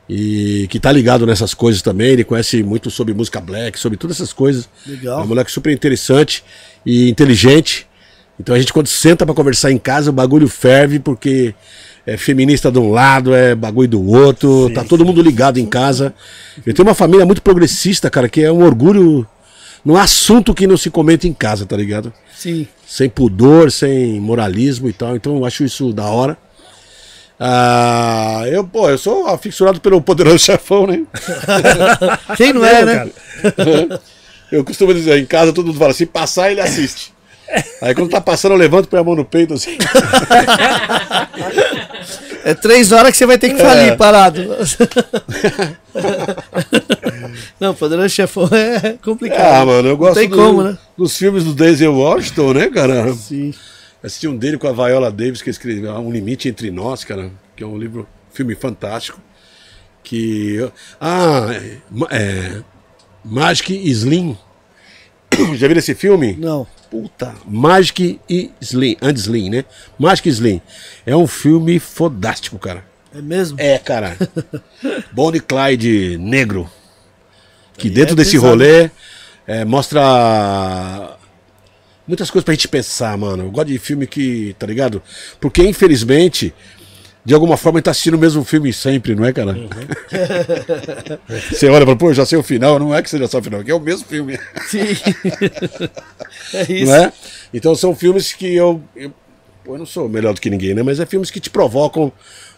e 0.08 0.68
que 0.70 0.78
tá 0.78 0.92
ligado 0.92 1.26
nessas 1.26 1.52
coisas 1.52 1.82
também. 1.82 2.10
Ele 2.10 2.22
conhece 2.22 2.62
muito 2.62 2.90
sobre 2.92 3.12
música 3.12 3.40
black, 3.40 3.76
sobre 3.76 3.98
todas 3.98 4.18
essas 4.18 4.32
coisas. 4.32 4.68
É 4.86 4.90
Legal. 4.90 5.22
um 5.24 5.26
moleque 5.26 5.50
super 5.50 5.72
interessante 5.72 6.44
e 6.86 7.08
inteligente. 7.10 7.88
Então 8.40 8.54
a 8.54 8.58
gente 8.58 8.72
quando 8.72 8.86
senta 8.86 9.26
pra 9.26 9.34
conversar 9.34 9.70
em 9.70 9.76
casa, 9.76 10.08
o 10.08 10.12
bagulho 10.14 10.48
ferve 10.48 10.98
porque 10.98 11.54
é 12.06 12.16
feminista 12.16 12.72
de 12.72 12.78
um 12.78 12.90
lado, 12.90 13.34
é 13.34 13.54
bagulho 13.54 13.88
do 13.88 14.06
outro, 14.08 14.70
tá 14.74 14.82
todo 14.82 15.04
mundo 15.04 15.20
ligado 15.20 15.58
em 15.58 15.66
casa. 15.66 16.14
Eu 16.64 16.72
tenho 16.72 16.88
uma 16.88 16.94
família 16.94 17.26
muito 17.26 17.42
progressista, 17.42 18.08
cara, 18.08 18.28
que 18.28 18.42
é 18.42 18.50
um 18.50 18.64
orgulho. 18.64 19.26
Não 19.84 19.96
há 19.96 20.04
assunto 20.04 20.54
que 20.54 20.66
não 20.66 20.76
se 20.76 20.90
comenta 20.90 21.28
em 21.28 21.34
casa, 21.34 21.66
tá 21.66 21.76
ligado? 21.76 22.12
Sim. 22.34 22.66
sem 22.86 23.08
pudor, 23.10 23.70
sem 23.70 24.18
moralismo 24.18 24.88
e 24.88 24.92
tal. 24.94 25.14
Então 25.14 25.36
eu 25.36 25.44
acho 25.44 25.62
isso 25.62 25.92
da 25.92 26.06
hora. 26.06 26.38
Ah, 27.38 28.44
eu, 28.46 28.64
pô, 28.64 28.88
eu 28.88 28.96
sou 28.96 29.26
aficionado 29.26 29.80
pelo 29.80 30.00
Poderoso 30.00 30.38
Chefão, 30.44 30.86
né? 30.86 31.02
Quem 32.36 32.54
não 32.54 32.64
é, 32.64 32.84
né? 32.84 33.10
Eu 34.50 34.64
costumo 34.64 34.92
dizer, 34.94 35.18
em 35.18 35.26
casa 35.26 35.52
todo 35.52 35.66
mundo 35.66 35.78
fala 35.78 35.90
assim, 35.90 36.06
passar 36.06 36.50
ele 36.50 36.60
assiste. 36.60 37.12
Aí 37.82 37.94
quando 37.94 38.10
tá 38.10 38.20
passando, 38.20 38.52
eu 38.52 38.58
levanto, 38.58 38.88
põe 38.88 39.00
a 39.00 39.04
mão 39.04 39.16
no 39.16 39.24
peito 39.24 39.54
assim. 39.54 39.76
É 42.42 42.54
três 42.54 42.90
horas 42.90 43.10
que 43.12 43.18
você 43.18 43.26
vai 43.26 43.36
ter 43.38 43.50
que 43.50 43.58
falir 43.60 43.96
parado. 43.98 44.40
não, 47.60 47.74
Poderoso 47.74 48.08
Chefão 48.08 48.48
é 48.52 48.94
complicado. 49.02 49.62
Ah, 49.62 49.66
mano, 49.66 49.88
eu 49.88 49.96
gosto 49.96 50.26
do- 50.26 50.36
como, 50.36 50.62
né? 50.62 50.78
dos 50.96 51.16
filmes 51.16 51.44
do 51.44 51.52
Denzel 51.52 51.94
Washington, 51.94 52.54
né, 52.54 52.68
cara? 52.70 53.12
Sim. 53.14 53.52
Assisti 54.02 54.26
um 54.26 54.36
dele 54.36 54.56
com 54.56 54.66
a 54.66 54.72
Viola 54.72 55.10
Davis, 55.12 55.42
que 55.42 55.50
escreveu 55.50 55.92
Um 55.96 56.10
Limite 56.10 56.48
Entre 56.48 56.70
Nós, 56.70 57.04
cara, 57.04 57.30
que 57.54 57.62
é 57.62 57.66
um 57.66 57.76
livro, 57.76 58.08
filme 58.32 58.54
fantástico. 58.54 59.20
Que. 60.02 60.66
Ah, 60.98 61.48
é, 61.52 62.16
é. 62.16 62.62
Magic 63.22 63.74
Slim. 63.90 64.36
Já 65.56 65.68
viram 65.68 65.78
esse 65.78 65.94
filme? 65.94 66.34
Não. 66.40 66.66
Puta, 66.90 67.34
Magic 67.46 68.20
e 68.28 68.50
Slim, 68.60 68.96
and 69.00 69.14
Slim, 69.14 69.50
né? 69.50 69.64
Magic 69.98 70.28
e 70.28 70.32
Slim. 70.32 70.60
É 71.06 71.14
um 71.14 71.26
filme 71.26 71.78
fodástico, 71.78 72.58
cara. 72.58 72.84
É 73.14 73.22
mesmo? 73.22 73.60
É, 73.60 73.78
cara. 73.78 74.16
Bonnie 75.12 75.38
e 75.38 75.42
Clyde 75.42 76.18
negro. 76.18 76.68
Que 77.76 77.88
Aí 77.88 77.94
dentro 77.94 78.14
é 78.14 78.16
desse 78.16 78.32
pesado. 78.32 78.48
rolê 78.50 78.90
é, 79.46 79.64
mostra 79.64 81.16
muitas 82.06 82.30
coisas 82.30 82.44
pra 82.44 82.54
gente 82.54 82.68
pensar, 82.68 83.16
mano. 83.16 83.44
Eu 83.44 83.50
gosto 83.50 83.68
de 83.68 83.78
filme 83.78 84.06
que, 84.06 84.54
tá 84.58 84.66
ligado? 84.66 85.02
Porque, 85.40 85.62
infelizmente, 85.62 86.54
de 87.22 87.34
alguma 87.34 87.56
forma, 87.56 87.78
a 87.78 87.80
gente 87.80 87.84
tá 87.84 87.90
assistindo 87.90 88.14
o 88.14 88.18
mesmo 88.18 88.42
filme 88.44 88.72
sempre, 88.72 89.14
não 89.14 89.24
é, 89.24 89.32
cara? 89.32 89.52
Você 91.50 91.68
olha 91.68 91.82
e 91.82 91.84
fala, 91.84 91.96
pô, 91.96 92.10
eu 92.10 92.14
já 92.14 92.24
sei 92.24 92.38
o 92.38 92.42
final. 92.42 92.78
Não 92.78 92.94
é 92.94 93.02
que 93.02 93.10
seja 93.10 93.26
só 93.26 93.38
o 93.38 93.42
final, 93.42 93.62
que 93.62 93.70
é 93.70 93.74
o 93.74 93.80
mesmo 93.80 94.06
filme. 94.06 94.38
Sim. 94.66 94.78
é 96.54 96.72
isso. 96.72 96.86
Não 96.86 96.94
é? 96.94 97.12
Então 97.52 97.74
são 97.74 97.94
filmes 97.94 98.32
que 98.32 98.54
eu, 98.54 98.82
eu. 98.96 99.12
pô, 99.64 99.74
eu 99.74 99.78
não 99.78 99.86
sou 99.86 100.08
melhor 100.08 100.32
do 100.32 100.40
que 100.40 100.48
ninguém, 100.48 100.74
né? 100.74 100.82
Mas 100.82 100.98
é 100.98 101.04
filmes 101.04 101.30
que 101.30 101.40
te 101.40 101.50
provocam 101.50 102.10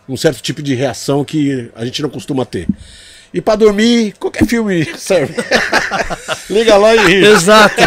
um 0.09 0.17
certo 0.17 0.41
tipo 0.41 0.63
de 0.63 0.75
reação 0.75 1.25
que 1.25 1.71
a 1.75 1.85
gente 1.85 2.01
não 2.01 2.09
costuma 2.09 2.45
ter. 2.45 2.69
E 3.35 3.41
pra 3.41 3.57
dormir, 3.57 4.15
qualquer 4.19 4.47
filme 4.47 4.85
serve. 4.97 5.35
Liga 6.51 6.77
lá 6.77 6.95
e 6.95 6.99
ri. 6.99 7.25
Exato. 7.25 7.83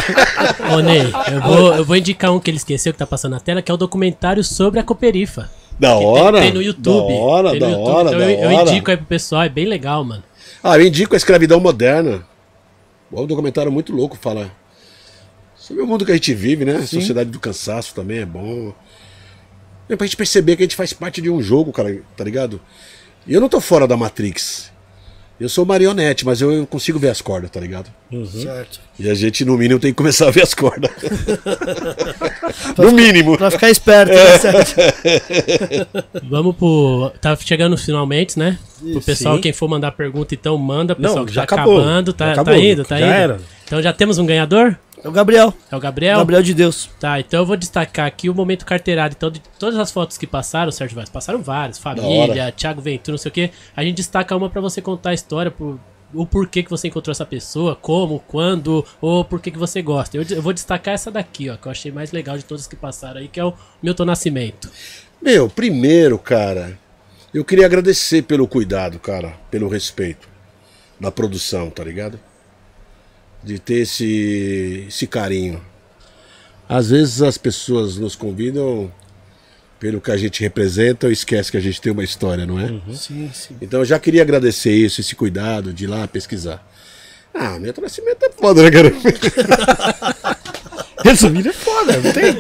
Ô, 0.73 0.79
Ney, 0.79 1.03
eu 1.31 1.41
vou, 1.41 1.75
eu 1.75 1.85
vou 1.85 1.95
indicar 1.95 2.33
um 2.33 2.39
que 2.39 2.49
ele 2.49 2.57
esqueceu 2.57 2.91
que 2.91 2.99
tá 2.99 3.05
passando 3.05 3.33
na 3.33 3.39
tela, 3.39 3.61
que 3.61 3.71
é 3.71 3.73
o 3.73 3.77
documentário 3.77 4.43
sobre 4.43 4.79
a 4.79 4.83
Coperifa. 4.83 5.49
Da 5.79 5.91
Que 5.93 5.97
tem- 5.97 6.07
hora. 6.07 6.41
Tem, 6.41 6.53
no 6.53 6.61
YouTube. 6.61 7.07
Da 7.13 7.19
hora, 7.19 7.51
Tem 7.51 7.59
da 7.59 7.67
YouTube, 7.69 7.87
hora, 7.89 8.07
então 8.09 8.19
da 8.19 8.31
eu, 8.31 8.39
eu 8.51 8.57
hora. 8.57 8.71
indico 8.71 8.91
aí 8.91 8.97
pro 8.97 9.05
pessoal, 9.05 9.43
é 9.43 9.49
bem 9.49 9.65
legal, 9.65 10.03
mano. 10.03 10.23
Ah, 10.63 10.77
eu 10.79 10.87
indico 10.87 11.13
a 11.13 11.17
escravidão 11.17 11.59
moderna. 11.59 12.25
É 13.13 13.19
um 13.19 13.25
documentário 13.25 13.71
muito 13.71 13.93
louco, 13.93 14.17
fala 14.19 14.51
sobre 15.55 15.81
o 15.83 15.87
mundo 15.87 16.05
que 16.05 16.11
a 16.11 16.15
gente 16.15 16.33
vive, 16.33 16.65
né? 16.65 16.77
A 16.77 16.87
sociedade 16.87 17.29
do 17.29 17.39
cansaço 17.39 17.93
também 17.93 18.19
é 18.19 18.25
bom. 18.25 18.73
É 19.89 19.95
pra 19.95 20.05
gente 20.07 20.17
perceber 20.17 20.55
que 20.55 20.63
a 20.63 20.65
gente 20.65 20.75
faz 20.75 20.93
parte 20.93 21.21
de 21.21 21.29
um 21.29 21.41
jogo, 21.41 21.71
cara, 21.71 22.01
tá 22.17 22.23
ligado? 22.23 22.59
E 23.27 23.33
eu 23.33 23.41
não 23.41 23.49
tô 23.49 23.59
fora 23.61 23.87
da 23.87 23.95
Matrix. 23.97 24.71
Eu 25.37 25.49
sou 25.49 25.65
marionete, 25.65 26.25
mas 26.25 26.39
eu, 26.39 26.65
consigo 26.65 26.97
ver 26.97 27.09
as 27.09 27.21
cordas, 27.21 27.51
tá 27.51 27.59
ligado? 27.59 27.89
Certo. 28.31 28.79
E 28.97 29.09
a 29.09 29.13
gente, 29.13 29.43
no 29.43 29.57
mínimo, 29.57 29.79
tem 29.81 29.91
que 29.91 29.97
começar 29.97 30.29
a 30.29 30.31
ver 30.31 30.43
as 30.43 30.53
cordas. 30.53 30.89
no 32.77 32.91
mínimo. 32.93 33.37
Pra 33.37 33.51
ficar 33.51 33.69
esperto, 33.69 34.13
É. 34.13 34.15
né, 34.31 34.37
certo? 34.37 34.75
Vamos 36.29 36.55
pro. 36.55 37.11
Tá 37.21 37.35
chegando 37.35 37.77
finalmente, 37.77 38.37
né? 38.39 38.57
Pro 38.79 39.01
pessoal, 39.01 39.35
Sim. 39.35 39.41
quem 39.41 39.53
for 39.53 39.67
mandar 39.67 39.91
pergunta, 39.91 40.33
então 40.33 40.57
manda. 40.57 40.95
Pessoal, 40.95 41.17
Não, 41.17 41.25
que 41.25 41.33
já 41.33 41.45
tá 41.45 41.55
acabou. 41.55 41.79
acabando, 41.79 42.13
tá, 42.13 42.27
Já 42.29 42.35
tá 42.35 42.41
acabou, 42.41 42.61
indo, 42.61 42.85
tá 42.85 42.97
já 42.99 43.05
indo. 43.05 43.13
era. 43.13 43.39
Então 43.65 43.81
já 43.81 43.91
temos 43.93 44.17
um 44.17 44.25
ganhador? 44.25 44.77
É 45.05 45.07
o 45.07 45.11
Gabriel. 45.11 45.53
É 45.71 45.75
o 45.75 45.79
Gabriel? 45.79 46.17
Gabriel 46.17 46.41
de 46.41 46.51
Deus. 46.55 46.89
Tá, 46.99 47.19
então 47.19 47.41
eu 47.41 47.45
vou 47.45 47.55
destacar 47.55 48.07
aqui 48.07 48.27
o 48.27 48.33
momento 48.33 48.65
carteirado. 48.65 49.13
Então, 49.15 49.29
de 49.29 49.39
todas 49.59 49.77
as 49.77 49.91
fotos 49.91 50.17
que 50.17 50.25
passaram, 50.25 50.71
Sérgio 50.71 50.95
Vaz, 50.95 51.09
passaram 51.09 51.43
várias. 51.43 51.77
Família, 51.77 52.51
Thiago 52.51 52.81
Ventura, 52.81 53.11
não 53.11 53.19
sei 53.19 53.29
o 53.29 53.31
quê. 53.31 53.51
A 53.75 53.83
gente 53.83 53.97
destaca 53.97 54.35
uma 54.35 54.49
pra 54.49 54.59
você 54.59 54.81
contar 54.81 55.11
a 55.11 55.13
história, 55.13 55.51
por, 55.51 55.79
o 56.11 56.25
porquê 56.25 56.63
que 56.63 56.71
você 56.71 56.87
encontrou 56.87 57.11
essa 57.11 57.23
pessoa, 57.23 57.75
como, 57.75 58.19
quando, 58.27 58.83
ou 58.99 59.23
por 59.23 59.39
que 59.39 59.51
que 59.51 59.59
você 59.59 59.79
gosta. 59.79 60.17
Eu, 60.17 60.25
eu 60.27 60.41
vou 60.41 60.53
destacar 60.53 60.95
essa 60.95 61.11
daqui, 61.11 61.51
ó, 61.51 61.55
que 61.55 61.67
eu 61.67 61.71
achei 61.71 61.91
mais 61.91 62.11
legal 62.11 62.35
de 62.35 62.43
todas 62.43 62.65
que 62.65 62.75
passaram 62.75 63.21
aí, 63.21 63.27
que 63.27 63.39
é 63.39 63.45
o 63.45 63.53
Milton 63.83 64.05
Nascimento. 64.05 64.71
Meu, 65.21 65.47
primeiro, 65.47 66.17
cara, 66.17 66.79
eu 67.31 67.45
queria 67.45 67.67
agradecer 67.67 68.23
pelo 68.23 68.47
cuidado, 68.47 68.97
cara, 68.97 69.35
pelo 69.51 69.69
respeito 69.69 70.27
da 70.99 71.11
produção, 71.11 71.69
tá 71.69 71.83
ligado? 71.83 72.19
De 73.45 73.59
ter 73.59 73.81
esse, 73.81 74.85
esse 74.87 75.05
carinho. 75.07 75.61
Às 76.67 76.89
vezes 76.89 77.21
as 77.21 77.37
pessoas 77.37 77.95
nos 77.97 78.15
convidam 78.15 78.91
pelo 79.79 80.01
que 80.01 80.09
a 80.09 80.17
gente 80.17 80.41
representa, 80.41 81.05
ou 81.05 81.11
esquece 81.13 81.51
que 81.51 81.57
a 81.57 81.61
gente 81.61 81.79
tem 81.79 81.91
uma 81.91 82.03
história, 82.03 82.45
não 82.45 82.59
é? 82.59 82.67
Sim, 82.93 83.29
sim. 83.31 83.55
Então 83.61 83.81
eu 83.81 83.85
já 83.85 83.99
queria 83.99 84.23
agradecer 84.23 84.71
isso, 84.73 84.99
esse 84.99 85.15
cuidado 85.15 85.71
de 85.71 85.83
ir 85.83 85.87
lá 85.87 86.07
pesquisar. 86.07 86.65
Ah, 87.33 87.59
Milton 87.59 87.81
Nascimento 87.81 88.23
é 88.23 88.31
foda, 88.31 88.63
né, 88.63 88.71
cara? 88.71 88.91
Resumindo, 91.03 91.49
é 91.49 91.53
foda, 91.53 91.97
não 92.01 92.11
tem. 92.13 92.35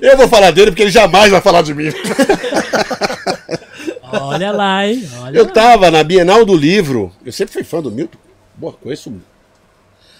Eu 0.00 0.16
vou 0.16 0.28
falar 0.28 0.52
dele 0.52 0.70
porque 0.70 0.82
ele 0.84 0.90
jamais 0.90 1.30
vai 1.30 1.40
falar 1.42 1.60
de 1.62 1.74
mim. 1.74 1.88
Olha 4.10 4.52
lá, 4.52 4.86
hein? 4.86 5.06
Olha 5.20 5.36
Eu 5.38 5.44
lá. 5.44 5.50
tava 5.50 5.90
na 5.90 6.02
Bienal 6.02 6.44
do 6.46 6.56
Livro, 6.56 7.12
eu 7.24 7.32
sempre 7.32 7.52
fui 7.52 7.64
fã 7.64 7.82
do 7.82 7.90
Milton. 7.90 8.16
Boa, 8.54 8.72
conheço. 8.72 9.12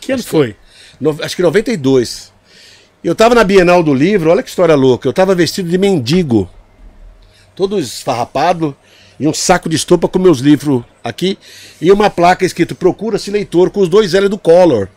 Que 0.07 0.12
ano 0.12 0.23
foi? 0.23 0.57
no- 1.01 1.17
acho 1.23 1.36
que 1.36 1.43
92. 1.43 2.33
Eu 3.05 3.15
tava 3.15 3.35
na 3.35 3.44
Bienal 3.44 3.83
do 3.83 3.93
Livro, 3.94 4.31
olha 4.31 4.43
que 4.43 4.49
história 4.49 4.75
louca. 4.75 5.07
Eu 5.09 5.12
tava 5.12 5.35
vestido 5.35 5.68
de 5.68 5.78
mendigo, 5.78 6.49
todo 7.55 7.78
esfarrapado, 7.78 8.75
e 9.18 9.26
um 9.28 9.33
saco 9.35 9.68
de 9.68 9.76
estopa 9.76 10.09
com 10.09 10.18
meus 10.18 10.39
livros 10.41 10.83
aqui, 11.05 11.39
e 11.81 11.91
uma 11.93 12.10
placa 12.10 12.44
escrito 12.44 12.75
Procura-se 12.75 13.31
leitor 13.31 13.70
com 13.70 13.81
os 13.81 13.89
dois 13.89 14.12
L 14.15 14.28
do 14.28 14.39
Collor. 14.39 14.89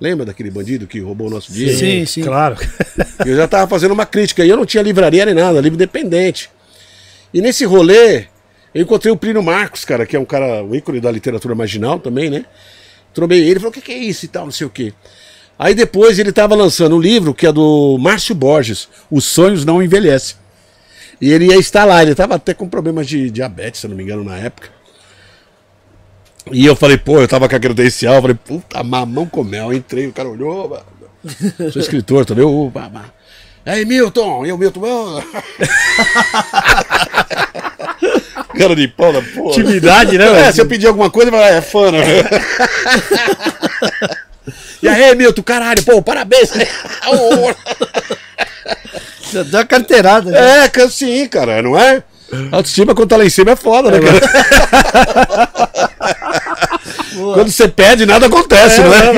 Lembra 0.00 0.26
daquele 0.26 0.50
bandido 0.50 0.86
que 0.86 0.98
roubou 1.00 1.28
o 1.28 1.30
nosso 1.30 1.52
dinheiro? 1.52 1.78
Sim, 1.78 2.04
sim. 2.04 2.22
Claro. 2.22 2.56
Eu 3.24 3.36
já 3.36 3.46
tava 3.46 3.68
fazendo 3.68 3.92
uma 3.92 4.04
crítica, 4.04 4.44
e 4.44 4.50
eu 4.50 4.56
não 4.56 4.66
tinha 4.66 4.82
livraria 4.82 5.24
nem 5.24 5.34
nada, 5.34 5.60
livro 5.60 5.76
independente. 5.76 6.50
E 7.32 7.40
nesse 7.40 7.64
rolê, 7.64 8.26
eu 8.74 8.82
encontrei 8.82 9.12
o 9.12 9.16
Plínio 9.16 9.42
Marcos, 9.42 9.84
cara, 9.84 10.04
que 10.04 10.16
é 10.16 10.18
um 10.20 10.24
cara, 10.24 10.62
um 10.64 10.74
ícone 10.74 11.00
da 11.00 11.10
literatura 11.10 11.54
marginal 11.54 11.98
também, 12.00 12.28
né? 12.28 12.44
Tromei 13.14 13.48
ele, 13.48 13.60
falou, 13.60 13.70
o 13.70 13.72
que, 13.72 13.80
que 13.80 13.92
é 13.92 13.98
isso 13.98 14.24
e 14.24 14.28
tal, 14.28 14.44
não 14.44 14.52
sei 14.52 14.66
o 14.66 14.70
quê. 14.70 14.92
Aí 15.58 15.74
depois 15.74 16.18
ele 16.18 16.32
tava 16.32 16.54
lançando 16.54 16.96
um 16.96 17.00
livro 17.00 17.32
que 17.32 17.46
é 17.46 17.52
do 17.52 17.96
Márcio 17.98 18.34
Borges, 18.34 18.88
Os 19.10 19.24
Sonhos 19.24 19.64
Não 19.64 19.82
Envelhecem. 19.82 20.36
E 21.20 21.30
ele 21.30 21.46
ia 21.46 21.56
estar 21.56 21.84
lá, 21.84 22.02
ele 22.02 22.14
tava 22.14 22.34
até 22.34 22.52
com 22.52 22.68
problemas 22.68 23.06
de 23.06 23.30
diabetes, 23.30 23.80
se 23.80 23.86
eu 23.86 23.90
não 23.90 23.96
me 23.96 24.02
engano, 24.02 24.24
na 24.24 24.36
época. 24.36 24.68
E 26.50 26.66
eu 26.66 26.74
falei, 26.76 26.98
pô, 26.98 27.20
eu 27.20 27.28
tava 27.28 27.48
com 27.48 27.56
a 27.56 27.60
credencial, 27.60 28.16
eu 28.16 28.20
falei, 28.20 28.36
puta, 28.36 28.82
mamão 28.82 29.26
com 29.26 29.44
mel, 29.44 29.72
entrei, 29.72 30.08
o 30.08 30.12
cara 30.12 30.28
olhou, 30.28 30.68
mano. 30.68 30.84
Sou 31.72 31.80
escritor 31.80 32.26
babá. 32.70 33.06
Aí, 33.64 33.86
Milton, 33.86 34.44
e 34.44 34.52
o 34.52 34.58
Milton, 34.58 34.80
ô. 34.80 35.22
Cara 38.58 38.76
de 38.76 38.88
pau 38.88 39.12
da 39.12 39.20
porra. 39.22 39.50
Intimidade, 39.50 40.16
né, 40.18 40.26
É, 40.26 40.30
velho? 40.32 40.52
se 40.52 40.60
eu 40.60 40.66
pedir 40.66 40.86
alguma 40.86 41.10
coisa, 41.10 41.30
vai, 41.30 41.56
é 41.56 41.60
fã, 41.60 41.90
né? 41.90 42.00
E 44.82 44.88
aí, 44.88 45.14
Milton, 45.14 45.42
caralho, 45.42 45.82
pô, 45.82 46.00
parabéns. 46.02 46.50
Deu 49.32 49.44
uma 49.52 49.64
carteirada. 49.66 50.30
né? 50.30 50.66
É, 50.66 50.88
sim, 50.88 51.26
cara, 51.26 51.60
não 51.62 51.78
é? 51.78 52.02
Autoestima 52.52 52.94
quando 52.94 53.08
tá 53.10 53.16
lá 53.16 53.24
em 53.24 53.30
cima 53.30 53.52
é 53.52 53.56
foda, 53.56 53.90
né, 53.90 54.00
cara? 54.00 54.20
Quando 57.34 57.50
você 57.50 57.68
pede, 57.68 58.04
nada 58.06 58.26
acontece, 58.26 58.80
não 58.80 58.92
é? 58.92 59.12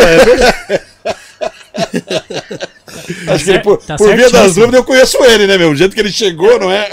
Acho 3.28 3.44
que 3.44 3.50
ele, 3.50 3.58
por, 3.60 3.78
Tá 3.78 3.96
por 3.96 4.14
via 4.16 4.28
das 4.30 4.54
dúvidas 4.54 4.74
eu 4.80 4.84
conheço 4.84 5.16
ele, 5.24 5.46
né, 5.46 5.56
meu? 5.58 5.70
O 5.70 5.76
jeito 5.76 5.94
que 5.94 6.00
ele 6.00 6.10
chegou, 6.12 6.58
não 6.58 6.70
é? 6.70 6.88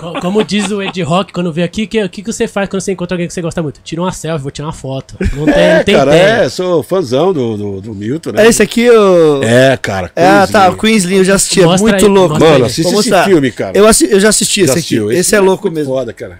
Co- 0.00 0.20
Como 0.20 0.44
diz 0.44 0.70
o 0.70 0.82
Ed 0.82 1.00
Rock 1.02 1.32
quando 1.32 1.52
veio 1.52 1.64
aqui, 1.64 1.84
o 1.84 1.88
que, 1.88 2.08
que, 2.08 2.22
que 2.22 2.32
você 2.32 2.46
faz 2.48 2.68
quando 2.68 2.80
você 2.82 2.92
encontra 2.92 3.14
alguém 3.14 3.26
que 3.28 3.34
você 3.34 3.42
gosta 3.42 3.62
muito? 3.62 3.80
Tira 3.82 4.00
uma 4.02 4.12
selfie, 4.12 4.42
vou 4.42 4.50
tirar 4.50 4.66
uma 4.66 4.72
foto. 4.72 5.16
Não 5.34 5.44
tem, 5.46 5.54
É, 5.54 5.76
não 5.78 5.84
tem 5.84 5.94
cara, 5.96 6.16
ideia. 6.16 6.32
é, 6.44 6.48
sou 6.48 6.82
fãzão 6.82 7.32
do, 7.32 7.56
do, 7.56 7.80
do 7.80 7.94
Milton, 7.94 8.32
né? 8.32 8.44
É 8.44 8.48
esse 8.48 8.62
aqui, 8.62 8.88
o. 8.90 9.42
É, 9.42 9.76
cara. 9.76 10.10
É, 10.14 10.22
Queensley. 10.28 10.52
tá, 10.52 10.70
o 10.70 10.76
Queensley 10.76 11.18
eu 11.18 11.24
já 11.24 11.34
assisti, 11.34 11.60
é 11.62 11.66
muito 11.66 11.94
aí, 11.94 12.02
louco. 12.04 12.38
Mano, 12.38 12.64
assiste 12.64 12.94
esse 12.94 13.24
filme, 13.24 13.50
cara. 13.50 13.76
Eu, 13.76 13.86
assi- 13.86 14.08
eu 14.10 14.20
já 14.20 14.28
assisti 14.28 14.60
Já 14.60 14.64
esse 14.64 14.72
aqui. 14.72 14.78
assistiu? 14.80 15.12
Esse, 15.12 15.34
é 15.34 15.38
muito 15.40 15.48
louco 15.50 15.70
mesmo. 15.70 15.92
Foda, 15.94 16.12
cara. 16.12 16.38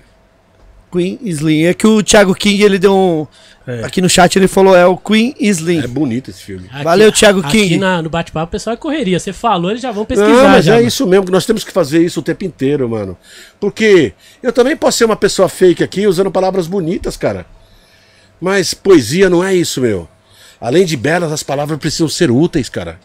Queen 0.94 1.18
Slim. 1.22 1.64
É 1.64 1.74
que 1.74 1.86
o 1.86 2.02
Thiago 2.02 2.34
King, 2.34 2.62
ele 2.62 2.78
deu 2.78 2.94
um. 2.96 3.26
É. 3.66 3.82
Aqui 3.84 4.00
no 4.02 4.08
chat 4.10 4.36
ele 4.36 4.46
falou, 4.46 4.76
é 4.76 4.84
o 4.86 4.96
Queen 4.96 5.34
Slim. 5.40 5.82
É 5.82 5.86
bonito 5.86 6.30
esse 6.30 6.42
filme. 6.42 6.68
Aqui- 6.70 6.84
Valeu, 6.84 7.10
Thiago 7.10 7.40
Aqui 7.40 7.50
King. 7.62 7.78
na- 7.78 8.02
no 8.02 8.10
bate-papo 8.10 8.46
o 8.48 8.50
pessoal 8.50 8.74
é 8.74 8.76
correria. 8.76 9.18
Você 9.18 9.32
falou, 9.32 9.70
eles 9.70 9.82
já 9.82 9.90
vão 9.90 10.04
pesquisar. 10.04 10.30
Não, 10.30 10.48
mas 10.50 10.64
já, 10.64 10.74
é 10.74 10.76
mano. 10.76 10.88
isso 10.88 11.06
mesmo, 11.06 11.24
que 11.26 11.32
nós 11.32 11.46
temos 11.46 11.64
que 11.64 11.72
fazer 11.72 12.04
isso 12.04 12.20
o 12.20 12.22
tempo 12.22 12.44
inteiro, 12.44 12.88
mano. 12.88 13.16
Porque 13.58 14.12
eu 14.42 14.52
também 14.52 14.76
posso 14.76 14.98
ser 14.98 15.04
uma 15.06 15.16
pessoa 15.16 15.48
fake 15.48 15.82
aqui 15.82 16.06
usando 16.06 16.30
palavras 16.30 16.66
bonitas, 16.66 17.16
cara. 17.16 17.46
Mas 18.40 18.74
poesia 18.74 19.30
não 19.30 19.42
é 19.42 19.54
isso, 19.54 19.80
meu. 19.80 20.08
Além 20.60 20.84
de 20.84 20.96
belas, 20.96 21.32
as 21.32 21.42
palavras 21.42 21.78
precisam 21.78 22.08
ser 22.08 22.30
úteis, 22.30 22.68
cara. 22.68 22.98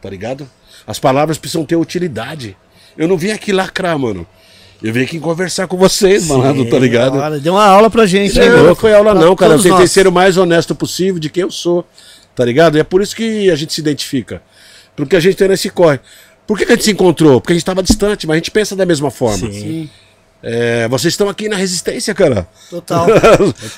Tá 0.00 0.08
ligado? 0.08 0.48
As 0.86 0.98
palavras 0.98 1.36
precisam 1.38 1.64
ter 1.64 1.76
utilidade. 1.76 2.56
Eu 2.96 3.06
não 3.08 3.16
vim 3.18 3.30
aqui 3.30 3.52
lacrar, 3.52 3.98
mano. 3.98 4.26
Eu 4.82 4.92
vim 4.92 5.02
aqui 5.02 5.18
conversar 5.18 5.66
com 5.66 5.76
vocês, 5.76 6.26
malandro, 6.28 6.64
tá 6.70 6.78
ligado? 6.78 7.18
Olha, 7.18 7.38
deu 7.40 7.54
uma 7.54 7.64
aula 7.66 7.90
pra 7.90 8.06
gente. 8.06 8.38
hein, 8.38 8.48
Não, 8.48 8.74
foi 8.76 8.94
aula 8.94 9.12
não, 9.14 9.34
cara. 9.34 9.54
Eu 9.54 9.56
tentei 9.58 9.72
nós. 9.72 9.90
ser 9.90 10.06
o 10.06 10.12
mais 10.12 10.36
honesto 10.36 10.74
possível 10.74 11.18
de 11.18 11.28
quem 11.28 11.42
eu 11.42 11.50
sou, 11.50 11.84
tá 12.34 12.44
ligado? 12.44 12.76
E 12.76 12.80
é 12.80 12.84
por 12.84 13.02
isso 13.02 13.16
que 13.16 13.50
a 13.50 13.56
gente 13.56 13.72
se 13.72 13.80
identifica. 13.80 14.40
Porque 14.94 15.16
a 15.16 15.20
gente 15.20 15.36
tem 15.36 15.48
nesse 15.48 15.68
corre. 15.68 15.98
Por 16.46 16.56
que, 16.56 16.64
que 16.64 16.72
a 16.72 16.74
gente 16.76 16.84
se 16.84 16.90
encontrou? 16.92 17.40
Porque 17.40 17.52
a 17.52 17.56
gente 17.56 17.62
estava 17.62 17.82
distante, 17.82 18.26
mas 18.26 18.34
a 18.34 18.38
gente 18.38 18.50
pensa 18.52 18.76
da 18.76 18.86
mesma 18.86 19.10
forma. 19.10 19.50
Sim, 19.50 19.90
É, 20.42 20.86
vocês 20.88 21.12
estão 21.12 21.28
aqui 21.28 21.48
na 21.48 21.56
resistência, 21.56 22.14
cara. 22.14 22.48
total. 22.70 23.06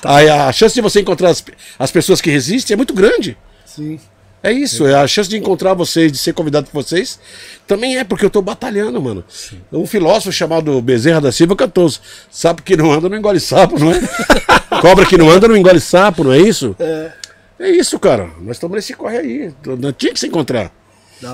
Aí 0.03 0.29
a 0.29 0.51
chance 0.53 0.75
de 0.75 0.81
você 0.81 1.01
encontrar 1.01 1.29
as, 1.29 1.43
as 1.79 1.91
pessoas 1.91 2.21
que 2.21 2.29
resistem 2.29 2.75
é 2.75 2.77
muito 2.77 2.93
grande. 2.93 3.35
Sim. 3.65 3.99
É 4.43 4.51
isso, 4.51 4.87
é 4.87 4.95
a 4.95 5.07
chance 5.07 5.29
de 5.29 5.37
encontrar 5.37 5.75
vocês, 5.75 6.11
de 6.11 6.17
ser 6.17 6.33
convidado 6.33 6.67
por 6.67 6.83
vocês, 6.83 7.19
também 7.67 7.97
é 7.97 8.03
porque 8.03 8.25
eu 8.25 8.29
tô 8.29 8.41
batalhando, 8.41 8.99
mano. 8.99 9.23
Um 9.71 9.85
filósofo 9.85 10.31
chamado 10.31 10.81
Bezerra 10.81 11.21
da 11.21 11.31
Silva 11.31 11.55
cantou: 11.55 11.91
sapo 12.29 12.63
que 12.63 12.75
não 12.75 12.91
anda 12.91 13.07
não 13.07 13.17
engole 13.17 13.39
sapo, 13.39 13.79
não 13.79 13.91
é? 13.91 13.99
Cobra 14.81 15.05
que 15.05 15.17
não 15.17 15.29
anda 15.29 15.47
não 15.47 15.55
engole 15.55 15.79
sapo, 15.79 16.23
não 16.23 16.33
é 16.33 16.39
isso? 16.39 16.75
É. 16.79 17.11
É 17.59 17.69
isso, 17.69 17.99
cara. 17.99 18.31
Nós 18.41 18.55
estamos 18.55 18.75
nesse 18.75 18.95
corre 18.95 19.17
aí. 19.17 19.53
Nós 19.77 19.93
Tinha 19.95 20.11
que 20.11 20.19
se 20.19 20.25
encontrar. 20.25 20.71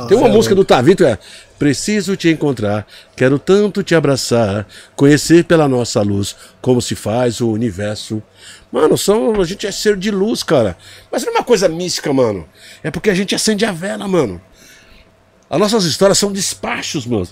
Tem 0.10 0.18
uma 0.18 0.28
música 0.28 0.54
do 0.54 0.66
Tavito, 0.66 1.06
é 1.06 1.18
Preciso 1.58 2.16
te 2.16 2.30
encontrar, 2.30 2.86
quero 3.16 3.40
tanto 3.40 3.82
te 3.82 3.96
abraçar, 3.96 4.68
conhecer 4.96 5.46
pela 5.46 5.68
nossa 5.68 6.02
luz 6.02 6.36
como 6.62 6.82
se 6.82 6.94
faz 6.94 7.42
o 7.42 7.50
universo. 7.50 8.22
Mano, 8.72 8.98
são, 8.98 9.40
a 9.40 9.46
gente 9.46 9.66
é 9.66 9.72
ser 9.72 9.96
de 9.96 10.12
luz, 10.12 10.44
cara. 10.44 10.78
Mas 11.12 11.24
não 11.24 11.34
é 11.34 11.36
uma 11.38 11.44
coisa 11.44 11.70
mística, 11.70 12.12
mano. 12.12 12.48
É 12.84 12.92
porque 12.92 13.10
a 13.10 13.16
gente 13.16 13.34
acende 13.34 13.66
a 13.66 13.72
vela, 13.72 14.08
mano. 14.08 14.42
As 15.50 15.60
nossas 15.60 15.86
histórias 15.86 16.18
são 16.18 16.32
despachos, 16.32 17.06
mano. 17.06 17.28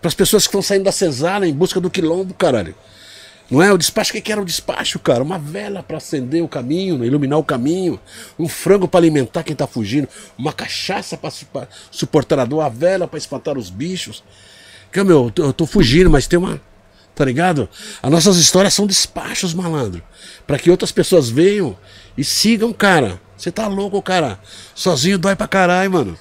Para 0.00 0.08
as 0.08 0.14
pessoas 0.14 0.44
que 0.44 0.48
estão 0.48 0.62
saindo 0.62 0.84
da 0.84 0.92
cesárea 0.92 1.46
em 1.46 1.54
busca 1.54 1.80
do 1.80 1.90
quilombo, 1.90 2.34
caralho. 2.34 2.74
Não 3.50 3.60
é? 3.60 3.72
O 3.72 3.78
despacho, 3.78 4.16
o 4.16 4.22
que 4.22 4.30
era 4.30 4.40
o 4.40 4.44
despacho, 4.44 4.98
cara? 5.00 5.22
Uma 5.22 5.38
vela 5.38 5.82
para 5.82 5.96
acender 5.96 6.42
o 6.42 6.48
caminho, 6.48 7.04
iluminar 7.04 7.38
o 7.38 7.44
caminho. 7.44 7.98
Um 8.38 8.46
frango 8.46 8.86
para 8.86 9.00
alimentar 9.00 9.42
quem 9.42 9.56
tá 9.56 9.66
fugindo. 9.66 10.08
Uma 10.38 10.52
cachaça 10.52 11.16
para 11.16 11.66
suportar 11.90 12.38
a 12.38 12.44
dor. 12.44 12.60
A 12.60 12.68
vela 12.68 13.08
para 13.08 13.18
espantar 13.18 13.58
os 13.58 13.68
bichos. 13.68 14.22
Que, 14.92 15.02
meu, 15.02 15.24
eu 15.24 15.30
tô, 15.30 15.44
eu 15.44 15.52
tô 15.52 15.66
fugindo, 15.66 16.08
mas 16.08 16.28
tem 16.28 16.38
uma. 16.38 16.60
Tá 17.20 17.26
ligado? 17.26 17.68
As 18.02 18.10
nossas 18.10 18.38
histórias 18.38 18.72
são 18.72 18.86
despachos, 18.86 19.52
malandro. 19.52 20.02
Para 20.46 20.58
que 20.58 20.70
outras 20.70 20.90
pessoas 20.90 21.28
venham 21.28 21.76
e 22.16 22.24
sigam, 22.24 22.72
cara. 22.72 23.20
Você 23.36 23.52
tá 23.52 23.66
louco, 23.66 24.00
cara. 24.00 24.40
Sozinho 24.74 25.18
dói 25.18 25.36
pra 25.36 25.46
caralho, 25.46 25.90
mano. 25.90 26.18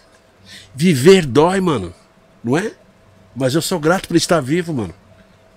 Viver 0.75 1.25
dói, 1.25 1.61
mano. 1.61 1.93
Não 2.43 2.57
é? 2.57 2.73
Mas 3.33 3.55
eu 3.55 3.61
sou 3.61 3.79
grato 3.79 4.09
por 4.09 4.17
estar 4.17 4.41
vivo, 4.41 4.73
mano. 4.73 4.93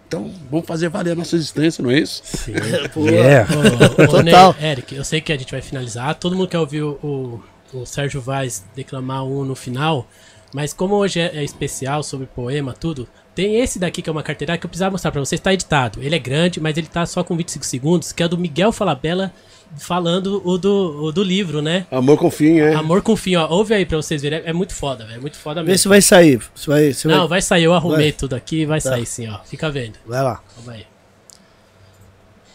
Então, 0.06 0.32
vamos 0.48 0.64
fazer 0.64 0.88
valer 0.88 1.10
a 1.10 1.16
nossa 1.16 1.34
existência, 1.34 1.82
não 1.82 1.90
é 1.90 1.98
isso? 1.98 2.22
É. 2.48 3.42
Ô, 3.98 4.04
ô, 4.04 4.06
Total. 4.06 4.54
Ney, 4.60 4.70
Eric, 4.70 4.94
eu 4.94 5.04
sei 5.04 5.20
que 5.20 5.32
a 5.32 5.36
gente 5.36 5.50
vai 5.50 5.60
finalizar. 5.60 6.14
Todo 6.14 6.36
mundo 6.36 6.46
quer 6.46 6.60
ouvir 6.60 6.84
o, 6.84 6.92
o, 7.02 7.78
o 7.80 7.84
Sérgio 7.84 8.20
Vaz 8.20 8.62
declamar 8.76 9.24
um 9.24 9.44
no 9.44 9.56
final. 9.56 10.06
Mas 10.54 10.72
como 10.72 10.94
hoje 10.94 11.18
é, 11.18 11.38
é 11.38 11.42
especial 11.42 12.04
sobre 12.04 12.26
poema, 12.28 12.72
tudo, 12.72 13.08
tem 13.34 13.60
esse 13.60 13.78
daqui 13.78 14.02
que 14.02 14.08
é 14.08 14.12
uma 14.12 14.22
carteira 14.22 14.56
que 14.58 14.66
eu 14.66 14.68
precisava 14.68 14.92
mostrar 14.92 15.10
pra 15.10 15.20
vocês. 15.20 15.40
Tá 15.40 15.52
editado. 15.54 16.02
Ele 16.02 16.14
é 16.14 16.18
grande, 16.18 16.60
mas 16.60 16.76
ele 16.76 16.86
tá 16.86 17.04
só 17.06 17.22
com 17.24 17.36
25 17.36 17.64
segundos, 17.64 18.12
que 18.12 18.22
é 18.22 18.26
o 18.26 18.28
do 18.28 18.36
Miguel 18.38 18.72
Falabella 18.72 19.32
falando 19.78 20.42
o 20.46 20.58
do, 20.58 21.04
o 21.04 21.12
do 21.12 21.22
livro, 21.22 21.62
né? 21.62 21.86
Amor 21.90 22.18
com 22.18 22.30
fim, 22.30 22.58
é. 22.58 22.74
Amor 22.74 23.00
com 23.00 23.16
fim, 23.16 23.36
ó. 23.36 23.48
Ouve 23.48 23.72
aí 23.72 23.86
pra 23.86 23.96
vocês 23.96 24.20
verem. 24.20 24.40
É, 24.40 24.50
é 24.50 24.52
muito 24.52 24.74
foda, 24.74 25.04
velho. 25.06 25.16
É 25.16 25.20
muito 25.20 25.38
foda 25.38 25.62
Vê 25.62 25.68
mesmo. 25.70 25.82
se 25.82 25.88
vai 25.88 26.02
sair. 26.02 26.42
Se 26.54 26.66
vai, 26.66 26.92
se 26.92 27.08
Não, 27.08 27.20
vai... 27.20 27.28
vai 27.28 27.42
sair. 27.42 27.64
Eu 27.64 27.72
arrumei 27.72 28.10
Vai. 28.10 28.12
tudo 28.12 28.34
aqui 28.36 28.66
vai 28.66 28.80
Tá. 28.82 28.90
sair 28.90 29.06
sim, 29.06 29.28
ó. 29.28 29.38
Fica 29.44 29.70
vendo. 29.70 29.94
vai 30.06 30.22
lá. 30.22 30.42
Calma 30.54 30.72
aí. 30.72 30.86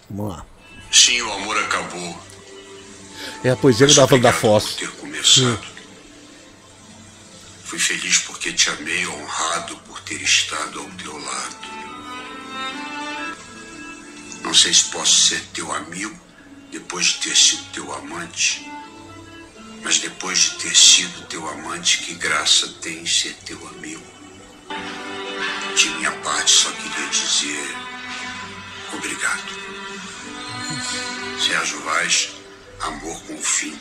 Vamos 0.10 0.32
lá. 0.36 0.46
Sim, 0.92 1.22
o 1.24 1.32
amor 1.34 1.58
acabou. 1.58 2.18
É 3.44 3.50
a 3.50 3.56
poesia 3.56 3.86
que 3.88 3.92
eu 3.94 3.96
tava 3.96 4.08
falando 4.08 4.24
da 4.24 4.34
Foz. 4.34 4.66
Por 4.74 4.80
ter 4.80 4.92
começado. 4.98 5.60
Fui 7.64 7.80
feliz 7.80 8.20
porque 8.20 8.54
te 8.54 8.70
amei, 8.70 9.06
honrado 9.08 9.76
ter 10.08 10.22
estado 10.22 10.80
ao 10.80 10.90
teu 10.92 11.18
lado. 11.18 11.68
Não 14.42 14.53
sei 14.53 14.74
se 14.74 14.86
posso 14.86 15.27
ser 15.27 15.42
teu 15.53 15.69
amigo 15.74 16.18
depois 16.72 17.08
de 17.08 17.18
ter 17.18 17.36
sido 17.36 17.64
teu 17.74 17.94
amante. 17.94 18.66
Mas 19.84 20.00
depois 20.00 20.40
de 20.40 20.52
ter 20.60 20.76
sido 20.76 21.27
teu 21.27 21.48
amante, 21.50 21.98
que 22.00 22.14
graça 22.16 22.69
tem 22.82 23.06
ser 23.06 23.34
teu 23.45 23.68
amigo. 23.68 24.06
De 25.76 25.90
minha 25.90 26.11
parte, 26.22 26.52
só 26.52 26.72
queria 26.72 27.08
dizer 27.10 27.76
obrigado. 28.94 29.53
Sérgio 31.45 31.82
Vaz, 31.82 32.30
amor 32.80 33.22
com 33.24 33.38
fim. 33.38 33.77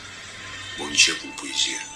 Bom 0.76 0.90
dia 0.90 1.14
com 1.14 1.30
poesia. 1.32 1.95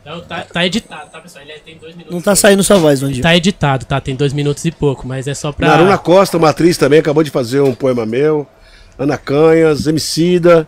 Então 0.00 0.20
tá, 0.22 0.42
tá 0.42 0.64
editado, 0.64 1.10
tá, 1.10 1.20
pessoal? 1.20 1.44
Ele 1.44 1.58
tem 1.60 1.76
dois 1.76 1.92
minutos. 1.94 2.14
Não 2.14 2.22
tá 2.22 2.34
saindo 2.34 2.62
sua 2.64 2.78
voz, 2.78 3.00
Vandinho. 3.00 3.22
Tá 3.22 3.36
editado, 3.36 3.84
tá? 3.84 4.00
Tem 4.00 4.14
dois 4.16 4.32
minutos 4.32 4.64
e 4.64 4.70
pouco, 4.70 5.06
mas 5.06 5.28
é 5.28 5.34
só 5.34 5.52
pra. 5.52 5.68
Naruna 5.68 5.98
Costa, 5.98 6.36
uma 6.38 6.50
atriz 6.50 6.76
também, 6.78 7.00
acabou 7.00 7.22
de 7.22 7.30
fazer 7.30 7.60
um 7.60 7.74
poema 7.74 8.06
meu. 8.06 8.46
Ana 8.98 9.18
Canhas, 9.18 9.86
Emicida. 9.86 10.66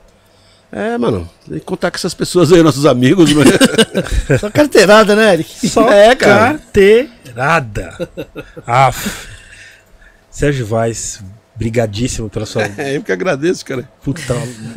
É, 0.73 0.97
mano, 0.97 1.29
tem 1.49 1.59
que 1.59 1.65
contar 1.65 1.91
com 1.91 1.97
essas 1.97 2.15
pessoas 2.15 2.53
aí, 2.53 2.63
nossos 2.63 2.87
amigos, 2.87 3.35
né? 3.35 3.45
Só 4.39 4.49
carteirada, 4.51 5.17
né, 5.17 5.33
Eric? 5.33 5.69
Só 5.69 5.91
É, 5.91 6.15
cara. 6.15 6.59
carteirada. 6.59 8.09
Sérgio 10.31 10.65
Vaz, 10.67 11.25
brigadíssimo 11.57 12.31
pela 12.31 12.47
sua 12.47 12.63
É, 12.79 12.97
eu 12.97 13.03
que 13.03 13.11
agradeço, 13.11 13.65
cara. 13.65 13.89
puta, 14.05 14.35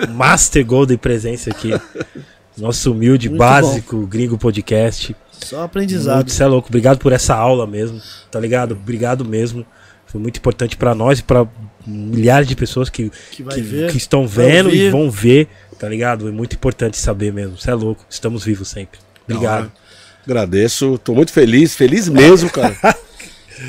Master 0.10 0.66
Golden 0.66 0.98
presença 0.98 1.52
aqui. 1.52 1.72
Nosso 2.58 2.92
humilde, 2.92 3.30
Muito 3.30 3.40
básico, 3.40 4.06
gringo 4.06 4.38
podcast. 4.38 5.16
Só 5.32 5.64
aprendizado. 5.64 6.18
Muito, 6.18 6.32
cê 6.32 6.44
é 6.44 6.48
louco. 6.48 6.70
Obrigado 6.70 7.00
por 7.00 7.12
essa 7.12 7.36
aula 7.36 7.66
mesmo, 7.66 8.02
tá 8.32 8.40
ligado? 8.40 8.74
Obrigado 8.74 9.26
mesmo. 9.26 9.66
Foi 10.06 10.22
muito 10.22 10.38
importante 10.38 10.78
pra 10.78 10.94
nós 10.94 11.20
e 11.20 11.24
pra 11.24 11.48
milhares 11.86 12.48
de 12.48 12.56
pessoas 12.56 12.90
que, 12.90 13.12
Que 13.32 13.44
ver, 13.44 13.92
que 13.92 13.98
estão 13.98 14.28
vendo 14.28 14.70
e 14.70 14.90
vão 14.90 15.10
ver, 15.10 15.48
tá 15.80 15.90
ligado? 15.90 16.28
É 16.28 16.32
muito 16.32 16.56
importante 16.56 16.98
saber 16.98 17.34
mesmo. 17.34 17.58
Você 17.58 17.72
é 17.72 17.74
louco. 17.74 18.06
Estamos 18.10 18.44
vivos 18.44 18.68
sempre. 18.68 19.00
Obrigado. 19.28 19.72
Agradeço, 20.26 20.98
tô 21.00 21.14
muito 21.14 21.34
feliz, 21.34 21.76
feliz 21.76 22.08
mesmo, 22.08 22.50
cara. 22.50 22.78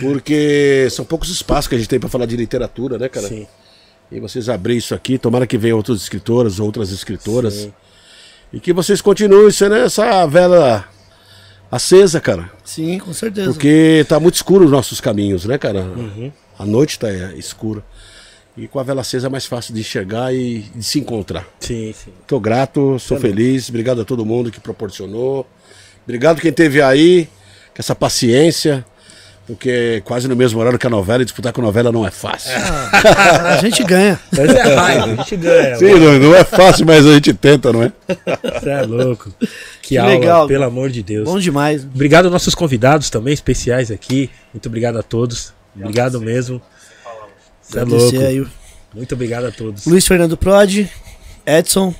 Porque 0.01 0.87
são 0.91 1.05
poucos 1.05 1.29
espaços 1.29 1.67
que 1.67 1.75
a 1.75 1.79
gente 1.79 1.89
tem 1.89 1.99
pra 1.99 2.09
falar 2.09 2.27
de 2.27 2.37
literatura, 2.37 2.99
né, 2.99 3.09
cara? 3.09 3.29
Sim. 3.29 3.47
E 4.11 4.21
vocês 4.21 4.49
abrirem 4.49 4.79
isso 4.79 4.95
aqui, 4.95 5.19
tomara 5.19 5.47
que 5.47 5.59
venham 5.59 5.77
outros 5.77 6.03
escritores, 6.03 6.61
outras 6.61 6.93
escritoras. 6.93 7.55
Sim. 7.55 7.73
E 8.55 8.61
que 8.61 8.73
vocês 8.73 9.01
continuem 9.01 9.51
sendo 9.51 9.75
essa 9.75 10.25
vela 10.27 10.89
acesa, 11.69 12.21
cara. 12.21 12.49
Sim, 12.63 13.01
com 13.01 13.13
certeza. 13.13 13.51
Porque 13.51 14.07
tá 14.09 14.21
muito 14.21 14.37
escuro 14.37 14.65
os 14.65 14.71
nossos 14.71 15.01
caminhos, 15.01 15.45
né, 15.45 15.59
cara? 15.59 15.81
Uhum. 15.81 16.31
A 16.57 16.65
noite 16.65 16.97
tá 16.97 17.09
é, 17.09 17.35
escura. 17.37 17.83
E 18.57 18.69
com 18.69 18.79
a 18.79 18.85
vela 18.85 19.01
acesa 19.01 19.27
é 19.27 19.31
mais 19.31 19.45
fácil 19.45 19.75
de 19.75 19.81
enxergar 19.81 20.33
e 20.33 20.61
de 20.73 20.85
se 20.85 21.01
encontrar. 21.01 21.45
Sim, 21.59 21.93
sim. 21.93 22.13
Tô 22.29 22.39
grato, 22.39 22.97
sou 23.01 23.19
feliz. 23.19 23.69
Obrigado 23.69 24.03
a 24.03 24.05
todo 24.05 24.25
mundo 24.25 24.53
que 24.53 24.61
proporcionou. 24.61 25.45
Obrigado 26.05 26.41
quem 26.41 26.53
teve 26.53 26.81
aí, 26.81 27.25
com 27.75 27.81
essa 27.81 27.97
paciência. 27.97 28.87
Porque 29.47 30.03
quase 30.07 30.27
no 30.27 30.35
mesmo 30.35 30.59
horário 30.59 30.79
que 30.79 30.87
a 30.87 30.91
novela, 30.91 31.21
e 31.23 31.25
disputar 31.27 31.53
com 31.53 31.61
a 31.61 31.65
novela 31.65 31.93
não 31.93 32.07
é 32.07 32.11
fácil. 32.11 32.51
A 32.55 33.59
gente 33.59 33.85
ganha. 33.85 34.19
Mas 34.33 34.55
é 34.55 34.63
raiva, 34.75 35.05
a 35.05 35.17
gente 35.17 35.37
ganha. 35.37 35.77
Sim, 35.77 35.95
não, 36.01 36.19
não 36.19 36.35
é 36.35 36.45
fácil, 36.45 36.87
mas 36.87 37.07
a 37.07 37.13
gente 37.13 37.35
tenta, 37.35 37.71
não 37.71 37.83
é? 37.83 37.93
Você 38.59 38.71
é 38.71 38.83
louco. 38.83 39.31
Que, 39.39 39.49
Que 39.83 39.99
aula, 39.99 40.13
legal. 40.13 40.47
pelo 40.49 40.65
amor 40.65 40.89
de 40.89 41.03
Deus. 41.03 41.29
Bom 41.29 41.39
demais. 41.39 41.85
Obrigado 41.85 42.25
aos 42.25 42.33
nossos 42.33 42.55
convidados 42.55 43.11
também, 43.11 43.35
especiais 43.35 43.91
aqui. 43.91 44.31
Muito 44.53 44.67
obrigado 44.67 44.99
a 44.99 45.03
todos. 45.03 45.53
Obrigado 45.77 46.21
mesmo. 46.23 46.63
Você 47.61 47.79
é 47.79 47.85
louco. 47.85 47.97
Agradecer 48.07 48.27
aí 48.27 48.47
Muito 48.95 49.15
obrigado 49.15 49.45
a 49.45 49.51
todos. 49.53 49.85
Luiz 49.85 50.07
Fernando 50.07 50.39
Prodi, 50.39 50.91
Edson, 51.45 51.95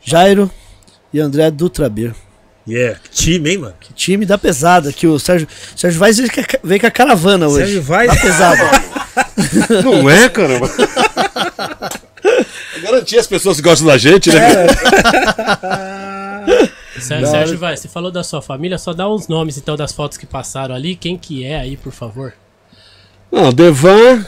Jairo 0.00 0.48
e 1.12 1.18
André 1.18 1.50
Dutrabir. 1.50 2.14
Yeah, 2.66 2.98
que 2.98 3.10
time, 3.10 3.50
hein, 3.50 3.58
mano? 3.58 3.74
Que 3.78 3.92
time 3.92 4.24
da 4.24 4.38
pesada, 4.38 4.90
que 4.92 5.06
o 5.06 5.18
Sérgio, 5.18 5.46
Sérgio 5.76 6.00
Vaz 6.00 6.16
veio 6.62 6.80
com 6.80 6.86
a- 6.86 6.90
caravana 6.90 7.46
hoje. 7.46 7.58
Sérgio 7.66 7.82
Vaz- 7.82 8.08
Da 8.08 8.16
pesada. 8.16 8.70
Não 9.84 10.08
é, 10.08 10.28
caramba? 10.30 10.70
Garantir 12.82 13.18
as 13.18 13.26
pessoas 13.26 13.56
que 13.58 13.62
gostam 13.62 13.86
da 13.88 13.98
gente, 13.98 14.30
né? 14.30 14.40
Sérgio, 17.00 17.26
Sérgio 17.26 17.58
vai, 17.58 17.76
você 17.76 17.88
falou 17.88 18.10
da 18.10 18.22
sua 18.24 18.40
família, 18.40 18.78
só 18.78 18.92
dá 18.94 19.08
uns 19.10 19.28
nomes 19.28 19.58
então 19.58 19.76
das 19.76 19.92
fotos 19.92 20.16
que 20.16 20.24
passaram 20.26 20.74
ali. 20.74 20.96
Quem 20.96 21.16
que 21.18 21.44
é 21.44 21.58
aí, 21.58 21.76
por 21.76 21.92
favor? 21.92 22.32
Não, 23.30 23.52
Devan, 23.52 24.24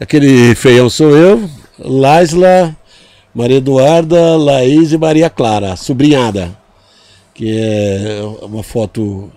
aquele 0.00 0.54
feião 0.54 0.88
sou 0.90 1.10
eu, 1.16 1.48
Laisla, 1.78 2.74
Maria 3.34 3.58
Eduarda, 3.58 4.36
Laís 4.36 4.90
e 4.92 4.98
Maria 4.98 5.28
Clara, 5.30 5.76
sobrinhada. 5.76 6.56
Que 7.38 7.56
é 7.56 8.20
uma 8.42 8.64
foto 8.64 9.30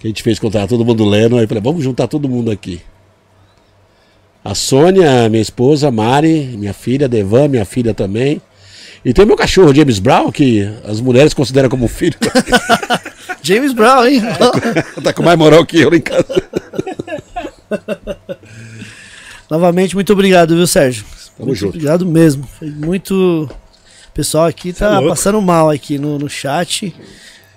que 0.00 0.06
a 0.06 0.08
gente 0.08 0.22
fez 0.22 0.38
tava 0.38 0.66
todo 0.66 0.82
mundo 0.82 1.04
lendo, 1.04 1.36
aí 1.36 1.44
eu 1.44 1.48
falei, 1.48 1.62
vamos 1.62 1.84
juntar 1.84 2.08
todo 2.08 2.26
mundo 2.26 2.50
aqui. 2.50 2.80
A 4.42 4.54
Sônia, 4.54 5.28
minha 5.28 5.42
esposa, 5.42 5.90
Mari, 5.90 6.56
minha 6.56 6.72
filha, 6.72 7.06
Devan, 7.06 7.48
minha 7.48 7.66
filha 7.66 7.92
também. 7.92 8.40
E 9.04 9.12
tem 9.12 9.26
meu 9.26 9.36
cachorro, 9.36 9.74
James 9.74 9.98
Brown, 9.98 10.32
que 10.32 10.66
as 10.86 11.02
mulheres 11.02 11.34
consideram 11.34 11.68
como 11.68 11.86
filho. 11.86 12.16
James 13.42 13.74
Brown, 13.74 14.06
hein? 14.06 14.22
tá 15.04 15.12
com 15.12 15.22
mais 15.22 15.38
moral 15.38 15.66
que 15.66 15.80
eu 15.80 15.94
em 15.94 16.00
casa. 16.00 16.42
Novamente, 19.50 19.94
muito 19.94 20.14
obrigado, 20.14 20.56
viu, 20.56 20.66
Sérgio? 20.66 21.04
Tamo 21.36 21.48
muito 21.48 21.58
junto. 21.58 21.74
obrigado 21.76 22.06
mesmo. 22.06 22.48
Foi 22.58 22.70
muito. 22.70 23.50
O 24.18 24.20
pessoal 24.20 24.46
aqui 24.46 24.70
é 24.70 24.72
tá 24.72 24.94
louco. 24.94 25.10
passando 25.10 25.40
mal 25.40 25.70
aqui 25.70 25.96
no, 25.96 26.18
no 26.18 26.28
chat. 26.28 26.92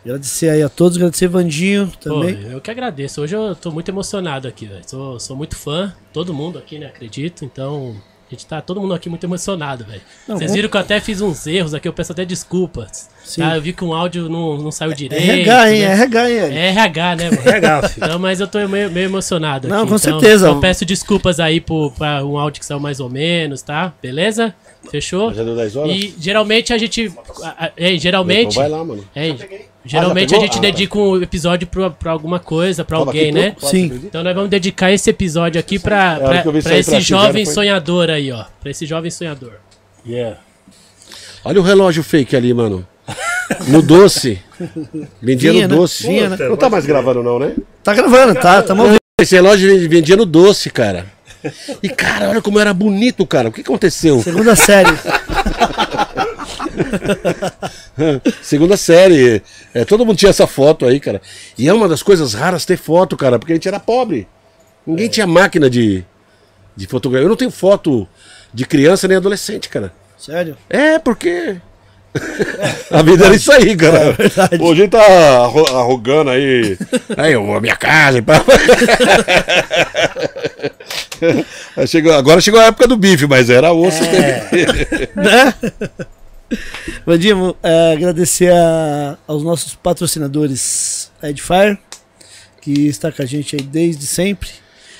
Agradecer 0.05 0.47
aí 0.47 0.61
a 0.61 0.69
todos, 0.69 0.95
agradecer 0.95 1.27
Vandinho 1.27 1.87
Pô, 1.87 1.97
também. 1.97 2.37
eu 2.51 2.61
que 2.61 2.69
agradeço. 2.69 3.19
Hoje 3.19 3.35
eu 3.35 3.55
tô 3.55 3.71
muito 3.71 3.89
emocionado 3.89 4.47
aqui, 4.47 4.67
velho. 4.67 4.83
Sou, 4.85 5.19
sou 5.19 5.35
muito 5.35 5.55
fã, 5.55 5.91
todo 6.13 6.35
mundo 6.35 6.59
aqui, 6.59 6.77
né? 6.77 6.85
Acredito. 6.85 7.43
Então, 7.43 7.95
a 8.27 8.29
gente 8.29 8.45
tá 8.45 8.61
todo 8.61 8.79
mundo 8.79 8.93
aqui 8.93 9.09
muito 9.09 9.23
emocionado, 9.23 9.85
velho. 9.85 10.01
Não, 10.27 10.37
Vocês 10.37 10.53
viram 10.53 10.69
que 10.69 10.77
eu 10.77 10.81
até 10.81 10.99
fiz 10.99 11.19
uns 11.19 11.47
erros 11.47 11.73
aqui, 11.73 11.87
eu 11.87 11.93
peço 11.93 12.11
até 12.11 12.23
desculpas. 12.23 13.09
Sim. 13.25 13.41
Tá? 13.41 13.55
Eu 13.55 13.61
vi 13.63 13.73
que 13.73 13.83
um 13.83 13.91
áudio 13.91 14.29
não, 14.29 14.55
não 14.55 14.71
saiu 14.71 14.93
direito. 14.93 15.19
RH, 15.19 15.71
hein? 15.71 15.79
né? 15.79 15.85
RH, 15.93 16.29
hein? 16.29 16.37
Eric? 16.37 16.57
É 16.57 16.67
RH, 16.67 17.15
né, 17.15 17.31
mano? 17.31 17.41
RH, 17.49 17.89
filho. 17.89 18.05
Então, 18.05 18.19
mas 18.19 18.39
eu 18.39 18.47
tô 18.47 18.67
meio, 18.67 18.91
meio 18.91 19.05
emocionado 19.07 19.67
Não, 19.67 19.77
aqui. 19.79 19.89
com 19.89 19.95
então, 19.95 20.19
certeza. 20.19 20.47
Eu 20.47 20.59
peço 20.59 20.85
desculpas 20.85 21.39
aí 21.39 21.59
por, 21.59 21.91
pra 21.93 22.23
um 22.23 22.37
áudio 22.37 22.59
que 22.59 22.65
saiu 22.67 22.79
mais 22.79 22.99
ou 22.99 23.09
menos, 23.09 23.63
tá? 23.63 23.91
Beleza? 23.99 24.53
Fechou? 24.89 25.33
Já 25.33 25.43
deu 25.43 25.55
10 25.55 25.75
horas? 25.75 25.95
E 25.95 26.15
geralmente 26.19 26.73
a 26.73 26.77
gente. 26.77 27.13
é, 27.77 27.97
geralmente. 27.97 28.51
Então 28.51 28.63
vai 28.63 28.69
lá, 28.69 28.83
mano. 28.83 29.05
É, 29.15 29.35
geralmente 29.85 30.29
pegou? 30.29 30.43
a 30.43 30.47
gente 30.47 30.57
Ah, 30.57 30.61
dedica 30.61 30.97
um 30.97 31.21
episódio 31.21 31.67
pra, 31.67 31.89
pra 31.89 32.11
alguma 32.11 32.39
coisa, 32.39 32.83
pra 32.83 32.97
Tava 32.97 33.09
alguém, 33.11 33.31
né? 33.31 33.51
pouco, 33.51 33.67
Sim. 33.67 33.85
Então 34.03 34.23
nós 34.23 34.33
vamos 34.35 34.49
dedicar 34.49 34.91
esse 34.91 35.09
episódio 35.09 35.59
aqui 35.59 35.77
pra, 35.79 36.15
É, 36.15 36.41
pra, 36.41 36.51
pra 36.61 36.77
esse 36.77 36.89
pra 36.91 36.99
te, 36.99 37.05
jovem 37.07 37.45
foi- 37.45 37.53
sonhador 37.53 38.09
aí, 38.09 38.31
ó. 38.31 38.45
Pra 38.59 38.71
esse 38.71 38.85
jovem 38.85 39.11
sonhador. 39.11 39.53
Yeah. 40.05 40.37
Olha 41.45 41.59
o 41.59 41.63
relógio 41.63 42.03
fake 42.03 42.35
ali, 42.35 42.53
mano. 42.53 42.85
No 43.67 43.81
doce. 43.81 44.39
Vendia 45.21 45.51
Vinha, 45.51 45.67
no 45.67 45.73
né? 45.75 45.79
doce. 45.81 46.07
Vinha, 46.07 46.29
né? 46.29 46.37
Não 46.47 46.55
tá 46.57 46.69
mais 46.69 46.85
gravando, 46.85 47.21
não, 47.21 47.37
né? 47.37 47.55
Tá 47.83 47.93
gravando, 47.93 48.33
tá? 48.39 48.61
Tamo 48.63 48.83
ouvindo. 48.83 48.97
Esse 49.19 49.35
relógio 49.35 49.89
vendia 49.89 50.15
no 50.15 50.25
doce, 50.25 50.69
cara. 50.69 51.05
E, 51.81 51.89
cara, 51.89 52.29
olha 52.29 52.41
como 52.41 52.59
era 52.59 52.73
bonito, 52.73 53.25
cara. 53.25 53.49
O 53.49 53.51
que 53.51 53.61
aconteceu? 53.61 54.21
Segunda 54.21 54.55
série. 54.55 54.89
Segunda 58.41 58.77
série. 58.77 59.41
É, 59.73 59.83
todo 59.85 60.05
mundo 60.05 60.17
tinha 60.17 60.29
essa 60.29 60.47
foto 60.47 60.85
aí, 60.85 60.99
cara. 60.99 61.21
E 61.57 61.67
é 61.67 61.73
uma 61.73 61.87
das 61.87 62.03
coisas 62.03 62.33
raras 62.33 62.65
ter 62.65 62.77
foto, 62.77 63.15
cara, 63.17 63.39
porque 63.39 63.53
a 63.53 63.55
gente 63.55 63.67
era 63.67 63.79
pobre. 63.79 64.27
Ninguém 64.85 65.09
tinha 65.09 65.27
máquina 65.27 65.69
de, 65.69 66.03
de 66.75 66.87
fotografia. 66.87 67.25
Eu 67.25 67.29
não 67.29 67.35
tenho 67.35 67.51
foto 67.51 68.07
de 68.53 68.65
criança 68.65 69.07
nem 69.07 69.17
adolescente, 69.17 69.69
cara. 69.69 69.91
Sério? 70.17 70.57
É, 70.69 70.99
porque. 70.99 71.57
a 72.91 73.01
vida 73.01 73.25
era 73.25 73.35
isso 73.35 73.51
aí, 73.53 73.75
cara. 73.75 74.15
Hoje 74.59 74.81
a 74.81 74.83
gente 74.83 74.91
tá 74.91 75.01
arro- 75.43 75.77
arrogando 75.77 76.29
aí. 76.31 76.77
Aí, 77.17 77.33
eu, 77.33 77.53
a 77.55 77.61
minha 77.61 77.75
casa 77.75 78.21
chegou, 81.87 82.13
agora 82.13 82.41
chegou 82.41 82.59
a 82.59 82.65
época 82.65 82.87
do 82.87 82.97
bife, 82.97 83.25
mas 83.27 83.49
era 83.49 83.71
osso. 83.73 84.01
né? 85.15 85.53
Vandinho, 87.05 87.55
é, 87.63 87.93
agradecer 87.93 88.51
a- 88.51 89.17
aos 89.27 89.43
nossos 89.43 89.73
patrocinadores 89.75 91.11
a 91.21 91.29
Edifier, 91.29 91.77
que 92.61 92.87
está 92.87 93.11
com 93.11 93.21
a 93.21 93.25
gente 93.25 93.55
aí 93.55 93.61
desde 93.61 94.05
sempre. 94.05 94.49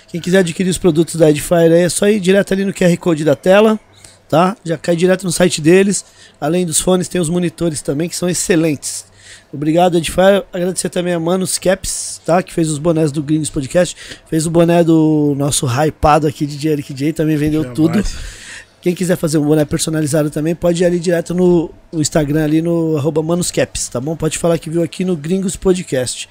Quem 0.08 0.19
quiser 0.22 0.40
adquirir 0.40 0.69
os 0.69 0.77
produtos 0.77 1.16
da 1.16 1.30
Edifier 1.30 1.72
aí, 1.72 1.83
é 1.83 1.90
só 1.90 2.08
ir 2.08 2.19
direto 2.19 2.53
ali 2.53 2.66
no 2.66 2.74
QR 2.74 2.95
Code 2.98 3.24
da 3.24 3.35
tela, 3.35 3.80
tá? 4.30 4.56
Já 4.64 4.77
cai 4.77 4.95
direto 4.95 5.24
no 5.24 5.32
site 5.32 5.61
deles. 5.61 6.06
Além 6.40 6.66
dos 6.66 6.80
fones, 6.80 7.08
tem 7.08 7.19
os 7.22 7.30
monitores 7.30 7.82
também, 7.82 8.09
que 8.09 8.16
são 8.16 8.30
excelentes. 8.30 9.06
Obrigado, 9.53 9.97
Edifier. 9.97 10.45
Agradecer 10.53 10.89
também 10.89 11.13
a 11.13 11.19
Manos 11.19 11.57
Caps, 11.57 12.21
tá? 12.25 12.41
Que 12.41 12.53
fez 12.53 12.69
os 12.69 12.77
bonés 12.77 13.11
do 13.11 13.21
Gringos 13.21 13.49
Podcast. 13.49 13.95
Fez 14.30 14.45
o 14.45 14.49
boné 14.49 14.83
do 14.83 15.35
nosso 15.38 15.67
hypado 15.67 16.25
aqui 16.25 16.45
de 16.45 16.67
Eric 16.67 16.93
J, 16.93 17.11
também 17.11 17.35
vendeu 17.35 17.63
Jamais. 17.63 17.75
tudo. 17.75 18.03
Quem 18.81 18.95
quiser 18.95 19.15
fazer 19.15 19.38
um 19.38 19.45
boné 19.45 19.63
personalizado 19.63 20.31
também, 20.31 20.55
pode 20.55 20.81
ir 20.81 20.85
ali 20.85 20.99
direto 20.99 21.35
no, 21.35 21.69
no 21.91 22.01
Instagram, 22.01 22.45
ali 22.45 22.63
no 22.63 22.97
arroba 22.97 23.21
manuscaps, 23.21 23.88
tá 23.89 23.99
bom? 23.99 24.15
Pode 24.15 24.39
falar 24.39 24.57
que 24.57 24.71
viu 24.71 24.81
aqui 24.81 25.05
no 25.05 25.15
Gringos 25.15 25.55
Podcast. 25.55 26.27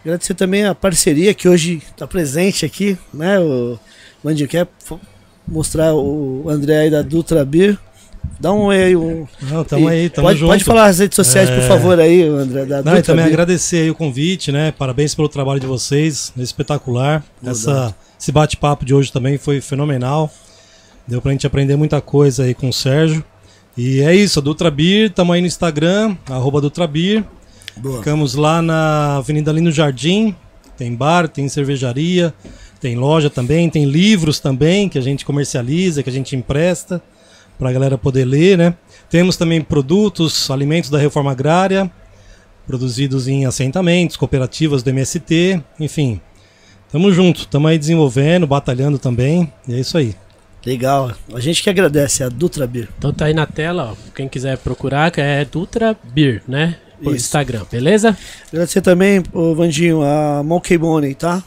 Agradecer 0.00 0.34
também 0.34 0.64
a 0.64 0.74
parceria 0.74 1.32
que 1.32 1.48
hoje 1.48 1.80
está 1.90 2.06
presente 2.06 2.64
aqui, 2.64 2.98
né? 3.14 3.38
O 3.38 3.78
Mandinho 4.24 4.48
quer 4.48 4.66
mostrar 5.46 5.94
o 5.94 6.48
André 6.48 6.78
aí 6.78 6.90
da 6.90 7.02
Dutra 7.02 7.44
Beer. 7.44 7.78
Dá 8.40 8.52
um 8.52 8.62
oi 8.64 8.82
aí. 8.82 8.96
Um... 8.96 9.26
Não, 9.42 9.62
tamo 9.64 9.86
aí, 9.88 10.10
tamo 10.10 10.26
pode, 10.26 10.38
junto. 10.40 10.48
pode 10.50 10.64
falar 10.64 10.86
as 10.86 10.98
redes 10.98 11.14
sociais, 11.14 11.48
por 11.48 11.60
É. 11.60 11.68
favor, 11.68 11.98
aí, 12.00 12.22
André, 12.22 12.64
da 12.64 12.82
Não, 12.82 12.96
e 12.96 13.02
também 13.02 13.24
agradecer 13.24 13.82
aí 13.82 13.90
o 13.90 13.94
convite, 13.94 14.50
né? 14.50 14.72
Parabéns 14.72 15.14
pelo 15.14 15.28
trabalho 15.28 15.60
de 15.60 15.66
vocês, 15.66 16.32
espetacular. 16.36 17.22
Essa, 17.44 17.94
esse 18.20 18.32
bate-papo 18.32 18.84
de 18.84 18.94
hoje 18.94 19.12
também 19.12 19.38
foi 19.38 19.60
fenomenal. 19.60 20.28
Deu 21.06 21.20
pra 21.22 21.30
gente 21.32 21.46
aprender 21.46 21.76
muita 21.76 22.00
coisa 22.00 22.44
aí 22.44 22.54
com 22.54 22.68
o 22.68 22.72
Sérgio. 22.72 23.24
E 23.76 24.00
é 24.02 24.14
isso, 24.14 24.38
a 24.38 24.42
Dutra 24.42 24.70
Beer, 24.70 25.10
tamo 25.10 25.32
aí 25.32 25.40
no 25.40 25.46
Instagram, 25.46 26.16
arroba 26.28 26.60
Dutra 26.60 26.86
Beer. 26.86 27.24
Boa. 27.76 27.98
Ficamos 27.98 28.34
lá 28.34 28.60
na 28.60 29.16
Avenida 29.16 29.50
Lino 29.52 29.70
Jardim, 29.70 30.34
tem 30.76 30.94
bar, 30.94 31.28
tem 31.28 31.48
cervejaria, 31.48 32.34
tem 32.80 32.96
loja 32.96 33.30
também, 33.30 33.70
tem 33.70 33.84
livros 33.84 34.40
também 34.40 34.88
que 34.88 34.98
a 34.98 35.00
gente 35.00 35.24
comercializa, 35.24 36.02
que 36.02 36.10
a 36.10 36.12
gente 36.12 36.36
empresta 36.36 37.00
pra 37.62 37.72
galera 37.72 37.96
poder 37.96 38.24
ler, 38.24 38.58
né? 38.58 38.74
Temos 39.08 39.36
também 39.36 39.62
produtos, 39.62 40.50
alimentos 40.50 40.90
da 40.90 40.98
reforma 40.98 41.30
agrária, 41.30 41.88
produzidos 42.66 43.28
em 43.28 43.46
assentamentos, 43.46 44.16
cooperativas 44.16 44.82
do 44.82 44.90
MST, 44.90 45.62
enfim. 45.78 46.20
Tamo 46.90 47.12
junto, 47.12 47.46
tamo 47.46 47.68
aí 47.68 47.78
desenvolvendo, 47.78 48.48
batalhando 48.48 48.98
também, 48.98 49.52
e 49.68 49.74
é 49.74 49.78
isso 49.78 49.96
aí. 49.96 50.16
Legal. 50.66 51.12
A 51.32 51.38
gente 51.38 51.62
que 51.62 51.70
agradece, 51.70 52.24
a 52.24 52.28
Dutra 52.28 52.66
Beer. 52.66 52.88
Então 52.98 53.12
tá 53.12 53.26
aí 53.26 53.34
na 53.34 53.46
tela, 53.46 53.92
ó. 53.92 53.96
Quem 54.12 54.28
quiser 54.28 54.58
procurar, 54.58 55.12
que 55.12 55.20
é 55.20 55.44
Dutra 55.44 55.96
Beer, 56.12 56.42
né? 56.48 56.76
Por 57.00 57.14
Isso. 57.14 57.26
Instagram, 57.26 57.64
beleza? 57.70 58.16
Agradecer 58.48 58.80
também, 58.80 59.22
ô 59.32 59.54
Vandinho, 59.54 60.02
a 60.02 60.42
Monkey 60.42 60.78
Money, 60.78 61.14
tá? 61.14 61.44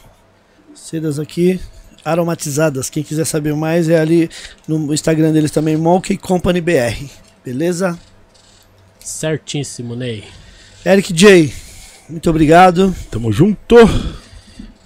Sedas 0.74 1.18
aqui 1.18 1.60
aromatizadas. 2.06 2.88
Quem 2.88 3.02
quiser 3.02 3.26
saber 3.26 3.54
mais 3.54 3.88
é 3.90 3.98
ali 3.98 4.30
no 4.66 4.94
Instagram 4.94 5.32
deles 5.32 5.50
também, 5.50 5.76
Monkey 5.76 6.16
Company 6.16 6.60
BR. 6.60 7.04
Beleza? 7.44 7.98
Certíssimo, 8.98 9.94
Ney. 9.94 10.24
Eric 10.84 11.12
J, 11.12 11.52
muito 12.08 12.30
obrigado. 12.30 12.94
Tamo 13.10 13.30
junto. 13.32 13.76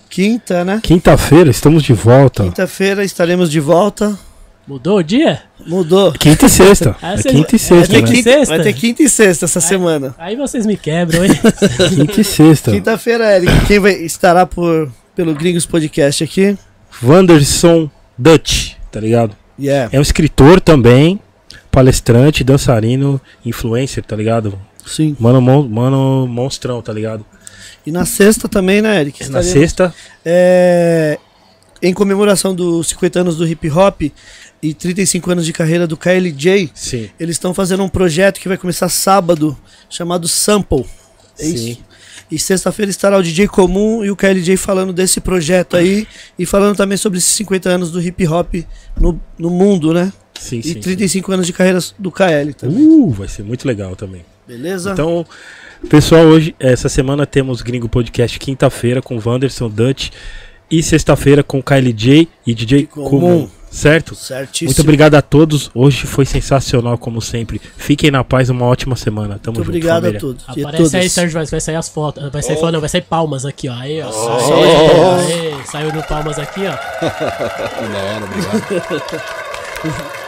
Quinta, 0.08 0.65
né? 0.65 0.81
Quinta-feira, 0.82 1.50
estamos 1.50 1.82
de 1.82 1.92
volta. 1.92 2.44
Quinta-feira 2.44 3.05
estaremos 3.05 3.50
de 3.50 3.60
volta. 3.60 4.18
Mudou 4.66 4.99
o 4.99 5.02
dia? 5.02 5.42
Mudou. 5.66 6.12
Quinta 6.12 6.47
e 6.47 6.49
sexta. 6.49 6.97
Ah, 7.00 7.15
é 7.15 7.16
vocês- 7.16 7.34
quinta 7.34 7.55
e 7.55 7.57
é, 7.57 7.58
sexta, 7.58 7.92
Vai 7.92 8.00
né? 8.02 8.07
ter, 8.08 8.15
Quinta 8.15 8.18
e 8.18 8.23
sexta? 8.32 8.55
vai 8.55 8.62
ter 8.65 8.73
quinta 8.73 9.02
e 9.02 9.08
sexta 9.08 9.44
essa 9.47 9.60
semana. 9.60 10.15
Aí 10.18 10.36
vocês 10.36 10.66
me 10.66 10.76
quebram, 10.76 11.24
hein? 11.24 11.32
Quinta 11.94 12.20
e 12.20 12.24
sexta. 12.24 12.70
Quinta-feira, 12.73 13.36
Eric, 13.36 13.66
quem 13.66 13.78
vai, 13.78 13.92
estará 13.94 14.47
por, 14.47 14.90
pelo 15.16 15.34
Gringos 15.34 15.66
Podcast 15.66 16.23
aqui? 16.23 16.57
Wanderson 17.02 17.91
Dutch, 18.19 18.73
tá 18.91 19.01
ligado? 19.01 19.36
Yeah. 19.59 19.91
É 19.94 19.99
um 19.99 20.02
escritor 20.02 20.60
também, 20.60 21.20
palestrante, 21.70 22.43
dançarino, 22.44 23.20
influencer, 23.44 24.02
tá 24.05 24.17
ligado? 24.17 24.59
Sim. 24.86 25.17
Mano, 25.20 25.41
mon- 25.41 25.69
mano 25.69 26.27
monstrão, 26.27 26.81
tá 26.83 26.93
ligado? 26.93 27.25
E 27.86 27.93
na 27.93 28.05
sexta 28.05 28.49
também, 28.49 28.81
né, 28.83 29.01
Eric? 29.01 29.20
Na 29.20 29.41
Estaremos- 29.41 29.52
sexta, 29.52 29.94
É, 30.25 31.19
em 31.83 31.93
comemoração 31.94 32.55
dos 32.55 32.89
50 32.89 33.20
anos 33.20 33.36
do 33.36 33.47
hip 33.47 33.70
hop 33.70 34.02
e 34.62 34.75
35 34.75 35.31
anos 35.31 35.47
de 35.47 35.52
carreira 35.52 35.86
do 35.86 35.97
KLJ, 35.97 36.70
sim. 36.75 37.09
eles 37.19 37.36
estão 37.36 37.55
fazendo 37.55 37.83
um 37.83 37.89
projeto 37.89 38.39
que 38.41 38.49
vai 38.49 38.59
começar 38.59 38.89
sábado, 38.91 39.57
chamado 39.89 40.28
Sample. 40.28 40.85
É 41.39 41.44
Sim. 41.44 41.55
isso. 41.70 41.78
E 42.31 42.39
sexta-feira 42.39 42.91
estará 42.91 43.18
o 43.18 43.23
DJ 43.23 43.49
Comum 43.49 44.05
e 44.05 44.10
o 44.10 44.17
KLJ 44.17 44.57
falando 44.57 44.92
desse 44.92 45.20
projeto 45.20 45.76
aí 45.76 46.07
e 46.39 46.47
falando 46.47 46.76
também 46.76 46.97
sobre 46.97 47.18
esses 47.18 47.33
50 47.34 47.68
anos 47.68 47.91
do 47.91 48.00
hip 48.00 48.26
hop 48.26 48.55
no, 48.99 49.20
no 49.39 49.50
mundo, 49.50 49.92
né? 49.92 50.12
Sim, 50.39 50.60
E 50.60 50.62
sim. 50.62 50.81
35 50.81 51.33
anos 51.33 51.47
de 51.47 51.52
carreira 51.52 51.78
do 51.99 52.10
KL 52.10 52.55
também. 52.57 52.78
Uh, 52.78 53.10
vai 53.10 53.28
ser 53.28 53.42
muito 53.42 53.67
legal 53.67 53.94
também. 53.97 54.25
Beleza? 54.47 54.92
Então, 54.92 55.26
pessoal, 55.89 56.25
hoje, 56.25 56.55
essa 56.59 56.89
semana 56.89 57.26
temos 57.26 57.62
Gringo 57.62 57.89
Podcast 57.89 58.39
quinta-feira 58.39 59.02
com 59.02 59.20
Wanderson 59.25 59.68
Dutch 59.68 60.10
e 60.70 60.83
sexta-feira 60.83 61.42
com 61.42 61.62
KLJ 61.62 62.28
e 62.47 62.55
DJ 62.55 62.86
Comum. 62.86 63.09
Comum. 63.09 63.50
Certo? 63.70 64.16
Certíssimo. 64.16 64.68
Muito 64.70 64.82
obrigado 64.82 65.15
a 65.15 65.23
todos. 65.23 65.70
Hoje 65.73 66.05
foi 66.07 66.26
sensacional, 66.26 66.99
como 66.99 67.23
sempre. 67.23 67.60
Fiquem 67.76 68.10
na 68.10 68.24
paz, 68.24 68.50
uma 68.50 68.65
ótima 68.66 68.97
semana. 68.97 69.39
Tamo 69.40 69.57
Muito 69.58 69.66
junto, 69.66 69.76
obrigado 69.76 69.99
a 69.99 70.00
família. 70.08 70.20
todos. 70.20 70.42
e 70.57 70.65
a 70.65 70.68
Aparece 70.68 70.97
aí, 70.97 71.02
todas. 71.02 71.12
Sérgio 71.12 71.34
Vaz, 71.34 71.50
vai 71.50 71.60
sair 71.60 71.76
as 71.76 71.89
fotos. 71.89 72.31
Vai 72.31 72.42
sair 72.42 72.57
foto, 72.57 72.73
não, 72.73 72.81
vai 72.81 72.89
sair 72.89 73.02
palmas 73.02 73.47
aqui, 73.47 73.68
ó. 73.68 73.74
Aí, 73.74 74.02
ó. 74.02 74.08
Oh. 74.08 74.40
Saiu, 74.40 75.55
aí, 75.55 75.66
saiu 75.66 75.92
no 75.92 76.02
palmas 76.02 76.39
aqui, 76.39 76.62
ó. 76.66 76.73
Da 77.00 77.99
hora, 77.99 78.24
obrigado. 78.24 80.10